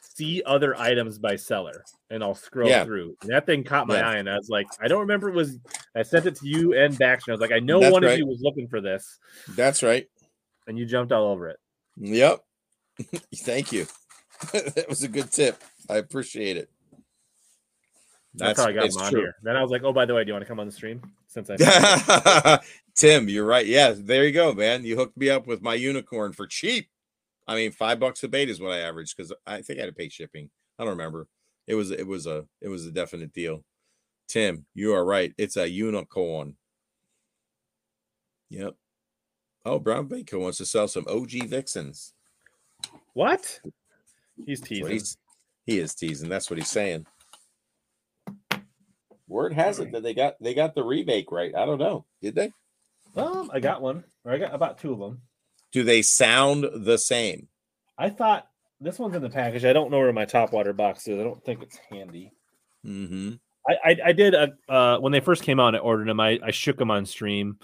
see 0.02 0.42
other 0.46 0.76
items 0.76 1.20
by 1.20 1.36
seller, 1.36 1.84
and 2.10 2.24
I'll 2.24 2.36
scroll 2.36 2.70
Yeah. 2.70 2.84
through. 2.84 3.16
And 3.22 3.32
that 3.32 3.46
thing 3.46 3.64
caught 3.64 3.88
my 3.88 4.00
Yeah. 4.00 4.10
eye, 4.10 4.18
and 4.18 4.30
I 4.30 4.38
was 4.38 4.50
like, 4.50 4.68
I 4.80 4.88
don't 4.88 5.02
remember 5.02 5.30
it 5.30 5.36
was. 5.36 5.58
I 5.96 6.04
sent 6.04 6.26
it 6.26 6.36
to 6.36 6.48
you 6.48 6.74
and 6.74 6.98
Baxter. 6.98 7.32
I 7.32 7.34
was 7.34 7.42
like, 7.42 7.52
I 7.52 7.60
know 7.60 7.80
That's 7.80 7.92
one 7.92 8.04
of 8.04 8.18
you 8.18 8.26
was 8.26 8.40
looking 8.42 8.68
for 8.68 8.80
this, 8.82 9.20
That's 9.56 9.84
right. 9.84 10.08
and 10.68 10.78
you 10.80 10.86
jumped 10.86 11.12
all 11.12 11.28
over 11.28 11.50
it. 11.50 11.60
Yep. 11.98 12.40
Thank 13.36 13.72
you. 13.72 13.88
that 14.54 14.86
was 14.90 15.04
a 15.04 15.08
good 15.08 15.32
tip. 15.32 15.62
I 15.90 15.98
appreciate 15.98 16.58
it. 16.58 16.70
That's, 18.34 18.60
how 18.60 18.68
I 18.68 18.72
got 18.72 18.86
him 18.86 18.98
on 18.98 19.12
true. 19.12 19.20
here. 19.22 19.36
Then 19.44 19.58
I 19.58 19.62
was 19.62 19.72
like, 19.72 19.84
oh, 19.84 19.92
by 19.92 20.06
the 20.06 20.14
way, 20.14 20.24
do 20.24 20.30
you 20.30 20.34
want 20.34 20.44
to 20.44 20.48
come 20.48 20.60
on 20.60 20.66
the 20.66 20.72
stream? 20.72 21.02
Since 21.28 21.50
I. 21.50 22.60
Tim, 22.96 23.28
you're 23.28 23.46
right. 23.46 23.66
Yeah, 23.66 23.94
there 23.96 24.26
you 24.26 24.32
go, 24.32 24.54
man. 24.54 24.86
You 24.86 24.96
hooked 24.96 25.18
me 25.18 25.30
up 25.30 25.48
with 25.48 25.62
my 25.62 25.74
unicorn 25.74 26.34
for 26.34 26.48
cheap. 26.48 26.90
I 27.48 27.56
mean, 27.56 27.72
five 27.72 28.00
bucks 28.00 28.24
a 28.24 28.28
bait 28.28 28.50
is 28.50 28.62
what 28.62 28.72
I 28.72 28.80
averaged 28.80 29.18
because 29.18 29.34
I 29.46 29.62
think 29.62 29.80
I 29.80 29.84
had 29.84 29.90
to 29.90 29.96
pay 29.96 30.10
shipping. 30.10 30.50
I 30.80 30.84
don't 30.84 30.92
remember. 30.92 31.28
It 31.68 31.76
was 31.76 31.92
it 31.92 32.08
was 32.08 32.26
a 32.26 32.46
it 32.62 32.70
was 32.70 32.86
a 32.86 32.92
definite 32.92 33.34
deal. 33.34 33.64
Tim, 34.28 34.66
you 34.74 34.94
are 34.94 35.04
right. 35.04 35.34
It's 35.38 35.58
a 35.58 35.70
unicorn. 35.70 36.56
Yep. 38.50 38.76
Oh, 39.66 39.80
Brown 39.80 40.08
Baker 40.08 40.40
wants 40.40 40.58
to 40.58 40.66
sell 40.66 40.88
some 40.88 41.06
OG 41.08 41.48
Vixens. 41.48 42.14
What? 43.14 43.60
He's 44.46 44.62
teasing. 44.62 44.88
he's- 44.88 45.18
he 45.66 45.78
is 45.80 45.94
teasing. 45.94 46.28
That's 46.30 46.50
what 46.50 46.58
he's 46.58 46.70
saying. 46.70 47.06
Word 49.28 49.54
has 49.54 49.80
it 49.80 49.92
that 49.94 50.04
they 50.04 50.14
got 50.14 50.36
they 50.42 50.54
got 50.54 50.76
the 50.76 50.84
remake 50.84 51.32
right. 51.32 51.54
I 51.56 51.66
don't 51.66 51.78
know. 51.78 52.06
Did 52.22 52.36
they? 52.36 52.52
Um, 53.16 53.50
I 53.54 53.60
got 53.60 53.82
one. 53.82 54.04
Or 54.26 54.34
I 54.34 54.38
got 54.38 54.54
about 54.54 54.80
two 54.80 54.92
of 54.92 55.00
them. 55.00 55.22
Do 55.72 55.84
they 55.84 56.02
sound 56.02 56.66
the 56.86 56.98
same? 56.98 57.48
I 57.98 58.10
thought 58.10 58.48
this 58.82 59.00
one's 59.00 59.16
in 59.16 59.22
the 59.22 59.30
package. 59.30 59.64
I 59.64 59.74
don't 59.74 59.92
know 59.92 60.00
where 60.00 60.12
my 60.12 60.26
top 60.26 60.52
water 60.52 60.74
box 60.74 61.08
is. 61.08 61.20
I 61.20 61.24
don't 61.24 61.44
think 61.46 61.62
it's 61.62 61.78
handy. 61.90 62.34
Mm-hmm. 62.86 63.34
I 63.70 63.92
I, 63.92 63.98
I 64.08 64.12
did 64.12 64.34
a 64.34 64.54
uh, 64.68 64.98
when 65.00 65.12
they 65.14 65.20
first 65.22 65.44
came 65.44 65.60
out. 65.60 65.76
I 65.76 65.80
ordered 65.80 66.08
them. 66.10 66.20
I, 66.20 66.40
I 66.44 66.52
shook 66.52 66.78
them 66.78 66.92
on 66.92 67.06
stream. 67.06 67.58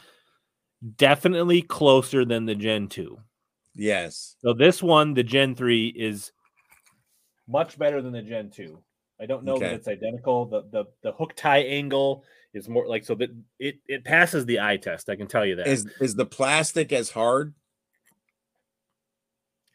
Definitely 0.96 1.64
closer 1.64 2.24
than 2.24 2.46
the 2.46 2.56
Gen 2.56 2.88
two. 2.88 3.20
Yes. 3.78 4.36
So 4.42 4.54
this 4.54 4.82
one, 4.84 5.14
the 5.14 5.24
Gen 5.24 5.56
three, 5.56 5.88
is 5.88 6.32
much 7.48 7.78
better 7.78 8.02
than 8.02 8.12
the 8.12 8.22
Gen 8.22 8.50
two. 8.50 8.82
I 9.20 9.26
don't 9.26 9.44
know 9.44 9.54
Okay. 9.56 9.66
that 9.70 9.74
it's 9.76 9.88
identical. 9.88 10.46
The 10.46 10.64
the 10.72 10.86
the 11.04 11.12
hook 11.14 11.34
tie 11.36 11.60
angle 11.60 12.24
is 12.54 12.68
more 12.68 12.88
like 12.88 13.06
so 13.06 13.16
that 13.16 13.30
it 13.60 13.80
it 13.88 14.04
passes 14.04 14.46
the 14.46 14.60
eye 14.60 14.78
test. 14.78 15.10
I 15.10 15.16
can 15.16 15.28
tell 15.28 15.46
you 15.46 15.56
that. 15.58 15.68
Is 15.68 15.86
is 16.02 16.16
the 16.16 16.26
plastic 16.26 16.92
as 16.92 17.10
hard? 17.12 17.54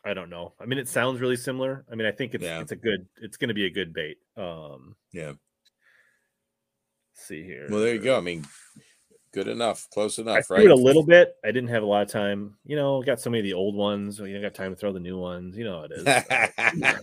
I 0.04 0.14
don't 0.14 0.30
know. 0.30 0.54
I 0.60 0.66
mean, 0.66 0.78
it 0.80 0.88
sounds 0.88 1.20
really 1.20 1.36
similar. 1.36 1.84
I 1.90 1.94
mean, 1.94 2.06
I 2.08 2.12
think 2.12 2.34
it's 2.34 2.42
Yeah. 2.44 2.60
it's 2.60 2.72
a 2.72 2.76
good. 2.76 3.06
It's 3.20 3.36
going 3.36 3.48
to 3.48 3.54
be 3.54 3.66
a 3.66 3.70
good 3.70 3.92
bait. 3.92 4.18
Um, 4.36 4.96
Yeah. 5.12 5.28
let's 5.28 5.38
see 7.26 7.44
here. 7.44 7.68
Well, 7.70 7.80
there 7.80 7.94
you 7.94 8.00
go. 8.00 8.16
I 8.16 8.20
mean, 8.20 8.44
good 9.32 9.48
enough, 9.48 9.88
close 9.90 10.18
I 10.18 10.22
enough, 10.22 10.46
threw 10.46 10.56
right? 10.58 10.64
it 10.66 10.70
a 10.70 10.74
little 10.74 11.04
bit. 11.04 11.34
I 11.44 11.48
didn't 11.48 11.70
have 11.70 11.82
a 11.82 11.86
lot 11.86 12.02
of 12.02 12.08
time. 12.08 12.56
You 12.64 12.76
know, 12.76 13.02
got 13.02 13.20
so 13.20 13.30
many 13.30 13.40
of 13.40 13.44
the 13.44 13.54
old 13.54 13.74
ones. 13.74 14.18
You 14.18 14.34
know, 14.34 14.40
got 14.42 14.54
time 14.54 14.72
to 14.72 14.76
throw 14.76 14.92
the 14.92 15.00
new 15.00 15.18
ones. 15.18 15.56
You 15.56 15.64
know 15.64 15.78
how 15.78 15.86
it 15.90 15.92
is. 15.92 17.02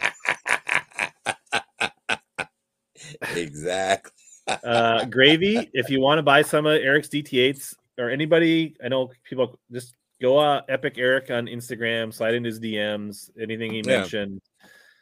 exactly. 3.36 4.12
uh, 4.64 5.06
gravy. 5.06 5.70
If 5.74 5.90
you 5.90 6.02
want 6.02 6.18
to 6.20 6.24
buy 6.24 6.42
some 6.42 6.66
of 6.66 6.74
Eric's 6.82 7.10
DT8s 7.10 7.76
or 7.98 8.10
anybody, 8.10 8.76
I 8.84 8.88
know 8.88 9.12
people 9.24 9.60
just 9.72 9.94
go 10.22 10.38
uh, 10.40 10.62
Epic 10.70 10.96
Eric 10.98 11.30
on 11.32 11.46
Instagram, 11.46 12.14
slide 12.14 12.34
into 12.34 12.48
his 12.48 12.60
DMs. 12.60 13.30
Anything 13.40 13.72
he 13.72 13.78
Yeah. 13.80 14.00
mentioned. 14.00 14.42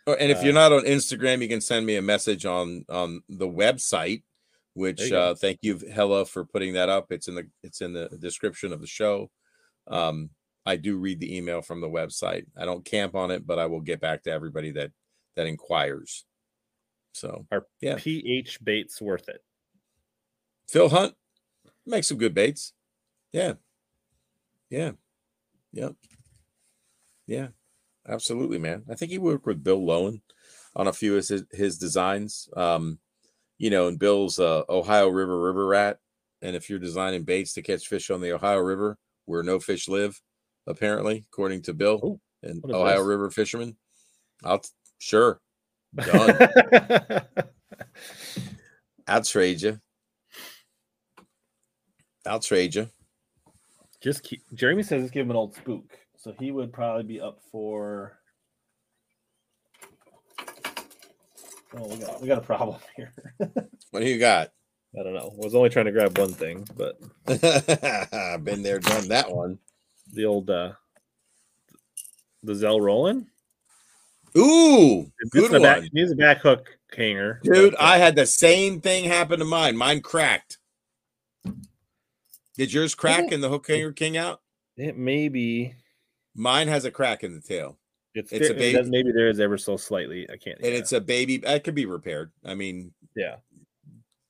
Oh, 0.05 0.13
And 0.13 0.31
if 0.31 0.39
Uh, 0.39 0.41
you're 0.41 0.53
not 0.53 0.71
on 0.71 0.83
Instagram, 0.85 1.41
you 1.41 1.47
can 1.49 1.61
send 1.61 1.85
me 1.85 1.95
a 1.97 2.01
message 2.01 2.45
on 2.45 2.85
on 2.89 3.21
the 3.29 3.47
website. 3.47 4.23
Which 4.77 5.09
you 5.09 5.17
uh, 5.17 5.33
thank 5.33 5.59
you, 5.63 5.79
Hella, 5.91 6.25
for 6.25 6.45
putting 6.45 6.73
that 6.73 6.87
up. 6.87 7.11
It's 7.11 7.27
in 7.27 7.33
the 7.33 7.47
it's 7.63 7.81
in 7.81 7.93
the 7.93 8.09
description 8.19 8.71
of 8.71 8.79
the 8.79 8.85
show. 8.85 9.31
Um, 9.87 10.29
I 10.67 10.75
do 10.75 10.97
read 10.97 11.19
the 11.19 11.35
email 11.35 11.63
from 11.63 11.81
the 11.81 11.89
website. 11.89 12.45
I 12.55 12.65
don't 12.65 12.85
camp 12.85 13.15
on 13.15 13.31
it, 13.31 13.47
but 13.47 13.57
I 13.57 13.65
will 13.65 13.81
get 13.81 13.99
back 13.99 14.21
to 14.23 14.31
everybody 14.31 14.69
that 14.71 14.91
that 15.35 15.47
inquires. 15.47 16.25
So 17.13 17.47
Are 17.51 17.65
Yeah. 17.81 17.95
pH 17.97 18.63
baits 18.63 19.01
worth 19.01 19.27
it? 19.29 19.43
Phil 20.69 20.89
Hunt 20.89 21.15
makes 21.87 22.07
some 22.07 22.19
good 22.19 22.35
baits. 22.35 22.73
Yeah. 23.31 23.53
Yeah. 24.69 24.91
Yep. 25.71 25.95
Yeah. 27.25 27.47
Absolutely, 28.07 28.59
man. 28.59 28.83
I 28.89 28.93
think 28.93 29.11
he 29.11 29.17
worked 29.17 29.47
with 29.47 29.63
Bill 29.63 29.81
Lowen 29.81 30.21
on 30.75 30.87
a 30.87 30.93
few 30.93 31.17
of 31.17 31.27
his, 31.27 31.43
his 31.51 31.79
designs. 31.79 32.47
Um, 32.55 32.99
you 33.57 33.69
know, 33.69 33.87
and 33.87 33.99
Bill's 33.99 34.39
uh, 34.39 34.63
Ohio 34.69 35.07
River 35.07 35.41
river 35.41 35.65
rat. 35.65 35.99
And 36.41 36.55
if 36.55 36.69
you're 36.69 36.79
designing 36.79 37.23
baits 37.23 37.53
to 37.53 37.63
catch 37.63 37.87
fish 37.87 38.11
on 38.11 38.21
the 38.21 38.33
Ohio 38.33 38.59
River, 38.59 38.97
where 39.25 39.43
no 39.43 39.59
fish 39.59 39.87
live, 39.87 40.19
apparently, 40.67 41.25
according 41.31 41.63
to 41.63 41.73
Bill 41.73 41.99
Ooh, 42.03 42.19
and 42.47 42.63
Ohio 42.65 42.97
this? 42.97 43.07
River 43.07 43.31
fishermen, 43.31 43.75
I'll 44.43 44.59
t- 44.59 44.69
sure. 44.99 45.39
Done. 45.95 46.37
I'll 49.07 49.23
trade 49.23 49.61
you. 49.61 49.79
I'll 52.25 52.39
trade 52.39 52.75
you. 52.75 52.89
Just 54.01 54.23
keep. 54.23 54.41
Jeremy 54.53 54.83
says 54.83 55.01
let's 55.01 55.11
give 55.11 55.25
him 55.25 55.31
an 55.31 55.37
old 55.37 55.55
spook, 55.55 55.97
so 56.17 56.33
he 56.37 56.51
would 56.51 56.71
probably 56.71 57.03
be 57.03 57.19
up 57.19 57.39
for. 57.51 58.16
Oh, 61.75 61.87
we 61.87 61.97
got 61.97 62.21
we 62.21 62.27
got 62.27 62.37
a 62.37 62.41
problem 62.41 62.79
here. 62.95 63.11
What 63.91 63.99
do 63.99 64.07
you 64.07 64.19
got? 64.19 64.51
I 64.99 65.03
don't 65.03 65.13
know. 65.13 65.31
I 65.33 65.45
was 65.45 65.53
only 65.55 65.69
trying 65.69 65.85
to 65.85 65.91
grab 65.91 66.17
one 66.17 66.31
thing, 66.33 66.67
but 66.75 66.99
Been 68.43 68.63
there, 68.63 68.79
done 68.79 69.07
that 69.09 69.29
one. 69.29 69.59
the 70.13 70.25
old 70.25 70.49
uh 70.49 70.73
the 72.43 72.55
Zell 72.55 72.79
Rowland. 72.79 73.25
Ooh, 74.37 75.11
It's 75.19 75.29
good 75.31 75.51
the 75.51 75.59
back, 75.59 75.79
one. 75.79 75.89
Needs 75.93 76.11
a 76.11 76.15
back 76.15 76.39
hook 76.41 76.77
hanger, 76.95 77.39
Dude, 77.43 77.71
but, 77.73 77.81
uh, 77.81 77.83
I 77.85 77.97
had 77.97 78.15
the 78.15 78.25
same 78.25 78.79
thing 78.81 79.05
happen 79.05 79.39
to 79.39 79.45
mine. 79.45 79.75
Mine 79.75 80.01
cracked. 80.01 80.59
Did 82.55 82.71
yours 82.73 82.93
crack 82.95 83.31
in 83.31 83.41
the 83.41 83.49
hook 83.49 83.67
hanger 83.67 83.91
king 83.91 84.15
out? 84.17 84.41
it 84.77 84.95
may 84.97 85.27
be. 85.27 85.73
Mine 86.35 86.67
has 86.67 86.85
a 86.85 86.91
crack 86.91 87.23
in 87.23 87.33
the 87.33 87.41
tail. 87.41 87.77
It's, 88.17 88.31
It's 88.31 88.49
a 88.49 88.53
baby- 88.53 88.89
maybe 88.89 89.11
there 89.11 89.29
is 89.29 89.39
ever 89.39 89.57
so 89.57 89.77
slightly. 89.77 90.29
I 90.29 90.37
can't. 90.37 90.57
And 90.59 90.73
yeah. 90.73 90.79
it's 90.79 90.91
a 90.91 91.01
baby. 91.01 91.37
That 91.37 91.63
could 91.63 91.75
be 91.75 91.85
repaired. 91.85 92.31
I 92.45 92.55
mean, 92.55 92.93
yeah. 93.15 93.37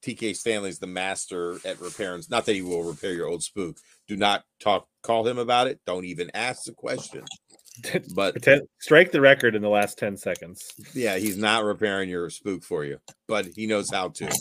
TK 0.04 0.36
Stanley's 0.36 0.80
the 0.80 0.88
master 0.88 1.58
at 1.66 1.82
repairing. 1.82 2.24
Not 2.30 2.46
that 2.46 2.56
he 2.56 2.62
will 2.62 2.84
repair 2.84 3.14
your 3.14 3.28
old 3.28 3.44
spook. 3.44 3.78
Do 4.08 4.16
not 4.16 4.44
talk, 4.62 4.88
call 5.04 5.28
him 5.28 5.38
about 5.38 5.68
it. 5.68 5.80
Don't 5.86 6.06
even 6.06 6.32
ask 6.34 6.64
the 6.64 6.74
question. 6.74 7.24
But 8.16 8.32
Pretend, 8.34 8.64
strike 8.80 9.12
the 9.12 9.22
record 9.22 9.54
in 9.54 9.62
the 9.62 9.70
last 9.70 10.00
ten 10.00 10.18
seconds. 10.18 10.74
yeah, 10.96 11.18
he's 11.18 11.38
not 11.38 11.64
repairing 11.64 12.10
your 12.10 12.28
spook 12.32 12.64
for 12.64 12.84
you, 12.84 12.98
but 13.28 13.46
he 13.56 13.68
knows 13.68 13.92
how 13.92 14.10
to. 14.10 14.32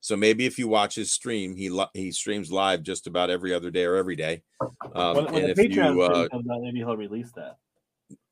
So 0.00 0.16
maybe 0.16 0.44
if 0.44 0.58
you 0.58 0.66
watch 0.66 0.96
his 0.96 1.12
stream, 1.12 1.54
he 1.54 1.68
li- 1.68 1.86
he 1.94 2.10
streams 2.10 2.50
live 2.50 2.82
just 2.82 3.06
about 3.06 3.30
every 3.30 3.54
other 3.54 3.70
day 3.70 3.84
or 3.84 3.94
every 3.94 4.16
day. 4.16 4.42
Um, 4.60 5.14
when 5.14 5.24
when 5.26 5.34
and 5.34 5.44
the 5.44 5.50
if 5.50 5.56
Patreon 5.56 5.94
you, 5.94 6.08
thing 6.08 6.48
uh, 6.48 6.52
out, 6.54 6.62
maybe 6.62 6.78
he'll 6.78 6.96
release 6.96 7.30
that. 7.36 7.58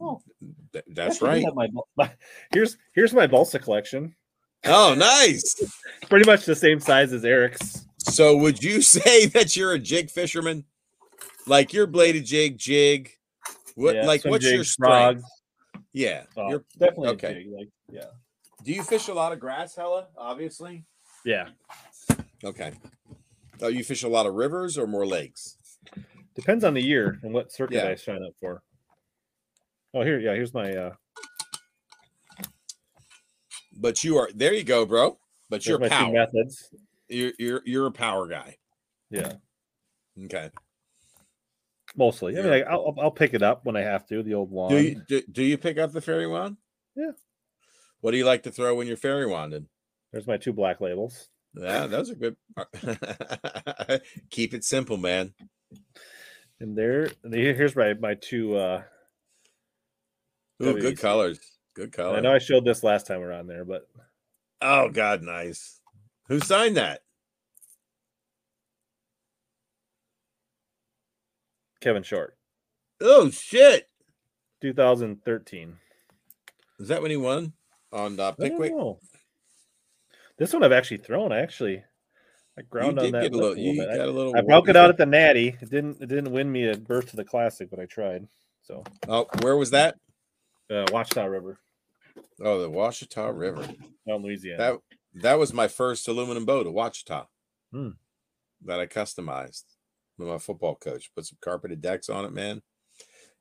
Oh, 0.01 0.21
th- 0.73 0.85
that's 0.89 1.21
right. 1.23 1.45
My, 1.55 1.69
my- 1.97 2.13
here's 2.53 2.77
here's 2.95 3.13
my 3.13 3.27
balsa 3.27 3.59
collection. 3.59 4.15
Oh, 4.65 4.95
nice. 4.97 5.55
Pretty 6.09 6.27
much 6.29 6.45
the 6.45 6.55
same 6.57 6.81
size 6.81 7.13
as 7.13 7.25
Eric's. 7.25 7.87
So 7.99 8.37
would 8.37 8.63
you 8.63 8.83
say 8.97 9.27
that 9.27 9.57
you're 9.57 9.73
a 9.73 9.79
jig 9.79 10.11
fisherman? 10.11 10.65
Like 11.47 11.73
your 11.73 11.87
bladed 11.87 12.25
jig, 12.25 12.59
jig. 12.59 13.11
What 13.75 13.95
Yeah, 13.97 14.07
like 14.07 14.25
what's 14.25 14.45
your 14.45 14.59
jigs, 14.59 14.73
strength? 14.73 15.23
frogs. 15.23 15.83
Yeah. 15.93 16.25
Uh, 16.37 16.49
you're- 16.49 16.65
definitely 16.79 17.09
okay. 17.11 17.31
a 17.31 17.35
jig. 17.35 17.47
Like, 17.57 17.69
yeah, 17.91 18.05
do 18.65 18.73
you 18.73 18.83
fish 18.83 19.09
a 19.09 19.15
lot 19.15 19.33
of 19.33 19.39
grass, 19.41 19.75
Hella? 19.77 20.09
Obviously. 20.17 20.85
yeah. 21.25 21.49
Okay. 22.45 22.73
Oh, 23.61 23.69
you 23.69 23.83
fish 23.83 24.03
a 24.05 24.09
lot 24.09 24.27
of 24.27 24.35
rivers 24.35 24.77
or 24.79 24.87
more 24.87 25.07
lakes? 25.07 25.57
Depends 26.37 26.63
on 26.65 26.75
the 26.75 26.83
year 26.83 27.19
and 27.23 27.33
what 27.33 27.51
circuit 27.53 27.75
Yeah. 27.77 27.89
I 27.89 27.95
sign 27.97 28.23
up 28.23 28.33
for. 28.41 28.63
Oh, 29.95 30.03
here, 30.03 30.19
yeah. 30.21 30.35
Here's 30.35 30.53
my 30.55 30.71
uh, 30.75 30.95
But 33.77 34.03
you 34.05 34.19
are 34.19 34.29
there 34.35 34.53
you 34.53 34.65
go, 34.65 34.85
bro. 34.87 35.19
But 35.51 35.65
you're 35.67 35.79
power. 35.89 36.13
methods. 36.13 36.69
You're 37.09 37.33
you're 37.39 37.63
you're 37.65 37.87
a 37.87 37.91
power 37.93 38.27
guy. 38.27 38.57
Yeah, 39.11 39.33
Okay. 40.25 40.51
mostly. 41.97 42.37
I 42.39 42.43
mean, 42.43 42.51
like, 42.51 42.67
I'll 42.69 42.95
I'll 43.01 43.11
pick 43.11 43.33
it 43.33 43.43
up 43.43 43.65
when 43.65 43.77
I 43.77 43.81
have 43.81 44.07
to. 44.09 44.23
The 44.23 44.35
old 44.35 44.51
wand. 44.51 44.71
Do 44.75 44.83
you 44.83 45.03
do, 45.09 45.23
do 45.33 45.43
you 45.43 45.57
pick 45.57 45.79
up 45.79 45.93
the 45.93 46.03
fairy 46.03 46.27
wand? 46.27 46.59
Yeah. 46.95 47.13
What 48.01 48.11
do 48.11 48.19
you 48.19 48.27
like 48.27 48.43
to 48.43 48.51
throw 48.51 48.75
when 48.75 48.87
you're 48.87 48.97
fairy 48.99 49.27
wanded? 49.27 49.67
There's 50.13 50.27
my 50.27 50.37
two 50.37 50.53
black 50.53 50.81
labels. 50.83 51.29
Yeah, 51.55 51.87
those 51.87 52.11
are 52.11 52.15
good. 52.15 52.37
Keep 54.31 54.53
it 54.55 54.65
simple, 54.65 54.99
man. 54.99 55.33
And 56.61 56.77
there, 56.77 57.09
the- 57.25 57.55
here's 57.55 57.75
my 57.75 57.95
my 57.95 58.15
two. 58.15 58.57
uh 58.57 58.83
Ooh, 60.63 60.79
good 60.81 60.99
colors. 60.99 61.39
Good 61.75 61.93
color. 61.93 62.17
I 62.17 62.21
know 62.21 62.33
I 62.33 62.39
showed 62.39 62.65
this 62.65 62.83
last 62.83 63.07
time 63.07 63.21
we 63.21 63.27
were 63.27 63.33
on 63.33 63.47
there, 63.47 63.65
but 63.65 63.87
Oh 64.61 64.89
God, 64.89 65.23
nice. 65.23 65.81
Who 66.29 66.41
signed 66.41 66.77
that? 66.77 67.03
Kevin 71.81 72.03
Short, 72.03 72.37
Oh 73.01 73.31
shit! 73.31 73.89
2013. 74.63 75.77
Is 76.81 76.89
that 76.89 77.01
when 77.03 77.11
he 77.13 77.17
won 77.17 77.53
on 77.93 78.19
uh, 78.19 78.25
I 78.25 78.31
don't 78.31 78.37
Pickwick? 78.39 78.73
This 80.39 80.53
one 80.53 80.65
I've 80.65 80.73
actually 80.73 80.99
thrown. 80.99 81.33
I 81.33 81.41
actually, 81.41 81.77
I 82.57 82.61
You 82.61 82.67
ground 82.69 82.99
on 82.99 83.13
that 83.13 83.23
get 83.23 83.33
a 83.33 83.37
little. 83.37 83.53
a 83.53 83.61
You 83.61 83.79
little. 83.79 83.93
I- 83.93 83.97
got 83.97 84.09
a 84.09 84.11
little. 84.13 84.37
I 84.37 84.41
broke 84.41 84.69
it 84.69 84.77
out 84.77 84.91
at 84.91 84.97
the 84.97 85.07
Natty. 85.07 85.57
It 85.61 85.71
didn't. 85.71 86.01
It 86.03 86.09
didn't 86.09 86.33
win 86.33 86.51
me 86.51 86.69
a 86.69 86.77
berth 86.77 87.11
to 87.11 87.17
the 87.17 87.25
Classic, 87.25 87.71
but 87.71 87.79
I 87.79 87.87
tried. 87.87 88.27
So, 88.63 88.83
Oh, 89.09 89.27
where 89.43 89.57
was 89.57 89.71
that? 89.71 89.97
Uh, 90.71 90.85
Watchtower 90.93 91.31
River, 91.31 91.59
Oh, 92.43 92.61
the 92.61 92.71
Washita 92.71 93.37
River. 93.37 93.63
out 93.63 94.17
in 94.17 94.23
Louisiana. 94.23 94.59
That 94.59 94.79
that 95.23 95.39
was 95.39 95.53
my 95.53 95.67
first 95.69 96.07
aluminum 96.09 96.45
boat, 96.45 96.67
a 96.67 96.71
Washita, 96.71 97.27
Hmm. 97.73 97.91
that 98.65 98.79
I 98.81 98.87
customized 98.87 99.65
with 100.19 100.29
my 100.29 100.39
football 100.39 100.75
coach. 100.77 101.11
Put 101.15 101.27
some 101.27 101.39
carpeted 101.41 101.81
decks 101.81 102.09
on 102.09 102.25
it, 102.25 102.33
man. 102.33 102.63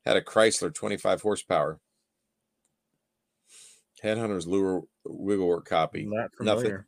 Had 0.05 0.15
a 0.17 0.21
Chrysler 0.21 0.73
25 0.73 1.21
horsepower. 1.21 1.79
Headhunters 4.03 4.45
lure 4.47 4.83
Wiggle 5.05 5.45
Wart 5.47 5.65
copy. 5.65 6.05
Not 6.05 6.29
Nothing. 6.39 6.83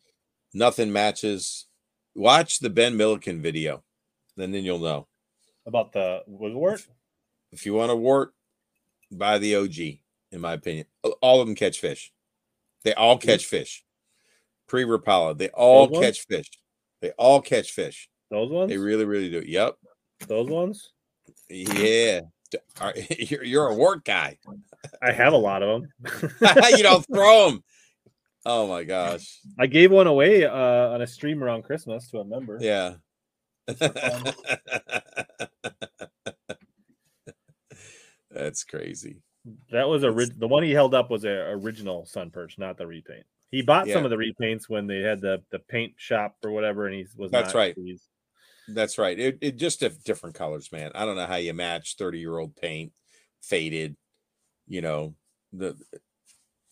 Nothing 0.54 0.92
matches. 0.94 1.68
Watch 2.16 2.60
the 2.60 2.70
Ben 2.70 2.96
Milliken 2.98 3.42
video, 3.42 3.84
and 4.38 4.54
then 4.54 4.64
you'll 4.64 4.80
know. 4.80 5.08
About 5.66 5.92
the 5.92 6.24
Wiggle 6.28 6.60
Wart? 6.62 6.88
If 7.52 7.66
you 7.66 7.74
want 7.74 7.92
a 7.92 7.96
wart, 7.96 8.34
buy 9.12 9.38
the 9.40 9.56
OG. 9.56 10.00
In 10.32 10.42
my 10.42 10.54
opinion, 10.54 10.86
all 11.22 11.42
of 11.42 11.48
them 11.48 11.56
catch 11.56 11.80
fish. 11.80 12.12
They 12.84 12.94
all 12.94 13.18
catch 13.18 13.46
fish. 13.46 13.84
Pre 14.68 14.84
Rapala, 14.84 15.38
they 15.38 15.50
all 15.50 15.88
Those 15.88 15.94
ones? 15.94 16.06
catch 16.06 16.26
fish. 16.28 16.50
They 17.02 17.12
all 17.12 17.42
catch 17.42 17.72
fish. 17.72 18.10
Those 18.30 18.52
ones? 18.52 18.70
They 18.70 18.78
really, 18.78 19.06
really 19.06 19.30
do. 19.30 19.42
Yep. 19.46 19.76
Those 20.28 20.50
ones? 20.50 20.92
Yeah. 21.50 22.22
You're, 23.18 23.44
you're 23.44 23.68
a 23.68 23.76
wart 23.76 24.04
guy. 24.04 24.38
I 25.04 25.12
have 25.12 25.34
a 25.34 25.38
lot 25.38 25.62
of 25.62 25.84
them. 25.84 25.92
you 26.76 26.84
don't 26.84 27.06
throw 27.14 27.50
them. 27.52 27.64
Oh 28.46 28.68
my 28.68 28.84
gosh. 28.84 29.40
I 29.60 29.68
gave 29.68 29.92
one 29.92 30.08
away 30.08 30.46
uh, 30.46 30.90
on 30.90 31.02
a 31.02 31.08
stream 31.08 31.44
around 31.44 31.64
Christmas 31.64 32.10
to 32.10 32.20
a 32.20 32.26
member. 32.26 32.58
Yeah. 32.60 32.96
That's 38.32 38.64
crazy. 38.64 39.22
That 39.72 39.88
was 39.88 40.04
a 40.04 40.12
the 40.12 40.48
one 40.48 40.64
he 40.64 40.72
held 40.72 40.94
up 40.94 41.10
was 41.10 41.24
a 41.24 41.50
original 41.52 42.06
sun 42.06 42.30
perch, 42.30 42.58
not 42.58 42.78
the 42.78 42.86
repaint. 42.86 43.26
He 43.52 43.62
bought 43.62 43.88
some 43.88 44.04
of 44.04 44.12
the 44.12 44.18
repaints 44.18 44.70
when 44.70 44.86
they 44.86 45.00
had 45.00 45.22
the 45.22 45.42
the 45.52 45.60
paint 45.60 45.94
shop 45.98 46.36
or 46.44 46.52
whatever, 46.52 46.86
and 46.86 46.96
he 46.96 47.06
was 47.18 47.32
That's 47.32 47.56
right. 47.56 47.74
pleased. 47.74 48.04
That's 48.68 48.98
right. 48.98 49.18
It, 49.18 49.38
it 49.42 49.56
just 49.58 49.84
different 50.04 50.36
colors, 50.36 50.72
man. 50.72 50.92
I 50.94 51.06
don't 51.06 51.16
know 51.16 51.26
how 51.26 51.38
you 51.38 51.54
match 51.54 51.96
30 51.98 52.20
year 52.20 52.38
old 52.38 52.56
paint, 52.56 52.92
faded, 53.42 53.96
you 54.68 54.82
know, 54.82 55.16
the 55.52 55.76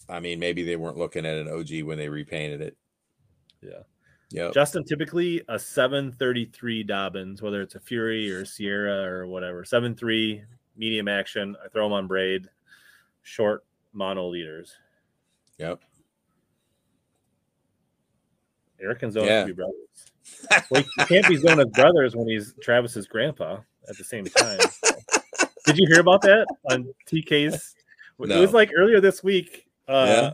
I 0.09 0.19
mean, 0.19 0.39
maybe 0.39 0.63
they 0.63 0.75
weren't 0.75 0.97
looking 0.97 1.25
at 1.25 1.37
an 1.37 1.49
OG 1.49 1.83
when 1.83 1.97
they 1.97 2.09
repainted 2.09 2.61
it. 2.61 2.77
Yeah. 3.61 3.83
Yeah. 4.29 4.51
Justin, 4.53 4.83
typically 4.83 5.41
a 5.47 5.57
733 5.57 6.83
Dobyns, 6.85 7.41
whether 7.41 7.61
it's 7.61 7.75
a 7.75 7.79
Fury 7.79 8.31
or 8.31 8.41
a 8.41 8.45
Sierra 8.45 9.03
or 9.03 9.25
whatever, 9.25 9.63
7.3 9.63 10.43
medium 10.75 11.07
action. 11.07 11.55
I 11.63 11.69
throw 11.69 11.85
them 11.85 11.93
on 11.93 12.07
braid, 12.07 12.49
short 13.27 13.65
mono 13.93 14.27
leaders. 14.29 14.73
Yep. 15.57 15.81
Eric 18.79 19.03
and 19.03 19.11
Zona 19.11 19.25
Yeah. 19.27 19.43
be 19.45 19.51
brothers. 19.51 19.73
Well, 20.69 20.83
he 20.97 21.05
can't 21.05 21.27
be 21.27 21.35
Zona's 21.37 21.69
brothers 21.73 22.15
when 22.15 22.27
he's 22.27 22.53
Travis's 22.61 23.07
grandpa 23.07 23.59
at 23.89 23.97
the 23.97 24.03
same 24.03 24.25
time. 24.25 24.59
Did 25.65 25.77
you 25.77 25.87
hear 25.87 25.99
about 25.99 26.21
that 26.21 26.45
on 26.71 26.93
TK's? 27.05 27.75
It 28.19 28.39
was 28.39 28.53
like 28.53 28.71
earlier 28.77 29.01
this 29.01 29.23
week. 29.23 29.67
Uh, 29.87 30.05
Yeah. 30.07 30.33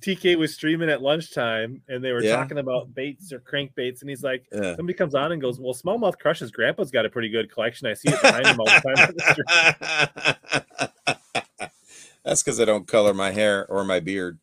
TK 0.00 0.36
was 0.36 0.52
streaming 0.52 0.90
at 0.90 1.00
lunchtime 1.00 1.80
and 1.88 2.02
they 2.04 2.12
were 2.12 2.22
Yeah. 2.22 2.36
talking 2.36 2.58
about 2.58 2.92
baits 2.92 3.32
or 3.32 3.38
crankbaits. 3.40 4.00
And 4.00 4.10
he's 4.10 4.22
like, 4.24 4.44
Yeah. 4.52 4.74
somebody 4.76 4.94
comes 4.98 5.14
on 5.14 5.32
and 5.32 5.40
goes, 5.40 5.58
Well, 5.60 5.72
Smallmouth 5.74 6.18
Crush's 6.18 6.50
grandpa's 6.50 6.90
got 6.90 7.06
a 7.06 7.08
pretty 7.10 7.28
good 7.28 7.50
collection. 7.50 7.86
I 7.86 7.94
see 7.94 8.08
it 8.10 8.20
behind 8.20 8.46
him 8.46 8.60
all 8.60 8.66
the 8.66 9.24
time. 10.44 10.64
on 12.26 12.32
the 12.32 12.32
stream." 12.32 12.32
That's 12.32 12.42
because 12.42 12.60
I 12.60 12.64
don't 12.64 12.86
color 12.86 13.14
my 13.14 13.30
hair 13.30 13.66
or 13.66 13.84
my 13.84 14.00
beard. 14.00 14.38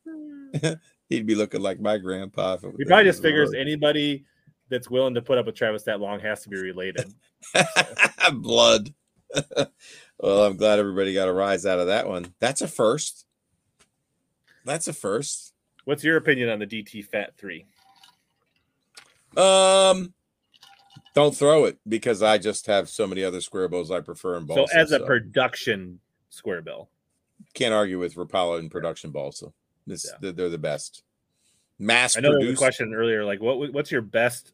He'd 1.10 1.26
be 1.26 1.36
looking 1.36 1.62
like 1.62 1.80
my 1.80 1.98
grandpa. 1.98 2.56
If 2.56 2.64
it, 2.64 2.74
He 2.78 2.86
probably 2.86 3.06
just 3.06 3.22
figures 3.22 3.50
was- 3.50 3.56
anybody 3.60 4.26
that's 4.70 4.90
willing 4.90 5.14
to 5.14 5.22
put 5.22 5.38
up 5.38 5.45
with 5.45 5.56
Travis 5.56 5.84
that 5.84 6.00
long 6.00 6.20
has 6.20 6.42
to 6.44 6.50
be 6.50 6.58
related. 6.58 7.14
blood. 8.34 8.94
well, 10.20 10.44
I'm 10.45 10.58
glad 10.58 10.80
everybody 10.80 11.14
got 11.14 11.28
a 11.28 11.34
rise 11.34 11.66
out 11.66 11.80
of 11.80 11.88
that 11.88 12.08
one. 12.08 12.34
That's 12.40 12.62
a 12.62 12.68
first. 12.68 13.26
That's 14.66 14.88
a 14.88 14.94
first. 14.94 15.53
What's 15.86 16.03
your 16.03 16.18
opinion 16.18 16.50
on 16.50 16.60
the 16.60 16.68
DT 16.68 17.06
Fat 17.06 17.36
Three? 17.38 17.66
Um, 19.36 20.14
don't 21.14 21.36
throw 21.36 21.66
it 21.66 21.78
because 21.88 22.24
I 22.24 22.38
just 22.38 22.68
have 22.68 22.90
so 22.90 23.06
many 23.06 23.24
other 23.24 23.42
square 23.42 23.68
bills 23.68 23.92
I 23.92 24.00
prefer 24.00 24.38
in 24.38 24.45
both. 24.45 24.70
So 24.70 24.78
as 24.78 24.92
a 24.92 25.00
so 25.00 25.06
production 25.06 26.00
square 26.30 26.62
bill, 26.62 26.90
can't 27.54 27.74
argue 27.74 28.00
with 28.00 28.16
Rapala 28.16 28.60
and 28.60 28.72
production 28.72 29.12
balsa. 29.12 29.48
This 29.86 30.06
Yeah. 30.06 30.32
they're, 30.32 30.50
the 30.50 30.58
best. 30.58 31.04
Mass 31.80 32.18
I 32.18 32.22
know 32.22 32.38
there 32.38 32.48
was 32.48 32.56
a 32.56 32.58
question 32.58 32.94
earlier, 32.94 33.26
like 33.26 33.42
what 33.42 33.74
what's 33.74 33.92
your 33.92 34.02
best 34.02 34.54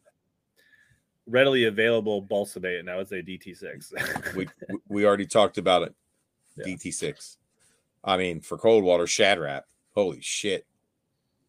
readily 1.28 1.66
available 1.66 2.22
balsa 2.22 2.60
bait? 2.60 2.80
And 2.80 2.90
I 2.90 2.96
would 2.98 3.08
say 3.08 3.22
DT 3.22 3.56
six. 3.56 3.94
we 4.36 4.48
we 4.88 5.06
already 5.06 5.28
talked 5.28 5.58
about 5.58 5.84
it. 5.84 5.94
Yeah. 6.56 6.66
DT 6.66 6.94
six. 6.94 7.38
I 8.04 8.18
mean, 8.18 8.42
for 8.42 8.58
cold 8.58 8.84
water, 8.84 9.06
Shad 9.06 9.40
Rap. 9.40 9.66
Holy 9.94 10.22
shit! 10.22 10.66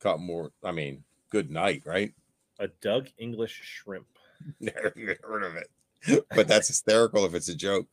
Caught 0.00 0.20
more. 0.20 0.50
I 0.64 0.72
mean, 0.72 1.04
good 1.30 1.50
night, 1.50 1.82
right? 1.86 2.12
a 2.60 2.68
Doug 2.82 3.08
English 3.18 3.58
shrimp. 3.62 4.06
Never 4.60 4.92
heard 5.22 5.42
of 5.42 5.56
it, 5.56 6.26
but 6.34 6.46
that's 6.46 6.68
hysterical 6.68 7.24
if 7.24 7.34
it's 7.34 7.48
a 7.48 7.54
joke. 7.54 7.88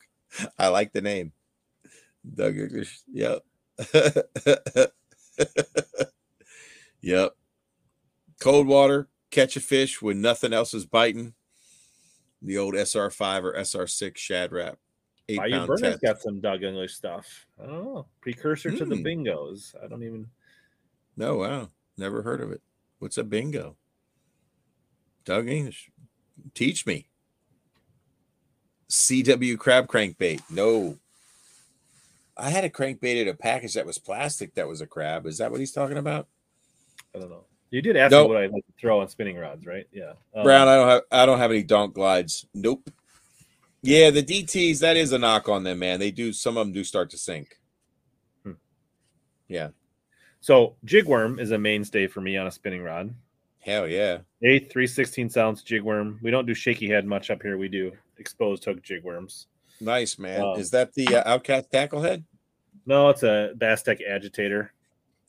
I 0.59 0.67
like 0.67 0.92
the 0.93 1.01
name, 1.01 1.32
Doug 2.35 2.57
English. 2.57 2.99
Yep. 3.11 3.43
yep. 7.01 7.31
Cold 8.39 8.67
water, 8.67 9.07
catch 9.31 9.56
a 9.56 9.59
fish 9.59 10.01
when 10.01 10.22
nothing 10.22 10.53
else 10.53 10.73
is 10.73 10.85
biting. 10.85 11.33
The 12.41 12.57
old 12.57 12.75
SR5 12.75 13.43
or 13.43 13.53
SR6 13.53 14.17
Shad 14.17 14.51
Rap. 14.51 14.77
Eight 15.30 15.38
Bayou 15.38 15.65
pound 15.65 15.80
test. 15.80 16.01
got 16.01 16.22
some 16.22 16.39
Doug 16.39 16.64
English 16.64 16.93
stuff. 16.93 17.47
I 17.61 17.65
don't 17.65 17.83
know. 17.83 18.06
Precursor 18.22 18.72
to 18.72 18.85
the 18.85 18.95
Hmm. 18.95 19.03
bingos. 19.06 19.75
I 19.83 19.88
don't 19.88 20.03
even 20.03 20.27
No, 21.17 21.38
wow. 21.38 21.69
Never 21.97 22.22
heard 22.22 22.41
of 22.41 22.51
it. 22.51 22.61
What's 22.99 23.17
a 23.17 23.23
bingo? 23.23 23.75
Doug 25.25 25.49
English. 25.49 25.89
Teach 26.53 26.85
me. 26.85 27.09
CW 28.89 29.57
crab 29.57 29.88
crankbait. 29.88 30.41
No. 30.49 30.97
I 32.38 32.49
had 32.49 32.64
a 32.64 32.69
crankbait 32.69 33.22
in 33.22 33.27
a 33.27 33.33
package 33.33 33.74
that 33.74 33.85
was 33.85 33.98
plastic 33.98 34.53
that 34.56 34.67
was 34.67 34.82
a 34.82 34.88
crab. 34.88 35.25
Is 35.25 35.38
that 35.40 35.51
what 35.51 35.59
he's 35.59 35.72
talking 35.72 35.98
about? 35.98 36.27
I 37.16 37.19
don't 37.19 37.30
know. 37.30 37.45
You 37.69 37.82
did 37.82 37.98
ask 37.98 38.11
Nope. 38.11 38.30
me 38.30 38.35
what 38.35 38.43
I 38.43 38.48
like 38.48 38.66
to 38.66 38.74
throw 38.80 39.01
on 39.01 39.09
spinning 39.09 39.38
rods, 39.38 39.66
right? 39.66 39.88
Yeah. 39.91 40.14
Um, 40.35 40.43
Brown, 40.43 40.67
I 40.67 40.75
don't 40.75 40.88
have 40.88 41.01
I 41.11 41.25
don't 41.25 41.40
have 41.40 41.51
any 41.51 41.64
donk 41.64 41.93
glides. 41.93 42.45
Nope. 42.53 42.90
Yeah, 43.82 44.09
the 44.09 44.24
DTs, 44.24 44.80
that 44.80 44.98
is 44.98 45.11
a 45.11 45.19
knock 45.19 45.49
on 45.49 45.64
them, 45.64 45.80
man. 45.80 45.99
They 45.99 46.11
do 46.11 46.33
some 46.33 46.57
of 46.57 46.66
them 46.66 46.74
do 46.74 46.83
start 46.83 47.09
to 47.11 47.17
sink. 47.17 47.59
Hmm. 48.43 48.53
Yeah. 49.48 49.69
So 50.40 50.75
jigworm 50.85 51.40
is 51.40 51.51
a 51.51 51.57
mainstay 51.57 52.07
for 52.07 52.22
me 52.22 52.38
on 52.38 52.48
a 52.48 52.51
spinning 52.51 52.83
rod. 52.83 53.14
Hell 53.59 53.88
yeah. 53.88 54.19
A 54.43 54.59
three 54.59 54.88
sixteen 54.88 55.30
ounce 55.38 55.61
jigworm. 55.61 56.22
We 56.22 56.32
don't 56.32 56.45
do 56.45 56.53
shaky 56.53 56.88
head 56.88 57.06
much 57.06 57.30
up 57.30 57.41
here. 57.41 57.57
We 57.57 57.67
do 57.67 57.91
exposed 58.17 58.64
hook 58.64 58.82
jigworms. 58.82 59.48
Nice, 59.80 60.17
man. 60.17 60.41
Wow. 60.41 60.56
Is 60.56 60.72
that 60.72 60.93
the 60.93 61.07
uh, 61.07 61.23
Outcast 61.33 61.72
tackle 61.72 62.01
head? 62.01 62.23
No, 62.85 63.09
it's 63.09 63.23
a 63.23 63.51
Bastec 63.57 63.99
agitator, 64.07 64.72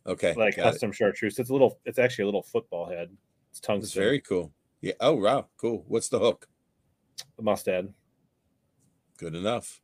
Okay. 0.07 0.35
like 0.35 0.57
got 0.57 0.63
it. 0.69 0.73
custom 0.73 0.93
chartreuse. 0.93 1.39
It's 1.39 1.51
a 1.51 1.53
little. 1.53 1.79
It's 1.85 1.99
actually 1.99 2.23
a 2.23 2.27
little 2.27 2.43
football 2.43 2.89
head. 2.89 3.09
It's 3.51 3.61
It's 3.69 3.93
very 3.93 4.21
cool. 4.21 4.53
Yeah. 4.81 4.93
Oh, 5.01 5.15
wow. 5.15 5.47
Cool. 5.57 5.85
What's 5.89 6.09
the 6.09 6.19
hook? 6.21 6.47
The 7.37 7.43
mustad. 7.43 7.93
Good 9.19 9.35
enough. 9.35 9.81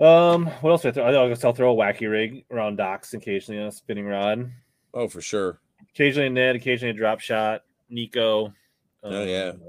Um, 0.00 0.46
what 0.60 0.70
else? 0.70 0.82
do 0.82 0.88
I, 0.88 0.92
throw? 0.92 1.24
I 1.24 1.28
guess 1.28 1.44
I'll 1.44 1.52
throw 1.52 1.72
a 1.72 1.76
wacky 1.76 2.10
rig 2.10 2.44
around 2.50 2.76
docks 2.76 3.14
occasionally 3.14 3.60
on 3.60 3.68
a 3.68 3.72
spinning 3.72 4.06
rod. 4.06 4.50
Oh, 4.92 5.06
for 5.08 5.20
sure. 5.20 5.60
Occasionally 5.94 6.26
a 6.26 6.30
net, 6.30 6.56
occasionally 6.56 6.90
a 6.90 6.98
drop 6.98 7.20
shot. 7.20 7.62
Neko. 7.92 8.52
Oh, 9.04 9.24
yeah. 9.24 9.50
Um, 9.50 9.60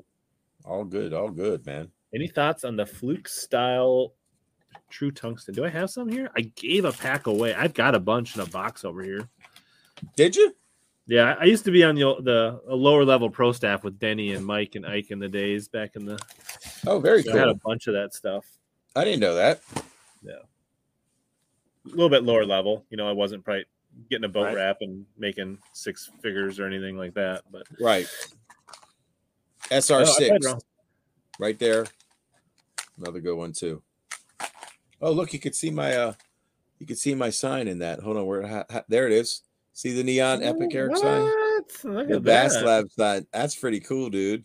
All 0.64 0.84
good. 0.84 1.14
All 1.14 1.30
good, 1.30 1.64
man. 1.68 1.92
Any 2.16 2.28
thoughts 2.30 2.64
on 2.64 2.78
the 2.78 2.86
fluke 2.86 3.28
style 3.28 4.14
true 4.90 5.12
tungsten? 5.12 5.54
Do 5.54 5.66
I 5.66 5.70
have 5.70 5.90
some 5.90 6.08
here? 6.08 6.32
I 6.38 6.42
gave 6.56 6.86
a 6.86 6.94
pack 6.94 7.28
away. 7.28 7.54
I've 7.54 7.74
got 7.74 7.94
a 7.94 8.00
bunch 8.00 8.36
in 8.36 8.42
a 8.42 8.46
box 8.46 8.86
over 8.86 9.04
here. 9.04 9.28
Did 10.16 10.34
you? 10.38 10.56
Yeah, 11.08 11.36
I 11.38 11.44
used 11.44 11.66
to 11.66 11.72
be 11.72 11.84
on 11.84 11.96
the 11.96 12.16
the 12.22 12.62
a 12.70 12.76
lower 12.76 13.04
level 13.04 13.30
pro 13.30 13.52
staff 13.52 13.84
with 13.84 14.00
Denny 14.00 14.32
and 14.32 14.46
Mike 14.46 14.76
and 14.76 14.86
Ike 14.86 15.12
in 15.12 15.20
the 15.20 15.28
days 15.28 15.68
back 15.68 15.98
in 15.98 16.06
the. 16.06 16.18
Oh, 16.88 17.00
very 17.00 17.22
so 17.22 17.34
I 17.34 17.38
had 17.38 17.50
a 17.50 17.56
bunch 17.56 17.88
of 17.88 17.94
that 17.94 18.14
stuff. 18.14 18.46
I 18.96 19.04
didn't 19.04 19.20
know 19.20 19.36
that. 19.36 19.62
Yeah, 20.24 20.40
a 21.86 21.90
little 21.90 22.10
bit 22.10 22.24
lower 22.24 22.46
level. 22.46 22.86
You 22.90 22.98
know, 22.98 23.10
I 23.10 23.12
wasn't 23.12 23.44
probably 23.44 23.66
getting 24.10 24.26
a 24.26 24.30
boat 24.30 24.46
Right. 24.46 24.56
wrap 24.56 24.78
and 24.82 25.06
making 25.18 25.60
six 25.74 26.10
figures 26.22 26.60
or 26.60 26.66
anything 26.66 26.98
like 26.98 27.14
that. 27.16 27.44
But 27.52 27.68
Right. 27.80 28.08
Oh, 28.70 29.76
I've 29.76 29.84
SR6 29.84 30.30
had 30.30 30.64
right 31.40 31.60
there. 31.60 31.86
Another 32.98 33.20
good 33.20 33.36
one 33.36 33.54
too. 33.54 33.82
Oh, 35.02 35.12
look, 35.12 35.34
you 35.34 35.40
could 35.40 35.56
see 35.56 35.72
my 35.72 35.96
uh 35.96 36.14
you 36.80 36.86
could 36.86 36.98
see 36.98 37.16
my 37.16 37.30
sign 37.30 37.68
in 37.68 37.80
that. 37.80 38.00
Hold 38.00 38.18
on, 38.18 38.26
where 38.26 38.48
ha, 38.48 38.64
ha- 38.70 38.84
there 38.88 39.06
it 39.06 39.14
is. 39.14 39.42
See 39.74 39.94
the 39.94 40.04
neon 40.04 40.42
epic 40.44 40.74
Eric 40.74 40.98
sign? 40.98 41.22
What? 41.24 41.84
Look 41.84 42.08
The 42.08 42.20
Bass 42.20 42.56
that. 42.56 42.66
Lab 42.66 42.92
sign. 42.92 43.28
That's 43.34 43.56
pretty 43.56 43.80
cool, 43.80 44.10
dude. 44.10 44.44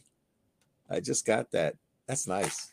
I 0.89 1.01
just 1.01 1.25
got 1.25 1.51
that. 1.53 1.77
That's 2.07 2.27
nice. 2.27 2.71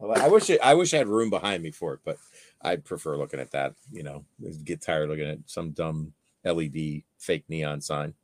I 0.00 0.28
wish 0.28 0.48
it, 0.48 0.60
I 0.62 0.74
wish 0.74 0.94
I 0.94 0.98
had 0.98 1.08
room 1.08 1.28
behind 1.28 1.62
me 1.62 1.70
for 1.72 1.92
it, 1.92 2.00
but 2.04 2.16
I 2.62 2.76
prefer 2.76 3.18
looking 3.18 3.40
at 3.40 3.50
that. 3.50 3.74
You 3.92 4.02
know, 4.02 4.24
get 4.64 4.80
tired 4.80 5.08
looking 5.08 5.28
at 5.28 5.38
some 5.46 5.72
dumb 5.72 6.12
LED 6.44 7.02
fake 7.18 7.44
neon 7.48 7.80
sign, 7.80 8.14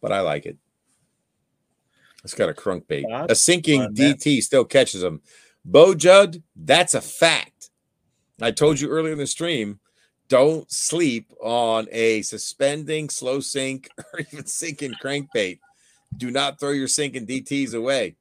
but 0.00 0.12
I 0.12 0.20
like 0.20 0.44
it. 0.44 0.58
It's 2.24 2.34
got 2.34 2.50
a 2.50 2.52
crunkbait. 2.52 3.04
A 3.30 3.34
sinking? 3.34 3.94
DT 3.94 4.42
still 4.42 4.64
catches 4.64 5.00
them. 5.00 5.22
Bo 5.64 5.94
Judd, 5.94 6.42
that's 6.56 6.94
a 6.94 7.00
fact. 7.00 7.70
I 8.40 8.50
told 8.50 8.80
you 8.80 8.88
earlier 8.88 9.12
in 9.12 9.18
the 9.18 9.26
stream. 9.26 9.80
Don't 10.28 10.70
sleep 10.70 11.30
on 11.40 11.88
a 11.92 12.22
suspending, 12.22 13.08
slow 13.10 13.40
sink, 13.40 13.90
or 14.12 14.20
even 14.20 14.46
sinking 14.46 14.94
crankbait. 14.94 15.60
Do 16.16 16.30
not 16.30 16.58
throw 16.58 16.70
your 16.70 16.88
sinking 16.88 17.26
DTs 17.26 17.74
away. 17.74 18.16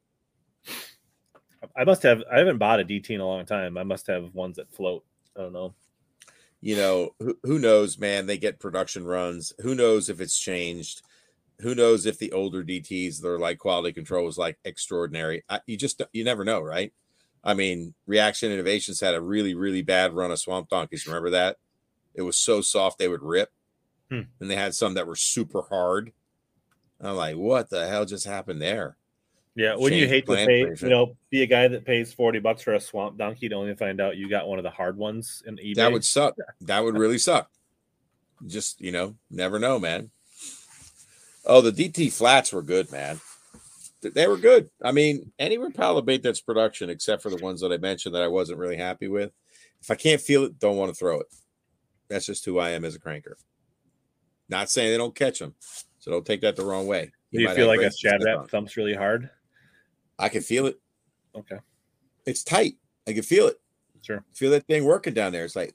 I 1.78 1.84
must 1.86 2.04
have. 2.04 2.24
I 2.32 2.40
haven't 2.40 2.58
bought 2.58 2.80
a 2.80 2.86
DT 2.86 3.12
in 3.12 3.22
a 3.22 3.26
long 3.26 3.46
time. 3.46 3.78
I 3.78 3.84
must 3.84 4.08
have 4.08 4.34
ones 4.34 4.58
that 4.58 4.72
float. 4.74 5.04
I 5.38 5.42
don't 5.42 5.54
know. 5.54 5.74
you 6.62 6.76
know 6.76 7.16
who, 7.20 7.38
who 7.44 7.60
knows 7.60 7.98
man 7.98 8.26
they 8.28 8.38
get 8.38 8.60
production 8.60 9.04
runs 9.04 9.54
who 9.62 9.76
knows 9.76 10.10
if 10.10 10.22
it's 10.22 10.38
changed 10.38 11.02
who 11.62 11.76
knows 11.76 12.06
if 12.06 12.18
the 12.20 12.32
older 12.32 12.64
dts 12.64 13.20
their 13.20 13.40
like 13.40 13.58
quality 13.58 13.92
control 13.92 14.26
was 14.26 14.38
like 14.38 14.58
extraordinary 14.64 15.44
I, 15.50 15.62
you 15.66 15.78
just 15.78 16.02
you 16.14 16.24
never 16.24 16.46
know 16.46 16.62
right 16.62 16.94
i 17.44 17.54
mean 17.54 17.94
reaction 18.06 18.52
innovations 18.52 19.00
had 19.00 19.16
a 19.16 19.22
really 19.22 19.56
really 19.56 19.82
bad 19.82 20.14
run 20.14 20.32
of 20.32 20.40
swamp 20.40 20.70
donkeys 20.70 21.08
remember 21.08 21.32
that? 21.32 21.58
It 22.14 22.24
was 22.24 22.36
so 22.36 22.62
soft 22.62 23.00
they 23.00 23.08
would 23.08 23.24
rip. 23.24 23.50
Hmm. 24.10 24.22
and 24.42 24.52
they 24.52 24.58
had 24.58 24.76
some 24.76 24.96
that 24.96 25.08
were 25.08 25.16
super 25.16 25.62
hard. 25.62 26.12
I'm 27.00 27.16
like 27.16 27.38
what 27.38 27.70
the 27.70 27.88
hell 27.88 28.06
just 28.06 28.26
happened 28.26 28.62
there? 28.62 28.98
Yeah, 29.56 29.76
when 29.76 29.94
you 29.94 30.08
hate 30.08 30.26
to 30.28 30.36
pay, 30.36 30.60
you 30.60 30.90
know, 30.90 31.18
be 31.30 31.42
a 31.44 31.46
guy 31.48 31.68
that 31.68 31.86
pays 31.86 32.14
forty 32.14 32.40
bucks 32.40 32.62
for 32.62 32.74
a 32.74 32.80
swamp 32.80 33.18
donkey 33.18 33.50
to 33.50 33.56
only 33.56 33.76
find 33.76 34.00
out 34.00 34.18
you 34.18 34.30
got 34.30 34.48
one 34.48 34.60
of 34.60 34.64
the 34.64 34.70
hard 34.70 34.98
ones 34.98 35.44
in 35.46 35.58
eBay. 35.58 35.76
that 35.76 35.92
would 35.92 36.06
suck. 36.06 36.36
That 36.62 36.84
would 36.84 36.98
really 36.98 37.18
suck. 37.18 37.50
Just 38.46 38.80
you 38.82 38.92
know 38.92 39.16
never 39.30 39.60
know 39.60 39.80
man. 39.80 40.12
Oh 41.46 41.62
the 41.62 41.72
dt 41.72 42.12
flats 42.14 42.54
were 42.54 42.62
good 42.62 42.92
man 42.92 43.20
they 44.02 44.28
were 44.28 44.38
good. 44.38 44.70
I 44.84 44.92
mean 44.92 45.32
any 45.40 45.58
Rapala 45.58 46.04
bait 46.04 46.24
that's 46.24 46.42
production 46.42 46.90
except 46.90 47.22
for 47.22 47.30
the 47.30 47.44
ones 47.44 47.62
that 47.62 47.72
i 47.72 47.78
mentioned 47.78 48.16
that 48.16 48.24
i 48.24 48.28
wasn't 48.28 48.60
really 48.60 48.78
happy 48.78 49.08
with 49.08 49.32
if 49.82 49.92
i 49.92 49.96
can't 49.96 50.22
feel 50.22 50.44
it 50.44 50.60
don't 50.60 50.78
want 50.78 50.92
to 50.92 50.96
throw 50.96 51.20
it. 51.20 51.28
That's 52.10 52.26
just 52.26 52.46
who 52.46 52.60
i 52.60 52.72
am 52.72 52.86
as 52.86 52.96
a 52.96 53.00
cranker. 53.00 53.34
Not 54.50 54.70
saying 54.70 54.92
they 54.92 54.98
don't 54.98 55.16
catch 55.16 55.40
them 55.40 55.56
so 56.00 56.12
don't 56.12 56.26
take 56.26 56.42
that 56.42 56.56
the 56.56 56.66
wrong 56.66 56.88
way. 56.88 57.12
Do 57.32 57.42
you 57.42 57.50
feel 57.54 57.68
like 57.68 57.78
a 57.78 57.84
great 57.84 57.94
shad 57.98 58.14
success 58.14 58.26
wrap 58.26 58.40
on. 58.40 58.46
it. 58.46 58.52
thumps 58.52 58.76
really 58.76 58.96
hard? 58.96 59.30
i 60.20 60.30
can 60.30 60.42
feel 60.42 60.66
it. 60.66 60.80
Okay, 61.36 61.58
it's 62.26 62.44
tight. 62.44 62.76
I 63.08 63.14
can 63.14 63.24
feel 63.24 63.48
it. 63.48 63.58
Sure. 64.02 64.24
feel 64.34 64.52
that 64.52 64.66
thing 64.66 64.84
working 64.84 65.14
down 65.14 65.32
there. 65.32 65.46
It's 65.46 65.56
like 65.56 65.74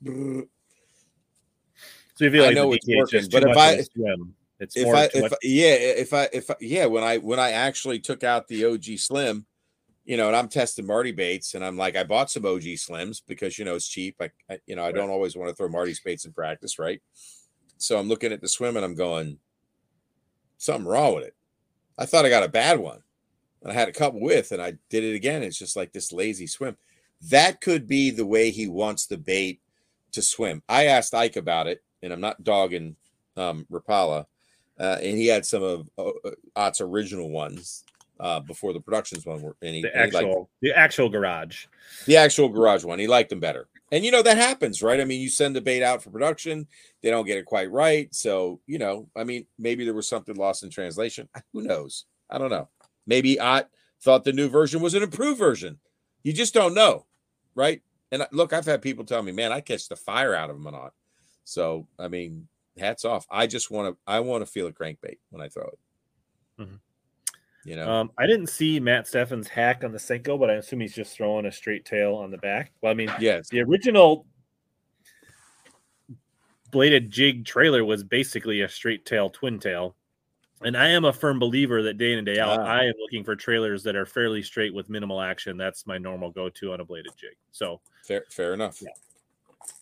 So 2.16 2.24
you 2.24 2.30
feel 2.30 2.44
I 2.44 2.50
know 2.50 2.70
the 2.70 2.78
it's 2.82 3.12
working, 3.12 3.28
but 3.30 3.44
if 3.48 3.56
I-. 3.56 3.84
It's 4.58 4.76
if 4.76 4.88
I, 4.88 5.04
if 5.04 5.20
much- 5.20 5.32
I- 5.32 5.36
yeah, 5.42 5.74
if 5.74 6.12
I, 6.14 6.28
if 6.32 6.50
I, 6.50 6.54
yeah, 6.60 6.86
when 6.86 7.04
I, 7.04 7.18
when 7.18 7.38
I 7.38 7.50
actually 7.52 7.98
took 7.98 8.24
out 8.24 8.48
the 8.48 8.64
OG 8.64 8.98
Slim, 8.98 9.46
you 10.04 10.16
know, 10.16 10.28
and 10.28 10.36
I'm 10.36 10.48
testing 10.48 10.86
Marty 10.86 11.12
baits, 11.12 11.54
and 11.54 11.64
I'm 11.64 11.76
like, 11.76 11.96
I 11.96 12.04
bought 12.04 12.30
some 12.30 12.46
OG 12.46 12.62
Slims 12.62 13.20
because 13.26 13.58
you 13.58 13.64
know 13.64 13.74
it's 13.74 13.88
cheap. 13.88 14.16
I, 14.20 14.30
I 14.48 14.58
you 14.66 14.76
know, 14.76 14.84
I 14.84 14.92
don't 14.92 15.10
always 15.10 15.36
want 15.36 15.50
to 15.50 15.54
throw 15.56 15.68
Marty's 15.68 16.00
baits 16.00 16.24
in 16.24 16.32
practice, 16.32 16.78
right? 16.78 17.02
So 17.76 17.98
I'm 17.98 18.08
looking 18.08 18.32
at 18.32 18.40
the 18.40 18.48
swim 18.48 18.76
and 18.76 18.84
I'm 18.84 18.94
going, 18.94 19.38
something 20.58 20.86
wrong 20.86 21.14
with 21.16 21.24
it. 21.24 21.34
I 21.98 22.06
thought 22.06 22.24
I 22.24 22.28
got 22.30 22.44
a 22.44 22.48
bad 22.48 22.78
one, 22.78 23.00
and 23.62 23.72
I 23.72 23.74
had 23.74 23.88
a 23.88 23.92
couple 23.92 24.20
with, 24.20 24.52
and 24.52 24.62
I 24.62 24.74
did 24.90 25.02
it 25.04 25.14
again. 25.14 25.42
It's 25.42 25.58
just 25.58 25.76
like 25.76 25.92
this 25.92 26.12
lazy 26.12 26.46
swim. 26.46 26.76
That 27.30 27.60
could 27.60 27.86
be 27.88 28.10
the 28.10 28.26
way 28.26 28.50
he 28.50 28.68
wants 28.68 29.06
the 29.06 29.18
bait 29.18 29.60
to 30.12 30.22
swim. 30.22 30.62
I 30.68 30.86
asked 30.86 31.14
Ike 31.14 31.36
about 31.36 31.66
it, 31.66 31.82
and 32.02 32.12
I'm 32.12 32.20
not 32.20 32.44
dogging 32.44 32.96
um, 33.36 33.66
Rapala, 33.70 34.26
uh, 34.78 34.98
and 35.02 35.16
he 35.16 35.26
had 35.26 35.46
some 35.46 35.62
of 35.62 35.90
uh, 35.98 36.08
uh, 36.24 36.30
Ott's 36.54 36.80
original 36.80 37.30
ones 37.30 37.84
uh, 38.20 38.40
before 38.40 38.72
the 38.72 38.80
productions 38.80 39.26
one 39.26 39.42
were. 39.42 39.56
And 39.62 39.74
he, 39.74 39.82
The 39.82 39.96
and 39.96 40.06
he 40.06 40.12
liked 40.12 40.26
actual 40.26 40.50
the 40.62 40.72
actual 40.72 41.08
garage. 41.08 41.66
the 42.06 42.16
actual 42.16 42.48
garage 42.48 42.84
one. 42.84 42.98
He 42.98 43.06
liked 43.06 43.30
them 43.30 43.40
better. 43.40 43.68
And 43.92 44.04
you 44.04 44.10
know 44.10 44.22
that 44.22 44.36
happens, 44.36 44.82
right? 44.82 45.00
I 45.00 45.04
mean, 45.04 45.20
you 45.20 45.28
send 45.28 45.54
the 45.54 45.60
bait 45.60 45.82
out 45.82 46.02
for 46.02 46.10
production, 46.10 46.66
they 47.02 47.10
don't 47.10 47.26
get 47.26 47.38
it 47.38 47.44
quite 47.46 47.70
right. 47.70 48.12
So, 48.12 48.60
you 48.66 48.78
know, 48.78 49.08
I 49.16 49.22
mean, 49.22 49.46
maybe 49.58 49.84
there 49.84 49.94
was 49.94 50.08
something 50.08 50.34
lost 50.34 50.64
in 50.64 50.70
translation. 50.70 51.28
Who 51.52 51.62
knows? 51.62 52.06
I 52.28 52.38
don't 52.38 52.50
know. 52.50 52.68
Maybe 53.06 53.38
Ott 53.38 53.68
thought 54.02 54.24
the 54.24 54.32
new 54.32 54.48
version 54.48 54.80
was 54.80 54.94
an 54.94 55.04
improved 55.04 55.38
version. 55.38 55.78
You 56.24 56.32
just 56.32 56.52
don't 56.52 56.74
know, 56.74 57.06
right? 57.54 57.80
And 58.10 58.26
look, 58.32 58.52
I've 58.52 58.66
had 58.66 58.82
people 58.82 59.04
tell 59.04 59.22
me, 59.22 59.30
man, 59.30 59.52
I 59.52 59.60
catch 59.60 59.88
the 59.88 59.96
fire 59.96 60.34
out 60.34 60.50
of 60.50 60.56
them 60.56 60.66
or 60.66 60.72
not. 60.72 60.92
So, 61.44 61.86
I 61.98 62.08
mean, 62.08 62.48
hats 62.78 63.04
off. 63.04 63.26
I 63.30 63.46
just 63.46 63.70
want 63.70 63.94
to, 63.94 63.98
I 64.06 64.20
want 64.20 64.44
to 64.44 64.50
feel 64.50 64.66
a 64.66 64.72
crankbait 64.72 65.18
when 65.30 65.40
I 65.42 65.48
throw 65.48 65.64
it. 65.68 65.78
Mhm. 66.62 66.80
You 67.64 67.76
know, 67.76 67.90
Um, 67.90 68.12
I 68.16 68.26
didn't 68.26 68.46
see 68.46 68.78
Matt 68.78 69.06
Steffens 69.06 69.48
hack 69.48 69.82
on 69.82 69.90
the 69.92 69.98
Senko, 69.98 70.38
but 70.38 70.50
I 70.50 70.54
assume 70.54 70.80
he's 70.80 70.94
just 70.94 71.16
throwing 71.16 71.46
a 71.46 71.52
straight 71.52 71.84
tail 71.84 72.14
on 72.14 72.30
the 72.30 72.38
back. 72.38 72.72
Well, 72.80 72.92
I 72.92 72.94
mean, 72.94 73.10
yes. 73.18 73.48
the 73.48 73.60
original 73.62 74.24
bladed 76.70 77.10
jig 77.10 77.44
trailer 77.44 77.84
was 77.84 78.04
basically 78.04 78.60
a 78.62 78.68
straight 78.68 79.04
tail 79.04 79.30
twin 79.30 79.58
tail. 79.58 79.96
And 80.62 80.76
I 80.76 80.88
am 80.88 81.04
a 81.04 81.12
firm 81.12 81.38
believer 81.38 81.82
that 81.82 81.98
day 81.98 82.12
in 82.12 82.18
and 82.18 82.26
day 82.26 82.38
out, 82.38 82.60
Ah. 82.60 82.64
I 82.64 82.84
am 82.84 82.94
looking 82.98 83.24
for 83.24 83.36
trailers 83.36 83.82
that 83.82 83.94
are 83.94 84.06
fairly 84.06 84.42
straight 84.42 84.72
with 84.72 84.88
minimal 84.88 85.20
action. 85.20 85.56
That's 85.56 85.86
my 85.86 85.98
normal 85.98 86.30
go 86.30 86.48
to 86.48 86.72
on 86.72 86.80
a 86.80 86.84
bladed 86.84 87.12
jig. 87.16 87.36
So, 87.50 87.80
Fair, 88.06 88.24
fair 88.30 88.54
enough. 88.54 88.80
Yeah. 88.80 88.88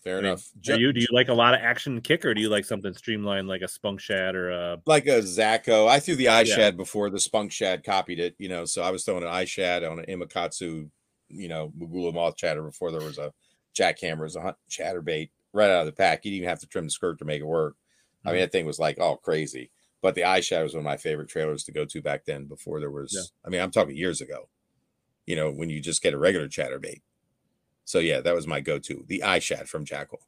Fair 0.03 0.19
enough. 0.19 0.49
do 0.61 0.79
you 0.79 0.93
do 0.93 0.99
you 0.99 1.07
like 1.11 1.29
a 1.29 1.33
lot 1.33 1.53
of 1.53 1.61
action 1.61 2.01
kick, 2.01 2.25
or 2.25 2.33
do 2.33 2.41
you 2.41 2.49
like 2.49 2.65
something 2.65 2.93
streamlined 2.93 3.47
like 3.47 3.61
a 3.61 3.67
spunk 3.67 3.99
shad 3.99 4.35
or 4.35 4.51
a 4.51 4.81
like 4.85 5.07
a 5.07 5.21
Zacho. 5.21 5.87
I 5.87 5.99
threw 5.99 6.15
the 6.15 6.27
eye 6.27 6.41
Yeah. 6.41 6.55
shad 6.55 6.77
before 6.77 7.09
the 7.09 7.19
spunk 7.19 7.51
shad 7.51 7.83
copied 7.83 8.19
it, 8.19 8.35
you 8.37 8.49
know. 8.49 8.65
So 8.65 8.81
I 8.81 8.91
was 8.91 9.03
throwing 9.03 9.23
an 9.23 9.29
eye 9.29 9.45
shad 9.45 9.83
on 9.83 9.99
an 9.99 10.05
Imakatsu, 10.05 10.89
you 11.29 11.47
know, 11.47 11.71
Magula 11.77 12.13
moth 12.13 12.37
chatter 12.37 12.61
before 12.61 12.91
there 12.91 13.01
was 13.01 13.17
a 13.17 13.33
jackhammer 13.77 14.25
as 14.25 14.35
a 14.35 14.41
hunt 14.41 14.57
chatterbait 14.69 15.29
right 15.53 15.69
out 15.69 15.81
of 15.81 15.85
the 15.85 15.91
pack. 15.91 16.23
You 16.23 16.31
didn't 16.31 16.37
even 16.37 16.49
have 16.49 16.59
to 16.59 16.67
trim 16.67 16.85
the 16.85 16.91
skirt 16.91 17.19
to 17.19 17.25
make 17.25 17.41
it 17.41 17.45
work. 17.45 17.75
I 18.23 18.29
mean, 18.29 18.35
mm-hmm. 18.35 18.41
that 18.41 18.51
thing 18.51 18.65
was 18.65 18.79
like 18.79 18.99
all 18.99 19.17
crazy. 19.17 19.71
But 20.01 20.15
the 20.15 20.25
eye 20.25 20.41
shad 20.41 20.63
was 20.63 20.73
one 20.73 20.81
of 20.81 20.85
my 20.85 20.97
favorite 20.97 21.29
trailers 21.29 21.63
to 21.63 21.71
go 21.71 21.85
to 21.85 22.01
back 22.01 22.25
then 22.25 22.45
before 22.45 22.79
there 22.79 22.91
was, 22.91 23.11
Yeah. 23.15 23.23
I 23.45 23.49
mean, 23.49 23.61
I'm 23.61 23.71
talking 23.71 23.95
years 23.95 24.21
ago, 24.21 24.49
you 25.25 25.35
know, 25.35 25.51
when 25.51 25.69
you 25.69 25.81
just 25.81 26.03
get 26.03 26.13
a 26.13 26.17
regular 26.17 26.47
chatterbait. 26.47 27.01
So 27.85 27.99
yeah, 27.99 28.19
that 28.21 28.35
was 28.35 28.47
my 28.47 28.59
go 28.59 28.79
to. 28.79 29.03
The 29.07 29.23
eye 29.23 29.39
shad 29.39 29.69
from 29.69 29.85
Jackall. 29.85 30.21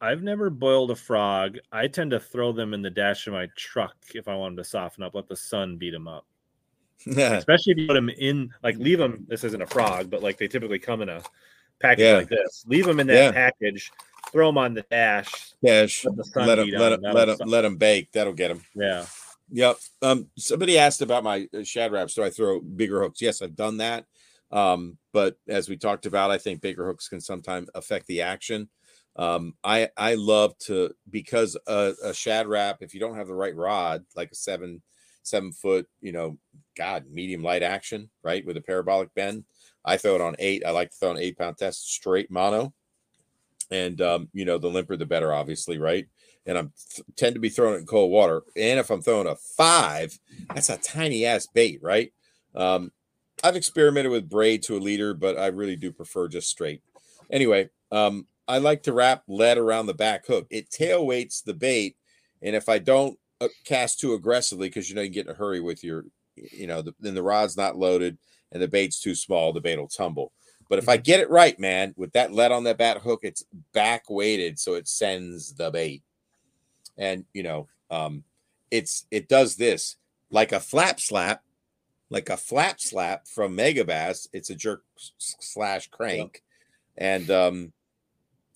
I've 0.00 0.22
never 0.22 0.50
boiled 0.50 0.90
a 0.90 0.96
frog. 0.96 1.58
I 1.70 1.86
tend 1.86 2.10
to 2.12 2.18
throw 2.20 2.50
them 2.52 2.74
in 2.74 2.82
the 2.82 2.90
dash 2.90 3.26
of 3.26 3.34
my 3.34 3.48
truck 3.56 3.94
if 4.14 4.26
I 4.26 4.34
want 4.34 4.56
them 4.56 4.64
to 4.64 4.68
soften 4.68 5.04
up, 5.04 5.14
let 5.14 5.28
the 5.28 5.36
sun 5.36 5.76
beat 5.76 5.90
them 5.92 6.08
up. 6.08 6.26
Especially 7.06 7.72
if 7.72 7.78
you 7.78 7.86
put 7.86 7.94
them 7.94 8.08
in, 8.08 8.50
like, 8.62 8.76
leave 8.78 8.98
them. 8.98 9.24
This 9.28 9.44
isn't 9.44 9.62
a 9.62 9.66
frog, 9.66 10.10
but 10.10 10.22
like 10.22 10.38
they 10.38 10.48
typically 10.48 10.78
come 10.78 11.02
in 11.02 11.08
a 11.08 11.22
package 11.80 12.02
Yeah. 12.04 12.16
like 12.18 12.28
this. 12.28 12.64
Leave 12.66 12.84
them 12.86 13.00
in 13.00 13.06
that 13.08 13.14
Yeah. 13.14 13.32
package, 13.32 13.92
throw 14.30 14.48
them 14.48 14.58
on 14.58 14.74
the 14.74 14.82
dash. 14.90 15.52
Dash. 15.64 16.04
Let 16.04 16.16
the 16.16 16.30
Let 16.46 16.58
him 16.58 16.66
beat 16.66 16.78
let 16.78 17.00
them. 17.38 17.48
let 17.48 17.64
him 17.64 17.76
bake. 17.76 18.12
That'll 18.12 18.32
get 18.32 18.48
them. 18.48 18.62
Yeah. 18.74 19.06
Yep. 19.50 19.78
Um, 20.00 20.30
somebody 20.36 20.78
asked 20.78 21.02
about 21.02 21.24
my 21.24 21.46
uh, 21.56 21.62
Shad 21.62 21.92
Raps. 21.92 22.14
Do 22.14 22.22
I 22.24 22.30
throw 22.30 22.60
bigger 22.60 23.02
hooks? 23.02 23.20
Yes, 23.20 23.42
I've 23.42 23.54
done 23.56 23.76
that. 23.78 24.06
Um, 24.52 24.98
but 25.12 25.36
as 25.48 25.68
we 25.68 25.76
talked 25.76 26.06
about, 26.06 26.30
I 26.30 26.38
think 26.38 26.60
bigger 26.60 26.86
hooks 26.86 27.08
can 27.08 27.20
sometimes 27.20 27.68
affect 27.74 28.06
the 28.06 28.22
action. 28.22 28.68
Um, 29.16 29.54
I 29.62 29.90
I 29.96 30.14
love 30.14 30.56
to 30.66 30.92
because 31.10 31.56
a, 31.66 31.94
a 32.04 32.14
Shad 32.14 32.46
Rap, 32.46 32.78
if 32.80 32.94
you 32.94 33.00
don't 33.00 33.16
have 33.16 33.26
the 33.26 33.34
right 33.34 33.54
rod, 33.54 34.04
like 34.16 34.30
a 34.32 34.36
seven 34.36 34.82
seven 35.22 35.52
foot, 35.52 35.86
you 36.00 36.12
know, 36.12 36.38
God, 36.76 37.04
medium 37.10 37.42
light 37.42 37.62
action, 37.62 38.10
right, 38.22 38.44
with 38.44 38.56
a 38.56 38.62
parabolic 38.62 39.14
bend, 39.14 39.44
I 39.84 39.96
throw 39.96 40.14
it 40.14 40.20
on 40.20 40.36
eight. 40.38 40.64
I 40.64 40.70
like 40.70 40.90
to 40.90 40.96
throw 40.96 41.10
an 41.10 41.18
eight 41.18 41.38
pound 41.38 41.58
test 41.58 41.92
straight 41.92 42.30
mono, 42.30 42.72
and 43.70 44.00
um, 44.00 44.28
you 44.32 44.44
know, 44.44 44.58
the 44.58 44.70
limper 44.70 44.96
the 44.96 45.06
better, 45.06 45.32
obviously, 45.32 45.78
right 45.78 46.06
and 46.46 46.58
I'm 46.58 46.72
th- 46.94 47.06
tend 47.16 47.34
to 47.34 47.40
be 47.40 47.48
throwing 47.48 47.74
it 47.74 47.78
in 47.78 47.86
cold 47.86 48.10
water. 48.10 48.42
And 48.56 48.78
if 48.78 48.90
I'm 48.90 49.02
throwing 49.02 49.26
a 49.26 49.36
five, 49.36 50.18
that's 50.54 50.70
a 50.70 50.76
tiny 50.76 51.24
ass 51.24 51.46
bait, 51.46 51.78
right? 51.82 52.12
Um, 52.54 52.90
I've 53.42 53.56
experimented 53.56 54.12
with 54.12 54.28
braid 54.28 54.62
to 54.64 54.76
a 54.76 54.78
leader, 54.78 55.14
but 55.14 55.38
I 55.38 55.46
really 55.48 55.76
do 55.76 55.92
prefer 55.92 56.28
just 56.28 56.48
straight. 56.48 56.82
Anyway, 57.30 57.70
um, 57.90 58.26
I 58.46 58.58
like 58.58 58.82
to 58.84 58.92
wrap 58.92 59.24
lead 59.26 59.58
around 59.58 59.86
the 59.86 59.94
back 59.94 60.26
hook. 60.26 60.46
It 60.50 60.70
tail 60.70 61.06
weights 61.06 61.42
the 61.42 61.54
bait, 61.54 61.96
and 62.42 62.54
if 62.54 62.68
I 62.68 62.78
don't 62.78 63.18
uh, 63.40 63.48
cast 63.64 64.00
too 64.00 64.14
aggressively, 64.14 64.68
because 64.68 64.88
you 64.88 64.94
know 64.94 65.02
you 65.02 65.10
get 65.10 65.26
in 65.26 65.32
a 65.32 65.36
hurry 65.36 65.60
with 65.60 65.82
your, 65.82 66.04
you 66.36 66.66
know, 66.66 66.82
the, 66.82 66.94
then 67.00 67.14
the 67.14 67.22
rod's 67.22 67.56
not 67.56 67.76
loaded 67.76 68.18
and 68.52 68.62
the 68.62 68.68
bait's 68.68 69.00
too 69.00 69.14
small, 69.14 69.52
the 69.52 69.60
bait 69.60 69.78
will 69.78 69.88
tumble. 69.88 70.32
But 70.68 70.78
if 70.78 70.88
I 70.88 70.96
get 70.96 71.20
it 71.20 71.30
right, 71.30 71.58
man, 71.58 71.94
with 71.96 72.12
that 72.12 72.32
lead 72.32 72.52
on 72.52 72.64
that 72.64 72.78
bat 72.78 72.98
hook, 72.98 73.20
it's 73.22 73.44
back 73.72 74.10
weighted, 74.10 74.58
so 74.58 74.74
it 74.74 74.88
sends 74.88 75.54
the 75.54 75.70
bait 75.70 76.02
and 76.98 77.24
you 77.32 77.42
know 77.42 77.68
um 77.90 78.24
it's 78.70 79.06
it 79.10 79.28
does 79.28 79.56
this 79.56 79.96
like 80.30 80.52
a 80.52 80.60
flap 80.60 81.00
slap 81.00 81.42
like 82.12 82.28
a 82.28 82.36
flap 82.36 82.78
slap 82.78 83.26
from 83.26 83.56
megabass 83.56 84.28
it's 84.32 84.50
a 84.50 84.54
jerk 84.54 84.84
slash 85.18 85.88
crank. 85.88 86.42
And 86.96 87.30
um 87.30 87.72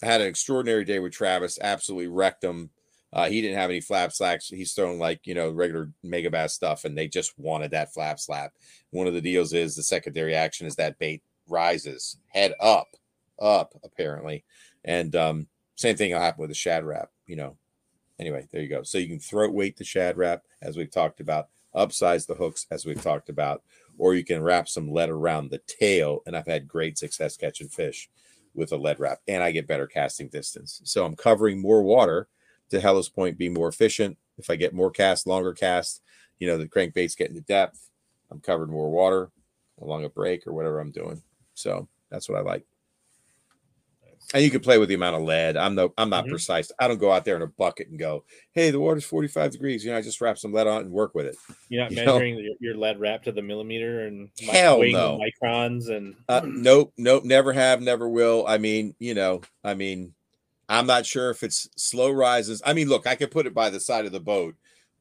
i 0.02 0.07
had 0.07 0.20
an 0.20 0.26
extraordinary 0.26 0.85
day 0.85 0.99
with 0.99 1.12
travis 1.12 1.59
absolutely 1.60 2.09
wrecked 2.09 2.44
him. 2.44 2.70
Uh 3.12 3.28
he 3.28 3.41
didn't 3.41 3.57
have 3.57 3.70
any 3.70 3.81
flap 3.81 4.12
slacks 4.12 4.49
he's 4.49 4.75
throwing 4.75 4.99
like 4.99 5.26
you 5.26 5.35
know 5.35 5.51
regular 5.51 5.91
megabass 6.05 6.51
stuff 6.51 6.85
and 6.85 6.97
they 6.97 7.09
just 7.09 7.36
wanted 7.39 7.70
that 7.70 7.93
flap 7.93 8.20
slap. 8.20 8.52
One 8.91 9.07
of 9.07 9.15
the 9.15 9.23
deals 9.23 9.52
is 9.52 9.75
the 9.75 9.83
secondary 9.83 10.35
action 10.35 10.67
is 10.67 10.76
that 10.76 10.99
bait 10.99 11.23
rises 11.49 12.18
head 12.28 12.52
up 12.60 12.89
up 13.41 13.73
apparently. 13.83 14.44
And 14.85 15.17
um 15.17 15.47
same 15.76 15.97
thing 15.97 16.12
will 16.12 16.20
happen 16.20 16.43
with 16.43 16.51
the 16.51 16.55
Shad 16.55 16.85
Rap 16.85 17.10
you 17.26 17.36
know. 17.36 17.57
Anyway, 18.18 18.47
there 18.51 18.62
you 18.62 18.68
go. 18.68 18.83
So 18.83 18.97
you 18.97 19.09
can 19.09 19.18
throat 19.18 19.52
weight 19.52 19.76
the 19.76 19.85
Shad 19.85 20.17
Rap, 20.17 20.43
as 20.62 20.75
we've 20.75 20.91
talked 20.91 21.20
about, 21.20 21.49
upsize 21.77 22.27
the 22.27 22.35
hooks, 22.35 22.67
as 22.71 22.85
we've 22.85 23.03
talked 23.03 23.29
about, 23.29 23.63
or 23.99 24.15
you 24.15 24.25
can 24.25 24.43
wrap 24.43 24.69
some 24.69 24.91
lead 24.91 25.11
around 25.11 25.51
the 25.51 25.61
tail. 25.67 26.23
And 26.27 26.37
I've 26.37 26.47
had 26.47 26.67
great 26.69 26.99
success 26.99 27.37
catching 27.37 27.69
fish 27.69 28.09
with 28.55 28.73
a 28.73 28.77
lead 28.77 28.99
wrap, 28.99 29.21
and 29.29 29.43
I 29.43 29.53
get 29.53 29.67
better 29.67 29.87
casting 29.87 30.29
distance. 30.29 30.81
So 30.85 31.05
I'm 31.05 31.15
covering 31.15 31.61
more 31.61 31.83
water 31.83 32.29
to 32.71 32.81
Hellas 32.81 33.09
Point 33.09 33.39
be 33.39 33.49
more 33.49 33.69
efficient. 33.69 34.17
If 34.39 34.51
I 34.51 34.57
get 34.57 34.75
more 34.75 34.91
cast, 34.91 35.27
longer 35.27 35.53
cast, 35.53 36.03
you 36.39 36.47
know, 36.47 36.59
the 36.59 36.69
crankbait's 36.69 37.15
getting 37.15 37.37
to 37.37 37.43
depth. 37.43 37.89
I'm 38.31 38.41
covering 38.41 38.71
more 38.71 38.91
water 38.91 39.31
along 39.81 40.05
a 40.05 40.09
break 40.09 40.47
or 40.47 40.53
whatever 40.53 40.81
I'm 40.81 40.91
doing. 40.91 41.23
So 41.55 41.89
that's 42.11 42.29
what 42.29 42.39
I 42.39 42.43
like. 42.43 42.67
And 44.35 44.43
you 44.43 44.51
can 44.51 44.61
play 44.61 44.79
with 44.79 44.89
the 44.89 44.95
amount 44.95 45.17
of 45.17 45.23
lead. 45.23 45.57
I'm 45.57 45.75
no, 45.75 45.95
I'm 45.97 46.11
not 46.11 46.25
Mhm. 46.27 46.31
precise. 46.31 46.71
I 46.81 46.89
don't 46.89 46.99
go 46.99 47.13
out 47.13 47.25
there 47.25 47.37
in 47.37 47.43
a 47.43 47.47
bucket 47.47 47.89
and 47.89 47.99
go, 47.99 48.25
"Hey, 48.53 48.71
the 48.71 48.81
water's 48.81 49.05
45 49.05 49.53
degrees." 49.53 49.85
You 49.85 49.93
know, 49.93 49.99
I 49.99 50.03
just 50.03 50.21
wrap 50.21 50.37
some 50.39 50.53
lead 50.53 50.67
on 50.67 50.79
it 50.83 50.85
and 50.87 50.93
work 50.93 51.15
with 51.15 51.27
it. 51.27 51.37
You're 51.69 51.83
not 51.85 51.91
You 51.97 51.97
measuring 51.97 52.39
your, 52.39 52.55
your 52.61 52.75
lead 52.77 52.99
wrap 52.99 53.23
to 53.25 53.33
the 53.33 53.43
millimeter 53.43 54.07
and 54.07 54.31
Hell 54.41 54.83
no. 54.83 55.19
microns 55.21 55.89
and 55.91 56.17
Uh, 56.29 56.41
nope, 56.45 56.93
nope, 56.99 57.25
never 57.25 57.53
have, 57.53 57.81
never 57.81 58.09
will. 58.09 58.45
I 58.49 58.59
mean, 58.59 58.95
you 58.99 59.15
know, 59.15 59.43
I 59.63 59.75
mean, 59.75 60.15
I'm 60.69 60.87
not 60.87 61.07
sure 61.07 61.31
if 61.31 61.43
it's 61.43 61.69
slow 61.77 62.11
rises. 62.11 62.63
I 62.65 62.73
mean, 62.73 62.89
look, 62.89 63.07
I 63.07 63.15
could 63.17 63.31
put 63.31 63.47
it 63.47 63.55
by 63.55 63.71
the 63.71 63.81
side 63.81 64.07
of 64.07 64.13
the 64.13 64.21
boat, 64.21 64.57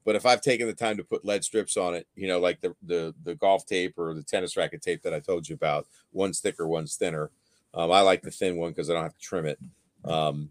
but 0.06 0.16
if 0.16 0.26
I've 0.26 0.42
taken 0.42 0.68
the 0.68 0.74
time 0.76 0.98
to 0.98 1.04
put 1.04 1.26
lead 1.26 1.44
strips 1.44 1.78
on 1.78 1.96
it, 1.96 2.08
you 2.16 2.28
know, 2.28 2.40
like 2.40 2.62
the 2.62 2.76
the 2.84 3.16
the 3.24 3.36
golf 3.36 3.66
tape 3.66 3.98
or 3.98 4.14
the 4.14 4.24
tennis 4.24 4.56
racket 4.58 4.82
tape 4.84 5.02
that 5.04 5.14
I 5.16 5.20
told 5.20 5.50
you 5.50 5.56
about, 5.56 5.88
one's 6.12 6.40
thicker, 6.40 6.68
one's 6.68 6.96
thinner. 6.96 7.32
Um, 7.76 7.92
I 7.92 8.02
like 8.02 8.22
the 8.22 8.32
thin 8.32 8.56
one 8.56 8.72
because 8.72 8.90
I 8.90 8.94
don't 8.94 9.04
have 9.04 9.14
to 9.14 9.20
trim 9.20 9.46
it. 9.46 9.60
Um, 10.06 10.50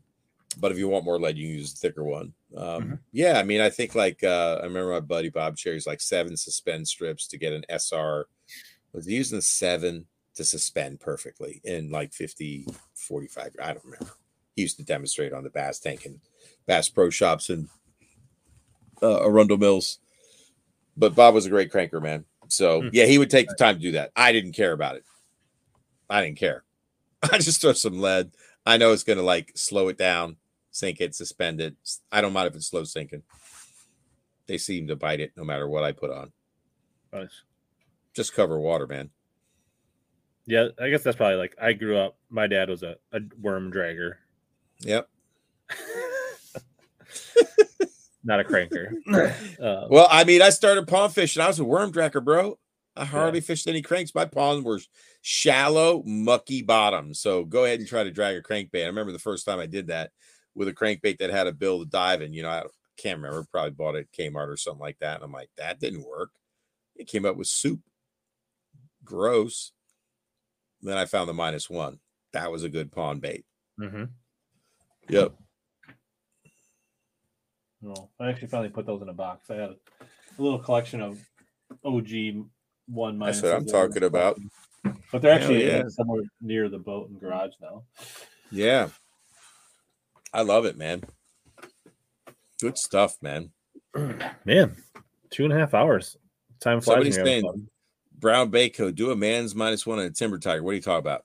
but 0.59 0.71
if 0.71 0.79
you 0.79 0.89
want 0.89 1.05
more 1.05 1.19
lead, 1.19 1.37
you 1.37 1.49
can 1.49 1.59
use 1.59 1.73
the 1.75 1.81
thicker 1.89 2.05
one. 2.05 2.33
Um, 2.57 2.83
Mhm. 2.85 2.99
Yeah, 3.13 3.39
I 3.39 3.43
mean, 3.43 3.61
I 3.61 3.71
think 3.71 3.95
like 3.95 4.23
uh, 4.23 4.59
I 4.61 4.65
remember 4.65 4.93
my 4.93 5.01
buddy 5.01 5.31
Bob 5.31 5.57
Cherry's 5.57 5.87
like 5.87 6.01
seven 6.01 6.37
suspend 6.37 6.87
strips 6.87 7.27
to 7.29 7.39
get 7.39 7.53
an 7.53 7.65
SR. 7.69 8.27
Was 8.93 9.07
he 9.07 9.15
using 9.17 9.41
seven 9.41 10.07
to 10.35 10.45
suspend 10.45 11.01
perfectly 11.01 11.61
in 11.65 11.91
like 11.91 12.13
50, 12.13 12.67
45? 12.95 13.57
I 13.61 13.73
don't 13.73 13.85
remember. 13.85 14.13
He 14.55 14.63
used 14.63 14.77
to 14.77 14.85
demonstrate 14.85 15.33
on 15.33 15.43
the 15.45 15.51
Bass 15.51 15.81
Tank 15.81 16.05
and 16.07 16.21
Bass 16.67 16.89
Pro 16.89 17.11
Shops 17.11 17.51
and 17.51 17.69
uh, 19.03 19.25
Arundel 19.25 19.57
Mills. 19.57 19.99
But 20.97 21.15
Bob 21.15 21.35
was 21.35 21.47
a 21.47 21.51
great 21.51 21.73
cranker, 21.73 22.01
man. 22.03 22.25
So 22.49 22.83
Hmm. 22.83 22.89
yeah, 22.93 23.07
he 23.07 23.19
would 23.19 23.31
take 23.31 23.49
the 23.49 23.55
time 23.57 23.77
to 23.77 23.81
do 23.81 23.93
that. 23.93 24.11
I 24.15 24.31
didn't 24.33 24.53
care 24.53 24.73
about 24.73 24.97
it. 24.97 25.05
I 26.11 26.23
didn't 26.25 26.39
care. 26.39 26.64
I 27.33 27.39
just 27.39 27.61
throw 27.61 27.73
some 27.73 28.01
lead. 28.01 28.33
I 28.67 28.77
know 28.77 28.93
it's 28.93 29.03
going 29.03 29.19
to 29.19 29.25
like 29.25 29.53
slow 29.55 29.89
it 29.89 29.99
down, 29.99 30.37
sink 30.71 31.01
it, 31.01 31.15
suspend 31.15 31.61
it. 31.61 31.77
I 32.11 32.21
don't 32.21 32.33
mind 32.33 32.49
if 32.49 32.57
it's 32.57 32.67
slow 32.67 32.85
sinking. 32.85 33.23
They 34.47 34.59
seem 34.59 34.89
to 34.89 34.97
bite 34.97 35.21
it 35.21 35.33
no 35.37 35.45
matter 35.45 35.69
what 35.69 35.85
I 35.85 35.93
put 35.93 36.11
on. 36.11 36.33
Nice. 37.13 37.43
Just 38.15 38.35
cover 38.35 38.59
water, 38.59 38.87
man. 38.87 39.11
Yeah, 40.47 40.69
I 40.81 40.91
guess 40.91 41.03
that's 41.03 41.17
probably 41.17 41.37
like 41.37 41.57
I 41.61 41.73
grew 41.73 41.97
up. 41.97 42.17
My 42.29 42.47
dad 42.47 42.69
was 42.69 42.83
a, 42.83 42.97
a 43.13 43.21
worm 43.41 43.73
dragger. 43.73 44.17
Yep. 44.81 45.09
not 48.25 48.41
a 48.41 48.45
cranker. 48.45 48.93
Uh, 49.61 49.87
Well, 49.91 50.07
I 50.11 50.25
mean, 50.25 50.43
I 50.43 50.51
started 50.51 50.87
pond 50.87 51.15
fishing. 51.15 51.43
I 51.43 51.47
was 51.47 51.59
a 51.59 51.65
worm 51.65 51.93
dragger, 51.93 52.23
bro. 52.23 52.59
I 52.97 53.05
hardly 53.05 53.41
fished 53.41 53.67
any 53.67 53.83
cranks. 53.83 54.15
My 54.15 54.25
ponds 54.27 54.65
were 54.65 54.81
shallow, 55.27 56.03
mucky 56.05 56.61
bottom. 56.61 57.15
So 57.15 57.47
go 57.47 57.65
ahead 57.65 57.79
and 57.79 57.89
try 57.89 58.05
to 58.05 58.11
drag 58.11 58.37
a 58.37 58.43
crankbait. 58.43 58.83
I 58.85 58.89
remember 58.89 59.11
the 59.11 59.19
first 59.19 59.47
time 59.47 59.59
I 59.59 59.65
did 59.65 59.87
that 59.87 60.11
with 60.55 60.69
a 60.69 60.75
crankbait 60.75 61.17
that 61.19 61.31
had 61.31 61.47
a 61.47 61.53
bill 61.53 61.79
to 61.79 61.87
dive 61.87 62.21
in. 62.21 62.35
You 62.35 62.43
know, 62.43 62.51
I 62.51 62.63
can't 62.99 63.17
remember. 63.17 63.47
Probably 63.51 63.71
bought 63.71 63.97
it 63.97 64.07
at 64.13 64.13
Kmart 64.13 64.49
or 64.49 64.59
something 64.59 64.83
like 64.83 64.99
that. 65.01 65.17
And 65.17 65.25
I'm 65.25 65.33
like, 65.33 65.49
that 65.57 65.81
didn't 65.81 66.07
work. 66.07 66.33
It 66.95 67.09
came 67.09 67.25
up 67.25 67.37
with 67.37 67.47
soup. 67.47 67.81
Gross. 69.03 69.73
Then 70.83 70.99
I 70.99 71.07
found 71.07 71.31
the 71.31 71.33
minus 71.33 71.71
one. 71.71 72.01
That 72.35 72.53
was 72.53 72.63
a 72.63 72.69
good 72.69 72.93
pond 72.93 73.23
bait. 73.23 73.47
mhm. 73.81 74.11
Yep. 75.09 75.33
No, 77.81 78.11
I 78.21 78.29
actually 78.29 78.49
finally 78.49 78.69
put 78.69 78.85
those 78.85 79.01
in 79.01 79.09
a 79.09 79.15
box. 79.15 79.51
I 79.51 79.55
had 79.55 79.71
a, 79.71 79.77
a 80.39 80.43
little 80.43 80.59
collection 80.59 81.01
of 81.01 81.19
OG 81.83 82.47
one 82.87 83.19
That's 83.19 83.41
minuses 83.41 83.43
what 83.43 83.55
I'm 83.55 83.67
talking 83.67 84.03
about. 84.03 84.39
But 85.13 85.23
they're 85.23 85.33
actually 85.33 85.67
yeah. 85.67 85.89
somewhere 85.89 86.23
near 86.41 86.69
the 86.69 86.79
boat 86.79 87.09
and 87.09 87.21
garage 87.21 87.53
now. 87.61 87.85
Yeah. 88.51 88.89
I 90.33 90.43
love 90.43 90.65
it, 90.65 90.77
man. 90.77 91.05
Good 92.61 92.79
stuff, 92.79 93.17
man. 93.23 93.51
Man, 94.45 94.75
two 95.31 95.45
and 95.45 95.53
a 95.53 95.57
half 95.57 95.73
hours. 95.73 96.17
Time 96.61 96.81
flies. 96.81 96.99
when 96.99 97.13
Somebody's 97.13 97.17
saying- 97.17 97.69
Brown 98.19 98.51
Baco, 98.51 98.93
do 98.93 99.11
a 99.11 99.17
man's 99.17 99.55
minus 99.55 99.87
one 99.87 99.99
and 99.99 100.11
a 100.11 100.13
timber 100.13 100.39
tiger. 100.39 100.63
What 100.63 100.71
are 100.71 100.75
you 100.75 100.81
talking 100.81 100.99
about? 100.99 101.25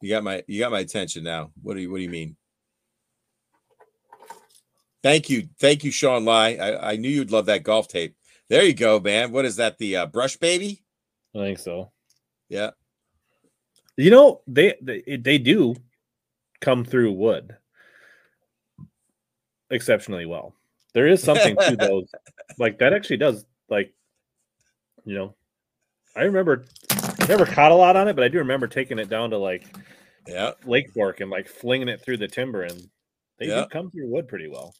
You 0.00 0.10
got 0.10 0.24
my 0.24 0.42
you 0.48 0.58
got 0.58 0.72
my 0.72 0.80
attention 0.80 1.22
now. 1.22 1.52
What 1.62 1.74
do 1.74 1.80
you 1.80 1.90
what 1.90 1.98
do 1.98 2.02
you 2.02 2.10
mean? 2.10 2.36
Thank 5.02 5.30
you. 5.30 5.48
Thank 5.60 5.84
you, 5.84 5.90
Sean 5.90 6.24
Lai. 6.24 6.56
I, 6.56 6.92
I 6.92 6.96
knew 6.96 7.08
you'd 7.08 7.30
love 7.30 7.46
that 7.46 7.62
golf 7.62 7.88
tape. 7.88 8.16
There 8.48 8.64
you 8.64 8.74
go, 8.74 8.98
man. 9.00 9.32
What 9.32 9.44
is 9.44 9.56
that? 9.56 9.78
The 9.78 9.96
uh, 9.96 10.06
brush 10.06 10.36
baby? 10.36 10.82
I 11.34 11.38
think 11.38 11.58
so. 11.58 11.92
Yeah. 12.48 12.70
You 13.96 14.10
know, 14.10 14.40
they 14.46 14.74
they, 14.80 15.02
they 15.16 15.38
do 15.38 15.74
come 16.60 16.84
through 16.84 17.12
wood 17.12 17.56
exceptionally 19.70 20.26
well. 20.26 20.54
There 20.94 21.06
is 21.06 21.22
something 21.22 21.56
to 21.56 21.76
those. 21.80 22.10
Like 22.58 22.78
that 22.78 22.92
actually 22.92 23.16
does 23.18 23.44
like 23.68 23.92
you 25.04 25.14
know, 25.14 25.34
I 26.14 26.22
remember 26.22 26.64
never 27.28 27.46
caught 27.46 27.72
a 27.72 27.74
lot 27.76 27.96
on 27.96 28.08
it, 28.08 28.14
but 28.14 28.24
I 28.24 28.28
do 28.28 28.38
remember 28.38 28.66
taking 28.66 28.98
it 28.98 29.08
down 29.08 29.30
to 29.30 29.38
like 29.38 29.66
Yeah. 30.26 30.52
Lake 30.64 30.90
Fork 30.92 31.20
and 31.20 31.30
like 31.30 31.48
flinging 31.48 31.88
it 31.88 32.00
through 32.00 32.18
the 32.18 32.28
timber 32.28 32.62
and 32.62 32.88
they 33.38 33.48
Yeah. 33.48 33.62
do 33.62 33.66
come 33.68 33.90
through 33.90 34.08
wood 34.08 34.28
pretty 34.28 34.48
well. 34.48 34.74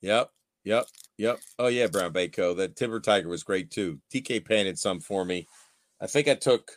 Yep. 0.00 0.30
Yep. 0.64 0.86
Yep. 1.18 1.38
Oh 1.58 1.68
yeah, 1.68 1.86
Brown 1.86 2.12
Baco. 2.12 2.56
That 2.56 2.76
timber 2.76 3.00
tiger 3.00 3.28
was 3.28 3.42
great 3.42 3.70
too. 3.70 4.00
TK 4.12 4.44
painted 4.44 4.78
some 4.78 5.00
for 5.00 5.24
me. 5.24 5.46
I 6.00 6.06
think 6.06 6.28
I 6.28 6.34
took 6.34 6.70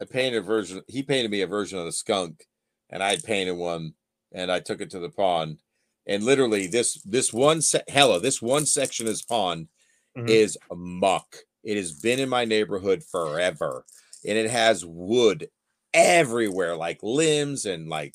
I 0.00 0.04
painted 0.04 0.38
a 0.38 0.42
version. 0.42 0.82
He 0.88 1.02
painted 1.02 1.30
me 1.30 1.42
a 1.42 1.46
version 1.46 1.78
of 1.78 1.84
the 1.84 1.92
skunk, 1.92 2.46
and 2.90 3.02
I 3.02 3.16
painted 3.16 3.52
one, 3.52 3.94
and 4.32 4.50
I 4.50 4.60
took 4.60 4.80
it 4.80 4.90
to 4.90 4.98
the 4.98 5.10
pond. 5.10 5.60
And 6.06 6.22
literally, 6.24 6.66
this 6.66 7.00
this 7.04 7.32
one 7.32 7.62
se- 7.62 7.84
hella 7.88 8.20
this 8.20 8.42
one 8.42 8.66
section 8.66 9.06
of 9.06 9.12
this 9.12 9.22
pond 9.22 9.68
Mhm. 10.16 10.28
is 10.28 10.58
a 10.70 10.74
muck. 10.76 11.36
It 11.62 11.76
has 11.76 11.92
been 11.92 12.18
in 12.20 12.28
my 12.28 12.44
neighborhood 12.44 13.02
forever, 13.04 13.84
and 14.24 14.36
it 14.36 14.50
has 14.50 14.84
wood 14.84 15.50
everywhere, 15.94 16.76
like 16.76 17.02
limbs 17.02 17.64
and 17.66 17.88
like 17.88 18.14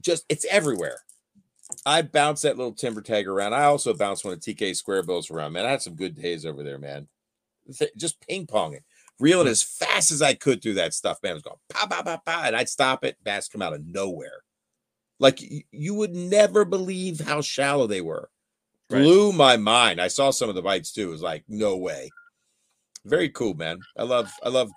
just 0.00 0.24
it's 0.28 0.44
everywhere. 0.46 1.00
I 1.86 2.02
bounced 2.02 2.42
that 2.42 2.56
little 2.58 2.74
timber 2.74 3.00
tag 3.02 3.26
around. 3.26 3.54
I 3.54 3.64
also 3.64 3.94
bounced 3.94 4.24
one 4.24 4.34
of 4.34 4.40
TK 4.40 4.74
square 4.74 5.02
bills 5.02 5.30
around. 5.30 5.52
Man, 5.52 5.64
I 5.66 5.70
had 5.70 5.82
some 5.82 5.96
good 5.96 6.14
days 6.14 6.44
over 6.44 6.62
there, 6.62 6.78
man. 6.78 7.08
Th- 7.78 7.90
Just 7.96 8.20
ping 8.20 8.46
ponging, 8.46 8.82
reeling 9.20 9.46
hmm. 9.46 9.52
as 9.52 9.62
fast 9.62 10.10
as 10.10 10.22
I 10.22 10.34
could 10.34 10.62
through 10.62 10.74
that 10.74 10.94
stuff. 10.94 11.18
Man, 11.22 11.32
it 11.32 11.34
was 11.34 11.42
going 11.42 11.56
pa 11.68 11.86
pa 11.86 12.02
pa 12.02 12.18
pa, 12.24 12.42
and 12.46 12.56
I'd 12.56 12.68
stop 12.68 13.04
it. 13.04 13.16
Bass 13.22 13.48
come 13.48 13.62
out 13.62 13.74
of 13.74 13.86
nowhere. 13.86 14.42
Like 15.18 15.40
you 15.70 15.94
would 15.94 16.14
never 16.14 16.64
believe 16.64 17.20
how 17.20 17.40
shallow 17.40 17.86
they 17.86 18.00
were. 18.00 18.30
Right. 18.90 19.02
Blew 19.02 19.32
my 19.32 19.56
mind. 19.56 20.00
I 20.00 20.08
saw 20.08 20.30
some 20.30 20.48
of 20.48 20.54
the 20.54 20.62
bites 20.62 20.92
too. 20.92 21.08
It 21.08 21.12
was 21.12 21.22
like 21.22 21.44
no 21.48 21.76
way. 21.76 22.10
Very 23.04 23.28
cool, 23.30 23.54
man. 23.54 23.78
I 23.96 24.02
love. 24.02 24.30
I 24.42 24.48
love. 24.48 24.70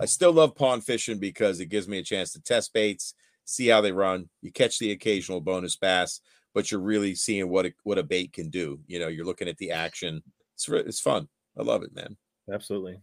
I 0.00 0.06
still 0.06 0.32
love 0.32 0.56
pond 0.56 0.84
fishing 0.84 1.18
because 1.18 1.60
it 1.60 1.66
gives 1.66 1.86
me 1.86 1.98
a 1.98 2.02
chance 2.02 2.32
to 2.32 2.42
test 2.42 2.72
baits, 2.72 3.14
see 3.44 3.68
how 3.68 3.80
they 3.80 3.92
run. 3.92 4.28
You 4.42 4.50
catch 4.50 4.78
the 4.78 4.90
occasional 4.90 5.40
bonus 5.40 5.76
bass, 5.76 6.20
but 6.52 6.70
you're 6.70 6.80
really 6.80 7.14
seeing 7.14 7.48
what 7.48 7.66
a, 7.66 7.74
what 7.84 7.98
a 7.98 8.02
bait 8.02 8.32
can 8.32 8.50
do. 8.50 8.80
You 8.88 8.98
know, 8.98 9.08
you're 9.08 9.24
looking 9.24 9.48
at 9.48 9.58
the 9.58 9.70
action. 9.70 10.22
It's 10.54 10.68
it's 10.68 11.00
fun. 11.00 11.28
I 11.58 11.62
love 11.62 11.82
it, 11.84 11.94
man. 11.94 12.16
Absolutely. 12.52 12.98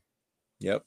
Yep. 0.61 0.83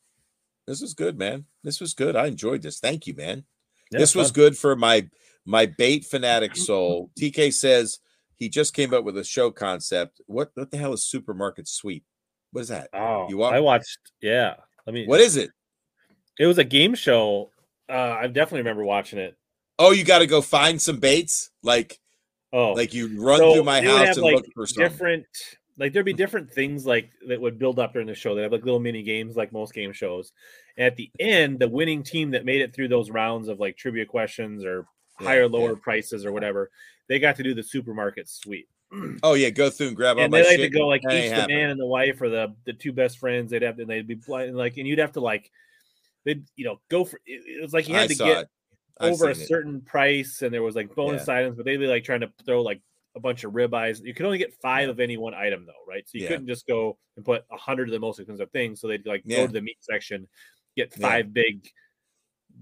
This 0.67 0.81
was 0.81 0.95
good, 0.95 1.19
man. 1.19 1.45
This 1.63 1.81
was 1.81 1.93
good. 1.95 2.17
I 2.17 2.27
enjoyed 2.27 2.63
this. 2.63 2.81
Thank 2.81 3.07
you, 3.07 3.15
man. 3.15 3.45
Yeah, 3.93 3.99
this 3.99 4.15
was 4.15 4.29
fun. 4.29 4.35
good 4.35 4.59
for 4.59 4.75
my 4.75 5.09
my 5.45 5.67
bait 5.67 6.07
fanatic 6.07 6.57
soul. 6.57 7.11
TK 7.21 7.53
says 7.53 7.99
he 8.37 8.49
just 8.49 8.73
came 8.73 8.95
up 8.95 9.05
with 9.05 9.19
a 9.19 9.25
show 9.25 9.51
concept. 9.51 10.21
What 10.27 10.51
what 10.55 10.71
the 10.71 10.79
hell 10.79 10.95
is 10.95 11.05
supermarket 11.05 11.69
sweep? 11.69 12.05
What 12.53 12.63
is 12.63 12.69
that? 12.69 12.89
Oh, 12.95 13.27
You 13.29 13.37
walk- 13.37 13.53
I 13.53 13.61
watched. 13.61 13.99
Yeah, 14.23 14.55
let 14.87 14.95
me. 14.95 15.07
What 15.07 15.21
is 15.21 15.37
it? 15.37 15.51
It 16.39 16.47
was 16.47 16.59
a 16.59 16.65
game 16.65 16.95
show. 16.95 17.51
Uh, 17.89 18.17
I 18.19 18.27
definitely 18.29 18.61
remember 18.61 18.85
watching 18.85 19.19
it. 19.19 19.37
Oh, 19.79 19.91
you 19.91 20.05
got 20.05 20.21
to 20.21 20.27
go 20.27 20.41
find 20.41 20.81
some 20.81 20.99
baits. 20.99 21.51
Like 21.63 21.99
Oh, 22.53 22.73
like 22.73 22.95
you 22.95 23.21
run 23.21 23.39
So 23.41 23.55
through 23.55 23.65
my 23.65 23.83
house 23.83 24.17
and 24.17 24.25
like, 24.25 24.37
look 24.37 24.47
for 24.55 24.67
something. 24.67 24.89
different. 24.89 25.27
Like 25.79 25.93
there'd 25.93 26.07
be 26.07 26.13
different 26.13 26.53
things 26.53 26.87
like 26.87 27.11
that 27.27 27.41
would 27.41 27.59
build 27.59 27.79
up 27.79 27.93
during 27.93 28.07
the 28.07 28.15
show. 28.15 28.35
They 28.35 28.43
have 28.43 28.53
like 28.53 28.65
little 28.65 28.81
mini 28.81 29.03
games, 29.03 29.37
like 29.37 29.53
most 29.53 29.75
game 29.75 29.93
shows. 29.93 30.33
And 30.77 30.87
at 30.87 30.97
the 30.97 31.11
end, 31.19 31.59
the 31.59 31.69
winning 31.69 32.03
team 32.03 32.31
that 32.33 32.45
made 32.45 32.61
it 32.61 32.75
through 32.75 32.89
those 32.89 33.11
rounds 33.11 33.49
of 33.49 33.59
like 33.59 33.77
trivia 33.77 34.07
questions 34.07 34.65
or 34.65 34.87
Yeah, 35.21 35.27
higher, 35.27 35.41
yeah. 35.43 35.47
lower 35.49 35.75
prices 35.77 36.25
or 36.25 36.33
whatever, 36.33 36.71
they 37.09 37.19
got 37.19 37.37
to 37.37 37.43
do 37.43 37.55
the 37.55 37.63
supermarket 37.63 38.29
sweep. 38.29 38.69
Oh 39.25 39.35
yeah, 39.35 39.51
go 39.51 39.69
through 39.71 39.89
and 39.89 39.97
grab 39.97 40.17
all 40.19 40.23
and 40.25 40.31
my 40.31 40.43
they 40.43 40.45
like 40.49 40.57
shit. 40.59 40.73
to 40.73 40.79
go 40.79 40.87
like 40.87 41.03
That 41.03 41.15
each 41.15 41.31
the 41.31 41.35
happening. 41.35 41.57
man 41.59 41.71
and 41.71 41.81
the 41.81 41.87
wife 41.87 42.23
or 42.23 42.29
the 42.29 42.55
the 42.67 42.73
two 42.73 42.93
best 42.93 43.19
friends. 43.19 43.51
They'd 43.51 43.63
have 43.63 43.77
to 43.79 43.85
they'd 43.85 44.07
be 44.07 44.15
blind 44.15 44.57
like, 44.57 44.77
and 44.77 44.87
you'd 44.87 45.01
have 45.01 45.13
to 45.13 45.21
like 45.21 45.51
they'd 46.25 46.45
you 46.55 46.65
know 46.67 46.81
go 46.89 47.05
for 47.05 47.17
it, 47.27 47.43
it 47.47 47.63
was 47.63 47.73
like 47.73 47.89
you 47.89 47.97
I 47.97 48.01
had 48.03 48.11
to 48.11 48.15
get 48.15 48.39
it. 48.43 48.49
Over 49.01 49.31
a 49.31 49.35
seen 49.35 49.43
it. 49.43 49.49
certain 49.49 49.81
price 49.81 50.41
and 50.43 50.55
there 50.55 50.63
was 50.63 50.77
like 50.77 50.95
bonus 50.95 51.29
items, 51.29 51.57
but 51.57 51.65
they'd 51.65 51.79
be 51.79 51.89
like 51.89 52.05
trying 52.05 52.21
to 52.21 52.31
throw 52.47 52.63
like 52.63 52.81
a 53.17 53.21
bunch 53.21 53.45
of 53.45 53.53
ribeyes. 53.53 54.03
You 54.05 54.13
could 54.15 54.27
only 54.27 54.39
get 54.39 54.55
five 54.61 54.89
of 54.89 54.99
any 55.01 55.17
one 55.17 55.35
item 55.35 55.67
though, 55.67 55.85
right? 55.87 56.03
So 56.09 56.19
you 56.19 56.25
Yeah. 56.25 56.31
couldn't 56.31 56.49
just 56.49 56.67
go 56.67 56.99
and 57.17 57.25
put 57.25 57.45
a 57.51 57.57
hundred 57.57 57.89
of 57.89 57.93
the 57.93 58.01
most 58.01 58.19
expensive 58.19 58.51
things. 58.51 58.81
So 58.81 58.89
they'd 58.89 59.07
like 59.07 59.23
Yeah. 59.25 59.39
go 59.39 59.47
to 59.47 59.53
the 59.53 59.61
meat 59.61 59.79
section, 59.81 60.29
get 60.77 60.93
Yeah. 60.97 61.09
five 61.09 61.33
big 61.33 61.71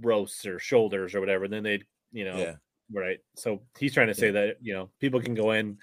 roasts 0.01 0.45
or 0.47 0.59
shoulders 0.59 1.15
or 1.15 1.21
whatever. 1.21 1.45
And 1.45 1.53
then 1.53 1.63
they'd, 1.63 1.87
you 2.13 2.25
know, 2.25 2.37
Yeah. 2.37 2.57
right. 2.91 3.21
So 3.37 3.63
he's 3.79 3.95
trying 3.95 4.09
to 4.09 4.15
say 4.15 4.31
that, 4.33 4.59
you 4.61 4.75
know, 4.75 4.91
people 5.01 5.21
can 5.23 5.35
go 5.35 5.53
in 5.53 5.79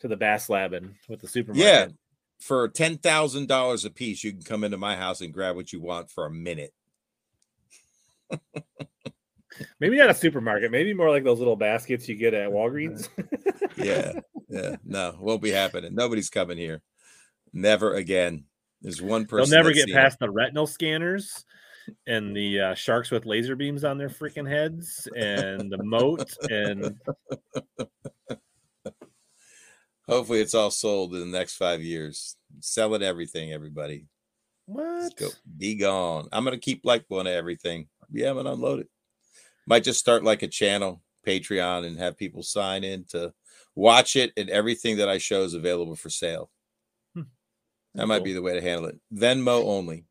to 0.00 0.08
the 0.08 0.16
bass 0.16 0.48
lab 0.48 0.72
and 0.72 0.94
with 1.08 1.20
the 1.20 1.28
supermarket. 1.28 1.64
Yeah. 1.64 1.88
For 2.40 2.68
ten 2.68 2.98
thousand 2.98 3.48
dollars 3.48 3.84
a 3.84 3.90
piece, 3.90 4.22
you 4.22 4.32
can 4.32 4.42
come 4.42 4.64
into 4.64 4.76
my 4.76 4.96
house 4.96 5.20
and 5.20 5.32
grab 5.32 5.56
what 5.56 5.72
you 5.72 5.80
want 5.80 6.10
for 6.10 6.26
a 6.26 6.30
minute. 6.30 6.74
Maybe 9.80 9.96
not 9.96 10.10
a 10.10 10.14
supermarket, 10.14 10.70
maybe 10.70 10.94
more 10.94 11.10
like 11.10 11.24
those 11.24 11.38
little 11.38 11.56
baskets 11.56 12.08
you 12.08 12.16
get 12.16 12.34
at 12.34 12.50
Walgreens. 12.50 13.08
Yeah, 13.76 14.20
yeah. 14.48 14.76
No, 14.84 15.16
won't 15.18 15.42
be 15.42 15.50
happening. 15.50 15.96
Nobody's 15.96 16.30
coming 16.30 16.56
here. 16.56 16.80
Never 17.52 17.94
again. 17.94 18.44
There's 18.82 19.02
one 19.02 19.26
person. 19.26 19.50
They'll 19.50 19.58
never 19.58 19.72
get 19.72 19.86
seen 19.88 19.96
it. 19.96 20.00
past 20.00 20.20
the 20.20 20.30
retinal 20.30 20.68
scanners 20.68 21.44
and 22.06 22.36
the 22.36 22.60
uh, 22.60 22.74
sharks 22.74 23.10
with 23.10 23.26
laser 23.26 23.56
beams 23.56 23.82
on 23.82 23.98
their 23.98 24.08
freaking 24.08 24.48
heads 24.48 25.08
and 25.16 25.72
the 25.72 25.82
moat 25.82 26.32
and 26.48 27.00
Hopefully, 30.08 30.40
it's 30.40 30.54
all 30.54 30.70
sold 30.70 31.14
in 31.14 31.20
the 31.20 31.38
next 31.38 31.56
five 31.56 31.82
years. 31.82 32.36
Selling 32.60 33.02
everything, 33.02 33.52
everybody. 33.52 34.06
What? 34.66 35.16
go. 35.16 35.28
Be 35.56 35.76
gone. 35.76 36.28
I'm 36.30 36.44
gonna 36.44 36.58
keep 36.58 36.82
like 36.84 37.04
one 37.08 37.26
of 37.26 37.32
everything. 37.32 37.88
Yeah, 38.12 38.30
I'm 38.30 38.36
gonna 38.36 38.52
unload 38.52 38.80
it. 38.80 38.88
Might 39.66 39.84
just 39.84 40.00
start 40.00 40.24
like 40.24 40.42
a 40.42 40.48
channel, 40.48 41.02
Patreon, 41.26 41.86
and 41.86 41.98
have 41.98 42.16
people 42.18 42.42
sign 42.42 42.84
in 42.84 43.04
to 43.10 43.32
watch 43.74 44.16
it, 44.16 44.32
and 44.36 44.50
everything 44.50 44.96
that 44.98 45.08
I 45.08 45.18
show 45.18 45.42
is 45.42 45.54
available 45.54 45.96
for 45.96 46.10
sale. 46.10 46.50
Hmm. 47.14 47.22
That 47.94 48.06
might 48.06 48.18
Cool. 48.18 48.24
be 48.24 48.32
the 48.34 48.42
way 48.42 48.54
to 48.54 48.60
handle 48.60 48.86
it. 48.86 48.98
Venmo 49.12 49.64
only. 49.64 50.04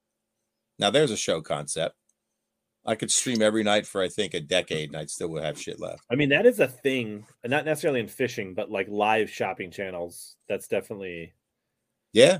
Now 0.79 0.89
there's 0.89 1.11
a 1.11 1.17
show 1.17 1.41
concept. 1.41 1.95
I 2.85 2.95
could 2.95 3.11
stream 3.11 3.41
every 3.41 3.63
night 3.63 3.85
for 3.87 4.01
I 4.01 4.09
think 4.09 4.33
a 4.33 4.41
decade, 4.41 4.89
and 4.89 4.97
I 4.97 5.05
still 5.05 5.29
would 5.29 5.43
have 5.43 5.57
shit 5.61 5.79
left. 5.79 6.03
I 6.11 6.15
mean, 6.15 6.29
that 6.29 6.45
is 6.45 6.59
a 6.59 6.67
thing, 6.67 7.25
not 7.45 7.63
necessarily 7.63 8.01
in 8.01 8.09
fishing, 8.09 8.53
but 8.53 8.69
like 8.69 8.87
live 8.89 9.29
shopping 9.29 9.71
channels. 9.71 10.35
That's 10.49 10.67
definitely, 10.67 11.33
Yeah, 12.11 12.39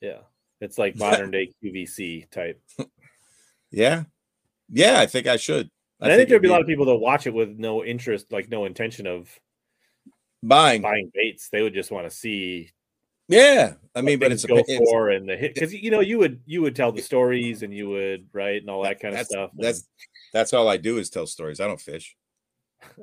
yeah. 0.00 0.20
It's 0.60 0.78
like 0.78 0.96
modern 0.98 1.30
day 1.30 1.52
QVC 1.62 2.28
type. 2.30 2.60
yeah, 3.70 4.04
yeah. 4.68 4.98
I 4.98 5.06
think 5.06 5.26
I 5.28 5.36
should. 5.36 5.70
And 6.00 6.12
I, 6.12 6.16
think 6.16 6.28
there'd 6.28 6.42
be 6.42 6.48
a 6.48 6.52
lot 6.52 6.60
of 6.60 6.66
people 6.66 6.84
that 6.86 6.96
watch 6.96 7.26
it 7.26 7.32
with 7.32 7.58
no 7.58 7.82
interest, 7.82 8.30
like 8.30 8.50
no 8.50 8.66
intention 8.66 9.06
of 9.06 9.30
buying. 10.42 10.82
buying 10.82 11.10
baits. 11.14 11.48
They 11.48 11.62
would 11.62 11.74
just 11.74 11.90
want 11.90 12.08
to 12.08 12.14
see 12.14 12.70
Yeah, 13.28 13.74
I 13.94 14.02
mean, 14.02 14.18
but 14.18 14.30
it's 14.30 14.44
a 14.44 14.48
go 14.48 14.62
it's, 14.66 14.90
for 14.90 15.10
and 15.10 15.28
the 15.28 15.36
hit 15.36 15.54
because 15.54 15.72
you 15.72 15.90
know 15.90 16.00
you 16.00 16.18
would 16.18 16.40
you 16.44 16.60
would 16.62 16.76
tell 16.76 16.92
the 16.92 17.02
stories 17.02 17.62
and 17.62 17.72
you 17.72 17.88
would 17.88 18.28
write 18.32 18.60
and 18.60 18.70
all 18.70 18.82
that 18.82 19.00
kind 19.00 19.14
of 19.14 19.18
that's 19.20 19.30
stuff. 19.30 19.50
and- 19.54 19.64
that's 19.64 19.88
that's 20.32 20.52
all 20.52 20.68
I 20.68 20.76
do 20.76 20.98
is 20.98 21.08
tell 21.08 21.26
stories. 21.26 21.60
I 21.60 21.66
don't 21.66 21.80
fish. 21.80 22.14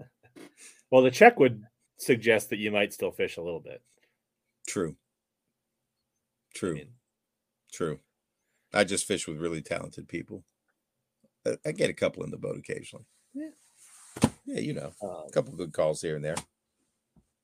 well, 0.91 1.01
the 1.01 1.11
check 1.11 1.39
would 1.39 1.63
suggest 1.97 2.51
that 2.51 2.59
you 2.59 2.69
might 2.71 2.93
still 2.93 3.11
fish 3.11 3.37
a 3.37 3.41
little 3.41 3.59
bit. 3.59 3.81
True. 4.67 4.95
I 6.55 6.57
True. 6.57 6.73
mean, 6.75 6.87
True. 7.71 7.99
I 8.71 8.83
just 8.83 9.07
fish 9.07 9.27
with 9.27 9.37
really 9.39 9.61
talented 9.61 10.07
people. 10.07 10.43
I, 11.45 11.57
I 11.65 11.71
get 11.71 11.89
a 11.89 11.93
couple 11.93 12.23
in 12.23 12.31
the 12.31 12.37
boat 12.37 12.57
occasionally. 12.57 13.05
Yeah. 13.33 13.49
Yeah, 14.45 14.59
you 14.59 14.73
know, 14.73 14.93
um, 15.01 15.23
a 15.27 15.31
couple 15.31 15.53
good 15.55 15.73
calls 15.73 16.01
here 16.01 16.15
and 16.15 16.23
there. 16.23 16.35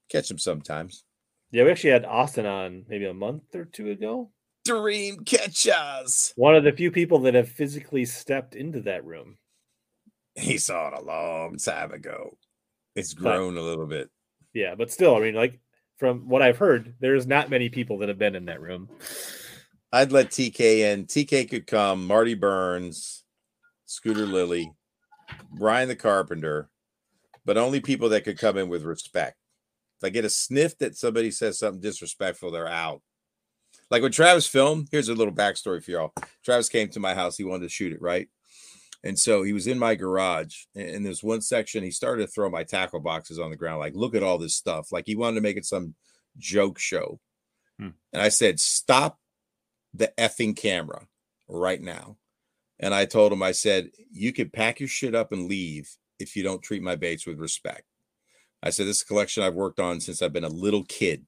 Catch 0.10 0.28
them 0.28 0.38
sometimes. 0.38 1.04
yeah, 1.52 1.64
we 1.64 1.72
actually 1.72 1.92
had 1.92 2.06
Austin 2.06 2.46
on 2.46 2.86
maybe 2.90 3.06
a 3.06 3.14
month 3.14 3.56
or 3.56 3.66
two 3.66 3.90
ago. 3.90 4.32
Dream 4.66 5.24
catchers. 5.26 6.34
One 6.36 6.56
of 6.56 6.64
the 6.64 6.72
few 6.74 6.92
people 6.92 7.20
that 7.20 7.34
have 7.36 7.50
physically 7.50 8.06
stepped 8.06 8.56
into 8.56 8.82
that 8.82 9.06
room. 9.06 9.38
He 10.36 10.58
saw 10.58 10.90
it 10.90 10.94
a 11.02 11.02
long 11.06 11.58
time 11.58 11.92
ago. 11.92 12.38
It's 12.96 13.14
But- 13.14 13.22
grown 13.24 13.58
a 13.58 13.62
little 13.62 13.88
bit. 13.88 14.10
Yeah, 14.54 14.76
but 14.76 14.92
still, 14.92 15.16
I 15.16 15.20
mean, 15.22 15.36
like 15.36 15.60
from 15.98 16.28
what 16.28 16.42
I've 16.42 16.58
heard, 16.58 16.96
there's 17.00 17.28
not 17.28 17.50
many 17.50 17.70
people 17.70 18.00
that 18.00 18.10
have 18.10 18.18
been 18.20 18.36
in 18.36 18.46
that 18.46 18.62
room. 18.62 18.90
I'd 19.92 20.12
let 20.12 20.30
TK 20.32 20.60
in. 20.80 21.06
TK 21.06 21.50
could 21.50 21.68
come. 21.68 22.06
Marty 22.08 22.34
Burns, 22.34 23.24
Scooter 23.90 24.28
Lilly, 24.28 24.72
Brian 25.52 25.88
the 25.88 25.96
Carpenter, 25.96 26.70
but 27.44 27.58
only 27.58 27.80
people 27.80 28.10
that 28.10 28.24
could 28.24 28.38
come 28.38 28.56
in 28.56 28.70
with 28.70 28.84
respect. 28.84 29.36
If 29.98 30.06
I 30.06 30.10
get 30.10 30.26
a 30.26 30.30
sniff 30.30 30.78
that 30.78 30.96
somebody 30.96 31.32
says 31.32 31.58
something 31.58 31.82
disrespectful, 31.82 32.52
they're 32.52 32.68
out. 32.68 33.02
Like 33.90 34.04
when 34.04 34.12
Travis 34.12 34.46
filmed, 34.46 34.90
here's 34.92 35.10
a 35.10 35.16
little 35.16 35.34
backstory 35.34 35.84
for 35.84 35.90
y'all. 35.90 36.14
Travis 36.46 36.70
came 36.70 36.90
to 36.90 37.00
my 37.00 37.16
house. 37.16 37.36
He 37.36 37.44
wanted 37.44 37.64
to 37.64 37.70
shoot 37.70 37.92
it, 37.92 38.00
right? 38.00 38.30
And 39.04 39.18
so 39.18 39.42
he 39.42 39.54
was 39.54 39.66
in 39.66 39.80
my 39.80 39.96
garage. 39.96 40.66
And 40.76 40.88
in 40.88 41.04
this 41.04 41.24
one 41.24 41.42
section, 41.42 41.84
he 41.84 41.90
started 41.90 42.28
to 42.28 42.32
throw 42.32 42.48
my 42.52 42.64
tackle 42.64 43.00
boxes 43.00 43.40
on 43.40 43.50
the 43.50 43.58
ground. 43.58 43.80
Like, 43.80 43.96
look 43.96 44.14
at 44.14 44.22
all 44.22 44.38
this 44.38 44.56
stuff. 44.56 44.92
Like 44.92 45.06
he 45.08 45.16
wanted 45.16 45.36
to 45.36 45.42
make 45.42 45.58
it 45.58 45.66
some 45.66 45.96
joke 46.38 46.78
show. 46.78 47.20
Hmm. 47.80 47.90
And 48.14 48.22
I 48.22 48.30
said, 48.30 48.60
stop 48.60 49.18
the 49.96 50.14
effing 50.20 50.56
camera 50.56 51.08
right 51.48 51.82
now. 51.82 52.18
And 52.80 52.94
I 52.94 53.06
told 53.06 53.34
him, 53.34 53.44
I 53.44 53.52
said, 53.52 53.92
you 54.12 54.32
could 54.32 54.54
pack 54.54 54.80
your 54.80 54.90
shit 54.90 55.14
up 55.14 55.32
and 55.32 55.50
leave 55.50 55.90
if 56.20 56.36
you 56.36 56.44
don't 56.44 56.64
treat 56.64 56.82
my 56.82 56.96
baits 56.96 57.26
with 57.26 57.40
respect. 57.40 57.84
I 58.64 58.70
said, 58.70 58.88
this 58.88 58.98
is 58.98 59.04
a 59.04 59.06
collection 59.06 59.44
I've 59.44 59.54
worked 59.54 59.80
on 59.80 60.00
since 60.00 60.22
I've 60.22 60.34
been 60.34 60.44
a 60.44 60.50
little 60.50 60.84
kid. 60.86 61.26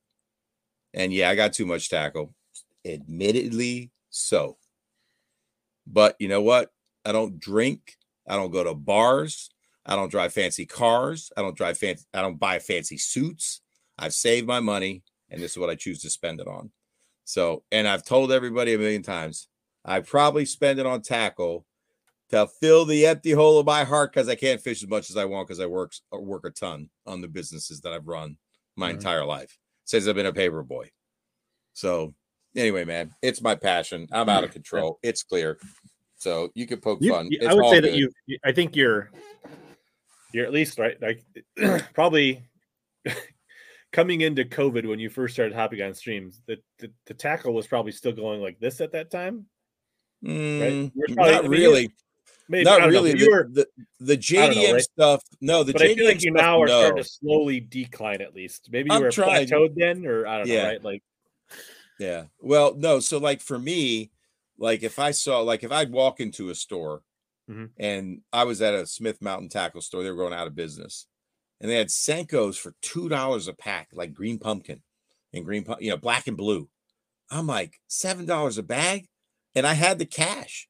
And 0.94 1.14
yeah, 1.14 1.30
I 1.30 1.36
got 1.36 1.54
too 1.54 1.66
much 1.66 1.90
tackle. 1.90 2.34
Admittedly 2.86 3.92
so. 4.10 4.58
But 5.88 6.16
you 6.20 6.28
know 6.28 6.42
what? 6.42 6.72
I 7.06 7.12
don't 7.12 7.40
drink. 7.40 7.98
I 8.28 8.36
don't 8.36 8.52
go 8.52 8.64
to 8.64 8.74
bars. 8.74 9.50
I 9.86 9.96
don't 9.96 10.12
drive 10.12 10.34
fancy 10.34 10.66
cars. 10.66 11.32
I 11.36 11.42
don't 11.42 11.58
drive 11.58 11.78
fancy. 11.78 12.06
I 12.14 12.22
don't 12.22 12.40
buy 12.40 12.60
fancy 12.60 12.98
suits. 12.98 13.62
I've 13.98 14.14
saved 14.14 14.48
my 14.48 14.60
money, 14.60 15.04
and 15.30 15.42
this 15.42 15.52
is 15.52 15.58
what 15.58 15.70
I 15.70 15.76
choose 15.76 16.02
to 16.02 16.10
spend 16.10 16.40
it 16.40 16.48
on. 16.48 16.72
So, 17.26 17.64
and 17.72 17.88
I've 17.88 18.06
told 18.06 18.32
everybody 18.32 18.74
a 18.74 18.78
million 18.78 19.04
times, 19.04 19.48
I 19.86 20.00
probably 20.02 20.46
spend 20.46 20.80
it 20.80 20.86
on 20.86 21.02
tackle 21.02 21.66
to 22.30 22.48
fill 22.48 22.86
the 22.86 23.06
empty 23.08 23.32
hole 23.32 23.60
of 23.60 23.66
my 23.66 23.84
heart 23.84 24.14
because 24.14 24.30
I 24.30 24.36
can't 24.36 24.62
fish 24.62 24.84
as 24.84 24.90
much 24.90 25.10
as 25.10 25.18
I 25.18 25.26
want 25.26 25.48
because 25.48 25.60
I 25.60 25.66
work 25.66 25.94
work 26.12 26.46
a 26.46 26.50
ton 26.52 26.90
on 27.06 27.20
the 27.22 27.28
businesses 27.28 27.82
that 27.82 27.92
I've 27.94 28.08
run 28.08 28.38
my 28.76 28.92
Mhm. 28.92 28.96
entire 28.96 29.26
life 29.26 29.58
since 29.86 30.08
I've 30.08 30.16
been 30.16 30.26
a 30.28 30.34
paper 30.34 30.64
boy. 30.64 30.90
So, 31.74 32.14
anyway, 32.56 32.86
man, 32.86 33.12
it's 33.22 33.42
my 33.42 33.56
passion. 33.56 34.08
I'm 34.12 34.30
out 34.30 34.44
of 34.44 34.52
control. 34.52 35.00
It's 35.04 35.24
clear. 35.24 35.58
So 36.16 36.52
you 36.54 36.68
can 36.68 36.80
poke 36.80 37.02
You- 37.02 37.12
fun. 37.14 37.28
It's 37.32 37.46
I 37.46 37.54
would 37.54 37.70
say 37.70 37.80
that 37.82 37.90
good. 37.90 37.98
you, 37.98 38.12
you- 38.28 38.40
I 38.46 38.52
think 38.52 38.76
you're, 38.76 39.10
you're 40.34 40.46
at 40.46 40.54
least 40.54 40.78
right, 40.80 41.02
like 41.02 41.24
probably 41.94 42.44
coming 43.92 44.22
into 44.22 44.46
COVID 44.46 44.88
when 44.88 45.00
you 45.00 45.10
first 45.10 45.34
started 45.34 45.54
hopping 45.56 45.82
on 45.82 45.94
streams. 45.94 46.42
The, 46.46 46.58
the 46.80 46.92
the 47.08 47.14
tackle 47.14 47.54
was 47.54 47.68
probably 47.68 47.92
still 47.92 48.12
going 48.14 48.42
like 48.42 48.60
this 48.60 48.80
at 48.82 48.92
that 48.94 49.12
time. 49.12 49.48
Mm, 50.24 50.92
probably- 51.16 51.24
I 51.24 51.32
not 51.32 51.42
mean, 51.44 51.52
really. 51.52 51.92
Maybe 52.50 52.64
not 52.66 52.80
don't 52.80 52.92
know, 52.92 53.02
really. 53.02 53.14
The, 53.14 53.30
were, 53.30 53.48
the, 53.50 53.68
the 54.02 54.18
don't 54.18 54.56
know, 54.56 54.62
JDM 54.62 54.74
right? 54.74 54.82
stuff. 54.82 55.24
No, 55.40 55.64
the 55.64 55.72
but 55.74 55.82
JDM 55.84 55.92
I 55.92 55.96
feel 55.96 56.06
like 56.06 56.24
you 56.24 56.32
stuff, 56.32 56.42
now 56.42 56.62
are 56.62 56.68
no. 56.68 56.80
starting 56.82 57.04
to 57.04 57.10
slowly 57.10 57.60
decline. 57.62 58.22
At 58.22 58.36
least 58.36 58.68
maybe 58.72 58.90
you 58.90 58.96
I'm 58.98 59.04
were 59.04 59.12
trying. 59.12 59.48
plateaued 59.48 59.74
then, 59.76 60.06
or 60.06 60.28
I 60.28 60.38
don't 60.40 60.48
know, 60.50 60.54
Yeah. 60.54 60.68
right? 60.68 60.84
Like 60.84 61.02
Yeah. 62.00 62.26
Well, 62.40 62.74
no. 62.76 63.00
So, 63.00 63.20
like 63.20 63.42
for 63.42 63.58
me, 63.58 64.12
like 64.58 64.84
if 64.84 65.00
I 65.00 65.12
saw, 65.12 65.40
like 65.40 65.64
if 65.64 65.72
I'd 65.72 65.92
walk 65.92 66.20
into 66.20 66.50
a 66.50 66.56
store 66.56 67.04
Mhm. 67.50 67.70
and 67.78 68.22
I 68.34 68.44
was 68.44 68.62
at 68.62 68.74
a 68.74 68.86
Smith 68.86 69.22
Mountain 69.22 69.50
tackle 69.50 69.82
store, 69.82 70.04
they 70.04 70.10
were 70.12 70.18
going 70.18 70.34
out 70.34 70.48
of 70.48 70.54
business, 70.56 71.08
and 71.62 71.70
they 71.72 71.76
had 71.76 71.88
Senkos 71.88 72.58
for 72.58 72.76
two 72.82 73.08
dollars 73.08 73.48
a 73.48 73.54
pack, 73.54 73.90
like 73.94 74.14
green 74.14 74.40
pumpkin 74.40 74.84
and 75.32 75.46
green, 75.46 75.66
you 75.80 75.90
know, 75.90 75.98
black 75.98 76.28
and 76.28 76.36
blue. 76.36 76.68
I'm 77.30 77.48
like 77.48 77.80
seven 77.88 78.26
dollars 78.26 78.58
a 78.58 78.64
bag, 78.64 79.08
and 79.56 79.66
I 79.68 79.74
had 79.74 80.00
the 80.00 80.06
cash, 80.06 80.68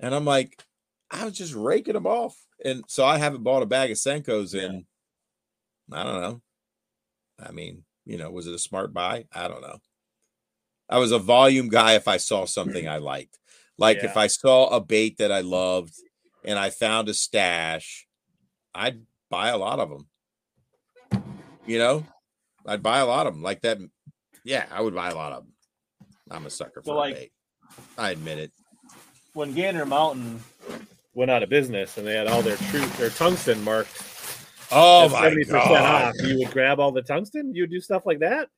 and 0.00 0.14
I'm 0.14 0.24
like, 0.24 0.62
I 1.10 1.24
was 1.24 1.34
just 1.36 1.54
raking 1.54 1.94
them 1.94 2.06
off, 2.06 2.36
and 2.64 2.84
so 2.88 3.04
I 3.04 3.18
haven't 3.18 3.42
bought 3.44 3.62
a 3.62 3.66
bag 3.66 3.90
of 3.90 3.96
Senkos 3.96 4.54
Yeah. 4.54 4.66
in, 4.66 4.86
I 5.92 6.02
don't 6.04 6.20
know. 6.20 6.42
I 7.38 7.52
mean, 7.52 7.84
you 8.04 8.16
know, 8.16 8.30
was 8.30 8.46
it 8.46 8.54
a 8.54 8.58
smart 8.58 8.92
buy? 8.94 9.26
I 9.32 9.46
don't 9.48 9.62
know. 9.62 9.78
I 10.88 10.98
was 10.98 11.12
a 11.12 11.18
volume 11.18 11.68
guy 11.68 11.94
if 11.94 12.08
I 12.08 12.16
saw 12.16 12.44
something 12.46 12.88
I 12.96 12.98
liked. 12.98 13.38
Like 13.78 13.98
if 13.98 14.16
I 14.16 14.26
saw 14.28 14.68
a 14.68 14.80
bait 14.80 15.18
that 15.18 15.30
I 15.30 15.40
loved 15.42 15.94
and 16.44 16.58
I 16.58 16.70
found 16.70 17.08
a 17.10 17.14
stash, 17.14 18.06
I'd 18.74 19.02
buy 19.28 19.48
a 19.48 19.58
lot 19.58 19.80
of 19.80 19.90
them. 19.90 20.08
You 21.66 21.78
know, 21.78 22.06
I'd 22.64 22.82
buy 22.82 22.98
a 23.00 23.06
lot 23.06 23.26
of 23.26 23.34
them 23.34 23.42
like 23.42 23.60
that. 23.62 23.78
Yeah, 24.44 24.64
I 24.70 24.80
would 24.80 24.94
buy 24.94 25.10
a 25.10 25.14
lot 25.14 25.32
of 25.32 25.42
them. 25.44 25.52
I'm 26.30 26.46
a 26.46 26.50
sucker 26.50 26.80
for 26.82 26.94
like- 26.94 27.16
a 27.16 27.18
bait. 27.18 27.32
I 27.98 28.10
admit 28.10 28.38
it. 28.38 28.50
when 29.34 29.54
Gander 29.54 29.86
Mountain 29.86 30.40
went 31.14 31.30
out 31.30 31.42
of 31.42 31.48
business 31.48 31.96
and 31.98 32.06
they 32.06 32.14
had 32.14 32.26
all 32.26 32.42
their 32.42 32.56
true 32.56 32.84
their 32.98 33.10
tungsten 33.10 33.62
marked 33.64 34.02
Oh 34.72 35.08
my 35.08 35.30
70% 35.30 35.48
god! 35.50 35.70
off, 36.08 36.14
you 36.24 36.38
would 36.38 36.50
grab 36.50 36.80
all 36.80 36.90
the 36.90 37.02
tungsten. 37.02 37.54
You 37.54 37.62
would 37.62 37.70
do 37.70 37.80
stuff 37.80 38.04
like 38.04 38.18
that. 38.18 38.48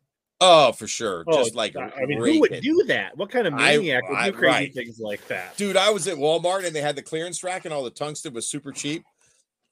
Oh, 0.41 0.73
for 0.73 0.87
sure. 0.87 1.25
Oh, 1.27 1.43
Just 1.43 1.55
like 1.55 1.77
I 1.77 1.91
mean, 2.07 2.19
who 2.19 2.41
would 2.41 2.53
it. 2.53 2.63
do 2.63 2.85
that? 2.87 3.17
What 3.19 3.29
kind 3.31 3.47
of 3.47 3.55
I- 3.55 3.77
maniac 3.77 4.09
would 4.09 4.17
I- 4.19 4.31
do 4.31 4.37
crazy 4.37 4.47
right. 4.57 4.75
things 4.75 4.99
like 5.01 5.27
that? 5.29 5.57
Dude, 5.57 5.77
I 5.77 5.91
was 5.91 6.07
at 6.09 6.17
Walmart 6.17 6.65
and 6.65 6.75
they 6.75 6.81
had 6.81 6.97
the 6.97 7.03
clearance 7.03 7.43
rack 7.45 7.65
and 7.67 7.75
all 7.75 7.83
the 7.85 7.91
tungsten 7.91 8.33
was 8.33 8.49
super 8.49 8.73
cheap. 8.73 9.03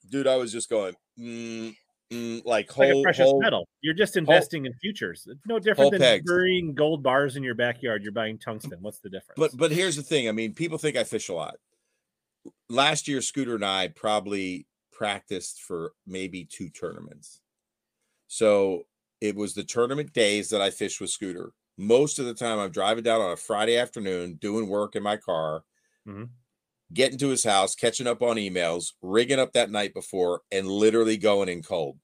Dude, 0.09 0.27
I 0.27 0.35
was 0.35 0.51
just 0.51 0.69
going, 0.69 0.93
mm, 1.19 1.75
mm, 2.11 2.41
like 2.45 2.67
It's 2.67 2.77
like 2.77 2.91
whole, 2.91 3.03
precious 3.03 3.23
whole 3.25 3.41
metal. 3.41 3.67
You're 3.81 3.93
just 3.93 4.17
investing 4.17 4.65
in 4.65 4.73
futures. 4.73 5.27
It's 5.29 5.39
no 5.47 5.59
different 5.59 5.91
than 5.91 6.01
pegs. 6.01 6.25
burying 6.25 6.73
gold 6.73 7.03
bars 7.03 7.35
in 7.35 7.43
your 7.43 7.55
backyard. 7.55 8.03
You're 8.03 8.11
buying 8.11 8.37
tungsten. 8.37 8.77
What's 8.81 8.99
the 8.99 9.09
difference? 9.09 9.37
But 9.37 9.51
but 9.57 9.71
here's 9.71 9.95
the 9.95 10.03
thing. 10.03 10.27
I 10.27 10.31
mean, 10.31 10.53
people 10.53 10.77
think 10.77 10.95
I 10.95 11.03
fish 11.03 11.29
a 11.29 11.33
lot. 11.33 11.55
Last 12.69 13.07
year, 13.07 13.21
Scooter 13.21 13.55
and 13.55 13.65
I 13.65 13.89
probably 13.89 14.67
practiced 14.91 15.61
for 15.61 15.93
maybe 16.05 16.45
two 16.45 16.69
tournaments. 16.69 17.41
So 18.27 18.83
it 19.21 19.35
was 19.35 19.53
the 19.53 19.63
tournament 19.63 20.13
days 20.13 20.49
that 20.49 20.61
I 20.61 20.69
fished 20.69 20.99
with 21.01 21.09
Scooter. 21.09 21.51
Most 21.77 22.19
of 22.19 22.25
the 22.25 22.33
time, 22.33 22.59
I'm 22.59 22.71
driving 22.71 23.03
down 23.03 23.21
on 23.21 23.31
a 23.31 23.37
Friday 23.37 23.77
afternoon, 23.77 24.35
doing 24.35 24.67
work 24.67 24.95
in 24.95 25.03
my 25.03 25.17
car, 25.17 25.63
Mhm. 26.07 26.29
Getting 26.93 27.17
to 27.19 27.29
his 27.29 27.43
house, 27.43 27.75
catching 27.75 28.07
up 28.07 28.21
on 28.21 28.37
emails, 28.37 28.93
rigging 29.01 29.39
up 29.39 29.53
that 29.53 29.71
night 29.71 29.93
before, 29.93 30.41
and 30.51 30.67
literally 30.67 31.17
going 31.17 31.49
in 31.49 31.61
cold 31.61 31.97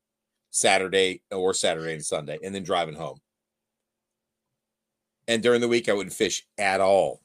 Saturday 0.52 1.22
or 1.32 1.53
Saturday 1.53 1.94
and 1.94 2.06
Sunday, 2.06 2.40
and 2.44 2.53
then 2.53 2.64
driving 2.64 2.95
home. 2.95 3.20
And 5.28 5.42
during 5.42 5.62
the 5.62 5.68
week, 5.68 5.88
I 5.88 5.94
wouldn't 5.94 6.14
fish 6.14 6.45
at 6.58 6.82
all. 6.82 7.22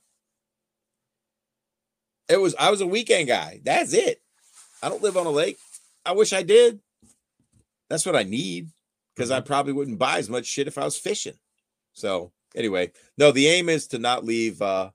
It 2.28 2.41
was 2.41 2.55
I 2.59 2.70
was 2.70 2.81
a 2.81 2.87
weekend 2.87 3.28
guy. 3.28 3.61
That's 3.65 3.93
it. 3.93 4.20
I 4.83 4.89
don't 4.89 5.03
live 5.03 5.17
on 5.17 5.27
a 5.27 5.31
lake. 5.31 5.59
I 6.05 6.12
wish 6.12 6.33
I 6.33 6.43
did. 6.43 6.81
That's 7.91 8.07
what 8.07 8.17
I 8.17 8.23
need 8.23 8.69
because 9.17 9.31
I 9.31 9.41
probably 9.41 9.73
wouldn't 9.73 9.99
buy 9.99 10.19
as 10.19 10.28
much 10.28 10.47
shit 10.47 10.69
if 10.69 10.78
I 10.78 10.85
was 10.85 10.97
fishing. 10.97 11.39
So 11.95 12.33
anyway, 12.55 12.93
no, 13.17 13.33
the 13.33 13.49
aim 13.49 13.69
is 13.69 13.89
to 13.89 13.99
not 13.99 14.25
leave 14.25 14.62
uh 14.62 14.91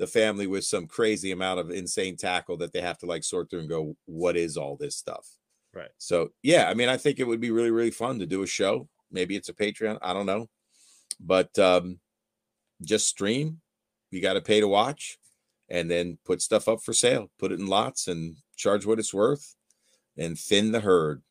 the 0.00 0.06
family 0.06 0.46
with 0.46 0.64
some 0.64 0.86
crazy 0.86 1.30
amount 1.30 1.60
of 1.60 1.70
insane 1.70 2.16
tackle 2.16 2.56
that 2.56 2.72
they 2.72 2.80
have 2.80 2.96
to 2.96 3.06
like 3.06 3.22
sort 3.22 3.50
through 3.50 3.60
and 3.60 3.68
go, 3.68 3.94
what 4.06 4.34
is 4.34 4.56
all 4.56 4.74
this 4.74 4.96
stuff? 4.96 5.28
Right. 5.74 5.90
So 5.98 6.30
yeah, 6.42 6.70
I 6.70 6.74
mean, 6.74 6.88
I 6.88 6.96
think 6.96 7.20
it 7.20 7.26
would 7.26 7.38
be 7.38 7.50
really, 7.50 7.70
really 7.70 7.90
fun 7.90 8.18
to 8.18 8.26
do 8.26 8.42
a 8.42 8.46
show. 8.46 8.88
Maybe 9.12 9.36
it's 9.36 9.50
a 9.50 9.54
Patreon. 9.54 9.98
I 10.00 10.14
don't 10.14 10.24
know. 10.24 10.48
But 11.20 11.56
um 11.58 12.00
just 12.82 13.08
stream. 13.08 13.60
You 14.10 14.22
got 14.22 14.32
to 14.32 14.40
pay 14.40 14.60
to 14.60 14.66
watch 14.66 15.18
and 15.68 15.90
then 15.90 16.16
put 16.24 16.40
stuff 16.40 16.66
up 16.66 16.80
for 16.82 16.94
sale, 16.94 17.30
put 17.38 17.52
it 17.52 17.60
in 17.60 17.66
lots 17.66 18.08
and 18.08 18.36
charge 18.56 18.86
what 18.86 18.98
it's 18.98 19.12
worth 19.12 19.54
and 20.16 20.36
thin 20.36 20.72
the 20.72 20.80
herd. 20.80 21.22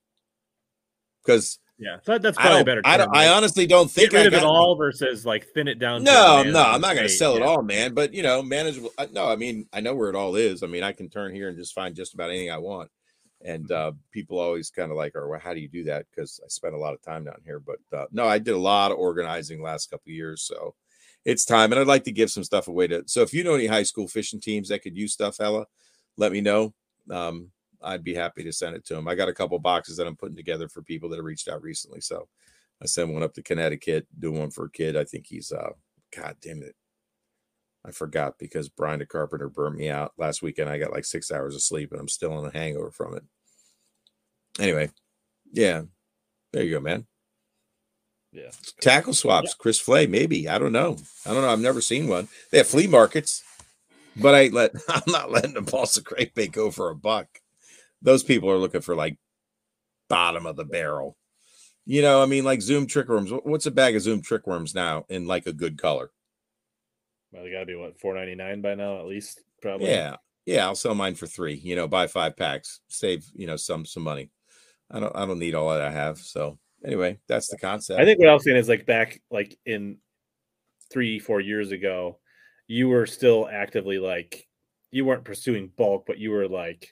Because 1.25 1.57
Yeah, 1.80 1.98
so 2.03 2.11
that- 2.11 2.22
that's 2.22 2.38
probably 2.38 2.64
better. 2.66 2.82
I, 2.83 2.98
term, 2.98 3.08
don't, 3.08 3.17
I 3.17 3.30
honestly 3.30 3.66
don't 3.66 3.90
think 3.90 4.11
get 4.11 4.17
rid 4.17 4.33
I 4.33 4.38
of 4.38 4.43
it 4.43 4.45
all 4.45 4.75
versus 4.75 5.25
like 5.25 5.48
thin 5.53 5.67
it 5.69 5.80
down. 5.80 6.03
No, 6.03 6.43
no, 6.43 6.61
I'm 6.61 6.82
not 6.82 6.95
going 6.95 7.08
to 7.08 7.14
sell 7.14 7.38
it 7.38 7.41
all, 7.41 7.61
man. 7.61 7.93
But 7.93 8.14
you 8.14 8.22
know, 8.22 8.43
manageable. 8.43 8.91
uh, 8.98 9.08
No, 9.14 9.27
I 9.30 9.38
mean, 9.38 9.66
I 9.72 9.80
know 9.80 9.95
where 9.95 10.09
it 10.09 10.16
all 10.16 10.35
is. 10.35 10.61
I 10.61 10.67
mean, 10.67 10.83
I 10.83 10.91
can 10.91 11.09
turn 11.09 11.33
here 11.33 11.48
and 11.48 11.58
just 11.58 11.74
find 11.74 11.95
just 11.95 12.14
about 12.14 12.30
anything 12.30 12.51
I 12.51 12.58
want. 12.58 12.91
And 13.41 13.72
uh, 13.72 13.93
people 14.11 14.38
always 14.40 14.69
kind 14.69 14.91
of 14.91 14.98
like, 14.98 15.16
"Or 15.16 15.30
well, 15.30 15.40
how 15.40 15.53
do 15.53 15.61
you 15.61 15.69
do 15.69 15.85
that?" 15.85 16.06
Because 16.09 16.41
I 16.43 16.49
spent 16.49 16.75
a 16.75 16.77
lot 16.77 16.93
of 16.93 17.01
time 17.01 17.24
down 17.24 17.40
here. 17.45 17.61
But 17.61 17.80
uh, 17.98 18.08
no, 18.11 18.27
I 18.27 18.38
did 18.40 18.53
a 18.53 18.58
lot 18.58 18.91
of 18.91 18.98
organizing 18.98 19.61
last 19.61 19.90
couple 19.90 20.11
years, 20.11 20.41
so 20.41 20.75
it's 21.24 21.45
time. 21.45 21.72
And 21.72 21.80
I'd 21.80 21.88
like 21.88 22.03
to 22.03 22.11
give 22.11 22.30
some 22.30 22.43
stuff 22.43 22.67
away 22.67 22.88
to. 22.88 23.03
So 23.08 23.22
if 23.22 23.33
you 23.33 23.45
know 23.45 23.53
any 23.56 23.67
high 23.67 23.83
school 23.83 24.09
fishing 24.09 24.41
teams 24.41 24.67
that 24.67 24.82
could 24.83 24.98
use 24.98 25.14
stuff, 25.14 25.40
Ella, 25.40 25.67
let 26.17 26.33
me 26.33 26.41
know. 26.41 26.74
Um, 27.09 27.51
I'd 27.82 28.03
be 28.03 28.14
happy 28.14 28.43
to 28.43 28.51
send 28.51 28.75
it 28.75 28.85
to 28.85 28.95
them. 28.95 29.08
I 29.08 29.16
got 29.16 29.30
a 29.30 29.33
couple 29.33 29.58
boxes 29.59 29.98
that 29.98 30.08
I'm 30.08 30.16
putting 30.16 30.35
together 30.35 30.67
for 30.67 30.82
people 30.82 31.09
that 31.09 31.17
have 31.17 31.25
reached 31.25 31.48
out 31.48 31.61
recently. 31.61 32.01
So 32.01 32.27
I 32.82 32.85
sent 32.85 33.11
one 33.11 33.24
up 33.24 33.33
to 33.35 33.43
Connecticut, 33.43 34.08
doing 34.19 34.40
one 34.40 34.51
for 34.51 34.66
a 34.66 34.72
kid. 34.72 34.98
I 34.98 35.03
think 35.03 35.27
he's 35.27 35.51
uh 35.51 35.72
God 36.16 36.35
damn 36.41 36.64
it. 36.64 36.75
I 37.85 37.91
forgot 37.91 38.38
because 38.38 38.67
Brian 38.69 38.99
the 38.99 39.06
Carpenter 39.06 39.49
burnt 39.49 39.77
me 39.77 39.90
out 39.90 40.14
last 40.17 40.41
weekend. 40.41 40.69
I 40.69 40.77
got 40.77 40.91
like 40.91 41.06
six 41.06 41.32
hours 41.32 41.56
of 41.56 41.61
sleep 41.61 41.91
and 41.91 42.01
I'm 42.01 42.09
still 42.09 42.38
in 42.40 42.45
a 42.45 42.58
hangover 42.58 42.91
from 42.91 43.16
it. 43.16 43.24
Anyway, 44.59 44.90
yeah. 45.53 45.83
There 46.51 46.64
you 46.64 46.72
go, 46.72 46.82
man. 46.82 47.06
Yeah. 48.32 48.51
Tackle 48.82 49.14
swaps, 49.14 49.53
Chris 49.53 49.80
Flay, 49.80 50.06
maybe. 50.06 50.48
I 50.48 50.59
don't 50.59 50.72
know. 50.72 50.98
I 51.25 51.33
don't 51.33 51.41
know. 51.41 51.49
I've 51.49 51.59
never 51.59 51.82
seen 51.82 52.08
one. 52.08 52.27
They 52.51 52.59
have 52.59 52.67
flea 52.67 52.88
markets, 52.88 53.43
but 54.16 54.35
I 54.35 54.48
let 54.48 54.72
I'm 54.90 55.01
not 55.08 55.32
letting 55.32 55.58
a 55.58 55.61
balsa 55.61 56.01
crankbait 56.01 56.51
go 56.51 56.72
for 56.72 56.90
a 56.90 56.95
buck. 56.95 57.27
Those 58.01 58.23
people 58.23 58.49
are 58.49 58.57
looking 58.57 58.81
for 58.81 58.95
like 58.95 59.17
bottom 60.09 60.45
of 60.45 60.55
the 60.55 60.65
barrel. 60.65 61.17
You 61.85 62.01
know, 62.01 62.21
I 62.21 62.25
mean, 62.25 62.43
like 62.43 62.61
Zoom 62.61 62.87
trick 62.87 63.09
worms. 63.09 63.31
What's 63.43 63.65
a 63.65 63.71
bag 63.71 63.95
of 63.95 64.01
Zoom 64.01 64.21
trick 64.21 64.45
worms 64.45 64.75
now 64.75 65.05
in 65.09 65.27
like 65.27 65.47
a 65.47 65.53
good 65.53 65.77
color? 65.77 66.11
Well, 67.31 67.43
they 67.43 67.51
got 67.51 67.61
to 67.61 67.65
be 67.65 67.75
what 67.75 67.99
four 67.99 68.15
ninety 68.15 68.35
nine 68.35 68.61
by 68.61 68.75
now 68.75 68.99
at 68.99 69.05
least, 69.05 69.41
probably. 69.61 69.89
Yeah, 69.89 70.17
yeah. 70.45 70.65
I'll 70.65 70.75
sell 70.75 70.95
mine 70.95 71.15
for 71.15 71.27
three. 71.27 71.55
You 71.55 71.75
know, 71.75 71.87
buy 71.87 72.07
five 72.07 72.37
packs, 72.37 72.81
save 72.89 73.25
you 73.35 73.47
know 73.47 73.55
some 73.55 73.85
some 73.85 74.03
money. 74.03 74.29
I 74.91 74.99
don't 74.99 75.15
I 75.15 75.25
don't 75.25 75.39
need 75.39 75.55
all 75.55 75.69
that 75.69 75.81
I 75.81 75.91
have. 75.91 76.17
So 76.19 76.57
anyway, 76.85 77.19
that's 77.27 77.47
the 77.47 77.57
concept. 77.57 77.99
I 77.99 78.05
think 78.05 78.19
what 78.19 78.29
I 78.29 78.33
was 78.33 78.43
saying 78.43 78.57
is 78.57 78.69
like 78.69 78.85
back 78.85 79.21
like 79.31 79.57
in 79.65 79.97
three 80.91 81.19
four 81.19 81.39
years 81.39 81.71
ago, 81.71 82.19
you 82.67 82.89
were 82.89 83.05
still 83.05 83.47
actively 83.51 83.99
like 83.99 84.47
you 84.91 85.05
weren't 85.05 85.23
pursuing 85.23 85.71
bulk, 85.77 86.05
but 86.07 86.17
you 86.17 86.31
were 86.31 86.47
like 86.47 86.89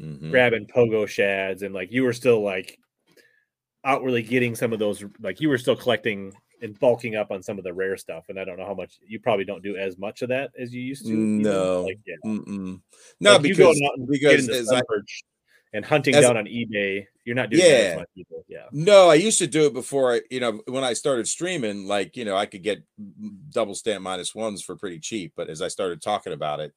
Mhm. 0.00 0.30
grabbing 0.30 0.66
pogo 0.66 1.06
shads 1.06 1.62
and 1.62 1.74
like 1.74 1.92
you 1.92 2.02
were 2.02 2.12
still 2.12 2.40
like 2.42 2.78
outwardly 3.84 4.22
getting 4.22 4.54
some 4.54 4.72
of 4.72 4.78
those 4.78 5.04
like 5.20 5.40
you 5.40 5.48
were 5.48 5.58
still 5.58 5.76
collecting 5.76 6.32
and 6.62 6.78
bulking 6.78 7.16
up 7.16 7.30
on 7.32 7.42
some 7.42 7.58
of 7.58 7.64
the 7.64 7.72
rare 7.74 7.96
stuff 7.96 8.24
and 8.28 8.38
i 8.38 8.44
don't 8.44 8.56
know 8.56 8.64
how 8.64 8.74
much 8.74 8.94
you 9.06 9.18
probably 9.20 9.44
don't 9.44 9.62
do 9.62 9.76
as 9.76 9.98
much 9.98 10.22
of 10.22 10.28
that 10.28 10.50
as 10.58 10.72
you 10.72 10.80
used 10.80 11.04
to. 11.06 11.12
No, 11.12 11.82
like 11.82 11.98
yeah 12.06 12.14
no, 12.24 12.80
Like, 13.32 13.42
because 13.42 13.80
out 13.84 13.98
and 13.98 14.06
because 14.08 14.48
as 14.48 14.72
I, 14.72 14.80
and 15.74 15.84
hunting 15.84 16.14
as- 16.14 16.22
down 16.24 16.36
on 16.36 16.46
ebay 16.46 17.04
you're 17.24 17.34
not 17.36 17.50
doing 17.50 17.64
Yeah. 17.64 17.68
as 17.68 17.96
much 17.98 18.08
yeah 18.48 18.66
no, 18.72 19.08
I 19.08 19.14
used 19.14 19.38
to 19.38 19.46
do 19.46 19.66
it 19.66 19.72
before. 19.74 20.14
I, 20.14 20.20
you 20.30 20.40
know, 20.40 20.60
when 20.66 20.82
I 20.84 20.92
started 20.92 21.26
streaming, 21.28 21.86
like 21.86 22.16
you 22.16 22.24
know, 22.24 22.36
I 22.36 22.46
could 22.46 22.62
get 22.62 22.82
double 23.50 23.74
stamp 23.74 24.02
minus 24.02 24.34
ones 24.34 24.62
for 24.62 24.76
pretty 24.76 24.98
cheap. 24.98 25.32
But 25.36 25.48
as 25.48 25.62
I 25.62 25.68
started 25.68 26.02
talking 26.02 26.32
about 26.32 26.60
it, 26.60 26.72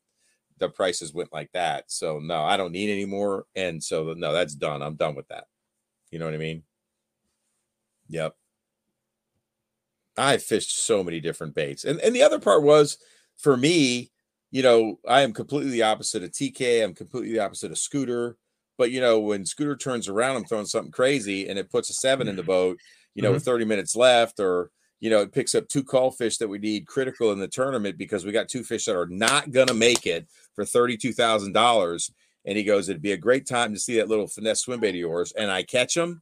the 0.58 0.70
prices 0.70 1.14
went 1.14 1.34
like 1.34 1.52
that. 1.54 1.86
So 1.92 2.20
no, 2.20 2.44
I 2.44 2.58
don't 2.58 2.72
need 2.72 2.90
any 2.90 3.06
more. 3.06 3.46
And 3.56 3.84
so 3.84 4.14
no, 4.18 4.34
that's 4.34 4.56
done. 4.56 4.82
I'm 4.82 4.96
done 4.96 5.16
with 5.16 5.28
that. 5.28 5.46
You 6.12 6.20
know 6.20 6.26
what 6.26 6.34
I 6.34 6.38
mean? 6.38 6.64
Yep. 8.10 8.36
I 10.18 10.38
fished 10.38 10.86
so 10.86 11.04
many 11.04 11.20
different 11.20 11.56
baits. 11.56 11.84
And 11.84 12.00
and 12.00 12.16
the 12.16 12.24
other 12.24 12.40
part 12.40 12.64
was 12.64 12.98
for 13.38 13.58
me, 13.58 14.12
you 14.52 14.64
know, 14.64 15.00
I 15.08 15.22
am 15.22 15.34
completely 15.34 15.72
the 15.72 15.84
opposite 15.84 16.24
of 16.24 16.32
TK. 16.32 16.84
I'm 16.84 16.94
completely 16.94 17.34
the 17.34 17.40
opposite 17.40 17.72
of 17.72 17.78
Scooter. 17.78 18.38
But 18.78 18.92
you 18.92 19.02
know, 19.02 19.20
when 19.20 19.46
Scooter 19.46 19.76
turns 19.76 20.08
around, 20.08 20.38
I'm 20.38 20.46
throwing 20.46 20.66
something 20.66 20.92
crazy 20.92 21.48
and 21.48 21.60
it 21.60 21.72
puts 21.72 21.90
a 21.90 21.94
seven 21.94 22.28
in 22.28 22.36
the 22.36 22.42
mm-hmm. 22.42 22.52
boat, 22.52 22.80
you 23.14 23.22
know, 23.22 23.32
with 23.32 23.42
mm-hmm. 23.42 23.52
30 23.52 23.66
minutes 23.66 23.96
left, 23.96 24.40
or 24.40 24.72
you 25.00 25.10
know, 25.10 25.22
it 25.22 25.34
picks 25.34 25.56
up 25.56 25.68
two 25.68 25.84
call 25.84 26.12
fish 26.12 26.38
that 26.38 26.48
we 26.48 26.58
need 26.58 26.88
critical 26.88 27.32
in 27.32 27.40
the 27.40 27.48
tournament 27.48 27.98
because 27.98 28.26
we 28.26 28.32
got 28.32 28.50
two 28.50 28.64
fish 28.64 28.86
that 28.86 28.96
are 28.96 29.08
not 29.08 29.52
gonna 29.52 29.74
make 29.74 30.06
it 30.06 30.28
for 30.54 30.66
thirty-two 30.66 31.14
thousand 31.14 31.54
dollars. 31.54 32.12
And 32.46 32.58
he 32.58 32.64
goes, 32.64 32.90
It'd 32.90 33.02
be 33.02 33.12
a 33.12 33.18
great 33.18 33.48
time 33.48 33.74
to 33.74 33.80
see 33.80 33.98
that 33.98 34.08
little 34.08 34.28
finesse 34.28 34.62
swim 34.62 34.80
bait 34.80 34.90
of 34.90 34.96
yours. 34.96 35.32
And 35.32 35.52
I 35.52 35.64
catch 35.64 35.96
them. 35.96 36.22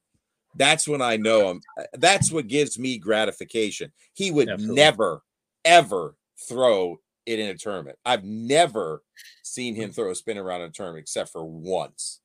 That's 0.56 0.88
when 0.88 1.02
I 1.02 1.18
know 1.18 1.50
him. 1.50 1.62
Uh, 1.78 1.84
that's 1.94 2.32
what 2.32 2.48
gives 2.48 2.80
me 2.80 2.98
gratification. 2.98 3.92
He 4.14 4.32
would 4.32 4.50
Absolutely. 4.50 4.76
never, 4.76 5.22
ever 5.66 6.16
throw 6.48 7.00
it 7.26 7.40
in 7.40 7.50
a 7.50 7.56
tournament. 7.56 7.98
I've 8.06 8.24
never 8.24 9.04
seen 9.44 9.76
him 9.76 9.90
mm-hmm. 9.90 9.94
throw 9.94 10.12
a 10.12 10.16
spin 10.16 10.38
around 10.38 10.62
in 10.62 10.70
a 10.70 10.72
tournament 10.72 11.04
except 11.04 11.32
for 11.32 11.44
once 11.44 12.22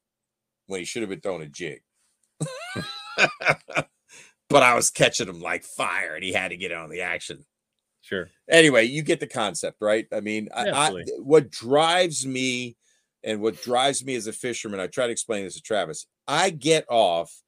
when 0.67 0.81
he 0.81 0.85
should 0.85 1.03
have 1.03 1.09
been 1.09 1.21
throwing 1.21 1.43
a 1.43 1.47
jig. 1.47 1.83
but 4.49 4.63
I 4.63 4.75
was 4.75 4.91
catching 4.91 5.29
him 5.29 5.41
like 5.41 5.65
fire 5.65 6.15
and 6.15 6.25
he 6.25 6.33
had 6.33 6.49
to 6.49 6.57
get 6.57 6.73
on 6.73 6.91
the 6.91 7.03
action 7.03 7.45
sure 8.01 8.31
anyway, 8.49 8.85
you 8.85 9.03
get 9.03 9.21
the 9.21 9.27
concept, 9.27 9.79
right? 9.81 10.07
I 10.13 10.21
mean, 10.21 10.49
Yeah, 10.55 10.63
I, 10.63 10.87
absolutely. 10.87 11.13
what 11.19 11.51
drives 11.51 12.27
me 12.27 12.77
and 13.25 13.41
what 13.41 13.61
drives 13.63 14.05
me 14.05 14.15
as 14.15 14.27
a 14.27 14.33
fisherman, 14.33 14.81
I 14.81 14.87
try 14.87 15.07
to 15.07 15.13
explain 15.13 15.45
this 15.45 15.57
to 15.57 15.63
Travis. 15.63 16.07
I 16.27 16.51
get 16.51 16.85
off 16.89 17.43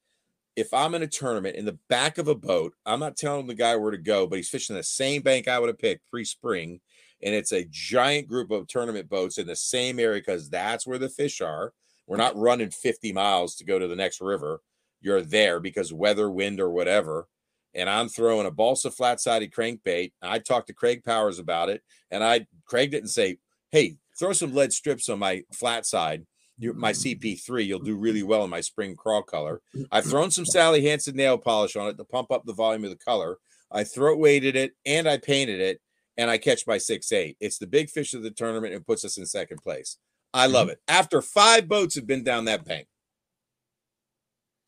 if 0.55 0.73
I'm 0.73 0.95
in 0.95 1.03
a 1.03 1.07
tournament 1.07 1.55
in 1.55 1.65
the 1.65 1.79
back 1.89 2.17
of 2.17 2.27
a 2.27 2.35
boat. 2.35 2.73
I'm 2.85 2.99
not 2.99 3.17
telling 3.17 3.47
the 3.47 3.53
guy 3.53 3.75
where 3.75 3.91
to 3.91 3.97
go, 3.97 4.27
but 4.27 4.35
he's 4.35 4.49
fishing 4.49 4.75
the 4.75 4.83
same 4.83 5.21
bank 5.21 5.47
I 5.47 5.59
would 5.59 5.69
have 5.69 5.79
picked 5.79 6.09
pre 6.09 6.25
spring. 6.25 6.81
And 7.23 7.35
it's 7.35 7.51
a 7.51 7.67
giant 7.69 8.27
group 8.27 8.51
of 8.51 8.67
tournament 8.67 9.07
boats 9.07 9.37
in 9.37 9.47
the 9.47 9.55
same 9.55 9.99
area 9.99 10.19
because 10.19 10.49
that's 10.49 10.87
where 10.87 10.97
the 10.97 11.09
fish 11.09 11.39
are. 11.39 11.71
We're 12.07 12.17
not 12.17 12.35
running 12.35 12.71
50 12.71 13.13
miles 13.13 13.55
to 13.57 13.63
go 13.63 13.79
to 13.79 13.87
the 13.87 13.95
next 13.95 14.21
river. 14.21 14.59
You're 15.01 15.21
there 15.21 15.59
because 15.59 15.91
weather, 15.91 16.29
wind, 16.29 16.59
or 16.59 16.69
whatever 16.69 17.27
and 17.73 17.89
I'm 17.89 18.09
throwing 18.09 18.47
a 18.47 18.51
balsa 18.51 18.91
flat 18.91 19.19
sided 19.19 19.51
crankbait. 19.51 20.11
I 20.21 20.39
talked 20.39 20.67
to 20.67 20.73
Craig 20.73 21.03
Powers 21.03 21.39
about 21.39 21.69
it, 21.69 21.81
and 22.09 22.23
I 22.23 22.47
Craig 22.65 22.91
didn't 22.91 23.09
say, 23.09 23.37
"Hey, 23.71 23.97
throw 24.17 24.33
some 24.33 24.53
lead 24.53 24.73
strips 24.73 25.09
on 25.09 25.19
my 25.19 25.43
flat 25.53 25.85
side, 25.85 26.25
my 26.59 26.91
CP3. 26.91 27.65
You'll 27.65 27.79
do 27.79 27.95
really 27.95 28.23
well 28.23 28.43
in 28.43 28.49
my 28.49 28.61
spring 28.61 28.95
crawl 28.95 29.23
color." 29.23 29.61
I've 29.91 30.05
thrown 30.05 30.31
some 30.31 30.45
Sally 30.45 30.83
Hansen 30.85 31.15
nail 31.15 31.37
polish 31.37 31.75
on 31.75 31.87
it 31.87 31.97
to 31.97 32.03
pump 32.03 32.31
up 32.31 32.45
the 32.45 32.53
volume 32.53 32.83
of 32.83 32.89
the 32.89 32.97
color. 32.97 33.37
I 33.71 33.83
throat 33.83 34.19
weighted 34.19 34.55
it 34.55 34.73
and 34.85 35.07
I 35.07 35.17
painted 35.17 35.61
it, 35.61 35.81
and 36.17 36.29
I 36.29 36.37
catch 36.37 36.67
my 36.67 36.77
six 36.77 37.11
eight. 37.11 37.37
It's 37.39 37.57
the 37.57 37.67
big 37.67 37.89
fish 37.89 38.13
of 38.13 38.23
the 38.23 38.31
tournament 38.31 38.73
and 38.73 38.85
puts 38.85 39.05
us 39.05 39.17
in 39.17 39.25
second 39.25 39.61
place. 39.61 39.97
I 40.33 40.47
love 40.47 40.67
mm-hmm. 40.67 40.73
it. 40.73 40.81
After 40.87 41.21
five 41.21 41.67
boats 41.67 41.95
have 41.95 42.07
been 42.07 42.23
down 42.23 42.45
that 42.45 42.65
bank. 42.65 42.87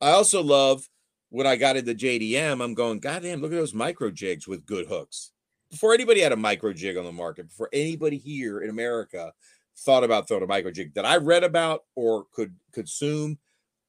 I 0.04 0.12
also 0.12 0.44
love 0.44 0.88
when 1.30 1.48
I 1.48 1.56
got 1.56 1.78
into 1.78 1.96
JDM, 1.96 2.62
I'm 2.62 2.74
going, 2.74 3.00
God 3.00 3.24
damn, 3.24 3.40
look 3.42 3.54
at 3.54 3.56
those 3.56 3.74
micro 3.74 4.12
jigs 4.12 4.48
with 4.48 4.66
good 4.66 4.88
hooks. 4.88 5.32
Before 5.72 5.94
anybody 5.94 6.20
had 6.20 6.34
a 6.34 6.38
micro 6.38 6.74
jig 6.74 6.98
on 6.98 7.06
the 7.06 7.12
market, 7.12 7.48
before 7.48 7.70
anybody 7.72 8.18
here 8.18 8.60
in 8.60 8.70
America 8.70 9.32
thought 9.80 10.04
about 10.04 10.28
throwing 10.28 10.44
a 10.44 10.48
micro 10.48 10.72
jig 10.72 10.94
that 10.96 11.06
I 11.06 11.18
read 11.18 11.44
about 11.46 11.86
or 11.96 12.26
could 12.34 12.54
consume 12.74 13.40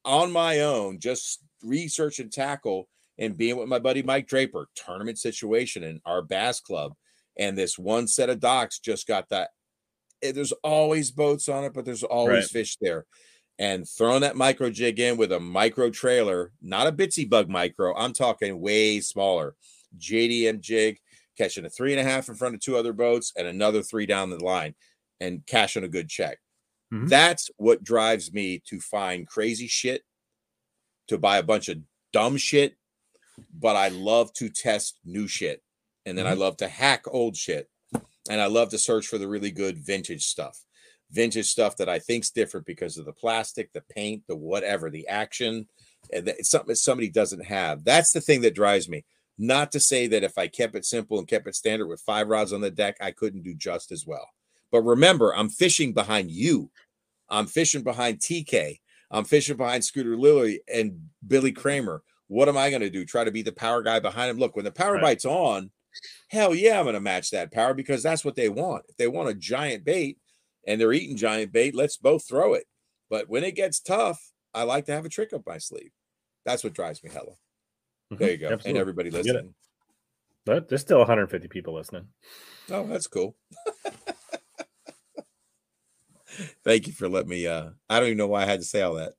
on 0.05 0.31
my 0.31 0.61
own, 0.61 1.01
just 1.01 1.43
research 1.63 2.21
and 2.21 2.33
tackle 2.33 2.89
and 3.19 3.37
being 3.37 3.57
with 3.57 3.69
my 3.69 3.81
buddy 3.81 4.03
Mike 4.03 4.29
Draper, 4.29 4.69
tournament 4.77 5.19
situation 5.19 5.83
in 5.83 6.01
our 6.07 6.23
bass 6.23 6.61
club. 6.61 6.95
And 7.37 7.59
this 7.59 7.77
one 7.77 8.07
set 8.07 8.31
of 8.31 8.39
docks 8.39 8.79
just 8.79 9.09
got 9.09 9.29
that. 9.31 9.51
eh, 10.23 10.31
There's 10.33 10.53
always 10.63 11.11
boats 11.11 11.49
on 11.49 11.65
it, 11.65 11.75
but 11.75 11.85
there's 11.85 12.05
always 12.05 12.45
Right. 12.45 12.45
fish 12.45 12.77
there 12.81 13.05
and 13.59 13.89
throwing 13.89 14.23
that 14.23 14.37
micro 14.37 14.71
jig 14.71 14.99
in 14.99 15.17
with 15.17 15.33
a 15.33 15.41
micro 15.41 15.91
trailer, 15.91 16.53
not 16.61 16.87
a 16.87 16.93
bitsy 16.93 17.29
bug 17.29 17.49
micro. 17.49 17.95
I'm 17.97 18.13
talking 18.13 18.61
way 18.61 19.01
smaller. 19.01 19.55
JDM 19.97 20.61
jig, 20.61 20.99
catching 21.39 21.65
a 21.65 21.71
three 21.71 21.93
and 21.93 22.01
a 22.01 22.11
half 22.11 22.29
in 22.29 22.35
front 22.35 22.55
of 22.55 22.61
two 22.61 22.77
other 22.77 22.93
boats 22.93 23.33
and 23.37 23.47
another 23.47 23.83
three 23.83 24.07
down 24.07 24.31
the 24.31 24.43
line 24.43 24.75
and 25.21 25.47
cashing 25.47 25.85
a 25.85 25.89
good 25.89 26.09
check. 26.09 26.39
Mhm. 26.93 27.09
That's 27.09 27.51
what 27.57 27.85
drives 27.85 28.33
me 28.33 28.61
to 28.67 28.81
find 28.81 29.27
crazy 29.27 29.69
shit, 29.69 30.05
to 31.09 31.19
buy 31.19 31.39
a 31.39 31.43
bunch 31.43 31.69
of 31.69 31.79
dumb 32.13 32.37
shit, 32.37 32.77
but 33.53 33.77
I 33.77 33.89
love 33.89 34.33
to 34.35 34.49
test 34.49 34.99
new 35.05 35.29
shit. 35.29 35.63
And 36.07 36.19
then 36.19 36.27
I 36.27 36.35
love 36.35 36.57
to 36.59 36.69
hack 36.69 37.05
old 37.07 37.37
shit. 37.37 37.71
And 38.29 38.41
I 38.41 38.47
love 38.47 38.71
to 38.71 38.79
search 38.79 39.07
for 39.07 39.19
the 39.19 39.29
really 39.29 39.51
good 39.51 39.79
vintage 39.79 40.25
stuff 40.27 40.65
vintage 41.11 41.47
stuff 41.49 41.77
that 41.77 41.89
I 41.89 41.99
think's 41.99 42.31
different 42.31 42.67
because 42.67 42.99
of 42.99 43.05
the 43.05 43.13
plastic, 43.13 43.73
the 43.73 43.83
paint, 43.83 44.25
the 44.29 44.37
whatever, 44.37 44.91
the 44.91 45.07
action. 45.09 45.69
And 46.13 46.27
that- 46.27 46.39
it's 46.39 46.51
something 46.51 46.69
that 46.69 46.77
somebody 46.77 47.09
doesn't 47.09 47.45
have. 47.45 47.85
That's 47.85 48.13
the 48.13 48.21
thing 48.21 48.41
that 48.43 48.55
drives 48.55 48.89
me. 48.89 49.05
Not 49.39 49.73
to 49.73 49.81
say 49.81 50.07
that 50.09 50.23
if 50.23 50.39
I 50.39 50.47
kept 50.49 50.77
it 50.77 50.85
simple 50.85 51.19
and 51.19 51.27
kept 51.27 51.49
it 51.49 51.55
standard 51.57 51.87
with 51.89 52.01
five 52.01 52.29
rods 52.29 52.53
on 52.53 52.61
the 52.61 52.71
deck, 52.71 52.97
I 53.01 53.11
couldn't 53.11 53.43
do 53.43 53.55
just 53.55 53.91
as 53.91 54.07
well. 54.07 54.29
But 54.71 54.83
remember, 54.83 55.35
I'm 55.35 55.49
fishing 55.49 55.93
behind 55.93 56.31
you. 56.31 56.71
I'm 57.29 57.47
fishing 57.47 57.83
behind 57.83 58.21
TK. 58.21 58.81
I'm 59.11 59.25
fishing 59.25 59.57
behind 59.57 59.85
Scooter 59.85 60.17
Lilly 60.17 60.61
and 60.73 61.09
Billy 61.27 61.53
Kramer. 61.53 62.03
what 62.29 62.49
am 62.49 62.57
I 62.57 62.71
going 62.71 62.81
to 62.81 62.89
do? 62.91 63.05
Try 63.05 63.23
to 63.23 63.31
be 63.31 63.43
the 63.43 63.53
power 63.53 63.83
guy 63.83 64.01
behind 64.01 64.31
him? 64.31 64.39
Look, 64.39 64.57
when 64.57 64.65
the 64.65 64.73
power 64.73 64.95
Right. 64.95 65.03
bite's 65.03 65.27
on, 65.27 65.71
hell 66.29 66.55
yeah, 66.55 66.79
I'm 66.79 66.87
going 66.87 66.95
to 66.95 67.01
match 67.01 67.31
that 67.31 67.53
power 67.53 67.75
because 67.75 68.03
that's 68.03 68.25
what 68.25 68.35
they 68.35 68.49
want. 68.49 68.87
If 68.89 68.97
they 68.97 69.07
want 69.09 69.29
a 69.29 69.35
giant 69.35 69.85
bait 69.85 70.19
and 70.67 70.81
they're 70.81 70.93
eating 70.93 71.17
giant 71.17 71.53
bait, 71.53 71.75
let's 71.75 71.97
both 71.97 72.27
throw 72.27 72.55
it. 72.55 72.65
But 73.11 73.29
when 73.29 73.45
it 73.45 73.55
gets 73.55 73.81
tough, 73.81 74.21
I 74.55 74.63
like 74.63 74.87
to 74.87 74.93
have 74.93 75.05
a 75.05 75.09
trick 75.09 75.33
up 75.33 75.43
my 75.47 75.59
sleeve. 75.59 75.91
That's 76.45 76.63
what 76.65 76.73
drives 76.75 77.03
me 77.03 77.11
hella. 77.11 77.33
There 78.11 78.31
you 78.31 78.37
go. 78.37 78.49
And 78.49 78.61
Mm-hmm. 78.61 78.77
Everybody 78.77 79.11
listening. 79.11 79.55
But 80.47 80.69
there's 80.69 80.83
still 80.83 80.99
150 80.99 81.49
people 81.49 81.75
listening. 81.75 82.09
Oh, 82.71 82.87
that's 82.87 83.07
cool. 83.07 83.35
Thank 86.65 86.87
you 86.87 86.93
for 86.93 87.09
letting 87.09 87.29
me. 87.31 87.47
Uh, 87.47 87.71
I 87.89 87.99
don't 88.01 88.09
even 88.09 88.19
know 88.19 88.27
why 88.27 88.43
I 88.43 88.47
had 88.47 88.61
to 88.61 88.67
say 88.67 88.83
all 88.83 88.95
that. 88.95 89.13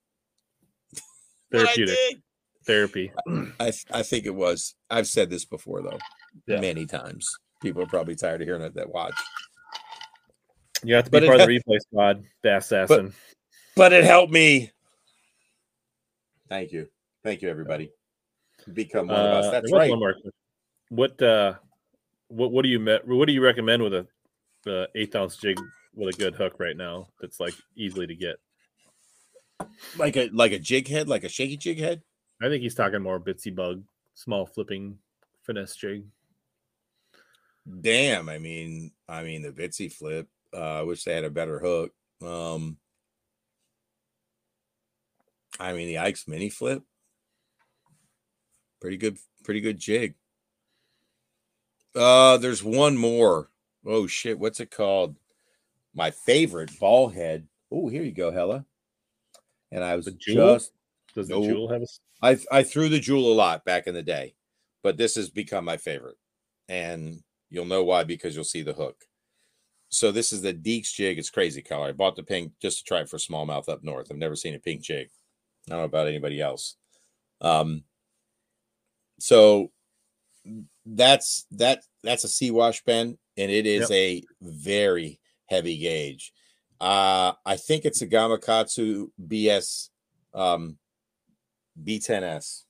I 1.54 1.58
Therapeutic 1.58 1.96
did. 1.96 2.22
therapy. 2.66 3.12
I 3.60 3.72
th- 3.72 3.86
I 3.92 4.04
think 4.04 4.26
it 4.26 4.36
was. 4.36 4.76
I've 4.90 5.08
said 5.08 5.30
this 5.30 5.46
before 5.46 5.82
though, 5.82 6.00
Yeah. 6.46 6.60
many 6.60 6.86
times. 6.86 7.26
People 7.62 7.82
are 7.84 7.88
probably 7.88 8.16
tired 8.16 8.42
of 8.42 8.48
hearing 8.48 8.62
it 8.64 8.76
that 8.76 8.90
watch, 8.94 9.16
You 10.86 10.96
have 10.96 11.06
to 11.06 11.12
be 11.12 11.18
But 11.18 11.24
it 11.24 11.28
part 11.28 11.42
of 11.42 11.48
the 11.48 11.60
replay 11.60 11.80
squad, 11.82 12.24
the 12.44 12.58
assassin. 12.58 13.14
but 13.76 13.92
it 13.92 14.04
helped 14.04 14.32
me. 14.32 14.72
Thank 16.48 16.72
you, 16.72 16.88
thank 17.24 17.42
you, 17.42 17.50
everybody. 17.50 17.92
Become 18.72 19.08
one 19.08 19.20
of 19.20 19.26
us. 19.26 19.46
Uh, 19.46 19.52
That's 19.52 19.72
right. 19.72 19.90
One 19.90 20.00
more. 20.00 20.16
What 20.90 21.22
uh, 21.22 21.56
what 22.28 22.52
what 22.52 22.64
do 22.64 22.70
you 22.70 22.80
met? 22.80 23.08
What 23.08 23.28
do 23.28 23.34
you 23.34 23.44
recommend 23.44 23.82
with 23.82 23.94
a 23.94 24.08
the 24.64 24.90
eighth 24.96 25.16
ounce 25.16 25.38
jig 25.38 25.60
with 25.96 26.14
a 26.14 26.18
good 26.18 26.36
hook 26.36 26.56
right 26.60 26.78
now? 26.78 27.08
That's 27.20 27.40
like 27.40 27.54
easily 27.76 28.08
to 28.08 28.16
get. 28.16 28.38
Like 29.98 30.18
a 30.18 30.30
like 30.30 30.52
a 30.52 30.60
jig 30.60 30.88
head, 30.88 31.08
like 31.08 31.24
a 31.24 31.30
shaky 31.30 31.58
jig 31.58 31.80
head. 31.80 32.02
I 32.42 32.50
think 32.50 32.62
he's 32.62 32.76
talking 32.76 33.02
more 33.02 33.20
bitsy 33.20 33.54
bug, 33.54 33.84
small 34.14 34.46
flipping 34.46 35.00
finesse 35.44 35.76
jig. 35.76 36.06
Damn, 37.82 38.30
I 38.30 38.38
mean, 38.38 38.92
I 39.10 39.24
mean 39.24 39.42
the 39.42 39.50
Bitsy 39.50 39.92
flip. 39.92 40.28
Uh, 40.56 40.80
I 40.80 40.82
wish 40.84 41.04
they 41.04 41.14
had 41.14 41.24
a 41.26 41.30
better 41.30 41.60
hook. 41.60 41.92
Um, 42.26 42.78
I 45.60 45.74
mean 45.74 45.88
the 45.88 45.98
Ike's 46.00 46.28
mini 46.28 46.50
flip. 46.50 46.84
Pretty 48.82 48.98
good, 48.98 49.18
pretty 49.44 49.62
good 49.62 49.80
jig. 49.80 50.16
Uh, 51.96 52.38
there's 52.38 52.64
one 52.64 52.98
more. 52.98 53.50
Oh 53.86 54.08
shit, 54.08 54.38
what's 54.40 54.60
it 54.60 54.72
called? 54.72 55.16
My 55.94 56.12
favorite 56.12 56.78
ball 56.80 57.10
head. 57.10 57.48
Oh, 57.72 57.88
here 57.88 58.04
you 58.04 58.12
go, 58.12 58.32
Hella. 58.32 58.66
And 59.72 59.84
I 59.84 59.96
was 59.96 60.06
The 60.06 60.12
Jewel? 60.12 60.54
just 60.56 60.72
Does 61.14 61.30
No. 61.30 61.42
the 61.42 61.48
jewel 61.48 61.70
have 61.72 61.82
a? 61.82 61.88
I 62.22 62.38
I 62.52 62.64
threw 62.64 62.90
the 62.90 63.00
jewel 63.00 63.32
a 63.32 63.36
lot 63.36 63.66
back 63.66 63.88
in 63.88 63.94
the 63.94 64.04
day, 64.04 64.36
but 64.84 64.98
this 64.98 65.16
has 65.16 65.30
become 65.30 65.66
my 65.66 65.78
favorite, 65.78 66.18
and 66.70 67.22
you'll 67.50 67.66
know 67.66 67.84
why 67.84 68.04
because 68.04 68.36
you'll 68.36 68.44
see 68.44 68.62
the 68.62 68.74
hook. 68.74 69.06
So 69.96 70.12
this 70.12 70.34
is 70.34 70.42
the 70.42 70.54
Deeks 70.54 70.94
jig. 70.94 71.18
It's 71.18 71.30
crazy 71.30 71.62
color. 71.62 71.88
I 71.88 71.92
bought 71.94 72.16
the 72.16 72.24
pink 72.24 72.52
just 72.62 72.80
to 72.80 72.84
try 72.84 73.00
it 73.00 73.10
for 73.10 73.18
smallmouth 73.18 73.70
up 73.70 73.84
north. 73.84 74.08
I've 74.12 74.18
never 74.18 74.36
seen 74.36 74.56
a 74.56 74.60
pink 74.60 74.82
jig. 74.82 75.10
I 75.68 75.72
don't 75.72 75.80
know 75.80 75.86
about 75.86 76.08
anybody 76.08 76.42
else. 76.42 76.76
Um. 77.42 77.84
So 79.20 79.72
that's 80.86 81.46
that 81.52 81.84
that's 82.04 82.26
a 82.26 82.30
sea 82.30 82.52
wash 82.52 82.84
pen, 82.84 83.18
and 83.38 83.52
it 83.52 83.66
is 83.66 83.90
a 83.92 84.24
very 84.42 85.20
heavy 85.48 85.78
gauge. 85.78 86.34
Uh, 86.82 87.34
I 87.46 87.56
think 87.56 87.86
it's 87.86 88.02
a 88.02 88.08
Gamakatsu 88.08 89.10
BS 89.26 89.90
um 90.34 90.78
B10S. 91.82 92.64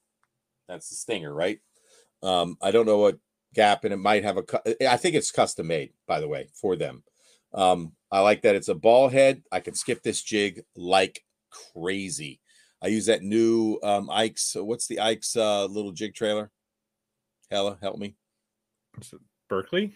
That's 0.67 0.89
the 0.89 0.95
stinger, 0.95 1.33
right? 1.33 1.59
Um, 2.23 2.57
I 2.61 2.71
don't 2.71 2.85
know 2.85 2.99
what 2.99 3.17
gap, 3.53 3.83
and 3.83 3.93
it 3.93 3.97
might 3.97 4.23
have 4.23 4.37
a. 4.37 4.89
I 4.89 4.97
think 4.97 5.15
it's 5.15 5.31
custom 5.31 5.67
made, 5.67 5.93
by 6.07 6.19
the 6.19 6.27
way, 6.27 6.49
for 6.53 6.75
them. 6.75 7.03
Um, 7.55 7.93
I 8.11 8.19
like 8.19 8.41
that 8.43 8.55
it's 8.55 8.67
a 8.67 8.75
ball 8.75 9.09
head. 9.09 9.41
I 9.51 9.61
can 9.61 9.73
skip 9.73 10.03
this 10.03 10.21
jig 10.21 10.63
like 10.75 11.23
crazy. 11.73 12.39
I 12.81 12.87
use 12.87 13.07
that 13.07 13.23
new 13.23 13.79
um 13.81 14.09
Ike's. 14.09 14.55
What's 14.59 14.87
the 14.87 14.99
Ike's 14.99 15.35
uh, 15.35 15.65
little 15.65 15.91
jig 15.91 16.13
trailer? 16.13 16.51
Hella, 17.49 17.77
help 17.81 17.97
me. 17.97 18.15
Berkley? 19.49 19.95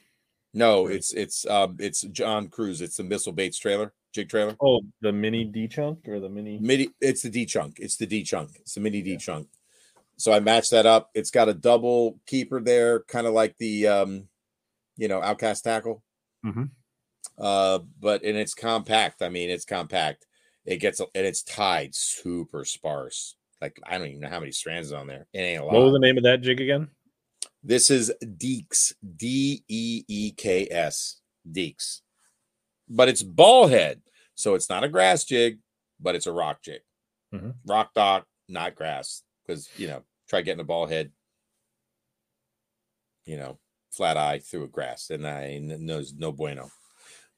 No, 0.54 0.88
it's 0.88 1.14
it's 1.14 1.46
um 1.46 1.78
it's 1.80 2.02
John 2.02 2.48
Crews. 2.48 2.82
It's 2.82 2.98
the 2.98 3.04
missile 3.04 3.34
baits 3.34 3.60
trailer, 3.60 3.94
jig 4.14 4.30
trailer. 4.30 4.56
Oh, 4.62 4.82
the 5.02 5.12
mini 5.12 5.44
D 5.44 5.68
chunk 5.68 6.08
or 6.08 6.20
the 6.20 6.30
mini? 6.30 6.58
Midi, 6.60 6.90
it's 7.00 7.22
the 7.22 7.30
D 7.30 7.46
chunk. 7.46 7.80
It's 7.80 7.98
the 7.98 8.08
D 8.08 8.24
chunk. 8.24 8.52
It's 8.56 8.74
the 8.74 8.82
mini 8.82 9.02
D 9.02 9.18
chunk. 9.18 9.48
So 10.18 10.34
I 10.34 10.40
matched 10.40 10.72
that 10.72 10.86
up. 10.86 11.12
It's 11.14 11.32
got 11.32 11.50
a 11.50 11.54
double 11.54 12.20
keeper 12.26 12.60
there, 12.60 13.02
kind 13.02 13.28
of 13.28 13.34
like 13.34 13.56
the 13.58 13.88
um, 13.88 14.28
you 14.98 15.08
know, 15.08 15.22
outcast 15.22 15.64
tackle. 15.64 16.04
Mhm. 16.46 16.72
Uh, 17.40 17.80
but 18.00 18.24
and 18.24 18.38
it's 18.38 18.54
compact. 18.54 19.22
I 19.22 19.30
mean, 19.30 19.50
it's 19.50 19.66
compact. 19.66 20.26
It 20.66 20.78
gets 20.78 21.00
and 21.00 21.10
it's 21.14 21.44
tied 21.44 21.96
super 21.96 22.66
sparse. 22.66 23.36
Like 23.62 23.80
I 23.86 23.98
don't 23.98 24.08
even 24.08 24.20
know 24.22 24.30
how 24.30 24.40
many 24.40 24.52
strands 24.52 24.92
on 24.92 25.08
there. 25.08 25.28
It 25.34 25.40
ain't 25.40 25.62
a 25.62 25.66
lot. 25.66 25.74
What 25.74 25.84
was 25.86 25.94
the 25.94 26.00
name 26.00 26.18
of 26.18 26.24
that 26.24 26.42
jig 26.42 26.62
again? 26.62 26.90
This 27.64 27.90
is 27.90 28.12
Deeks, 28.24 28.94
D 29.18 29.64
E 29.68 30.04
E 30.08 30.32
K 30.32 30.68
S, 30.70 31.22
Deeks. 31.50 32.02
But 32.88 33.10
it's 33.10 33.24
ball 33.24 33.68
head. 33.68 34.02
So 34.36 34.56
it's 34.56 34.70
not 34.70 34.84
a 34.84 34.90
grass 34.90 35.24
jig, 35.26 35.60
but 36.00 36.16
it's 36.16 36.28
a 36.28 36.32
rock 36.32 36.62
jig. 36.62 36.82
Mhm. 37.34 37.56
Rock 37.66 37.94
dock, 37.94 38.26
not 38.48 38.76
grass. 38.76 39.24
Because, 39.46 39.70
you 39.78 39.88
know, 39.88 40.04
try 40.30 40.42
getting 40.42 40.62
a 40.62 40.66
ball 40.66 40.86
head, 40.88 41.12
you 43.26 43.38
know, 43.38 43.60
flat 43.92 44.18
eye 44.18 44.40
through 44.40 44.64
a 44.64 44.68
grass. 44.68 45.10
And 45.10 45.28
I 45.28 45.58
knows 45.60 46.14
no 46.14 46.32
bueno. 46.32 46.72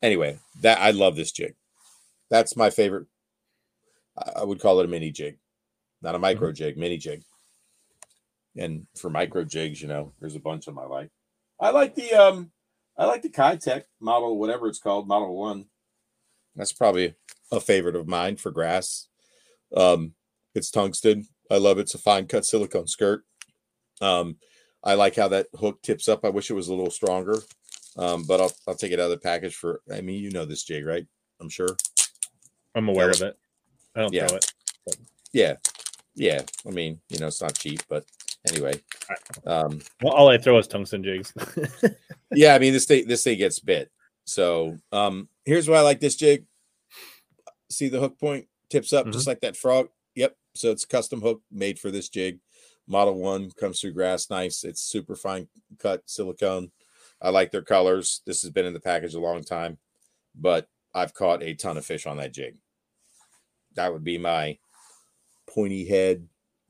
Anyway, 0.01 0.39
that 0.61 0.79
I 0.79 0.91
love 0.91 1.15
this 1.15 1.31
jig. 1.31 1.55
That's 2.29 2.55
my 2.55 2.69
favorite. 2.69 3.07
I 4.35 4.43
would 4.43 4.59
call 4.59 4.79
it 4.79 4.85
a 4.85 4.89
mini 4.89 5.11
jig, 5.11 5.37
not 6.01 6.15
a 6.15 6.19
micro 6.19 6.51
jig, 6.51 6.77
mini 6.77 6.97
jig. 6.97 7.23
And 8.57 8.87
for 8.97 9.09
micro 9.09 9.43
jigs, 9.43 9.81
you 9.81 9.87
know, 9.87 10.13
there's 10.19 10.35
a 10.35 10.39
bunch 10.39 10.67
of 10.67 10.75
them 10.75 10.83
I 10.83 10.87
like. 10.87 11.09
I 11.59 11.69
like 11.71 11.95
the 11.95 12.11
um, 12.13 12.51
I 12.97 13.05
like 13.05 13.21
the 13.21 13.29
Keitech 13.29 13.83
model, 13.99 14.37
whatever 14.37 14.67
it's 14.67 14.79
called, 14.79 15.07
model 15.07 15.37
one. 15.37 15.65
That's 16.55 16.73
probably 16.73 17.15
a 17.51 17.59
favorite 17.59 17.95
of 17.95 18.07
mine 18.07 18.35
for 18.37 18.51
grass. 18.51 19.07
Um, 19.75 20.13
it's 20.53 20.71
tungsten. 20.71 21.27
I 21.49 21.57
love 21.57 21.77
it. 21.77 21.81
It's 21.81 21.95
a 21.95 21.99
fine 21.99 22.27
cut 22.27 22.45
silicone 22.45 22.87
skirt. 22.87 23.23
Um, 24.01 24.37
I 24.83 24.95
like 24.95 25.15
how 25.15 25.27
that 25.29 25.47
hook 25.57 25.81
tips 25.81 26.09
up. 26.09 26.25
I 26.25 26.29
wish 26.29 26.49
it 26.49 26.55
was 26.55 26.67
a 26.67 26.73
little 26.73 26.91
stronger. 26.91 27.37
Um, 27.97 28.23
but 28.23 28.39
I'll 28.41 28.51
I'll 28.67 28.75
take 28.75 28.91
it 28.91 28.99
out 28.99 29.05
of 29.05 29.09
the 29.11 29.17
package 29.17 29.55
for. 29.55 29.81
I 29.91 30.01
mean, 30.01 30.21
you 30.23 30.31
know 30.31 30.45
this 30.45 30.63
jig, 30.63 30.85
right? 30.85 31.05
I'm 31.39 31.49
sure. 31.49 31.75
I'm 32.75 32.87
aware 32.87 33.09
of 33.09 33.21
it. 33.21 33.37
I 33.95 34.01
don't 34.01 34.13
Yeah. 34.13 34.27
throw 34.27 34.37
it. 34.37 34.53
Yeah, 35.33 35.55
yeah. 36.15 36.41
I 36.67 36.71
mean, 36.71 36.99
you 37.09 37.19
know, 37.19 37.27
it's 37.27 37.41
not 37.41 37.55
cheap, 37.55 37.81
but 37.89 38.05
anyway. 38.49 38.81
Um, 39.45 39.81
Well, 40.01 40.13
all 40.13 40.29
I 40.29 40.37
throw 40.37 40.57
is 40.57 40.67
tungsten 40.67 41.03
jigs. 41.03 41.33
yeah, 42.31 42.55
I 42.55 42.59
mean 42.59 42.73
this 42.73 42.85
thing 42.85 43.07
this 43.07 43.23
thing 43.23 43.37
gets 43.37 43.59
bit. 43.59 43.91
So 44.25 44.77
um 44.91 45.27
here's 45.45 45.67
why 45.67 45.77
I 45.77 45.81
like 45.81 45.99
this 45.99 46.15
jig. 46.15 46.45
See 47.69 47.89
the 47.89 47.99
hook 47.99 48.17
point 48.19 48.47
tips 48.69 48.93
up 48.93 49.09
just 49.11 49.27
like 49.27 49.41
that 49.41 49.57
frog. 49.57 49.89
Yep. 50.15 50.35
So 50.55 50.71
it's 50.71 50.85
custom 50.85 51.21
hook 51.21 51.41
made 51.51 51.79
for 51.79 51.91
this 51.91 52.09
jig. 52.09 52.39
Model 52.87 53.19
one 53.19 53.51
comes 53.51 53.79
through 53.79 53.93
grass, 53.93 54.29
nice. 54.29 54.63
It's 54.63 54.81
super 54.81 55.15
fine 55.15 55.47
cut 55.79 56.03
silicone. 56.05 56.71
I 57.21 57.29
like 57.29 57.51
their 57.51 57.61
colors. 57.61 58.21
This 58.25 58.41
has 58.41 58.51
been 58.51 58.65
in 58.65 58.73
the 58.73 58.79
package 58.79 59.13
a 59.13 59.19
long 59.19 59.43
time, 59.43 59.77
but 60.35 60.67
I've 60.93 61.13
caught 61.13 61.43
a 61.43 61.53
ton 61.53 61.77
of 61.77 61.85
fish 61.85 62.05
on 62.05 62.17
that 62.17 62.33
jig. 62.33 62.57
That 63.75 63.93
would 63.93 64.03
be 64.03 64.17
my 64.17 64.57
pointy 65.47 65.85
head 65.87 66.27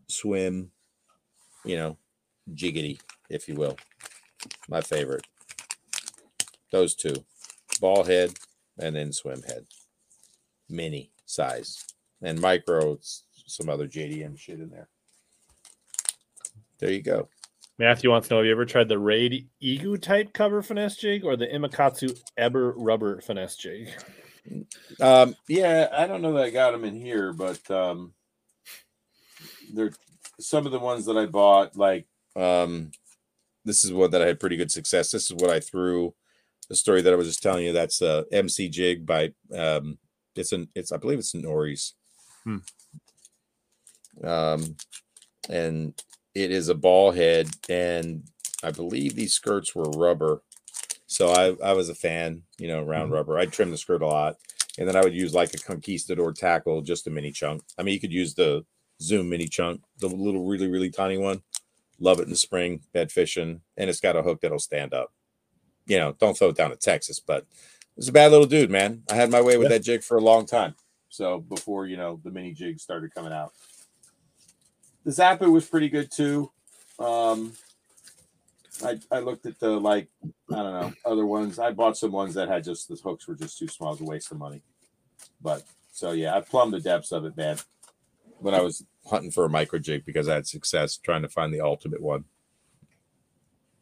swim, 0.07 0.71
you 1.65 1.77
know, 1.77 1.97
jiggity, 2.53 2.99
if 3.29 3.47
you 3.47 3.55
will. 3.55 3.77
My 4.67 4.81
favorite. 4.81 5.25
Those 6.71 6.95
two, 6.95 7.25
ball 7.79 8.03
head 8.03 8.33
and 8.79 8.95
then 8.95 9.11
swim 9.11 9.43
head, 9.43 9.65
mini 10.69 11.11
size 11.25 11.85
and 12.21 12.39
micro. 12.39 12.97
Some 13.47 13.69
other 13.69 13.87
JDM 13.87 14.37
shit 14.39 14.59
in 14.59 14.69
there. 14.69 14.87
There 16.79 16.91
you 16.91 17.01
go. 17.01 17.29
Matthew 17.81 18.11
wants 18.11 18.27
to 18.27 18.35
know: 18.35 18.37
Have 18.37 18.45
you 18.45 18.51
ever 18.51 18.65
tried 18.65 18.89
the 18.89 18.99
Raid 18.99 19.49
Igu 19.59 19.99
type 19.99 20.33
cover 20.33 20.61
finesse 20.61 20.97
jig 20.97 21.25
or 21.25 21.35
the 21.35 21.47
Imakatsu 21.47 22.15
Eber 22.37 22.73
rubber 22.77 23.19
finesse 23.21 23.55
jig? 23.55 23.89
Um, 24.99 25.35
yeah, 25.47 25.87
I 25.91 26.05
don't 26.05 26.21
know 26.21 26.33
that 26.33 26.43
I 26.43 26.49
got 26.51 26.73
them 26.73 26.83
in 26.83 26.95
here, 26.95 27.33
but 27.33 27.71
um, 27.71 28.13
they're 29.73 29.93
some 30.39 30.67
of 30.67 30.71
the 30.71 30.77
ones 30.77 31.05
that 31.07 31.17
I 31.17 31.25
bought. 31.25 31.75
Like, 31.75 32.05
um, 32.35 32.91
this 33.65 33.83
is 33.83 33.91
one 33.91 34.11
that 34.11 34.21
I 34.21 34.27
had 34.27 34.39
pretty 34.39 34.57
good 34.57 34.71
success. 34.71 35.09
This 35.09 35.31
is 35.31 35.33
what 35.33 35.49
I 35.49 35.59
threw. 35.59 36.13
The 36.69 36.75
story 36.75 37.01
that 37.01 37.13
I 37.13 37.15
was 37.15 37.27
just 37.27 37.41
telling 37.41 37.65
you. 37.65 37.73
That's 37.73 37.99
uh, 38.03 38.25
MC 38.31 38.69
Jig 38.69 39.07
by 39.07 39.33
um, 39.55 39.97
it's 40.35 40.51
an 40.51 40.69
it's 40.75 40.91
I 40.91 40.97
believe 40.97 41.17
it's 41.17 41.33
an 41.33 41.41
Norris. 41.41 41.95
Hmm. 42.43 42.57
Um, 44.23 44.75
and 45.49 45.99
it 46.35 46.51
is 46.51 46.69
a 46.69 46.75
ball 46.75 47.11
head, 47.11 47.49
and 47.69 48.23
I 48.63 48.71
believe 48.71 49.15
these 49.15 49.33
skirts 49.33 49.75
were 49.75 49.89
rubber. 49.91 50.41
So 51.07 51.29
I, 51.29 51.69
I 51.69 51.73
was 51.73 51.89
a 51.89 51.95
fan, 51.95 52.43
you 52.57 52.67
know, 52.67 52.81
round 52.83 53.11
Mhm. 53.11 53.15
rubber. 53.15 53.37
I'd 53.37 53.51
trim 53.51 53.71
the 53.71 53.77
skirt 53.77 54.01
a 54.01 54.07
lot. 54.07 54.37
And 54.77 54.87
then 54.87 54.95
I 54.95 55.01
would 55.03 55.13
use 55.13 55.33
like 55.33 55.53
a 55.53 55.57
conquistador 55.57 56.31
tackle, 56.31 56.81
just 56.81 57.05
a 57.07 57.09
mini 57.09 57.31
chunk. 57.31 57.61
I 57.77 57.83
mean, 57.83 57.93
you 57.93 57.99
could 57.99 58.13
use 58.13 58.33
the 58.33 58.65
zoom 59.01 59.27
mini 59.29 59.47
chunk, 59.47 59.81
the 59.99 60.07
little 60.07 60.45
really, 60.45 60.67
really 60.67 60.89
tiny 60.89 61.17
one. 61.17 61.41
Love 61.99 62.19
it 62.19 62.23
in 62.23 62.29
the 62.29 62.35
spring, 62.37 62.81
bed 62.93 63.11
fishing, 63.11 63.61
and 63.75 63.89
it's 63.89 63.99
got 63.99 64.15
a 64.15 64.21
hook 64.23 64.39
that'll 64.41 64.59
stand 64.59 64.93
up. 64.93 65.11
You 65.85 65.97
know, 65.99 66.13
don't 66.13 66.37
throw 66.37 66.49
it 66.49 66.55
down 66.55 66.69
to 66.69 66.77
Texas, 66.77 67.19
but 67.19 67.45
it's 67.97 68.07
a 68.07 68.11
bad 68.13 68.31
little 68.31 68.47
dude, 68.47 68.71
man. 68.71 69.03
I 69.11 69.15
had 69.15 69.29
my 69.29 69.41
way 69.41 69.57
with 69.57 69.65
Yeah. 69.65 69.77
that 69.77 69.83
jig 69.83 70.03
for 70.03 70.17
a 70.17 70.21
long 70.21 70.45
time. 70.45 70.75
So 71.09 71.39
before 71.39 71.87
you 71.87 71.97
know 71.97 72.21
the 72.23 72.31
mini 72.31 72.53
jigs 72.53 72.81
started 72.83 73.13
coming 73.13 73.33
out. 73.33 73.53
The 75.03 75.11
Zappa 75.11 75.51
was 75.51 75.65
pretty 75.67 75.89
good 75.89 76.11
too. 76.11 76.51
Um 76.99 77.53
I, 78.83 78.99
I 79.11 79.19
looked 79.19 79.45
at 79.45 79.59
the 79.59 79.69
like 79.79 80.07
I 80.51 80.55
don't 80.55 80.73
know 80.73 80.93
other 81.05 81.25
ones. 81.25 81.59
I 81.59 81.71
bought 81.71 81.97
some 81.97 82.11
ones 82.11 82.33
that 82.35 82.47
had 82.49 82.63
just 82.63 82.87
the 82.87 82.95
hooks 82.95 83.27
were 83.27 83.35
just 83.35 83.57
too 83.57 83.67
small 83.67 83.95
to 83.95 84.03
waste 84.03 84.29
the 84.29 84.35
money. 84.35 84.61
But 85.41 85.63
so 85.91 86.11
yeah, 86.11 86.35
I 86.35 86.41
plumbed 86.41 86.73
the 86.73 86.79
depths 86.79 87.11
of 87.11 87.25
it, 87.25 87.35
man. 87.37 87.57
When 88.39 88.55
I 88.55 88.61
was 88.61 88.83
hunting 89.07 89.31
for 89.31 89.45
a 89.45 89.49
micro 89.49 89.77
jig 89.79 90.03
because 90.05 90.27
I 90.27 90.33
had 90.35 90.47
success 90.47 90.97
trying 90.97 91.21
to 91.21 91.29
find 91.29 91.53
the 91.53 91.61
ultimate 91.61 92.01
one. 92.01 92.25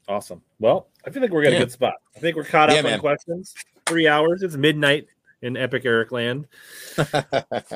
Awesome. 0.08 0.42
Well, 0.60 0.88
I 1.06 1.12
feel 1.12 1.22
like 1.22 1.32
we're 1.32 1.44
at 1.46 1.52
Yeah. 1.54 1.60
a 1.60 1.62
good 1.62 1.72
spot. 1.72 1.94
I 2.16 2.20
think 2.20 2.36
we're 2.36 2.44
caught 2.44 2.70
Yeah, 2.70 2.80
up 2.80 2.86
on 2.86 2.92
man. 2.92 3.00
questions. 3.00 3.54
Three 3.86 4.08
hours. 4.08 4.42
It's 4.44 4.56
midnight 4.56 5.08
in 5.42 5.56
Epic 5.58 5.84
Eric 5.86 6.12
Land. 6.12 6.48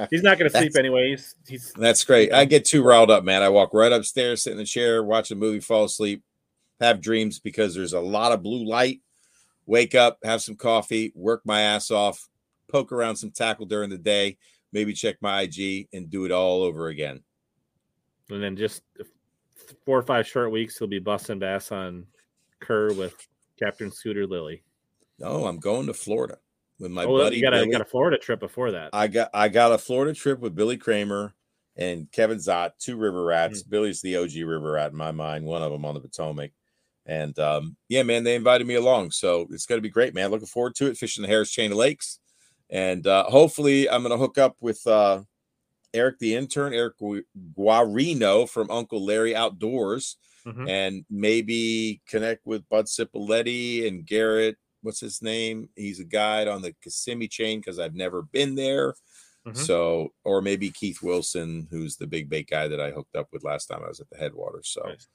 He's 0.10 0.24
not 0.24 0.38
going 0.38 0.50
to 0.52 0.58
sleep 0.58 0.74
That's- 0.74 0.76
anyways. 0.76 1.36
He's 1.48 1.72
That's 1.74 2.04
great. 2.04 2.34
I 2.34 2.46
get 2.46 2.66
too 2.66 2.84
riled 2.84 3.12
up, 3.12 3.24
man. 3.24 3.42
I 3.42 3.50
walk 3.50 3.74
right 3.74 3.92
upstairs, 3.92 4.44
sit 4.44 4.52
in 4.52 4.58
the 4.58 4.66
chair, 4.66 5.04
watch 5.04 5.32
a 5.32 5.36
movie, 5.36 5.60
fall 5.60 5.86
asleep, 5.86 6.24
have 6.80 7.02
dreams 7.02 7.40
because 7.40 7.74
there's 7.76 7.94
a 7.94 8.00
lot 8.00 8.32
of 8.32 8.44
blue 8.44 8.66
light. 8.66 9.02
Wake 9.66 9.96
up, 9.96 10.20
have 10.26 10.42
some 10.42 10.56
coffee, 10.58 11.14
work 11.16 11.42
my 11.46 11.62
ass 11.62 11.90
off, 11.90 12.28
poke 12.68 12.92
around 12.92 13.16
some 13.16 13.32
tackle 13.32 13.66
during 13.66 13.90
the 13.90 13.98
day, 13.98 14.38
maybe 14.74 14.92
check 14.92 15.16
my 15.22 15.42
IG 15.44 15.88
and 15.94 16.10
do 16.10 16.26
it 16.26 16.32
all 16.32 16.64
over 16.64 16.90
again. 16.90 17.22
and 18.30 18.44
then 18.44 18.58
just 18.58 18.82
four 19.86 19.98
or 19.98 20.02
five 20.04 20.28
short 20.28 20.52
weeks. 20.52 20.78
He'll 20.78 20.90
be 20.90 21.00
busting 21.00 21.40
bass 21.40 21.72
on 21.72 22.06
Kerr 22.60 22.92
with 22.94 23.16
Captain 23.58 23.90
Scooter 23.90 24.28
Lily. 24.28 24.64
No, 25.18 25.46
I'm 25.46 25.60
going 25.60 25.86
to 25.88 25.94
Florida 25.94 26.40
with 26.84 26.92
my 26.92 27.06
oh, 27.06 27.18
buddy. 27.18 27.38
you 27.38 27.42
got 27.42 27.54
a 27.54 27.58
Billy. 27.58 27.72
got 27.72 27.82
a 27.82 27.86
Florida 27.86 28.18
trip 28.18 28.40
before 28.40 28.72
that. 28.72 28.92
I 28.94 29.08
got 29.08 29.30
I 29.34 29.50
got 29.50 29.72
a 29.72 29.78
Florida 29.78 30.14
trip 30.14 30.40
with 30.40 30.56
Billy 30.56 30.78
Kramer 30.78 31.34
and 31.76 32.12
Kevin 32.12 32.38
Zott, 32.38 32.72
two 32.80 32.98
river 32.98 33.24
rats. 33.24 33.64
Hmm. 33.64 33.70
Billy's 33.72 34.02
the 34.02 34.18
OG 34.18 34.36
river 34.46 34.74
rat 34.74 34.92
in 34.92 34.98
my 34.98 35.12
mind, 35.12 35.46
one 35.46 35.64
of 35.64 35.72
them 35.72 35.86
on 35.86 35.96
the 35.96 36.02
Potomac. 36.02 36.52
And 37.06 37.38
um, 37.40 37.76
yeah, 37.90 38.04
man, 38.04 38.24
they 38.24 38.36
invited 38.36 38.68
me 38.68 38.76
along. 38.76 39.12
So 39.12 39.48
it's 39.50 39.66
gonna 39.66 39.82
be 39.82 39.90
great, 39.90 40.14
man. 40.14 40.30
Looking 40.30 40.48
forward 40.48 40.76
to 40.76 40.88
it. 40.88 40.98
Fishing 40.98 41.24
the 41.24 41.28
Harris 41.28 41.52
Chain 41.52 41.72
of 41.72 41.78
Lakes. 41.78 42.20
And 42.70 43.06
uh, 43.08 43.24
hopefully 43.26 43.90
I'm 43.90 44.04
gonna 44.04 44.18
hook 44.18 44.38
up 44.38 44.56
with 44.62 44.86
uh, 44.88 45.22
Eric 45.94 46.20
the 46.20 46.36
intern, 46.36 46.74
Eric 46.74 46.96
Guarino 47.58 48.50
from 48.50 48.70
Uncle 48.72 49.04
Larry 49.04 49.36
Outdoors, 49.36 50.18
Mhm. 50.46 50.70
and 50.70 51.06
maybe 51.10 52.02
connect 52.08 52.46
with 52.46 52.68
Bud 52.68 52.86
Cipoletti 52.86 53.88
and 53.88 54.06
Garrett. 54.06 54.58
What's 54.84 55.00
his 55.00 55.22
name? 55.22 55.70
He's 55.76 56.00
a 56.00 56.04
guide 56.04 56.48
on 56.48 56.62
the 56.62 56.74
Kissimmee 56.84 57.30
chain 57.30 57.60
because 57.60 57.80
I've 57.80 57.96
never 57.96 58.22
been 58.22 58.54
there. 58.56 58.96
Mhm. 59.48 59.58
So, 59.58 60.14
or 60.24 60.42
maybe 60.42 60.70
Keith 60.70 61.02
Wilson, 61.02 61.68
who's 61.72 61.98
the 61.98 62.08
big 62.08 62.30
bait 62.30 62.48
guy 62.50 62.68
that 62.68 62.80
I 62.80 62.92
hooked 62.92 63.16
up 63.16 63.30
with 63.34 63.44
last 63.44 63.66
time 63.68 63.82
I 63.84 63.88
was 63.88 64.00
at 64.00 64.10
the 64.10 64.18
headwaters. 64.18 64.70
So, 64.70 64.84
Nice. 64.84 65.08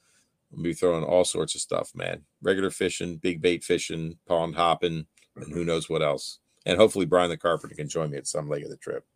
we'll 0.50 0.62
be 0.62 0.74
throwing 0.74 1.05
all 1.05 1.24
sorts 1.24 1.55
of 1.55 1.60
stuff, 1.60 1.94
man. 1.94 2.24
Regular 2.42 2.70
fishing, 2.70 3.16
big 3.16 3.40
bait 3.40 3.62
fishing, 3.62 4.18
pond 4.26 4.56
hopping, 4.56 5.06
and 5.36 5.52
who 5.52 5.64
knows 5.64 5.88
what 5.88 6.02
else. 6.02 6.40
And 6.66 6.78
hopefully, 6.78 7.06
Brian 7.06 7.30
the 7.30 7.36
Carpenter 7.38 7.74
can 7.74 7.88
join 7.88 8.10
me 8.10 8.18
at 8.18 8.26
some 8.26 8.48
leg 8.48 8.64
of 8.64 8.70
the 8.70 8.76
trip. 8.76 9.06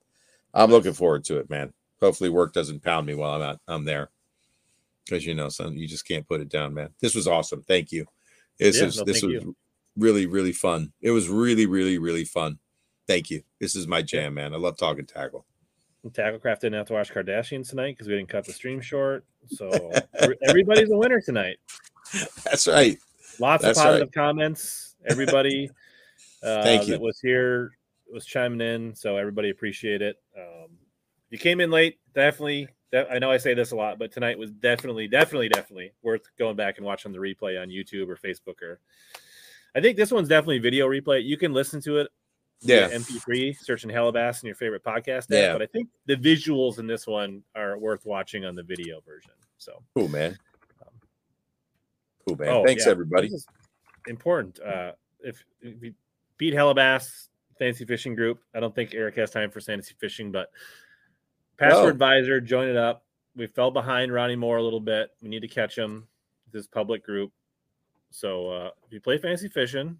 I'm 0.54 0.70
looking 0.70 0.92
forward 0.94 1.24
to 1.24 1.38
it, 1.38 1.50
man. 1.50 1.74
Hopefully, 2.00 2.30
work 2.30 2.52
doesn't 2.52 2.82
pound 2.82 3.06
me 3.06 3.14
while 3.14 3.34
I'm 3.34 3.42
out. 3.42 3.60
I'm 3.68 3.84
there 3.84 4.10
because 5.04 5.26
you 5.26 5.34
know, 5.34 5.48
son, 5.48 5.76
you 5.76 5.86
just 5.88 6.06
can't 6.06 6.26
put 6.26 6.40
it 6.40 6.48
down, 6.48 6.72
man. 6.74 6.94
This 7.00 7.14
was 7.14 7.26
awesome. 7.28 7.62
Thank 7.64 7.92
you. 7.92 8.06
This 8.58 8.78
Yeah, 8.78 8.84
is 8.86 8.96
no, 8.98 9.04
this 9.04 9.22
was 9.22 9.32
you. 9.32 9.56
Really 9.96 10.26
really 10.26 10.52
fun. 10.52 10.92
It 11.00 11.10
was 11.10 11.28
really 11.28 11.66
really 11.66 11.98
really 11.98 12.24
fun. 12.24 12.58
Thank 13.06 13.30
you. 13.30 13.42
This 13.60 13.74
is 13.76 13.86
my 13.86 14.02
jam, 14.02 14.34
man. 14.34 14.54
I 14.54 14.56
love 14.56 14.76
talking 14.76 15.06
tackle. 15.06 15.44
Tacklecraft 16.08 16.60
didn't 16.60 16.74
have 16.74 16.86
to 16.88 16.94
watch 16.94 17.12
Kardashians 17.12 17.70
tonight 17.70 17.92
because 17.92 18.08
we 18.08 18.14
didn't 18.14 18.28
cut 18.28 18.44
the 18.44 18.52
stream 18.52 18.80
short. 18.92 19.24
So 19.48 19.92
everybody's 20.48 20.90
a 20.90 20.96
winner 20.96 21.20
tonight. 21.20 21.58
That's 22.44 22.66
right. 22.66 22.98
Lots 23.38 23.62
That's 23.62 23.78
of 23.78 23.84
right. 23.84 23.90
positive 23.92 24.12
comments. 24.12 24.96
Everybody 25.06 25.70
uh, 26.42 26.62
Thank 26.62 26.86
you. 26.86 26.92
that 26.94 27.00
was 27.00 27.20
here 27.20 27.72
was 28.12 28.26
chiming 28.26 28.60
in, 28.60 28.94
so 28.94 29.16
everybody 29.16 29.50
appreciate 29.50 30.02
it. 30.02 30.16
Um, 30.36 30.68
you 31.30 31.38
came 31.38 31.60
in 31.60 31.70
late, 31.70 31.98
definitely. 32.14 32.68
de- 32.90 33.10
I 33.10 33.18
know 33.18 33.30
I 33.30 33.38
say 33.38 33.54
this 33.54 33.70
a 33.70 33.76
lot, 33.76 33.98
but 33.98 34.12
tonight 34.12 34.38
was 34.38 34.50
definitely, 34.50 35.08
definitely, 35.08 35.48
definitely 35.48 35.92
worth 36.02 36.22
going 36.38 36.56
back 36.56 36.76
and 36.76 36.84
watching 36.84 37.12
the 37.12 37.18
replay 37.18 37.60
on 37.60 37.68
YouTube 37.68 38.08
or 38.08 38.16
Facebook. 38.16 38.60
Or 38.60 38.80
I 39.74 39.80
think 39.80 39.96
this 39.96 40.10
one's 40.10 40.28
definitely 40.28 40.58
video 40.58 40.86
replay. 40.88 41.24
You 41.24 41.36
can 41.36 41.52
listen 41.52 41.80
to 41.82 41.98
it 41.98 42.08
Yeah. 42.60 42.88
MP3, 42.90 43.56
searching 43.58 43.90
Hellabass 43.90 44.42
in 44.42 44.46
your 44.46 44.56
favorite 44.56 44.84
podcast 44.84 45.24
app. 45.24 45.30
Yeah. 45.30 45.52
But 45.52 45.62
I 45.62 45.66
think 45.66 45.88
the 46.06 46.16
visuals 46.16 46.78
in 46.78 46.86
this 46.86 47.06
one 47.06 47.42
are 47.54 47.78
worth 47.78 48.04
watching 48.04 48.44
on 48.44 48.54
the 48.54 48.62
video 48.62 49.00
version. 49.00 49.32
So 49.58 49.82
Cool, 49.94 50.08
man. 50.08 50.36
Cool, 52.26 52.36
man. 52.36 52.48
Oh, 52.48 52.64
Thanks, 52.64 52.84
yeah. 52.86 52.92
everybody. 52.92 53.30
Important. 54.06 54.60
Uh, 54.60 54.92
if, 55.20 55.44
if 55.60 55.80
we 55.80 55.94
beat 56.38 56.54
Hellabass 56.54 57.28
Fantasy 57.58 57.84
Fishing 57.84 58.14
Group, 58.14 58.40
I 58.54 58.60
don't 58.60 58.74
think 58.74 58.94
Eric 58.94 59.16
has 59.16 59.30
time 59.30 59.50
for 59.50 59.60
fantasy 59.60 59.94
fishing, 59.98 60.30
but 60.32 60.50
Password 61.56 61.84
No. 61.84 61.88
Advisor, 61.90 62.40
join 62.40 62.68
it 62.68 62.76
up. 62.76 63.04
We 63.36 63.46
fell 63.46 63.70
behind 63.70 64.12
Ronnie 64.12 64.36
Moore 64.36 64.58
a 64.58 64.62
little 64.62 64.80
bit. 64.80 65.10
We 65.22 65.28
need 65.28 65.40
to 65.40 65.48
catch 65.48 65.76
him. 65.76 66.06
This 66.52 66.66
public 66.66 67.04
group. 67.04 67.32
So 68.12 68.50
uh, 68.50 68.70
if 68.86 68.92
you 68.92 69.00
play 69.00 69.18
fantasy 69.18 69.48
fishing, 69.48 69.98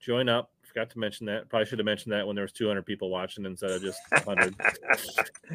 join 0.00 0.28
up. 0.28 0.50
Forgot 0.62 0.90
to 0.90 0.98
mention 0.98 1.26
that. 1.26 1.48
Probably 1.48 1.66
should 1.66 1.78
have 1.78 1.86
mentioned 1.86 2.12
that 2.12 2.26
when 2.26 2.34
there 2.36 2.42
was 2.42 2.52
200 2.52 2.84
people 2.84 3.10
watching 3.10 3.44
instead 3.44 3.70
of 3.70 3.82
just 3.82 4.00
100. 4.24 4.54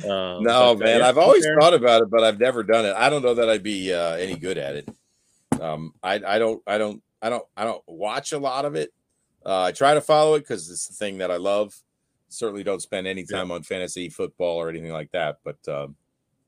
Um, 0.03 0.43
no, 0.43 0.71
uh, 0.71 0.75
man. 0.75 0.99
yeah, 0.99 1.07
I've 1.07 1.17
always 1.19 1.43
share. 1.43 1.57
thought 1.57 1.73
about 1.73 2.01
it, 2.01 2.09
but 2.09 2.23
I've 2.23 2.39
never 2.39 2.61
done 2.63 2.83
it. 2.83 2.93
I 2.97 3.09
don't 3.09 3.21
know 3.21 3.35
that 3.35 3.47
I'd 3.47 3.63
be 3.63 3.93
uh, 3.93 4.15
any 4.15 4.35
good 4.35 4.57
at 4.57 4.75
it. 4.75 4.89
Um, 5.61 5.93
I, 6.03 6.15
I 6.15 6.39
don't, 6.39 6.61
I 6.67 6.77
don't, 6.77 7.01
I 7.21 7.29
don't, 7.29 7.45
I 7.55 7.63
don't 7.63 7.81
watch 7.87 8.33
a 8.33 8.37
lot 8.39 8.65
of 8.65 8.75
it. 8.75 8.91
Uh, 9.45 9.61
I 9.61 9.71
try 9.71 9.93
to 9.93 10.01
follow 10.01 10.33
it 10.33 10.39
because 10.39 10.69
it's 10.69 10.87
the 10.87 10.95
thing 10.95 11.19
that 11.19 11.31
I 11.31 11.37
love. 11.37 11.73
Certainly 12.27 12.63
don't 12.63 12.81
spend 12.81 13.07
any 13.07 13.23
time 13.23 13.49
on 13.51 13.63
fantasy 13.63 14.09
football 14.09 14.57
or 14.57 14.67
anything 14.67 14.91
like 14.91 15.11
that. 15.11 15.37
But 15.45 15.65
um, 15.69 15.95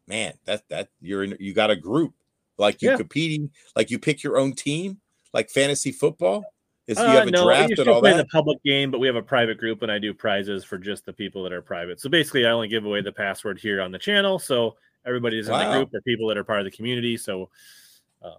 man, 0.07 0.33
that 0.45 0.67
that 0.69 0.89
you're 0.99 1.23
in, 1.23 1.37
you 1.39 1.53
got 1.53 1.69
a 1.71 1.75
group 1.75 2.13
like 2.57 2.81
you 2.81 2.89
Yeah. 2.89 2.97
competing, 2.97 3.51
like 3.75 3.91
you 3.91 3.99
pick 3.99 4.23
your 4.23 4.37
own 4.37 4.53
team, 4.53 4.99
like 5.35 5.51
fantasy 5.51 5.91
football. 5.91 6.43
Is 6.87 6.97
you 6.97 7.03
Uh, 7.03 7.07
have 7.11 7.27
a 7.27 7.31
no, 7.31 7.45
draft 7.45 7.69
you 7.71 7.75
and 7.79 7.87
all 7.89 7.99
play 7.99 8.11
that? 8.11 8.17
the 8.17 8.25
public 8.25 8.61
game, 8.63 8.89
but 8.91 8.99
we 8.99 9.07
have 9.07 9.15
a 9.15 9.21
private 9.21 9.57
group, 9.57 9.81
and 9.81 9.91
I 9.91 9.99
do 9.99 10.13
prizes 10.13 10.63
for 10.63 10.77
just 10.77 11.05
the 11.05 11.13
people 11.13 11.43
that 11.43 11.51
are 11.51 11.61
private. 11.61 11.99
So 11.99 12.09
basically, 12.09 12.45
I 12.45 12.51
only 12.51 12.67
give 12.67 12.85
away 12.85 13.01
the 13.01 13.11
password 13.11 13.59
here 13.59 13.81
on 13.81 13.91
the 13.91 13.97
channel, 13.99 14.39
so 14.39 14.75
everybody's 15.05 15.47
in 15.47 15.53
the 15.53 15.71
group 15.71 15.93
are 15.93 16.01
people 16.01 16.27
that 16.29 16.37
are 16.37 16.43
part 16.43 16.59
of 16.59 16.65
the 16.65 16.71
community. 16.71 17.17
So, 17.17 17.49
um, 18.23 18.33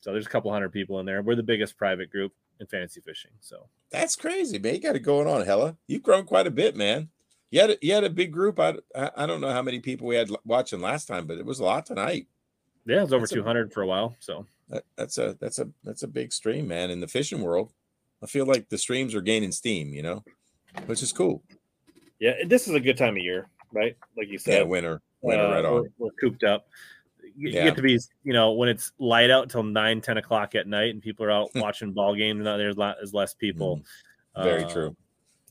so 0.00 0.12
there's 0.12 0.26
a 0.26 0.30
couple 0.30 0.50
hundred 0.52 0.70
people 0.72 0.98
in 1.00 1.06
there. 1.06 1.22
We're 1.22 1.34
the 1.36 1.42
biggest 1.42 1.76
private 1.76 2.10
group 2.10 2.32
in 2.58 2.66
fantasy 2.66 3.00
fishing. 3.02 3.30
So 3.40 3.68
That's 3.90 4.16
crazy, 4.16 4.58
man. 4.58 4.74
You 4.74 4.80
got 4.80 4.96
it 4.96 5.00
going 5.00 5.26
on, 5.28 5.44
Hella. 5.44 5.76
You've 5.86 6.02
grown 6.02 6.24
quite 6.24 6.46
a 6.46 6.50
bit, 6.50 6.76
man. 6.76 7.10
You 7.50 7.60
had 7.60 7.70
a, 7.70 7.76
you 7.82 7.92
had 7.92 8.04
a 8.04 8.10
big 8.10 8.32
group. 8.32 8.58
I, 8.60 8.74
I 8.94 9.26
don't 9.26 9.40
know 9.42 9.50
how 9.52 9.62
many 9.62 9.80
people 9.80 10.06
we 10.06 10.16
had 10.16 10.30
watching 10.46 10.80
last 10.80 11.06
time, 11.06 11.26
but 11.26 11.36
it 11.38 11.44
was 11.44 11.58
a 11.60 11.64
lot 11.64 11.84
tonight. 11.84 12.28
yeah, 12.86 12.98
it 12.98 13.02
was 13.02 13.12
over 13.12 13.22
That's 13.22 13.32
a- 13.32 13.36
200 13.36 13.72
for 13.74 13.82
a 13.82 13.86
while. 13.86 14.14
So 14.20 14.46
That, 14.70 14.84
that's 14.96 15.18
a 15.18 15.36
that's 15.40 15.58
a 15.58 15.68
that's 15.84 16.04
a 16.04 16.08
big 16.08 16.32
stream, 16.32 16.68
man. 16.68 16.90
In 16.90 17.00
the 17.00 17.08
fishing 17.08 17.42
world, 17.42 17.72
I 18.22 18.26
feel 18.26 18.46
like 18.46 18.68
the 18.68 18.78
streams 18.78 19.14
are 19.14 19.20
gaining 19.20 19.52
steam. 19.52 19.92
You 19.92 20.02
know, 20.02 20.24
which 20.86 21.02
is 21.02 21.12
cool. 21.12 21.42
yeah, 22.20 22.34
this 22.46 22.68
is 22.68 22.74
a 22.74 22.80
good 22.80 22.96
time 22.96 23.16
of 23.16 23.22
year, 23.22 23.48
right? 23.72 23.96
Like 24.16 24.28
you 24.28 24.34
Yeah, 24.34 24.38
said, 24.60 24.68
winter, 24.68 25.00
winter, 25.22 25.44
Uh, 25.44 25.50
right 25.50 25.64
we're, 25.64 25.78
on. 25.80 25.92
we're 25.98 26.10
cooped 26.20 26.44
up. 26.44 26.68
You, 27.22 27.48
you 27.48 27.54
Yeah. 27.54 27.64
get 27.64 27.76
to 27.76 27.82
be, 27.82 27.98
you 28.24 28.32
know, 28.32 28.52
when 28.52 28.68
it's 28.68 28.92
light 28.98 29.30
out 29.30 29.48
till 29.50 29.62
9, 29.62 30.00
10 30.00 30.18
o'clock 30.18 30.54
at 30.54 30.66
night 30.66 30.92
and 30.94 31.02
people 31.02 31.24
are 31.26 31.30
out 31.30 31.50
watching 31.56 31.92
ball 31.92 32.14
games, 32.14 32.44
now 32.44 32.56
there's 32.56 32.76
lot 32.76 32.96
is 33.02 33.12
less 33.14 33.34
people. 33.34 33.78
Mm, 34.36 34.44
very 34.44 34.62
Um, 34.64 34.70
true. 34.70 34.96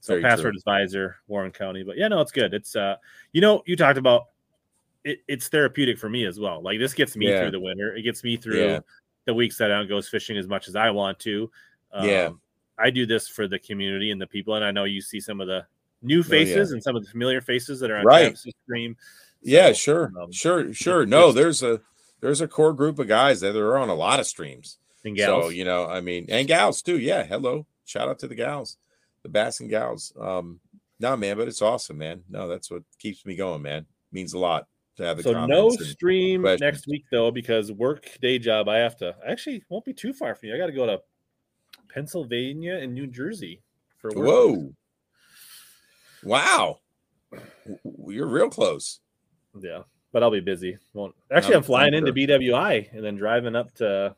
So 0.01 0.13
Very 0.13 0.21
password 0.23 0.53
true. 0.53 0.59
advisor, 0.59 1.17
Warren 1.27 1.51
County. 1.51 1.83
But 1.83 1.97
yeah, 1.97 2.07
no, 2.07 2.21
it's 2.21 2.31
good. 2.31 2.53
It's 2.53 2.75
uh 2.75 2.95
you 3.33 3.41
know, 3.41 3.63
you 3.65 3.75
talked 3.75 3.97
about 3.97 4.27
it, 5.03 5.19
it's 5.27 5.47
therapeutic 5.49 5.97
for 5.97 6.07
me 6.09 6.25
as 6.25 6.39
well. 6.39 6.61
Like 6.61 6.79
this 6.79 6.93
gets 6.93 7.17
me 7.17 7.27
Yeah. 7.27 7.39
through 7.39 7.51
the 7.51 7.59
winter. 7.59 7.95
It 7.95 8.03
gets 8.03 8.23
me 8.23 8.37
through 8.37 8.59
Yeah. 8.73 8.79
The 9.29 9.33
weeks 9.35 9.57
that 9.59 9.71
I 9.71 9.77
don't 9.77 9.87
go 9.87 10.01
fishing 10.01 10.37
as 10.37 10.47
much 10.47 10.67
as 10.67 10.75
I 10.75 10.89
want 10.89 11.19
to. 11.19 11.51
Yeah. 12.03 12.25
Um, 12.25 12.41
I 12.79 12.89
do 12.89 13.05
this 13.05 13.27
for 13.27 13.47
the 13.47 13.59
community 13.59 14.09
and 14.09 14.19
the 14.19 14.25
people, 14.25 14.55
and 14.55 14.65
I 14.65 14.71
know 14.71 14.85
you 14.85 15.01
see 15.01 15.19
some 15.19 15.39
of 15.39 15.47
the 15.47 15.65
new 16.01 16.19
Oh, 16.19 16.23
yeah. 16.23 16.29
faces 16.29 16.71
and 16.71 16.81
some 16.81 16.95
of 16.95 17.03
the 17.03 17.11
familiar 17.11 17.41
faces 17.41 17.79
that 17.81 17.91
are 17.91 17.97
on 17.97 18.05
Right. 18.05 18.35
Stream. 18.37 18.97
Yeah, 19.41 19.71
sure, 19.73 20.11
um, 20.19 20.31
sure, 20.31 20.73
sure. 20.73 21.05
No, 21.05 21.31
there's 21.31 21.61
a 21.61 21.79
there's 22.21 22.41
a 22.41 22.47
core 22.47 22.73
group 22.73 22.97
of 22.99 23.07
guys 23.07 23.39
that 23.41 23.55
are 23.55 23.77
on 23.77 23.89
a 23.89 23.93
lot 23.93 24.19
of 24.19 24.25
streams. 24.25 24.79
And 25.05 25.15
gals. 25.15 25.43
So 25.45 25.49
you 25.49 25.63
know, 25.63 25.85
I 25.85 26.01
mean, 26.01 26.25
and 26.29 26.47
gals 26.47 26.81
too. 26.81 26.97
Yeah, 26.99 27.23
hello, 27.23 27.65
shout 27.85 28.09
out 28.09 28.19
to 28.19 28.27
the 28.27 28.35
gals, 28.35 28.77
the 29.23 29.29
bass 29.29 29.59
and 29.59 29.69
gals. 29.69 30.11
Um, 30.19 30.59
no, 30.99 31.15
man, 31.15 31.37
but 31.37 31.47
it's 31.47 31.61
awesome, 31.61 31.97
man. 31.99 32.23
No, 32.29 32.47
that's 32.47 32.69
what 32.71 32.83
keeps 32.97 33.25
me 33.25 33.35
going, 33.35 33.61
man. 33.61 33.85
Means 34.11 34.33
a 34.33 34.39
lot 34.39 34.67
to 34.99 35.05
have 35.05 35.17
the 35.17 35.23
so 35.23 35.45
no 35.45 35.69
stream 35.69 36.41
questions. 36.41 36.61
next 36.61 36.87
week 36.87 37.05
though 37.11 37.31
because 37.31 37.71
work 37.71 38.05
day 38.21 38.37
job. 38.39 38.69
I 38.69 38.77
have 38.77 38.95
to 38.97 39.15
actually 39.27 39.63
won't 39.69 39.85
be 39.85 39.93
too 39.93 40.13
far 40.13 40.35
from 40.35 40.49
you. 40.49 40.55
I 40.55 40.57
got 40.57 40.67
to 40.67 40.71
go 40.73 40.85
to 40.85 41.01
Pennsylvania 41.93 42.75
and 42.75 42.93
New 42.93 43.07
Jersey 43.07 43.61
for 43.97 44.11
work. 44.13 44.27
Whoa, 44.27 44.73
wow, 46.23 46.79
you're 48.07 48.27
real 48.27 48.49
close. 48.49 48.99
Yeah, 49.59 49.83
but 50.11 50.21
I'll 50.21 50.31
be 50.31 50.39
busy. 50.41 50.77
Won't 50.93 51.15
actually. 51.31 51.55
I'm- 51.55 51.59
I'm 51.61 51.63
flying 51.63 51.93
into 51.93 52.13
BWI 52.13 52.93
and 52.93 53.03
then 53.03 53.15
driving 53.15 53.55
up 53.55 53.73
to 53.75 54.15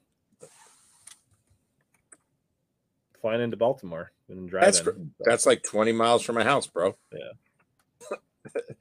flying 3.22 3.42
into 3.42 3.56
Baltimore 3.58 4.12
and 4.30 4.50
driving. 4.50 4.66
That's 4.66 4.88
that's 5.20 5.46
like 5.46 5.62
20 5.64 5.92
miles 5.92 6.24
from 6.24 6.36
my 6.36 6.44
house, 6.44 6.66
bro. 6.68 6.96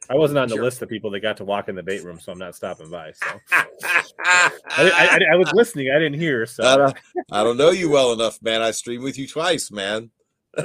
I 0.08 0.14
wasn't 0.14 0.38
on 0.38 0.48
the 0.48 0.54
Sure. 0.56 0.64
list 0.64 0.80
of 0.82 0.88
people 0.88 1.10
that 1.10 1.20
got 1.20 1.36
to 1.36 1.44
walk 1.44 1.68
in 1.68 1.74
the 1.74 1.82
bait 1.82 2.02
room, 2.02 2.18
so 2.18 2.32
I'm 2.32 2.38
not 2.38 2.54
stopping 2.56 2.88
by. 2.90 3.12
So 3.12 3.26
I, 3.52 4.50
I, 4.70 4.90
I, 5.12 5.18
I 5.32 5.36
was 5.36 5.52
listening. 5.52 5.90
I 5.90 5.98
didn't 5.98 6.18
hear. 6.18 6.46
So 6.46 6.64
I 6.64 6.76
don't, 6.76 6.96
I 7.30 7.44
don't 7.44 7.56
know 7.58 7.70
you 7.70 7.90
well 7.90 8.12
enough, 8.12 8.40
man. 8.42 8.62
I 8.62 8.70
streamed 8.70 9.04
with 9.04 9.18
you 9.18 9.26
twice, 9.28 9.70
man. 9.70 10.10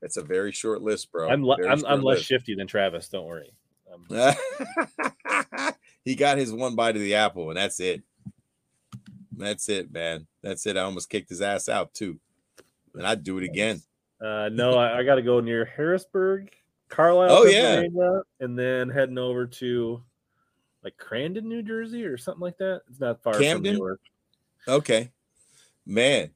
That's 0.00 0.16
a 0.16 0.22
very 0.22 0.52
short 0.52 0.82
list, 0.82 1.10
bro. 1.10 1.28
I'm 1.28 1.44
le- 1.44 1.66
I'm, 1.66 1.84
I'm 1.86 2.02
less 2.02 2.18
list. 2.18 2.28
shifty 2.28 2.54
than 2.54 2.66
Travis. 2.66 3.08
Don't 3.08 3.26
worry. 3.26 3.52
Um, 3.92 4.34
he 6.04 6.14
got 6.14 6.38
his 6.38 6.52
one 6.52 6.76
bite 6.76 6.96
of 6.96 7.02
the 7.02 7.14
apple, 7.16 7.48
and 7.48 7.56
that's 7.56 7.80
it. 7.80 8.02
That's 9.36 9.68
it, 9.68 9.92
man. 9.92 10.26
That's 10.42 10.66
it. 10.66 10.76
I 10.76 10.82
almost 10.82 11.08
kicked 11.10 11.30
his 11.30 11.42
ass 11.42 11.68
out 11.68 11.94
too, 11.94 12.20
and 12.94 13.06
I'd 13.06 13.24
do 13.24 13.38
it 13.38 13.44
again. 13.44 13.80
Uh, 14.20 14.48
no, 14.52 14.72
I, 14.74 14.98
I 14.98 15.02
got 15.04 15.14
to 15.16 15.22
go 15.22 15.40
near 15.40 15.64
Harrisburg, 15.64 16.50
Carlisle, 16.88 17.30
Oh, 17.30 17.44
yeah. 17.44 17.82
And 18.40 18.58
then 18.58 18.88
heading 18.88 19.18
over 19.18 19.46
to 19.46 20.02
like 20.82 20.96
Crandon, 20.96 21.44
New 21.44 21.62
Jersey, 21.62 22.04
or 22.04 22.16
something 22.16 22.40
like 22.40 22.58
that. 22.58 22.82
It's 22.88 23.00
not 23.00 23.22
far 23.22 23.34
Camden? 23.38 23.74
from 23.74 23.78
York. 23.78 24.00
Okay, 24.66 25.10
man. 25.86 26.30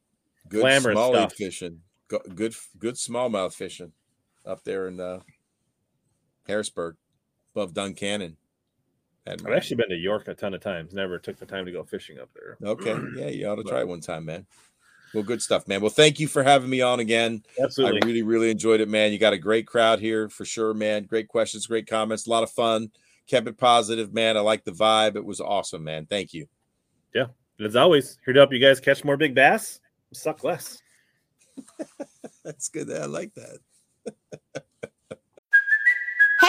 Good 0.49 0.61
Glamorous 0.61 0.97
smallmouth 0.99 1.15
stuff. 1.15 1.35
fishing. 1.35 1.81
Good, 2.09 2.55
good 2.79 2.95
smallmouth 2.97 3.55
fishing 3.55 3.93
up 4.45 4.63
there 4.65 4.89
in 4.89 5.01
uh, 5.01 5.21
Harrisburg, 6.47 6.97
above 7.55 7.73
Duncannon. 7.73 8.37
I've 9.27 9.47
actually 9.47 9.77
been 9.77 9.89
to 9.91 9.97
York 9.97 10.27
a 10.29 10.35
ton 10.35 10.53
of 10.53 10.61
times. 10.61 10.93
Never 10.93 11.19
took 11.19 11.39
the 11.39 11.47
time 11.47 11.65
to 11.65 11.71
go 11.73 11.85
fishing 11.85 12.19
up 12.19 12.29
there. 12.35 12.59
Okay. 12.63 12.97
Yeah, 13.17 13.29
you 13.29 13.47
ought 13.47 13.55
to 13.57 13.63
try 13.63 13.81
it 13.81 13.89
one 13.89 14.01
time, 14.01 14.25
man. 14.25 14.47
Well, 15.15 15.23
good 15.23 15.43
stuff, 15.43 15.69
man. 15.69 15.81
Well, 15.81 15.91
thank 15.91 16.19
you 16.19 16.27
for 16.27 16.43
having 16.43 16.71
me 16.71 16.81
on 16.81 17.01
again. 17.01 17.43
Absolutely. 17.63 18.01
I 18.03 18.07
really, 18.07 18.23
really 18.23 18.51
enjoyed 18.51 18.81
it, 18.81 18.89
man. 18.89 19.13
You 19.13 19.19
got 19.19 19.35
a 19.35 19.39
great 19.39 19.67
crowd 19.67 19.99
here 19.99 20.29
for 20.29 20.45
sure, 20.45 20.73
man. 20.73 21.05
Great 21.05 21.29
questions, 21.29 21.67
great 21.67 21.87
comments, 21.87 22.27
a 22.27 22.31
lot 22.31 22.43
of 22.43 22.51
fun. 22.51 22.91
Kept 23.27 23.47
it 23.47 23.59
positive, 23.59 24.13
man. 24.13 24.37
I 24.37 24.41
like 24.41 24.65
the 24.65 24.73
vibe. 24.73 25.17
It 25.17 25.25
was 25.25 25.41
awesome, 25.41 25.85
man. 25.85 26.07
Thank 26.07 26.33
you. 26.33 26.47
Yeah. 27.15 27.27
And 27.59 27.67
as 27.67 27.77
always, 27.77 28.19
here 28.25 28.33
to 28.35 28.41
help 28.41 28.53
you 28.53 28.59
guys 28.59 28.81
catch 28.81 29.05
more 29.05 29.17
big 29.17 29.35
bass, 29.35 29.81
suck 30.13 30.45
less. 30.45 30.81
That's 32.45 32.69
good. 32.69 32.91
I 32.91 33.05
like 33.05 33.33
that. 33.35 34.65